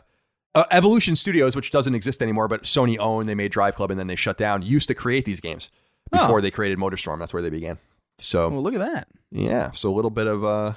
uh, 0.55 0.65
Evolution 0.71 1.15
Studios, 1.17 1.55
which 1.57 1.71
doesn't 1.71 1.95
exist 1.95 2.23
anymore, 2.23 2.49
but 2.49 2.63
Sony 2.63 2.97
owned, 2.99 3.29
they 3.29 3.35
made 3.35 3.51
Drive 3.53 3.75
Club 3.75 3.91
and 3.91 3.99
then 4.01 4.07
they 4.07 4.17
shut 4.17 4.37
down, 4.39 4.63
used 4.63 4.89
to 4.89 4.95
create 4.95 5.25
these 5.27 5.41
games 5.41 5.71
before 6.11 6.39
Oh. 6.39 6.41
they 6.41 6.51
created 6.51 6.79
MotorStorm. 6.79 7.19
That's 7.19 7.33
where 7.35 7.43
they 7.43 7.51
began. 7.51 7.79
So, 8.19 8.49
Well, 8.49 8.63
look 8.63 8.75
at 8.75 8.81
that. 8.81 9.09
yeah, 9.31 9.73
so 9.73 9.91
a 9.91 9.95
little 9.95 10.11
bit 10.11 10.27
of 10.27 10.43
uh, 10.45 10.49
a 10.49 10.77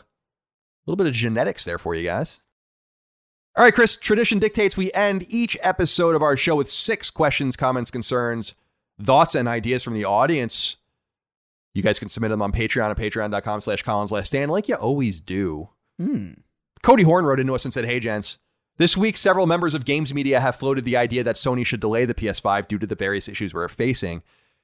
little 0.85 0.97
bit 0.97 1.07
of 1.07 1.13
genetics 1.13 1.63
there 1.63 1.77
for 1.77 1.95
you 1.95 2.03
guys. 2.03 2.41
All 3.55 3.63
right, 3.63 3.73
Chris, 3.73 3.97
tradition 3.97 4.39
dictates 4.39 4.75
we 4.75 4.91
end 4.93 5.27
each 5.29 5.55
episode 5.61 6.15
of 6.15 6.23
our 6.23 6.35
show 6.35 6.55
with 6.55 6.67
six 6.67 7.11
questions, 7.11 7.55
comments, 7.55 7.91
concerns, 7.91 8.55
thoughts, 8.99 9.35
and 9.35 9.47
ideas 9.47 9.83
from 9.83 9.93
the 9.93 10.05
audience. 10.05 10.77
You 11.75 11.83
guys 11.83 11.99
can 11.99 12.09
submit 12.09 12.31
them 12.31 12.41
on 12.41 12.51
Patreon 12.51 12.89
at 12.89 12.97
patreon.com 12.97 13.61
slash 13.61 13.83
Colins 13.83 14.11
Last 14.11 14.29
Stand, 14.29 14.49
like 14.49 14.67
you 14.67 14.75
always 14.75 15.21
do. 15.21 15.69
Hmm. 15.99 16.31
Cody 16.81 17.03
Horn 17.03 17.25
wrote 17.25 17.39
into 17.39 17.53
us 17.53 17.63
and 17.63 17.71
said, 17.71 17.85
Hey, 17.85 17.99
gents. 17.99 18.39
This 18.77 18.97
week, 18.97 19.17
several 19.17 19.45
members 19.45 19.75
of 19.75 19.85
games 19.85 20.15
media 20.15 20.39
have 20.39 20.55
floated 20.55 20.83
the 20.83 20.97
idea 20.97 21.23
that 21.23 21.35
Sony 21.35 21.63
should 21.63 21.79
delay 21.79 22.05
the 22.05 22.15
PS5 22.15 22.67
due 22.67 22.79
to 22.79 22.87
the 22.87 22.95
various 22.95 23.29
issues 23.29 23.53
we're 23.53 23.67
facing. 23.67 24.23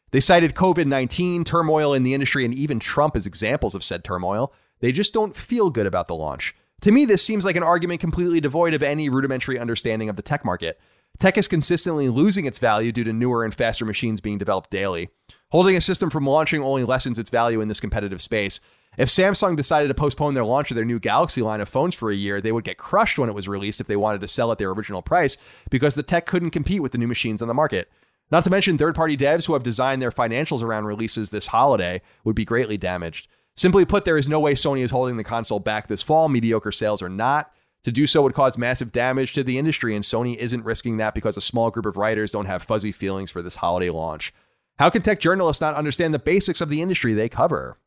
They 0.09 0.19
cited 0.19 0.55
COVID 0.55 0.87
19, 0.87 1.43
turmoil 1.43 1.93
in 1.93 2.01
the 2.01 2.15
industry, 2.15 2.43
and 2.43 2.55
even 2.55 2.79
Trump 2.79 3.15
as 3.15 3.27
examples 3.27 3.75
of 3.75 3.83
said 3.83 4.03
turmoil. 4.03 4.51
They 4.79 4.91
just 4.91 5.13
don't 5.13 5.37
feel 5.37 5.69
good 5.69 5.85
about 5.85 6.07
the 6.07 6.15
launch. 6.15 6.55
To 6.81 6.91
me, 6.91 7.03
this 7.05 7.23
seems 7.23 7.43
like 7.43 7.57
an 7.57 7.63
argument 7.63 7.99
completely 7.99 8.39
devoid 8.39 8.73
of 8.73 8.81
any 8.81 9.09
rudimentary 9.09 9.59
understanding 9.59 10.07
of 10.07 10.15
the 10.15 10.21
tech 10.21 10.45
market. 10.45 10.79
Tech 11.19 11.37
is 11.37 11.49
consistently 11.49 12.07
losing 12.07 12.45
its 12.45 12.59
value 12.59 12.93
due 12.93 13.03
to 13.03 13.11
newer 13.11 13.43
and 13.43 13.53
faster 13.53 13.85
machines 13.85 14.21
being 14.21 14.37
developed 14.37 14.69
daily. 14.69 15.09
Holding 15.51 15.75
a 15.75 15.81
system 15.81 16.09
from 16.09 16.25
launching 16.25 16.63
only 16.63 16.85
lessens 16.85 17.19
its 17.19 17.29
value 17.29 17.59
in 17.59 17.67
this 17.67 17.81
competitive 17.81 18.21
space. 18.21 18.61
If 18.97 19.09
Samsung 19.09 19.57
decided 19.57 19.89
to 19.89 19.93
postpone 19.93 20.35
their 20.35 20.45
launch 20.45 20.71
of 20.71 20.75
their 20.75 20.85
new 20.85 20.99
Galaxy 20.99 21.41
line 21.41 21.59
of 21.59 21.67
phones 21.67 21.95
for 21.95 22.09
a 22.09 22.15
year, 22.15 22.39
they 22.39 22.53
would 22.53 22.63
get 22.63 22.77
crushed 22.77 23.19
when 23.19 23.29
it 23.29 23.35
was 23.35 23.49
released 23.49 23.81
if 23.81 23.87
they 23.87 23.97
wanted 23.97 24.21
to 24.21 24.27
sell 24.29 24.51
at 24.51 24.57
their 24.57 24.71
original 24.71 25.01
price 25.01 25.35
because 25.69 25.95
the 25.95 26.03
tech 26.03 26.25
couldn't 26.25 26.51
compete 26.51 26.81
with 26.81 26.93
the 26.93 26.97
new 26.97 27.07
machines 27.07 27.41
on 27.41 27.49
the 27.49 27.53
market. 27.53 27.91
Not 28.31 28.43
to 28.45 28.49
mention, 28.49 28.77
third 28.77 28.95
party 28.95 29.17
devs 29.17 29.47
who 29.47 29.53
have 29.53 29.63
designed 29.63 30.01
their 30.01 30.11
financials 30.11 30.63
around 30.63 30.85
releases 30.85 31.29
this 31.29 31.47
holiday 31.47 32.01
would 32.23 32.35
be 32.35 32.45
greatly 32.45 32.77
damaged. 32.77 33.27
Simply 33.59 33.83
put, 33.83 34.05
there 34.05 34.17
is 34.17 34.29
no 34.29 34.39
way 34.39 34.53
Sony 34.53 34.85
is 34.85 34.91
holding 34.91 35.17
the 35.17 35.23
console 35.25 35.59
back 35.59 35.87
this 35.87 36.01
fall, 36.01 36.29
mediocre 36.29 36.71
sales 36.71 37.01
or 37.01 37.09
not. 37.09 37.51
To 37.83 37.91
do 37.91 38.07
so 38.07 38.21
would 38.21 38.33
cause 38.33 38.57
massive 38.57 38.93
damage 38.93 39.33
to 39.33 39.43
the 39.43 39.57
industry, 39.57 39.93
and 39.95 40.05
Sony 40.05 40.37
isn't 40.37 40.63
risking 40.63 40.95
that 40.95 41.13
because 41.13 41.35
a 41.35 41.41
small 41.41 41.69
group 41.69 41.85
of 41.85 41.97
writers 41.97 42.31
don't 42.31 42.45
have 42.45 42.63
fuzzy 42.63 42.93
feelings 42.93 43.31
for 43.31 43.41
this 43.41 43.57
holiday 43.57 43.89
launch. 43.89 44.33
How 44.77 44.89
can 44.89 45.01
tech 45.01 45.19
journalists 45.19 45.59
not 45.59 45.75
understand 45.75 46.13
the 46.13 46.19
basics 46.19 46.61
of 46.61 46.69
the 46.69 46.81
industry 46.81 47.13
they 47.13 47.27
cover? 47.27 47.77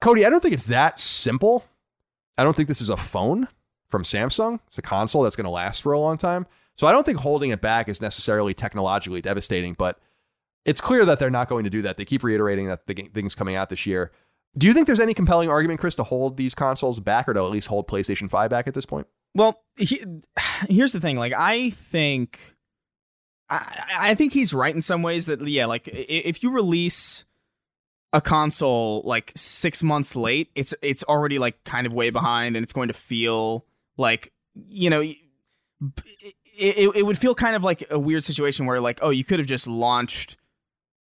Cody, 0.00 0.26
I 0.26 0.28
don't 0.28 0.40
think 0.40 0.54
it's 0.54 0.66
that 0.66 0.98
simple. 0.98 1.64
I 2.36 2.42
don't 2.42 2.56
think 2.56 2.66
this 2.66 2.80
is 2.80 2.90
a 2.90 2.96
phone 2.96 3.46
from 3.86 4.02
Samsung. 4.02 4.58
It's 4.66 4.78
a 4.78 4.82
console 4.82 5.22
that's 5.22 5.36
going 5.36 5.44
to 5.44 5.50
last 5.50 5.84
for 5.84 5.92
a 5.92 6.00
long 6.00 6.16
time. 6.16 6.48
So 6.74 6.88
I 6.88 6.92
don't 6.92 7.06
think 7.06 7.18
holding 7.18 7.50
it 7.50 7.60
back 7.60 7.88
is 7.88 8.02
necessarily 8.02 8.54
technologically 8.54 9.20
devastating, 9.20 9.74
but 9.74 10.00
it's 10.64 10.80
clear 10.80 11.04
that 11.04 11.20
they're 11.20 11.30
not 11.30 11.48
going 11.48 11.62
to 11.62 11.70
do 11.70 11.82
that. 11.82 11.96
They 11.96 12.04
keep 12.04 12.24
reiterating 12.24 12.66
that 12.66 12.88
the 12.88 12.94
things 13.14 13.36
coming 13.36 13.54
out 13.54 13.70
this 13.70 13.86
year. 13.86 14.10
Do 14.58 14.66
you 14.66 14.72
think 14.74 14.86
there's 14.86 15.00
any 15.00 15.14
compelling 15.14 15.48
argument, 15.48 15.80
Chris, 15.80 15.96
to 15.96 16.02
hold 16.02 16.36
these 16.36 16.54
consoles 16.54 17.00
back 17.00 17.28
or 17.28 17.34
to 17.34 17.40
at 17.40 17.50
least 17.50 17.68
hold 17.68 17.86
PlayStation 17.86 18.28
5 18.28 18.50
back 18.50 18.66
at 18.66 18.74
this 18.74 18.84
point? 18.84 19.06
Well, 19.34 19.62
he, 19.76 20.04
here's 20.68 20.92
the 20.92 21.00
thing. 21.00 21.16
Like, 21.16 21.32
I 21.36 21.70
think, 21.70 22.56
I, 23.48 23.98
I 23.98 24.14
think 24.14 24.32
he's 24.32 24.52
right 24.52 24.74
in 24.74 24.82
some 24.82 25.02
ways 25.02 25.26
that, 25.26 25.40
yeah, 25.46 25.66
like 25.66 25.88
if 25.88 26.42
you 26.42 26.50
release 26.50 27.24
a 28.12 28.20
console 28.20 29.02
like 29.04 29.32
six 29.36 29.82
months 29.82 30.16
late, 30.16 30.50
it's 30.54 30.74
it's 30.82 31.04
already 31.04 31.38
like 31.38 31.62
kind 31.64 31.86
of 31.86 31.92
way 31.92 32.10
behind, 32.10 32.56
and 32.56 32.62
it's 32.64 32.72
going 32.72 32.88
to 32.88 32.94
feel 32.94 33.66
like 33.96 34.32
you 34.54 34.90
know. 34.90 35.00
It, 35.00 35.16
it, 36.58 36.96
it 36.96 37.06
would 37.06 37.16
feel 37.16 37.34
kind 37.34 37.56
of 37.56 37.62
like 37.62 37.84
a 37.90 37.98
weird 37.98 38.24
situation 38.24 38.66
where 38.66 38.80
like 38.80 38.98
oh 39.00 39.10
you 39.10 39.24
could 39.24 39.38
have 39.38 39.46
just 39.46 39.66
launched 39.66 40.36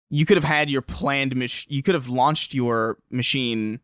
you 0.09 0.25
could 0.25 0.38
have 0.38 0.43
had 0.43 0.69
your 0.69 0.81
planned 0.81 1.35
mach- 1.35 1.69
you 1.69 1.84
could 1.84 1.95
have 1.95 2.07
launched 2.07 2.53
your 2.53 2.97
machine 3.09 3.79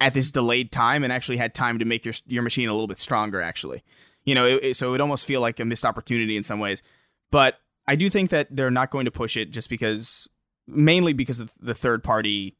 at 0.00 0.14
this 0.14 0.30
delayed 0.30 0.70
time 0.70 1.02
and 1.02 1.12
actually 1.12 1.36
had 1.36 1.54
time 1.54 1.78
to 1.78 1.84
make 1.84 2.04
your 2.04 2.14
your 2.26 2.42
machine 2.42 2.68
a 2.68 2.72
little 2.72 2.86
bit 2.86 2.98
stronger 2.98 3.40
actually. 3.40 3.82
You 4.24 4.34
know 4.34 4.44
it, 4.44 4.62
it, 4.62 4.76
so 4.76 4.88
it 4.88 4.90
would 4.92 5.00
almost 5.00 5.26
feel 5.26 5.40
like 5.40 5.58
a 5.60 5.64
missed 5.64 5.84
opportunity 5.84 6.36
in 6.36 6.42
some 6.42 6.60
ways. 6.60 6.82
But 7.30 7.58
i 7.86 7.96
do 7.96 8.10
think 8.10 8.28
that 8.30 8.48
they're 8.54 8.70
not 8.70 8.90
going 8.90 9.06
to 9.06 9.10
push 9.10 9.36
it 9.36 9.50
just 9.50 9.70
because 9.70 10.28
mainly 10.66 11.14
because 11.14 11.40
of 11.40 11.50
the 11.58 11.74
third 11.74 12.04
party 12.04 12.54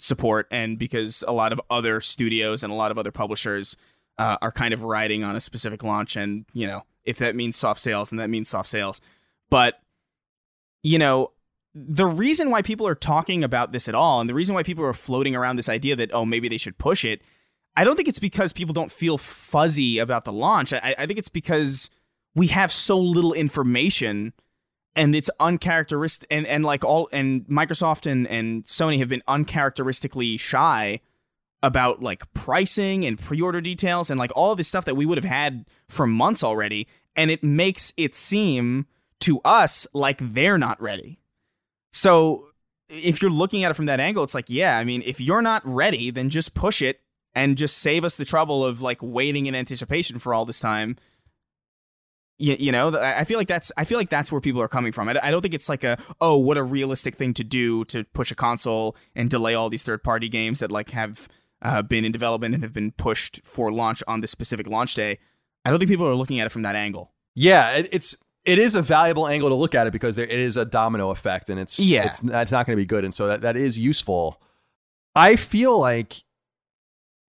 support 0.00 0.48
and 0.50 0.78
because 0.78 1.22
a 1.28 1.32
lot 1.32 1.52
of 1.52 1.60
other 1.70 2.00
studios 2.00 2.64
and 2.64 2.72
a 2.72 2.76
lot 2.76 2.90
of 2.90 2.98
other 2.98 3.12
publishers 3.12 3.76
uh, 4.18 4.36
are 4.42 4.50
kind 4.50 4.74
of 4.74 4.82
riding 4.82 5.22
on 5.22 5.36
a 5.36 5.40
specific 5.40 5.84
launch 5.84 6.16
and 6.16 6.44
you 6.52 6.66
know 6.66 6.82
if 7.04 7.18
that 7.18 7.34
means 7.34 7.56
soft 7.56 7.80
sales 7.80 8.10
and 8.10 8.20
that 8.20 8.28
means 8.28 8.48
soft 8.48 8.68
sales. 8.68 9.00
But 9.48 9.80
you 10.82 10.98
know 10.98 11.32
the 11.74 12.06
reason 12.06 12.50
why 12.50 12.62
people 12.62 12.86
are 12.86 12.94
talking 12.94 13.42
about 13.42 13.72
this 13.72 13.88
at 13.88 13.94
all 13.94 14.20
and 14.20 14.28
the 14.28 14.34
reason 14.34 14.54
why 14.54 14.62
people 14.62 14.84
are 14.84 14.92
floating 14.92 15.34
around 15.34 15.56
this 15.56 15.68
idea 15.68 15.96
that 15.96 16.12
oh 16.12 16.24
maybe 16.24 16.48
they 16.48 16.58
should 16.58 16.76
push 16.78 17.04
it 17.04 17.22
i 17.76 17.84
don't 17.84 17.96
think 17.96 18.08
it's 18.08 18.18
because 18.18 18.52
people 18.52 18.74
don't 18.74 18.92
feel 18.92 19.16
fuzzy 19.16 19.98
about 19.98 20.24
the 20.24 20.32
launch 20.32 20.72
i, 20.72 20.94
I 20.98 21.06
think 21.06 21.18
it's 21.18 21.28
because 21.28 21.90
we 22.34 22.48
have 22.48 22.72
so 22.72 22.98
little 22.98 23.32
information 23.32 24.32
and 24.94 25.14
it's 25.14 25.30
uncharacteristic 25.40 26.26
and, 26.30 26.46
and 26.46 26.64
like 26.64 26.84
all 26.84 27.08
and 27.12 27.46
Microsoft 27.46 28.10
and, 28.10 28.26
and 28.28 28.64
Sony 28.66 28.98
have 28.98 29.08
been 29.08 29.22
uncharacteristically 29.26 30.36
shy 30.36 31.00
about 31.62 32.02
like 32.02 32.32
pricing 32.34 33.04
and 33.04 33.18
pre-order 33.18 33.60
details 33.60 34.10
and 34.10 34.18
like 34.18 34.32
all 34.34 34.54
this 34.54 34.68
stuff 34.68 34.84
that 34.84 34.96
we 34.96 35.06
would 35.06 35.18
have 35.18 35.24
had 35.24 35.64
for 35.88 36.06
months 36.06 36.42
already 36.42 36.86
and 37.14 37.30
it 37.30 37.42
makes 37.42 37.92
it 37.96 38.14
seem 38.14 38.86
to 39.20 39.40
us 39.44 39.86
like 39.94 40.18
they're 40.20 40.58
not 40.58 40.80
ready. 40.80 41.18
So 41.92 42.48
if 42.88 43.22
you're 43.22 43.30
looking 43.30 43.64
at 43.64 43.70
it 43.70 43.74
from 43.74 43.86
that 43.86 44.00
angle 44.00 44.24
it's 44.24 44.34
like 44.34 44.48
yeah, 44.48 44.78
I 44.78 44.84
mean 44.84 45.02
if 45.04 45.20
you're 45.20 45.42
not 45.42 45.62
ready 45.64 46.10
then 46.10 46.30
just 46.30 46.54
push 46.54 46.82
it 46.82 47.00
and 47.34 47.56
just 47.56 47.78
save 47.78 48.04
us 48.04 48.16
the 48.16 48.24
trouble 48.24 48.64
of 48.64 48.82
like 48.82 48.98
waiting 49.00 49.46
in 49.46 49.54
anticipation 49.54 50.18
for 50.18 50.34
all 50.34 50.44
this 50.44 50.60
time. 50.60 50.96
You, 52.38 52.56
you 52.58 52.72
know 52.72 52.96
i 52.98 53.22
feel 53.22 53.38
like 53.38 53.46
that's 53.46 53.70
i 53.76 53.84
feel 53.84 53.98
like 53.98 54.08
that's 54.08 54.32
where 54.32 54.40
people 54.40 54.60
are 54.60 54.68
coming 54.68 54.90
from. 54.90 55.08
I, 55.08 55.20
I 55.22 55.30
don't 55.30 55.42
think 55.42 55.54
it's 55.54 55.68
like 55.68 55.84
a 55.84 55.98
oh 56.20 56.36
what 56.36 56.56
a 56.56 56.64
realistic 56.64 57.14
thing 57.14 57.34
to 57.34 57.44
do 57.44 57.84
to 57.86 58.04
push 58.04 58.32
a 58.32 58.34
console 58.34 58.96
and 59.14 59.30
delay 59.30 59.54
all 59.54 59.68
these 59.70 59.84
third 59.84 60.02
party 60.02 60.28
games 60.28 60.58
that 60.60 60.72
like 60.72 60.90
have 60.90 61.28
uh, 61.60 61.82
been 61.82 62.04
in 62.04 62.10
development 62.10 62.54
and 62.54 62.64
have 62.64 62.72
been 62.72 62.90
pushed 62.92 63.44
for 63.44 63.70
launch 63.70 64.02
on 64.08 64.20
this 64.20 64.32
specific 64.32 64.66
launch 64.66 64.94
day. 64.94 65.18
I 65.64 65.70
don't 65.70 65.78
think 65.78 65.90
people 65.90 66.08
are 66.08 66.16
looking 66.16 66.40
at 66.40 66.46
it 66.46 66.50
from 66.50 66.62
that 66.62 66.74
angle. 66.74 67.12
Yeah 67.34 67.76
it, 67.76 67.88
it's 67.92 68.16
it 68.44 68.58
is 68.58 68.74
a 68.74 68.82
valuable 68.82 69.28
angle 69.28 69.48
to 69.48 69.54
look 69.54 69.74
at 69.74 69.86
it 69.86 69.92
because 69.92 70.16
there, 70.16 70.26
it 70.26 70.38
is 70.38 70.56
a 70.56 70.64
domino 70.64 71.10
effect 71.10 71.48
and 71.48 71.60
it's 71.60 71.78
yeah 71.78 72.04
it's, 72.04 72.22
it's 72.22 72.52
not 72.52 72.66
going 72.66 72.76
to 72.76 72.80
be 72.80 72.86
good 72.86 73.04
and 73.04 73.14
so 73.14 73.26
that, 73.26 73.40
that 73.42 73.56
is 73.56 73.78
useful 73.78 74.40
i 75.14 75.36
feel 75.36 75.78
like 75.78 76.22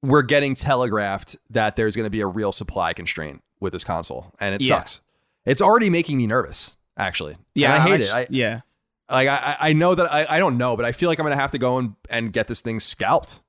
we're 0.04 0.22
getting 0.22 0.54
telegraphed 0.54 1.38
that 1.50 1.76
there's 1.76 1.96
going 1.96 2.06
to 2.06 2.12
be 2.12 2.20
a 2.20 2.28
real 2.28 2.52
supply 2.52 2.94
constraint 2.94 3.42
with 3.60 3.74
this 3.74 3.84
console, 3.84 4.34
and 4.40 4.54
it 4.54 4.62
yeah. 4.62 4.76
sucks. 4.76 5.02
It's 5.46 5.62
already 5.62 5.90
making 5.90 6.18
me 6.18 6.28
nervous, 6.28 6.78
actually. 6.98 7.38
Yeah, 7.56 7.74
and 7.74 7.82
I 7.82 7.88
hate 7.88 8.02
I, 8.02 8.04
it. 8.04 8.14
I, 8.14 8.28
yeah, 8.30 8.62
like 9.10 9.28
I, 9.28 9.58
I 9.60 9.74
know 9.74 9.96
that 9.96 10.12
I, 10.12 10.28
I 10.30 10.40
don't 10.40 10.58
know, 10.58 10.76
but 10.76 10.86
I 10.86 10.92
feel 10.92 11.10
like 11.10 11.18
I'm 11.20 11.26
gonna 11.26 11.36
have 11.38 11.52
to 11.52 11.58
go 11.58 11.80
and, 11.80 11.96
and 12.10 12.32
get 12.32 12.48
this 12.48 12.62
thing 12.62 12.80
scalped, 12.80 13.40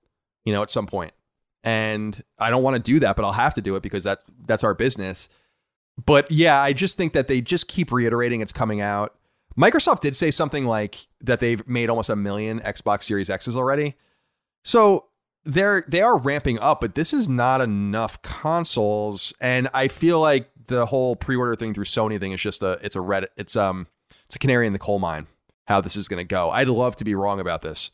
you 0.44 0.52
know, 0.54 0.62
at 0.62 0.70
some 0.70 0.86
point. 0.86 1.12
And 1.64 2.22
I 2.38 2.50
don't 2.50 2.62
want 2.62 2.76
to 2.76 2.82
do 2.82 3.00
that, 3.00 3.16
but 3.16 3.24
I'll 3.24 3.32
have 3.32 3.54
to 3.54 3.62
do 3.62 3.74
it 3.74 3.82
because 3.82 4.04
that 4.04 4.22
that's 4.46 4.64
our 4.64 4.74
business. 4.74 5.28
But 6.02 6.30
yeah, 6.30 6.60
I 6.60 6.72
just 6.72 6.96
think 6.96 7.12
that 7.12 7.28
they 7.28 7.40
just 7.40 7.68
keep 7.68 7.92
reiterating 7.92 8.40
it's 8.40 8.52
coming 8.52 8.80
out. 8.80 9.14
Microsoft 9.56 10.00
did 10.00 10.16
say 10.16 10.30
something 10.30 10.66
like 10.66 11.06
that 11.20 11.40
they've 11.40 11.66
made 11.68 11.88
almost 11.88 12.10
a 12.10 12.16
million 12.16 12.60
Xbox 12.60 13.04
Series 13.04 13.30
X's 13.30 13.56
already. 13.56 13.94
So 14.64 15.06
they're 15.44 15.84
they 15.86 16.00
are 16.00 16.16
ramping 16.16 16.58
up, 16.58 16.80
but 16.80 16.94
this 16.94 17.12
is 17.12 17.28
not 17.28 17.60
enough 17.60 18.20
consoles, 18.22 19.32
and 19.40 19.68
I 19.72 19.88
feel 19.88 20.20
like 20.20 20.50
the 20.66 20.86
whole 20.86 21.14
pre-order 21.14 21.54
thing 21.54 21.74
through 21.74 21.84
Sony 21.84 22.18
thing 22.18 22.32
is 22.32 22.40
just 22.40 22.62
a 22.62 22.78
it's 22.82 22.96
a 22.96 23.00
red 23.00 23.28
it's 23.36 23.54
um 23.54 23.86
it's 24.24 24.34
a 24.34 24.38
canary 24.38 24.66
in 24.66 24.72
the 24.72 24.78
coal 24.78 24.98
mine 24.98 25.26
how 25.66 25.80
this 25.80 25.96
is 25.96 26.08
going 26.08 26.18
to 26.18 26.24
go. 26.24 26.50
I'd 26.50 26.68
love 26.68 26.96
to 26.96 27.04
be 27.04 27.14
wrong 27.14 27.40
about 27.40 27.62
this, 27.62 27.90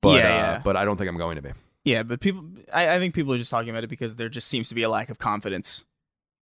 but 0.00 0.22
yeah, 0.22 0.24
uh, 0.24 0.28
yeah. 0.28 0.60
but 0.64 0.76
I 0.76 0.84
don't 0.84 0.96
think 0.96 1.08
I'm 1.08 1.18
going 1.18 1.36
to 1.36 1.42
be. 1.42 1.50
Yeah, 1.84 2.02
but 2.02 2.20
people, 2.20 2.44
I, 2.72 2.94
I 2.94 2.98
think 2.98 3.14
people 3.14 3.34
are 3.34 3.38
just 3.38 3.50
talking 3.50 3.68
about 3.68 3.84
it 3.84 3.88
because 3.88 4.16
there 4.16 4.30
just 4.30 4.48
seems 4.48 4.70
to 4.70 4.74
be 4.74 4.82
a 4.82 4.88
lack 4.88 5.10
of 5.10 5.18
confidence 5.18 5.84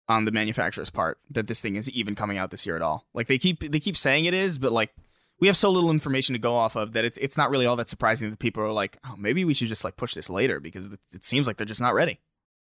on 0.07 0.25
the 0.25 0.31
manufacturer's 0.31 0.89
part 0.89 1.17
that 1.29 1.47
this 1.47 1.61
thing 1.61 1.75
is 1.75 1.89
even 1.91 2.15
coming 2.15 2.37
out 2.37 2.51
this 2.51 2.65
year 2.65 2.75
at 2.75 2.81
all. 2.81 3.05
Like 3.13 3.27
they 3.27 3.37
keep 3.37 3.71
they 3.71 3.79
keep 3.79 3.97
saying 3.97 4.25
it 4.25 4.33
is, 4.33 4.57
but 4.57 4.71
like 4.71 4.93
we 5.39 5.47
have 5.47 5.57
so 5.57 5.69
little 5.69 5.91
information 5.91 6.33
to 6.33 6.39
go 6.39 6.55
off 6.55 6.75
of 6.75 6.93
that 6.93 7.05
it's 7.05 7.17
it's 7.19 7.37
not 7.37 7.49
really 7.49 7.65
all 7.65 7.75
that 7.75 7.89
surprising 7.89 8.29
that 8.29 8.39
people 8.39 8.63
are 8.63 8.71
like, 8.71 8.97
oh, 9.05 9.15
maybe 9.17 9.45
we 9.45 9.53
should 9.53 9.67
just 9.67 9.83
like 9.83 9.97
push 9.97 10.13
this 10.13 10.29
later 10.29 10.59
because 10.59 10.91
it 11.11 11.23
seems 11.23 11.47
like 11.47 11.57
they're 11.57 11.65
just 11.65 11.81
not 11.81 11.93
ready. 11.93 12.19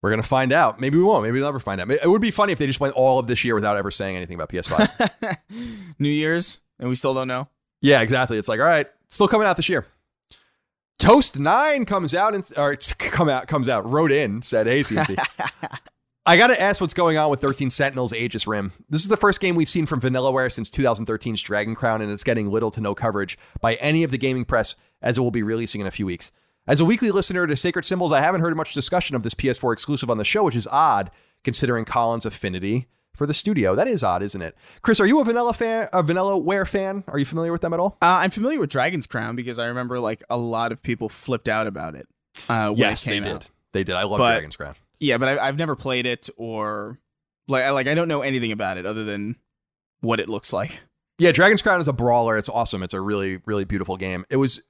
We're 0.01 0.11
gonna 0.11 0.23
find 0.23 0.53
out. 0.53 0.79
Maybe 0.79 0.97
we 0.97 1.03
won't. 1.03 1.23
Maybe 1.23 1.39
we'll 1.39 1.47
never 1.47 1.59
find 1.59 1.81
out. 1.81 1.89
It 1.89 2.09
would 2.09 2.21
be 2.21 2.31
funny 2.31 2.53
if 2.53 2.59
they 2.59 2.67
just 2.67 2.79
went 2.79 2.95
all 2.95 3.19
of 3.19 3.27
this 3.27 3.43
year 3.43 3.55
without 3.55 3.75
ever 3.75 3.91
saying 3.91 4.15
anything 4.15 4.35
about 4.35 4.49
PS5. 4.49 5.37
New 5.99 6.09
Year's, 6.09 6.59
and 6.79 6.89
we 6.89 6.95
still 6.95 7.13
don't 7.13 7.27
know. 7.27 7.49
Yeah, 7.81 8.01
exactly. 8.01 8.37
It's 8.37 8.47
like, 8.47 8.59
all 8.59 8.65
right, 8.65 8.87
still 9.09 9.27
coming 9.27 9.47
out 9.47 9.57
this 9.57 9.67
year. 9.69 9.85
Toast 10.99 11.39
Nine 11.39 11.85
comes 11.85 12.13
out 12.13 12.35
and 12.35 12.49
or 12.57 12.73
it's 12.73 12.93
come 12.93 13.29
out 13.29 13.47
comes 13.47 13.69
out. 13.69 13.89
Wrote 13.89 14.11
in 14.11 14.41
said, 14.41 14.67
"Hey 14.67 14.81
CNC, 14.81 15.17
I 16.29 16.37
got 16.37 16.47
to 16.49 16.61
ask 16.61 16.79
what's 16.79 16.93
going 16.93 17.17
on 17.17 17.31
with 17.31 17.41
13 17.41 17.71
Sentinels 17.71 18.13
Aegis 18.13 18.45
Rim. 18.45 18.71
This 18.87 19.01
is 19.01 19.07
the 19.07 19.17
first 19.17 19.41
game 19.41 19.55
we've 19.55 19.67
seen 19.67 19.87
from 19.87 19.99
Vanillaware 19.99 20.51
since 20.51 20.69
2013's 20.69 21.41
Dragon 21.41 21.73
Crown, 21.73 22.03
and 22.03 22.11
it's 22.11 22.23
getting 22.23 22.51
little 22.51 22.69
to 22.69 22.79
no 22.79 22.93
coverage 22.93 23.35
by 23.61 23.73
any 23.77 24.03
of 24.03 24.11
the 24.11 24.17
gaming 24.19 24.45
press 24.45 24.75
as 25.01 25.17
it 25.17 25.21
will 25.21 25.31
be 25.31 25.41
releasing 25.41 25.81
in 25.81 25.87
a 25.87 25.91
few 25.91 26.05
weeks. 26.05 26.31
As 26.67 26.79
a 26.79 26.85
weekly 26.85 27.09
listener 27.09 27.47
to 27.47 27.55
Sacred 27.55 27.83
Symbols, 27.83 28.11
I 28.11 28.21
haven't 28.21 28.41
heard 28.41 28.55
much 28.55 28.75
discussion 28.75 29.15
of 29.15 29.23
this 29.23 29.33
PS4 29.33 29.73
exclusive 29.73 30.11
on 30.11 30.19
the 30.19 30.23
show, 30.23 30.43
which 30.43 30.55
is 30.55 30.67
odd 30.67 31.09
considering 31.43 31.83
Colin's 31.83 32.27
affinity 32.27 32.85
for 33.15 33.25
the 33.25 33.33
studio. 33.33 33.73
That 33.73 33.87
is 33.87 34.03
odd, 34.03 34.21
isn't 34.21 34.41
it? 34.43 34.55
Chris, 34.83 34.99
are 34.99 35.07
you 35.07 35.19
a 35.19 35.25
Vanilla 35.25 35.55
fan? 35.55 35.87
A 35.93 36.03
Vanillaware 36.03 36.67
fan? 36.67 37.05
Are 37.07 37.17
you 37.17 37.25
familiar 37.25 37.51
with 37.51 37.61
them 37.61 37.73
at 37.73 37.79
all? 37.79 37.97
Uh, 38.03 38.21
I'm 38.21 38.29
familiar 38.29 38.59
with 38.59 38.69
Dragon's 38.69 39.07
Crown 39.07 39.35
because 39.35 39.57
I 39.57 39.65
remember 39.65 39.99
like 39.99 40.21
a 40.29 40.37
lot 40.37 40.71
of 40.71 40.83
people 40.83 41.09
flipped 41.09 41.49
out 41.49 41.65
about 41.65 41.95
it. 41.95 42.07
Uh, 42.47 42.67
when 42.67 42.77
yes, 42.77 43.07
it 43.07 43.09
came 43.09 43.23
they 43.23 43.31
out. 43.31 43.41
did. 43.41 43.49
They 43.71 43.83
did. 43.83 43.95
I 43.95 44.03
love 44.03 44.19
but, 44.19 44.33
Dragon's 44.33 44.55
Crown. 44.55 44.75
Yeah, 44.99 45.17
but 45.17 45.39
I, 45.39 45.45
have 45.45 45.57
never 45.57 45.75
played 45.75 46.05
it 46.05 46.29
or 46.37 46.99
like 47.47 47.69
like 47.71 47.87
I 47.87 47.93
don't 47.93 48.07
know 48.07 48.21
anything 48.21 48.51
about 48.51 48.77
it 48.77 48.85
other 48.85 49.03
than 49.03 49.35
what 50.01 50.19
it 50.19 50.29
looks 50.29 50.53
like. 50.53 50.81
Yeah, 51.17 51.31
Dragon's 51.31 51.61
Crown 51.61 51.81
is 51.81 51.87
a 51.87 51.93
brawler. 51.93 52.37
It's 52.37 52.49
awesome. 52.49 52.83
It's 52.83 52.93
a 52.93 53.01
really 53.01 53.41
really 53.45 53.65
beautiful 53.65 53.97
game. 53.97 54.25
It 54.29 54.37
was 54.37 54.67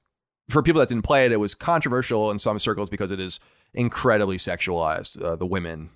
for 0.49 0.63
people 0.63 0.79
that 0.79 0.89
didn't 0.89 1.03
play 1.03 1.25
it. 1.25 1.31
It 1.31 1.39
was 1.39 1.53
controversial 1.53 2.31
in 2.31 2.39
some 2.39 2.59
circles 2.59 2.89
because 2.89 3.11
it 3.11 3.19
is 3.19 3.39
incredibly 3.73 4.37
sexualized. 4.37 5.21
Uh, 5.23 5.35
the 5.35 5.45
women 5.45 5.91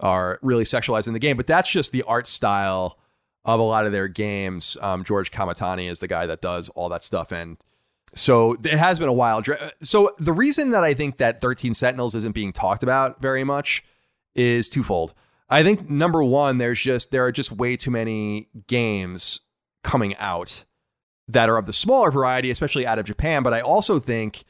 are 0.00 0.38
really 0.42 0.64
sexualized 0.64 1.06
in 1.06 1.12
the 1.12 1.20
game, 1.20 1.36
but 1.36 1.46
that's 1.46 1.70
just 1.70 1.92
the 1.92 2.02
art 2.02 2.26
style 2.26 2.98
of 3.44 3.60
a 3.60 3.62
lot 3.62 3.86
of 3.86 3.92
their 3.92 4.08
games. 4.08 4.76
Um, 4.80 5.04
George 5.04 5.30
Kamitani 5.30 5.88
is 5.88 6.00
the 6.00 6.08
guy 6.08 6.26
that 6.26 6.40
does 6.40 6.68
all 6.70 6.88
that 6.88 7.04
stuff, 7.04 7.32
and 7.32 7.58
So 8.14 8.56
it 8.62 8.78
has 8.78 8.98
been 8.98 9.08
a 9.08 9.12
while. 9.12 9.42
So 9.82 10.10
the 10.18 10.32
reason 10.32 10.70
that 10.72 10.84
I 10.84 10.94
think 10.94 11.16
that 11.16 11.40
13 11.40 11.74
Sentinels 11.74 12.14
isn't 12.14 12.34
being 12.34 12.52
talked 12.52 12.82
about 12.82 13.22
very 13.22 13.44
much 13.44 13.82
is 14.34 14.68
twofold. 14.68 15.14
I 15.48 15.62
think 15.62 15.88
number 15.88 16.22
one, 16.22 16.58
there's 16.58 16.80
just 16.80 17.10
there 17.10 17.24
are 17.24 17.32
just 17.32 17.52
way 17.52 17.76
too 17.76 17.90
many 17.90 18.48
games 18.66 19.40
coming 19.82 20.16
out 20.16 20.64
that 21.28 21.48
are 21.48 21.56
of 21.56 21.66
the 21.66 21.72
smaller 21.72 22.10
variety, 22.10 22.50
especially 22.50 22.86
out 22.86 22.98
of 22.98 23.06
Japan. 23.06 23.42
But 23.42 23.54
I 23.54 23.60
also 23.60 23.98
think 23.98 24.44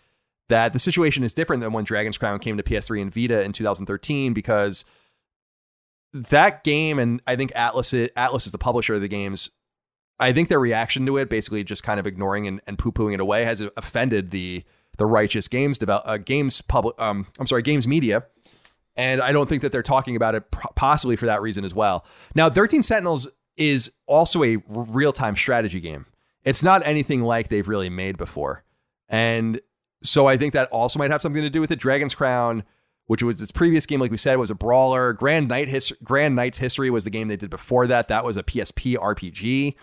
that 0.48 0.72
the 0.72 0.78
situation 0.78 1.24
is 1.24 1.34
different 1.34 1.62
than 1.62 1.72
when 1.72 1.84
Dragon's 1.84 2.18
Crown 2.18 2.38
came 2.38 2.56
to 2.56 2.62
PS3 2.62 3.02
and 3.02 3.14
Vita 3.14 3.42
in 3.42 3.52
2013 3.52 4.32
because 4.32 4.84
that 6.12 6.62
game 6.62 6.98
and 6.98 7.22
I 7.26 7.36
think 7.36 7.52
Atlus 7.52 8.08
Atlus 8.10 8.46
is 8.46 8.52
the 8.52 8.58
publisher 8.58 8.94
of 8.94 9.00
the 9.00 9.08
games. 9.08 9.50
I 10.20 10.32
think 10.32 10.48
their 10.48 10.60
reaction 10.60 11.06
to 11.06 11.16
it, 11.16 11.28
basically 11.28 11.64
just 11.64 11.82
kind 11.82 11.98
of 11.98 12.06
ignoring 12.06 12.46
and, 12.46 12.60
and 12.66 12.78
poo 12.78 12.92
pooing 12.92 13.14
it 13.14 13.20
away, 13.20 13.44
has 13.44 13.60
offended 13.76 14.30
the 14.30 14.64
the 14.98 15.06
righteous 15.06 15.48
games 15.48 15.78
develop 15.78 16.04
uh, 16.06 16.18
games 16.18 16.60
public. 16.60 17.00
Um, 17.00 17.26
I'm 17.40 17.46
sorry, 17.46 17.62
games 17.62 17.88
media, 17.88 18.26
and 18.96 19.20
I 19.20 19.32
don't 19.32 19.48
think 19.48 19.62
that 19.62 19.72
they're 19.72 19.82
talking 19.82 20.16
about 20.16 20.34
it 20.34 20.50
possibly 20.50 21.16
for 21.16 21.26
that 21.26 21.40
reason 21.40 21.64
as 21.64 21.74
well. 21.74 22.04
Now, 22.34 22.50
13 22.50 22.82
Sentinels 22.82 23.28
is 23.56 23.92
also 24.06 24.44
a 24.44 24.58
real 24.68 25.12
time 25.12 25.36
strategy 25.36 25.80
game. 25.80 26.06
It's 26.44 26.62
not 26.62 26.86
anything 26.86 27.22
like 27.22 27.48
they've 27.48 27.66
really 27.66 27.88
made 27.88 28.18
before, 28.18 28.64
and 29.08 29.60
so 30.02 30.26
I 30.26 30.36
think 30.36 30.52
that 30.52 30.68
also 30.70 30.98
might 30.98 31.10
have 31.10 31.22
something 31.22 31.42
to 31.42 31.50
do 31.50 31.60
with 31.60 31.70
it. 31.70 31.78
Dragon's 31.78 32.14
Crown 32.14 32.64
which 33.12 33.22
was 33.22 33.42
its 33.42 33.52
previous 33.52 33.84
game, 33.84 34.00
like 34.00 34.10
we 34.10 34.16
said, 34.16 34.38
was 34.38 34.50
a 34.50 34.54
brawler. 34.54 35.12
Grand 35.12 35.46
Knight 35.46 35.68
His- 35.68 35.92
Grand 36.02 36.34
Knight's 36.34 36.56
History 36.56 36.88
was 36.88 37.04
the 37.04 37.10
game 37.10 37.28
they 37.28 37.36
did 37.36 37.50
before 37.50 37.86
that. 37.86 38.08
That 38.08 38.24
was 38.24 38.38
a 38.38 38.42
PSP 38.42 38.96
RPG. 38.96 39.74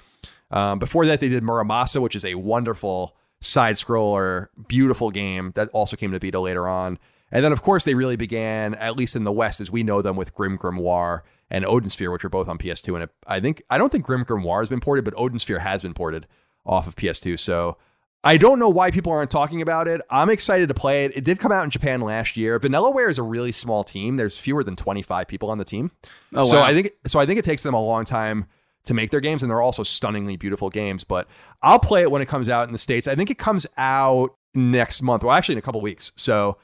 Um, 0.50 0.80
before 0.80 1.06
that, 1.06 1.20
they 1.20 1.30
did 1.30 1.44
Muramasa, 1.44 2.02
which 2.02 2.16
is 2.16 2.26
a 2.26 2.34
wonderful 2.34 3.16
side 3.40 3.76
scroller, 3.76 4.48
beautiful 4.68 5.12
game 5.12 5.52
that 5.54 5.70
also 5.74 5.96
came 5.96 6.12
to 6.12 6.18
Vita 6.18 6.40
later 6.40 6.68
on. 6.68 6.98
And 7.32 7.46
then, 7.46 7.52
of 7.52 7.62
course, 7.62 7.84
they 7.84 7.94
really 7.94 8.16
began, 8.16 8.74
at 8.74 8.98
least 8.98 9.16
in 9.16 9.26
the 9.26 9.32
West, 9.32 9.62
as 9.62 9.70
we 9.70 9.84
know 9.84 10.02
them, 10.02 10.16
with 10.16 10.34
Grim 10.34 10.58
Grimoire 10.58 11.20
and 11.52 11.64
Odin 11.66 11.92
Sphere, 11.92 12.10
which 12.10 12.26
are 12.26 12.30
both 12.30 12.50
on 12.50 12.58
PS2. 12.58 13.00
And 13.00 13.10
I 13.28 13.40
think 13.40 13.62
I 13.70 13.78
don't 13.78 13.92
think 13.92 14.06
Grim 14.06 14.26
Grimoire 14.26 14.62
has 14.62 14.70
been 14.70 14.80
ported, 14.80 15.06
but 15.06 15.14
Odin 15.16 15.38
Sphere 15.38 15.60
has 15.60 15.84
been 15.84 15.94
ported 15.94 16.26
off 16.66 16.88
of 16.88 16.96
PS2. 16.96 17.38
So 17.38 17.78
I 18.24 18.36
don't 18.36 18.60
know 18.60 18.70
why 18.70 18.92
people 18.92 19.14
aren't 19.14 19.32
talking 19.32 19.62
about 19.62 19.88
it. 19.88 20.02
I'm 20.10 20.30
excited 20.30 20.68
to 20.68 20.74
play 20.74 21.06
it. 21.06 21.16
It 21.16 21.24
did 21.24 21.40
come 21.40 21.54
out 21.54 21.64
in 21.64 21.70
Japan 21.70 22.02
last 22.02 22.36
year. 22.36 22.60
Vanillaware 22.60 23.10
is 23.10 23.18
a 23.18 23.24
really 23.24 23.54
small 23.54 23.84
team. 23.84 24.18
There's 24.18 24.38
fewer 24.38 24.64
than 24.64 24.76
25 24.76 25.28
people 25.28 25.50
on 25.50 25.58
the 25.58 25.64
team. 25.64 25.92
Oh, 26.34 26.44
so 26.44 26.58
wow. 26.58 26.66
I 26.66 26.74
think 26.74 26.92
so 27.08 27.20
I 27.20 27.26
think 27.26 27.40
it 27.40 27.46
takes 27.46 27.64
them 27.64 27.74
a 27.74 27.82
long 27.82 28.04
time 28.04 28.48
to 28.86 28.94
make 28.94 29.12
their 29.12 29.22
games 29.22 29.42
and 29.42 29.50
they're 29.50 29.62
also 29.62 29.84
stunningly 29.84 30.36
beautiful 30.36 30.70
games, 30.70 31.04
but 31.04 31.28
I'll 31.62 31.80
play 31.80 32.02
it 32.02 32.12
when 32.12 32.22
it 32.22 32.28
comes 32.28 32.50
out 32.50 32.68
in 32.68 32.74
the 32.74 32.78
states. 32.78 33.08
I 33.08 33.16
think 33.16 33.30
it 33.30 33.38
comes 33.38 33.66
out 33.78 34.36
next 34.54 35.02
month. 35.02 35.24
Well, 35.24 35.36
actually 35.36 35.54
in 35.54 35.60
a 35.60 35.64
couple 35.64 35.80
weeks. 35.80 36.12
So 36.16 36.58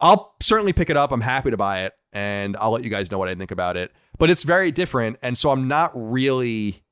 I'll 0.00 0.34
certainly 0.40 0.72
pick 0.72 0.90
it 0.90 0.96
up. 0.96 1.10
I'm 1.10 1.20
happy 1.20 1.50
to 1.50 1.56
buy 1.56 1.84
it 1.84 1.92
and 2.12 2.56
I'll 2.56 2.70
let 2.70 2.84
you 2.84 2.90
guys 2.90 3.10
know 3.10 3.18
what 3.18 3.28
I 3.28 3.34
think 3.34 3.50
about 3.50 3.76
it. 3.76 3.92
But 4.18 4.30
it's 4.30 4.44
very 4.44 4.70
different 4.70 5.18
and 5.22 5.36
so 5.36 5.50
I'm 5.50 5.66
not 5.66 5.90
really 5.94 6.82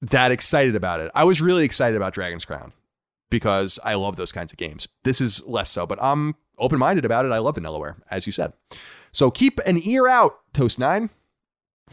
that 0.00 0.32
excited 0.32 0.76
about 0.76 1.00
it. 1.00 1.10
I 1.14 1.24
was 1.24 1.42
really 1.42 1.64
excited 1.64 1.96
about 1.96 2.14
Dragon's 2.14 2.44
Crown 2.44 2.72
because 3.30 3.78
I 3.84 3.94
love 3.94 4.16
those 4.16 4.32
kinds 4.32 4.52
of 4.52 4.58
games. 4.58 4.88
This 5.04 5.20
is 5.20 5.42
less 5.46 5.70
so, 5.70 5.86
but 5.86 6.02
I'm 6.02 6.34
open 6.58 6.78
minded 6.78 7.04
about 7.04 7.24
it. 7.24 7.32
I 7.32 7.38
love 7.38 7.56
Vanillaware, 7.56 7.96
as 8.10 8.26
you 8.26 8.32
said. 8.32 8.52
So 9.12 9.30
keep 9.30 9.60
an 9.66 9.78
ear 9.82 10.08
out, 10.08 10.38
Toast 10.52 10.78
Nine. 10.78 11.10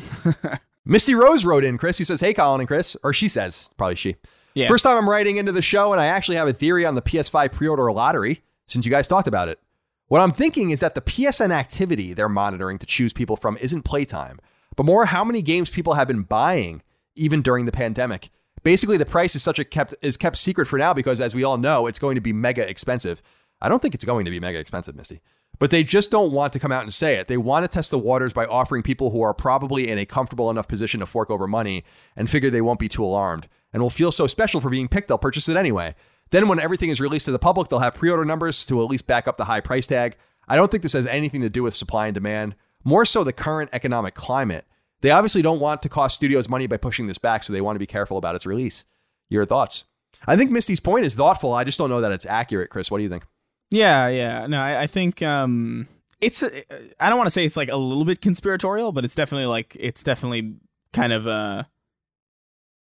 Misty 0.85 1.15
Rose 1.15 1.45
wrote 1.45 1.63
in, 1.63 1.77
Chris. 1.77 1.97
He 1.97 2.03
says, 2.03 2.19
Hey, 2.19 2.33
Colin 2.33 2.61
and 2.61 2.67
Chris. 2.67 2.97
Or 3.03 3.13
she 3.13 3.27
says, 3.27 3.71
probably 3.77 3.95
she. 3.95 4.15
Yeah. 4.53 4.67
First 4.67 4.83
time 4.83 4.97
I'm 4.97 5.09
writing 5.09 5.37
into 5.37 5.51
the 5.51 5.61
show, 5.61 5.93
and 5.93 6.01
I 6.01 6.05
actually 6.05 6.37
have 6.37 6.47
a 6.47 6.53
theory 6.53 6.85
on 6.85 6.95
the 6.95 7.01
PS5 7.01 7.51
pre 7.51 7.67
order 7.67 7.91
lottery 7.91 8.43
since 8.67 8.85
you 8.85 8.91
guys 8.91 9.07
talked 9.07 9.27
about 9.27 9.49
it. 9.49 9.59
What 10.07 10.21
I'm 10.21 10.31
thinking 10.31 10.69
is 10.69 10.79
that 10.81 10.95
the 10.95 11.01
PSN 11.01 11.51
activity 11.51 12.13
they're 12.13 12.29
monitoring 12.29 12.77
to 12.79 12.85
choose 12.85 13.13
people 13.13 13.35
from 13.35 13.57
isn't 13.57 13.83
playtime, 13.83 14.39
but 14.75 14.85
more 14.85 15.05
how 15.05 15.23
many 15.23 15.41
games 15.41 15.69
people 15.69 15.93
have 15.93 16.07
been 16.07 16.23
buying 16.23 16.83
even 17.15 17.41
during 17.41 17.65
the 17.65 17.71
pandemic 17.71 18.29
basically 18.63 18.97
the 18.97 19.05
price 19.05 19.35
is 19.35 19.43
such 19.43 19.59
a 19.59 19.63
kept 19.63 19.93
is 20.01 20.17
kept 20.17 20.37
secret 20.37 20.67
for 20.67 20.77
now 20.77 20.93
because 20.93 21.21
as 21.21 21.35
we 21.35 21.43
all 21.43 21.57
know, 21.57 21.87
it's 21.87 21.99
going 21.99 22.15
to 22.15 22.21
be 22.21 22.33
mega 22.33 22.67
expensive. 22.67 23.21
I 23.61 23.69
don't 23.69 23.81
think 23.81 23.93
it's 23.93 24.05
going 24.05 24.25
to 24.25 24.31
be 24.31 24.39
mega 24.39 24.59
expensive, 24.59 24.95
Misty. 24.95 25.21
But 25.59 25.69
they 25.69 25.83
just 25.83 26.11
don't 26.11 26.33
want 26.33 26.51
to 26.53 26.59
come 26.59 26.71
out 26.71 26.81
and 26.81 26.93
say 26.93 27.15
it. 27.15 27.27
They 27.27 27.37
want 27.37 27.63
to 27.63 27.67
test 27.67 27.91
the 27.91 27.99
waters 27.99 28.33
by 28.33 28.45
offering 28.45 28.81
people 28.81 29.11
who 29.11 29.21
are 29.21 29.33
probably 29.33 29.87
in 29.87 29.99
a 29.99 30.05
comfortable 30.05 30.49
enough 30.49 30.67
position 30.67 30.99
to 30.99 31.05
fork 31.05 31.29
over 31.29 31.47
money 31.47 31.83
and 32.15 32.29
figure 32.29 32.49
they 32.49 32.61
won't 32.61 32.79
be 32.79 32.89
too 32.89 33.03
alarmed 33.05 33.47
and 33.71 33.81
will 33.81 33.89
feel 33.89 34.11
so 34.11 34.27
special 34.27 34.59
for 34.59 34.69
being 34.69 34.87
picked 34.87 35.07
they'll 35.07 35.17
purchase 35.17 35.47
it 35.47 35.57
anyway. 35.57 35.95
Then 36.31 36.47
when 36.47 36.59
everything 36.59 36.89
is 36.89 36.99
released 36.99 37.25
to 37.25 37.31
the 37.31 37.39
public, 37.39 37.69
they'll 37.69 37.79
have 37.79 37.95
pre-order 37.95 38.25
numbers 38.25 38.65
to 38.65 38.81
at 38.81 38.89
least 38.89 39.05
back 39.05 39.27
up 39.27 39.37
the 39.37 39.45
high 39.45 39.61
price 39.61 39.85
tag. 39.85 40.17
I 40.47 40.55
don't 40.55 40.71
think 40.71 40.83
this 40.83 40.93
has 40.93 41.07
anything 41.07 41.41
to 41.41 41.49
do 41.49 41.63
with 41.63 41.75
supply 41.75 42.07
and 42.07 42.13
demand, 42.13 42.55
more 42.83 43.05
so 43.05 43.23
the 43.23 43.31
current 43.31 43.69
economic 43.71 44.15
climate. 44.15 44.65
They 45.03 45.11
obviously 45.11 45.41
don't 45.41 45.59
want 45.59 45.81
to 45.81 45.89
cost 45.89 46.15
studios 46.15 46.47
money 46.47 46.65
by 46.65 46.77
pushing 46.77 47.07
this 47.07 47.17
back, 47.17 47.43
so 47.43 47.51
they 47.51 47.59
want 47.59 47.75
to 47.75 47.79
be 47.79 47.85
careful 47.85 48.17
about 48.17 48.35
its 48.35 48.45
release. 48.45 48.85
Your 49.29 49.45
thoughts? 49.45 49.83
I 50.25 50.37
think 50.37 50.49
Misty's 50.49 50.79
point 50.79 51.05
is 51.05 51.13
thoughtful. 51.13 51.53
I 51.53 51.65
just 51.65 51.77
don't 51.77 51.89
know 51.89 51.99
that 51.99 52.13
it's 52.13 52.25
accurate, 52.25 52.69
Chris. 52.69 52.89
What 52.89 52.99
do 52.99 53.03
you 53.03 53.09
think? 53.09 53.25
Yeah, 53.69 54.07
yeah. 54.07 54.47
No, 54.47 54.61
I, 54.61 54.83
I 54.83 54.87
think 54.87 55.21
um, 55.21 55.89
it's. 56.21 56.41
I 56.41 57.09
don't 57.09 57.17
want 57.17 57.27
to 57.27 57.31
say 57.31 57.43
it's 57.43 57.57
like 57.57 57.67
a 57.67 57.75
little 57.75 58.05
bit 58.05 58.21
conspiratorial, 58.21 58.93
but 58.93 59.03
it's 59.03 59.13
definitely 59.13 59.47
like 59.47 59.75
it's 59.77 60.03
definitely 60.03 60.55
kind 60.93 61.11
of 61.11 61.27
uh, 61.27 61.63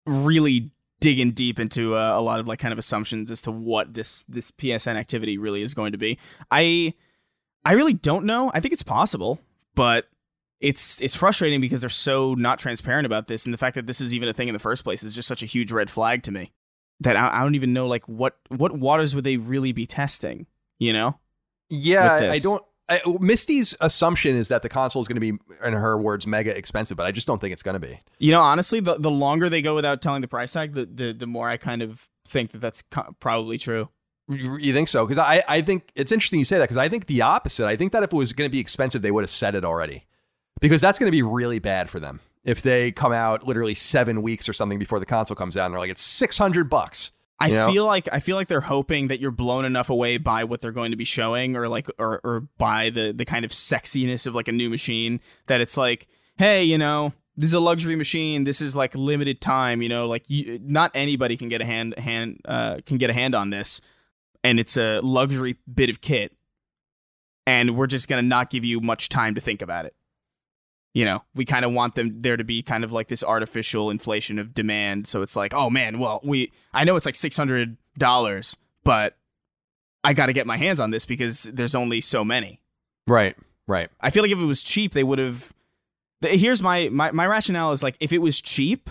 really 0.08 0.72
digging 1.00 1.34
deep 1.34 1.60
into 1.60 1.96
uh, 1.96 2.18
a 2.18 2.22
lot 2.22 2.40
of 2.40 2.48
like 2.48 2.58
kind 2.58 2.72
of 2.72 2.80
assumptions 2.80 3.30
as 3.30 3.44
to 3.44 3.52
what 3.52 3.94
this 3.94 4.26
this 4.28 4.50
PSN 4.50 4.96
activity 4.96 5.38
really 5.38 5.62
is 5.62 5.76
going 5.76 5.92
to 5.92 6.00
be. 6.00 6.18
I 6.50 6.96
I 7.64 7.74
really 7.74 7.94
don't 7.94 8.26
know. 8.26 8.50
I 8.56 8.60
think 8.60 8.74
it's 8.74 8.82
possible, 8.82 9.40
but 9.76 10.08
it's 10.60 11.00
it's 11.02 11.16
frustrating 11.16 11.62
because 11.62 11.82
they're 11.82 11.90
so 11.90 12.34
not 12.34 12.60
transparent 12.60 13.06
about 13.06 13.28
this, 13.28 13.46
and 13.46 13.54
the 13.54 13.58
fact 13.58 13.76
that 13.76 13.88
this 13.88 14.02
is 14.02 14.14
even 14.14 14.28
a 14.28 14.34
thing 14.34 14.48
in 14.48 14.54
the 14.54 14.60
first 14.60 14.84
place 14.84 15.04
is 15.04 15.14
just 15.14 15.28
such 15.28 15.44
a 15.44 15.46
huge 15.46 15.72
red 15.72 15.90
flag 15.90 16.24
to 16.24 16.32
me. 16.32 16.52
That 17.00 17.16
I, 17.16 17.40
I 17.40 17.44
don't 17.44 17.56
even 17.56 17.74
know 17.74 17.88
like 17.88 18.08
what 18.08 18.38
what 18.50 18.78
waters 18.78 19.14
would 19.14 19.24
they 19.24 19.38
really 19.38 19.72
be 19.72 19.86
testing? 19.86 20.48
You 20.80 20.94
know? 20.94 21.20
Yeah, 21.70 22.32
I 22.32 22.40
don't. 22.40 22.64
I, 22.90 23.02
Misty's 23.20 23.76
assumption 23.82 24.36
is 24.36 24.48
that 24.48 24.62
the 24.62 24.70
console 24.70 25.02
is 25.02 25.10
going 25.10 25.20
to 25.20 25.34
be, 25.34 25.38
in 25.64 25.74
her 25.74 25.98
words, 25.98 26.26
mega 26.26 26.58
expensive, 26.58 26.96
but 26.96 27.06
I 27.06 27.12
just 27.12 27.28
don't 27.28 27.42
think 27.42 27.52
it's 27.52 27.64
going 27.64 27.80
to 27.80 27.86
be. 27.86 28.00
You 28.18 28.32
know, 28.32 28.42
honestly, 28.42 28.80
the 28.80 28.96
the 28.96 29.12
longer 29.12 29.50
they 29.50 29.62
go 29.62 29.76
without 29.76 30.02
telling 30.02 30.22
the 30.22 30.28
price 30.28 30.54
tag, 30.54 30.74
the 30.74 30.86
the, 30.86 31.14
the 31.14 31.28
more 31.28 31.50
I 31.50 31.58
kind 31.58 31.82
of 31.82 32.10
think 32.28 32.52
that 32.52 32.62
that's 32.62 32.82
co- 32.82 33.16
probably 33.20 33.58
true. 33.58 33.90
You 34.30 34.74
think 34.74 34.90
so? 34.90 35.06
Because 35.06 35.20
I, 35.20 35.42
I 35.48 35.62
think 35.62 35.90
it's 35.96 36.12
interesting 36.12 36.40
you 36.40 36.46
say 36.46 36.58
that 36.58 36.66
because 36.66 36.78
I 36.78 36.90
think 36.90 37.06
the 37.06 37.22
opposite. 37.22 37.66
I 37.66 37.78
think 37.78 37.94
that 37.94 38.04
if 38.04 38.12
it 38.12 38.16
was 38.16 38.34
going 38.34 38.50
to 38.50 38.52
be 38.52 38.60
expensive, 38.60 39.02
they 39.02 39.12
would 39.12 39.22
have 39.22 39.30
said 39.30 39.56
it 39.56 39.64
already 39.64 40.07
because 40.60 40.82
that's 40.82 41.00
going 41.00 41.08
to 41.08 41.16
be 41.16 41.24
really 41.24 41.60
bad 41.60 41.90
for 41.90 42.00
them 42.00 42.20
if 42.44 42.62
they 42.62 42.92
come 42.92 43.12
out 43.12 43.46
literally 43.46 43.76
seven 43.76 44.22
weeks 44.22 44.48
or 44.48 44.54
something 44.54 44.80
before 44.80 45.00
the 45.00 45.06
console 45.06 45.36
comes 45.36 45.58
out 45.58 45.66
and 45.66 45.74
they're 45.74 45.80
like 45.80 45.92
it's 45.92 46.02
600 46.02 46.70
bucks 46.70 47.12
I 47.40 47.50
know? 47.50 47.72
feel 47.72 47.86
like 47.86 48.10
I 48.12 48.20
feel 48.20 48.36
like 48.36 48.48
they're 48.48 48.62
hoping 48.62 49.10
that 49.10 49.20
you're 49.20 49.32
blown 49.32 49.66
enough 49.66 49.90
away 49.90 50.18
by 50.18 50.44
what 50.44 50.62
they're 50.62 50.72
going 50.72 50.92
to 50.92 50.98
be 50.98 51.06
showing, 51.06 51.56
or 51.56 51.70
like, 51.70 51.88
or 52.00 52.20
or 52.24 52.42
by 52.58 52.90
the 52.90 53.14
the 53.14 53.26
kind 53.26 53.46
of 53.46 53.52
sexiness 53.52 54.26
of 54.26 54.34
like 54.34 54.48
a 54.48 54.52
new 54.52 54.70
machine 54.70 55.20
that 55.46 55.62
it's 55.62 55.78
like, 55.78 56.08
hey, 56.38 56.64
you 56.64 56.78
know, 56.78 57.14
this 57.36 57.50
is 57.50 57.54
a 57.54 57.60
luxury 57.60 57.96
machine. 57.96 58.44
This 58.44 58.60
is 58.60 58.76
like 58.76 58.96
limited 58.96 59.40
time. 59.40 59.84
You 59.84 59.90
know, 59.90 60.08
like 60.08 60.24
you, 60.28 60.60
not 60.64 60.90
anybody 60.96 61.38
can 61.38 61.48
get 61.48 61.62
a 61.62 61.66
hand 61.66 61.94
hand 62.00 62.42
uh, 62.46 62.78
can 62.86 62.98
get 62.98 63.12
a 63.12 63.14
hand 63.14 63.36
on 63.36 63.52
this, 63.52 63.82
and 64.44 64.60
it's 64.60 64.76
a 64.76 65.00
luxury 65.02 65.58
bit 65.72 65.92
of 65.92 66.02
kit, 66.02 66.36
and 67.46 67.78
we're 67.78 67.86
just 67.86 68.08
gonna 68.08 68.24
not 68.24 68.50
give 68.50 68.66
you 68.66 68.82
much 68.82 69.10
time 69.10 69.36
to 69.36 69.42
think 69.42 69.62
about 69.62 69.86
it 69.86 69.94
you 70.98 71.06
know, 71.06 71.24
we 71.36 71.46
kind 71.46 71.64
of 71.64 71.72
want 71.72 71.94
them 71.94 72.24
there 72.24 72.38
to 72.38 72.44
be 72.44 72.64
kind 72.64 72.84
of 72.84 72.92
like 72.92 73.08
this 73.08 73.24
artificial 73.24 73.92
inflation 73.92 74.40
of 74.40 74.56
demand. 74.56 75.06
So 75.06 75.22
it's 75.22 75.36
like, 75.36 75.54
oh 75.54 75.70
man, 75.70 76.00
well, 76.00 76.20
we 76.24 76.52
I 76.74 76.86
know 76.86 76.96
it's 76.96 77.06
like 77.06 77.14
six 77.14 77.38
hundred 77.38 77.78
dollars, 78.00 78.58
but 78.84 79.16
I 80.04 80.14
got 80.14 80.26
to 80.26 80.34
get 80.34 80.48
my 80.48 80.58
hands 80.58 80.80
on 80.80 80.90
this 80.90 81.06
because 81.06 81.44
there's 81.44 81.76
only 81.76 82.02
so 82.02 82.26
many. 82.26 82.62
Right, 83.06 83.36
right. 83.68 83.92
I 84.02 84.10
feel 84.10 84.24
like 84.24 84.32
if 84.32 84.40
it 84.40 84.46
was 84.46 84.64
cheap, 84.64 84.94
they 84.94 85.04
would 85.04 85.20
have. 85.20 85.54
Here's 86.22 86.64
my 86.64 86.90
my 86.90 87.12
my 87.12 87.28
rationale 87.28 87.72
is 87.74 87.84
like 87.84 87.96
if 88.00 88.12
it 88.12 88.18
was 88.18 88.42
cheap 88.42 88.90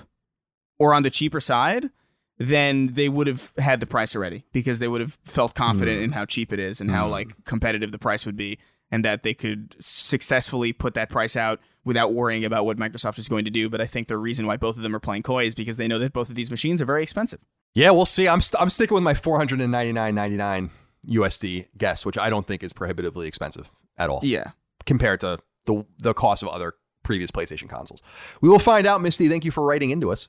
or 0.78 0.94
on 0.94 1.02
the 1.02 1.10
cheaper 1.10 1.40
side, 1.40 1.90
then 2.38 2.92
they 2.92 3.08
would 3.08 3.26
have 3.26 3.52
had 3.58 3.80
the 3.80 3.86
price 3.86 4.14
already 4.14 4.44
because 4.52 4.78
they 4.78 4.86
would 4.86 5.00
have 5.00 5.18
felt 5.24 5.56
confident 5.56 5.98
mm. 5.98 6.04
in 6.04 6.12
how 6.12 6.24
cheap 6.24 6.52
it 6.52 6.60
is 6.60 6.80
and 6.80 6.88
mm. 6.88 6.92
how 6.92 7.08
like 7.08 7.44
competitive 7.44 7.90
the 7.90 7.98
price 7.98 8.24
would 8.24 8.36
be 8.36 8.60
and 8.90 9.04
that 9.04 9.22
they 9.22 9.34
could 9.34 9.76
successfully 9.80 10.72
put 10.72 10.94
that 10.94 11.10
price 11.10 11.36
out 11.36 11.60
without 11.84 12.14
worrying 12.14 12.44
about 12.44 12.64
what 12.64 12.76
Microsoft 12.76 13.18
is 13.18 13.28
going 13.28 13.44
to 13.44 13.50
do. 13.50 13.68
But 13.68 13.80
I 13.80 13.86
think 13.86 14.08
the 14.08 14.16
reason 14.16 14.46
why 14.46 14.56
both 14.56 14.76
of 14.76 14.82
them 14.82 14.94
are 14.94 15.00
playing 15.00 15.22
coy 15.22 15.44
is 15.44 15.54
because 15.54 15.76
they 15.76 15.88
know 15.88 15.98
that 15.98 16.12
both 16.12 16.28
of 16.28 16.34
these 16.34 16.50
machines 16.50 16.82
are 16.82 16.86
very 16.86 17.02
expensive. 17.02 17.40
Yeah, 17.74 17.90
we'll 17.90 18.04
see. 18.04 18.28
I'm, 18.28 18.40
st- 18.40 18.60
I'm 18.60 18.70
sticking 18.70 18.94
with 18.94 19.04
my 19.04 19.14
499.99 19.14 20.70
USD 21.08 21.68
guess, 21.76 22.06
which 22.06 22.18
I 22.18 22.30
don't 22.30 22.46
think 22.46 22.62
is 22.62 22.72
prohibitively 22.72 23.28
expensive 23.28 23.70
at 23.96 24.10
all. 24.10 24.20
Yeah. 24.22 24.52
Compared 24.84 25.20
to 25.20 25.38
the, 25.66 25.84
the 25.98 26.14
cost 26.14 26.42
of 26.42 26.48
other 26.48 26.74
previous 27.02 27.30
PlayStation 27.30 27.68
consoles. 27.68 28.02
We 28.40 28.48
will 28.48 28.58
find 28.58 28.86
out, 28.86 29.00
Misty. 29.00 29.28
Thank 29.28 29.44
you 29.44 29.50
for 29.50 29.64
writing 29.64 29.90
into 29.90 30.10
us. 30.10 30.28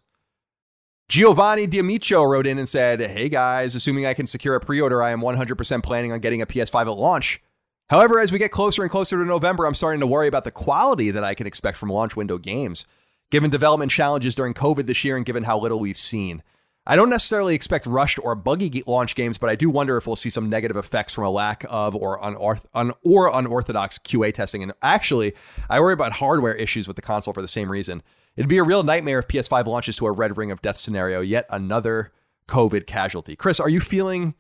Giovanni 1.10 1.68
D'Amico 1.68 2.24
wrote 2.24 2.46
in 2.46 2.60
and 2.60 2.68
said, 2.68 3.00
Hey 3.00 3.30
guys, 3.30 3.76
assuming 3.76 4.06
I 4.06 4.14
can 4.14 4.28
secure 4.28 4.56
a 4.56 4.60
pre 4.60 4.82
order, 4.82 5.02
I 5.02 5.12
am 5.12 5.22
100% 5.22 5.84
planning 5.84 6.12
on 6.12 6.20
getting 6.20 6.42
a 6.42 6.46
PS5 6.46 6.82
at 6.82 6.98
launch. 6.98 7.42
However, 7.90 8.20
as 8.20 8.32
we 8.32 8.40
get 8.40 8.52
closer 8.52 8.82
and 8.82 8.92
closer 8.92 9.18
to 9.18 9.26
November, 9.26 9.66
I'm 9.66 9.76
starting 9.76 10.02
to 10.02 10.08
worry 10.08 10.28
about 10.28 10.44
the 10.44 10.52
quality 10.52 11.10
that 11.12 11.24
I 11.24 11.34
can 11.34 11.48
expect 11.48 11.78
from 11.78 11.90
launch 11.90 12.16
window 12.16 12.38
games, 12.38 12.86
given 13.32 13.50
development 13.50 13.92
challenges 13.92 14.36
during 14.36 14.54
COVID 14.54 14.88
this 14.88 15.04
year 15.06 15.16
and 15.16 15.26
given 15.26 15.44
how 15.44 15.58
little 15.58 15.80
we've 15.80 15.98
seen. 15.98 16.44
I 16.90 16.96
don't 16.96 17.10
necessarily 17.10 17.54
expect 17.54 17.86
rushed 17.86 18.18
or 18.24 18.34
buggy 18.34 18.82
launch 18.88 19.14
games, 19.16 19.38
but 19.38 19.50
I 19.50 19.56
do 19.56 19.70
wonder 19.70 19.98
if 19.98 20.08
we'll 20.08 20.16
see 20.16 20.30
some 20.30 20.50
negative 20.50 20.78
effects 20.78 21.14
from 21.14 21.26
a 21.26 21.30
lack 21.30 21.66
of 21.70 21.96
or 21.96 22.18
unorth- 22.20 22.66
un- 22.74 22.94
or 23.04 23.30
unorthodox 23.34 23.98
QA 23.98 24.34
testing. 24.34 24.64
And 24.64 24.72
actually, 24.82 25.34
I 25.70 25.82
worry 25.82 25.94
about 25.94 26.14
hardware 26.14 26.56
issues 26.56 26.88
with 26.88 26.96
the 26.96 27.02
console 27.02 27.34
for 27.34 27.42
the 27.42 27.48
same 27.50 27.70
reason. 27.70 28.04
It'd 28.38 28.48
be 28.48 28.58
a 28.58 28.64
real 28.64 28.84
nightmare 28.84 29.20
if 29.20 29.28
PS5 29.28 29.66
launches 29.66 29.98
to 29.98 30.06
a 30.06 30.12
red 30.12 30.38
ring 30.38 30.50
of 30.50 30.62
death 30.62 30.78
scenario, 30.78 31.20
yet 31.20 31.46
another 31.50 32.14
COVID 32.48 32.86
casualty. 32.86 33.36
Chris, 33.36 33.60
are 33.60 33.70
you 33.70 33.82
feeling 33.82 34.36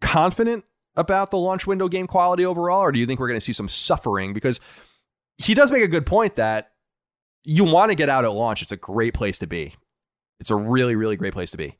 confident 0.00 0.64
about 0.96 1.30
the 1.30 1.38
launch 1.38 1.66
window 1.66 1.88
game 1.88 2.06
quality 2.06 2.44
overall, 2.44 2.80
or 2.80 2.92
do 2.92 2.98
you 2.98 3.06
think 3.06 3.20
we're 3.20 3.28
going 3.28 3.38
to 3.38 3.44
see 3.44 3.52
some 3.52 3.68
suffering? 3.68 4.32
Because 4.32 4.60
he 5.38 5.54
does 5.54 5.72
make 5.72 5.82
a 5.82 5.88
good 5.88 6.06
point 6.06 6.36
that 6.36 6.72
you 7.44 7.64
want 7.64 7.90
to 7.90 7.96
get 7.96 8.08
out 8.08 8.24
at 8.24 8.32
launch. 8.32 8.62
It's 8.62 8.72
a 8.72 8.76
great 8.76 9.14
place 9.14 9.38
to 9.38 9.46
be. 9.46 9.74
It's 10.40 10.50
a 10.50 10.56
really, 10.56 10.96
really 10.96 11.16
great 11.16 11.32
place 11.32 11.50
to 11.52 11.56
be. 11.56 11.76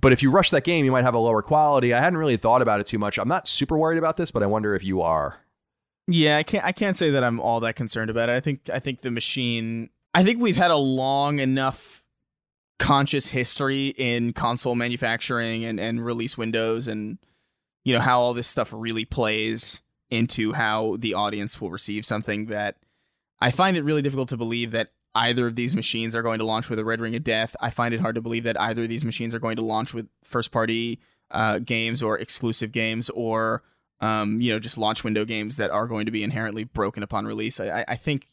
But 0.00 0.12
if 0.12 0.22
you 0.22 0.30
rush 0.30 0.50
that 0.50 0.64
game, 0.64 0.84
you 0.84 0.92
might 0.92 1.04
have 1.04 1.14
a 1.14 1.18
lower 1.18 1.42
quality. 1.42 1.94
I 1.94 2.00
hadn't 2.00 2.18
really 2.18 2.36
thought 2.36 2.62
about 2.62 2.80
it 2.80 2.86
too 2.86 2.98
much. 2.98 3.18
I'm 3.18 3.28
not 3.28 3.48
super 3.48 3.78
worried 3.78 3.98
about 3.98 4.16
this, 4.16 4.30
but 4.30 4.42
I 4.42 4.46
wonder 4.46 4.74
if 4.74 4.84
you 4.84 5.00
are. 5.00 5.40
Yeah, 6.06 6.36
I 6.36 6.42
can't. 6.42 6.64
I 6.64 6.72
can't 6.72 6.96
say 6.96 7.10
that 7.10 7.24
I'm 7.24 7.40
all 7.40 7.60
that 7.60 7.76
concerned 7.76 8.10
about 8.10 8.28
it. 8.28 8.32
I 8.32 8.40
think. 8.40 8.68
I 8.70 8.78
think 8.78 9.00
the 9.00 9.10
machine. 9.10 9.88
I 10.12 10.22
think 10.22 10.40
we've 10.40 10.56
had 10.56 10.70
a 10.70 10.76
long 10.76 11.38
enough 11.38 12.04
conscious 12.78 13.28
history 13.28 13.88
in 13.88 14.32
console 14.34 14.74
manufacturing 14.74 15.64
and 15.64 15.80
and 15.80 16.04
release 16.04 16.36
windows 16.36 16.88
and 16.88 17.18
you 17.84 17.94
know 17.94 18.00
how 18.00 18.20
all 18.20 18.34
this 18.34 18.48
stuff 18.48 18.72
really 18.72 19.04
plays 19.04 19.80
into 20.10 20.52
how 20.52 20.96
the 20.98 21.14
audience 21.14 21.60
will 21.60 21.70
receive 21.70 22.04
something 22.04 22.46
that 22.46 22.76
I 23.40 23.50
find 23.50 23.76
it 23.76 23.82
really 23.82 24.02
difficult 24.02 24.28
to 24.30 24.36
believe 24.36 24.70
that 24.72 24.92
either 25.14 25.46
of 25.46 25.54
these 25.54 25.76
machines 25.76 26.14
are 26.14 26.22
going 26.22 26.38
to 26.38 26.44
launch 26.44 26.68
with 26.68 26.78
a 26.78 26.84
red 26.84 27.00
ring 27.00 27.14
of 27.14 27.22
death. 27.24 27.54
I 27.60 27.70
find 27.70 27.94
it 27.94 28.00
hard 28.00 28.14
to 28.16 28.20
believe 28.20 28.44
that 28.44 28.60
either 28.60 28.82
of 28.82 28.88
these 28.88 29.04
machines 29.04 29.34
are 29.34 29.38
going 29.38 29.56
to 29.56 29.62
launch 29.62 29.94
with 29.94 30.08
first 30.22 30.50
party 30.50 31.00
uh, 31.30 31.58
games 31.58 32.02
or 32.02 32.18
exclusive 32.18 32.72
games 32.72 33.10
or 33.10 33.62
um, 34.00 34.40
you 34.40 34.52
know 34.52 34.58
just 34.58 34.78
launch 34.78 35.04
window 35.04 35.24
games 35.24 35.56
that 35.56 35.70
are 35.70 35.86
going 35.86 36.06
to 36.06 36.12
be 36.12 36.22
inherently 36.22 36.64
broken 36.64 37.02
upon 37.02 37.26
release. 37.26 37.60
I, 37.60 37.84
I 37.86 37.96
think 37.96 38.28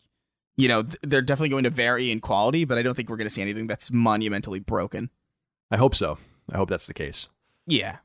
you 0.56 0.68
know 0.68 0.84
th- 0.84 0.98
they're 1.03 1.22
definitely 1.22 1.49
going 1.49 1.64
to 1.64 1.69
vary 1.69 2.11
in 2.11 2.19
quality, 2.19 2.65
but 2.65 2.78
I 2.78 2.82
don't 2.82 2.95
think 2.95 3.10
we're 3.10 3.18
going 3.18 3.28
to 3.28 3.34
see 3.34 3.41
anything 3.41 3.68
that's 3.68 3.91
monumentally 3.91 4.60
broken. 4.60 5.10
I 5.69 5.78
hope 5.78 5.95
so. 5.95 6.18
I 6.52 6.57
hope 6.57 6.69
that's 6.69 6.88
the 6.88 6.94
case. 6.94 7.30
Yeah. 7.65 7.98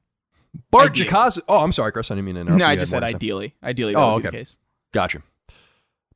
Bart 0.70 0.90
Ideally. 0.90 1.42
Oh, 1.48 1.62
I'm 1.62 1.72
sorry, 1.72 1.92
Chris. 1.92 2.10
I 2.10 2.14
didn't 2.14 2.26
mean 2.26 2.34
to 2.36 2.40
interrupt. 2.42 2.58
No, 2.58 2.66
You 2.66 2.72
I 2.72 2.76
just 2.76 2.90
said 2.90 3.06
say. 3.08 3.14
ideally. 3.14 3.54
Ideally, 3.62 3.94
that 3.94 4.00
Oh, 4.00 4.14
would 4.14 4.22
be 4.22 4.28
okay. 4.28 4.36
the 4.38 4.40
case. 4.44 4.58
Gotcha. 4.92 5.22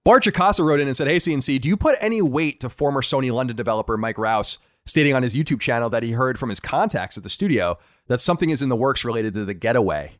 Bart 0.05 0.25
Jacasa 0.25 0.65
wrote 0.65 0.81
in 0.81 0.87
and 0.89 0.97
said, 0.97 1.09
Hey, 1.09 1.17
CNC, 1.17 1.61
do 1.61 1.69
you 1.69 1.77
put 1.77 1.97
any 2.01 2.23
weight 2.23 2.61
to 2.61 2.69
former 2.71 3.03
Sony 3.03 3.31
London 3.33 3.57
developer 3.57 3.97
Mike 3.97 4.19
Rouse 4.19 4.59
stating 4.87 5.15
on 5.15 5.23
his 5.23 5.37
YouTube 5.37 5.61
channel 5.61 5.91
that 5.91 6.03
he 6.03 6.13
heard 6.13 6.39
from 6.39 6.49
his 6.49 6.59
contacts 6.61 7.17
at 7.19 7.23
the 7.23 7.29
studio 7.29 7.79
that 8.07 8.21
something 8.21 8.51
is 8.51 8.63
in 8.63 8.71
the 8.71 8.77
works 8.77 9.05
related 9.05 9.35
to 9.35 9.45
the 9.45 9.55
getaway? 9.55 10.13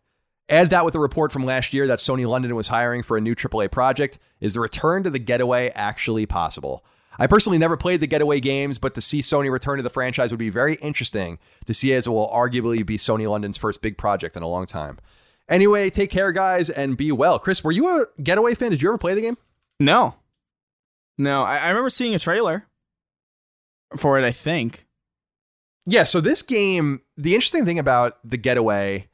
Add 0.51 0.71
that 0.71 0.85
with 0.85 0.95
a 0.95 0.99
report 0.99 1.33
from 1.33 1.45
last 1.45 1.73
year 1.73 1.87
that 1.87 1.99
Sony 2.01 2.27
London 2.29 2.55
was 2.57 2.69
hiring 2.69 3.03
for 3.03 3.17
a 3.17 3.21
new 3.21 3.35
AAA 3.35 3.71
project. 3.71 4.19
Is 4.41 4.55
the 4.55 4.61
return 4.61 5.03
to 5.05 5.11
the 5.11 5.19
getaway 5.21 5.71
actually 5.75 6.27
possible? 6.27 6.85
I 7.21 7.27
personally 7.27 7.59
never 7.59 7.77
played 7.77 8.01
the 8.01 8.07
getaway 8.07 8.41
games, 8.41 8.79
but 8.79 8.95
to 8.95 9.03
see 9.03 9.21
Sony 9.21 9.53
return 9.53 9.77
to 9.77 9.83
the 9.83 9.91
franchise 9.91 10.33
would 10.33 10.39
be 10.39 10.49
very 10.49 10.77
interesting 10.77 11.39
to 11.67 11.75
see 11.75 11.93
as 11.93 12.07
it 12.07 12.11
will 12.11 12.31
arguably 12.31 12.85
be 12.85 12.97
Sony 12.97 13.29
London's 13.29 13.59
first 13.59 13.83
big 13.83 13.99
project 13.99 14.37
in 14.37 14.43
a 14.43 14.49
long 14.49 14.65
time. 14.65 14.99
Anyway, 15.47 15.91
take 15.91 16.09
care, 16.09 16.33
guys, 16.33 16.71
and 16.71 16.97
be 16.97 17.13
well. 17.13 17.39
Chris, 17.39 17.63
were 17.63 17.73
you 17.73 17.89
a 17.89 18.07
getaway 18.23 18.55
fan? 18.55 18.71
Did 18.71 18.81
you 18.81 18.89
ever 18.89 18.97
play 18.97 19.15
the 19.15 19.21
game? 19.21 19.37
No. 19.79 20.15
No, 21.19 21.43
I, 21.43 21.59
I 21.59 21.69
remember 21.69 21.91
seeing 21.91 22.15
a 22.15 22.19
trailer 22.19 22.67
for 23.99 24.19
it, 24.19 24.25
I 24.25 24.33
think. 24.33 24.87
Yeah, 25.85 26.05
so 26.05 26.23
this 26.23 26.41
game, 26.41 27.03
the 27.19 27.35
interesting 27.35 27.67
thing 27.67 27.79
about 27.79 28.19
the 28.25 28.39
Getaway 28.39 29.09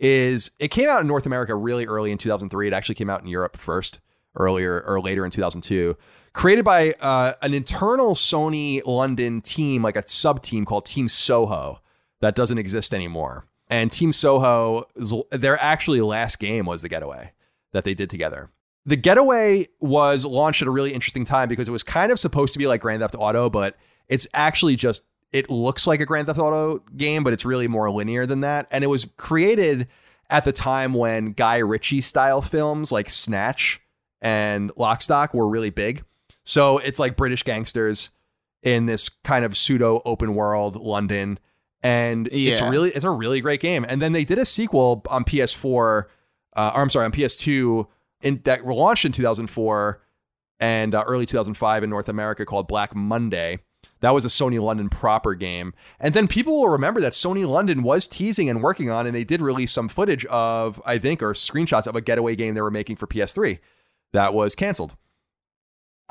is 0.00 0.50
it 0.58 0.68
came 0.68 0.88
out 0.88 1.00
in 1.00 1.06
North 1.06 1.26
America 1.26 1.54
really 1.54 1.86
early 1.86 2.10
in 2.10 2.18
2003. 2.18 2.66
It 2.66 2.72
actually 2.72 2.96
came 2.96 3.10
out 3.10 3.22
in 3.22 3.28
Europe 3.28 3.56
first, 3.56 4.00
earlier 4.34 4.82
or 4.84 5.00
later 5.00 5.24
in 5.24 5.30
2002. 5.30 5.96
Created 6.32 6.64
by 6.64 6.92
uh, 7.00 7.34
an 7.42 7.52
internal 7.52 8.14
Sony 8.14 8.80
London 8.86 9.42
team, 9.42 9.82
like 9.82 9.96
a 9.96 10.08
sub 10.08 10.42
team 10.42 10.64
called 10.64 10.86
Team 10.86 11.08
Soho, 11.08 11.80
that 12.20 12.34
doesn't 12.34 12.58
exist 12.58 12.94
anymore. 12.94 13.46
And 13.68 13.92
Team 13.92 14.12
Soho, 14.12 14.86
their 15.30 15.62
actually 15.62 16.00
last 16.00 16.38
game 16.38 16.66
was 16.66 16.82
the 16.82 16.88
Getaway 16.88 17.32
that 17.72 17.84
they 17.84 17.94
did 17.94 18.08
together. 18.08 18.50
The 18.84 18.96
Getaway 18.96 19.68
was 19.80 20.24
launched 20.24 20.62
at 20.62 20.68
a 20.68 20.70
really 20.70 20.92
interesting 20.92 21.24
time 21.24 21.48
because 21.48 21.68
it 21.68 21.72
was 21.72 21.82
kind 21.82 22.10
of 22.10 22.18
supposed 22.18 22.52
to 22.54 22.58
be 22.58 22.66
like 22.66 22.80
Grand 22.80 23.00
Theft 23.00 23.14
Auto, 23.18 23.48
but 23.48 23.76
it's 24.08 24.26
actually 24.34 24.76
just 24.76 25.04
it 25.32 25.48
looks 25.48 25.86
like 25.86 26.00
a 26.00 26.06
Grand 26.06 26.26
Theft 26.26 26.38
Auto 26.38 26.82
game, 26.96 27.24
but 27.24 27.32
it's 27.32 27.44
really 27.44 27.68
more 27.68 27.90
linear 27.90 28.26
than 28.26 28.40
that. 28.40 28.66
And 28.70 28.84
it 28.84 28.88
was 28.88 29.06
created 29.16 29.88
at 30.28 30.44
the 30.44 30.52
time 30.52 30.94
when 30.94 31.32
Guy 31.32 31.58
Ritchie 31.58 32.00
style 32.00 32.42
films 32.42 32.92
like 32.92 33.08
Snatch 33.08 33.80
and 34.20 34.70
Lockstock 34.74 35.34
were 35.34 35.48
really 35.48 35.70
big. 35.70 36.04
So 36.44 36.78
it's 36.78 36.98
like 36.98 37.16
British 37.16 37.42
gangsters 37.42 38.10
in 38.62 38.86
this 38.86 39.08
kind 39.08 39.44
of 39.44 39.56
pseudo 39.56 40.02
open 40.04 40.34
world 40.34 40.76
London. 40.76 41.38
And 41.82 42.28
it's 42.30 42.62
really 42.62 42.90
it's 42.90 43.04
a 43.04 43.10
really 43.10 43.40
great 43.40 43.60
game. 43.60 43.84
And 43.88 44.00
then 44.00 44.12
they 44.12 44.24
did 44.24 44.38
a 44.38 44.44
sequel 44.44 45.02
on 45.10 45.24
PS4, 45.24 46.04
uh, 46.54 46.72
or 46.74 46.82
I'm 46.82 46.90
sorry, 46.90 47.06
on 47.06 47.12
PS2 47.12 47.86
in 48.22 48.40
that 48.44 48.64
launched 48.64 49.04
in 49.04 49.12
2004 49.12 50.00
and 50.60 50.94
uh, 50.94 51.02
early 51.06 51.26
2005 51.26 51.82
in 51.82 51.90
North 51.90 52.08
America 52.08 52.46
called 52.46 52.68
Black 52.68 52.94
Monday. 52.94 53.58
That 53.98 54.14
was 54.14 54.24
a 54.24 54.28
Sony 54.28 54.62
London 54.62 54.88
proper 54.88 55.34
game. 55.34 55.74
And 55.98 56.14
then 56.14 56.28
people 56.28 56.60
will 56.60 56.68
remember 56.68 57.00
that 57.00 57.14
Sony 57.14 57.46
London 57.46 57.82
was 57.82 58.06
teasing 58.06 58.48
and 58.48 58.62
working 58.62 58.90
on, 58.90 59.06
and 59.06 59.14
they 59.14 59.24
did 59.24 59.40
release 59.40 59.72
some 59.72 59.88
footage 59.88 60.24
of, 60.26 60.80
I 60.86 60.98
think, 60.98 61.20
or 61.20 61.32
screenshots 61.32 61.88
of 61.88 61.96
a 61.96 62.00
getaway 62.00 62.36
game 62.36 62.54
they 62.54 62.62
were 62.62 62.70
making 62.70 62.94
for 62.94 63.08
PS3 63.08 63.58
that 64.12 64.34
was 64.34 64.54
canceled. 64.54 64.96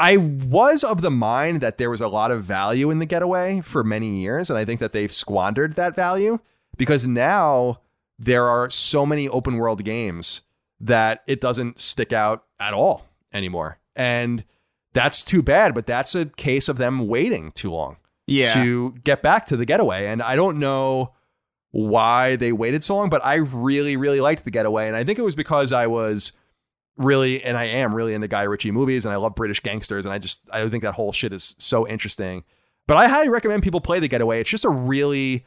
I 0.02 0.18
was 0.18 0.84
of 0.84 1.02
the 1.02 1.12
mind 1.12 1.62
that 1.62 1.78
there 1.78 1.92
was 1.92 2.02
a 2.02 2.08
lot 2.08 2.32
of 2.32 2.44
value 2.44 2.90
in 2.90 2.98
the 2.98 3.06
getaway 3.06 3.62
for 3.62 3.84
many 3.84 4.08
years, 4.18 4.50
and 4.50 4.58
I 4.58 4.66
think 4.66 4.80
that 4.80 4.94
they've 4.94 5.14
squandered 5.14 5.76
that 5.76 5.96
value 5.96 6.40
because 6.76 7.06
now 7.06 7.82
there 8.18 8.48
are 8.48 8.72
so 8.72 9.06
many 9.06 9.30
open 9.30 9.58
world 9.58 9.84
games 9.84 10.42
that 10.80 11.22
it 11.28 11.40
doesn't 11.40 11.80
stick 11.80 12.12
out 12.12 12.46
at 12.60 12.74
all 12.74 13.06
anymore. 13.32 13.78
And 13.96 14.44
that's 14.94 15.24
too 15.24 15.44
bad, 15.44 15.76
but 15.76 15.86
that's 15.86 16.16
a 16.16 16.26
case 16.26 16.68
of 16.68 16.78
them 16.78 17.08
waiting 17.08 17.52
too 17.52 17.72
long 17.72 17.98
Yeah. 18.26 18.52
to 18.56 18.96
get 19.04 19.22
back 19.22 19.46
to 19.48 19.56
the 19.58 19.66
getaway. 19.66 20.08
And 20.08 20.24
I 20.24 20.36
don't 20.36 20.58
know 20.58 21.14
why 21.70 22.36
they 22.38 22.52
waited 22.52 22.84
so 22.84 22.96
long, 22.96 23.10
but 23.10 23.24
I 23.24 23.36
really, 23.36 23.96
really 23.96 24.20
liked 24.20 24.44
the 24.46 24.52
getaway. 24.52 24.88
And 24.88 24.96
I 24.96 25.04
think 25.04 25.20
it 25.20 25.24
was 25.24 25.36
because 25.36 25.72
I 25.72 25.86
was 25.88 26.34
really, 26.98 27.44
and 27.44 27.58
I 27.58 27.66
am 27.66 27.94
really 27.94 28.14
into 28.14 28.28
Guy 28.28 28.44
Ritchie 28.44 28.72
movies 28.72 29.06
and 29.06 29.14
I 29.14 29.18
love 29.18 29.36
British 29.36 29.60
gangsters. 29.62 30.06
And 30.06 30.14
I 30.14 30.18
just, 30.18 30.50
I 30.52 30.68
think 30.70 30.84
that 30.84 30.94
whole 30.94 31.12
shit 31.12 31.34
is 31.34 31.56
so 31.58 31.88
interesting. 31.88 32.44
But 32.88 32.98
I 32.98 33.08
highly 33.08 33.30
recommend 33.30 33.64
people 33.64 33.82
play 33.82 34.00
the 34.00 34.08
getaway. 34.08 34.42
It's 34.42 34.50
just 34.50 34.66
a 34.66 34.70
really 34.70 35.46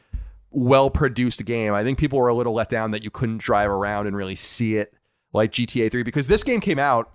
well 0.51 0.89
produced 0.89 1.43
game. 1.45 1.73
I 1.73 1.83
think 1.83 1.97
people 1.97 2.19
were 2.19 2.29
a 2.29 2.33
little 2.33 2.53
let 2.53 2.69
down 2.69 2.91
that 2.91 3.03
you 3.03 3.11
couldn't 3.11 3.39
drive 3.39 3.69
around 3.69 4.07
and 4.07 4.15
really 4.15 4.35
see 4.35 4.75
it 4.75 4.93
like 5.33 5.51
GTA 5.51 5.91
3 5.91 6.03
because 6.03 6.27
this 6.27 6.43
game 6.43 6.61
came 6.61 6.79
out, 6.79 7.11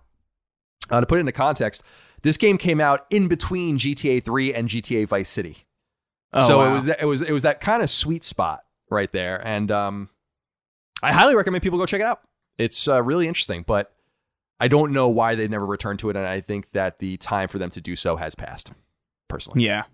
uh, 0.90 1.00
to 1.00 1.06
put 1.06 1.16
it 1.16 1.20
into 1.20 1.32
context, 1.32 1.82
this 2.22 2.36
game 2.36 2.58
came 2.58 2.80
out 2.80 3.06
in 3.10 3.28
between 3.28 3.78
GTA 3.78 4.22
3 4.22 4.54
and 4.54 4.68
GTA 4.68 5.08
Vice 5.08 5.28
City. 5.28 5.64
Oh, 6.32 6.46
so 6.46 6.62
it 6.64 6.72
was 6.72 6.84
that 6.84 7.02
it 7.02 7.06
was 7.06 7.22
it 7.22 7.32
was 7.32 7.42
that 7.42 7.60
kind 7.60 7.82
of 7.82 7.90
sweet 7.90 8.22
spot 8.22 8.60
right 8.88 9.10
there, 9.10 9.44
and 9.44 9.70
um, 9.72 10.10
I 11.02 11.12
highly 11.12 11.34
recommend 11.34 11.62
people 11.62 11.78
go 11.78 11.86
check 11.86 12.00
it 12.00 12.06
out. 12.06 12.20
It's 12.56 12.86
uh, 12.86 13.02
really 13.02 13.26
interesting, 13.26 13.64
but 13.66 13.92
I 14.60 14.68
don't 14.68 14.92
know 14.92 15.08
why 15.08 15.34
they 15.34 15.48
never 15.48 15.66
returned 15.66 15.98
to 16.00 16.10
it, 16.10 16.16
and 16.16 16.26
I 16.26 16.40
think 16.40 16.72
that 16.72 16.98
the 16.98 17.16
time 17.16 17.48
for 17.48 17.58
them 17.58 17.70
to 17.70 17.80
do 17.80 17.96
so 17.96 18.16
has 18.16 18.34
passed. 18.34 18.72
Personally, 19.28 19.64
Yeah. 19.64 19.84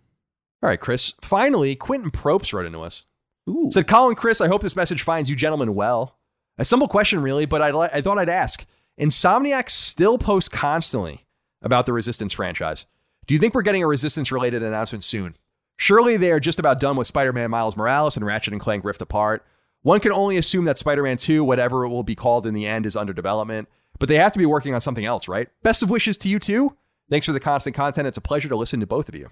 All 0.62 0.68
right, 0.70 0.80
Chris. 0.80 1.12
Finally, 1.22 1.76
Quentin 1.76 2.10
Propes 2.10 2.52
wrote 2.52 2.66
into 2.66 2.80
us. 2.80 3.04
Ooh. 3.48 3.68
Said, 3.70 3.86
Colin, 3.86 4.16
Chris, 4.16 4.40
I 4.40 4.48
hope 4.48 4.62
this 4.62 4.74
message 4.74 5.02
finds 5.02 5.28
you 5.30 5.36
gentlemen 5.36 5.74
well. 5.74 6.16
A 6.58 6.64
simple 6.64 6.88
question, 6.88 7.20
really, 7.20 7.44
but 7.46 7.60
I, 7.62 7.68
I 7.92 8.00
thought 8.00 8.18
I'd 8.18 8.28
ask. 8.30 8.64
Insomniac 8.98 9.68
still 9.68 10.16
post 10.16 10.50
constantly 10.50 11.26
about 11.62 11.84
the 11.86 11.92
Resistance 11.92 12.32
franchise. 12.32 12.86
Do 13.26 13.34
you 13.34 13.40
think 13.40 13.54
we're 13.54 13.62
getting 13.62 13.82
a 13.82 13.86
Resistance 13.86 14.32
related 14.32 14.62
announcement 14.62 15.04
soon? 15.04 15.34
Surely 15.76 16.16
they 16.16 16.32
are 16.32 16.40
just 16.40 16.58
about 16.58 16.80
done 16.80 16.96
with 16.96 17.06
Spider 17.06 17.32
Man 17.34 17.50
Miles 17.50 17.76
Morales 17.76 18.16
and 18.16 18.24
Ratchet 18.24 18.54
and 18.54 18.60
Clank 18.60 18.84
Rift 18.84 19.02
Apart. 19.02 19.44
One 19.82 20.00
can 20.00 20.12
only 20.12 20.38
assume 20.38 20.64
that 20.64 20.78
Spider 20.78 21.02
Man 21.02 21.18
2, 21.18 21.44
whatever 21.44 21.84
it 21.84 21.90
will 21.90 22.02
be 22.02 22.14
called 22.14 22.46
in 22.46 22.54
the 22.54 22.66
end, 22.66 22.86
is 22.86 22.96
under 22.96 23.12
development, 23.12 23.68
but 23.98 24.08
they 24.08 24.16
have 24.16 24.32
to 24.32 24.38
be 24.38 24.46
working 24.46 24.74
on 24.74 24.80
something 24.80 25.04
else, 25.04 25.28
right? 25.28 25.48
Best 25.62 25.82
of 25.82 25.90
wishes 25.90 26.16
to 26.18 26.28
you 26.28 26.38
too. 26.38 26.76
Thanks 27.08 27.26
for 27.26 27.32
the 27.32 27.40
constant 27.40 27.76
content. 27.76 28.08
It's 28.08 28.18
a 28.18 28.22
pleasure 28.22 28.48
to 28.48 28.56
listen 28.56 28.80
to 28.80 28.86
both 28.86 29.08
of 29.08 29.14
you. 29.14 29.30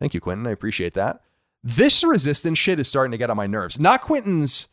Thank 0.00 0.14
you, 0.14 0.20
Quentin. 0.20 0.46
I 0.46 0.50
appreciate 0.50 0.94
that. 0.94 1.20
This 1.62 2.04
resistance 2.04 2.58
shit 2.58 2.78
is 2.78 2.88
starting 2.88 3.12
to 3.12 3.18
get 3.18 3.30
on 3.30 3.36
my 3.36 3.46
nerves. 3.46 3.80
Not 3.80 4.02
Quentin's 4.02 4.68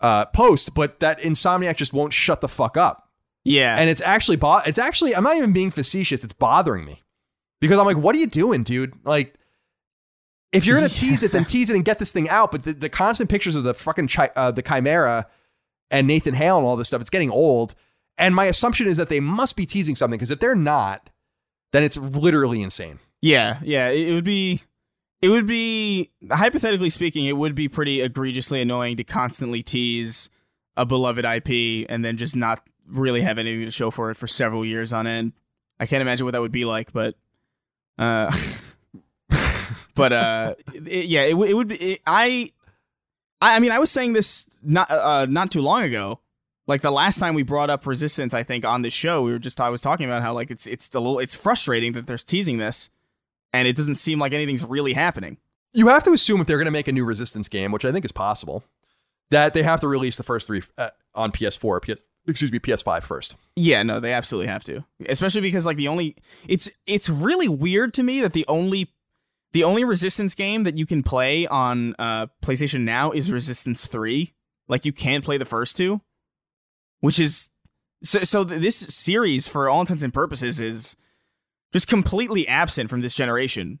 uh, 0.00 0.26
post, 0.26 0.74
but 0.74 1.00
that 1.00 1.20
Insomniac 1.20 1.76
just 1.76 1.92
won't 1.92 2.12
shut 2.12 2.40
the 2.40 2.48
fuck 2.48 2.76
up. 2.76 3.10
Yeah. 3.44 3.76
And 3.78 3.88
it's 3.88 4.00
actually 4.00 4.36
bo- 4.36 4.62
it's 4.66 4.78
actually 4.78 5.14
I'm 5.14 5.22
not 5.22 5.36
even 5.36 5.52
being 5.52 5.70
facetious. 5.70 6.24
It's 6.24 6.32
bothering 6.32 6.84
me 6.84 7.02
because 7.60 7.78
I'm 7.78 7.86
like, 7.86 7.96
what 7.96 8.14
are 8.16 8.18
you 8.18 8.26
doing, 8.26 8.64
dude? 8.64 8.94
Like, 9.04 9.34
if 10.52 10.66
you're 10.66 10.76
gonna 10.76 10.88
tease 10.90 11.22
it, 11.22 11.30
then 11.32 11.44
tease 11.44 11.70
it 11.70 11.76
and 11.76 11.84
get 11.84 11.98
this 12.00 12.12
thing 12.12 12.28
out. 12.28 12.50
But 12.50 12.64
the, 12.64 12.72
the 12.72 12.88
constant 12.88 13.30
pictures 13.30 13.54
of 13.54 13.62
the 13.62 13.74
fucking 13.74 14.08
chi- 14.08 14.32
uh, 14.34 14.50
the 14.50 14.62
Chimera 14.62 15.26
and 15.90 16.08
Nathan 16.08 16.34
Hale 16.34 16.58
and 16.58 16.66
all 16.66 16.76
this 16.76 16.88
stuff, 16.88 17.00
it's 17.00 17.10
getting 17.10 17.30
old. 17.30 17.74
And 18.18 18.34
my 18.34 18.46
assumption 18.46 18.86
is 18.86 18.96
that 18.96 19.08
they 19.08 19.20
must 19.20 19.56
be 19.56 19.66
teasing 19.66 19.96
something 19.96 20.16
because 20.16 20.30
if 20.30 20.40
they're 20.40 20.54
not, 20.54 21.10
then 21.72 21.82
it's 21.82 21.96
literally 21.96 22.62
insane. 22.62 22.98
Yeah, 23.20 23.58
yeah, 23.62 23.88
it, 23.88 24.14
would 24.14 24.24
be 24.24 24.62
it 25.20 25.28
would 25.28 25.46
be 25.46 26.10
hypothetically 26.30 26.90
speaking, 26.90 27.26
it 27.26 27.36
would 27.36 27.54
be 27.54 27.68
pretty 27.68 28.00
egregiously 28.00 28.60
annoying 28.60 28.96
to 28.98 29.04
constantly 29.04 29.62
tease 29.62 30.30
a 30.76 30.86
beloved 30.86 31.24
IP 31.24 31.86
and 31.88 32.04
then 32.04 32.16
just 32.16 32.36
not 32.36 32.62
really 32.86 33.22
have 33.22 33.38
anything 33.38 33.64
to 33.64 33.70
show 33.70 33.90
for 33.90 34.10
it 34.10 34.16
for 34.16 34.26
several 34.26 34.64
years 34.64 34.92
on 34.92 35.06
end. 35.06 35.32
I 35.80 35.86
can't 35.86 36.02
imagine 36.02 36.24
what 36.24 36.32
that 36.32 36.40
would 36.40 36.52
be 36.52 36.64
like, 36.64 36.92
but 36.92 37.16
uh 37.98 38.34
but 39.94 40.12
uh 40.12 40.54
it, 40.74 41.06
yeah, 41.06 41.22
it, 41.22 41.34
it 41.34 41.54
would 41.54 41.68
be 41.68 41.76
it, 41.76 42.00
I 42.06 42.50
I 43.40 43.56
I 43.56 43.58
mean, 43.58 43.72
I 43.72 43.78
was 43.78 43.90
saying 43.90 44.12
this 44.12 44.58
not 44.62 44.90
uh 44.90 45.26
not 45.26 45.50
too 45.50 45.62
long 45.62 45.82
ago. 45.82 46.20
Like 46.66 46.82
the 46.82 46.90
last 46.90 47.18
time 47.18 47.34
we 47.34 47.42
brought 47.42 47.70
up 47.70 47.86
resistance, 47.86 48.34
I 48.34 48.42
think 48.42 48.64
on 48.64 48.82
this 48.82 48.92
show, 48.94 49.22
we 49.22 49.32
were 49.32 49.38
just 49.38 49.60
I 49.60 49.70
was 49.70 49.82
talking 49.82 50.06
about 50.06 50.22
how 50.22 50.32
like 50.32 50.50
it's 50.50 50.66
it's 50.66 50.92
a 50.94 51.00
little 51.00 51.18
it's 51.18 51.34
frustrating 51.34 51.92
that 51.92 52.06
there's 52.06 52.24
teasing 52.24 52.58
this 52.58 52.90
and 53.52 53.66
it 53.66 53.76
doesn't 53.76 53.94
seem 53.96 54.18
like 54.18 54.32
anything's 54.32 54.64
really 54.64 54.92
happening. 54.92 55.38
You 55.72 55.88
have 55.88 56.04
to 56.04 56.12
assume 56.12 56.40
if 56.40 56.46
they're 56.46 56.58
going 56.58 56.66
to 56.66 56.70
make 56.70 56.88
a 56.88 56.92
new 56.92 57.04
Resistance 57.04 57.48
game, 57.48 57.72
which 57.72 57.84
I 57.84 57.92
think 57.92 58.04
is 58.04 58.12
possible, 58.12 58.64
that 59.30 59.54
they 59.54 59.62
have 59.62 59.80
to 59.80 59.88
release 59.88 60.16
the 60.16 60.22
first 60.22 60.46
three 60.46 60.62
uh, 60.78 60.90
on 61.14 61.32
PS4, 61.32 61.82
PS, 61.82 62.02
excuse 62.26 62.52
me, 62.52 62.58
PS5 62.58 63.02
first. 63.02 63.36
Yeah, 63.54 63.82
no, 63.82 64.00
they 64.00 64.12
absolutely 64.12 64.48
have 64.48 64.64
to. 64.64 64.84
Especially 65.08 65.40
because 65.40 65.66
like 65.66 65.76
the 65.76 65.88
only 65.88 66.16
it's 66.48 66.70
it's 66.86 67.08
really 67.08 67.48
weird 67.48 67.94
to 67.94 68.02
me 68.02 68.20
that 68.20 68.32
the 68.32 68.44
only 68.48 68.90
the 69.52 69.64
only 69.64 69.84
Resistance 69.84 70.34
game 70.34 70.64
that 70.64 70.76
you 70.76 70.86
can 70.86 71.02
play 71.02 71.46
on 71.46 71.94
uh 71.98 72.26
PlayStation 72.42 72.82
Now 72.82 73.12
is 73.12 73.32
Resistance 73.32 73.86
3. 73.86 74.32
Like 74.68 74.84
you 74.84 74.92
can't 74.92 75.24
play 75.24 75.38
the 75.38 75.44
first 75.44 75.76
two, 75.76 76.00
which 77.00 77.18
is 77.18 77.50
so 78.02 78.22
so 78.24 78.44
this 78.44 78.76
series 78.76 79.48
for 79.48 79.68
all 79.68 79.80
intents 79.80 80.02
and 80.02 80.12
purposes 80.12 80.60
is 80.60 80.96
just 81.72 81.88
completely 81.88 82.46
absent 82.48 82.90
from 82.90 83.00
this 83.00 83.14
generation, 83.14 83.78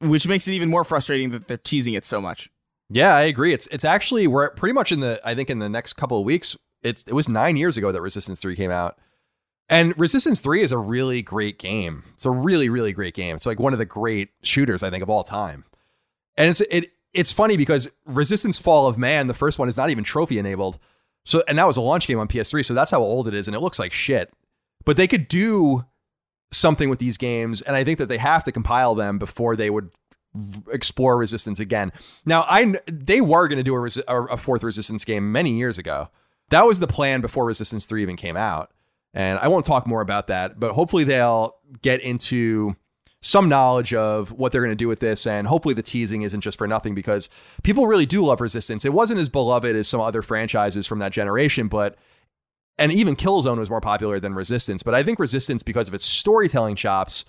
which 0.00 0.28
makes 0.28 0.46
it 0.48 0.52
even 0.52 0.70
more 0.70 0.84
frustrating 0.84 1.30
that 1.30 1.48
they're 1.48 1.56
teasing 1.56 1.94
it 1.94 2.04
so 2.04 2.20
much. 2.20 2.50
Yeah, 2.88 3.14
I 3.14 3.22
agree. 3.22 3.52
It's 3.52 3.66
it's 3.68 3.84
actually 3.84 4.26
we're 4.26 4.50
pretty 4.50 4.72
much 4.72 4.92
in 4.92 5.00
the 5.00 5.20
I 5.24 5.34
think 5.34 5.50
in 5.50 5.58
the 5.58 5.68
next 5.68 5.94
couple 5.94 6.18
of 6.18 6.24
weeks. 6.24 6.56
It's 6.82 7.02
it 7.04 7.14
was 7.14 7.28
nine 7.28 7.56
years 7.56 7.76
ago 7.76 7.90
that 7.90 8.00
Resistance 8.00 8.40
Three 8.40 8.54
came 8.54 8.70
out, 8.70 8.98
and 9.68 9.98
Resistance 9.98 10.40
Three 10.40 10.62
is 10.62 10.72
a 10.72 10.78
really 10.78 11.22
great 11.22 11.58
game. 11.58 12.04
It's 12.14 12.26
a 12.26 12.30
really 12.30 12.68
really 12.68 12.92
great 12.92 13.14
game. 13.14 13.34
It's 13.34 13.46
like 13.46 13.58
one 13.58 13.72
of 13.72 13.78
the 13.78 13.86
great 13.86 14.30
shooters 14.42 14.82
I 14.82 14.90
think 14.90 15.02
of 15.02 15.10
all 15.10 15.24
time, 15.24 15.64
and 16.36 16.50
it's 16.50 16.60
it 16.62 16.92
it's 17.12 17.32
funny 17.32 17.56
because 17.56 17.90
Resistance 18.04 18.58
Fall 18.58 18.86
of 18.86 18.98
Man, 18.98 19.26
the 19.26 19.34
first 19.34 19.58
one, 19.58 19.68
is 19.68 19.76
not 19.76 19.90
even 19.90 20.04
trophy 20.04 20.38
enabled. 20.38 20.78
So 21.26 21.42
and 21.46 21.58
that 21.58 21.66
was 21.66 21.76
a 21.76 21.82
launch 21.82 22.06
game 22.06 22.18
on 22.18 22.28
PS3, 22.28 22.64
so 22.64 22.72
that's 22.72 22.90
how 22.90 23.02
old 23.02 23.28
it 23.28 23.34
is, 23.34 23.46
and 23.46 23.54
it 23.54 23.60
looks 23.60 23.78
like 23.78 23.92
shit. 23.92 24.32
But 24.84 24.96
they 24.96 25.06
could 25.06 25.28
do 25.28 25.84
something 26.52 26.88
with 26.88 27.00
these 27.00 27.18
games, 27.18 27.60
and 27.60 27.76
I 27.76 27.84
think 27.84 27.98
that 27.98 28.08
they 28.08 28.18
have 28.18 28.44
to 28.44 28.52
compile 28.52 28.94
them 28.94 29.18
before 29.18 29.56
they 29.56 29.68
would 29.68 29.90
explore 30.70 31.16
resistance 31.16 31.60
again. 31.60 31.92
Now, 32.24 32.46
I 32.48 32.76
they 32.86 33.20
were 33.20 33.48
going 33.48 33.58
to 33.58 33.62
do 33.62 33.74
a, 33.74 33.78
resi- 33.78 34.04
a 34.06 34.36
fourth 34.36 34.62
resistance 34.62 35.04
game 35.04 35.30
many 35.30 35.52
years 35.52 35.76
ago. 35.76 36.08
That 36.50 36.66
was 36.66 36.78
the 36.78 36.86
plan 36.86 37.20
before 37.20 37.44
Resistance 37.44 37.86
3 37.86 38.02
even 38.02 38.16
came 38.16 38.36
out. 38.36 38.70
And 39.12 39.38
I 39.38 39.48
won't 39.48 39.64
talk 39.64 39.86
more 39.86 40.00
about 40.00 40.26
that, 40.28 40.60
but 40.60 40.72
hopefully 40.72 41.04
they'll 41.04 41.56
get 41.82 42.00
into 42.02 42.76
some 43.26 43.48
knowledge 43.48 43.92
of 43.92 44.30
what 44.30 44.52
they're 44.52 44.60
going 44.60 44.70
to 44.70 44.76
do 44.76 44.86
with 44.86 45.00
this 45.00 45.26
and 45.26 45.48
hopefully 45.48 45.74
the 45.74 45.82
teasing 45.82 46.22
isn't 46.22 46.42
just 46.42 46.56
for 46.56 46.68
nothing 46.68 46.94
because 46.94 47.28
people 47.64 47.86
really 47.86 48.06
do 48.06 48.24
love 48.24 48.40
Resistance. 48.40 48.84
It 48.84 48.92
wasn't 48.92 49.18
as 49.18 49.28
beloved 49.28 49.74
as 49.74 49.88
some 49.88 50.00
other 50.00 50.22
franchises 50.22 50.86
from 50.86 51.00
that 51.00 51.12
generation, 51.12 51.66
but 51.66 51.96
and 52.78 52.92
even 52.92 53.16
Killzone 53.16 53.58
was 53.58 53.70
more 53.70 53.80
popular 53.80 54.20
than 54.20 54.34
Resistance, 54.34 54.82
but 54.82 54.94
I 54.94 55.02
think 55.02 55.18
Resistance 55.18 55.62
because 55.62 55.88
of 55.88 55.94
its 55.94 56.04
storytelling 56.04 56.76
chops 56.76 57.24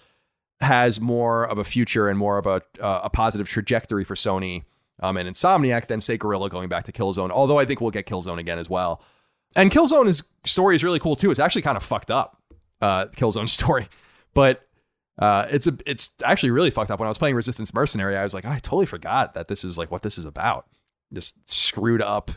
has 0.59 1.01
more 1.01 1.47
of 1.47 1.57
a 1.57 1.63
future 1.63 2.09
and 2.09 2.19
more 2.19 2.37
of 2.37 2.45
a 2.45 2.61
uh, 2.79 3.01
a 3.03 3.09
positive 3.09 3.47
trajectory 3.47 4.03
for 4.03 4.15
Sony 4.15 4.65
um, 4.99 5.17
and 5.17 5.27
Insomniac 5.27 5.87
than 5.87 6.01
say 6.01 6.17
Guerrilla 6.17 6.49
going 6.49 6.69
back 6.69 6.85
to 6.85 6.91
Killzone. 6.91 7.31
Although 7.31 7.59
I 7.59 7.65
think 7.65 7.81
we'll 7.81 7.91
get 7.91 8.05
Killzone 8.05 8.37
again 8.37 8.59
as 8.59 8.69
well. 8.69 9.01
And 9.55 9.71
Killzone's 9.71 10.23
story 10.43 10.75
is 10.75 10.83
really 10.83 10.99
cool 10.99 11.15
too. 11.15 11.31
It's 11.31 11.39
actually 11.39 11.63
kind 11.63 11.77
of 11.77 11.83
fucked 11.83 12.11
up, 12.11 12.41
uh, 12.81 13.05
Killzone's 13.15 13.51
story, 13.59 13.87
but 14.33 14.66
uh, 15.19 15.48
it's 15.49 15.68
a 15.68 15.77
it's 15.85 16.11
actually 16.23 16.52
really 16.52 16.69
fucked 16.69 16.91
up. 16.91 16.99
When 16.99 17.07
I 17.07 17.10
was 17.10 17.18
playing 17.18 17.35
Resistance 17.35 17.73
Mercenary, 17.73 18.15
I 18.15 18.23
was 18.23 18.34
like, 18.34 18.45
I 18.45 18.60
totally 18.60 18.85
forgot 18.85 19.34
that 19.34 19.48
this 19.48 19.64
is 19.64 19.77
like 19.77 19.91
what 19.91 20.03
this 20.03 20.18
is 20.18 20.26
about. 20.26 20.68
This 21.11 21.34
screwed 21.45 22.02
up 22.02 22.31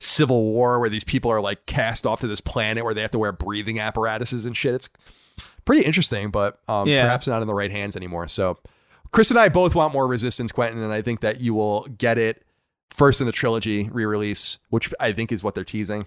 civil 0.00 0.42
war 0.44 0.78
where 0.78 0.88
these 0.90 1.04
people 1.04 1.30
are 1.30 1.40
like 1.40 1.64
cast 1.66 2.06
off 2.06 2.20
to 2.20 2.26
this 2.26 2.40
planet 2.40 2.84
where 2.84 2.92
they 2.94 3.00
have 3.02 3.10
to 3.12 3.18
wear 3.18 3.32
breathing 3.32 3.78
apparatuses 3.78 4.44
and 4.44 4.56
shit. 4.56 4.74
It's 4.74 4.88
pretty 5.64 5.82
interesting, 5.84 6.30
but 6.30 6.58
um, 6.68 6.86
Yeah. 6.88 7.04
perhaps 7.04 7.26
not 7.26 7.40
in 7.42 7.48
the 7.48 7.54
right 7.54 7.70
hands 7.70 7.96
anymore. 7.96 8.28
So, 8.28 8.58
Chris 9.12 9.30
and 9.30 9.38
I 9.38 9.48
both 9.48 9.74
want 9.74 9.92
more 9.92 10.06
Resistance, 10.06 10.52
Quentin, 10.52 10.82
and 10.82 10.92
I 10.92 11.00
think 11.00 11.20
that 11.20 11.40
you 11.40 11.54
will 11.54 11.86
get 11.96 12.18
it 12.18 12.42
first 12.90 13.20
in 13.20 13.26
the 13.26 13.32
trilogy 13.32 13.88
re 13.90 14.04
release, 14.04 14.58
which 14.68 14.92
I 15.00 15.12
think 15.12 15.32
is 15.32 15.42
what 15.44 15.54
they're 15.54 15.64
teasing. 15.64 16.06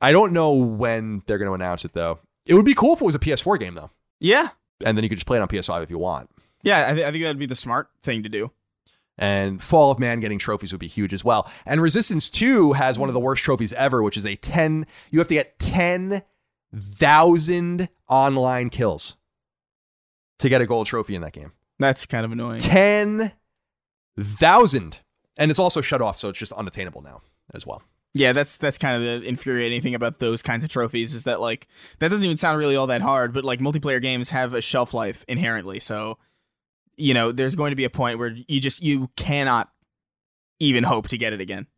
I 0.00 0.12
don't 0.12 0.32
know 0.32 0.52
when 0.52 1.22
they're 1.26 1.38
going 1.38 1.48
to 1.50 1.54
announce 1.54 1.84
it, 1.84 1.92
though. 1.92 2.20
It 2.46 2.54
would 2.54 2.64
be 2.64 2.74
cool 2.74 2.94
if 2.94 3.00
it 3.00 3.04
was 3.04 3.14
a 3.14 3.18
PS4 3.20 3.58
game, 3.58 3.74
though. 3.74 3.90
Yeah, 4.20 4.48
And 4.84 4.96
then 4.96 5.02
you 5.04 5.08
could 5.08 5.18
just 5.18 5.26
play 5.26 5.38
it 5.38 5.42
on 5.42 5.48
PS5 5.48 5.82
if 5.82 5.90
you 5.90 5.98
want. 5.98 6.30
yeah, 6.62 6.90
I, 6.90 6.94
th- 6.94 7.06
I 7.06 7.10
think 7.12 7.24
that'd 7.24 7.38
be 7.38 7.46
the 7.46 7.54
smart 7.54 7.88
thing 8.02 8.22
to 8.22 8.28
do. 8.28 8.50
And 9.18 9.62
Fall 9.62 9.90
of 9.90 9.98
Man 9.98 10.20
getting 10.20 10.38
trophies 10.38 10.72
would 10.72 10.78
be 10.80 10.86
huge 10.86 11.12
as 11.12 11.22
well. 11.24 11.50
And 11.66 11.82
Resistance 11.82 12.30
2 12.30 12.72
has 12.72 12.98
one 12.98 13.10
of 13.10 13.14
the 13.14 13.20
worst 13.20 13.44
trophies 13.44 13.74
ever, 13.74 14.02
which 14.02 14.16
is 14.16 14.24
a 14.24 14.36
10, 14.36 14.86
you 15.10 15.18
have 15.18 15.28
to 15.28 15.34
get 15.34 15.58
10,000 15.58 17.88
online 18.08 18.70
kills 18.70 19.16
to 20.38 20.48
get 20.48 20.62
a 20.62 20.66
gold 20.66 20.86
trophy 20.86 21.14
in 21.14 21.20
that 21.20 21.34
game. 21.34 21.52
That's 21.78 22.06
kind 22.06 22.24
of 22.24 22.32
annoying. 22.32 22.60
10,000. 22.60 24.98
And 25.38 25.50
it's 25.50 25.60
also 25.60 25.82
shut 25.82 26.00
off, 26.00 26.16
so 26.18 26.30
it's 26.30 26.38
just 26.38 26.52
unattainable 26.52 27.02
now 27.02 27.20
as 27.52 27.66
well. 27.66 27.82
Yeah, 28.12 28.32
that's 28.32 28.58
that's 28.58 28.76
kind 28.76 28.96
of 28.96 29.02
the 29.02 29.28
infuriating 29.28 29.82
thing 29.82 29.94
about 29.94 30.18
those 30.18 30.42
kinds 30.42 30.64
of 30.64 30.70
trophies 30.70 31.14
is 31.14 31.24
that 31.24 31.40
like 31.40 31.68
that 32.00 32.08
doesn't 32.08 32.24
even 32.24 32.36
sound 32.36 32.58
really 32.58 32.74
all 32.74 32.88
that 32.88 33.02
hard, 33.02 33.32
but 33.32 33.44
like 33.44 33.60
multiplayer 33.60 34.02
games 34.02 34.30
have 34.30 34.52
a 34.52 34.60
shelf 34.60 34.92
life 34.92 35.24
inherently. 35.28 35.78
So, 35.78 36.18
you 36.96 37.14
know, 37.14 37.30
there's 37.30 37.54
going 37.54 37.70
to 37.70 37.76
be 37.76 37.84
a 37.84 37.90
point 37.90 38.18
where 38.18 38.34
you 38.48 38.60
just 38.60 38.82
you 38.82 39.10
cannot 39.16 39.70
even 40.58 40.82
hope 40.82 41.08
to 41.08 41.18
get 41.18 41.32
it 41.32 41.40
again. 41.40 41.68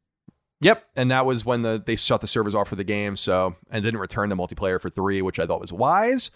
Yep, 0.63 0.85
and 0.97 1.11
that 1.11 1.27
was 1.27 1.45
when 1.45 1.63
the 1.63 1.83
they 1.85 1.97
shut 1.97 2.23
the 2.23 2.27
servers 2.27 2.55
off 2.55 2.69
for 2.69 2.77
the 2.77 2.85
game, 2.85 3.17
so 3.17 3.57
and 3.71 3.85
didn't 3.85 4.01
return 4.01 4.31
the 4.31 4.37
multiplayer 4.37 4.81
for 4.81 4.89
three, 4.89 5.21
which 5.21 5.39
I 5.39 5.47
thought 5.47 5.61
was 5.61 5.73
wise. 5.73 6.31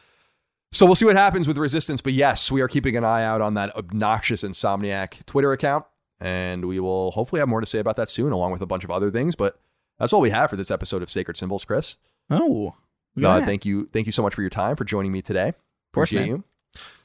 So 0.72 0.84
we'll 0.84 0.96
see 0.96 1.04
what 1.06 1.16
happens 1.16 1.48
with 1.48 1.56
Resistance, 1.56 2.00
but 2.02 2.12
yes, 2.12 2.50
we 2.50 2.60
are 2.60 2.68
keeping 2.68 2.96
an 2.96 3.04
eye 3.04 3.24
out 3.24 3.40
on 3.40 3.54
that 3.54 3.74
obnoxious 3.76 4.42
Insomniac 4.42 5.24
Twitter 5.24 5.52
account, 5.52 5.86
and 6.20 6.66
we 6.66 6.80
will 6.80 7.12
hopefully 7.12 7.38
have 7.38 7.48
more 7.48 7.60
to 7.60 7.66
say 7.66 7.78
about 7.78 7.96
that 7.96 8.10
soon, 8.10 8.32
along 8.32 8.52
with 8.52 8.60
a 8.60 8.66
bunch 8.66 8.84
of 8.84 8.90
other 8.90 9.10
things. 9.10 9.36
But 9.36 9.58
that's 9.98 10.12
all 10.12 10.20
we 10.20 10.30
have 10.30 10.50
for 10.50 10.56
this 10.56 10.70
episode 10.70 11.02
of 11.02 11.10
Sacred 11.10 11.36
Symbols, 11.36 11.64
Chris. 11.64 11.96
Oh, 12.30 12.74
Uh, 13.22 13.44
thank 13.46 13.64
you, 13.64 13.88
thank 13.92 14.06
you 14.06 14.12
so 14.12 14.22
much 14.22 14.34
for 14.34 14.42
your 14.42 14.50
time 14.50 14.76
for 14.76 14.84
joining 14.84 15.10
me 15.12 15.22
today. 15.22 15.48
Of 15.48 15.54
course, 15.94 16.12
you. 16.12 16.44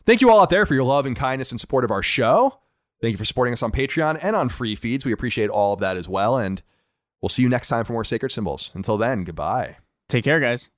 Thank 0.06 0.20
you 0.22 0.30
all 0.30 0.42
out 0.42 0.50
there 0.50 0.66
for 0.66 0.74
your 0.74 0.84
love 0.84 1.06
and 1.06 1.16
kindness 1.16 1.52
and 1.52 1.60
support 1.60 1.84
of 1.86 1.92
our 1.92 2.04
show. 2.04 2.60
Thank 3.02 3.14
you 3.14 3.18
for 3.18 3.26
supporting 3.26 3.54
us 3.54 3.64
on 3.64 3.72
Patreon 3.72 4.20
and 4.22 4.36
on 4.36 4.50
free 4.50 4.76
feeds. 4.76 5.06
We 5.06 5.12
appreciate 5.14 5.50
all 5.50 5.74
of 5.74 5.80
that 5.80 5.96
as 5.98 6.10
well, 6.10 6.38
and 6.38 6.62
we'll 7.22 7.30
see 7.30 7.42
you 7.44 7.50
next 7.50 7.70
time 7.70 7.86
for 7.86 7.94
more 7.94 8.04
Sacred 8.04 8.32
Symbols. 8.32 8.72
Until 8.74 8.98
then, 8.98 9.24
goodbye. 9.24 9.78
Take 10.10 10.24
care, 10.26 10.40
guys. 10.40 10.70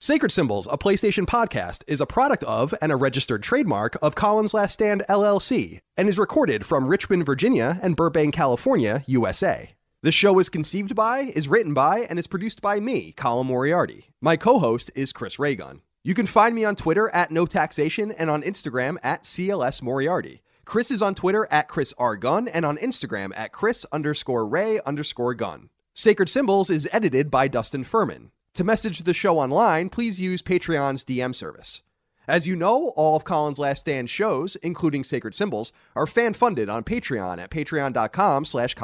Sacred 0.00 0.32
Symbols, 0.32 0.66
a 0.70 0.78
PlayStation 0.78 1.26
podcast, 1.26 1.84
is 1.86 2.00
a 2.00 2.06
product 2.06 2.42
of 2.44 2.74
and 2.82 2.90
a 2.90 2.96
registered 2.96 3.42
trademark 3.42 3.96
of 4.02 4.14
Colins 4.16 4.52
Last 4.54 4.72
Stand 4.72 5.04
LLC 5.08 5.80
and 5.96 6.08
is 6.08 6.18
recorded 6.18 6.66
from 6.66 6.88
Richmond, 6.88 7.24
Virginia 7.26 7.78
and 7.82 7.94
Burbank, 7.94 8.34
California, 8.34 9.04
USA. 9.06 9.74
This 10.04 10.16
show 10.16 10.40
is 10.40 10.48
conceived 10.48 10.96
by, 10.96 11.20
is 11.20 11.46
written 11.46 11.74
by, 11.74 12.00
and 12.00 12.18
is 12.18 12.26
produced 12.26 12.60
by 12.60 12.80
me, 12.80 13.12
Colin 13.12 13.46
Moriarty. 13.46 14.06
My 14.20 14.36
co 14.36 14.58
host 14.58 14.90
is 14.96 15.12
Chris 15.12 15.38
Raygun. 15.38 15.80
You 16.02 16.12
can 16.12 16.26
find 16.26 16.56
me 16.56 16.64
on 16.64 16.74
Twitter 16.74 17.08
at 17.10 17.30
No 17.30 17.46
Taxation 17.46 18.10
and 18.10 18.28
on 18.28 18.42
Instagram 18.42 18.96
at 19.04 19.22
CLS 19.22 19.80
Moriarty. 19.80 20.42
Chris 20.64 20.90
is 20.90 21.02
on 21.02 21.14
Twitter 21.14 21.46
at 21.52 21.68
Chris 21.68 21.94
R. 21.98 22.16
Gunn 22.16 22.48
and 22.48 22.64
on 22.64 22.78
Instagram 22.78 23.30
at 23.36 23.52
Chris 23.52 23.86
underscore 23.92 24.44
Ray 24.44 24.80
underscore 24.84 25.34
Gun. 25.34 25.70
Sacred 25.94 26.28
Symbols 26.28 26.68
is 26.68 26.88
edited 26.90 27.30
by 27.30 27.46
Dustin 27.46 27.84
Furman. 27.84 28.32
To 28.54 28.64
message 28.64 29.04
the 29.04 29.14
show 29.14 29.38
online, 29.38 29.88
please 29.88 30.20
use 30.20 30.42
Patreon's 30.42 31.04
DM 31.04 31.32
service. 31.32 31.84
As 32.28 32.46
you 32.46 32.54
know, 32.54 32.92
all 32.94 33.16
of 33.16 33.24
Colin's 33.24 33.58
Last 33.58 33.80
Stand 33.80 34.08
shows, 34.08 34.54
including 34.56 35.02
Sacred 35.02 35.34
Symbols, 35.34 35.72
are 35.96 36.06
fan-funded 36.06 36.68
on 36.68 36.84
Patreon 36.84 37.38
at 37.38 37.50
patreon.com 37.50 38.44
slash 38.44 38.74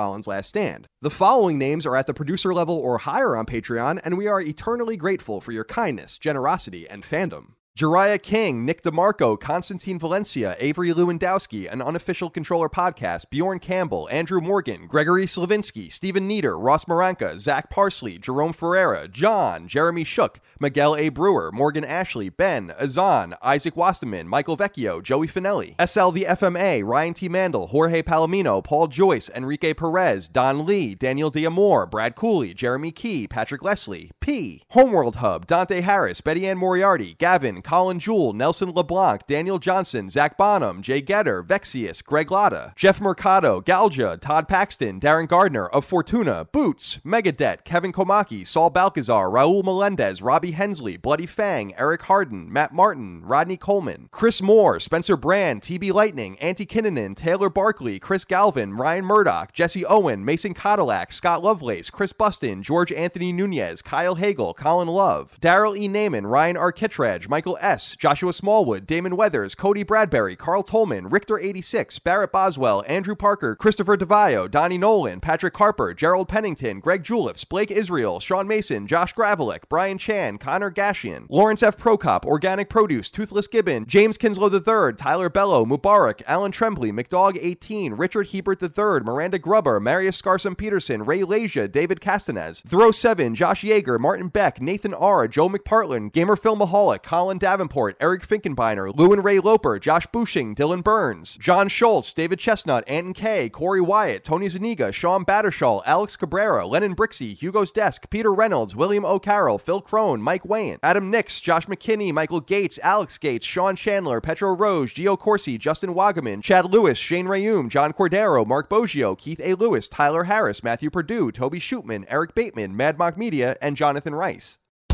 Stand. 0.42 0.86
The 1.02 1.10
following 1.10 1.58
names 1.58 1.86
are 1.86 1.94
at 1.94 2.06
the 2.06 2.14
producer 2.14 2.52
level 2.52 2.76
or 2.76 2.98
higher 2.98 3.36
on 3.36 3.46
Patreon, 3.46 4.00
and 4.02 4.18
we 4.18 4.26
are 4.26 4.40
eternally 4.40 4.96
grateful 4.96 5.40
for 5.40 5.52
your 5.52 5.64
kindness, 5.64 6.18
generosity, 6.18 6.88
and 6.88 7.04
fandom. 7.04 7.57
Jariah 7.78 8.20
King, 8.20 8.64
Nick 8.64 8.82
DeMarco, 8.82 9.38
Constantine 9.38 10.00
Valencia, 10.00 10.56
Avery 10.58 10.88
Lewandowski, 10.88 11.72
an 11.72 11.80
unofficial 11.80 12.28
controller 12.28 12.68
podcast, 12.68 13.30
Bjorn 13.30 13.60
Campbell, 13.60 14.08
Andrew 14.10 14.40
Morgan, 14.40 14.88
Gregory 14.88 15.26
Slavinsky, 15.26 15.92
Stephen 15.92 16.26
Nieder, 16.26 16.58
Ross 16.58 16.86
Maranka, 16.86 17.38
Zach 17.38 17.70
Parsley, 17.70 18.18
Jerome 18.18 18.52
Ferreira, 18.52 19.06
John, 19.06 19.68
Jeremy 19.68 20.02
Shook, 20.02 20.40
Miguel 20.58 20.96
A. 20.96 21.08
Brewer, 21.10 21.52
Morgan 21.52 21.84
Ashley, 21.84 22.28
Ben, 22.30 22.72
Azan, 22.80 23.36
Isaac 23.44 23.76
Wasterman, 23.76 24.26
Michael 24.26 24.56
Vecchio, 24.56 25.00
Joey 25.00 25.28
Finelli, 25.28 25.76
SL 25.80 26.10
the 26.10 26.26
FMA, 26.28 26.84
Ryan 26.84 27.14
T. 27.14 27.28
Mandel, 27.28 27.68
Jorge 27.68 28.02
Palomino, 28.02 28.60
Paul 28.60 28.88
Joyce, 28.88 29.30
Enrique 29.30 29.72
Perez, 29.72 30.28
Don 30.28 30.66
Lee, 30.66 30.96
Daniel 30.96 31.30
Diamore, 31.30 31.88
Brad 31.88 32.16
Cooley, 32.16 32.54
Jeremy 32.54 32.90
Key, 32.90 33.28
Patrick 33.28 33.62
Leslie, 33.62 34.10
P, 34.18 34.64
Homeworld 34.70 35.16
Hub, 35.16 35.46
Dante 35.46 35.80
Harris, 35.80 36.20
Betty 36.20 36.48
Ann 36.48 36.58
Moriarty, 36.58 37.14
Gavin, 37.20 37.62
Colin 37.68 37.98
Jewell, 37.98 38.32
Nelson 38.32 38.72
LeBlanc, 38.72 39.26
Daniel 39.26 39.58
Johnson, 39.58 40.08
Zach 40.08 40.38
Bonham, 40.38 40.80
Jay 40.80 41.02
Getter, 41.02 41.42
Vexius, 41.42 42.02
Greg 42.02 42.30
Lotta, 42.30 42.72
Jeff 42.76 42.98
Mercado, 42.98 43.60
Galja, 43.60 44.16
Todd 44.16 44.48
Paxton, 44.48 44.98
Darren 44.98 45.28
Gardner 45.28 45.68
of 45.68 45.84
Fortuna, 45.84 46.46
Boots, 46.50 46.98
Megadet, 47.04 47.64
Kevin 47.64 47.92
Komaki, 47.92 48.46
Saul 48.46 48.70
Balcazar, 48.70 49.28
Raul 49.28 49.62
Melendez, 49.62 50.22
Robbie 50.22 50.52
Hensley, 50.52 50.96
Bloody 50.96 51.26
Fang, 51.26 51.74
Eric 51.78 52.00
Harden, 52.04 52.50
Matt 52.50 52.72
Martin, 52.72 53.22
Rodney 53.22 53.58
Coleman, 53.58 54.08
Chris 54.12 54.40
Moore, 54.40 54.80
Spencer 54.80 55.18
Brand, 55.18 55.60
TB 55.60 55.92
Lightning, 55.92 56.38
Antti 56.40 56.66
Kinnanen, 56.66 57.14
Taylor 57.14 57.50
Barkley, 57.50 57.98
Chris 57.98 58.24
Galvin, 58.24 58.78
Ryan 58.78 59.04
Murdoch, 59.04 59.52
Jesse 59.52 59.84
Owen, 59.84 60.24
Mason 60.24 60.54
Cadillac, 60.54 61.12
Scott 61.12 61.42
Lovelace, 61.42 61.90
Chris 61.90 62.14
Buston, 62.14 62.62
George 62.62 62.92
Anthony 62.92 63.30
Nunez, 63.30 63.82
Kyle 63.82 64.14
Hagel, 64.14 64.54
Colin 64.54 64.88
Love, 64.88 65.36
Daryl 65.42 65.76
E. 65.76 65.86
Naiman, 65.86 66.26
Ryan 66.26 66.56
Arkitrage, 66.56 67.28
Michael 67.28 67.57
S., 67.60 67.96
Joshua 67.96 68.32
Smallwood, 68.32 68.86
Damon 68.86 69.16
Weathers, 69.16 69.54
Cody 69.54 69.82
Bradbury, 69.82 70.36
Carl 70.36 70.62
Tolman, 70.62 71.10
Richter86, 71.10 72.02
Barrett 72.02 72.32
Boswell, 72.32 72.84
Andrew 72.86 73.14
Parker, 73.14 73.54
Christopher 73.54 73.96
DeVio, 73.96 74.50
Donnie 74.50 74.78
Nolan, 74.78 75.20
Patrick 75.20 75.56
Harper, 75.56 75.94
Gerald 75.94 76.28
Pennington, 76.28 76.80
Greg 76.80 77.02
Julips, 77.02 77.44
Blake 77.44 77.70
Israel, 77.70 78.20
Sean 78.20 78.46
Mason, 78.46 78.86
Josh 78.86 79.14
Gravelick, 79.14 79.62
Brian 79.68 79.98
Chan, 79.98 80.38
Connor 80.38 80.70
Gashian, 80.70 81.26
Lawrence 81.28 81.62
F. 81.62 81.76
Prokop, 81.76 82.24
Organic 82.24 82.68
Produce, 82.68 83.10
Toothless 83.10 83.46
Gibbon, 83.46 83.86
James 83.86 84.16
Kinslow 84.18 84.50
III, 84.52 84.94
Tyler 84.94 85.28
Bello, 85.28 85.64
Mubarak, 85.64 86.22
Alan 86.26 86.52
Trembley, 86.52 86.92
McDog18, 86.92 87.98
Richard 87.98 88.28
Hebert 88.28 88.62
III, 88.62 89.04
Miranda 89.04 89.38
Grubber, 89.38 89.80
Marius 89.80 90.16
Scarsom 90.16 90.54
Peterson, 90.54 91.04
Ray 91.04 91.20
Leja, 91.20 91.70
David 91.70 92.00
Castanez, 92.00 92.62
Throw7, 92.62 93.34
Josh 93.34 93.62
Yeager, 93.62 93.98
Martin 93.98 94.28
Beck, 94.28 94.60
Nathan 94.60 94.94
R., 94.94 95.28
Joe 95.28 95.48
McPartland, 95.48 96.12
Gamer 96.12 96.36
Filmaholic, 96.36 97.02
Colin 97.02 97.38
Davenport, 97.48 97.96
Eric 97.98 98.28
Finkenbeiner, 98.28 98.94
Lewin 98.94 99.22
Ray 99.22 99.38
Loper, 99.38 99.78
Josh 99.78 100.06
Bushing, 100.08 100.54
Dylan 100.54 100.84
Burns, 100.84 101.38
John 101.38 101.66
Schultz, 101.66 102.12
David 102.12 102.38
Chestnut, 102.38 102.84
Anton 102.86 103.14
K, 103.14 103.48
Corey 103.48 103.80
Wyatt, 103.80 104.22
Tony 104.22 104.48
Zaniga, 104.48 104.92
Sean 104.92 105.24
Battershall, 105.24 105.80
Alex 105.86 106.14
Cabrera, 106.14 106.66
Lennon 106.66 106.94
Brixey, 106.94 107.34
Hugo's 107.34 107.72
Desk, 107.72 108.10
Peter 108.10 108.34
Reynolds, 108.34 108.76
William 108.76 109.06
O'Carroll, 109.06 109.56
Phil 109.56 109.80
Crone, 109.80 110.20
Mike 110.20 110.44
Wayne, 110.44 110.76
Adam 110.82 111.10
Nix, 111.10 111.40
Josh 111.40 111.64
McKinney, 111.64 112.12
Michael 112.12 112.42
Gates, 112.42 112.78
Alex 112.82 113.16
Gates, 113.16 113.46
Sean 113.46 113.76
Chandler, 113.76 114.20
Petro 114.20 114.54
Rose, 114.54 114.92
Gio 114.92 115.18
Corsi, 115.18 115.56
Justin 115.56 115.94
Wagaman, 115.94 116.42
Chad 116.42 116.70
Lewis, 116.70 116.98
Shane 116.98 117.24
Rayum, 117.24 117.70
John 117.70 117.94
Cordero, 117.94 118.46
Mark 118.46 118.68
Boggio, 118.68 119.16
Keith 119.16 119.40
A. 119.42 119.54
Lewis, 119.54 119.88
Tyler 119.88 120.24
Harris, 120.24 120.62
Matthew 120.62 120.90
Purdue, 120.90 121.32
Toby 121.32 121.60
Shootman, 121.60 122.04
Eric 122.08 122.34
Bateman, 122.34 122.76
Mad 122.76 122.98
Mock 122.98 123.16
Media, 123.16 123.56
and 123.62 123.74
Jonathan 123.74 124.14
Rice. 124.14 124.58